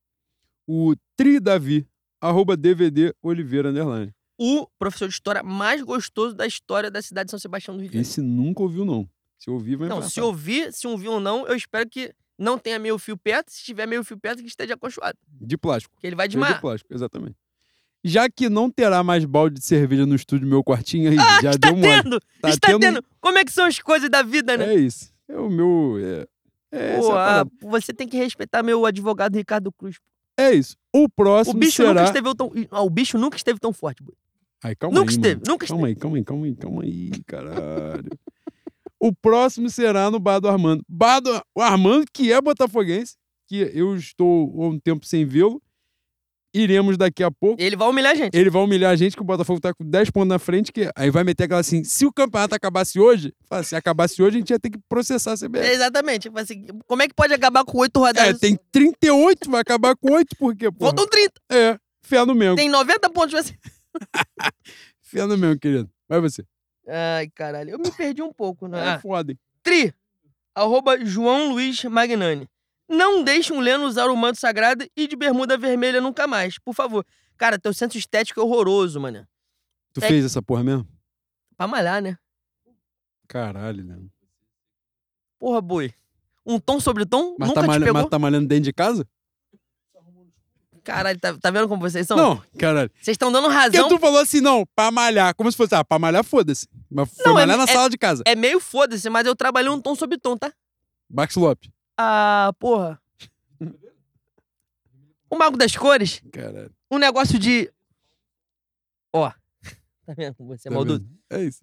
O 0.66 0.94
Tri 1.16 1.40
Davi, 1.40 1.86
arroba 2.20 2.56
DVD 2.56 3.14
Oliveira 3.22 3.70
Underline. 3.70 4.14
o 4.40 4.66
professor 4.78 5.08
de 5.08 5.14
história 5.14 5.42
mais 5.42 5.82
gostoso 5.82 6.34
da 6.34 6.46
história 6.46 6.90
da 6.90 7.02
cidade 7.02 7.26
de 7.26 7.30
São 7.30 7.38
Sebastião 7.38 7.76
do 7.76 7.80
Rio 7.80 7.88
de 7.90 7.94
Janeiro. 7.94 8.08
Esse 8.10 8.20
nunca 8.20 8.62
ouviu, 8.62 8.84
não. 8.84 9.08
Se 9.38 9.50
ouvir, 9.50 9.76
vai 9.76 9.88
Não, 9.88 10.02
se 10.02 10.20
ouvir, 10.20 10.72
se 10.72 10.86
ouvir 10.86 11.08
ou 11.08 11.20
não, 11.20 11.46
eu 11.46 11.54
espero 11.54 11.88
que 11.88 12.12
não 12.36 12.58
tenha 12.58 12.78
meio 12.78 12.98
fio 12.98 13.16
perto. 13.16 13.50
Se 13.52 13.62
tiver 13.64 13.86
meio 13.86 14.02
fio 14.04 14.18
perto, 14.18 14.40
que 14.42 14.48
esteja 14.48 14.74
acolchoado. 14.74 15.16
De 15.28 15.56
plástico. 15.56 15.96
Que 16.00 16.06
ele 16.06 16.16
vai 16.16 16.24
Feito 16.26 16.32
desmaiar. 16.32 16.56
de 16.56 16.60
plástico, 16.60 16.92
exatamente. 16.94 17.36
Já 18.08 18.28
que 18.28 18.48
não 18.48 18.70
terá 18.70 19.02
mais 19.02 19.24
balde 19.24 19.58
de 19.60 19.64
cerveja 19.64 20.06
no 20.06 20.14
estúdio 20.14 20.46
meu 20.48 20.62
quartinho 20.64 21.10
aí, 21.10 21.16
Ah, 21.18 21.40
já 21.42 21.50
está 21.50 21.68
deu 21.70 21.76
mole. 21.76 22.02
tendo! 22.02 22.20
Tá 22.40 22.48
está 22.50 22.66
tendo- 22.68 22.80
tendo. 22.80 23.04
Como 23.20 23.38
é 23.38 23.44
que 23.44 23.52
são 23.52 23.64
as 23.66 23.78
coisas 23.80 24.08
da 24.08 24.22
vida, 24.22 24.56
né? 24.56 24.72
É 24.72 24.74
isso. 24.74 25.12
É 25.28 25.36
o 25.38 25.48
meu. 25.50 25.96
É, 26.00 26.26
é, 26.94 26.98
Pô, 26.98 27.12
ah, 27.12 27.44
você 27.62 27.92
tem 27.92 28.08
que 28.08 28.16
respeitar 28.16 28.62
meu 28.62 28.86
advogado 28.86 29.34
Ricardo 29.36 29.70
Cruz. 29.72 29.96
É 30.38 30.52
isso. 30.52 30.76
O 30.94 31.04
O 31.04 31.08
próximo 31.08 31.58
bicho 31.58 31.76
será. 31.82 31.88
nunca 31.92 32.04
esteve 32.04 32.34
tão. 32.34 32.52
ah, 32.70 32.82
O 32.82 32.90
bicho 32.90 33.18
nunca 33.18 33.36
esteve 33.36 33.58
tão 33.58 33.72
forte, 33.72 34.02
boy. 34.02 34.14
Ai, 34.64 34.74
calma 34.74 34.94
Nunca 34.98 35.10
aí, 35.10 35.16
esteve, 35.16 35.34
mano. 35.36 35.44
nunca 35.48 35.66
Calma 35.66 35.86
aí, 35.86 35.94
calma 35.96 36.16
aí, 36.16 36.24
calma 36.24 36.46
aí, 36.46 36.54
calma 36.56 36.82
aí, 36.82 37.10
caralho. 37.26 38.08
o 39.00 39.12
próximo 39.14 39.68
será 39.70 40.10
no 40.10 40.18
Bar 40.18 40.40
do 40.40 40.48
Armando. 40.48 40.82
Bar 40.88 41.20
do 41.20 41.40
o 41.54 41.60
Armando, 41.60 42.04
que 42.12 42.32
é 42.32 42.40
botafoguense, 42.40 43.16
que 43.46 43.70
eu 43.74 43.94
estou 43.96 44.52
há 44.62 44.68
um 44.68 44.78
tempo 44.78 45.06
sem 45.06 45.24
vê-lo. 45.24 45.62
Iremos 46.54 46.96
daqui 46.96 47.22
a 47.22 47.30
pouco. 47.30 47.60
Ele 47.62 47.76
vai 47.76 47.88
humilhar 47.88 48.12
a 48.12 48.14
gente. 48.14 48.34
Ele 48.34 48.48
vai 48.48 48.62
humilhar 48.62 48.90
a 48.90 48.96
gente, 48.96 49.14
que 49.14 49.20
o 49.22 49.24
Botafogo 49.24 49.60
tá 49.60 49.72
com 49.74 49.84
10 49.84 50.10
pontos 50.10 50.28
na 50.28 50.38
frente, 50.38 50.72
que 50.72 50.90
aí 50.96 51.10
vai 51.10 51.22
meter 51.22 51.44
aquela 51.44 51.60
assim, 51.60 51.84
se 51.84 52.06
o 52.06 52.12
campeonato 52.12 52.54
acabasse 52.54 52.98
hoje, 52.98 53.34
se 53.64 53.76
acabasse 53.76 54.22
hoje, 54.22 54.36
a 54.36 54.40
gente 54.40 54.50
ia 54.50 54.58
ter 54.58 54.70
que 54.70 54.78
processar 54.88 55.32
a 55.32 55.36
CBF. 55.36 55.66
Exatamente. 55.66 56.22
Tipo 56.22 56.38
assim, 56.38 56.66
como 56.86 57.02
é 57.02 57.08
que 57.08 57.14
pode 57.14 57.34
acabar 57.34 57.64
com 57.64 57.78
oito 57.78 57.98
É, 58.04 58.08
rodadas? 58.08 58.40
tem 58.40 58.58
38, 58.72 59.50
vai 59.50 59.60
acabar 59.60 59.94
com 59.94 60.12
8, 60.12 60.36
por 60.36 60.56
quê, 60.56 60.70
pô? 60.70 60.86
Faltam 60.86 61.06
30. 61.06 61.32
É, 61.50 61.78
fé 62.02 62.24
no 62.24 62.34
meu. 62.34 62.56
Tem 62.56 62.68
90 62.70 63.10
pontos. 63.10 63.34
Assim. 63.34 63.54
Fé 65.02 65.24
no 65.26 65.36
meu, 65.38 65.58
querido. 65.58 65.88
Vai 66.08 66.20
você. 66.20 66.44
Ai, 66.86 67.28
caralho. 67.34 67.70
Eu 67.70 67.78
me 67.78 67.90
perdi 67.90 68.22
um 68.22 68.32
pouco, 68.32 68.66
né? 68.68 68.78
É 68.78 68.88
Ah, 68.90 68.98
foda, 69.00 69.32
hein? 69.32 69.38
Tri. 69.62 69.92
Arroba 70.54 70.98
João 71.04 71.52
Luiz 71.52 71.82
Magnani. 71.84 72.48
Não 72.88 73.22
deixe 73.22 73.52
um 73.52 73.60
Leno 73.60 73.84
usar 73.84 74.06
o 74.08 74.16
manto 74.16 74.38
sagrado 74.40 74.86
e 74.96 75.06
de 75.06 75.14
bermuda 75.16 75.58
vermelha 75.58 76.00
nunca 76.00 76.26
mais, 76.26 76.58
por 76.58 76.74
favor. 76.74 77.04
Cara, 77.36 77.58
teu 77.58 77.72
senso 77.74 77.98
estético 77.98 78.40
é 78.40 78.42
horroroso, 78.42 78.98
mano. 79.00 79.26
Tu 79.92 80.02
É- 80.02 80.08
fez 80.08 80.24
essa 80.24 80.40
porra 80.42 80.64
mesmo? 80.64 80.86
Pra 81.56 81.66
malhar, 81.66 82.00
né? 82.02 82.16
Caralho, 83.26 83.84
né? 83.84 83.98
Porra, 85.38 85.60
boi. 85.60 85.92
Um 86.46 86.58
tom 86.58 86.80
sobre 86.80 87.04
tom 87.04 87.36
Mas 87.38 87.48
nunca 87.48 87.60
tá, 87.60 87.66
malha- 87.66 87.84
pegou? 87.84 88.00
mas 88.00 88.10
tá 88.10 88.18
malhando 88.18 88.48
dentro 88.48 88.64
de 88.64 88.72
casa? 88.72 89.06
Caralho, 90.82 91.18
tá, 91.20 91.36
tá 91.36 91.50
vendo 91.50 91.68
como 91.68 91.82
vocês 91.82 92.06
são? 92.06 92.16
Não, 92.16 92.42
caralho. 92.58 92.90
Vocês 92.94 93.14
estão 93.14 93.30
dando 93.30 93.44
Porque 93.48 93.58
razão. 93.76 93.88
tu 93.90 93.98
falou 93.98 94.20
assim, 94.20 94.40
não, 94.40 94.64
pra 94.74 94.90
malhar. 94.90 95.34
Como 95.34 95.50
se 95.50 95.56
fosse, 95.56 95.74
ah, 95.74 95.84
pra 95.84 95.98
malhar, 95.98 96.24
foda-se. 96.24 96.66
Mas 96.90 97.10
foi 97.14 97.24
Não, 97.26 97.32
é- 97.32 97.42
malhar 97.46 97.58
na 97.58 97.64
é- 97.64 97.66
sala 97.66 97.90
de 97.90 97.98
casa. 97.98 98.22
É 98.26 98.34
meio 98.34 98.58
foda-se, 98.58 99.10
mas 99.10 99.26
eu 99.26 99.36
trabalhei 99.36 99.70
um 99.70 99.78
tom 99.80 99.94
sobre 99.94 100.16
tom, 100.16 100.34
tá? 100.38 100.50
Max 101.10 101.34
Lopes. 101.36 101.70
Ah, 101.98 102.52
porra. 102.58 103.00
O 105.30 105.36
Mago 105.36 105.56
das 105.58 105.76
Cores, 105.76 106.22
Caralho. 106.32 106.70
um 106.90 106.96
negócio 106.98 107.38
de. 107.38 107.70
Ó. 109.12 109.30
Tá 110.06 110.14
vendo 110.16 110.36
você 110.38 110.68
é 110.68 110.70
tá 110.70 110.74
maldoso? 110.74 111.04
É 111.28 111.42
isso. 111.44 111.60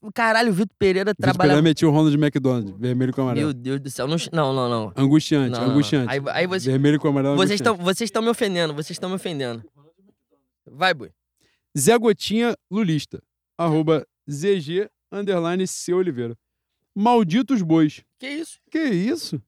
O 0.00 0.12
Caralho, 0.12 0.50
o 0.50 0.52
Vitor 0.54 0.74
Pereira 0.78 1.10
Vitor 1.12 1.16
Pereira 1.22 1.38
trabalha. 1.38 1.62
metiu 1.62 1.88
o 1.88 1.92
Ronald 1.92 2.14
McDonald, 2.16 2.76
vermelho 2.78 3.12
com 3.14 3.22
amarelo. 3.22 3.46
Meu 3.46 3.54
Deus 3.54 3.80
do 3.80 3.90
céu. 3.90 4.06
Não, 4.06 4.16
não, 4.32 4.52
não. 4.54 4.68
não. 4.68 4.92
Angustiante, 4.94 5.50
Não, 5.52 5.58
não, 5.60 5.66
não. 5.68 5.72
angustiante. 5.74 6.12
Aí, 6.12 6.20
aí 6.32 6.46
você- 6.46 6.70
Vermelho 6.70 7.00
com 7.00 7.08
amarelo. 7.08 7.34
vocês 7.36 7.60
angustiante. 7.60 7.72
estão 7.72 7.84
vocês 7.84 8.08
estão 8.08 8.22
me 8.22 8.28
ofendendo, 8.28 8.74
vocês 8.74 8.90
estão 8.90 9.08
me 9.08 9.16
ofendendo. 9.16 9.64
Vai, 10.66 10.92
boi. 10.92 11.10
Zé 11.76 11.96
Gotinha 11.98 12.54
Lulista. 12.70 13.22
Arroba 13.58 14.06
ZG 14.30 14.88
underline 15.10 15.66
C 15.66 15.94
Oliveira. 15.94 16.36
Malditos 16.98 17.60
bois. 17.60 18.02
Que 18.18 18.26
isso? 18.26 18.58
Que 18.70 18.82
isso? 18.82 19.42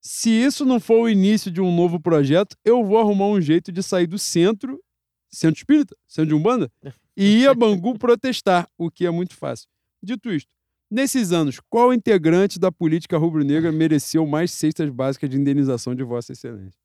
Se 0.00 0.28
isso 0.28 0.64
não 0.64 0.80
for 0.80 1.02
o 1.02 1.08
início 1.08 1.48
de 1.48 1.60
um 1.60 1.74
novo 1.74 2.00
projeto, 2.00 2.56
eu 2.64 2.84
vou 2.84 2.98
arrumar 2.98 3.28
um 3.28 3.40
jeito 3.40 3.70
de 3.70 3.80
sair 3.80 4.08
do 4.08 4.18
centro, 4.18 4.82
centro 5.30 5.56
espírita, 5.56 5.96
centro 6.08 6.30
de 6.30 6.34
Umbanda, 6.34 6.70
e 7.16 7.42
ir 7.42 7.48
a 7.48 7.54
Bangu 7.54 7.96
protestar, 7.96 8.68
o 8.76 8.90
que 8.90 9.06
é 9.06 9.10
muito 9.10 9.36
fácil. 9.36 9.68
Dito 10.02 10.32
isto, 10.32 10.52
nesses 10.90 11.30
anos, 11.30 11.60
qual 11.70 11.94
integrante 11.94 12.58
da 12.58 12.72
política 12.72 13.16
rubro-negra 13.16 13.70
mereceu 13.70 14.26
mais 14.26 14.50
cestas 14.50 14.90
básicas 14.90 15.30
de 15.30 15.38
indenização 15.38 15.94
de 15.94 16.02
Vossa 16.02 16.32
Excelência? 16.32 16.80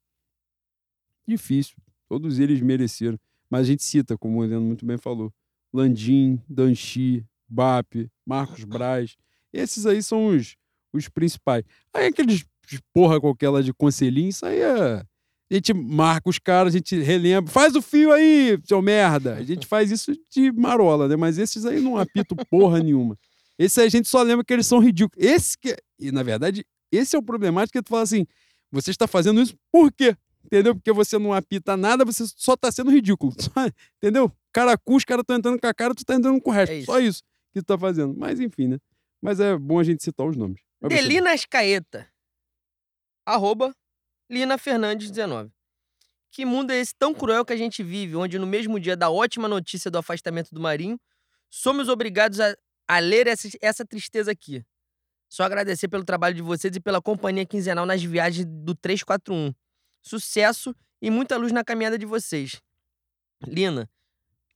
Difícil. 1.27 1.75
Todos 2.07 2.37
eles 2.37 2.61
mereceram. 2.61 3.19
Mas 3.49 3.61
a 3.61 3.63
gente 3.63 3.83
cita, 3.83 4.15
como 4.15 4.37
o 4.37 4.41
Leandro 4.41 4.67
muito 4.67 4.85
bem 4.85 4.99
falou, 4.99 5.33
Landim, 5.73 6.39
Danchi, 6.47 7.25
BAP, 7.47 8.07
Marcos 8.23 8.63
Braz. 8.63 9.17
Esses 9.53 9.85
aí 9.85 10.01
são 10.01 10.27
os, 10.27 10.55
os 10.93 11.07
principais. 11.09 11.63
Aí 11.93 12.07
aqueles 12.07 12.45
porra 12.93 13.19
qualquer 13.19 13.49
lá 13.49 13.61
de 13.61 13.73
conselhinho, 13.73 14.29
isso 14.29 14.45
aí 14.45 14.59
é. 14.59 15.03
A 15.51 15.55
gente 15.55 15.73
marca 15.73 16.29
os 16.29 16.37
caras, 16.37 16.73
a 16.73 16.77
gente 16.77 16.95
relembra. 16.99 17.51
Faz 17.51 17.75
o 17.75 17.81
fio 17.81 18.11
aí, 18.11 18.59
seu 18.63 18.81
merda. 18.83 19.33
A 19.33 19.43
gente 19.43 19.65
faz 19.65 19.89
isso 19.89 20.13
de 20.29 20.51
marola, 20.51 21.07
né? 21.07 21.15
Mas 21.15 21.39
esses 21.39 21.65
aí 21.65 21.79
não 21.79 21.97
apito 21.97 22.35
porra 22.51 22.79
nenhuma. 22.83 23.17
Esse 23.57 23.81
aí 23.81 23.87
a 23.87 23.89
gente 23.89 24.07
só 24.07 24.21
lembra 24.21 24.45
que 24.45 24.53
eles 24.53 24.67
são 24.67 24.79
ridículos. 24.79 25.25
Esse 25.25 25.57
que. 25.57 25.75
E 25.99 26.11
na 26.11 26.21
verdade, 26.21 26.63
esse 26.91 27.15
é 27.15 27.19
o 27.19 27.23
problemático 27.23 27.79
que 27.79 27.83
tu 27.83 27.89
fala 27.89 28.03
assim: 28.03 28.27
você 28.71 28.91
está 28.91 29.07
fazendo 29.07 29.41
isso 29.41 29.55
por 29.71 29.91
quê? 29.91 30.15
Entendeu? 30.45 30.75
Porque 30.75 30.91
você 30.93 31.17
não 31.17 31.33
apita 31.33 31.75
nada, 31.75 32.05
você 32.05 32.23
só 32.35 32.55
tá 32.55 32.71
sendo 32.71 32.91
ridículo. 32.91 33.33
Entendeu? 33.97 34.31
Cara 34.53 34.77
cu, 34.77 34.95
os 34.95 35.03
caras 35.03 35.23
estão 35.23 35.35
entrando 35.35 35.59
com 35.59 35.67
a 35.67 35.73
cara, 35.73 35.95
tu 35.95 36.05
tá 36.05 36.15
entrando 36.15 36.39
com 36.39 36.49
o 36.49 36.53
resto. 36.53 36.71
É 36.71 36.77
isso. 36.77 36.85
Só 36.85 36.99
isso 36.99 37.23
que 37.53 37.61
tu 37.61 37.65
tá 37.65 37.77
fazendo. 37.77 38.15
Mas 38.15 38.39
enfim, 38.39 38.67
né? 38.67 38.77
Mas 39.21 39.39
é 39.39 39.57
bom 39.57 39.79
a 39.79 39.83
gente 39.83 40.03
citar 40.03 40.25
os 40.25 40.35
nomes. 40.37 40.61
Vai 40.79 40.89
você. 40.91 41.01
Delina 41.01 41.31
Ascaeta. 41.33 42.07
Arroba 43.25 43.75
Lina 44.29 44.57
Fernandes 44.57 45.09
19. 45.11 45.51
Que 46.31 46.45
mundo 46.45 46.71
é 46.71 46.77
esse 46.79 46.93
tão 46.95 47.13
cruel 47.13 47.43
que 47.43 47.53
a 47.53 47.57
gente 47.57 47.81
vive, 47.83 48.15
onde 48.15 48.37
no 48.37 48.45
mesmo 48.45 48.79
dia 48.79 48.95
da 48.95 49.09
ótima 49.09 49.47
notícia 49.47 49.89
do 49.89 49.97
afastamento 49.97 50.53
do 50.53 50.59
Marinho, 50.61 50.99
somos 51.49 51.89
obrigados 51.89 52.39
a, 52.39 52.55
a 52.87 52.99
ler 52.99 53.27
essa, 53.27 53.49
essa 53.61 53.85
tristeza 53.85 54.31
aqui. 54.31 54.63
Só 55.27 55.43
agradecer 55.43 55.87
pelo 55.87 56.03
trabalho 56.05 56.35
de 56.35 56.41
vocês 56.41 56.75
e 56.75 56.79
pela 56.79 57.01
companhia 57.01 57.45
quinzenal 57.45 57.85
nas 57.85 58.01
viagens 58.03 58.45
do 58.47 58.75
341. 58.75 59.53
Sucesso 60.01 60.75
e 61.01 61.09
muita 61.09 61.35
luz 61.37 61.51
na 61.51 61.63
caminhada 61.63 61.97
de 61.97 62.05
vocês. 62.05 62.61
Lina, 63.45 63.89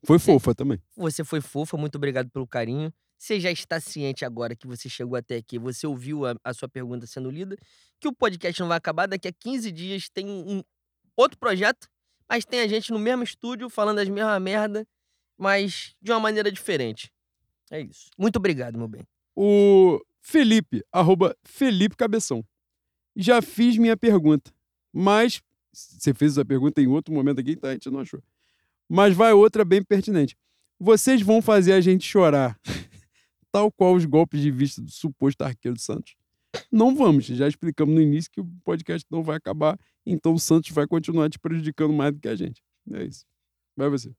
Foi 0.04 0.20
fofa 0.20 0.54
também. 0.54 0.82
você 0.96 1.24
foi 1.24 1.42
fofa, 1.42 1.78
muito 1.78 1.96
obrigado 1.96 2.30
pelo 2.30 2.48
carinho. 2.48 2.94
Você 3.24 3.40
já 3.40 3.50
está 3.50 3.80
ciente 3.80 4.26
agora 4.26 4.54
que 4.54 4.68
você 4.68 4.90
chegou 4.90 5.16
até 5.16 5.38
aqui, 5.38 5.58
você 5.58 5.88
ouviu 5.88 6.26
a, 6.26 6.36
a 6.44 6.54
sua 6.54 6.68
pergunta 6.68 7.08
sendo 7.08 7.32
lida, 7.32 7.56
que 7.98 8.06
o 8.06 8.12
podcast 8.12 8.60
não 8.60 8.68
vai 8.68 8.78
acabar. 8.78 9.08
Daqui 9.08 9.30
a 9.30 9.32
15 9.32 9.72
dias 9.72 10.10
tem 10.10 10.28
um 10.28 10.62
outro 11.16 11.38
projeto, 11.38 11.88
mas 12.28 12.44
tem 12.44 12.60
a 12.60 12.68
gente 12.68 12.92
no 12.92 13.00
mesmo 13.00 13.24
estúdio 13.24 13.70
falando 13.70 14.00
as 14.00 14.10
mesmas 14.10 14.42
merda, 14.42 14.86
mas 15.38 15.96
de 16.02 16.12
uma 16.12 16.20
maneira 16.20 16.52
diferente. 16.52 17.10
É 17.72 17.80
isso. 17.80 18.10
Muito 18.18 18.36
obrigado, 18.36 18.78
meu 18.78 18.90
bem. 18.90 19.08
O 19.34 20.02
Felipe, 20.20 20.84
arroba 20.92 21.34
Felipe 21.46 21.96
Cabeção. 21.96 22.44
Já 23.16 23.42
fiz 23.42 23.78
minha 23.78 23.96
pergunta, 23.96 24.54
mas 24.92 25.42
você 25.72 26.14
fez 26.14 26.34
essa 26.34 26.44
pergunta 26.44 26.82
em 26.82 26.88
outro 26.88 27.14
momento 27.14 27.40
aqui, 27.40 27.52
então 27.52 27.70
a 27.70 27.74
gente 27.74 27.90
não 27.90 28.02
achou. 28.02 28.22
Mas 28.90 29.16
vai 29.16 29.32
outra 29.32 29.64
bem 29.64 29.82
pertinente. 29.82 30.36
Vocês 30.78 31.22
vão 31.22 31.42
fazer 31.42 31.72
a 31.72 31.80
gente 31.80 32.06
chorar, 32.06 32.60
tal 33.54 33.72
qual 33.72 33.94
os 33.94 34.04
golpes 34.04 34.42
de 34.42 34.50
vista 34.50 34.82
do 34.82 34.90
suposto 34.90 35.44
arqueiro 35.44 35.76
do 35.76 35.82
Santos? 35.82 36.16
Não 36.72 36.96
vamos, 36.96 37.26
já 37.26 37.48
explicamos 37.48 37.94
no 37.94 38.02
início 38.02 38.32
que 38.32 38.42
o 38.42 38.46
podcast 38.64 39.06
não 39.12 39.24
vai 39.24 39.38
acabar, 39.38 39.80
então 40.04 40.34
o 40.34 40.40
Santos 40.40 40.72
vai 40.72 40.88
continuar 40.88 41.30
te 41.30 41.38
prejudicando 41.38 41.94
mais 41.94 42.12
do 42.14 42.20
que 42.20 42.28
a 42.28 42.36
gente. 42.36 42.64
É 42.92 43.04
isso. 43.04 43.26
Vai 43.78 43.90
você. 43.90 44.12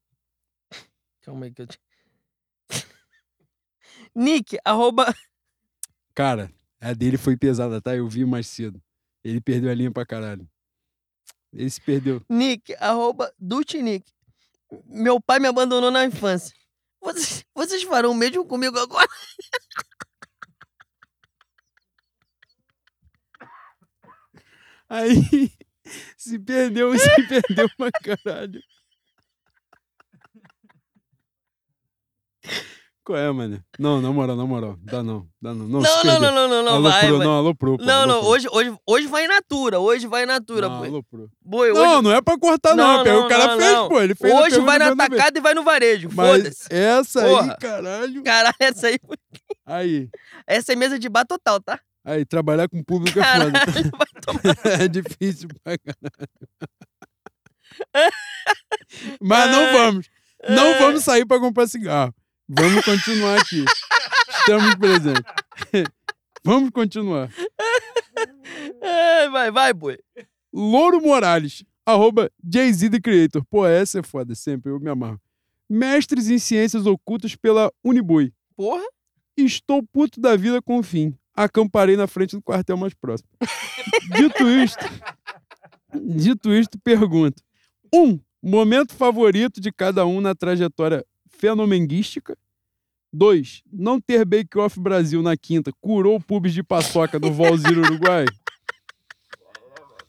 Calma 1.21 1.47
aí 1.47 1.53
que 1.53 1.63
eu 1.63 1.67
te... 1.67 1.81
Nick, 4.15 4.57
arroba... 4.65 5.13
Cara, 6.15 6.53
a 6.81 6.93
dele 6.93 7.17
foi 7.17 7.37
pesada, 7.37 7.81
tá? 7.81 7.97
Eu 7.97 8.09
vi 8.09 8.25
mais 8.25 8.47
cedo. 8.47 8.81
Ele 9.25 9.41
perdeu 9.41 9.71
a 9.71 9.75
linha 9.75 9.91
pra 9.91 10.07
caralho. 10.07 10.49
Ele 11.53 11.71
se 11.71 11.81
perdeu. 11.81 12.23
Nick, 12.29 12.73
arroba 12.75 13.33
Dutch 13.39 13.75
Nick. 13.75 14.13
Meu 14.87 15.21
pai 15.21 15.41
me 15.41 15.49
abandonou 15.49 15.91
na 15.91 16.05
infância. 16.05 16.55
Vocês, 17.05 17.45
vocês 17.55 17.83
farão 17.83 18.13
o 18.13 18.15
mesmo 18.15 18.47
comigo 18.47 18.79
agora? 18.79 19.07
Aí 24.89 25.53
se 26.17 26.39
perdeu, 26.39 26.99
se 26.99 27.29
perdeu 27.29 27.69
pra 27.77 27.91
caralho. 27.93 28.63
Qual 33.05 33.19
é, 33.19 33.31
mano? 33.31 33.63
Não, 33.79 34.01
na 34.01 34.11
moral, 34.11 34.35
na 34.35 34.47
moral. 34.47 34.77
Dá 34.83 35.03
não, 35.03 35.27
dá 35.41 35.53
não. 35.53 35.67
Não, 35.69 35.81
Não, 35.83 36.05
não, 36.05 36.21
não, 36.21 36.49
não, 36.49 36.63
não, 36.63 36.73
Alô, 36.77 36.89
vai, 36.91 37.07
pro, 37.07 37.19
vai. 37.19 37.27
não, 37.27 37.37
alô, 37.37 37.55
pro, 37.55 37.77
pô, 37.77 37.85
Não, 37.85 37.95
alô, 38.03 38.07
não, 38.15 38.21
pro. 38.21 38.29
hoje, 38.31 38.49
hoje, 38.51 38.75
hoje 38.87 39.07
vai 39.09 39.27
natura, 39.27 39.79
hoje 39.79 40.07
vai 40.07 40.25
natura, 40.25 40.71
Não, 40.71 40.79
boi. 40.79 40.89
alô, 40.89 41.03
pro. 41.03 41.31
Boi, 41.45 41.71
hoje, 41.71 41.83
Não, 41.83 42.01
não 42.01 42.13
é 42.13 42.23
pra 42.23 42.39
cortar, 42.39 42.75
não. 42.75 42.97
Não, 42.99 43.05
pega. 43.05 43.17
não, 43.19 43.27
o 43.27 43.29
cara 43.29 43.47
não, 43.49 43.59
fez, 43.59 43.73
não. 43.75 43.89
pô. 43.91 44.01
Ele 44.01 44.15
fez 44.15 44.33
a 44.33 44.37
hoje 44.41 44.61
vai 44.61 44.79
na 44.79 44.85
mandou 44.87 44.97
bem. 45.09 45.19
atacada 45.19 45.39
e 45.39 45.43
vai 45.43 45.53
no 45.55 45.63
varejo, 45.63 46.09
Mas 46.15 46.29
foda-se. 46.39 46.67
essa 46.71 47.21
Porra. 47.23 47.53
aí, 47.53 47.59
caralho. 47.59 48.23
Caralho, 48.23 48.55
essa 48.59 48.87
aí, 48.87 48.99
Aí, 49.67 50.09
essa 50.47 50.73
é 50.73 50.77
mesa 50.77 50.99
de 50.99 51.09
bar 51.11 51.27
total, 51.27 51.61
tá? 51.61 51.79
aí, 52.07 52.25
trabalhar 52.25 52.71
com 52.71 52.83
público 52.83 53.19
é 53.19 53.23
Caralho, 53.23 53.53
foda. 53.53 53.91
vai 53.99 54.07
tomar. 54.23 54.81
é 54.83 54.89
difícil 54.89 55.49
pra 55.63 55.77
caralho. 55.77 56.15
Mas 59.21 59.51
não 59.51 59.73
vamos. 59.73 60.09
Não 60.49 60.79
vamos 60.79 61.05
sair 61.05 61.27
pra 61.27 61.39
comprar 61.39 61.67
cigarro. 61.67 62.15
Vamos 62.49 62.85
continuar 62.85 63.41
aqui. 63.41 63.65
Estamos 64.29 64.75
presentes. 64.75 65.23
Vamos 66.45 66.71
continuar. 66.71 67.31
É, 68.83 69.29
vai, 69.31 69.51
vai, 69.51 69.73
boi. 69.73 69.99
Louro 70.53 71.01
Morales, 71.01 71.65
arroba 71.87 72.31
Jay-Z 72.47 72.91
The 72.91 73.01
Creator. 73.01 73.43
Pô, 73.49 73.67
essa 73.67 74.01
é 74.01 74.03
foda, 74.03 74.35
sempre, 74.35 74.71
eu 74.71 74.79
me 74.79 74.91
amarro. 74.91 75.19
Mestres 75.69 76.29
em 76.29 76.39
Ciências 76.39 76.85
Ocultas 76.85 77.35
pela 77.35 77.73
Unibui. 77.83 78.33
Porra. 78.55 78.85
Estou 79.37 79.83
puto 79.83 80.21
da 80.21 80.37
vida 80.37 80.61
com 80.61 80.79
o 80.79 80.83
fim. 80.83 81.17
Acamparei 81.35 81.97
na 81.97 82.07
frente 82.07 82.37
do 82.37 82.43
quartel 82.43 82.77
mais 82.77 82.93
próximo. 82.95 83.29
Dito 84.15 84.49
isto, 84.49 84.85
dito 85.95 86.53
isto, 86.53 86.79
pergunto. 86.79 87.43
Um, 87.93 88.21
momento 88.41 88.95
favorito 88.95 89.61
de 89.61 89.73
cada 89.73 90.07
um 90.07 90.21
na 90.21 90.35
trajetória 90.35 91.05
fenomenguística. 91.45 92.39
Dois, 93.13 93.63
não 93.71 94.01
ter 94.01 94.25
Bake 94.25 94.59
Off 94.59 94.81
Brasil 94.81 95.23
na 95.23 95.37
quinta 95.37 95.71
curou 95.81 96.17
o 96.17 96.21
pubs 96.21 96.55
de 96.55 96.63
paçoca 96.63 97.21
do 97.21 97.31
Valzir 97.31 97.79
Uruguai? 97.79 98.25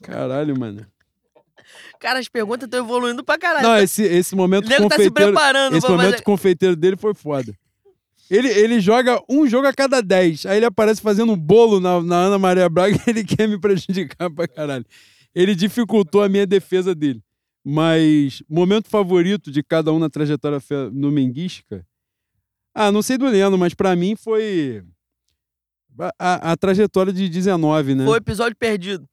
Caralho, 0.02 0.58
mano. 0.58 0.88
Cara, 2.00 2.20
as 2.20 2.30
perguntas 2.30 2.66
estão 2.66 2.80
evoluindo 2.80 3.24
pra 3.24 3.38
caralho. 3.38 3.68
Não, 3.68 3.78
esse, 3.78 4.04
esse 4.04 4.34
momento 4.34 4.66
o 4.66 4.70
nego 4.70 4.88
tá 4.88 4.96
se 4.96 5.10
confeiteiro... 5.10 5.34
preparando 5.34 5.78
Esse 5.78 5.90
momento 5.90 6.12
fazer... 6.12 6.24
confeiteiro 6.24 6.76
dele 6.76 6.96
foi 6.96 7.14
foda. 7.14 7.54
Ele, 8.30 8.48
ele 8.48 8.80
joga 8.80 9.22
um 9.30 9.48
jogo 9.48 9.68
a 9.68 9.74
cada 9.74 10.02
dez. 10.02 10.46
Aí 10.46 10.58
ele 10.58 10.66
aparece 10.66 11.02
fazendo 11.02 11.34
um 11.34 11.38
bolo 11.38 11.80
na, 11.80 12.02
na 12.02 12.16
Ana 12.16 12.40
Maria 12.40 12.70
Braga 12.70 12.98
e 13.06 13.10
ele 13.10 13.24
quer 13.24 13.48
me 13.48 13.60
prejudicar 13.60 14.30
pra 14.32 14.48
caralho. 14.48 14.86
Ele 15.34 15.54
dificultou 15.54 16.24
a 16.24 16.30
minha 16.30 16.48
defesa 16.48 16.96
dele. 16.96 17.22
Mas 17.68 18.44
momento 18.48 18.88
favorito 18.88 19.52
de 19.52 19.64
cada 19.64 19.92
um 19.92 19.98
na 19.98 20.08
trajetória 20.10 20.60
fenomenguística? 20.60 21.84
Ah, 22.74 22.92
não 22.92 23.02
sei 23.02 23.18
do 23.18 23.26
Leno, 23.26 23.58
mas 23.58 23.74
pra 23.74 23.96
mim 23.96 24.16
foi 24.16 24.84
a, 25.98 26.12
a- 26.20 26.52
a 26.52 26.58
trajetória 26.58 27.12
de 27.12 27.28
19, 27.28 27.96
né? 27.96 28.06
Foi 28.06 28.14
o 28.14 28.18
episódio 28.18 28.56
perdido. 28.56 29.08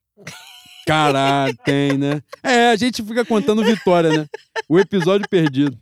Caralho, 0.86 1.56
tem, 1.64 1.96
né? 1.96 2.20
É, 2.42 2.70
a 2.70 2.76
gente 2.76 3.02
fica 3.02 3.24
contando 3.24 3.64
vitória, 3.64 4.10
né? 4.18 4.26
O 4.68 4.78
episódio 4.78 5.26
perdido. 5.30 5.78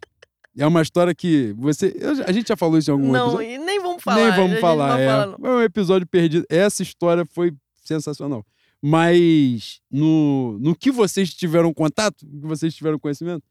É 0.59 0.67
uma 0.67 0.83
história 0.83 1.15
que 1.15 1.55
você. 1.57 1.97
eu 1.99 2.25
a 2.27 2.33
gente 2.33 2.49
já 2.49 2.57
falou 2.57 2.77
isso 2.77 2.91
em 2.91 2.93
algum 2.93 3.11
não, 3.11 3.29
episódio? 3.29 3.51
e 3.51 3.59
nem 3.59 3.81
vamos 3.81 4.03
falar. 4.03 4.17
Nem 4.29 4.37
vamos 4.37 4.61
falar, 4.61 5.01
é. 5.01 5.07
falar. 5.09 5.37
É 5.43 5.49
um 5.51 5.63
episódio 5.63 6.07
perdido. 6.07 6.45
Essa 6.51 6.83
história 6.83 7.25
foi 7.25 7.53
sensacional. 7.83 8.45
Mas 8.83 9.81
no, 9.91 10.59
no 10.59 10.75
que 10.75 10.91
vocês 10.91 11.35
tiveram 11.35 11.73
contato, 11.75 12.27
no 12.27 12.41
que 12.41 12.47
vocês 12.47 12.75
tiveram 12.75 12.99
conhecimento, 12.99 13.43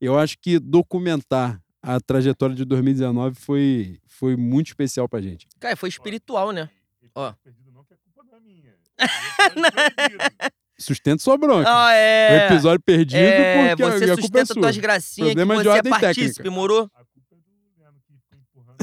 eu 0.00 0.18
acho 0.18 0.36
que 0.38 0.58
documentar 0.58 1.60
a 1.82 2.00
trajetória 2.00 2.54
de 2.54 2.64
2019 2.64 3.34
foi, 3.34 3.98
foi 4.06 4.36
muito 4.36 4.68
especial 4.68 5.08
pra 5.08 5.20
gente. 5.20 5.46
Cara, 5.58 5.76
foi 5.76 5.88
espiritual, 5.88 6.50
né? 6.52 6.68
Ó. 7.14 7.32
Perdido 7.42 7.70
não, 7.72 7.84
que 7.84 7.94
a 7.94 7.96
culpa 7.96 8.24
não 8.30 8.36
é 8.36 8.40
minha. 8.40 8.74
Eu 10.76 10.84
Sustenta 10.84 11.22
sua 11.22 11.38
bronca. 11.38 11.68
Ah, 11.70 11.86
O 11.86 11.90
é. 11.92 12.46
episódio 12.46 12.80
perdido 12.84 13.18
É, 13.20 13.76
porque 13.76 13.84
você 13.84 14.04
a 14.04 14.08
culpa 14.08 14.20
é 14.20 14.22
sustenta 14.22 14.46
sua. 14.46 14.62
tuas 14.62 14.76
gracinhas 14.76 15.28
que 15.30 15.34
Problema 15.36 15.56
de 15.56 15.62
você 15.62 15.68
é 15.68 15.72
ordem 15.72 15.90
partícipe, 15.90 16.34
técnica. 16.36 16.50
morou? 16.50 16.90
A 16.94 17.04
culpa 17.04 17.36
é 17.36 17.36
do 17.36 17.78
Leandro 17.78 18.00
que 18.06 18.14
fica 18.18 18.36
empurrando. 18.36 18.78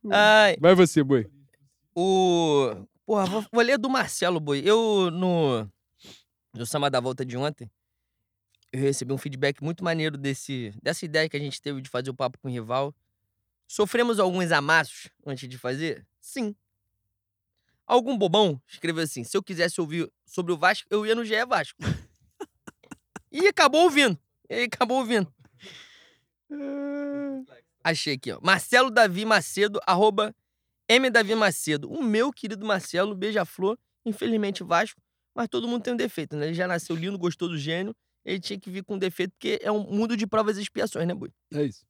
Ai, 0.10 0.56
Vai 0.60 0.74
você, 0.74 1.02
boi. 1.02 1.26
O. 1.94 2.86
Porra, 3.06 3.26
vou, 3.26 3.44
vou 3.52 3.62
ler 3.62 3.78
do 3.78 3.88
Marcelo, 3.88 4.40
boi. 4.40 4.62
Eu, 4.64 5.10
no. 5.10 5.68
No 6.54 6.64
Samba 6.64 6.88
da 6.88 7.00
Volta 7.00 7.24
de 7.24 7.36
ontem, 7.36 7.68
eu 8.72 8.80
recebi 8.80 9.12
um 9.12 9.18
feedback 9.18 9.62
muito 9.62 9.82
maneiro 9.82 10.16
desse, 10.16 10.72
dessa 10.82 11.04
ideia 11.04 11.28
que 11.28 11.36
a 11.36 11.40
gente 11.40 11.60
teve 11.60 11.80
de 11.80 11.88
fazer 11.88 12.10
o 12.10 12.14
papo 12.14 12.38
com 12.38 12.48
o 12.48 12.50
rival. 12.50 12.94
Sofremos 13.66 14.18
alguns 14.20 14.52
amassos 14.52 15.08
antes 15.26 15.48
de 15.48 15.58
fazer? 15.58 16.06
Sim. 16.20 16.54
Algum 17.86 18.16
bobão 18.16 18.60
escreveu 18.66 19.02
assim: 19.02 19.24
se 19.24 19.36
eu 19.36 19.42
quisesse 19.42 19.80
ouvir 19.80 20.10
sobre 20.24 20.52
o 20.52 20.56
Vasco, 20.56 20.86
eu 20.90 21.04
ia 21.04 21.14
no 21.14 21.24
GE 21.24 21.44
Vasco. 21.46 21.78
e 23.30 23.46
acabou 23.46 23.82
ouvindo. 23.82 24.18
E 24.48 24.62
acabou 24.62 24.98
ouvindo. 24.98 25.32
Achei 27.82 28.14
aqui, 28.14 28.32
ó. 28.32 28.38
Marcelo 28.42 28.90
Davi 28.90 29.24
Macedo, 29.24 29.80
arroba 29.86 30.34
M. 30.88 31.10
Davi 31.10 31.34
Macedo. 31.34 31.90
O 31.90 32.02
meu 32.02 32.32
querido 32.32 32.64
Marcelo, 32.64 33.14
beija-flor, 33.14 33.78
infelizmente 34.04 34.62
Vasco, 34.62 35.00
mas 35.34 35.48
todo 35.48 35.66
mundo 35.66 35.82
tem 35.82 35.92
um 35.92 35.96
defeito, 35.96 36.36
né? 36.36 36.46
Ele 36.46 36.54
já 36.54 36.66
nasceu 36.68 36.94
lindo, 36.94 37.18
gostou 37.18 37.48
do 37.48 37.58
gênio, 37.58 37.94
ele 38.24 38.40
tinha 38.40 38.58
que 38.58 38.70
vir 38.70 38.84
com 38.84 38.94
um 38.94 38.98
defeito, 38.98 39.32
porque 39.32 39.58
é 39.62 39.70
um 39.70 39.82
mundo 39.82 40.16
de 40.16 40.26
provas 40.26 40.56
e 40.58 40.62
expiações, 40.62 41.06
né, 41.06 41.14
Bui? 41.14 41.30
É 41.52 41.64
isso. 41.64 41.84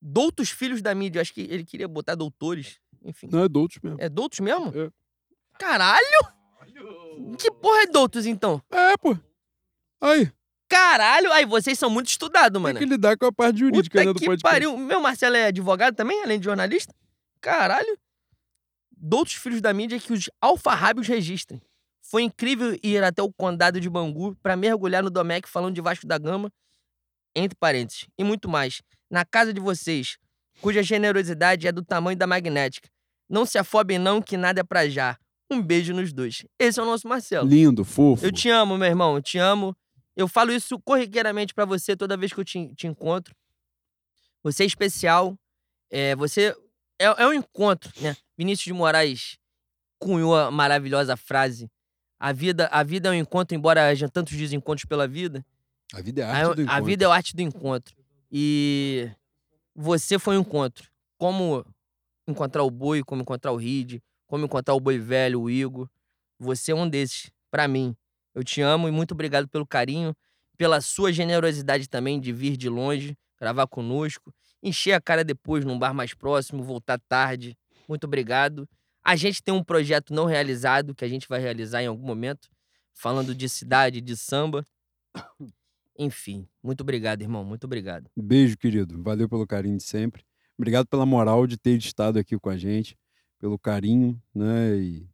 Doutos 0.00 0.50
filhos 0.50 0.80
da 0.80 0.94
mídia, 0.94 1.20
acho 1.20 1.34
que 1.34 1.42
ele 1.42 1.64
queria 1.64 1.86
botar 1.86 2.14
doutores, 2.14 2.80
enfim. 3.02 3.28
Não, 3.30 3.44
é 3.44 3.48
Doutos 3.48 3.78
mesmo. 3.82 3.98
É 4.00 4.08
doutos 4.08 4.40
mesmo? 4.40 4.72
É. 4.74 4.90
Caralho! 5.58 6.40
Que 7.38 7.50
porra 7.50 7.82
é 7.82 7.86
doutos, 7.86 8.24
então? 8.24 8.62
É, 8.70 8.96
pô. 8.96 9.16
Aí, 10.00 10.32
Caralho! 10.70 11.32
Aí, 11.32 11.44
vocês 11.44 11.76
são 11.76 11.90
muito 11.90 12.06
estudados, 12.06 12.52
tem 12.54 12.62
mano. 12.62 12.78
que 12.78 12.84
lidar 12.84 13.16
com 13.18 13.26
a 13.26 13.32
parte 13.32 13.58
jurídica, 13.58 13.98
Puta 13.98 14.04
né, 14.06 14.12
do 14.12 14.18
que 14.20 14.24
podcast. 14.24 14.42
pariu. 14.42 14.76
Meu 14.78 15.00
Marcelo 15.00 15.34
é 15.34 15.46
advogado 15.46 15.96
também, 15.96 16.22
além 16.22 16.38
de 16.38 16.44
jornalista? 16.44 16.94
Caralho. 17.40 17.98
Doutos 18.96 19.34
filhos 19.34 19.60
da 19.60 19.74
mídia 19.74 19.98
que 19.98 20.12
os 20.12 20.30
alfarrábios 20.40 21.08
registrem. 21.08 21.60
Foi 22.02 22.22
incrível 22.22 22.78
ir 22.82 23.02
até 23.02 23.20
o 23.20 23.32
condado 23.32 23.80
de 23.80 23.90
Bangu 23.90 24.36
pra 24.42 24.56
mergulhar 24.56 25.02
no 25.02 25.10
Domecq 25.10 25.48
falando 25.48 25.74
de 25.74 25.80
Vasco 25.80 26.06
da 26.06 26.18
Gama, 26.18 26.52
entre 27.34 27.56
parênteses, 27.58 28.06
e 28.16 28.22
muito 28.22 28.48
mais. 28.48 28.80
Na 29.10 29.24
casa 29.24 29.52
de 29.52 29.60
vocês, 29.60 30.18
cuja 30.60 30.82
generosidade 30.82 31.66
é 31.66 31.72
do 31.72 31.82
tamanho 31.84 32.16
da 32.16 32.26
magnética. 32.26 32.88
Não 33.28 33.44
se 33.44 33.58
afobem 33.58 33.98
não, 33.98 34.22
que 34.22 34.36
nada 34.36 34.60
é 34.60 34.64
pra 34.64 34.88
já. 34.88 35.16
Um 35.50 35.60
beijo 35.60 35.92
nos 35.92 36.12
dois. 36.12 36.44
Esse 36.58 36.78
é 36.78 36.82
o 36.82 36.86
nosso 36.86 37.08
Marcelo. 37.08 37.48
Lindo, 37.48 37.84
fofo. 37.84 38.24
Eu 38.24 38.30
te 38.30 38.48
amo, 38.48 38.78
meu 38.78 38.88
irmão, 38.88 39.16
eu 39.16 39.22
te 39.22 39.36
amo. 39.38 39.76
Eu 40.20 40.28
falo 40.28 40.52
isso 40.52 40.78
corriqueiramente 40.80 41.54
pra 41.54 41.64
você 41.64 41.96
toda 41.96 42.16
vez 42.16 42.32
que 42.32 42.40
eu 42.40 42.44
te, 42.44 42.74
te 42.74 42.86
encontro. 42.86 43.34
Você 44.42 44.64
é 44.64 44.66
especial. 44.66 45.38
É, 45.90 46.14
você 46.14 46.54
é, 46.98 47.06
é 47.06 47.26
um 47.26 47.32
encontro, 47.32 47.90
né? 48.00 48.14
Vinícius 48.36 48.64
de 48.64 48.72
Moraes 48.72 49.38
cunhou 49.98 50.36
a 50.36 50.50
maravilhosa 50.50 51.16
frase: 51.16 51.70
a 52.18 52.32
vida, 52.32 52.68
a 52.70 52.82
vida 52.82 53.08
é 53.08 53.12
um 53.12 53.14
encontro, 53.14 53.56
embora 53.56 53.88
haja 53.88 54.08
tantos 54.08 54.36
desencontros 54.36 54.84
pela 54.84 55.08
vida. 55.08 55.44
A 55.94 56.02
vida 56.02 56.20
é 56.20 56.24
A, 56.24 56.28
arte 56.28 56.54
do 56.54 56.60
a 56.60 56.64
encontro. 56.64 56.84
vida 56.84 57.04
é 57.04 57.08
a 57.08 57.14
arte 57.14 57.36
do 57.36 57.42
encontro. 57.42 57.96
E 58.30 59.10
você 59.74 60.18
foi 60.18 60.36
um 60.36 60.40
encontro. 60.40 60.88
Como 61.18 61.64
encontrar 62.28 62.62
o 62.62 62.70
boi, 62.70 63.02
como 63.02 63.22
encontrar 63.22 63.52
o 63.52 63.56
Ride, 63.56 64.02
como 64.26 64.44
encontrar 64.44 64.74
o 64.74 64.80
boi 64.80 64.98
velho, 64.98 65.40
o 65.40 65.50
Igor. 65.50 65.88
Você 66.38 66.72
é 66.72 66.74
um 66.74 66.88
desses, 66.88 67.30
pra 67.50 67.66
mim. 67.66 67.96
Eu 68.34 68.44
te 68.44 68.60
amo 68.60 68.88
e 68.88 68.90
muito 68.90 69.12
obrigado 69.12 69.48
pelo 69.48 69.66
carinho, 69.66 70.14
pela 70.56 70.80
sua 70.80 71.12
generosidade 71.12 71.88
também 71.88 72.20
de 72.20 72.32
vir 72.32 72.56
de 72.56 72.68
longe, 72.68 73.16
gravar 73.38 73.66
conosco, 73.66 74.32
encher 74.62 74.92
a 74.92 75.00
cara 75.00 75.24
depois 75.24 75.64
num 75.64 75.78
bar 75.78 75.94
mais 75.94 76.14
próximo, 76.14 76.62
voltar 76.62 76.98
tarde. 77.08 77.56
Muito 77.88 78.04
obrigado. 78.04 78.68
A 79.02 79.16
gente 79.16 79.42
tem 79.42 79.54
um 79.54 79.64
projeto 79.64 80.12
não 80.12 80.26
realizado 80.26 80.94
que 80.94 81.04
a 81.04 81.08
gente 81.08 81.26
vai 81.28 81.40
realizar 81.40 81.82
em 81.82 81.86
algum 81.86 82.06
momento, 82.06 82.48
falando 82.92 83.34
de 83.34 83.48
cidade, 83.48 84.00
de 84.00 84.16
samba. 84.16 84.66
Enfim, 85.98 86.46
muito 86.62 86.82
obrigado, 86.82 87.22
irmão. 87.22 87.44
Muito 87.44 87.64
obrigado. 87.64 88.10
Beijo, 88.16 88.56
querido. 88.56 89.02
Valeu 89.02 89.28
pelo 89.28 89.46
carinho 89.46 89.76
de 89.76 89.82
sempre. 89.82 90.24
Obrigado 90.56 90.86
pela 90.86 91.06
moral 91.06 91.46
de 91.46 91.56
ter 91.56 91.78
estado 91.78 92.18
aqui 92.18 92.38
com 92.38 92.50
a 92.50 92.56
gente, 92.56 92.96
pelo 93.38 93.58
carinho, 93.58 94.20
né? 94.34 94.76
E 94.76 95.08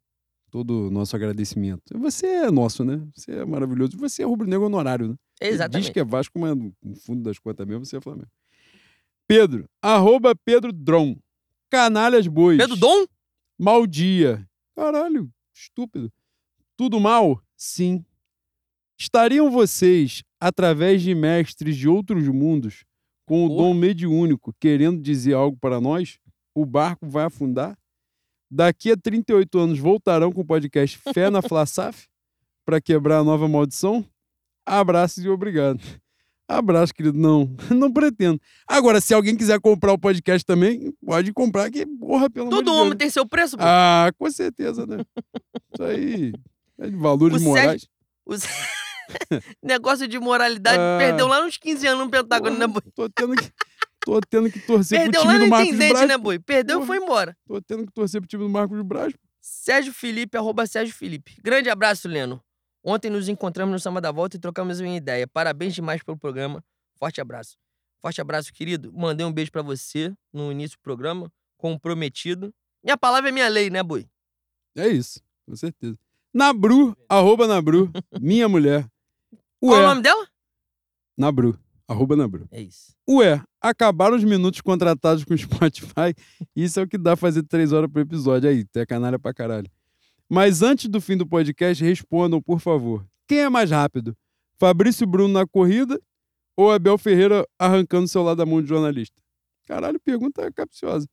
todo 0.57 0.87
o 0.87 0.91
nosso 0.91 1.15
agradecimento. 1.15 1.83
Você 1.99 2.27
é 2.27 2.51
nosso, 2.51 2.83
né? 2.83 3.07
Você 3.15 3.31
é 3.33 3.45
maravilhoso. 3.45 3.95
Você 3.99 4.23
é 4.23 4.25
rubro-negro 4.25 4.65
honorário, 4.65 5.09
né? 5.09 5.15
Você 5.39 5.49
Exatamente. 5.51 5.85
Diz 5.85 5.93
que 5.93 6.01
é 6.01 6.05
Vasco, 6.05 6.39
mas 6.39 6.57
no 6.57 6.97
fundo 6.97 7.23
das 7.23 7.39
contas 7.39 7.67
mesmo 7.67 7.85
você 7.85 7.99
é 7.99 8.01
Flamengo. 8.01 8.31
Pedro, 9.29 9.69
arroba 9.83 10.35
Pedro 10.35 10.73
Dron. 10.73 11.15
Canalhas 11.71 12.27
bois. 12.27 12.57
Pedro 12.57 12.75
Dom? 12.75 13.05
Mal 13.59 13.87
dia. 13.87 14.49
Caralho, 14.75 15.31
estúpido. 15.55 16.11
Tudo 16.75 16.99
mal? 16.99 17.39
Sim. 17.55 18.03
Estariam 18.99 19.51
vocês 19.51 20.23
através 20.41 21.03
de 21.03 21.15
mestres 21.15 21.77
de 21.77 21.87
outros 21.87 22.27
mundos, 22.29 22.85
com 23.27 23.45
o 23.47 23.51
Oh. 23.53 23.57
dom 23.59 23.75
mediúnico, 23.75 24.55
querendo 24.59 25.03
dizer 25.03 25.35
algo 25.35 25.59
para 25.61 25.83
nós, 25.83 26.19
o 26.55 26.65
barco 26.65 27.07
vai 27.07 27.25
afundar? 27.27 27.77
Daqui 28.51 28.93
a 28.93 28.97
38 28.97 29.59
anos 29.59 29.79
voltarão 29.79 30.31
com 30.33 30.41
o 30.41 30.47
podcast 30.47 30.99
Fé 31.13 31.31
na 31.31 31.43
Flasaf 31.43 32.07
para 32.65 32.81
quebrar 32.81 33.19
a 33.19 33.25
nova 33.25 33.49
maldição? 33.49 34.05
Abraços 34.65 35.25
e 35.25 35.29
obrigado. 35.29 35.81
Abraço, 36.49 36.95
querido. 36.95 37.19
Não, 37.19 37.51
não 37.71 37.93
pretendo. 37.93 38.41
Agora, 38.69 39.01
se 39.01 39.13
alguém 39.13 39.37
quiser 39.37 39.61
comprar 39.61 39.93
o 39.93 39.99
podcast 39.99 40.45
também, 40.47 40.93
pode 41.05 41.33
comprar, 41.33 41.71
que 41.71 41.85
porra, 41.85 42.31
pelo 42.31 42.51
Todo 42.51 42.73
homem 42.73 42.97
tem 42.97 43.11
seu 43.11 43.27
preço, 43.27 43.57
pô. 43.57 43.65
Ah, 43.67 44.13
com 44.17 44.31
certeza, 44.31 44.87
né? 44.87 44.99
Isso 45.75 45.83
aí 45.83 46.33
é 46.79 46.89
de 46.89 46.97
valores 46.97 47.37
O 47.37 47.39
Sérgio- 47.41 47.51
morais. 47.63 47.89
Os- 48.25 48.43
Negócio 49.63 50.07
de 50.09 50.19
moralidade 50.19 50.79
Ah. 50.79 50.97
perdeu 50.99 51.27
lá 51.27 51.43
nos 51.45 51.57
15 51.57 51.87
anos 51.87 52.05
no 52.05 52.11
Pentágono, 52.11 52.57
né, 52.59 52.67
Porra, 52.67 52.81
boi? 52.81 52.93
Tô 52.95 53.09
tendo 53.09 53.35
que, 53.37 53.51
tô 54.07 54.21
tendo 54.21 54.49
que 54.51 54.61
torcer 54.61 55.01
Perdeu 55.01 55.21
pro 55.23 55.29
lá 55.29 55.35
time 55.35 55.45
no 55.45 55.45
do 55.47 55.51
Marcos 55.51 55.69
intendente, 55.69 55.93
Braz. 55.93 56.09
né, 56.09 56.17
boi? 56.17 56.39
Perdeu 56.39 56.83
e 56.83 56.87
foi 56.87 56.97
embora. 56.99 57.37
Tô 57.45 57.61
tendo 57.61 57.85
que 57.85 57.93
torcer 57.93 58.21
pro 58.21 58.29
time 58.29 58.45
do 58.45 58.49
Marcos 58.49 58.81
Braz. 58.83 59.13
Sérgio 59.41 59.93
Felipe, 59.93 60.37
arroba 60.39 60.65
Sérgio 60.67 60.95
Felipe. 60.95 61.37
Grande 61.43 61.69
abraço, 61.69 62.07
Leno. 62.09 62.41
Ontem 62.85 63.11
nos 63.11 63.29
encontramos 63.29 63.73
no 63.73 63.81
Samba 63.81 64.01
da 64.01 64.13
Volta 64.13 64.37
e 64.37 64.41
trocamos 64.41 64.79
uma 64.79 64.89
ideia. 64.95 65.27
Parabéns 65.27 65.75
demais 65.75 66.03
pelo 66.05 66.17
programa. 66.17 66.63
Forte 66.97 67.21
abraço. 67.21 67.57
Forte 68.01 68.21
abraço, 68.21 68.53
querido. 68.53 68.93
Mandei 68.93 69.27
um 69.27 69.33
beijo 69.33 69.51
pra 69.51 69.63
você 69.63 70.15
no 70.33 70.53
início 70.53 70.79
do 70.79 70.83
programa, 70.83 71.31
como 71.59 71.79
prometido. 71.81 72.55
Minha 72.85 72.97
palavra 72.97 73.29
é 73.31 73.33
minha 73.33 73.49
lei, 73.49 73.71
né, 73.71 73.83
boi? 73.83 74.07
É 74.77 74.87
isso, 74.87 75.21
com 75.45 75.57
certeza. 75.57 75.99
Nabru, 76.33 76.97
arroba 77.09 77.49
Nabru, 77.49 77.91
minha 78.21 78.49
mulher. 78.49 78.87
Qual 79.59 79.73
o 79.73 79.81
Ué, 79.81 79.87
nome 79.87 80.03
dela? 80.03 80.29
Nabru, 81.17 81.59
arroba 81.89 82.17
Nabru. 82.17 82.47
É 82.51 82.61
isso. 82.61 82.95
Ué, 83.09 83.43
acabaram 83.61 84.17
os 84.17 84.25
minutos 84.25 84.61
contratados 84.61 85.25
com 85.25 85.35
o 85.35 85.39
Spotify. 85.39 86.15
Isso 86.55 86.81
é 86.81 86.83
o 86.83 86.89
que 86.89 86.99
dá 86.99 87.17
fazer 87.17 87.43
três 87.43 87.73
horas 87.73 87.91
por 87.91 88.01
episódio. 88.01 88.49
Aí, 88.49 88.65
tu 88.65 88.79
é 88.79 88.87
canalha 88.87 89.19
pra 89.19 89.33
caralho. 89.33 89.71
Mas 90.29 90.63
antes 90.63 90.89
do 90.89 91.01
fim 91.01 91.17
do 91.17 91.27
podcast, 91.27 91.83
respondam, 91.85 92.43
por 92.43 92.61
favor. 92.61 93.07
Quem 93.29 93.41
é 93.41 93.49
mais 93.49 93.71
rápido? 93.71 94.17
Fabrício 94.59 95.07
Bruno 95.07 95.33
na 95.33 95.47
corrida 95.47 96.01
ou 96.57 96.73
Abel 96.73 96.97
Ferreira 96.97 97.47
arrancando 97.59 98.05
o 98.05 98.09
celular 98.09 98.35
da 98.35 98.47
mão 98.47 98.63
de 98.63 98.69
jornalista? 98.69 99.21
Caralho, 99.67 100.01
pergunta 100.01 100.51
capciosa. 100.53 101.07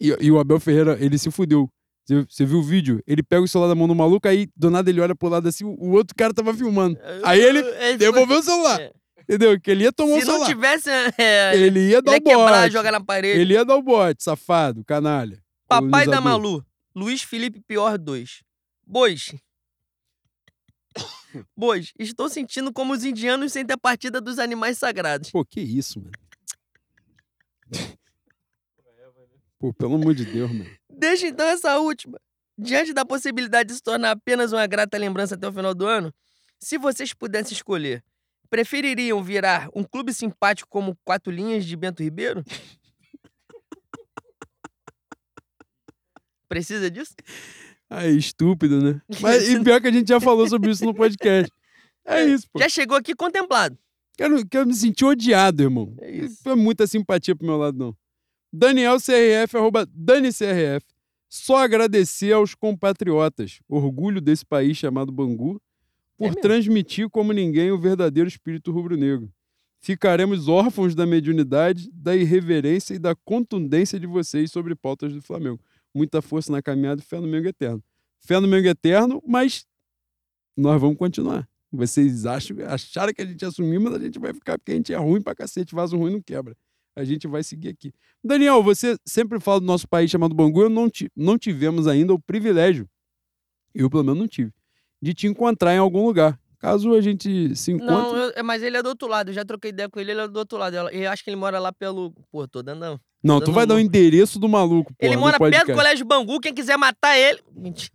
E, 0.00 0.14
e 0.20 0.30
o 0.30 0.38
Abel 0.38 0.60
Ferreira, 0.60 0.96
ele 1.02 1.18
se 1.18 1.30
fudeu. 1.30 1.70
Você- 2.06 2.44
viu 2.44 2.58
o 2.58 2.62
vídeo? 2.62 3.02
Ele 3.06 3.22
pega 3.22 3.42
o 3.42 3.48
celular 3.48 3.68
da 3.68 3.74
mão 3.74 3.88
do 3.88 3.94
maluco, 3.94 4.28
aí 4.28 4.48
do 4.56 4.70
nada 4.70 4.88
ele 4.88 5.00
olha 5.00 5.14
pro 5.14 5.28
lado 5.28 5.48
assim, 5.48 5.64
o 5.64 5.90
outro 5.90 6.14
cara 6.14 6.32
tava 6.32 6.54
filmando. 6.54 6.98
Aí 7.24 7.40
ele 7.40 7.58
É, 7.76 7.96
Devolveu 7.96 8.38
o 8.38 8.42
celular. 8.42 8.80
É. 8.80 8.92
Entendeu? 9.22 9.60
Que 9.60 9.72
ele 9.72 9.82
ia 9.82 9.92
tomar 9.92 10.16
o 10.16 10.20
Se 10.20 10.24
não 10.26 10.34
celular. 10.34 10.46
tivesse, 10.48 10.88
é, 11.18 11.52
ele 11.56 11.64
Ele 11.66 11.88
ia 11.90 12.00
dar 12.00 12.12
ia 12.12 12.18
o 12.18 12.22
quebrar, 12.22 12.60
bote. 12.62 12.72
jogar 12.72 12.92
na 12.92 13.00
parede. 13.02 13.40
Ele 13.40 13.54
ia 13.54 13.64
dar 13.64 13.74
o 13.74 13.82
bote, 13.82 14.22
safado, 14.22 14.84
canalha. 14.84 15.42
Papai 15.66 16.06
da. 16.06 16.20
Malu, 16.20 16.64
Luiz 16.94 17.22
Felipe 17.22 17.60
Pior 17.60 17.98
2. 17.98 18.42
Bois. 18.86 19.34
Bois, 21.56 21.92
estou 21.98 22.28
sentindo 22.30 22.72
como 22.72 22.92
os 22.94 23.04
indianos 23.04 23.52
sentem 23.52 23.74
a 23.74 23.78
partida 23.78 24.20
dos 24.20 24.38
animais 24.38 24.78
sagrados. 24.78 25.30
Pô, 25.30 25.44
que 25.44 25.60
isso, 25.60 25.98
mano. 26.00 26.12
Pô, 29.58 29.72
pelo 29.72 29.94
amor 29.96 30.14
de 30.14 30.24
Deus, 30.24 30.50
mano. 30.52 30.70
Deixa 30.96 31.28
então 31.28 31.46
essa 31.46 31.78
última. 31.78 32.18
Diante 32.58 32.94
da 32.94 33.04
possibilidade 33.04 33.68
de 33.68 33.74
se 33.74 33.82
tornar 33.82 34.12
apenas 34.12 34.52
uma 34.52 34.66
grata 34.66 34.96
lembrança 34.96 35.34
até 35.34 35.46
o 35.46 35.52
final 35.52 35.74
do 35.74 35.86
ano, 35.86 36.12
se 36.58 36.78
vocês 36.78 37.12
pudessem 37.12 37.52
escolher, 37.52 38.02
prefeririam 38.48 39.22
virar 39.22 39.68
um 39.74 39.84
clube 39.84 40.14
simpático 40.14 40.68
como 40.70 40.96
Quatro 41.04 41.30
Linhas 41.30 41.66
de 41.66 41.76
Bento 41.76 42.02
Ribeiro? 42.02 42.42
Precisa 46.48 46.90
disso? 46.90 47.14
Aí, 47.90 48.16
estúpido, 48.16 48.82
né? 48.82 49.02
Mas, 49.20 49.48
e 49.48 49.62
pior 49.62 49.80
que 49.80 49.88
a 49.88 49.92
gente 49.92 50.08
já 50.08 50.18
falou 50.18 50.48
sobre 50.48 50.70
isso 50.70 50.84
no 50.84 50.94
podcast. 50.94 51.52
É 52.08 52.24
isso, 52.24 52.46
pô. 52.52 52.60
Já 52.60 52.68
chegou 52.68 52.96
aqui 52.96 53.16
contemplado. 53.16 53.76
Quero, 54.16 54.46
quero 54.46 54.64
me 54.64 54.74
sentir 54.74 55.04
odiado, 55.04 55.64
irmão. 55.64 55.92
É 55.98 56.08
isso. 56.08 56.36
Não 56.36 56.36
foi 56.44 56.54
muita 56.54 56.86
simpatia 56.86 57.34
pro 57.34 57.44
meu 57.44 57.56
lado, 57.56 57.76
não. 57.76 57.96
Daniel 58.52 58.96
CRF, 58.98 59.56
arroba 59.56 59.86
DaniCRF. 59.92 60.86
Só 61.28 61.58
agradecer 61.58 62.32
aos 62.32 62.54
compatriotas, 62.54 63.60
orgulho 63.68 64.20
desse 64.20 64.44
país 64.44 64.76
chamado 64.76 65.12
Bangu, 65.12 65.60
por 66.16 66.28
mesmo. 66.28 66.40
transmitir 66.40 67.10
como 67.10 67.32
ninguém 67.32 67.70
o 67.70 67.78
verdadeiro 67.78 68.28
espírito 68.28 68.70
rubro-negro. 68.70 69.30
Ficaremos 69.80 70.48
órfãos 70.48 70.94
da 70.94 71.06
mediunidade, 71.06 71.90
da 71.92 72.16
irreverência 72.16 72.94
e 72.94 72.98
da 72.98 73.14
contundência 73.14 74.00
de 74.00 74.06
vocês 74.06 74.50
sobre 74.50 74.74
pautas 74.74 75.12
do 75.12 75.20
Flamengo. 75.20 75.60
Muita 75.94 76.22
força 76.22 76.50
na 76.50 76.62
caminhada 76.62 77.00
e 77.00 77.04
fé 77.04 77.20
no 77.20 77.26
Mengo 77.26 77.48
Eterno. 77.48 77.82
Fé 78.20 78.40
no 78.40 78.48
Mengo 78.48 78.66
Eterno, 78.66 79.22
mas 79.26 79.66
nós 80.56 80.80
vamos 80.80 80.96
continuar. 80.96 81.48
Vocês 81.70 82.24
acham, 82.24 82.56
acharam 82.66 83.12
que 83.12 83.22
a 83.22 83.26
gente 83.26 83.44
assumiu, 83.44 83.80
mas 83.80 83.94
a 83.94 83.98
gente 83.98 84.18
vai 84.18 84.32
ficar 84.32 84.58
porque 84.58 84.72
a 84.72 84.74
gente 84.74 84.92
é 84.92 84.96
ruim 84.96 85.20
pra 85.20 85.34
cacete, 85.34 85.74
vaso 85.74 85.96
ruim 85.96 86.12
não 86.12 86.22
quebra. 86.22 86.56
A 86.96 87.04
gente 87.04 87.28
vai 87.28 87.42
seguir 87.42 87.68
aqui. 87.68 87.92
Daniel, 88.24 88.62
você 88.62 88.96
sempre 89.04 89.38
fala 89.38 89.60
do 89.60 89.66
nosso 89.66 89.86
país 89.86 90.10
chamado 90.10 90.34
Bangu, 90.34 90.62
eu 90.62 90.70
não, 90.70 90.88
não 91.14 91.36
tivemos 91.38 91.86
ainda 91.86 92.14
o 92.14 92.18
privilégio, 92.18 92.88
eu 93.74 93.90
pelo 93.90 94.02
menos 94.04 94.18
não 94.18 94.26
tive, 94.26 94.50
de 95.00 95.12
te 95.12 95.26
encontrar 95.26 95.74
em 95.74 95.78
algum 95.78 96.04
lugar. 96.06 96.40
Caso 96.58 96.94
a 96.94 97.00
gente 97.02 97.54
se 97.54 97.70
encontre. 97.70 97.94
Não, 97.94 98.16
eu- 98.16 98.32
é, 98.34 98.42
mas 98.42 98.62
ele 98.62 98.78
é 98.78 98.82
do 98.82 98.88
outro 98.88 99.06
lado. 99.06 99.28
Eu 99.28 99.34
já 99.34 99.44
troquei 99.44 99.68
ideia 99.70 99.90
com 99.90 100.00
ele, 100.00 100.12
ele 100.12 100.22
é 100.22 100.26
do 100.26 100.38
outro 100.38 100.56
lado. 100.56 100.74
Eu- 100.74 101.10
acho 101.12 101.22
que 101.22 101.28
ele 101.28 101.36
mora 101.36 101.58
lá 101.58 101.70
pelo. 101.70 102.12
Pô, 102.32 102.48
tô 102.48 102.62
dando. 102.62 102.80
não. 102.80 103.00
não, 103.22 103.40
tu 103.42 103.52
vai 103.52 103.66
dar 103.66 103.74
o 103.74 103.76
um- 103.76 103.80
endereço 103.80 104.38
do 104.38 104.48
maluco, 104.48 104.90
pô. 104.94 105.04
Ele 105.06 105.16
mora 105.18 105.38
perto 105.38 105.66
do 105.66 105.74
Colégio 105.74 106.06
Bangu. 106.06 106.40
Quem 106.40 106.54
quiser 106.54 106.78
matar 106.78 107.16
ele. 107.18 107.40
Mentira. 107.54 107.92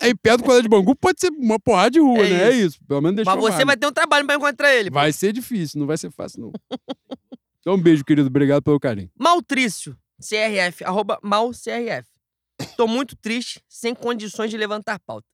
Aí 0.00 0.14
perto 0.16 0.38
do 0.38 0.44
colégio 0.44 0.64
de 0.64 0.68
Bangu 0.68 0.96
pode 0.96 1.20
ser 1.20 1.30
uma 1.30 1.60
porrada 1.60 1.92
de 1.92 2.00
rua, 2.00 2.18
É 2.18 2.28
né? 2.28 2.42
É 2.44 2.50
isso. 2.50 2.66
isso. 2.66 2.84
Pelo 2.88 3.00
menos 3.00 3.16
deixa 3.16 3.30
Mas 3.30 3.40
você 3.40 3.64
vai 3.64 3.76
ter 3.76 3.86
um 3.86 3.92
trabalho 3.92 4.26
pra 4.26 4.34
encontrar 4.34 4.74
ele. 4.74 4.90
pô. 4.90 4.94
Vai 4.94 5.12
ser 5.12 5.32
difícil, 5.32 5.78
não 5.78 5.86
vai 5.86 5.96
ser 5.96 6.10
fácil, 6.10 6.40
não. 6.42 6.52
Então, 7.62 7.74
um 7.74 7.80
beijo, 7.80 8.04
querido. 8.04 8.26
Obrigado 8.26 8.60
pelo 8.60 8.80
carinho. 8.80 9.08
Maltrício, 9.16 9.96
CRF, 10.20 10.84
arroba 10.84 11.16
malCRF. 11.22 12.10
Tô 12.76 12.88
muito 12.88 13.16
triste, 13.16 13.62
sem 13.68 13.94
condições 13.94 14.50
de 14.50 14.56
levantar 14.56 14.98
pauta. 14.98 15.26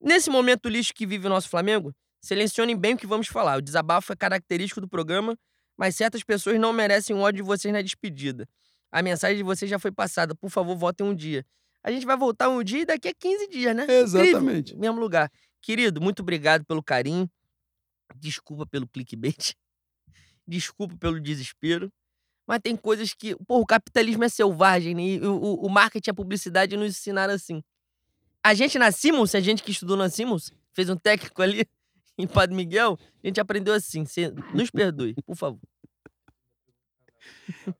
Nesse 0.00 0.28
momento 0.28 0.68
lixo 0.68 0.92
que 0.92 1.06
vive 1.06 1.28
o 1.28 1.30
nosso 1.30 1.48
Flamengo, 1.48 1.94
selecionem 2.20 2.76
bem 2.76 2.94
o 2.94 2.96
que 2.96 3.06
vamos 3.06 3.28
falar. 3.28 3.58
O 3.58 3.62
desabafo 3.62 4.12
é 4.12 4.16
característico 4.16 4.80
do 4.80 4.88
programa, 4.88 5.38
mas 5.76 5.94
certas 5.94 6.24
pessoas 6.24 6.58
não 6.58 6.72
merecem 6.72 7.14
o 7.14 7.20
ódio 7.20 7.44
de 7.44 7.46
vocês 7.46 7.72
na 7.72 7.80
despedida. 7.80 8.48
A 8.90 9.00
mensagem 9.00 9.36
de 9.36 9.44
vocês 9.44 9.70
já 9.70 9.78
foi 9.78 9.92
passada. 9.92 10.34
Por 10.34 10.50
favor, 10.50 10.76
votem 10.76 11.06
um 11.06 11.14
dia. 11.14 11.46
A 11.84 11.92
gente 11.92 12.04
vai 12.04 12.16
voltar 12.16 12.48
um 12.48 12.62
dia 12.62 12.80
e 12.80 12.84
daqui 12.84 13.08
a 13.08 13.14
15 13.14 13.48
dias, 13.48 13.76
né? 13.76 13.84
Incrível. 13.84 14.02
Exatamente. 14.02 14.76
Mesmo 14.76 14.98
lugar. 14.98 15.30
Querido, 15.60 16.00
muito 16.00 16.22
obrigado 16.22 16.64
pelo 16.64 16.82
carinho. 16.82 17.30
Desculpa 18.16 18.66
pelo 18.66 18.88
clickbait. 18.88 19.54
Desculpa 20.46 20.96
pelo 20.96 21.20
desespero. 21.20 21.92
Mas 22.46 22.60
tem 22.62 22.76
coisas 22.76 23.14
que. 23.14 23.36
Pô, 23.46 23.60
o 23.60 23.66
capitalismo 23.66 24.24
é 24.24 24.28
selvagem, 24.28 24.94
né? 24.94 25.02
E 25.02 25.20
o, 25.20 25.34
o, 25.34 25.66
o 25.66 25.70
marketing 25.70 26.10
e 26.10 26.12
a 26.12 26.14
publicidade 26.14 26.76
nos 26.76 26.90
ensinaram 26.90 27.34
assim. 27.34 27.62
A 28.42 28.54
gente 28.54 28.78
na 28.78 28.90
Simons, 28.90 29.34
a 29.34 29.40
gente 29.40 29.62
que 29.62 29.70
estudou 29.70 29.96
na 29.96 30.10
Simons, 30.10 30.52
fez 30.72 30.90
um 30.90 30.96
técnico 30.96 31.40
ali 31.40 31.64
em 32.18 32.26
Padre 32.26 32.56
Miguel, 32.56 32.98
a 33.22 33.26
gente 33.26 33.40
aprendeu 33.40 33.72
assim. 33.72 34.04
Nos 34.52 34.70
perdoe, 34.70 35.14
por 35.24 35.36
favor. 35.36 35.60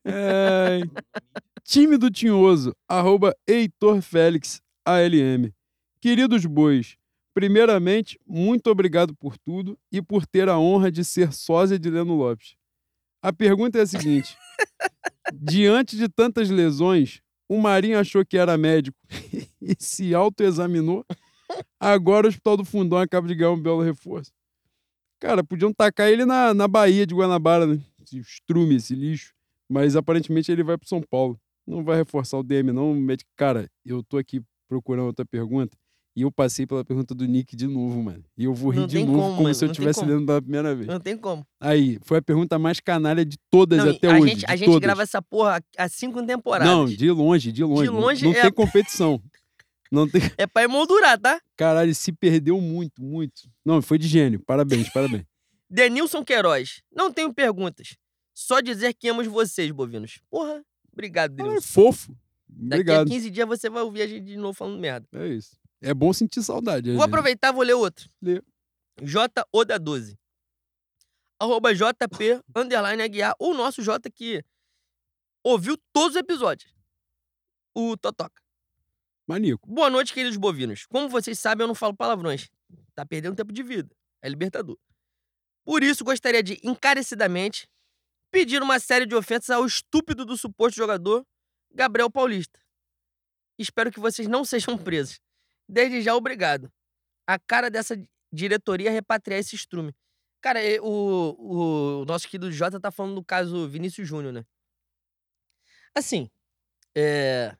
É... 0.05 0.79
Time 1.63 1.97
do 1.97 2.09
Tinhoso, 2.09 2.75
arroba 2.87 3.35
Heitor 3.47 4.01
Félix, 4.01 4.61
ALM. 4.85 5.51
Queridos 5.99 6.45
bois, 6.45 6.97
primeiramente, 7.33 8.19
muito 8.25 8.69
obrigado 8.69 9.15
por 9.15 9.37
tudo 9.37 9.77
e 9.91 10.01
por 10.01 10.25
ter 10.25 10.47
a 10.47 10.57
honra 10.57 10.91
de 10.91 11.03
ser 11.03 11.33
sósia 11.33 11.79
de 11.79 11.89
Leno 11.89 12.15
Lopes. 12.15 12.55
A 13.21 13.33
pergunta 13.33 13.79
é 13.79 13.81
a 13.81 13.87
seguinte: 13.87 14.37
diante 15.33 15.97
de 15.97 16.07
tantas 16.07 16.49
lesões, 16.49 17.21
o 17.49 17.59
Marinho 17.59 17.99
achou 17.99 18.25
que 18.25 18.37
era 18.37 18.57
médico 18.57 18.97
e 19.61 19.75
se 19.79 20.13
autoexaminou. 20.13 21.05
Agora 21.79 22.27
o 22.27 22.29
Hospital 22.29 22.57
do 22.57 22.65
Fundão 22.65 22.97
acaba 22.97 23.27
de 23.27 23.35
ganhar 23.35 23.51
um 23.51 23.61
belo 23.61 23.81
reforço. 23.81 24.31
Cara, 25.19 25.43
podiam 25.43 25.73
tacar 25.73 26.09
ele 26.09 26.25
na, 26.25 26.53
na 26.53 26.67
Bahia 26.67 27.05
de 27.05 27.15
Guanabara, 27.15 27.65
né? 27.65 27.79
Esse 28.01 28.19
estrume, 28.19 28.75
esse 28.75 28.93
lixo. 28.93 29.33
Mas 29.69 29.95
aparentemente 29.95 30.51
ele 30.51 30.63
vai 30.63 30.77
pro 30.77 30.87
São 30.87 31.01
Paulo. 31.01 31.39
Não 31.65 31.83
vai 31.83 31.95
reforçar 31.95 32.37
o 32.37 32.43
DM, 32.43 32.73
não. 32.73 32.93
Médico. 32.93 33.29
Cara, 33.37 33.69
eu 33.85 34.03
tô 34.03 34.17
aqui 34.17 34.41
procurando 34.67 35.05
outra 35.05 35.25
pergunta 35.25 35.77
e 36.15 36.21
eu 36.21 36.31
passei 36.31 36.65
pela 36.67 36.85
pergunta 36.85 37.15
do 37.15 37.25
Nick 37.25 37.55
de 37.55 37.65
novo, 37.67 38.01
mano. 38.03 38.23
E 38.37 38.43
eu 38.43 38.53
vou 38.53 38.71
rir 38.71 38.81
Não 38.81 38.87
de 38.87 38.99
novo, 38.99 39.11
como, 39.13 39.29
como, 39.31 39.43
mano, 39.43 39.55
se 39.55 39.63
eu 39.63 39.67
não 39.67 39.71
estivesse 39.71 40.05
lendo 40.05 40.25
pela 40.25 40.41
primeira 40.41 40.75
vez. 40.75 40.87
Não 40.87 40.99
tem 40.99 41.17
como. 41.17 41.45
Aí, 41.59 41.97
foi 42.03 42.17
a 42.19 42.21
pergunta 42.21 42.59
mais 42.59 42.79
canalha 42.79 43.25
de 43.25 43.37
todas 43.49 43.83
Não, 43.83 43.91
até 43.91 44.11
a 44.11 44.19
hoje. 44.19 44.29
gente, 44.33 44.45
a 44.45 44.51
de 44.53 44.57
gente 44.59 44.65
todas. 44.67 44.81
grava 44.81 45.01
essa 45.03 45.21
porra 45.21 45.63
há 45.77 45.89
cinco 45.89 46.23
temporadas. 46.25 46.67
Não, 46.67 46.85
de 46.85 47.09
longe, 47.11 47.51
de 47.51 47.63
longe. 47.63 47.85
Não- 47.89 47.99
longe 47.99 48.23
não 48.25 48.31
é 48.33 48.41
tem 48.41 48.51
competição. 48.51 49.21
Não 49.91 50.07
tem... 50.09 50.21
É 50.37 50.47
pra 50.47 50.63
emoldurar, 50.63 51.19
tá? 51.19 51.39
Caralho, 51.57 51.93
se 51.95 52.11
perdeu 52.11 52.59
muito, 52.61 53.01
muito. 53.03 53.41
Não, 53.65 53.81
foi 53.81 53.97
de 53.97 54.07
gênio. 54.07 54.39
Parabéns, 54.39 54.89
parabéns. 54.89 55.23
Denilson 55.69 56.23
Queiroz. 56.23 56.81
Não 56.95 57.11
tenho 57.11 57.33
perguntas. 57.33 57.95
Só 58.35 58.59
dizer 58.61 58.93
que 58.93 59.07
amo 59.07 59.23
vocês, 59.29 59.71
bovinos. 59.71 60.19
Porra, 60.29 60.63
obrigado, 60.91 61.31
Ah, 61.31 61.41
é 61.41 61.43
Denilson. 61.45 61.67
fofo. 61.67 62.15
Daqui 62.47 62.81
Obrigado. 62.81 63.07
a 63.07 63.09
15 63.11 63.29
dias 63.31 63.47
você 63.47 63.67
vai 63.69 63.81
ouvir 63.81 64.03
a 64.03 64.07
gente 64.07 64.25
de 64.25 64.37
novo 64.37 64.53
falando 64.53 64.79
merda. 64.79 65.07
É 65.13 65.27
isso. 65.27 65.57
É 65.83 65.93
bom 65.93 66.13
sentir 66.13 66.41
saudade. 66.41 66.89
às 66.89 66.95
Vou 66.95 67.01
vezes. 67.03 67.13
aproveitar 67.13 67.49
e 67.49 67.51
vou 67.51 67.63
ler 67.63 67.73
outro. 67.73 68.09
Lê. 68.21 68.41
J 69.01 69.45
Oda 69.51 69.77
12. 69.77 70.17
Arroba 71.39 71.73
JP 71.75 72.41
underline 72.55 73.01
Aguiar. 73.03 73.35
O 73.37 73.53
nosso 73.53 73.81
J 73.83 74.09
que 74.09 74.41
ouviu 75.43 75.77
todos 75.91 76.11
os 76.15 76.21
episódios. 76.21 76.73
O 77.75 77.97
Totoca. 77.97 78.41
Maníaco. 79.27 79.67
Boa 79.67 79.89
noite, 79.89 80.13
queridos 80.13 80.37
bovinos. 80.37 80.85
Como 80.85 81.09
vocês 81.09 81.37
sabem, 81.37 81.63
eu 81.63 81.67
não 81.67 81.75
falo 81.75 81.93
palavrões. 81.95 82.49
Tá 82.95 83.05
perdendo 83.05 83.35
tempo 83.35 83.51
de 83.51 83.61
vida. 83.63 83.93
É 84.21 84.29
libertador. 84.29 84.77
Por 85.65 85.83
isso, 85.83 86.03
gostaria 86.05 86.41
de, 86.43 86.59
encarecidamente, 86.63 87.67
pedir 88.31 88.61
uma 88.61 88.79
série 88.79 89.05
de 89.05 89.15
ofensas 89.15 89.49
ao 89.49 89.65
estúpido 89.65 90.25
do 90.25 90.37
suposto 90.37 90.77
jogador 90.77 91.25
Gabriel 91.73 92.09
Paulista. 92.09 92.59
Espero 93.57 93.91
que 93.91 93.99
vocês 93.99 94.27
não 94.27 94.45
sejam 94.45 94.77
presos. 94.77 95.19
Desde 95.73 96.03
já, 96.03 96.15
obrigado. 96.15 96.71
A 97.27 97.39
cara 97.39 97.67
dessa 97.67 97.99
diretoria 98.31 98.89
é 98.89 98.93
repatriar 98.93 99.39
esse 99.39 99.55
estrume. 99.55 99.91
Cara, 100.39 100.59
o, 100.83 102.01
o 102.01 102.05
nosso 102.05 102.27
querido 102.27 102.51
Jota 102.51 102.79
tá 102.79 102.91
falando 102.91 103.15
do 103.15 103.23
caso 103.23 103.67
Vinícius 103.67 104.07
Júnior, 104.07 104.31
né? 104.31 104.45
Assim, 105.95 106.29
é, 106.95 107.55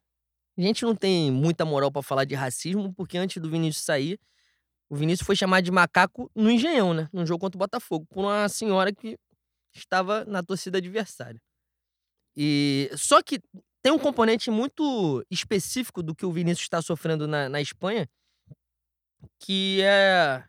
a 0.56 0.62
gente 0.62 0.84
não 0.84 0.96
tem 0.96 1.32
muita 1.32 1.66
moral 1.66 1.92
pra 1.92 2.04
falar 2.04 2.26
de 2.26 2.36
racismo, 2.36 2.94
porque 2.94 3.18
antes 3.18 3.42
do 3.42 3.50
Vinícius 3.50 3.84
sair, 3.84 4.20
o 4.90 4.96
Vinícius 4.96 5.26
foi 5.26 5.36
chamado 5.36 5.64
de 5.64 5.72
macaco 5.72 6.30
no 6.36 6.52
Engenhão, 6.52 6.94
né? 6.94 7.10
No 7.12 7.26
jogo 7.26 7.40
contra 7.42 7.58
o 7.58 7.60
Botafogo, 7.60 8.06
por 8.12 8.26
uma 8.26 8.48
senhora 8.48 8.94
que 8.94 9.18
estava 9.74 10.24
na 10.26 10.44
torcida 10.44 10.78
adversária. 10.78 11.42
E 12.38 12.92
só 12.96 13.24
que 13.24 13.40
tem 13.84 13.92
um 13.92 14.00
componente 14.00 14.50
muito 14.50 15.24
específico 15.30 16.02
do 16.02 16.16
que 16.16 16.26
o 16.26 16.32
Vinícius 16.32 16.64
está 16.64 16.82
sofrendo 16.82 17.28
na, 17.28 17.50
na 17.50 17.62
Espanha, 17.62 18.10
que 19.40 19.82
é 19.84 20.44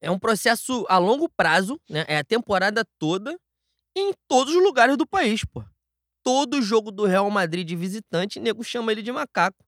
é 0.00 0.10
um 0.10 0.18
processo 0.18 0.86
a 0.88 0.96
longo 0.96 1.28
prazo, 1.28 1.78
né? 1.88 2.04
É 2.08 2.18
a 2.18 2.24
temporada 2.24 2.84
toda 2.98 3.38
em 3.96 4.12
todos 4.28 4.54
os 4.54 4.62
lugares 4.62 4.96
do 4.96 5.06
país, 5.06 5.44
pô. 5.44 5.62
Todo 6.22 6.62
jogo 6.62 6.90
do 6.90 7.04
Real 7.04 7.28
Madrid 7.30 7.66
de 7.66 7.74
visitante, 7.76 8.38
nego 8.38 8.62
chama 8.62 8.92
ele 8.92 9.02
de 9.02 9.10
macaco. 9.10 9.64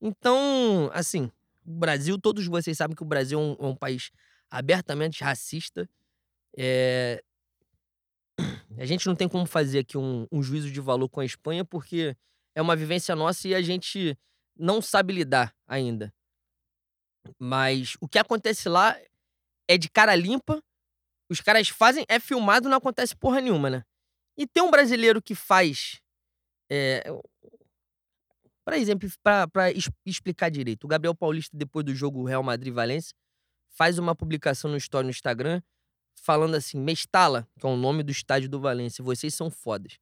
Então, 0.00 0.90
assim, 0.94 1.30
o 1.66 1.72
Brasil, 1.72 2.18
todos 2.18 2.46
vocês 2.46 2.76
sabem 2.76 2.96
que 2.96 3.02
o 3.02 3.06
Brasil 3.06 3.38
é 3.38 3.42
um, 3.42 3.56
é 3.58 3.66
um 3.66 3.76
país 3.76 4.10
abertamente 4.48 5.24
racista. 5.24 5.88
É, 6.56 7.22
A 8.78 8.84
gente 8.84 9.06
não 9.06 9.16
tem 9.16 9.28
como 9.28 9.46
fazer 9.46 9.80
aqui 9.80 9.98
um, 9.98 10.26
um 10.30 10.42
juízo 10.42 10.70
de 10.70 10.80
valor 10.80 11.08
com 11.08 11.20
a 11.20 11.24
Espanha, 11.24 11.64
porque 11.64 12.16
é 12.54 12.62
uma 12.62 12.76
vivência 12.76 13.16
nossa 13.16 13.48
e 13.48 13.54
a 13.54 13.62
gente 13.62 14.16
não 14.56 14.80
sabe 14.80 15.12
lidar 15.12 15.54
ainda. 15.66 16.12
Mas 17.38 17.96
o 18.00 18.08
que 18.08 18.18
acontece 18.18 18.68
lá 18.68 18.96
é 19.68 19.76
de 19.76 19.88
cara 19.88 20.14
limpa, 20.14 20.62
os 21.30 21.40
caras 21.40 21.68
fazem, 21.68 22.04
é 22.08 22.18
filmado, 22.18 22.68
não 22.68 22.78
acontece 22.78 23.14
porra 23.16 23.40
nenhuma, 23.40 23.70
né? 23.70 23.84
E 24.36 24.46
tem 24.46 24.62
um 24.62 24.70
brasileiro 24.70 25.22
que 25.22 25.34
faz. 25.34 26.00
É, 26.70 27.04
para 28.64 28.78
exemplo, 28.78 29.08
para 29.22 29.70
explicar 30.06 30.50
direito, 30.50 30.84
o 30.84 30.88
Gabriel 30.88 31.14
Paulista, 31.14 31.56
depois 31.56 31.84
do 31.84 31.94
jogo 31.94 32.24
Real 32.24 32.42
Madrid-Valência, 32.42 33.14
faz 33.70 33.98
uma 33.98 34.14
publicação 34.14 34.70
no 34.70 34.76
story 34.76 35.04
no 35.04 35.10
Instagram 35.10 35.62
falando 36.22 36.54
assim: 36.54 36.78
Mestala, 36.78 37.48
que 37.58 37.66
é 37.66 37.68
o 37.68 37.76
nome 37.76 38.02
do 38.02 38.10
estádio 38.10 38.48
do 38.48 38.60
Valência, 38.60 39.02
vocês 39.02 39.34
são 39.34 39.50
fodas. 39.50 39.98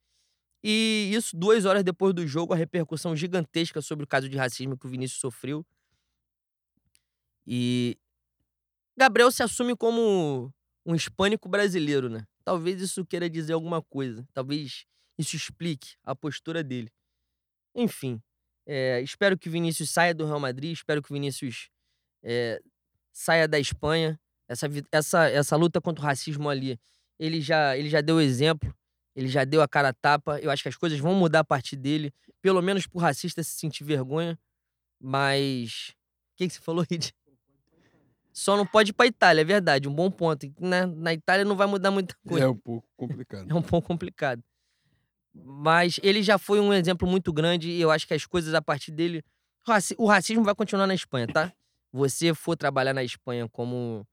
E 0.63 1.11
isso, 1.13 1.37
duas 1.37 1.65
horas 1.65 1.85
depois 1.85 2.13
do 2.13 2.27
jogo, 2.27 2.53
a 2.53 2.57
repercussão 2.57 3.15
gigantesca 3.15 3.81
sobre 3.81 4.05
o 4.05 4.09
caso 4.09 4.29
de 4.29 4.37
racismo 4.37 4.77
que 4.77 4.87
o 4.87 4.91
Vinícius 4.91 5.21
sofreu. 5.21 5.65
E 7.47 7.97
Gabriel 8.97 9.31
se 9.31 9.43
assume 9.43 9.77
como 9.77 10.53
um 10.85 10.95
hispânico 10.95 11.49
brasileiro, 11.49 12.09
né? 12.09 12.27
Talvez 12.45 12.81
isso 12.81 13.07
queira 13.07 13.31
dizer 13.31 13.53
alguma 13.53 13.81
coisa. 13.81 14.27
Talvez 14.33 14.85
isso 15.17 15.37
explique 15.37 15.97
a 16.03 16.15
postura 16.15 16.65
dele. 16.65 16.91
Enfim, 17.75 18.21
é, 18.67 19.01
espero 19.01 19.39
que 19.39 19.49
o 19.49 19.53
Vinícius 19.53 19.91
saia 19.91 20.15
do 20.15 20.27
Real 20.27 20.41
Madrid, 20.41 20.73
espero 20.73 21.03
que 21.03 21.11
o 21.11 21.15
Vinícius 21.15 21.71
é, 22.23 22.61
saia 23.13 23.47
da 23.47 23.59
Espanha. 23.59 24.21
Essa, 24.49 24.69
essa, 24.91 25.29
essa 25.29 25.57
luta 25.57 25.81
contra 25.81 26.03
o 26.03 26.07
racismo 26.07 26.49
ali, 26.49 26.81
ele 27.19 27.41
já, 27.41 27.77
ele 27.77 27.89
já 27.89 28.01
deu 28.01 28.21
exemplo, 28.21 28.75
ele 29.15 29.29
já 29.29 29.45
deu 29.45 29.61
a 29.61 29.69
cara 29.69 29.91
a 29.91 29.93
tapa. 29.93 30.39
Eu 30.41 30.51
acho 30.51 30.63
que 30.63 30.69
as 30.69 30.77
coisas 30.77 30.99
vão 30.99 31.15
mudar 31.15 31.41
a 31.41 31.45
partir 31.45 31.77
dele, 31.77 32.13
pelo 32.41 32.63
menos 32.63 32.87
pro 32.87 32.99
racista 32.99 33.43
se 33.43 33.51
sentir 33.51 33.85
vergonha. 33.85 34.39
Mas. 35.01 35.91
O 36.33 36.37
que, 36.39 36.49
que 36.49 36.55
você 36.55 36.61
falou, 36.61 36.85
Rid? 36.89 37.13
Só 38.33 38.57
não 38.57 38.65
pode 38.65 38.91
ir 38.91 38.93
pra 38.93 39.07
Itália, 39.07 39.43
é 39.43 39.45
verdade, 39.45 39.89
um 39.89 39.93
bom 39.93 40.09
ponto. 40.11 40.47
Na, 40.61 40.87
na 40.87 41.13
Itália 41.13 41.45
não 41.45 41.57
vai 41.57 41.67
mudar 41.67 41.91
muita 41.91 42.15
coisa. 42.27 42.45
É 42.45 42.49
um 42.49 42.57
pouco 42.57 42.89
complicado. 42.97 43.51
É 43.51 43.55
um 43.55 43.63
pouco 43.63 43.89
complicado. 43.89 44.43
Mas 45.35 45.99
ele 46.03 46.23
já 46.23 46.39
foi 46.39 46.61
um 46.61 46.73
exemplo 46.73 47.09
muito 47.09 47.33
grande 47.33 47.69
e 47.69 47.81
eu 47.81 47.91
acho 47.91 48.07
que 48.07 48.15
as 48.15 48.25
coisas 48.25 48.55
a 48.55 48.63
partir 48.63 48.93
dele. 48.93 49.25
O 49.99 50.07
racismo 50.07 50.43
vai 50.43 50.55
continuar 50.55 50.87
na 50.87 50.95
Espanha, 50.95 51.27
tá? 51.27 51.53
Você 51.93 52.33
for 52.33 52.57
trabalhar 52.57 52.95
na 52.95 53.03
Espanha 53.03 53.49
como. 53.49 54.07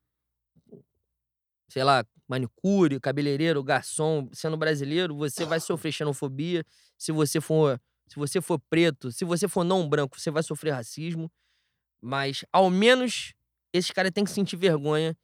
Sei 1.68 1.84
lá, 1.84 2.06
manicure, 2.28 3.00
cabeleireiro, 3.00 3.64
garçom, 3.64 4.30
sendo 4.34 4.58
brasileiro, 4.58 5.16
você 5.16 5.46
vai 5.46 5.60
sofrer 5.60 5.92
xenofobia. 5.92 6.66
Se 6.98 7.12
você 7.12 7.42
for. 7.42 7.80
Se 8.08 8.18
você 8.18 8.40
for 8.40 8.60
preto, 8.70 9.12
se 9.12 9.26
você 9.26 9.48
for 9.48 9.64
não 9.64 9.90
branco, 9.90 10.20
você 10.20 10.30
vai 10.30 10.44
sofrer 10.44 10.72
racismo. 10.72 11.32
Mas, 12.00 12.46
ao 12.54 12.70
menos, 12.70 13.34
esses 13.74 13.90
caras 13.90 14.12
têm 14.12 14.24
que 14.24 14.30
sentir 14.30 14.58
vergonha. 14.58 15.18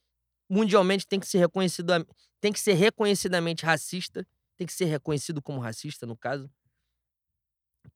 Mundialmente 0.49 1.07
tem 1.07 1.19
que 1.19 1.27
ser 1.27 1.37
reconhecido, 1.37 1.93
tem 2.41 2.51
que 2.51 2.59
ser 2.59 2.73
reconhecidamente 2.73 3.63
racista, 3.65 4.27
tem 4.57 4.65
que 4.65 4.73
ser 4.73 4.85
reconhecido 4.85 5.41
como 5.41 5.59
racista, 5.59 6.07
no 6.07 6.17
caso. 6.17 6.49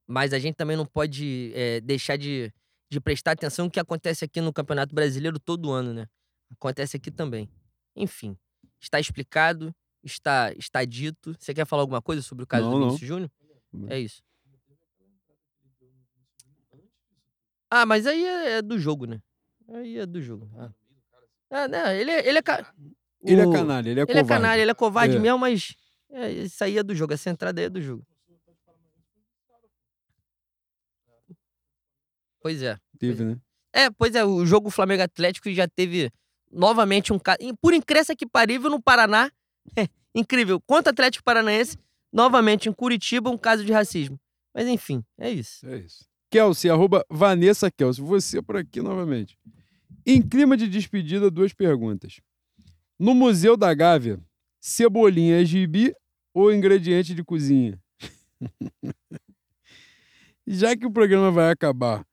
Mas 0.07 0.33
a 0.33 0.39
gente 0.39 0.55
também 0.55 0.77
não 0.77 0.85
pode 0.85 1.51
eh, 1.55 1.81
deixar 1.81 2.15
de, 2.15 2.53
de 2.89 3.01
prestar 3.01 3.31
atenção 3.31 3.65
no 3.65 3.71
que 3.71 3.79
acontece 3.79 4.23
aqui 4.23 4.39
no 4.39 4.53
Campeonato 4.53 4.93
Brasileiro 4.93 5.39
todo 5.39 5.71
ano, 5.71 5.93
né? 5.93 6.07
Acontece 6.51 6.95
aqui 6.95 7.09
também. 7.09 7.49
Enfim, 7.95 8.37
está 8.79 8.99
explicado, 8.99 9.73
está, 10.03 10.51
está 10.53 10.83
dito. 10.85 11.35
Você 11.39 11.53
quer 11.53 11.65
falar 11.65 11.81
alguma 11.83 12.01
coisa 12.01 12.21
sobre 12.21 12.43
o 12.43 12.47
caso 12.47 12.65
Não, 12.65 12.71
do 12.73 12.79
não. 12.79 12.85
Vinícius 12.87 13.07
Júnior? 13.07 13.31
É 13.87 13.99
isso. 13.99 14.21
Ah, 17.69 17.85
mas 17.85 18.05
aí 18.07 18.23
é, 18.23 18.51
é 18.57 18.61
do 18.61 18.77
jogo, 18.77 19.05
né? 19.05 19.21
Aí 19.67 19.97
é 19.97 20.05
do 20.05 20.21
jogo. 20.21 20.49
Ah. 20.57 20.71
Ah, 21.49 21.67
né, 21.67 21.99
ele 21.99 22.11
é, 22.11 22.27
ele 22.27 22.37
é, 22.37 22.41
ca- 22.41 22.73
Ele 23.23 23.41
é 23.41 23.45
o- 23.47 23.51
canalha, 23.51 23.89
ele 23.89 23.99
é 23.99 24.03
ele 24.03 24.11
é 24.11 24.21
covarde. 24.21 24.27
canalha, 24.27 24.61
ele 24.61 24.71
é 24.71 24.73
covarde 24.73 25.15
É. 25.15 25.19
mesmo, 25.19 25.39
mas 25.39 25.75
é, 26.09 26.31
isso 26.31 26.63
aí 26.63 26.77
é 26.77 26.83
do 26.83 26.93
jogo, 26.95 27.13
essa 27.13 27.29
entrada 27.29 27.59
aí 27.61 27.65
é 27.65 27.69
do 27.69 27.81
jogo. 27.81 28.05
Pois 32.39 32.61
é. 32.61 32.77
Teve, 32.99 33.23
né? 33.23 33.37
É, 33.73 33.89
pois 33.89 34.15
é, 34.15 34.23
o 34.23 34.45
jogo 34.45 34.69
Flamengo 34.69 35.03
Atlético 35.03 35.51
já 35.51 35.67
teve 35.67 36.11
novamente 36.55 37.13
um 37.13 37.19
caso. 37.19 37.37
Por 37.61 37.73
incrível 37.73 38.15
que 38.15 38.25
parível, 38.25 38.69
no 38.69 38.81
Paraná, 38.81 39.31
é, 39.75 39.87
incrível, 40.15 40.59
contra 40.61 40.91
o 40.91 40.93
Atlético 40.93 41.23
Paranaense, 41.23 41.77
novamente 42.11 42.69
em 42.69 42.73
Curitiba, 42.73 43.29
um 43.29 43.37
caso 43.37 43.63
de 43.63 43.71
racismo. 43.71 44.19
Mas 44.53 44.67
enfim, 44.67 45.03
é 45.19 45.29
isso. 45.29 45.67
É 45.67 45.77
isso. 45.77 46.05
Kelsey, 46.31 46.71
arroba 46.71 47.05
Vanessa 47.09 47.69
Kelsey. 47.69 48.03
Você 48.03 48.41
por 48.41 48.55
aqui 48.57 48.81
novamente. 48.81 49.37
Em 50.05 50.21
clima 50.21 50.55
de 50.55 50.67
despedida, 50.67 51.29
duas 51.29 51.53
perguntas. 51.53 52.19
No 52.97 53.13
Museu 53.13 53.57
da 53.57 53.73
Gávea, 53.73 54.19
cebolinha 54.59 55.41
é 55.41 55.45
gibi 55.45 55.93
ou 56.33 56.53
ingrediente 56.53 57.13
de 57.13 57.23
cozinha? 57.23 57.79
Já 60.47 60.75
que 60.75 60.85
o 60.85 60.91
programa 60.91 61.31
vai 61.31 61.51
acabar, 61.51 62.05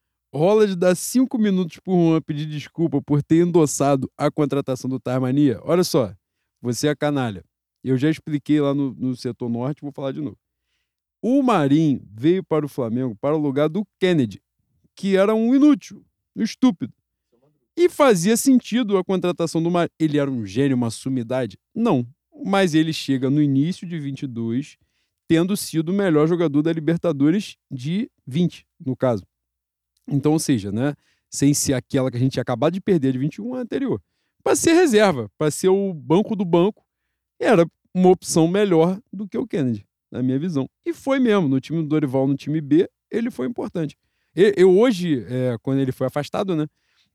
de 0.67 0.77
dar 0.77 0.95
cinco 0.95 1.37
minutos 1.39 1.79
por 1.79 1.95
Juan 1.95 2.23
pedir 2.23 2.47
desculpa 2.47 3.03
por 3.03 3.23
ter 3.23 3.47
endossado 3.47 4.11
a 4.17 4.31
contratação 4.31 4.89
do 4.89 4.99
Tarmania? 4.99 5.61
Olha 5.63 5.85
só, 5.85 6.15
você 6.61 6.89
é 6.89 6.95
canalha. 6.95 7.45
Eu 7.85 7.99
já 7.99 8.09
expliquei 8.09 8.61
lá 8.61 8.73
no, 8.73 8.95
no 8.95 9.15
setor 9.17 9.51
norte, 9.51 9.83
vou 9.83 9.93
falar 9.93 10.13
de 10.13 10.21
novo. 10.21 10.39
O 11.21 11.43
Marinho 11.43 12.03
veio 12.11 12.43
para 12.43 12.65
o 12.65 12.69
Flamengo 12.69 13.17
para 13.21 13.37
o 13.37 13.39
lugar 13.39 13.69
do 13.69 13.87
Kennedy, 14.01 14.41
que 14.97 15.17
era 15.17 15.35
um 15.35 15.55
inútil, 15.55 16.05
um 16.35 16.43
estúpido. 16.43 16.95
E 17.77 17.89
fazia 17.89 18.37
sentido 18.37 18.97
a 18.97 19.05
contratação 19.05 19.63
do 19.63 19.71
Marinho. 19.71 19.91
Ele 19.99 20.19
era 20.19 20.31
um 20.31 20.47
gênio, 20.47 20.77
uma 20.77 20.91
sumidade? 20.91 21.59
Não. 21.75 22.07
Mas 22.45 22.75
ele 22.75 22.93
chega 22.93 23.31
no 23.31 23.41
início 23.43 23.87
de 23.87 23.99
22, 23.99 24.77
tendo 25.29 25.57
sido 25.57 25.91
o 25.91 25.95
melhor 25.95 26.27
jogador 26.27 26.63
da 26.63 26.73
Libertadores 26.73 27.57
de 27.71 28.11
20, 28.27 28.67
no 28.85 28.97
caso. 28.97 29.25
Então, 30.09 30.33
ou 30.33 30.39
seja, 30.39 30.73
né? 30.73 30.95
Sem 31.31 31.55
ser 31.55 31.75
aquela 31.75 32.11
que 32.11 32.17
a 32.17 32.21
gente 32.21 32.33
tinha 32.33 32.43
acabado 32.43 32.73
de 32.75 32.81
perder 32.81 33.13
de 33.13 33.19
21 33.19 33.55
a 33.55 33.61
anterior. 33.61 34.01
Para 34.43 34.57
ser 34.57 34.73
reserva, 34.75 35.31
para 35.39 35.51
ser 35.51 35.69
o 35.69 35.95
banco 35.95 36.35
do 36.35 36.45
banco, 36.45 36.85
era 37.41 37.67
uma 37.95 38.11
opção 38.11 38.49
melhor 38.49 39.01
do 39.13 39.29
que 39.29 39.39
o 39.39 39.47
Kennedy, 39.47 39.87
na 40.11 40.23
minha 40.23 40.39
visão. 40.39 40.69
E 40.85 40.93
foi 40.93 41.19
mesmo. 41.19 41.49
No 41.49 41.61
time 41.61 41.81
do 41.81 41.89
Dorival, 41.89 42.27
no 42.27 42.37
time 42.37 42.61
B, 42.61 42.89
ele 43.11 43.31
foi 43.31 43.47
importante. 43.47 43.97
Eu, 44.35 44.53
eu 44.57 44.79
hoje, 44.79 45.25
é, 45.29 45.57
quando 45.63 45.81
ele 45.81 45.93
foi 45.93 46.07
afastado, 46.07 46.57
né? 46.57 46.67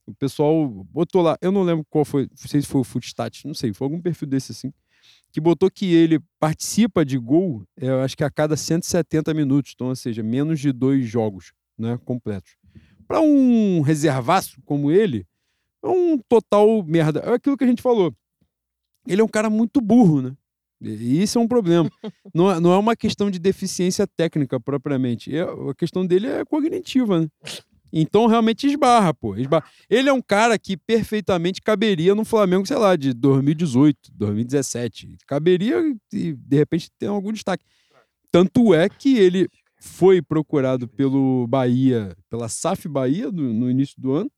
O 0.05 0.15
pessoal 0.15 0.69
botou 0.69 1.21
lá, 1.21 1.37
eu 1.41 1.51
não 1.51 1.63
lembro 1.63 1.85
qual 1.89 2.05
foi, 2.05 2.29
não 2.29 2.47
sei 2.47 2.61
se 2.61 2.67
foi 2.67 2.79
o 2.79 2.83
Footstat, 2.83 3.45
não 3.45 3.53
sei, 3.53 3.73
foi 3.73 3.85
algum 3.85 4.01
perfil 4.01 4.25
desse 4.25 4.53
assim, 4.53 4.71
que 5.33 5.41
botou 5.41 5.69
que 5.69 5.93
ele 5.93 6.19
participa 6.39 7.03
de 7.03 7.17
gol, 7.17 7.65
é, 7.75 7.89
acho 7.89 8.15
que 8.15 8.23
a 8.23 8.31
cada 8.31 8.55
170 8.55 9.33
minutos, 9.33 9.73
então, 9.75 9.87
ou 9.87 9.95
seja, 9.97 10.23
menos 10.23 10.61
de 10.61 10.71
dois 10.71 11.05
jogos 11.05 11.51
né, 11.77 11.99
completos. 12.05 12.55
Para 13.07 13.21
um 13.21 13.81
reservaço 13.81 14.61
como 14.65 14.91
ele, 14.91 15.25
é 15.83 15.87
um 15.87 16.17
total 16.17 16.83
merda. 16.83 17.19
É 17.21 17.33
aquilo 17.33 17.57
que 17.57 17.63
a 17.63 17.67
gente 17.67 17.81
falou. 17.81 18.13
Ele 19.07 19.21
é 19.21 19.23
um 19.23 19.29
cara 19.29 19.49
muito 19.49 19.79
burro, 19.79 20.21
né? 20.21 20.35
E 20.81 21.23
isso 21.23 21.39
é 21.39 21.41
um 21.41 21.47
problema. 21.47 21.89
não, 22.33 22.51
é, 22.51 22.59
não 22.59 22.73
é 22.73 22.77
uma 22.77 22.95
questão 22.95 23.31
de 23.31 23.39
deficiência 23.39 24.05
técnica 24.05 24.59
propriamente. 24.59 25.35
É, 25.35 25.41
a 25.41 25.73
questão 25.75 26.05
dele 26.05 26.27
é 26.27 26.45
cognitiva, 26.45 27.21
né? 27.21 27.27
Então 27.91 28.27
realmente 28.27 28.67
esbarra, 28.67 29.13
pô. 29.13 29.35
Esbarra. 29.35 29.65
Ele 29.89 30.09
é 30.09 30.13
um 30.13 30.21
cara 30.21 30.59
que 30.59 30.75
perfeitamente 30.75 31.61
caberia 31.61 32.13
no 32.13 32.25
Flamengo, 32.25 32.65
sei 32.65 32.77
lá, 32.77 32.95
de 32.95 33.13
2018, 33.13 34.11
2017. 34.13 35.17
Caberia 35.25 35.81
e 36.11 36.33
de 36.33 36.57
repente 36.57 36.91
tem 36.99 37.07
algum 37.07 37.31
destaque. 37.31 37.63
Tanto 38.29 38.73
é 38.73 38.89
que 38.89 39.17
ele 39.17 39.47
foi 39.79 40.21
procurado 40.21 40.87
pelo 40.87 41.47
Bahia, 41.47 42.15
pela 42.29 42.49
SAF 42.49 42.87
Bahia 42.87 43.31
no, 43.31 43.53
no 43.53 43.69
início 43.69 43.95
do 43.99 44.13
ano. 44.13 44.31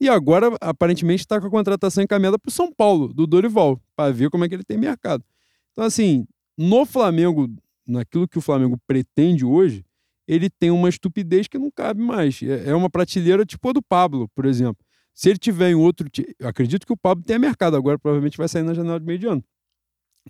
E 0.00 0.08
agora, 0.08 0.48
aparentemente, 0.60 1.20
está 1.20 1.40
com 1.40 1.46
a 1.46 1.50
contratação 1.50 2.02
encaminhada 2.02 2.38
para 2.38 2.48
o 2.48 2.52
São 2.52 2.72
Paulo, 2.72 3.12
do 3.12 3.26
Dorival, 3.26 3.80
para 3.94 4.12
ver 4.12 4.30
como 4.30 4.44
é 4.44 4.48
que 4.48 4.54
ele 4.54 4.64
tem 4.64 4.76
mercado. 4.76 5.24
Então, 5.70 5.84
assim, 5.84 6.26
no 6.58 6.84
Flamengo, 6.84 7.48
naquilo 7.86 8.26
que 8.26 8.38
o 8.38 8.42
Flamengo 8.42 8.76
pretende 8.86 9.44
hoje, 9.44 9.84
ele 10.26 10.50
tem 10.50 10.70
uma 10.70 10.88
estupidez 10.88 11.48
que 11.48 11.58
não 11.58 11.70
cabe 11.70 12.02
mais. 12.02 12.42
É, 12.42 12.70
é 12.70 12.74
uma 12.74 12.90
prateleira 12.90 13.44
tipo 13.44 13.68
a 13.68 13.72
do 13.72 13.82
Pablo, 13.82 14.28
por 14.34 14.44
exemplo. 14.44 14.84
Se 15.14 15.28
ele 15.28 15.38
tiver 15.38 15.70
em 15.70 15.74
outro. 15.74 16.08
Acredito 16.42 16.86
que 16.86 16.92
o 16.92 16.96
Pablo 16.96 17.24
tenha 17.24 17.38
mercado 17.38 17.76
agora, 17.76 17.98
provavelmente 17.98 18.38
vai 18.38 18.48
sair 18.48 18.62
na 18.62 18.74
janela 18.74 18.98
de 18.98 19.06
meio 19.06 19.18
de 19.18 19.26
ano. 19.26 19.44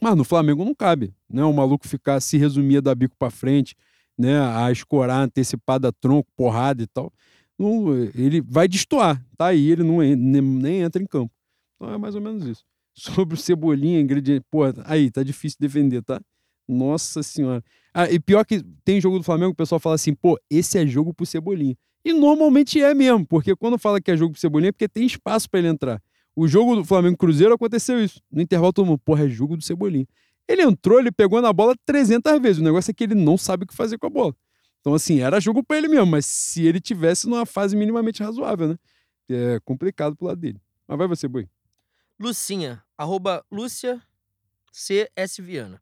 Mas 0.00 0.16
no 0.16 0.24
Flamengo 0.24 0.64
não 0.64 0.74
cabe. 0.74 1.14
Né? 1.28 1.44
O 1.44 1.52
maluco 1.52 1.86
ficar 1.86 2.20
se 2.20 2.36
resumir 2.36 2.80
da 2.80 2.94
bico 2.94 3.16
para 3.16 3.30
frente, 3.30 3.76
né? 4.18 4.38
a 4.40 4.70
escorar 4.70 5.22
antecipada, 5.22 5.92
tronco, 5.92 6.30
porrada 6.36 6.82
e 6.82 6.86
tal. 6.86 7.12
Não, 7.58 7.94
ele 8.14 8.40
vai 8.40 8.66
destoar. 8.66 9.24
Tá 9.36 9.46
aí, 9.46 9.70
ele 9.70 9.82
não 9.82 9.98
nem, 9.98 10.16
nem 10.16 10.80
entra 10.82 11.02
em 11.02 11.06
campo. 11.06 11.32
Então 11.76 11.94
é 11.94 11.98
mais 11.98 12.14
ou 12.14 12.20
menos 12.20 12.44
isso. 12.44 12.64
Sobre 12.94 13.34
o 13.34 13.38
cebolinha, 13.38 14.00
ingrediente. 14.00 14.44
Pô, 14.50 14.62
aí, 14.84 15.10
tá 15.10 15.22
difícil 15.22 15.58
defender, 15.60 16.02
tá? 16.02 16.20
Nossa 16.68 17.22
senhora. 17.22 17.62
Ah, 17.94 18.10
e 18.10 18.18
pior 18.18 18.44
que 18.44 18.62
tem 18.84 19.00
jogo 19.00 19.18
do 19.18 19.24
Flamengo, 19.24 19.52
o 19.52 19.56
pessoal 19.56 19.78
fala 19.78 19.94
assim, 19.94 20.14
pô, 20.14 20.38
esse 20.50 20.78
é 20.78 20.86
jogo 20.86 21.12
pro 21.12 21.26
Cebolinha. 21.26 21.76
E 22.04 22.12
normalmente 22.12 22.82
é 22.82 22.94
mesmo, 22.94 23.24
porque 23.26 23.54
quando 23.54 23.78
fala 23.78 24.00
que 24.00 24.10
é 24.10 24.16
jogo 24.16 24.32
pro 24.32 24.40
Cebolinha 24.40 24.70
é 24.70 24.72
porque 24.72 24.88
tem 24.88 25.06
espaço 25.06 25.48
para 25.48 25.60
ele 25.60 25.68
entrar. 25.68 26.02
O 26.34 26.48
jogo 26.48 26.74
do 26.74 26.84
Flamengo 26.84 27.16
Cruzeiro 27.16 27.54
aconteceu 27.54 28.02
isso. 28.02 28.20
No 28.30 28.40
intervalo 28.40 28.72
todo 28.72 28.86
mundo, 28.86 28.98
porra, 29.04 29.24
é 29.24 29.28
jogo 29.28 29.56
do 29.56 29.62
Cebolinha. 29.62 30.06
Ele 30.48 30.62
entrou, 30.62 30.98
ele 30.98 31.12
pegou 31.12 31.40
na 31.40 31.52
bola 31.52 31.74
300 31.84 32.40
vezes. 32.40 32.58
O 32.60 32.64
negócio 32.64 32.90
é 32.90 32.94
que 32.94 33.04
ele 33.04 33.14
não 33.14 33.38
sabe 33.38 33.64
o 33.64 33.66
que 33.66 33.74
fazer 33.74 33.98
com 33.98 34.06
a 34.06 34.10
bola. 34.10 34.36
Então, 34.80 34.94
assim, 34.94 35.20
era 35.20 35.40
jogo 35.40 35.62
para 35.62 35.78
ele 35.78 35.88
mesmo, 35.88 36.06
mas 36.06 36.26
se 36.26 36.66
ele 36.66 36.80
tivesse 36.80 37.28
numa 37.28 37.46
fase 37.46 37.76
minimamente 37.76 38.22
razoável, 38.22 38.68
né? 38.68 38.76
É 39.30 39.60
complicado 39.64 40.16
pro 40.16 40.26
lado 40.26 40.40
dele. 40.40 40.60
Mas 40.86 40.98
vai 40.98 41.06
você, 41.06 41.28
Boi. 41.28 41.48
Lucinha, 42.18 42.82
arroba 42.98 43.44
Lúcia 43.50 44.02
C.S. 44.72 45.40
Viana. 45.40 45.80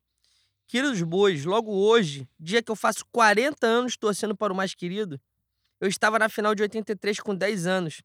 Queridos 0.66 1.02
bois, 1.02 1.44
logo 1.44 1.72
hoje, 1.72 2.28
dia 2.38 2.62
que 2.62 2.70
eu 2.70 2.76
faço 2.76 3.04
40 3.10 3.66
anos 3.66 3.96
torcendo 3.96 4.36
para 4.36 4.52
o 4.52 4.56
mais 4.56 4.74
querido, 4.74 5.20
eu 5.80 5.88
estava 5.88 6.18
na 6.18 6.28
final 6.28 6.54
de 6.54 6.62
83 6.62 7.18
com 7.20 7.34
10 7.34 7.66
anos. 7.66 8.02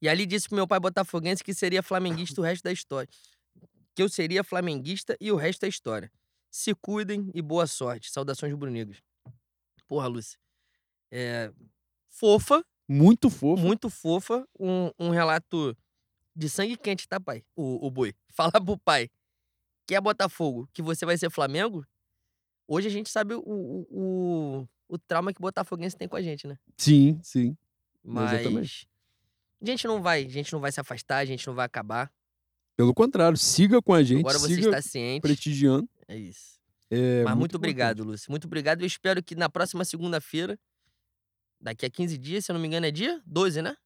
E 0.00 0.08
ali 0.08 0.26
disse 0.26 0.48
pro 0.48 0.56
meu 0.56 0.66
pai 0.66 0.80
botafoguense 0.80 1.44
que 1.44 1.54
seria 1.54 1.82
flamenguista 1.82 2.40
o 2.40 2.44
resto 2.44 2.64
da 2.64 2.72
história. 2.72 3.08
Que 3.94 4.02
eu 4.02 4.08
seria 4.08 4.42
flamenguista 4.44 5.16
e 5.20 5.30
o 5.30 5.36
resto 5.36 5.64
é 5.64 5.68
história. 5.68 6.10
Se 6.50 6.74
cuidem 6.74 7.30
e 7.34 7.42
boa 7.42 7.66
sorte. 7.66 8.10
Saudações 8.10 8.54
brunigos. 8.54 9.02
Porra, 9.86 10.06
Lúcia. 10.06 10.38
É... 11.10 11.52
Fofa. 12.08 12.64
Muito 12.88 13.30
fofa. 13.30 13.62
Muito 13.62 13.90
fofa. 13.90 14.48
Um, 14.58 14.90
um 14.98 15.10
relato 15.10 15.76
de 16.34 16.48
sangue 16.48 16.76
quente, 16.76 17.08
tá, 17.08 17.20
pai? 17.20 17.44
O, 17.54 17.86
o 17.86 17.90
boi. 17.90 18.14
Fala 18.30 18.52
pro 18.52 18.78
pai 18.78 19.10
que 19.86 19.94
é 19.94 20.00
Botafogo, 20.00 20.68
que 20.72 20.82
você 20.82 21.04
vai 21.04 21.18
ser 21.18 21.30
Flamengo, 21.30 21.84
hoje 22.66 22.88
a 22.88 22.90
gente 22.90 23.10
sabe 23.10 23.34
o, 23.34 23.42
o, 23.44 23.86
o, 23.90 24.68
o 24.88 24.98
trauma 24.98 25.32
que 25.32 25.40
Botafoguense 25.40 25.96
tem 25.96 26.08
com 26.08 26.16
a 26.16 26.22
gente, 26.22 26.46
né? 26.46 26.58
Sim, 26.76 27.20
sim. 27.22 27.56
Mas 28.02 28.32
Exatamente. 28.32 28.88
a 29.60 29.66
gente 29.66 29.86
não 29.86 30.00
vai, 30.00 30.24
a 30.24 30.28
gente 30.28 30.52
não 30.52 30.60
vai 30.60 30.72
se 30.72 30.80
afastar, 30.80 31.18
a 31.18 31.24
gente 31.24 31.46
não 31.46 31.54
vai 31.54 31.66
acabar. 31.66 32.12
Pelo 32.82 32.92
contrário, 32.92 33.38
siga 33.38 33.80
com 33.80 33.94
a 33.94 34.02
gente. 34.02 34.18
Agora 34.18 34.40
você 34.40 34.56
siga 34.56 34.66
está 34.70 34.82
ciente. 34.82 35.22
Prestigiando. 35.22 35.88
É 36.08 36.16
isso. 36.16 36.58
É 36.90 37.22
Mas 37.22 37.26
muito, 37.26 37.38
muito 37.38 37.56
obrigado, 37.58 37.98
importante. 37.98 38.10
Lúcio. 38.10 38.30
Muito 38.32 38.46
obrigado. 38.46 38.80
Eu 38.80 38.86
espero 38.88 39.22
que 39.22 39.36
na 39.36 39.48
próxima 39.48 39.84
segunda-feira, 39.84 40.58
daqui 41.60 41.86
a 41.86 41.90
15 41.90 42.18
dias, 42.18 42.44
se 42.44 42.50
eu 42.50 42.54
não 42.54 42.60
me 42.60 42.66
engano, 42.66 42.84
é 42.84 42.90
dia 42.90 43.22
12, 43.24 43.62
né? 43.62 43.76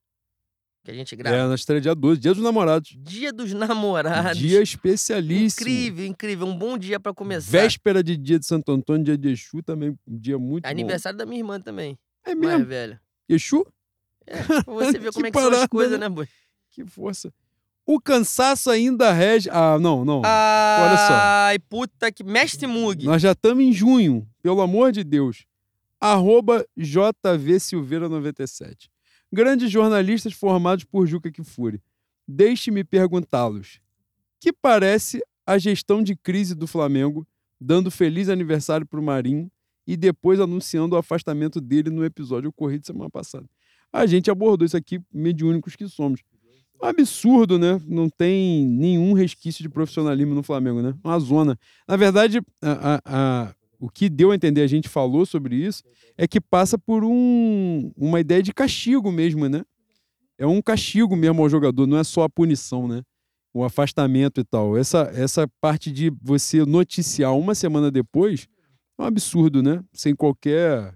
Que 0.83 0.92
a 0.92 0.94
gente 0.94 1.15
grava. 1.15 1.36
É, 1.36 1.47
na 1.47 1.55
estreia 1.55 1.78
dia 1.78 1.94
12, 1.94 2.18
dia 2.18 2.33
dos 2.33 2.42
namorados. 2.42 2.97
Dia 2.99 3.34
dos 3.34 3.52
namorados. 3.52 4.39
Dia 4.39 4.62
especialíssimo. 4.62 5.68
Incrível, 5.68 6.07
incrível. 6.07 6.47
Um 6.47 6.57
bom 6.57 6.78
dia 6.78 6.99
pra 6.99 7.12
começar. 7.12 7.50
Véspera 7.50 8.02
de 8.02 8.16
dia 8.16 8.39
de 8.39 8.47
Santo 8.47 8.73
Antônio, 8.73 9.05
dia 9.05 9.18
de 9.18 9.28
Exu 9.28 9.62
também, 9.62 9.91
um 9.91 10.18
dia 10.18 10.39
muito 10.39 10.62
bom. 10.62 10.70
Aniversário 10.70 11.18
da 11.18 11.26
minha 11.26 11.41
irmã 11.41 11.60
também. 11.60 11.99
É 12.25 12.34
Mais 12.34 12.55
mesmo? 12.55 12.65
velha. 12.65 12.99
Exu? 13.28 13.66
É, 14.26 14.42
você 14.65 14.99
ver 14.99 15.12
como 15.12 15.26
é 15.26 15.31
que 15.31 15.39
são 15.39 15.52
as 15.52 15.66
coisas, 15.66 16.00
né? 16.00 16.08
né, 16.08 16.15
boi? 16.15 16.26
Que 16.70 16.83
força. 16.86 17.31
O 17.86 18.00
cansaço 18.00 18.68
ainda 18.68 19.12
rege... 19.12 19.48
Ah, 19.52 19.78
não, 19.78 20.05
não. 20.05 20.23
Ai, 20.24 21.56
puta 21.60 22.10
que. 22.10 22.24
Mestre 22.24 22.66
Mug. 22.66 23.06
Nós 23.06 23.23
já 23.23 23.31
estamos 23.31 23.62
em 23.62 23.73
junho, 23.73 24.28
pelo 24.42 24.60
amor 24.60 24.90
de 24.90 25.05
Deus. 25.05 25.47
Arroba 26.00 26.66
JV 26.76 27.60
Silveira 27.60 28.08
97. 28.08 28.90
Grandes 29.32 29.70
jornalistas 29.70 30.32
formados 30.32 30.84
por 30.84 31.06
Juca 31.06 31.31
Kifuri. 31.31 31.81
Deixe-me 32.26 32.82
perguntá-los. 32.82 33.81
Que 34.40 34.52
parece 34.52 35.23
a 35.47 35.56
gestão 35.56 36.02
de 36.02 36.16
crise 36.16 36.56
do 36.56 36.66
Flamengo, 36.66 37.24
dando 37.60 37.89
feliz 37.89 38.28
aniversário 38.28 38.84
para 38.84 38.98
o 38.98 39.02
Marinho 39.02 39.48
e 39.86 39.97
depois 39.97 40.40
anunciando 40.40 40.97
o 40.97 40.98
afastamento 40.98 41.60
dele 41.60 41.89
no 41.90 42.05
episódio 42.05 42.50
ocorrido 42.50 42.84
semana 42.84 43.08
passada. 43.08 43.48
A 43.92 44.05
gente 44.06 44.28
abordou 44.28 44.66
isso 44.66 44.76
aqui, 44.76 45.00
mediúnicos 45.12 45.76
que 45.76 45.86
somos. 45.86 46.20
Absurdo, 46.80 47.58
né? 47.58 47.80
Não 47.86 48.08
tem 48.08 48.66
nenhum 48.66 49.12
resquício 49.12 49.62
de 49.62 49.68
profissionalismo 49.68 50.34
no 50.34 50.42
Flamengo, 50.42 50.82
né? 50.82 50.94
Uma 51.02 51.18
zona. 51.18 51.58
Na 51.88 51.96
verdade, 51.96 52.40
a, 52.62 52.94
a- 52.96 53.00
a- 53.05 53.55
o 53.78 53.88
que 53.90 54.08
deu 54.08 54.30
a 54.30 54.34
entender, 54.34 54.62
a 54.62 54.66
gente 54.66 54.88
falou 54.88 55.26
sobre 55.26 55.56
isso, 55.56 55.82
é 56.16 56.26
que 56.26 56.40
passa 56.40 56.78
por 56.78 57.05
um, 57.05 57.90
uma 57.96 58.20
ideia 58.20 58.42
de 58.42 58.52
castigo 58.52 59.10
mesmo, 59.12 59.48
né? 59.48 59.64
É 60.38 60.46
um 60.46 60.60
castigo 60.62 61.16
mesmo 61.16 61.42
ao 61.42 61.48
jogador, 61.48 61.86
não 61.86 61.98
é 61.98 62.05
só 62.05 62.22
a 62.24 62.28
punição, 62.28 62.86
né? 62.88 63.02
O 63.55 63.64
afastamento 63.64 64.40
e 64.40 64.44
tal. 64.44 64.76
Essa, 64.76 65.10
essa 65.14 65.48
parte 65.60 65.90
de 65.90 66.12
você 66.22 66.64
noticiar 66.64 67.34
uma 67.36 67.55
semana 67.55 67.90
depois 67.90 68.46
é 68.98 69.02
um 69.02 69.06
absurdo, 69.06 69.62
né? 69.62 69.82
Sem 69.92 70.14
qualquer. 70.14 70.94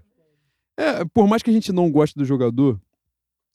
É, 0.77 1.03
por 1.05 1.27
mais 1.27 1.43
que 1.43 1.49
a 1.49 1.53
gente 1.53 1.71
não 1.71 1.91
goste 1.91 2.15
do 2.17 2.25
jogador, 2.25 2.79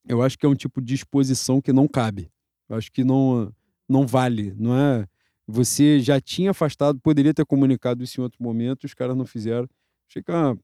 eu 0.09 0.23
acho 0.23 0.39
que 0.39 0.47
é 0.47 0.49
um 0.49 0.55
tipo 0.55 0.81
de 0.81 0.95
exposição 0.95 1.61
que 1.61 1.73
não 1.73 1.89
cabe. 1.89 2.31
Eu 2.69 2.77
acho 2.77 2.91
que 2.91 3.05
não, 3.05 3.53
não 3.89 4.07
vale, 4.07 4.55
não 4.55 4.77
é? 4.77 5.09
Você 5.47 6.01
já 6.01 6.21
tinha 6.21 6.51
afastado, 6.51 7.01
poderia 7.01 7.33
ter 7.33 7.45
comunicado 7.45 8.03
isso 8.03 8.21
em 8.21 8.23
outro 8.23 8.43
momento, 8.43 8.85
os 8.85 8.95
caras 8.95 9.17
não 9.17 9.27
fizeram. 9.27 9.69
Achei 10.09 10.23
que 10.23 10.31
é 10.31 10.35
uma 10.35 10.59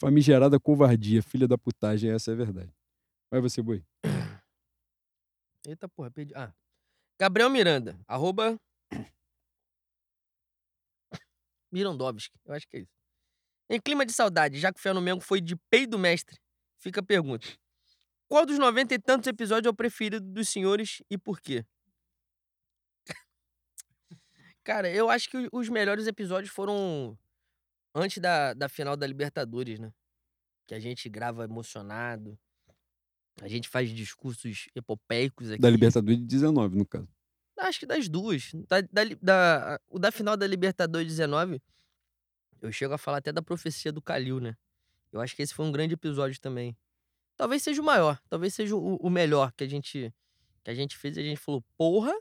famigerada 0.00 0.58
covardia, 0.58 1.22
filha 1.22 1.46
da 1.46 1.56
putagem, 1.56 2.10
essa 2.10 2.30
é 2.30 2.34
a 2.34 2.36
verdade. 2.36 2.72
Vai 3.30 3.40
você, 3.40 3.62
boi. 3.62 3.84
Eita 5.66 5.88
porra, 5.88 6.10
perdi. 6.10 6.34
Ah. 6.34 6.52
Gabriel 7.18 7.50
Miranda, 7.50 7.98
arroba. 8.06 8.58
Mirandovski, 11.70 12.36
eu 12.44 12.54
acho 12.54 12.68
que 12.68 12.76
é 12.76 12.80
isso. 12.80 12.92
Em 13.70 13.80
clima 13.80 14.04
de 14.04 14.12
saudade, 14.12 14.58
já 14.58 14.72
que 14.72 14.78
o 14.78 14.82
Fé 14.82 14.92
no 14.92 15.00
Mengo 15.00 15.20
foi 15.20 15.40
de 15.40 15.56
peido 15.70 15.98
mestre, 15.98 16.38
fica 16.78 17.00
a 17.00 17.04
pergunta. 17.04 17.46
Qual 18.28 18.44
dos 18.46 18.58
noventa 18.58 18.94
e 18.94 18.98
tantos 18.98 19.26
episódios 19.28 19.66
é 19.66 19.70
o 19.70 19.74
preferido 19.74 20.20
dos 20.26 20.48
senhores 20.48 21.02
e 21.10 21.16
por 21.18 21.40
quê? 21.40 21.64
Cara, 24.62 24.90
eu 24.90 25.10
acho 25.10 25.28
que 25.30 25.48
os 25.52 25.68
melhores 25.68 26.06
episódios 26.06 26.50
foram 26.52 27.18
antes 27.94 28.18
da, 28.18 28.54
da 28.54 28.68
final 28.68 28.96
da 28.96 29.06
Libertadores, 29.06 29.78
né? 29.78 29.92
Que 30.66 30.74
a 30.74 30.80
gente 30.80 31.08
grava 31.08 31.44
emocionado. 31.44 32.38
A 33.42 33.48
gente 33.48 33.68
faz 33.68 33.90
discursos 33.90 34.68
epopeicos 34.74 35.50
aqui. 35.50 35.60
Da 35.60 35.68
Libertadores 35.68 36.18
de 36.18 36.24
19, 36.26 36.76
no 36.78 36.86
caso. 36.86 37.08
Acho 37.58 37.80
que 37.80 37.86
das 37.86 38.08
duas. 38.08 38.50
Da, 38.68 38.80
da, 38.80 39.04
da- 39.20 39.80
o 39.88 39.98
da 39.98 40.10
final 40.10 40.36
da 40.36 40.46
Libertadores 40.46 41.08
19, 41.08 41.60
eu 42.62 42.72
chego 42.72 42.94
a 42.94 42.98
falar 42.98 43.18
até 43.18 43.32
da 43.32 43.42
profecia 43.42 43.92
do 43.92 44.00
Calil, 44.02 44.40
né? 44.40 44.56
Eu 45.12 45.20
acho 45.20 45.36
que 45.36 45.42
esse 45.42 45.54
foi 45.54 45.64
um 45.66 45.72
grande 45.72 45.94
episódio 45.94 46.40
também. 46.40 46.76
Talvez 47.36 47.62
seja 47.62 47.82
o 47.82 47.84
maior, 47.84 48.18
talvez 48.28 48.54
seja 48.54 48.76
o, 48.76 48.96
o 48.96 49.10
melhor 49.10 49.52
que 49.52 49.64
a 49.64 49.68
gente 49.68 50.12
que 50.64 50.70
a 50.70 50.74
gente 50.74 50.96
fez. 50.96 51.16
A 51.18 51.22
gente 51.22 51.38
falou, 51.38 51.62
porra, 51.76 52.12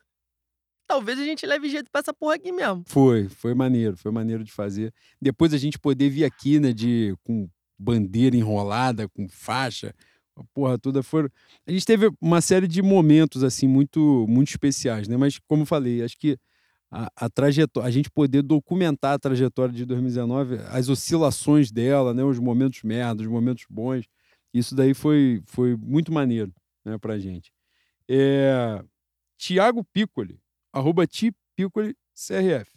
talvez 0.85 1.17
a 1.17 1.23
gente 1.23 1.45
leve 1.45 1.69
jeito 1.69 1.89
pra 1.89 1.99
essa 1.99 2.13
porra 2.13 2.35
aqui 2.35 2.51
mesmo. 2.51 2.83
Foi, 2.85 3.29
foi 3.29 3.53
maneiro, 3.53 3.95
foi 3.97 4.11
maneiro 4.11 4.43
de 4.43 4.51
fazer. 4.51 4.93
Depois 5.21 5.53
a 5.53 5.57
gente 5.57 5.79
poder 5.79 6.09
vir 6.09 6.25
aqui, 6.25 6.59
né, 6.59 6.73
de, 6.73 7.15
com 7.23 7.49
bandeira 7.79 8.35
enrolada, 8.35 9.07
com 9.09 9.27
faixa, 9.29 9.95
a 10.35 10.43
porra 10.53 10.77
toda. 10.77 11.01
Foram... 11.01 11.29
A 11.65 11.71
gente 11.71 11.85
teve 11.85 12.11
uma 12.21 12.41
série 12.41 12.67
de 12.67 12.81
momentos, 12.81 13.43
assim, 13.43 13.67
muito, 13.67 14.25
muito 14.27 14.49
especiais, 14.49 15.07
né? 15.07 15.15
Mas, 15.17 15.39
como 15.47 15.65
falei, 15.65 16.03
acho 16.03 16.17
que 16.17 16.37
a, 16.91 17.09
a 17.15 17.29
trajetória, 17.29 17.87
a 17.87 17.91
gente 17.91 18.11
poder 18.11 18.41
documentar 18.43 19.13
a 19.13 19.19
trajetória 19.19 19.73
de 19.73 19.85
2019, 19.85 20.59
as 20.69 20.89
oscilações 20.89 21.71
dela, 21.71 22.13
né, 22.13 22.23
os 22.23 22.39
momentos 22.39 22.83
merda, 22.83 23.23
os 23.23 23.27
momentos 23.27 23.65
bons, 23.69 24.05
isso 24.53 24.75
daí 24.75 24.93
foi, 24.93 25.41
foi 25.45 25.75
muito 25.75 26.11
maneiro, 26.11 26.53
né, 26.85 26.97
pra 26.97 27.17
gente. 27.17 27.51
É... 28.07 28.83
Tiago 29.37 29.83
Piccoli, 29.83 30.39
arroba 30.71 31.05
Piccoli 31.55 31.95
CRF. 32.13 32.71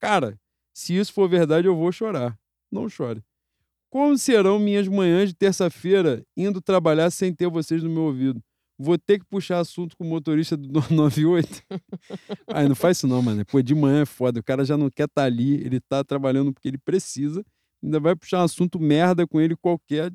Cara, 0.00 0.38
se 0.74 0.96
isso 0.96 1.12
for 1.12 1.28
verdade, 1.28 1.66
eu 1.66 1.76
vou 1.76 1.92
chorar. 1.92 2.38
Não 2.70 2.88
chore. 2.88 3.22
Como 3.90 4.16
serão 4.16 4.58
minhas 4.58 4.88
manhãs 4.88 5.28
de 5.28 5.34
terça-feira 5.34 6.24
indo 6.36 6.62
trabalhar 6.62 7.10
sem 7.10 7.32
ter 7.34 7.48
vocês 7.48 7.82
no 7.82 7.90
meu 7.90 8.04
ouvido? 8.04 8.42
Vou 8.78 8.96
ter 8.98 9.18
que 9.18 9.26
puxar 9.26 9.60
assunto 9.60 9.96
com 9.96 10.04
o 10.04 10.08
motorista 10.08 10.56
do 10.56 10.82
98. 10.90 11.62
Ai, 12.48 12.66
não 12.66 12.74
faz 12.74 12.96
isso 12.96 13.06
não, 13.06 13.20
mano. 13.22 13.44
Pô, 13.44 13.60
de 13.60 13.74
manhã 13.74 14.02
é 14.02 14.06
foda. 14.06 14.40
O 14.40 14.42
cara 14.42 14.64
já 14.64 14.76
não 14.76 14.90
quer 14.90 15.04
estar 15.04 15.24
ali, 15.24 15.54
ele 15.56 15.78
tá 15.78 16.02
trabalhando 16.02 16.52
porque 16.52 16.68
ele 16.68 16.78
precisa. 16.78 17.44
Ainda 17.82 18.00
vai 18.00 18.16
puxar 18.16 18.40
um 18.40 18.44
assunto 18.44 18.80
merda 18.80 19.26
com 19.26 19.40
ele 19.40 19.54
qualquer 19.54 20.10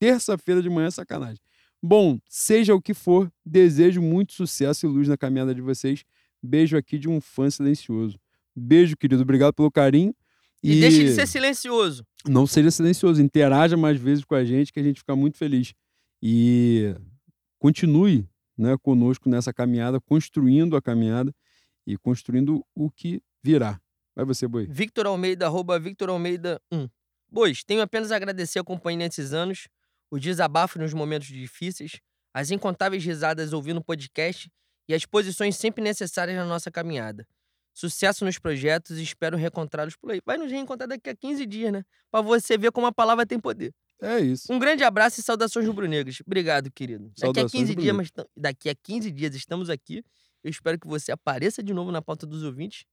terça-feira 0.00 0.62
de 0.62 0.70
manhã, 0.70 0.88
é 0.88 0.90
sacanagem. 0.90 1.38
Bom, 1.82 2.18
seja 2.28 2.74
o 2.74 2.80
que 2.80 2.94
for, 2.94 3.30
desejo 3.44 4.00
muito 4.00 4.32
sucesso 4.32 4.86
e 4.86 4.88
luz 4.88 5.06
na 5.06 5.16
caminhada 5.16 5.54
de 5.54 5.60
vocês. 5.60 6.04
Beijo 6.42 6.76
aqui 6.76 6.98
de 6.98 7.08
um 7.08 7.20
fã 7.20 7.48
silencioso. 7.50 8.18
Beijo, 8.56 8.96
querido. 8.96 9.22
Obrigado 9.22 9.52
pelo 9.54 9.70
carinho. 9.70 10.14
E, 10.62 10.80
deixe 10.80 11.04
de 11.04 11.12
ser 11.12 11.26
silencioso. 11.26 12.04
Não 12.26 12.46
seja 12.46 12.70
silencioso. 12.70 13.22
Interaja 13.22 13.76
mais 13.76 13.98
vezes 13.98 14.24
com 14.24 14.34
a 14.34 14.44
gente, 14.44 14.72
que 14.72 14.80
a 14.80 14.82
gente 14.82 15.00
fica 15.00 15.14
muito 15.14 15.38
feliz. 15.38 15.72
E 16.22 16.94
continue 17.58 18.28
né, 18.56 18.76
conosco 18.82 19.28
nessa 19.28 19.52
caminhada, 19.52 20.00
construindo 20.00 20.76
a 20.76 20.82
caminhada 20.82 21.34
e 21.86 21.96
construindo 21.96 22.64
o 22.74 22.90
que 22.90 23.22
virá. 23.42 23.80
Vai 24.14 24.24
você, 24.24 24.46
Boi. 24.46 24.66
Victor 24.66 25.06
Almeida, 25.06 25.46
arroba 25.46 25.78
Victor 25.78 26.10
Almeida 26.10 26.60
1. 26.70 26.88
Bois, 27.30 27.62
tenho 27.64 27.80
apenas 27.80 28.10
a 28.10 28.16
agradecer 28.16 28.58
a 28.58 28.64
companhia 28.64 29.06
nesses 29.06 29.32
anos, 29.32 29.68
o 30.10 30.18
desabafo 30.18 30.78
nos 30.78 30.92
momentos 30.92 31.28
difíceis, 31.28 32.00
as 32.34 32.50
incontáveis 32.50 33.04
risadas 33.04 33.52
ouvindo 33.52 33.78
o 33.78 33.84
podcast 33.84 34.50
e 34.88 34.94
as 34.94 35.06
posições 35.06 35.56
sempre 35.56 35.82
necessárias 35.82 36.36
na 36.36 36.44
nossa 36.44 36.70
caminhada. 36.70 37.26
Sucesso 37.72 38.24
nos 38.24 38.38
projetos 38.38 38.98
e 38.98 39.02
espero 39.02 39.36
reencontrá-los 39.36 39.96
por 39.96 40.10
aí. 40.10 40.20
Vai 40.26 40.36
nos 40.36 40.50
reencontrar 40.50 40.88
daqui 40.88 41.08
a 41.08 41.16
15 41.16 41.46
dias, 41.46 41.72
né? 41.72 41.84
Pra 42.10 42.20
você 42.20 42.58
ver 42.58 42.72
como 42.72 42.86
a 42.86 42.92
palavra 42.92 43.24
tem 43.24 43.38
poder. 43.38 43.72
É 44.02 44.18
isso. 44.18 44.52
Um 44.52 44.58
grande 44.58 44.82
abraço 44.82 45.20
e 45.20 45.22
saudações 45.22 45.66
rubro-negras. 45.66 46.20
Obrigado, 46.26 46.70
querido. 46.70 47.04
Daqui 47.10 47.20
a 47.20 47.26
Saudações 47.26 47.52
15 47.52 47.74
dias, 47.76 47.96
mas 47.96 48.10
daqui 48.36 48.68
a 48.68 48.74
15 48.74 49.10
dias 49.10 49.34
estamos 49.34 49.70
aqui. 49.70 50.02
Eu 50.42 50.50
espero 50.50 50.78
que 50.78 50.88
você 50.88 51.12
apareça 51.12 51.62
de 51.62 51.72
novo 51.72 51.92
na 51.92 52.00
pauta 52.00 52.26
dos 52.26 52.42
ouvintes 52.42 52.84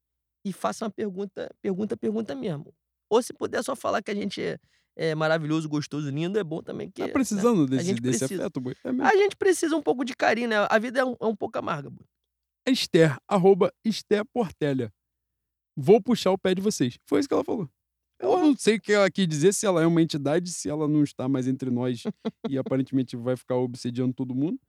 e 0.45 0.51
faça 0.51 0.85
uma 0.85 0.91
pergunta, 0.91 1.49
pergunta, 1.61 1.95
pergunta 1.97 2.35
mesmo. 2.35 2.73
Ou 3.09 3.21
se 3.23 3.33
puder 3.33 3.63
só 3.63 3.75
falar 3.75 4.03
que 4.03 4.11
a 4.11 4.15
gente 4.15 4.41
é, 4.41 4.59
é 4.97 5.13
maravilhoso, 5.15 5.69
gostoso, 5.69 6.09
lindo, 6.09 6.37
é 6.39 6.43
bom 6.43 6.61
também. 6.61 6.89
Que, 6.89 7.01
Tá 7.01 7.07
né? 7.07 7.13
precisando 7.13 7.67
desse, 7.67 7.85
gente 7.85 8.01
desse 8.01 8.19
precisa. 8.19 8.41
afeto, 8.43 8.59
Boi? 8.59 8.75
É. 8.83 8.89
A 9.03 9.15
gente 9.15 9.35
precisa 9.35 9.75
um 9.75 9.81
pouco 9.81 10.03
de 10.03 10.15
carinho, 10.15 10.49
né? 10.49 10.55
A 10.69 10.79
vida 10.79 10.99
é 10.99 11.05
um, 11.05 11.15
é 11.21 11.25
um 11.25 11.35
pouco 11.35 11.57
amarga. 11.57 11.89
Boi. 11.89 12.05
Esther, 12.67 13.15
arroba 13.27 13.71
Esther 13.85 14.25
Portelha. 14.33 14.91
Vou 15.75 16.01
puxar 16.01 16.31
o 16.31 16.37
pé 16.37 16.55
de 16.55 16.61
vocês. 16.61 16.97
Foi 17.05 17.19
isso 17.19 17.29
que 17.29 17.33
ela 17.33 17.43
falou. 17.43 17.69
Eu 18.19 18.39
não 18.39 18.57
sei 18.57 18.77
o 18.77 18.81
que 18.81 18.91
ela 18.91 19.09
quis 19.11 19.27
dizer, 19.27 19.53
se 19.53 19.65
ela 19.67 19.81
é 19.83 19.85
uma 19.85 20.01
entidade, 20.01 20.49
se 20.51 20.67
ela 20.67 20.87
não 20.87 21.03
está 21.03 21.29
mais 21.29 21.47
entre 21.47 21.69
nós 21.69 22.01
e 22.49 22.57
aparentemente 22.57 23.15
vai 23.15 23.37
ficar 23.37 23.55
obsediando 23.55 24.13
todo 24.13 24.33
mundo. 24.33 24.59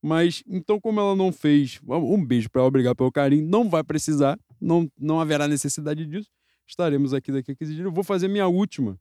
Mas, 0.00 0.42
então, 0.46 0.80
como 0.80 1.00
ela 1.00 1.14
não 1.16 1.32
fez, 1.32 1.80
um 1.84 2.24
beijo 2.24 2.48
para 2.48 2.60
ela, 2.60 2.68
obrigado 2.68 2.96
pelo 2.96 3.10
carinho. 3.10 3.46
Não 3.46 3.68
vai 3.68 3.82
precisar, 3.82 4.38
não, 4.60 4.88
não 4.98 5.20
haverá 5.20 5.48
necessidade 5.48 6.06
disso. 6.06 6.28
Estaremos 6.66 7.12
aqui 7.12 7.32
daqui 7.32 7.50
a 7.52 7.56
15 7.56 7.74
dias. 7.74 7.84
Eu 7.84 7.92
vou 7.92 8.04
fazer 8.04 8.28
minha 8.28 8.46
última. 8.46 8.98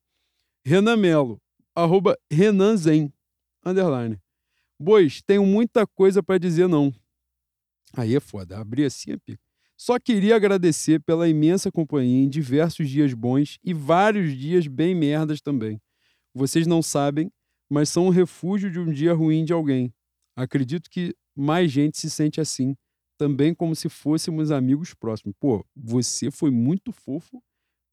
Renan 0.63 0.97
Melo, 0.97 1.41
arroba 1.75 2.15
Renan 2.31 2.77
Zen, 2.77 3.11
underline. 3.65 4.19
Bois, 4.79 5.21
tenho 5.21 5.45
muita 5.45 5.87
coisa 5.87 6.21
para 6.21 6.37
dizer 6.37 6.67
não. 6.67 6.93
Aí 7.93 8.15
é 8.15 8.19
foda, 8.19 8.59
abrir 8.59 8.85
assim 8.85 9.13
é 9.13 9.17
pica. 9.17 9.41
Só 9.75 9.99
queria 9.99 10.35
agradecer 10.35 11.01
pela 11.01 11.27
imensa 11.27 11.71
companhia 11.71 12.23
em 12.23 12.29
diversos 12.29 12.87
dias 12.87 13.11
bons 13.15 13.57
e 13.63 13.73
vários 13.73 14.37
dias 14.37 14.67
bem 14.67 14.93
merdas 14.93 15.41
também. 15.41 15.81
Vocês 16.33 16.67
não 16.67 16.83
sabem, 16.83 17.31
mas 17.67 17.89
são 17.89 18.05
um 18.05 18.09
refúgio 18.09 18.69
de 18.69 18.79
um 18.79 18.93
dia 18.93 19.13
ruim 19.13 19.43
de 19.43 19.53
alguém. 19.53 19.91
Acredito 20.35 20.89
que 20.91 21.15
mais 21.35 21.71
gente 21.71 21.97
se 21.97 22.11
sente 22.11 22.39
assim, 22.39 22.75
também 23.17 23.55
como 23.55 23.75
se 23.75 23.89
fôssemos 23.89 24.51
amigos 24.51 24.93
próximos. 24.93 25.35
Pô, 25.39 25.65
você 25.75 26.29
foi 26.29 26.51
muito 26.51 26.91
fofo, 26.91 27.41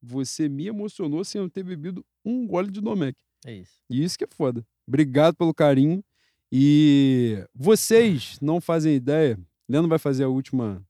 você 0.01 0.47
me 0.47 0.67
emocionou 0.67 1.23
sem 1.23 1.41
eu 1.41 1.49
ter 1.49 1.63
bebido 1.63 2.05
um 2.23 2.47
gole 2.47 2.71
de 2.71 2.81
Domec. 2.81 3.17
É 3.45 3.53
isso. 3.53 3.81
E 3.89 4.03
isso 4.03 4.17
que 4.17 4.23
é 4.23 4.27
foda. 4.27 4.65
Obrigado 4.87 5.35
pelo 5.35 5.53
carinho. 5.53 6.03
E 6.51 7.45
vocês 7.53 8.37
não 8.41 8.59
fazem 8.59 8.95
ideia. 8.95 9.39
Leandro 9.67 9.89
vai 9.89 9.99
fazer 9.99 10.23
a 10.23 10.29
última, 10.29 10.83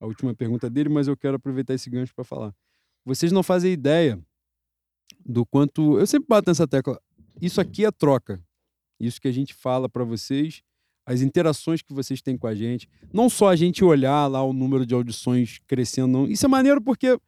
a 0.00 0.06
última 0.06 0.34
pergunta 0.34 0.70
dele, 0.70 0.88
mas 0.88 1.08
eu 1.08 1.16
quero 1.16 1.36
aproveitar 1.36 1.74
esse 1.74 1.90
gancho 1.90 2.14
para 2.14 2.24
falar. 2.24 2.54
Vocês 3.04 3.32
não 3.32 3.42
fazem 3.42 3.72
ideia 3.72 4.18
do 5.24 5.44
quanto. 5.44 5.98
Eu 5.98 6.06
sempre 6.06 6.28
bato 6.28 6.48
nessa 6.48 6.66
tecla. 6.66 7.00
Isso 7.40 7.60
aqui 7.60 7.84
é 7.84 7.90
troca. 7.90 8.42
Isso 9.00 9.20
que 9.20 9.28
a 9.28 9.32
gente 9.32 9.52
fala 9.52 9.88
para 9.88 10.04
vocês, 10.04 10.62
as 11.04 11.20
interações 11.20 11.82
que 11.82 11.92
vocês 11.92 12.22
têm 12.22 12.38
com 12.38 12.46
a 12.46 12.54
gente. 12.54 12.88
Não 13.12 13.28
só 13.28 13.48
a 13.48 13.56
gente 13.56 13.84
olhar 13.84 14.26
lá 14.28 14.42
o 14.42 14.52
número 14.52 14.86
de 14.86 14.94
audições 14.94 15.58
crescendo, 15.66 16.08
não. 16.08 16.26
Isso 16.26 16.46
é 16.46 16.48
maneiro 16.48 16.80
porque 16.80 17.18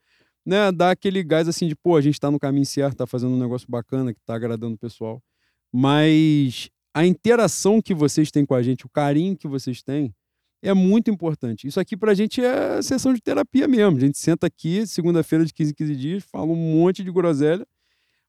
né, 0.46 0.70
dá 0.70 0.92
aquele 0.92 1.24
gás 1.24 1.48
assim 1.48 1.66
de, 1.66 1.74
pô, 1.74 1.96
a 1.96 2.00
gente 2.00 2.20
tá 2.20 2.30
no 2.30 2.38
caminho 2.38 2.64
certo, 2.64 2.96
tá 2.96 3.06
fazendo 3.06 3.34
um 3.34 3.38
negócio 3.38 3.66
bacana, 3.68 4.14
que 4.14 4.20
tá 4.24 4.36
agradando 4.36 4.76
o 4.76 4.78
pessoal. 4.78 5.20
Mas 5.72 6.70
a 6.94 7.04
interação 7.04 7.82
que 7.82 7.92
vocês 7.92 8.30
têm 8.30 8.46
com 8.46 8.54
a 8.54 8.62
gente, 8.62 8.86
o 8.86 8.88
carinho 8.88 9.36
que 9.36 9.48
vocês 9.48 9.82
têm, 9.82 10.14
é 10.62 10.72
muito 10.72 11.10
importante. 11.10 11.66
Isso 11.66 11.80
aqui 11.80 11.96
pra 11.96 12.14
gente 12.14 12.40
é 12.40 12.80
sessão 12.80 13.12
de 13.12 13.20
terapia 13.20 13.66
mesmo. 13.66 13.96
A 13.96 14.00
gente 14.00 14.18
senta 14.18 14.46
aqui, 14.46 14.86
segunda-feira 14.86 15.44
de 15.44 15.52
15 15.52 15.72
em 15.72 15.74
15 15.74 15.96
dias, 15.96 16.24
fala 16.24 16.46
um 16.46 16.56
monte 16.56 17.02
de 17.02 17.10
groselha, 17.10 17.66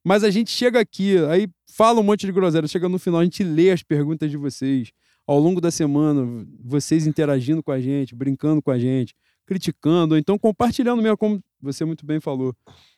mas 0.04 0.24
a 0.24 0.32
gente 0.32 0.50
chega 0.52 0.80
aqui, 0.80 1.18
aí 1.30 1.48
fala 1.66 2.00
um 2.00 2.04
monte 2.04 2.26
de 2.26 2.32
groselha, 2.32 2.68
chega 2.68 2.90
no 2.90 2.98
final, 2.98 3.22
a 3.22 3.24
gente 3.24 3.44
lê 3.44 3.72
as 3.72 3.84
perguntas 3.84 4.30
de 4.30 4.38
vocês. 4.38 4.92
Ao 5.26 5.38
longo 5.38 5.60
da 5.60 5.70
semana, 5.70 6.26
vocês 6.64 7.06
interagindo 7.06 7.62
com 7.62 7.72
a 7.72 7.80
gente, 7.80 8.16
brincando 8.16 8.62
com 8.62 8.72
a 8.72 8.80
gente, 8.80 9.14
criticando, 9.46 10.16
ou 10.16 10.18
então 10.18 10.38
compartilhando 10.38 11.02
mesmo, 11.02 11.18
como 11.18 11.44
você 11.62 11.86
muito 11.86 12.06
bem 12.06 12.20
falou. 12.20 12.56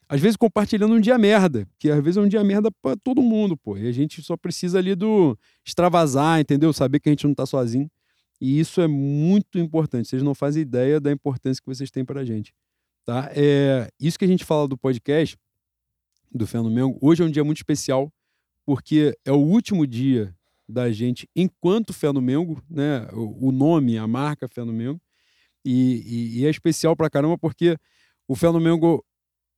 Às 0.07 0.19
vezes 0.19 0.35
compartilhando 0.35 0.95
um 0.95 0.99
dia 0.99 1.17
merda, 1.17 1.67
que 1.77 1.89
às 1.89 2.03
vezes 2.03 2.17
é 2.17 2.21
um 2.21 2.27
dia 2.27 2.43
merda 2.43 2.71
pra 2.81 2.95
todo 2.95 3.21
mundo, 3.21 3.55
pô. 3.55 3.77
E 3.77 3.87
a 3.87 3.91
gente 3.91 4.21
só 4.23 4.35
precisa 4.35 4.79
ali 4.79 4.95
do 4.95 5.37
extravasar, 5.65 6.39
entendeu? 6.39 6.73
Saber 6.73 6.99
que 6.99 7.09
a 7.09 7.11
gente 7.11 7.27
não 7.27 7.35
tá 7.35 7.45
sozinho. 7.45 7.89
E 8.41 8.59
isso 8.59 8.81
é 8.81 8.87
muito 8.87 9.59
importante. 9.59 10.07
Vocês 10.07 10.23
não 10.23 10.33
fazem 10.33 10.61
ideia 10.61 10.99
da 10.99 11.11
importância 11.11 11.61
que 11.61 11.67
vocês 11.67 11.91
têm 11.91 12.05
pra 12.05 12.25
gente, 12.25 12.53
tá? 13.05 13.29
É, 13.35 13.89
isso 13.99 14.17
que 14.17 14.25
a 14.25 14.27
gente 14.27 14.45
fala 14.45 14.67
do 14.67 14.77
podcast, 14.77 15.37
do 16.31 16.47
Fenomengo, 16.47 16.97
hoje 17.01 17.21
é 17.21 17.25
um 17.25 17.31
dia 17.31 17.43
muito 17.43 17.57
especial, 17.57 18.11
porque 18.65 19.17
é 19.25 19.31
o 19.31 19.37
último 19.37 19.85
dia 19.85 20.33
da 20.67 20.91
gente 20.91 21.27
enquanto 21.35 21.93
Fenomengo, 21.93 22.63
né? 22.69 23.07
O, 23.13 23.49
o 23.49 23.51
nome, 23.51 23.97
a 23.97 24.07
marca 24.07 24.47
Fenomengo. 24.47 25.01
E, 25.65 26.03
e, 26.05 26.39
e 26.39 26.45
é 26.45 26.49
especial 26.49 26.95
pra 26.95 27.09
caramba 27.09 27.37
porque 27.37 27.77
o 28.29 28.35
Fenomengo 28.35 29.03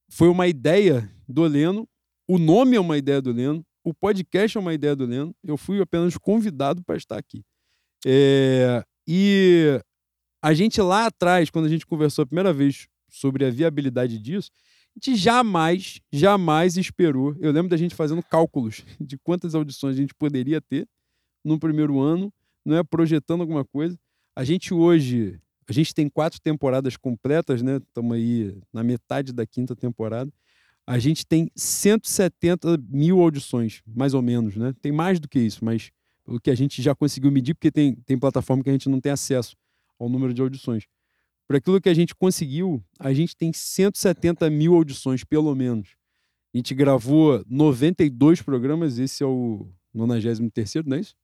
foi 0.09 0.29
uma 0.29 0.47
ideia 0.47 1.13
do 1.27 1.43
Leno, 1.43 1.85
o 2.25 2.39
nome 2.39 2.77
é 2.77 2.79
uma 2.79 2.97
ideia 2.97 3.21
do 3.21 3.33
Leno, 3.33 3.65
o 3.83 3.93
podcast 3.93 4.57
é 4.57 4.61
uma 4.61 4.73
ideia 4.73 4.95
do 4.95 5.05
Leno, 5.05 5.35
eu 5.43 5.57
fui 5.57 5.81
apenas 5.81 6.17
convidado 6.17 6.81
para 6.81 6.95
estar 6.95 7.17
aqui. 7.17 7.43
É, 8.05 8.81
e 9.05 9.77
a 10.41 10.53
gente 10.53 10.81
lá 10.81 11.07
atrás, 11.07 11.49
quando 11.49 11.65
a 11.65 11.69
gente 11.69 11.85
conversou 11.85 12.23
a 12.23 12.25
primeira 12.25 12.53
vez 12.53 12.87
sobre 13.09 13.43
a 13.43 13.49
viabilidade 13.49 14.17
disso, 14.17 14.49
a 14.95 14.99
gente 14.99 15.19
jamais, 15.19 15.99
jamais 16.09 16.77
esperou. 16.77 17.35
Eu 17.41 17.51
lembro 17.51 17.69
da 17.69 17.77
gente 17.77 17.93
fazendo 17.93 18.23
cálculos 18.23 18.85
de 19.01 19.17
quantas 19.17 19.53
audições 19.53 19.97
a 19.97 19.99
gente 19.99 20.15
poderia 20.15 20.61
ter 20.61 20.87
no 21.43 21.59
primeiro 21.59 21.99
ano, 21.99 22.33
não 22.65 22.77
é 22.77 22.83
projetando 22.85 23.41
alguma 23.41 23.65
coisa. 23.65 23.99
A 24.33 24.45
gente 24.45 24.73
hoje, 24.73 25.41
a 25.67 25.73
gente 25.73 25.93
tem 25.93 26.09
quatro 26.09 26.39
temporadas 26.41 26.97
completas, 26.97 27.61
né? 27.61 27.77
Estamos 27.77 28.15
aí 28.15 28.57
na 28.73 28.83
metade 28.83 29.31
da 29.31 29.45
quinta 29.45 29.75
temporada. 29.75 30.31
A 30.85 30.97
gente 30.99 31.25
tem 31.25 31.49
170 31.55 32.77
mil 32.89 33.21
audições, 33.21 33.81
mais 33.85 34.13
ou 34.13 34.21
menos, 34.21 34.55
né? 34.55 34.73
Tem 34.81 34.91
mais 34.91 35.19
do 35.19 35.27
que 35.27 35.39
isso, 35.39 35.63
mas 35.63 35.91
pelo 36.25 36.39
que 36.39 36.49
a 36.49 36.55
gente 36.55 36.81
já 36.81 36.95
conseguiu 36.95 37.31
medir, 37.31 37.53
porque 37.53 37.71
tem, 37.71 37.95
tem 37.95 38.17
plataforma 38.17 38.63
que 38.63 38.69
a 38.69 38.73
gente 38.73 38.89
não 38.89 38.99
tem 38.99 39.11
acesso 39.11 39.55
ao 39.99 40.09
número 40.09 40.33
de 40.33 40.41
audições. 40.41 40.85
Por 41.47 41.55
aquilo 41.55 41.81
que 41.81 41.89
a 41.89 41.93
gente 41.93 42.15
conseguiu, 42.15 42.83
a 42.99 43.13
gente 43.13 43.35
tem 43.35 43.51
170 43.53 44.49
mil 44.49 44.73
audições, 44.73 45.23
pelo 45.23 45.53
menos. 45.53 45.95
A 46.53 46.57
gente 46.57 46.73
gravou 46.73 47.43
92 47.47 48.41
programas, 48.41 48.97
esse 48.97 49.23
é 49.23 49.25
o 49.25 49.67
93, 49.93 50.85
não 50.85 50.97
é 50.97 50.99
isso? 51.01 51.15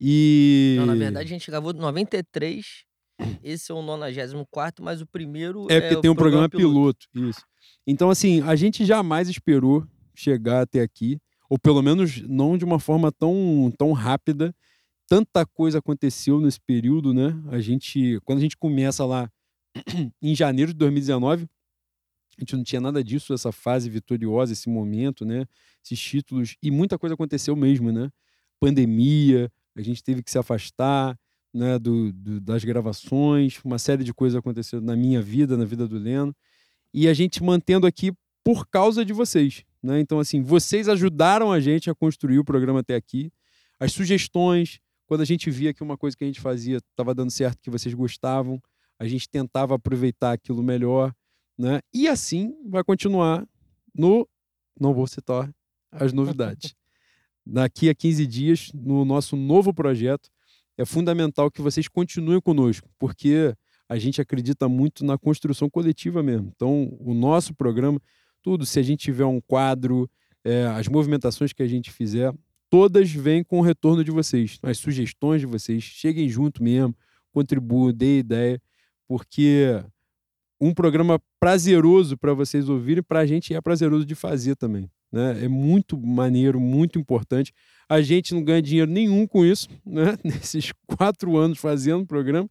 E. 0.00 0.76
Não, 0.78 0.86
na 0.86 0.94
verdade, 0.94 1.26
a 1.26 1.30
gente 1.30 1.50
gravou 1.50 1.72
93. 1.72 2.84
Esse 3.42 3.72
é 3.72 3.74
o 3.74 3.82
94, 3.82 4.84
mas 4.84 5.00
o 5.00 5.06
primeiro. 5.06 5.66
É 5.70 5.80
porque 5.80 5.96
o 5.96 6.00
tem 6.00 6.10
um 6.10 6.14
programa 6.14 6.48
piloto. 6.48 7.06
Isso. 7.14 7.40
Então, 7.86 8.10
assim, 8.10 8.40
a 8.42 8.54
gente 8.54 8.84
jamais 8.84 9.28
esperou 9.28 9.86
chegar 10.14 10.62
até 10.62 10.80
aqui, 10.80 11.18
ou 11.48 11.58
pelo 11.58 11.82
menos 11.82 12.20
não 12.22 12.58
de 12.58 12.64
uma 12.64 12.78
forma 12.78 13.10
tão, 13.12 13.72
tão 13.78 13.92
rápida. 13.92 14.54
Tanta 15.08 15.46
coisa 15.46 15.78
aconteceu 15.78 16.40
nesse 16.40 16.60
período, 16.60 17.14
né? 17.14 17.40
A 17.48 17.60
gente, 17.60 18.18
quando 18.24 18.38
a 18.38 18.42
gente 18.42 18.56
começa 18.56 19.04
lá 19.04 19.30
em 20.20 20.34
janeiro 20.34 20.72
de 20.72 20.78
2019, 20.78 21.46
a 22.36 22.40
gente 22.40 22.56
não 22.56 22.64
tinha 22.64 22.80
nada 22.80 23.02
disso, 23.02 23.32
essa 23.32 23.52
fase 23.52 23.88
vitoriosa, 23.88 24.52
esse 24.52 24.68
momento, 24.68 25.24
né? 25.24 25.46
Esses 25.84 25.98
títulos, 25.98 26.56
e 26.62 26.70
muita 26.70 26.98
coisa 26.98 27.14
aconteceu 27.14 27.54
mesmo, 27.54 27.92
né? 27.92 28.10
Pandemia, 28.60 29.50
a 29.76 29.80
gente 29.82 30.02
teve 30.02 30.22
que 30.22 30.30
se 30.30 30.38
afastar, 30.38 31.16
né, 31.56 31.78
do, 31.78 32.12
do, 32.12 32.38
das 32.38 32.62
gravações, 32.64 33.58
uma 33.64 33.78
série 33.78 34.04
de 34.04 34.12
coisas 34.12 34.38
aconteceu 34.38 34.78
na 34.78 34.94
minha 34.94 35.22
vida, 35.22 35.56
na 35.56 35.64
vida 35.64 35.88
do 35.88 35.98
Leno, 35.98 36.36
e 36.92 37.08
a 37.08 37.14
gente 37.14 37.42
mantendo 37.42 37.86
aqui 37.86 38.12
por 38.44 38.66
causa 38.66 39.04
de 39.04 39.12
vocês, 39.14 39.64
né? 39.82 39.98
Então 39.98 40.20
assim, 40.20 40.42
vocês 40.42 40.86
ajudaram 40.86 41.50
a 41.50 41.58
gente 41.58 41.88
a 41.88 41.94
construir 41.94 42.38
o 42.38 42.44
programa 42.44 42.80
até 42.80 42.94
aqui. 42.94 43.32
As 43.80 43.92
sugestões, 43.92 44.80
quando 45.06 45.22
a 45.22 45.24
gente 45.24 45.50
via 45.50 45.72
que 45.72 45.82
uma 45.82 45.96
coisa 45.96 46.14
que 46.14 46.24
a 46.24 46.26
gente 46.26 46.40
fazia 46.40 46.76
estava 46.76 47.14
dando 47.14 47.30
certo, 47.30 47.62
que 47.62 47.70
vocês 47.70 47.94
gostavam, 47.94 48.60
a 48.98 49.08
gente 49.08 49.28
tentava 49.28 49.74
aproveitar 49.74 50.32
aquilo 50.32 50.62
melhor, 50.62 51.12
né? 51.58 51.80
E 51.92 52.06
assim 52.06 52.54
vai 52.68 52.84
continuar 52.84 53.46
no 53.94 54.28
não 54.78 54.92
vou 54.92 55.06
citar 55.06 55.50
as 55.90 56.12
novidades. 56.12 56.74
Daqui 57.46 57.88
a 57.88 57.94
15 57.94 58.26
dias, 58.26 58.70
no 58.74 59.04
nosso 59.06 59.36
novo 59.36 59.72
projeto, 59.72 60.28
é 60.76 60.84
fundamental 60.84 61.50
que 61.50 61.62
vocês 61.62 61.88
continuem 61.88 62.40
conosco, 62.40 62.88
porque 62.98 63.54
a 63.88 63.98
gente 63.98 64.20
acredita 64.20 64.68
muito 64.68 65.04
na 65.04 65.16
construção 65.16 65.70
coletiva 65.70 66.22
mesmo. 66.22 66.52
Então, 66.54 66.96
o 67.00 67.14
nosso 67.14 67.54
programa, 67.54 68.00
tudo, 68.42 68.66
se 68.66 68.78
a 68.78 68.82
gente 68.82 69.00
tiver 69.00 69.24
um 69.24 69.40
quadro, 69.40 70.10
é, 70.44 70.66
as 70.66 70.88
movimentações 70.88 71.52
que 71.52 71.62
a 71.62 71.68
gente 71.68 71.90
fizer, 71.90 72.32
todas 72.68 73.10
vêm 73.10 73.44
com 73.44 73.58
o 73.58 73.62
retorno 73.62 74.02
de 74.02 74.10
vocês, 74.10 74.58
as 74.62 74.78
sugestões 74.78 75.40
de 75.40 75.46
vocês. 75.46 75.82
Cheguem 75.82 76.28
junto 76.28 76.62
mesmo, 76.62 76.94
contribuam, 77.32 77.92
dê 77.92 78.18
ideia, 78.18 78.60
porque 79.06 79.82
um 80.60 80.74
programa 80.74 81.20
prazeroso 81.38 82.16
para 82.16 82.34
vocês 82.34 82.68
ouvirem, 82.68 83.02
para 83.02 83.20
a 83.20 83.26
gente 83.26 83.54
é 83.54 83.60
prazeroso 83.60 84.04
de 84.04 84.14
fazer 84.14 84.56
também. 84.56 84.90
Né? 85.12 85.44
É 85.44 85.48
muito 85.48 85.98
maneiro, 85.98 86.60
muito 86.60 86.98
importante. 86.98 87.52
A 87.88 88.00
gente 88.00 88.34
não 88.34 88.42
ganha 88.42 88.60
dinheiro 88.60 88.90
nenhum 88.90 89.26
com 89.26 89.44
isso, 89.44 89.68
né? 89.84 90.16
nesses 90.24 90.72
quatro 90.86 91.36
anos 91.36 91.58
fazendo 91.58 92.02
o 92.02 92.06
programa, 92.06 92.48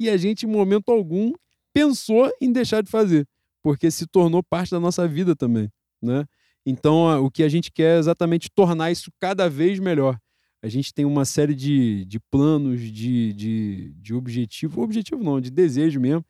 e 0.00 0.08
a 0.08 0.16
gente, 0.16 0.46
em 0.46 0.48
momento 0.48 0.90
algum, 0.90 1.32
pensou 1.72 2.30
em 2.40 2.52
deixar 2.52 2.82
de 2.82 2.90
fazer, 2.90 3.26
porque 3.62 3.90
se 3.90 4.06
tornou 4.06 4.42
parte 4.42 4.70
da 4.70 4.80
nossa 4.80 5.06
vida 5.06 5.34
também. 5.34 5.70
Né? 6.00 6.24
Então, 6.64 7.24
o 7.24 7.30
que 7.30 7.42
a 7.42 7.48
gente 7.48 7.72
quer 7.72 7.96
é 7.96 7.98
exatamente 7.98 8.50
tornar 8.50 8.90
isso 8.90 9.10
cada 9.18 9.48
vez 9.48 9.78
melhor. 9.78 10.18
A 10.62 10.68
gente 10.68 10.92
tem 10.92 11.04
uma 11.04 11.24
série 11.24 11.54
de, 11.54 12.04
de 12.04 12.18
planos, 12.18 12.80
de, 12.80 13.32
de, 13.32 13.92
de 13.96 14.14
objetivo, 14.14 14.82
objetivo 14.82 15.22
não, 15.22 15.40
de 15.40 15.50
desejo 15.50 16.00
mesmo, 16.00 16.24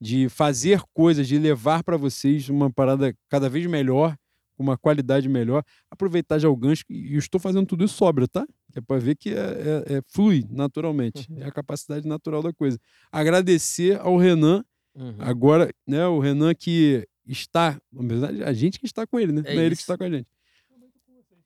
de 0.00 0.28
fazer 0.28 0.82
coisas, 0.92 1.28
de 1.28 1.38
levar 1.38 1.82
para 1.84 1.96
vocês 1.96 2.48
uma 2.48 2.70
parada 2.70 3.14
cada 3.28 3.48
vez 3.48 3.66
melhor, 3.66 4.16
com 4.54 4.62
uma 4.62 4.76
qualidade 4.76 5.28
melhor. 5.28 5.62
Aproveitar 5.90 6.38
já 6.38 6.48
o 6.48 6.56
gancho, 6.56 6.84
e 6.88 7.14
eu 7.14 7.18
estou 7.18 7.40
fazendo 7.40 7.66
tudo 7.66 7.84
isso 7.84 7.94
sobra, 7.94 8.26
tá? 8.26 8.46
É 8.74 8.80
para 8.80 9.00
ver 9.00 9.16
que 9.16 9.30
é, 9.30 9.32
é, 9.34 9.94
é, 9.96 10.02
flui 10.08 10.44
naturalmente, 10.50 11.28
é 11.38 11.44
a 11.44 11.52
capacidade 11.52 12.06
natural 12.06 12.42
da 12.42 12.52
coisa. 12.52 12.78
Agradecer 13.12 14.00
ao 14.00 14.16
Renan, 14.16 14.64
uhum. 14.94 15.16
agora, 15.18 15.70
né? 15.86 16.06
O 16.06 16.18
Renan 16.18 16.54
que 16.54 17.06
está, 17.26 17.80
na 17.92 18.06
verdade, 18.06 18.42
a 18.42 18.52
gente 18.52 18.78
que 18.78 18.86
está 18.86 19.06
com 19.06 19.18
ele, 19.18 19.32
né? 19.32 19.42
É 19.44 19.54
Não 19.54 19.60
é 19.60 19.66
ele 19.66 19.76
que 19.76 19.82
está 19.82 19.96
com 19.96 20.04
a 20.04 20.10
gente. 20.10 20.28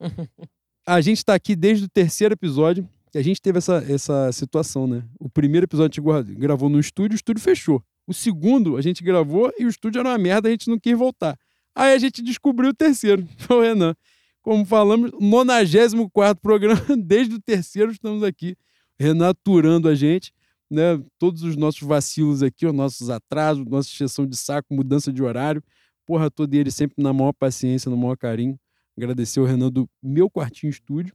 a 0.86 1.00
gente 1.00 1.18
está 1.18 1.34
aqui 1.34 1.54
desde 1.54 1.84
o 1.84 1.88
terceiro 1.88 2.34
episódio. 2.34 2.88
E 3.14 3.18
a 3.18 3.22
gente 3.22 3.40
teve 3.40 3.56
essa, 3.56 3.76
essa 3.90 4.30
situação, 4.32 4.86
né? 4.86 5.02
O 5.18 5.30
primeiro 5.30 5.64
episódio 5.64 6.12
a 6.12 6.22
gente 6.22 6.34
gravou 6.34 6.68
no 6.68 6.78
estúdio, 6.78 7.14
o 7.14 7.16
estúdio 7.16 7.42
fechou. 7.42 7.82
O 8.06 8.12
segundo 8.12 8.76
a 8.76 8.82
gente 8.82 9.02
gravou 9.02 9.52
e 9.58 9.64
o 9.64 9.68
estúdio 9.68 10.00
era 10.00 10.10
uma 10.10 10.18
merda, 10.18 10.48
a 10.48 10.50
gente 10.50 10.68
não 10.68 10.78
quis 10.78 10.96
voltar. 10.96 11.38
Aí 11.78 11.94
a 11.94 11.98
gente 11.98 12.20
descobriu 12.23 12.70
o 12.70 12.74
terceiro, 12.74 13.24
o 13.48 13.60
Renan. 13.60 13.94
Como 14.42 14.65
falamos, 14.65 15.12
94 15.20 16.42
programa, 16.42 16.81
desde 16.98 17.36
o 17.36 17.40
terceiro 17.40 17.92
estamos 17.92 18.24
aqui. 18.24 18.57
Renan 18.98 19.28
aturando 19.28 19.89
a 19.89 19.94
gente, 19.94 20.32
né? 20.68 21.00
Todos 21.20 21.44
os 21.44 21.55
nossos 21.55 21.82
vacilos 21.82 22.42
aqui, 22.42 22.66
os 22.66 22.74
nossos 22.74 23.10
atrasos, 23.10 23.65
nossa 23.65 23.89
exceção 23.89 24.26
de 24.26 24.36
saco, 24.36 24.74
mudança 24.74 25.12
de 25.12 25.23
horário. 25.23 25.62
Porra 26.05 26.28
toda 26.28 26.57
ele 26.57 26.73
sempre 26.73 27.00
na 27.00 27.12
maior 27.12 27.32
paciência, 27.32 27.89
no 27.89 27.97
maior 27.97 28.16
carinho. 28.16 28.58
Agradecer 28.97 29.39
o 29.39 29.44
Renan 29.44 29.70
do 29.70 29.89
meu 30.02 30.28
quartinho 30.28 30.70
estúdio. 30.70 31.15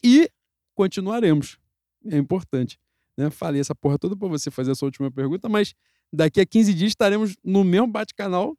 E 0.00 0.30
continuaremos. 0.76 1.58
É 2.06 2.16
importante. 2.16 2.78
Né? 3.18 3.30
Falei 3.30 3.60
essa 3.60 3.74
porra 3.74 3.98
toda 3.98 4.16
para 4.16 4.28
você 4.28 4.48
fazer 4.48 4.70
essa 4.70 4.84
última 4.84 5.10
pergunta, 5.10 5.48
mas 5.48 5.74
daqui 6.12 6.40
a 6.40 6.46
15 6.46 6.72
dias 6.72 6.90
estaremos 6.92 7.34
no 7.42 7.64
mesmo 7.64 7.88
bate-canal. 7.88 8.56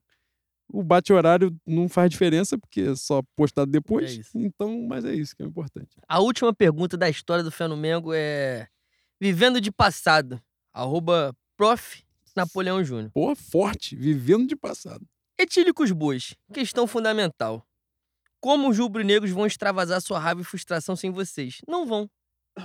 O 0.70 0.84
bate-horário 0.84 1.56
não 1.66 1.88
faz 1.88 2.10
diferença, 2.10 2.58
porque 2.58 2.82
é 2.82 2.96
só 2.96 3.22
postado 3.36 3.72
depois. 3.72 4.20
É 4.20 4.22
então, 4.36 4.82
mas 4.88 5.06
é 5.06 5.14
isso 5.14 5.36
que 5.36 5.44
é 5.44 5.46
importante. 5.46 5.98
A 6.08 6.20
última 6.20 6.54
pergunta 6.54 6.98
da 6.98 7.10
história 7.10 7.44
do 7.44 7.52
Fenomengo 7.52 8.14
é: 8.14 8.68
Vivendo 9.20 9.62
de 9.62 9.72
passado, 9.72 10.42
arroba 10.74 11.36
prof. 11.56 12.04
Napoleão 12.36 12.84
Júnior. 12.84 13.10
Porra, 13.12 13.36
forte, 13.36 13.96
vivendo 13.96 14.48
de 14.48 14.56
passado. 14.56 15.04
Etílicos 15.40 15.92
bois, 15.92 16.36
questão 16.54 16.86
fundamental. 16.86 17.66
Como 18.40 18.70
os 18.70 18.78
rubro-negros 18.78 19.32
vão 19.32 19.48
extravasar 19.48 20.00
sua 20.02 20.20
raiva 20.20 20.42
e 20.42 20.44
frustração 20.44 20.96
sem 20.96 21.10
vocês? 21.10 21.62
Não 21.68 21.86
vão. 21.88 22.08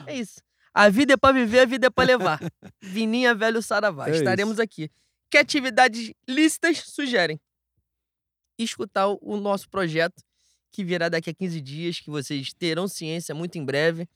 É 0.06 0.16
isso. 0.16 0.42
A 0.74 0.88
vida 0.88 1.14
é 1.14 1.16
para 1.16 1.34
viver, 1.34 1.60
a 1.60 1.64
vida 1.64 1.86
é 1.86 1.90
para 1.90 2.06
levar. 2.06 2.40
Vininha, 2.80 3.34
velho 3.34 3.62
Saravá. 3.62 4.08
É 4.08 4.12
Estaremos 4.12 4.54
isso. 4.54 4.62
aqui. 4.62 4.90
Que 5.30 5.38
atividades 5.38 6.12
lícitas 6.28 6.78
sugerem? 6.78 7.40
Escutar 8.62 9.06
o 9.08 9.36
nosso 9.36 9.68
projeto, 9.68 10.22
que 10.70 10.84
virá 10.84 11.08
daqui 11.08 11.30
a 11.30 11.34
15 11.34 11.60
dias, 11.60 12.00
que 12.00 12.10
vocês 12.10 12.52
terão 12.52 12.88
ciência 12.88 13.34
muito 13.34 13.56
em 13.58 13.64
breve. 13.64 14.08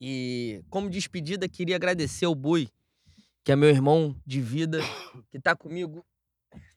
E 0.00 0.62
como 0.70 0.90
despedida, 0.90 1.48
queria 1.48 1.76
agradecer 1.76 2.24
ao 2.24 2.34
Bui, 2.34 2.68
que 3.44 3.50
é 3.50 3.56
meu 3.56 3.68
irmão 3.68 4.14
de 4.26 4.40
vida, 4.40 4.80
que 5.30 5.40
tá 5.40 5.56
comigo, 5.56 6.04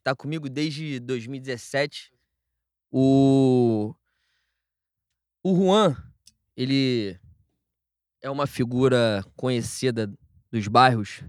tá 0.04 0.16
comigo 0.16 0.50
desde 0.50 1.00
2017. 1.00 2.12
O 2.92 3.94
o 5.44 5.56
Juan, 5.56 5.96
ele 6.56 7.20
é 8.22 8.30
uma 8.30 8.46
figura 8.46 9.26
conhecida 9.36 10.12
dos 10.52 10.68
bairros 10.68 11.24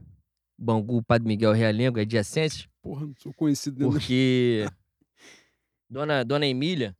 Bangu, 0.62 1.02
Padre 1.02 1.26
Miguel, 1.26 1.52
Realengo, 1.52 1.98
adjacentes. 1.98 2.68
Porra, 2.80 3.06
não 3.06 3.14
sou 3.16 3.32
conhecido 3.32 3.78
dentro 3.78 3.92
Porque 3.92 4.66
Dona, 5.92 6.24
Dona 6.24 6.46
Emília 6.46 6.96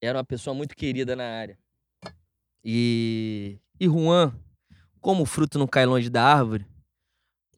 era 0.00 0.16
uma 0.16 0.24
pessoa 0.24 0.54
muito 0.54 0.74
querida 0.74 1.14
na 1.14 1.24
área. 1.24 1.58
E, 2.64 3.58
e 3.78 3.86
Juan, 3.86 4.32
como 5.02 5.24
o 5.24 5.26
fruto 5.26 5.58
não 5.58 5.66
cai 5.66 5.84
longe 5.84 6.08
da 6.08 6.24
árvore, 6.24 6.66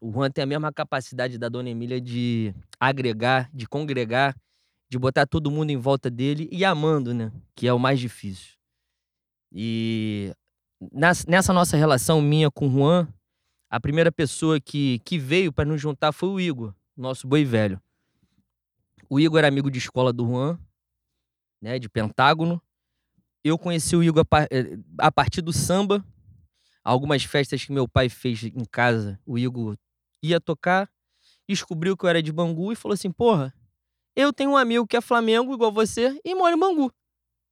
o 0.00 0.10
Juan 0.10 0.32
tem 0.32 0.42
a 0.42 0.46
mesma 0.46 0.72
capacidade 0.72 1.38
da 1.38 1.48
Dona 1.48 1.70
Emília 1.70 2.00
de 2.00 2.52
agregar, 2.80 3.48
de 3.54 3.68
congregar, 3.68 4.36
de 4.90 4.98
botar 4.98 5.26
todo 5.26 5.48
mundo 5.48 5.70
em 5.70 5.76
volta 5.76 6.10
dele 6.10 6.48
e 6.50 6.64
amando, 6.64 7.14
né? 7.14 7.30
Que 7.54 7.68
é 7.68 7.72
o 7.72 7.78
mais 7.78 8.00
difícil. 8.00 8.56
E 9.52 10.32
nessa 10.92 11.52
nossa 11.52 11.76
relação 11.76 12.20
minha 12.20 12.50
com 12.50 12.66
o 12.66 12.70
Juan, 12.72 13.06
a 13.70 13.78
primeira 13.78 14.10
pessoa 14.10 14.60
que, 14.60 14.98
que 15.04 15.20
veio 15.20 15.52
para 15.52 15.68
nos 15.68 15.80
juntar 15.80 16.10
foi 16.10 16.28
o 16.28 16.40
Igor, 16.40 16.74
nosso 16.96 17.28
boi 17.28 17.44
velho. 17.44 17.80
O 19.08 19.18
Igor 19.18 19.38
era 19.38 19.48
amigo 19.48 19.70
de 19.70 19.78
escola 19.78 20.12
do 20.12 20.26
Juan, 20.26 20.58
né, 21.60 21.78
de 21.78 21.88
Pentágono. 21.88 22.62
Eu 23.42 23.58
conheci 23.58 23.96
o 23.96 24.02
Igor 24.02 24.24
a, 24.30 24.42
eh, 24.50 24.78
a 24.98 25.10
partir 25.10 25.40
do 25.40 25.52
samba, 25.52 26.04
algumas 26.84 27.24
festas 27.24 27.64
que 27.64 27.72
meu 27.72 27.88
pai 27.88 28.08
fez 28.08 28.42
em 28.42 28.64
casa, 28.64 29.18
o 29.24 29.38
Igor 29.38 29.76
ia 30.22 30.40
tocar, 30.40 30.90
descobriu 31.48 31.96
que 31.96 32.04
eu 32.04 32.08
era 32.08 32.22
de 32.22 32.32
Bangu 32.32 32.72
e 32.72 32.76
falou 32.76 32.94
assim: 32.94 33.10
Porra, 33.10 33.54
eu 34.14 34.32
tenho 34.32 34.50
um 34.50 34.56
amigo 34.56 34.86
que 34.86 34.96
é 34.96 35.00
Flamengo 35.00 35.54
igual 35.54 35.72
você 35.72 36.20
e 36.24 36.34
mora 36.34 36.54
em 36.54 36.58
Bangu. 36.58 36.92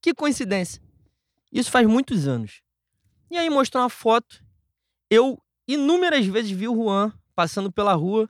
Que 0.03 0.13
coincidência. 0.13 0.83
Isso 1.53 1.71
faz 1.71 1.87
muitos 1.87 2.27
anos. 2.27 2.61
E 3.31 3.39
aí 3.39 3.49
mostrou 3.49 3.83
uma 3.83 3.89
foto. 3.89 4.45
Eu 5.11 5.41
inúmeras 5.67 6.27
vezes 6.27 6.51
vi 6.51 6.69
o 6.69 6.75
Juan 6.75 7.13
passando 7.35 7.73
pela 7.73 7.95
rua 7.95 8.29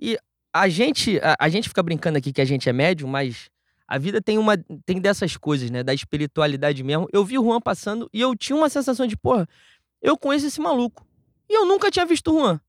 e 0.00 0.18
a 0.60 0.68
gente, 0.68 1.18
a, 1.20 1.36
a 1.38 1.48
gente 1.48 1.68
fica 1.68 1.82
brincando 1.82 2.18
aqui 2.18 2.32
que 2.32 2.40
a 2.40 2.44
gente 2.44 2.68
é 2.68 2.72
médium, 2.72 3.08
mas 3.08 3.50
a 3.86 3.96
vida 3.98 4.20
tem 4.20 4.36
uma 4.38 4.56
tem 4.84 5.00
dessas 5.00 5.36
coisas, 5.36 5.70
né, 5.70 5.82
da 5.82 5.94
espiritualidade 5.94 6.82
mesmo. 6.82 7.08
Eu 7.12 7.24
vi 7.24 7.38
o 7.38 7.44
Juan 7.44 7.60
passando 7.60 8.08
e 8.12 8.20
eu 8.20 8.36
tinha 8.36 8.56
uma 8.56 8.68
sensação 8.68 9.06
de, 9.06 9.16
porra, 9.16 9.48
eu 10.02 10.16
conheço 10.16 10.46
esse 10.46 10.60
maluco. 10.60 11.06
E 11.48 11.54
eu 11.54 11.64
nunca 11.64 11.90
tinha 11.90 12.04
visto 12.04 12.30
o 12.30 12.38
Juan. 12.38 12.60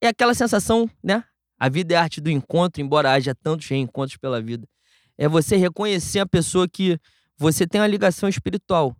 É 0.00 0.08
aquela 0.08 0.34
sensação, 0.34 0.90
né? 1.02 1.24
A 1.58 1.68
vida 1.68 1.94
é 1.94 1.96
a 1.96 2.02
arte 2.02 2.20
do 2.20 2.28
encontro, 2.28 2.82
embora 2.82 3.12
haja 3.12 3.34
tantos 3.34 3.68
reencontros 3.68 4.16
pela 4.16 4.40
vida. 4.42 4.66
É 5.16 5.28
você 5.28 5.56
reconhecer 5.56 6.18
a 6.18 6.26
pessoa 6.26 6.68
que 6.68 6.98
você 7.36 7.66
tem 7.66 7.80
uma 7.80 7.86
ligação 7.86 8.28
espiritual. 8.28 8.96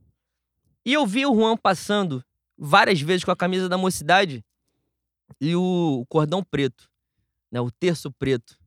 E 0.87 0.93
eu 0.93 1.05
vi 1.05 1.27
o 1.27 1.35
Juan 1.35 1.57
passando 1.57 2.25
várias 2.57 3.01
vezes 3.01 3.25
com 3.25 3.33
a 3.33 3.37
camisa 3.37 3.69
da 3.69 3.77
mocidade 3.77 4.45
e 5.41 5.57
o 5.57 6.05
cordão 6.09 6.45
preto, 6.45 6.89
né? 7.53 7.61
O 7.61 7.71
terço 7.71 8.11
preto. 8.11 8.59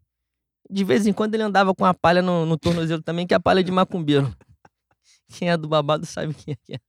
De 0.69 0.83
vez 0.83 1.07
em 1.07 1.13
quando 1.13 1.33
ele 1.33 1.43
andava 1.43 1.73
com 1.73 1.83
a 1.83 1.93
palha 1.93 2.21
no, 2.21 2.45
no 2.45 2.57
tornozelo 2.57 3.01
também, 3.01 3.25
que 3.25 3.33
é 3.33 3.37
a 3.37 3.39
palha 3.39 3.63
de 3.63 3.71
macumbeiro. 3.71 4.33
Quem 5.27 5.49
é 5.49 5.57
do 5.57 5.67
babado 5.67 6.05
sabe 6.05 6.35
quem 6.35 6.55
é. 6.69 6.79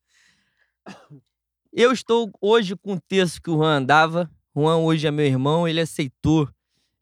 Eu 1.72 1.90
estou 1.90 2.30
hoje 2.40 2.76
com 2.76 2.92
o 2.92 3.00
terço 3.00 3.40
que 3.40 3.50
o 3.50 3.56
Juan 3.56 3.78
andava. 3.78 4.30
Juan 4.54 4.76
hoje 4.76 5.06
é 5.06 5.10
meu 5.10 5.24
irmão, 5.24 5.66
ele 5.66 5.80
aceitou 5.80 6.48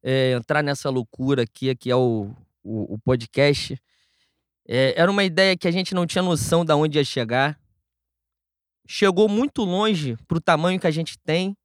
é, 0.03 0.33
entrar 0.33 0.63
nessa 0.63 0.91
loucura 0.91 1.43
aqui, 1.43 1.75
que 1.75 1.91
é 1.91 1.97
o, 1.97 2.31
o, 2.63 2.95
o 2.95 2.99
podcast. 3.01 3.77
É, 4.67 4.95
era 4.97 5.11
uma 5.11 5.25
ideia 5.25 5.57
que 5.57 5.67
a 5.67 5.71
gente 5.73 5.93
não 5.93 6.07
tinha 6.07 6.23
noção 6.23 6.65
de 6.65 6.73
onde 6.73 6.99
ia 6.99 7.05
chegar. 7.05 7.61
Chegou 8.87 9.29
muito 9.29 9.65
longe 9.65 10.17
para 10.29 10.39
o 10.39 10.41
tamanho 10.41 10.79
que 10.79 10.87
a 10.87 10.93
gente 10.93 11.19
tem. 11.19 11.57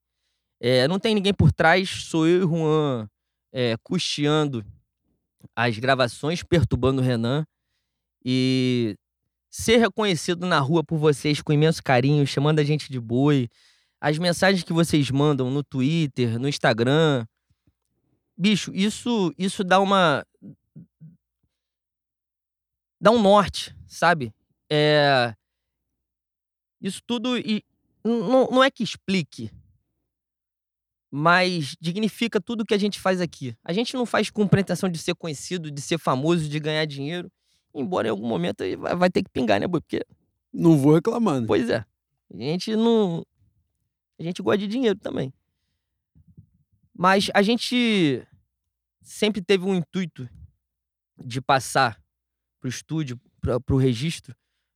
É, 0.60 0.88
não 0.88 1.00
tem 1.00 1.14
ninguém 1.14 1.34
por 1.34 1.52
trás, 1.52 1.90
sou 1.90 2.28
eu 2.28 2.44
e 2.44 2.48
Juan 2.48 3.10
é, 3.52 3.76
custeando 3.84 4.66
as 5.56 5.78
gravações, 5.78 6.44
perturbando 6.44 7.02
o 7.02 7.06
Renan. 7.06 7.46
E 8.24 8.96
ser 9.50 9.78
reconhecido 9.78 10.46
na 10.46 10.60
rua 10.60 10.84
por 10.84 10.98
vocês 10.98 11.42
com 11.42 11.54
imenso 11.54 11.82
carinho, 11.84 12.26
chamando 12.28 12.60
a 12.60 12.64
gente 12.64 12.92
de 12.92 13.00
boi, 13.00 13.50
as 14.00 14.18
mensagens 14.18 14.64
que 14.64 14.74
vocês 14.74 15.10
mandam 15.10 15.50
no 15.50 15.64
Twitter, 15.64 16.40
no 16.40 16.48
Instagram. 16.48 17.26
Bicho, 18.38 18.72
isso 18.74 19.34
isso 19.38 19.64
dá 19.64 19.80
uma 19.80 20.26
dá 23.02 23.12
um 23.12 23.22
norte, 23.22 23.76
sabe? 23.88 24.34
É 24.72 25.34
isso 26.82 27.02
tudo 27.06 27.38
e 27.38 27.64
não, 28.04 28.48
não 28.50 28.64
é 28.64 28.72
que 28.72 28.84
explique, 28.84 29.52
mas 31.12 31.76
dignifica 31.80 32.40
tudo 32.40 32.66
que 32.66 32.74
a 32.74 32.78
gente 32.78 33.00
faz 33.00 33.20
aqui. 33.20 33.56
A 33.64 33.74
gente 33.74 33.96
não 33.96 34.06
faz 34.06 34.30
com 34.30 34.48
pretensão 34.48 34.90
de 34.90 34.98
ser 34.98 35.16
conhecido, 35.16 35.72
de 35.72 35.82
ser 35.82 35.98
famoso, 35.98 36.48
de 36.48 36.60
ganhar 36.60 36.86
dinheiro. 36.86 37.32
Embora 37.74 38.08
em 38.08 38.12
algum 38.12 38.28
momento 38.28 38.64
vai 38.98 39.10
ter 39.10 39.24
que 39.24 39.30
pingar, 39.30 39.60
né, 39.60 39.68
Boi? 39.68 39.82
Porque. 39.82 40.06
Não 40.52 40.78
vou 40.78 40.96
reclamando. 40.96 41.48
Pois 41.48 41.70
é. 41.70 41.86
A 42.34 42.38
gente 42.38 42.76
não. 42.76 43.26
A 44.20 44.24
gente 44.24 44.42
gosta 44.42 44.58
de 44.58 44.68
dinheiro 44.68 44.98
também. 45.00 45.34
Mas 46.94 47.30
a 47.34 47.42
gente 47.42 48.28
sempre 49.02 49.42
teve 49.42 49.64
um 49.64 49.76
intuito 49.76 50.28
de 51.18 51.42
passar 51.42 51.98
pro 52.60 52.70
estúdio, 52.70 53.20
pra, 53.40 53.60
pro 53.60 53.78
registro, 53.78 54.36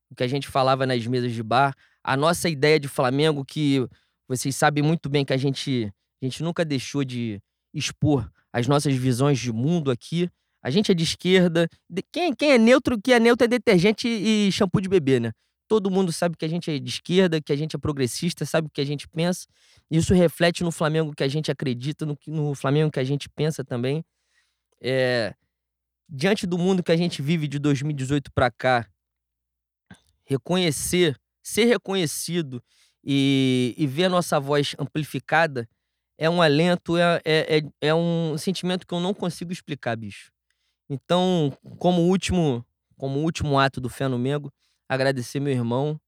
o 0.10 0.16
que 0.16 0.24
a 0.24 0.28
gente 0.28 0.48
falava 0.48 0.86
nas 0.86 1.06
mesas 1.06 1.34
de 1.34 1.44
bar. 1.44 1.76
A 2.03 2.16
nossa 2.16 2.50
ideia 2.50 2.80
de 2.80 2.88
Flamengo, 2.88 3.44
que 3.44 3.86
vocês 4.28 4.56
sabem 4.56 4.84
muito 4.84 5.10
bem 5.10 5.26
que 5.26 5.34
a 5.34 5.38
gente, 5.38 5.94
a 6.26 6.30
gente 6.30 6.42
nunca 6.42 6.64
deixou 6.64 7.03
de 7.03 7.42
expor 7.74 8.30
as 8.52 8.68
nossas 8.68 8.95
visões 8.95 9.40
de 9.40 9.52
mundo 9.52 9.92
aqui. 9.92 10.30
A 10.61 10.69
gente 10.69 10.92
é 10.92 10.95
de 10.95 11.03
esquerda. 11.03 11.68
Quem, 12.11 12.34
quem 12.34 12.52
é 12.52 12.58
neutro, 12.58 13.02
que 13.02 13.11
é 13.11 13.19
neutro 13.19 13.43
é 13.45 13.48
detergente 13.48 14.08
e 14.08 14.52
shampoo 14.52 14.80
de 14.80 14.88
bebê, 14.88 15.19
né? 15.19 15.32
Todo 15.68 15.90
mundo 15.90 16.14
sabe 16.14 16.38
que 16.38 16.45
a 16.45 16.48
gente 16.48 16.69
é 16.72 16.80
de 16.80 16.90
esquerda, 16.90 17.42
que 17.42 17.52
a 17.52 17.56
gente 17.56 17.76
é 17.76 17.80
progressista, 17.80 18.45
sabe 18.45 18.68
o 18.68 18.69
que 18.69 18.80
a 18.80 18.85
gente 18.85 19.08
pensa. 19.08 19.45
Isso 19.90 20.14
reflete 20.14 20.64
no 20.64 20.72
Flamengo 20.72 21.14
que 21.16 21.24
a 21.24 21.27
gente 21.27 21.52
acredita, 21.52 22.06
no, 22.06 22.18
no 22.27 22.56
Flamengo 22.56 22.92
que 22.92 23.00
a 23.00 23.03
gente 23.03 23.27
pensa 23.27 23.64
também. 23.64 24.06
É, 24.82 25.34
diante 26.08 26.45
do 26.45 26.58
mundo 26.58 26.84
que 26.84 26.92
a 26.92 26.98
gente 26.98 27.22
vive 27.22 27.48
de 27.48 27.60
2018 27.60 28.32
para 28.32 28.52
cá, 28.52 28.88
reconhecer, 30.26 31.18
ser 31.42 31.66
reconhecido 31.66 32.64
e, 33.03 33.74
e 33.77 33.88
ver 33.88 34.06
a 34.06 34.10
nossa 34.10 34.40
voz 34.40 34.76
amplificada 34.80 35.68
é 36.17 36.30
um 36.30 36.42
alento, 36.42 36.98
é, 36.98 37.22
é, 37.25 37.58
é, 37.58 37.64
é 37.82 37.95
um 37.95 38.38
sentimento 38.38 38.85
que 38.85 38.93
eu 38.93 39.00
não 39.00 39.14
consigo 39.14 39.51
explicar, 39.51 39.95
bicho. 39.95 40.32
Então, 40.90 41.58
como 41.80 42.01
último, 42.01 42.66
como 42.98 43.19
último 43.19 43.58
ato 43.58 43.82
do 43.82 43.90
Fé 43.90 44.08
no 44.08 44.19
Mengo, 44.19 44.53
agradecer 44.88 45.40
meu 45.40 45.53
irmão. 45.53 46.00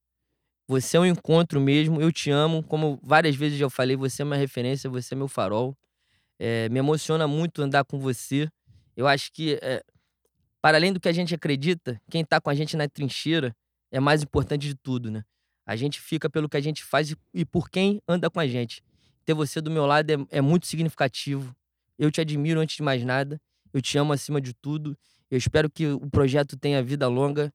Você 0.68 0.96
é 0.96 1.00
um 1.00 1.06
encontro 1.06 1.60
mesmo, 1.60 2.00
eu 2.00 2.12
te 2.12 2.30
amo. 2.30 2.62
Como 2.62 2.98
várias 3.02 3.36
vezes 3.36 3.58
já 3.58 3.68
falei, 3.70 3.96
você 3.96 4.22
é 4.22 4.24
uma 4.24 4.36
referência, 4.36 4.90
você 4.90 5.14
é 5.14 5.16
meu 5.16 5.28
farol. 5.28 5.76
É, 6.38 6.68
me 6.68 6.78
emociona 6.78 7.26
muito 7.26 7.62
andar 7.62 7.84
com 7.84 7.98
você. 7.98 8.48
Eu 8.96 9.06
acho 9.06 9.32
que, 9.32 9.58
é, 9.62 9.82
para 10.60 10.76
além 10.76 10.92
do 10.92 11.00
que 11.00 11.08
a 11.08 11.12
gente 11.12 11.34
acredita, 11.34 12.00
quem 12.10 12.22
está 12.22 12.40
com 12.40 12.50
a 12.50 12.54
gente 12.54 12.76
na 12.76 12.88
trincheira 12.88 13.54
é 13.90 14.00
mais 14.00 14.22
importante 14.22 14.66
de 14.66 14.74
tudo, 14.74 15.10
né? 15.10 15.24
A 15.64 15.74
gente 15.74 16.00
fica 16.00 16.30
pelo 16.30 16.48
que 16.48 16.56
a 16.56 16.60
gente 16.60 16.84
faz 16.84 17.14
e 17.34 17.44
por 17.44 17.68
quem 17.68 18.00
anda 18.06 18.30
com 18.30 18.38
a 18.38 18.46
gente. 18.46 18.82
Ter 19.26 19.34
você 19.34 19.60
do 19.60 19.70
meu 19.70 19.84
lado 19.84 20.08
é, 20.08 20.38
é 20.38 20.40
muito 20.40 20.66
significativo. 20.66 21.54
Eu 21.98 22.10
te 22.10 22.20
admiro 22.20 22.60
antes 22.60 22.76
de 22.76 22.82
mais 22.82 23.04
nada. 23.04 23.40
Eu 23.74 23.82
te 23.82 23.98
amo 23.98 24.12
acima 24.12 24.40
de 24.40 24.54
tudo. 24.54 24.96
Eu 25.30 25.36
espero 25.36 25.68
que 25.68 25.88
o 25.88 26.08
projeto 26.08 26.56
tenha 26.56 26.82
vida 26.82 27.08
longa, 27.08 27.52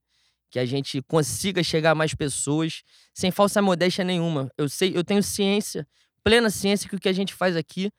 que 0.49 0.59
a 0.59 0.65
gente 0.65 1.01
consiga 1.03 1.63
chegar 1.63 1.91
a 1.91 1.95
mais 1.95 2.13
pessoas, 2.13 2.83
sem 3.13 3.31
falsa 3.31 3.61
modéstia 3.61 4.03
nenhuma. 4.03 4.51
Eu 4.57 4.67
sei, 4.67 4.91
eu 4.95 5.03
tenho 5.03 5.23
ciência, 5.23 5.87
plena 6.23 6.49
ciência 6.49 6.89
que 6.89 6.95
o 6.95 6.99
que 6.99 7.07
a 7.07 7.13
gente 7.13 7.33
faz 7.33 7.55
aqui 7.55 7.89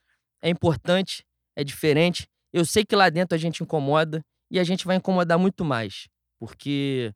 é 0.42 0.50
importante, 0.50 1.24
é 1.56 1.64
diferente. 1.64 2.28
Eu 2.52 2.66
sei 2.66 2.84
que 2.84 2.94
lá 2.94 3.08
dentro 3.08 3.34
a 3.34 3.38
gente 3.38 3.62
incomoda 3.62 4.22
e 4.50 4.60
a 4.60 4.64
gente 4.64 4.84
vai 4.84 4.96
incomodar 4.96 5.38
muito 5.38 5.64
mais, 5.64 6.08
porque 6.38 7.10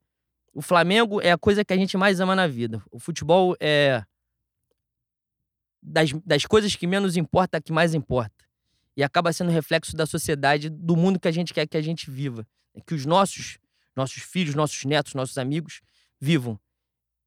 o 0.55 0.63
Flamengo 0.63 1.21
é 1.21 1.31
a 1.31 1.37
coisa 1.37 1.63
que 1.63 1.75
a 1.75 1.77
gente 1.77 1.99
mais 1.99 2.19
ama 2.19 2.35
na 2.35 2.47
vida. 2.47 2.83
O 2.91 2.99
futebol 2.99 3.55
é 3.61 4.03
das, 5.87 6.11
das 6.25 6.45
coisas 6.45 6.75
que 6.75 6.87
menos 6.87 7.17
importa 7.17 7.59
a 7.59 7.61
que 7.61 7.73
mais 7.73 7.95
importa 7.95 8.45
e 8.97 9.03
acaba 9.05 9.33
sendo 9.33 9.51
reflexo 9.51 9.95
da 9.95 10.07
sociedade, 10.07 10.71
do 10.71 10.97
mundo 10.97 11.21
que 11.21 11.29
a 11.29 11.33
gente 11.33 11.53
quer 11.53 11.67
que 11.67 11.77
a 11.77 11.83
gente 11.83 12.11
viva. 12.11 12.47
Que 12.87 12.95
os 12.95 13.05
nossos, 13.05 13.59
nossos 13.95 14.23
filhos, 14.23 14.55
nossos 14.55 14.85
netos, 14.85 15.15
nossos 15.15 15.37
amigos 15.37 15.83
vivam. 16.19 16.59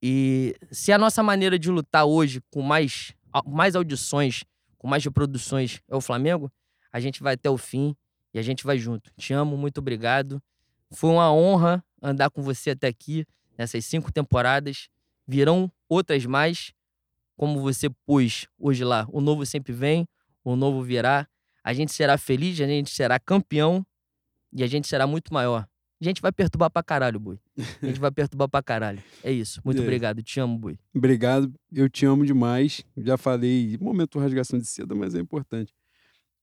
E 0.02 0.56
se 0.72 0.92
a 0.92 0.98
nossa 0.98 1.22
maneira 1.22 1.60
de 1.60 1.70
lutar 1.70 2.06
hoje, 2.06 2.42
com 2.52 2.62
mais, 2.62 3.14
mais 3.46 3.76
audições, 3.76 4.44
com 4.78 4.88
mais 4.88 5.04
reproduções, 5.04 5.80
é 5.88 5.96
o 5.96 6.02
Flamengo, 6.02 6.52
a 6.92 7.00
gente 7.00 7.22
vai 7.22 7.36
até 7.36 7.50
o 7.50 7.58
fim 7.58 7.96
e 8.34 8.40
a 8.40 8.42
gente 8.42 8.64
vai 8.64 8.80
junto. 8.80 9.12
Te 9.16 9.34
amo, 9.34 9.56
muito 9.56 9.78
obrigado. 9.78 10.42
Foi 10.92 11.10
uma 11.12 11.32
honra 11.32 11.84
andar 12.02 12.32
com 12.32 12.42
você 12.42 12.72
até 12.72 12.88
aqui, 12.88 13.26
nessas 13.56 13.86
cinco 13.86 14.12
temporadas. 14.12 14.90
Virão 15.28 15.72
outras 15.88 16.26
mais, 16.26 16.74
como 17.40 17.62
você 17.62 17.90
pôs 18.06 18.48
hoje 18.60 18.84
lá. 18.84 19.08
O 19.10 19.22
novo 19.22 19.46
sempre 19.46 19.72
vem, 19.72 20.06
o 20.44 20.58
novo 20.58 20.84
virá 20.84 21.26
a 21.64 21.72
gente 21.72 21.94
será 21.94 22.18
feliz, 22.18 22.60
a 22.60 22.68
gente 22.68 22.90
será 22.90 23.18
campeão 23.18 23.86
e 24.52 24.62
a 24.62 24.68
gente 24.68 24.90
será 24.90 25.08
muito 25.08 25.34
maior. 25.34 25.66
A 26.02 26.04
gente 26.04 26.22
vai 26.22 26.34
perturbar 26.34 26.70
pra 26.70 26.84
caralho, 26.84 27.18
Bui. 27.18 27.40
A 27.82 27.86
gente 27.86 28.00
vai 28.00 28.12
perturbar 28.12 28.50
pra 28.50 28.62
caralho. 28.62 29.02
É 29.24 29.32
isso. 29.32 29.62
Muito 29.64 29.80
é. 29.80 29.84
obrigado. 29.84 30.22
Te 30.22 30.38
amo, 30.42 30.58
Bui. 30.58 30.78
Obrigado. 30.94 31.54
Eu 31.72 31.90
te 31.90 32.06
amo 32.06 32.26
demais. 32.26 32.84
Já 32.98 33.18
falei, 33.18 33.78
momento 33.80 34.20
rasgação 34.20 34.60
de 34.60 34.66
seda, 34.66 34.94
mas 34.94 35.16
é 35.16 35.20
importante. 35.20 35.74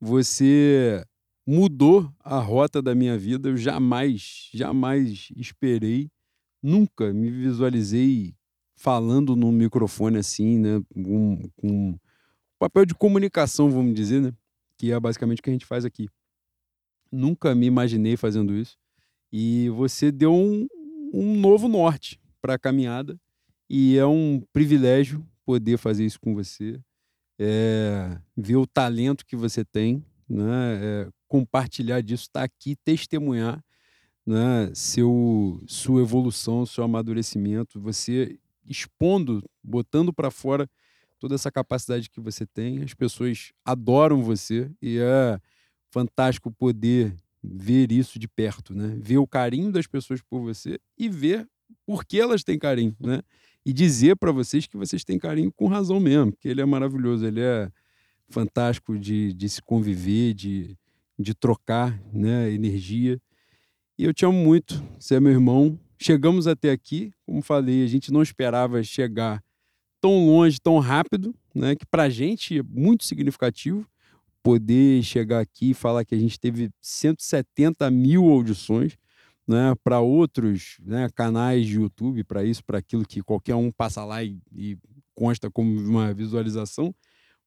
Você 0.01 1.05
mudou 1.47 2.11
a 2.21 2.39
rota 2.39 2.81
da 2.81 2.95
minha 2.95 3.19
vida. 3.19 3.51
Eu 3.51 3.57
jamais, 3.59 4.49
jamais 4.55 5.29
esperei, 5.37 6.09
nunca 6.63 7.13
me 7.13 7.31
visualizei 7.31 8.36
falando 8.77 9.35
no 9.35 9.51
microfone 9.51 10.19
assim, 10.19 10.59
né? 10.59 10.83
Com, 10.95 11.99
papel 12.59 12.87
de 12.87 12.95
comunicação, 12.95 13.71
vamos 13.71 13.95
dizer, 13.95 14.21
né? 14.21 14.33
que 14.79 14.93
é 14.93 15.01
basicamente 15.01 15.41
o 15.41 15.43
que 15.43 15.51
a 15.51 15.53
gente 15.53 15.67
faz 15.67 15.85
aqui. 15.85 16.09
Nunca 17.11 17.55
me 17.55 17.67
imaginei 17.67 18.17
fazendo 18.17 18.55
isso. 18.55 18.77
E 19.33 19.71
você 19.71 20.13
deu 20.13 20.35
um, 20.35 20.67
um 21.13 21.39
novo 21.39 21.69
norte 21.69 22.21
para 22.41 22.55
a 22.55 22.59
caminhada. 22.59 23.19
E 23.69 23.97
é 23.97 24.07
um 24.07 24.43
privilégio 24.53 25.27
poder 25.45 25.77
fazer 25.79 26.05
isso 26.05 26.21
com 26.21 26.35
você, 26.35 26.81
é, 27.39 28.19
ver 28.37 28.57
o 28.57 28.67
talento 28.67 29.25
que 29.27 29.35
você 29.35 29.65
tem, 29.65 30.05
né? 30.29 30.79
É, 30.81 31.09
compartilhar 31.27 32.01
disso, 32.01 32.25
estar 32.25 32.41
tá 32.41 32.45
aqui, 32.45 32.77
testemunhar 32.85 33.65
né? 34.27 34.71
seu, 34.75 35.63
sua 35.67 36.03
evolução, 36.03 36.67
seu 36.67 36.83
amadurecimento, 36.83 37.81
você 37.81 38.39
expondo, 38.69 39.43
botando 39.63 40.13
para 40.13 40.31
fora 40.31 40.69
toda 41.19 41.35
essa 41.35 41.51
capacidade 41.51 42.11
que 42.11 42.21
você 42.21 42.47
tem. 42.47 42.83
As 42.83 42.95
pessoas 42.95 43.53
adoram 43.65 44.23
você 44.23 44.71
e 44.81 44.99
é 44.99 45.39
fantástico 45.91 46.51
poder 46.51 47.15
ver 47.43 47.93
isso 47.93 48.19
de 48.19 48.29
perto, 48.29 48.75
né? 48.75 48.97
Ver 49.01 49.19
o 49.19 49.27
carinho 49.27 49.71
das 49.71 49.87
pessoas 49.87 50.21
por 50.21 50.41
você 50.41 50.79
e 50.99 51.09
ver 51.09 51.49
por 51.85 52.05
que 52.05 52.21
elas 52.21 52.43
têm 52.43 52.59
carinho, 52.59 52.95
né? 53.01 53.23
E 53.65 53.73
dizer 53.73 54.17
para 54.17 54.31
vocês 54.31 54.67
que 54.67 54.77
vocês 54.77 55.05
têm 55.05 55.19
carinho 55.19 55.53
com 55.53 55.67
razão 55.67 55.99
mesmo, 55.99 56.33
que 56.33 56.49
ele 56.49 56.61
é 56.61 56.65
maravilhoso, 56.65 57.27
ele 57.27 57.41
é 57.41 57.71
fantástico 58.29 58.99
de, 58.99 59.33
de 59.33 59.49
se 59.49 59.63
conviver, 59.63 60.35
de, 60.35 60.77
de 61.19 61.35
trocar 61.35 62.01
né, 62.13 62.51
energia. 62.53 63.21
E 63.99 64.05
eu 64.05 64.13
te 64.13 64.25
amo 64.25 64.39
muito, 64.39 64.83
você 64.99 65.17
é 65.17 65.21
meu 65.21 65.33
irmão. 65.33 65.79
Chegamos 65.99 66.47
até 66.47 66.71
aqui, 66.71 67.13
como 67.25 67.41
falei, 67.43 67.83
a 67.83 67.87
gente 67.87 68.13
não 68.13 68.23
esperava 68.23 68.83
chegar 68.83 69.43
tão 70.01 70.27
longe, 70.27 70.61
tão 70.61 70.79
rápido, 70.79 71.35
né? 71.55 71.75
Que 71.75 71.87
para 71.87 72.05
a 72.05 72.09
gente 72.11 72.59
é 72.59 72.63
muito 72.63 73.05
significativo 73.05 73.87
poder 74.43 75.03
chegar 75.03 75.41
aqui 75.41 75.71
e 75.71 75.75
falar 75.75 76.05
que 76.05 76.15
a 76.15 76.19
gente 76.19 76.39
teve 76.39 76.71
170 76.81 77.91
mil 77.91 78.31
audições, 78.31 78.97
né? 79.49 79.75
Para 79.83 80.01
outros 80.01 80.77
né, 80.83 81.09
canais 81.15 81.67
de 81.67 81.77
YouTube, 81.77 82.23
para 82.25 82.45
isso, 82.45 82.63
para 82.65 82.79
aquilo 82.79 83.05
que 83.07 83.23
qualquer 83.23 83.55
um 83.55 83.73
passa 83.73 84.05
lá 84.05 84.23
e, 84.23 84.39
e, 84.55 84.79
consta 85.15 85.51
como 85.51 85.81
uma 85.81 86.13
visualização, 86.13 86.95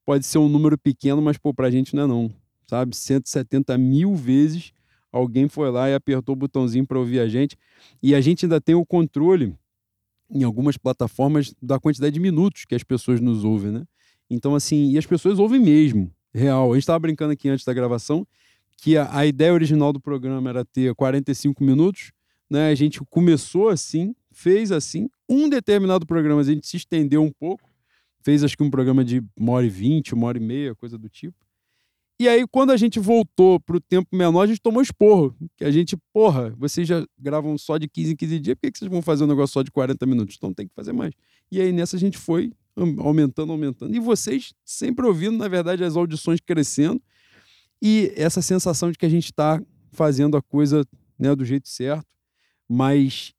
pode 0.04 0.26
ser 0.26 0.40
um 0.40 0.50
número 0.50 0.76
pequeno, 0.76 1.22
mas 1.22 1.38
para 1.38 1.68
a 1.68 1.72
gente 1.72 1.96
não 1.96 2.04
é 2.04 2.08
não, 2.08 2.34
sabe? 2.68 2.96
170 2.96 3.78
mil 3.78 4.16
vezes 4.16 4.74
alguém 5.12 5.48
foi 5.48 5.70
lá 5.72 5.90
e 5.90 5.94
apertou 5.94 6.34
o 6.34 6.36
botãozinho 6.36 6.86
para 6.86 7.00
ouvir 7.00 7.20
a 7.20 7.28
gente. 7.28 7.58
E 8.02 8.14
a 8.14 8.22
gente 8.22 8.46
ainda 8.46 8.60
tem 8.62 8.76
o 8.76 8.86
controle 8.86 9.56
em 10.30 10.44
algumas 10.44 10.78
plataformas 10.78 11.54
da 11.62 11.80
quantidade 11.80 12.14
de 12.14 12.20
minutos 12.20 12.66
que 12.66 12.76
as 12.76 12.84
pessoas 12.84 13.20
nos 13.20 13.44
ouvem, 13.44 13.72
né? 13.72 13.84
Então, 14.30 14.54
assim, 14.54 14.92
e 14.92 14.98
as 14.98 15.06
pessoas 15.06 15.40
ouvem 15.40 15.60
mesmo, 15.60 16.12
real. 16.34 16.72
A 16.72 16.76
gente 16.76 16.84
estava 16.84 17.00
brincando 17.00 17.34
aqui 17.34 17.50
antes 17.50 17.66
da 17.66 17.74
gravação 17.74 18.28
que 18.78 18.96
a, 18.96 19.18
a, 19.18 19.26
ideia 19.26 19.54
original 19.54 19.92
do 19.92 20.00
programa 20.00 20.50
era 20.50 20.64
ter 20.64 20.94
45 20.96 21.64
minutos, 21.64 22.12
né? 22.50 22.70
A 22.70 22.76
gente 22.76 23.02
começou 23.10 23.70
assim, 23.70 24.16
fez 24.32 24.72
assim, 24.72 25.10
um 25.28 25.50
determinado 25.50 26.06
programa 26.06 26.42
a 26.42 26.44
gente 26.44 26.66
se 26.66 26.78
estendeu 26.78 27.24
um 27.24 27.32
pouco, 27.32 27.70
fez 28.22 28.44
acho 28.44 28.56
que 28.56 28.64
um 28.64 28.70
programa 28.70 29.04
de 29.04 29.24
uma 29.38 29.54
hora 29.54 29.66
e 29.66 29.70
vinte, 29.70 30.14
uma 30.14 30.28
hora 30.28 30.38
e 30.38 30.42
meia, 30.42 30.76
coisa 30.76 30.98
do 30.98 31.10
tipo. 31.10 31.36
E 32.20 32.28
aí, 32.28 32.46
quando 32.46 32.72
a 32.72 32.78
gente 32.78 33.00
voltou 33.00 33.62
para 33.62 33.78
o 33.78 33.80
tempo 33.80 34.14
menor, 34.14 34.42
a 34.42 34.48
gente 34.48 34.60
tomou 34.60 34.82
esporro. 34.82 35.34
Que 35.56 35.64
a 35.64 35.72
gente, 35.72 35.96
porra, 36.12 36.54
vocês 36.58 36.86
já 36.86 37.06
gravam 37.18 37.58
só 37.58 37.78
de 37.78 37.88
15 37.88 38.12
em 38.12 38.16
15 38.18 38.40
dias, 38.40 38.56
por 38.56 38.62
que, 38.62 38.72
que 38.72 38.80
vocês 38.80 38.92
vão 38.92 39.02
fazer 39.02 39.24
um 39.24 39.28
negócio 39.28 39.54
só 39.54 39.62
de 39.62 39.72
40 39.72 40.06
minutos? 40.06 40.36
Então 40.38 40.54
tem 40.54 40.68
que 40.68 40.74
fazer 40.76 40.92
mais. 40.92 41.14
E 41.50 41.62
aí, 41.62 41.72
nessa, 41.72 41.96
a 41.96 42.00
gente 42.00 42.18
foi 42.18 42.52
aumentando, 42.98 43.54
aumentando. 43.54 43.96
E 43.96 44.00
vocês 44.00 44.54
sempre 44.66 45.06
ouvindo, 45.06 45.38
na 45.38 45.48
verdade, 45.48 45.82
as 45.82 45.96
audições 45.96 46.42
crescendo. 46.42 47.02
E 47.82 48.12
essa 48.18 48.42
sensação 48.42 48.92
de 48.92 48.98
que 48.98 49.06
a 49.06 49.10
gente 49.10 49.26
está 49.26 49.62
fazendo 49.94 50.36
a 50.36 50.42
coisa 50.42 50.86
né, 51.18 51.34
do 51.34 51.46
jeito 51.46 51.70
certo. 51.70 52.06
Mas 52.68 53.34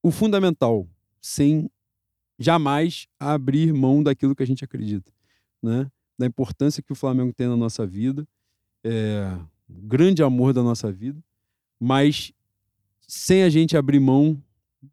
o 0.00 0.12
fundamental, 0.12 0.88
sem 1.20 1.68
jamais 2.38 3.08
abrir 3.18 3.72
mão 3.72 4.00
daquilo 4.00 4.34
que 4.36 4.44
a 4.44 4.46
gente 4.46 4.64
acredita. 4.64 5.12
Né? 5.60 5.90
Da 6.18 6.26
importância 6.26 6.82
que 6.82 6.92
o 6.92 6.96
Flamengo 6.96 7.32
tem 7.32 7.48
na 7.48 7.56
nossa 7.56 7.86
vida, 7.86 8.26
é, 8.84 9.36
grande 9.68 10.22
amor 10.22 10.52
da 10.52 10.62
nossa 10.62 10.92
vida, 10.92 11.22
mas 11.78 12.32
sem 13.06 13.42
a 13.42 13.48
gente 13.48 13.76
abrir 13.76 14.00
mão 14.00 14.42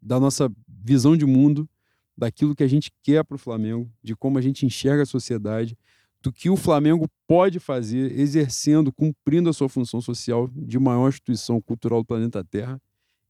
da 0.00 0.18
nossa 0.20 0.50
visão 0.68 1.16
de 1.16 1.26
mundo, 1.26 1.68
daquilo 2.16 2.54
que 2.54 2.62
a 2.62 2.68
gente 2.68 2.92
quer 3.02 3.24
para 3.24 3.34
o 3.34 3.38
Flamengo, 3.38 3.90
de 4.02 4.14
como 4.14 4.38
a 4.38 4.42
gente 4.42 4.66
enxerga 4.66 5.02
a 5.02 5.06
sociedade, 5.06 5.76
do 6.22 6.30
que 6.30 6.50
o 6.50 6.56
Flamengo 6.56 7.08
pode 7.26 7.58
fazer 7.58 8.12
exercendo, 8.18 8.92
cumprindo 8.92 9.48
a 9.48 9.52
sua 9.52 9.68
função 9.68 10.00
social 10.00 10.48
de 10.54 10.78
maior 10.78 11.08
instituição 11.08 11.60
cultural 11.62 12.02
do 12.02 12.06
planeta 12.06 12.44
Terra. 12.44 12.80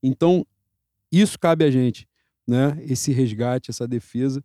Então, 0.02 0.44
isso 1.12 1.39
cabe 1.39 1.65
a 1.65 1.70
gente, 1.70 2.09
né? 2.47 2.83
Esse 2.83 3.12
resgate, 3.12 3.70
essa 3.70 3.86
defesa, 3.86 4.43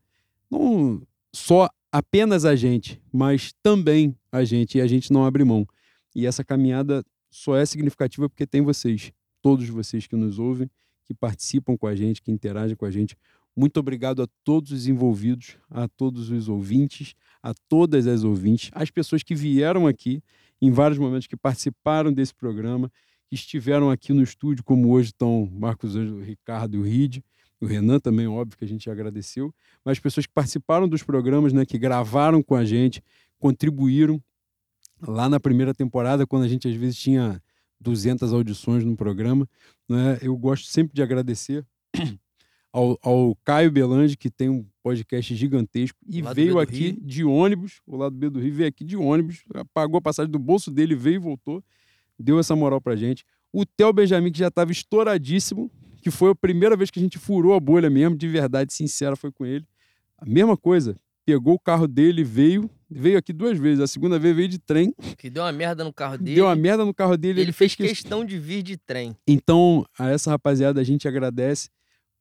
não 0.50 1.02
só 1.34 1.70
apenas 1.96 2.44
a 2.44 2.58
gente, 2.58 3.02
mas 3.10 3.54
também 3.64 4.14
a 4.30 4.44
gente, 4.44 4.78
e 4.78 4.82
a 4.82 4.88
gente 4.88 5.14
não 5.14 5.24
abre 5.24 5.46
mão. 5.46 5.66
E 6.14 6.26
essa 6.26 6.44
caminhada 6.44 7.02
só 7.32 7.56
é 7.56 7.66
significativa 7.66 8.28
porque 8.28 8.46
tem 8.46 8.62
vocês, 8.62 9.14
todos 9.42 9.70
vocês 9.70 10.06
que 10.06 10.16
nos 10.18 10.38
ouvem, 10.38 10.70
que 11.06 11.14
participam 11.14 11.78
com 11.78 11.88
a 11.88 11.96
gente, 11.96 12.22
que 12.22 12.30
interagem 12.30 12.76
com 12.76 12.84
a 12.84 12.92
gente. 12.92 13.16
Muito 13.56 13.80
obrigado 13.80 14.22
a 14.22 14.28
todos 14.44 14.74
os 14.74 14.88
envolvidos, 14.88 15.58
a 15.70 15.88
todos 15.88 16.30
os 16.30 16.50
ouvintes, 16.50 17.16
a 17.42 17.54
todas 17.70 18.08
as 18.08 18.26
ouvintes, 18.26 18.72
as 18.74 18.92
pessoas 18.92 19.24
que 19.24 19.34
vieram 19.34 19.88
aqui 19.88 20.22
em 20.62 20.72
vários 20.72 21.00
momentos, 21.00 21.28
que 21.28 21.38
participaram 21.38 22.12
desse 22.12 22.36
programa, 22.36 22.92
que 23.30 23.36
estiveram 23.36 23.90
aqui 23.90 24.12
no 24.12 24.22
estúdio, 24.22 24.66
como 24.66 24.92
hoje 24.92 25.12
estão 25.12 25.50
Marcos 25.50 25.96
Ângelo, 25.96 26.22
Ricardo 26.22 26.76
e 26.76 26.78
o 26.78 26.84
Ride 26.84 27.24
o 27.66 27.68
Renan 27.68 28.00
também, 28.00 28.28
óbvio 28.28 28.58
que 28.58 28.64
a 28.64 28.68
gente 28.68 28.90
agradeceu, 28.90 29.54
mas 29.84 30.00
pessoas 30.00 30.26
que 30.26 30.34
participaram 30.34 30.88
dos 30.88 31.04
programas, 31.04 31.52
né, 31.52 31.66
que 31.66 31.78
gravaram 31.78 32.42
com 32.42 32.56
a 32.56 32.64
gente, 32.64 33.04
contribuíram 33.40 34.22
lá 35.02 35.28
na 35.28 35.40
primeira 35.40 35.74
temporada, 35.74 36.26
quando 36.26 36.44
a 36.44 36.48
gente 36.48 36.68
às 36.68 36.76
vezes 36.76 36.98
tinha 36.98 37.42
200 37.82 38.32
audições 38.32 38.84
no 38.84 38.96
programa. 38.96 39.48
Né, 39.90 40.20
eu 40.22 40.36
gosto 40.38 40.68
sempre 40.68 40.94
de 40.94 41.02
agradecer 41.02 41.66
ao, 42.72 42.98
ao 43.02 43.36
Caio 43.44 43.72
Belange, 43.72 44.16
que 44.16 44.30
tem 44.30 44.50
um 44.50 44.66
podcast 44.82 45.36
gigantesco 45.36 45.98
e 46.08 46.22
veio 46.22 46.60
aqui 46.60 46.92
Rio. 46.92 47.02
de 47.02 47.24
ônibus, 47.24 47.82
o 47.86 47.98
lado 47.98 48.16
B 48.16 48.30
do 48.30 48.40
Rio, 48.40 48.54
veio 48.54 48.70
aqui 48.70 48.84
de 48.84 48.96
ônibus, 48.96 49.44
pagou 49.74 49.98
a 49.98 50.02
passagem 50.02 50.32
do 50.32 50.40
bolso 50.40 50.70
dele, 50.70 50.96
veio 50.96 51.16
e 51.16 51.20
voltou, 51.20 51.64
deu 52.20 52.40
essa 52.40 52.56
moral 52.56 52.80
pra 52.80 52.96
gente. 52.96 53.26
O 53.52 53.66
Theo 53.66 53.92
Benjamin, 53.92 54.32
que 54.32 54.40
já 54.40 54.50
estava 54.50 54.72
estouradíssimo, 54.72 55.72
que 56.06 56.12
foi 56.12 56.30
a 56.30 56.36
primeira 56.36 56.78
vez 56.78 56.92
que 56.92 57.00
a 57.00 57.02
gente 57.02 57.18
furou 57.18 57.56
a 57.56 57.60
bolha 57.60 57.90
mesmo, 57.90 58.16
de 58.16 58.28
verdade, 58.28 58.72
sincera, 58.72 59.16
foi 59.16 59.32
com 59.32 59.44
ele. 59.44 59.66
A 60.20 60.24
mesma 60.24 60.56
coisa, 60.56 60.96
pegou 61.26 61.56
o 61.56 61.60
carro 61.60 61.88
dele, 61.88 62.24
veio, 62.24 62.70
veio 62.88 63.18
aqui 63.18 63.34
duas 63.34 63.58
vezes. 63.58 63.80
A 63.80 63.88
segunda 63.88 64.20
vez 64.20 64.36
veio 64.36 64.48
de 64.48 64.60
trem. 64.60 64.94
Que 65.18 65.32
deu 65.32 65.42
uma 65.42 65.52
merda 65.52 65.84
no 65.84 65.92
carro 65.92 66.16
dele. 66.16 66.36
Deu 66.36 66.46
uma 66.46 66.56
merda 66.56 66.86
no 66.86 66.94
carro 66.94 67.18
dele. 67.18 67.40
Ele, 67.40 67.46
ele 67.48 67.52
fez 67.52 67.74
questão 67.74 68.24
de 68.24 68.38
vir 68.38 68.62
de 68.62 68.78
trem. 68.78 69.18
Então, 69.28 69.84
a 69.98 70.12
essa 70.12 70.30
rapaziada 70.30 70.80
a 70.80 70.84
gente 70.84 71.08
agradece 71.08 71.70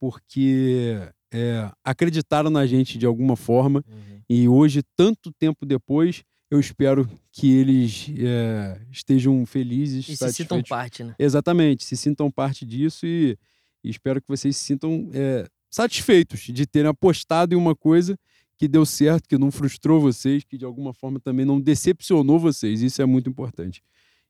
porque 0.00 0.96
é, 1.30 1.70
acreditaram 1.84 2.48
na 2.48 2.66
gente 2.66 2.96
de 2.96 3.04
alguma 3.04 3.36
forma. 3.36 3.84
Uhum. 3.86 4.20
E 4.30 4.48
hoje, 4.48 4.82
tanto 4.96 5.30
tempo 5.30 5.66
depois, 5.66 6.24
eu 6.50 6.58
espero 6.58 7.06
que 7.30 7.52
eles 7.52 8.10
é, 8.16 8.80
estejam 8.90 9.44
felizes. 9.44 10.08
E 10.08 10.16
se 10.16 10.32
sintam 10.32 10.62
parte, 10.62 11.04
né? 11.04 11.14
Exatamente, 11.18 11.84
se 11.84 11.98
sintam 11.98 12.30
parte 12.30 12.64
disso 12.64 13.04
e 13.06 13.36
e 13.84 13.90
espero 13.90 14.20
que 14.20 14.28
vocês 14.28 14.56
se 14.56 14.64
sintam 14.64 15.10
é, 15.12 15.46
satisfeitos 15.70 16.40
de 16.40 16.66
terem 16.66 16.88
apostado 16.88 17.54
em 17.54 17.56
uma 17.56 17.76
coisa 17.76 18.18
que 18.56 18.66
deu 18.66 18.86
certo, 18.86 19.28
que 19.28 19.36
não 19.36 19.50
frustrou 19.50 20.00
vocês, 20.00 20.44
que 20.44 20.56
de 20.56 20.64
alguma 20.64 20.94
forma 20.94 21.20
também 21.20 21.44
não 21.44 21.60
decepcionou 21.60 22.38
vocês. 22.38 22.80
Isso 22.82 23.02
é 23.02 23.06
muito 23.06 23.28
importante. 23.28 23.82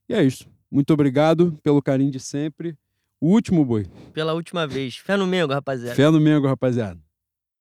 E 0.08 0.15
é 0.15 0.23
isso. 0.23 0.47
Muito 0.70 0.92
obrigado 0.92 1.58
pelo 1.62 1.81
carinho 1.81 2.10
de 2.10 2.18
sempre. 2.18 2.76
O 3.20 3.28
último, 3.28 3.65
boi. 3.65 3.86
Pela 4.12 4.34
última 4.34 4.66
vez. 4.66 4.97
Fé 4.97 5.16
no 5.16 5.26
Mengo, 5.26 5.52
rapaziada. 5.52 5.94
Fé 5.94 6.10
no 6.10 6.20
Mengo, 6.20 6.47
rapaziada. 6.47 7.00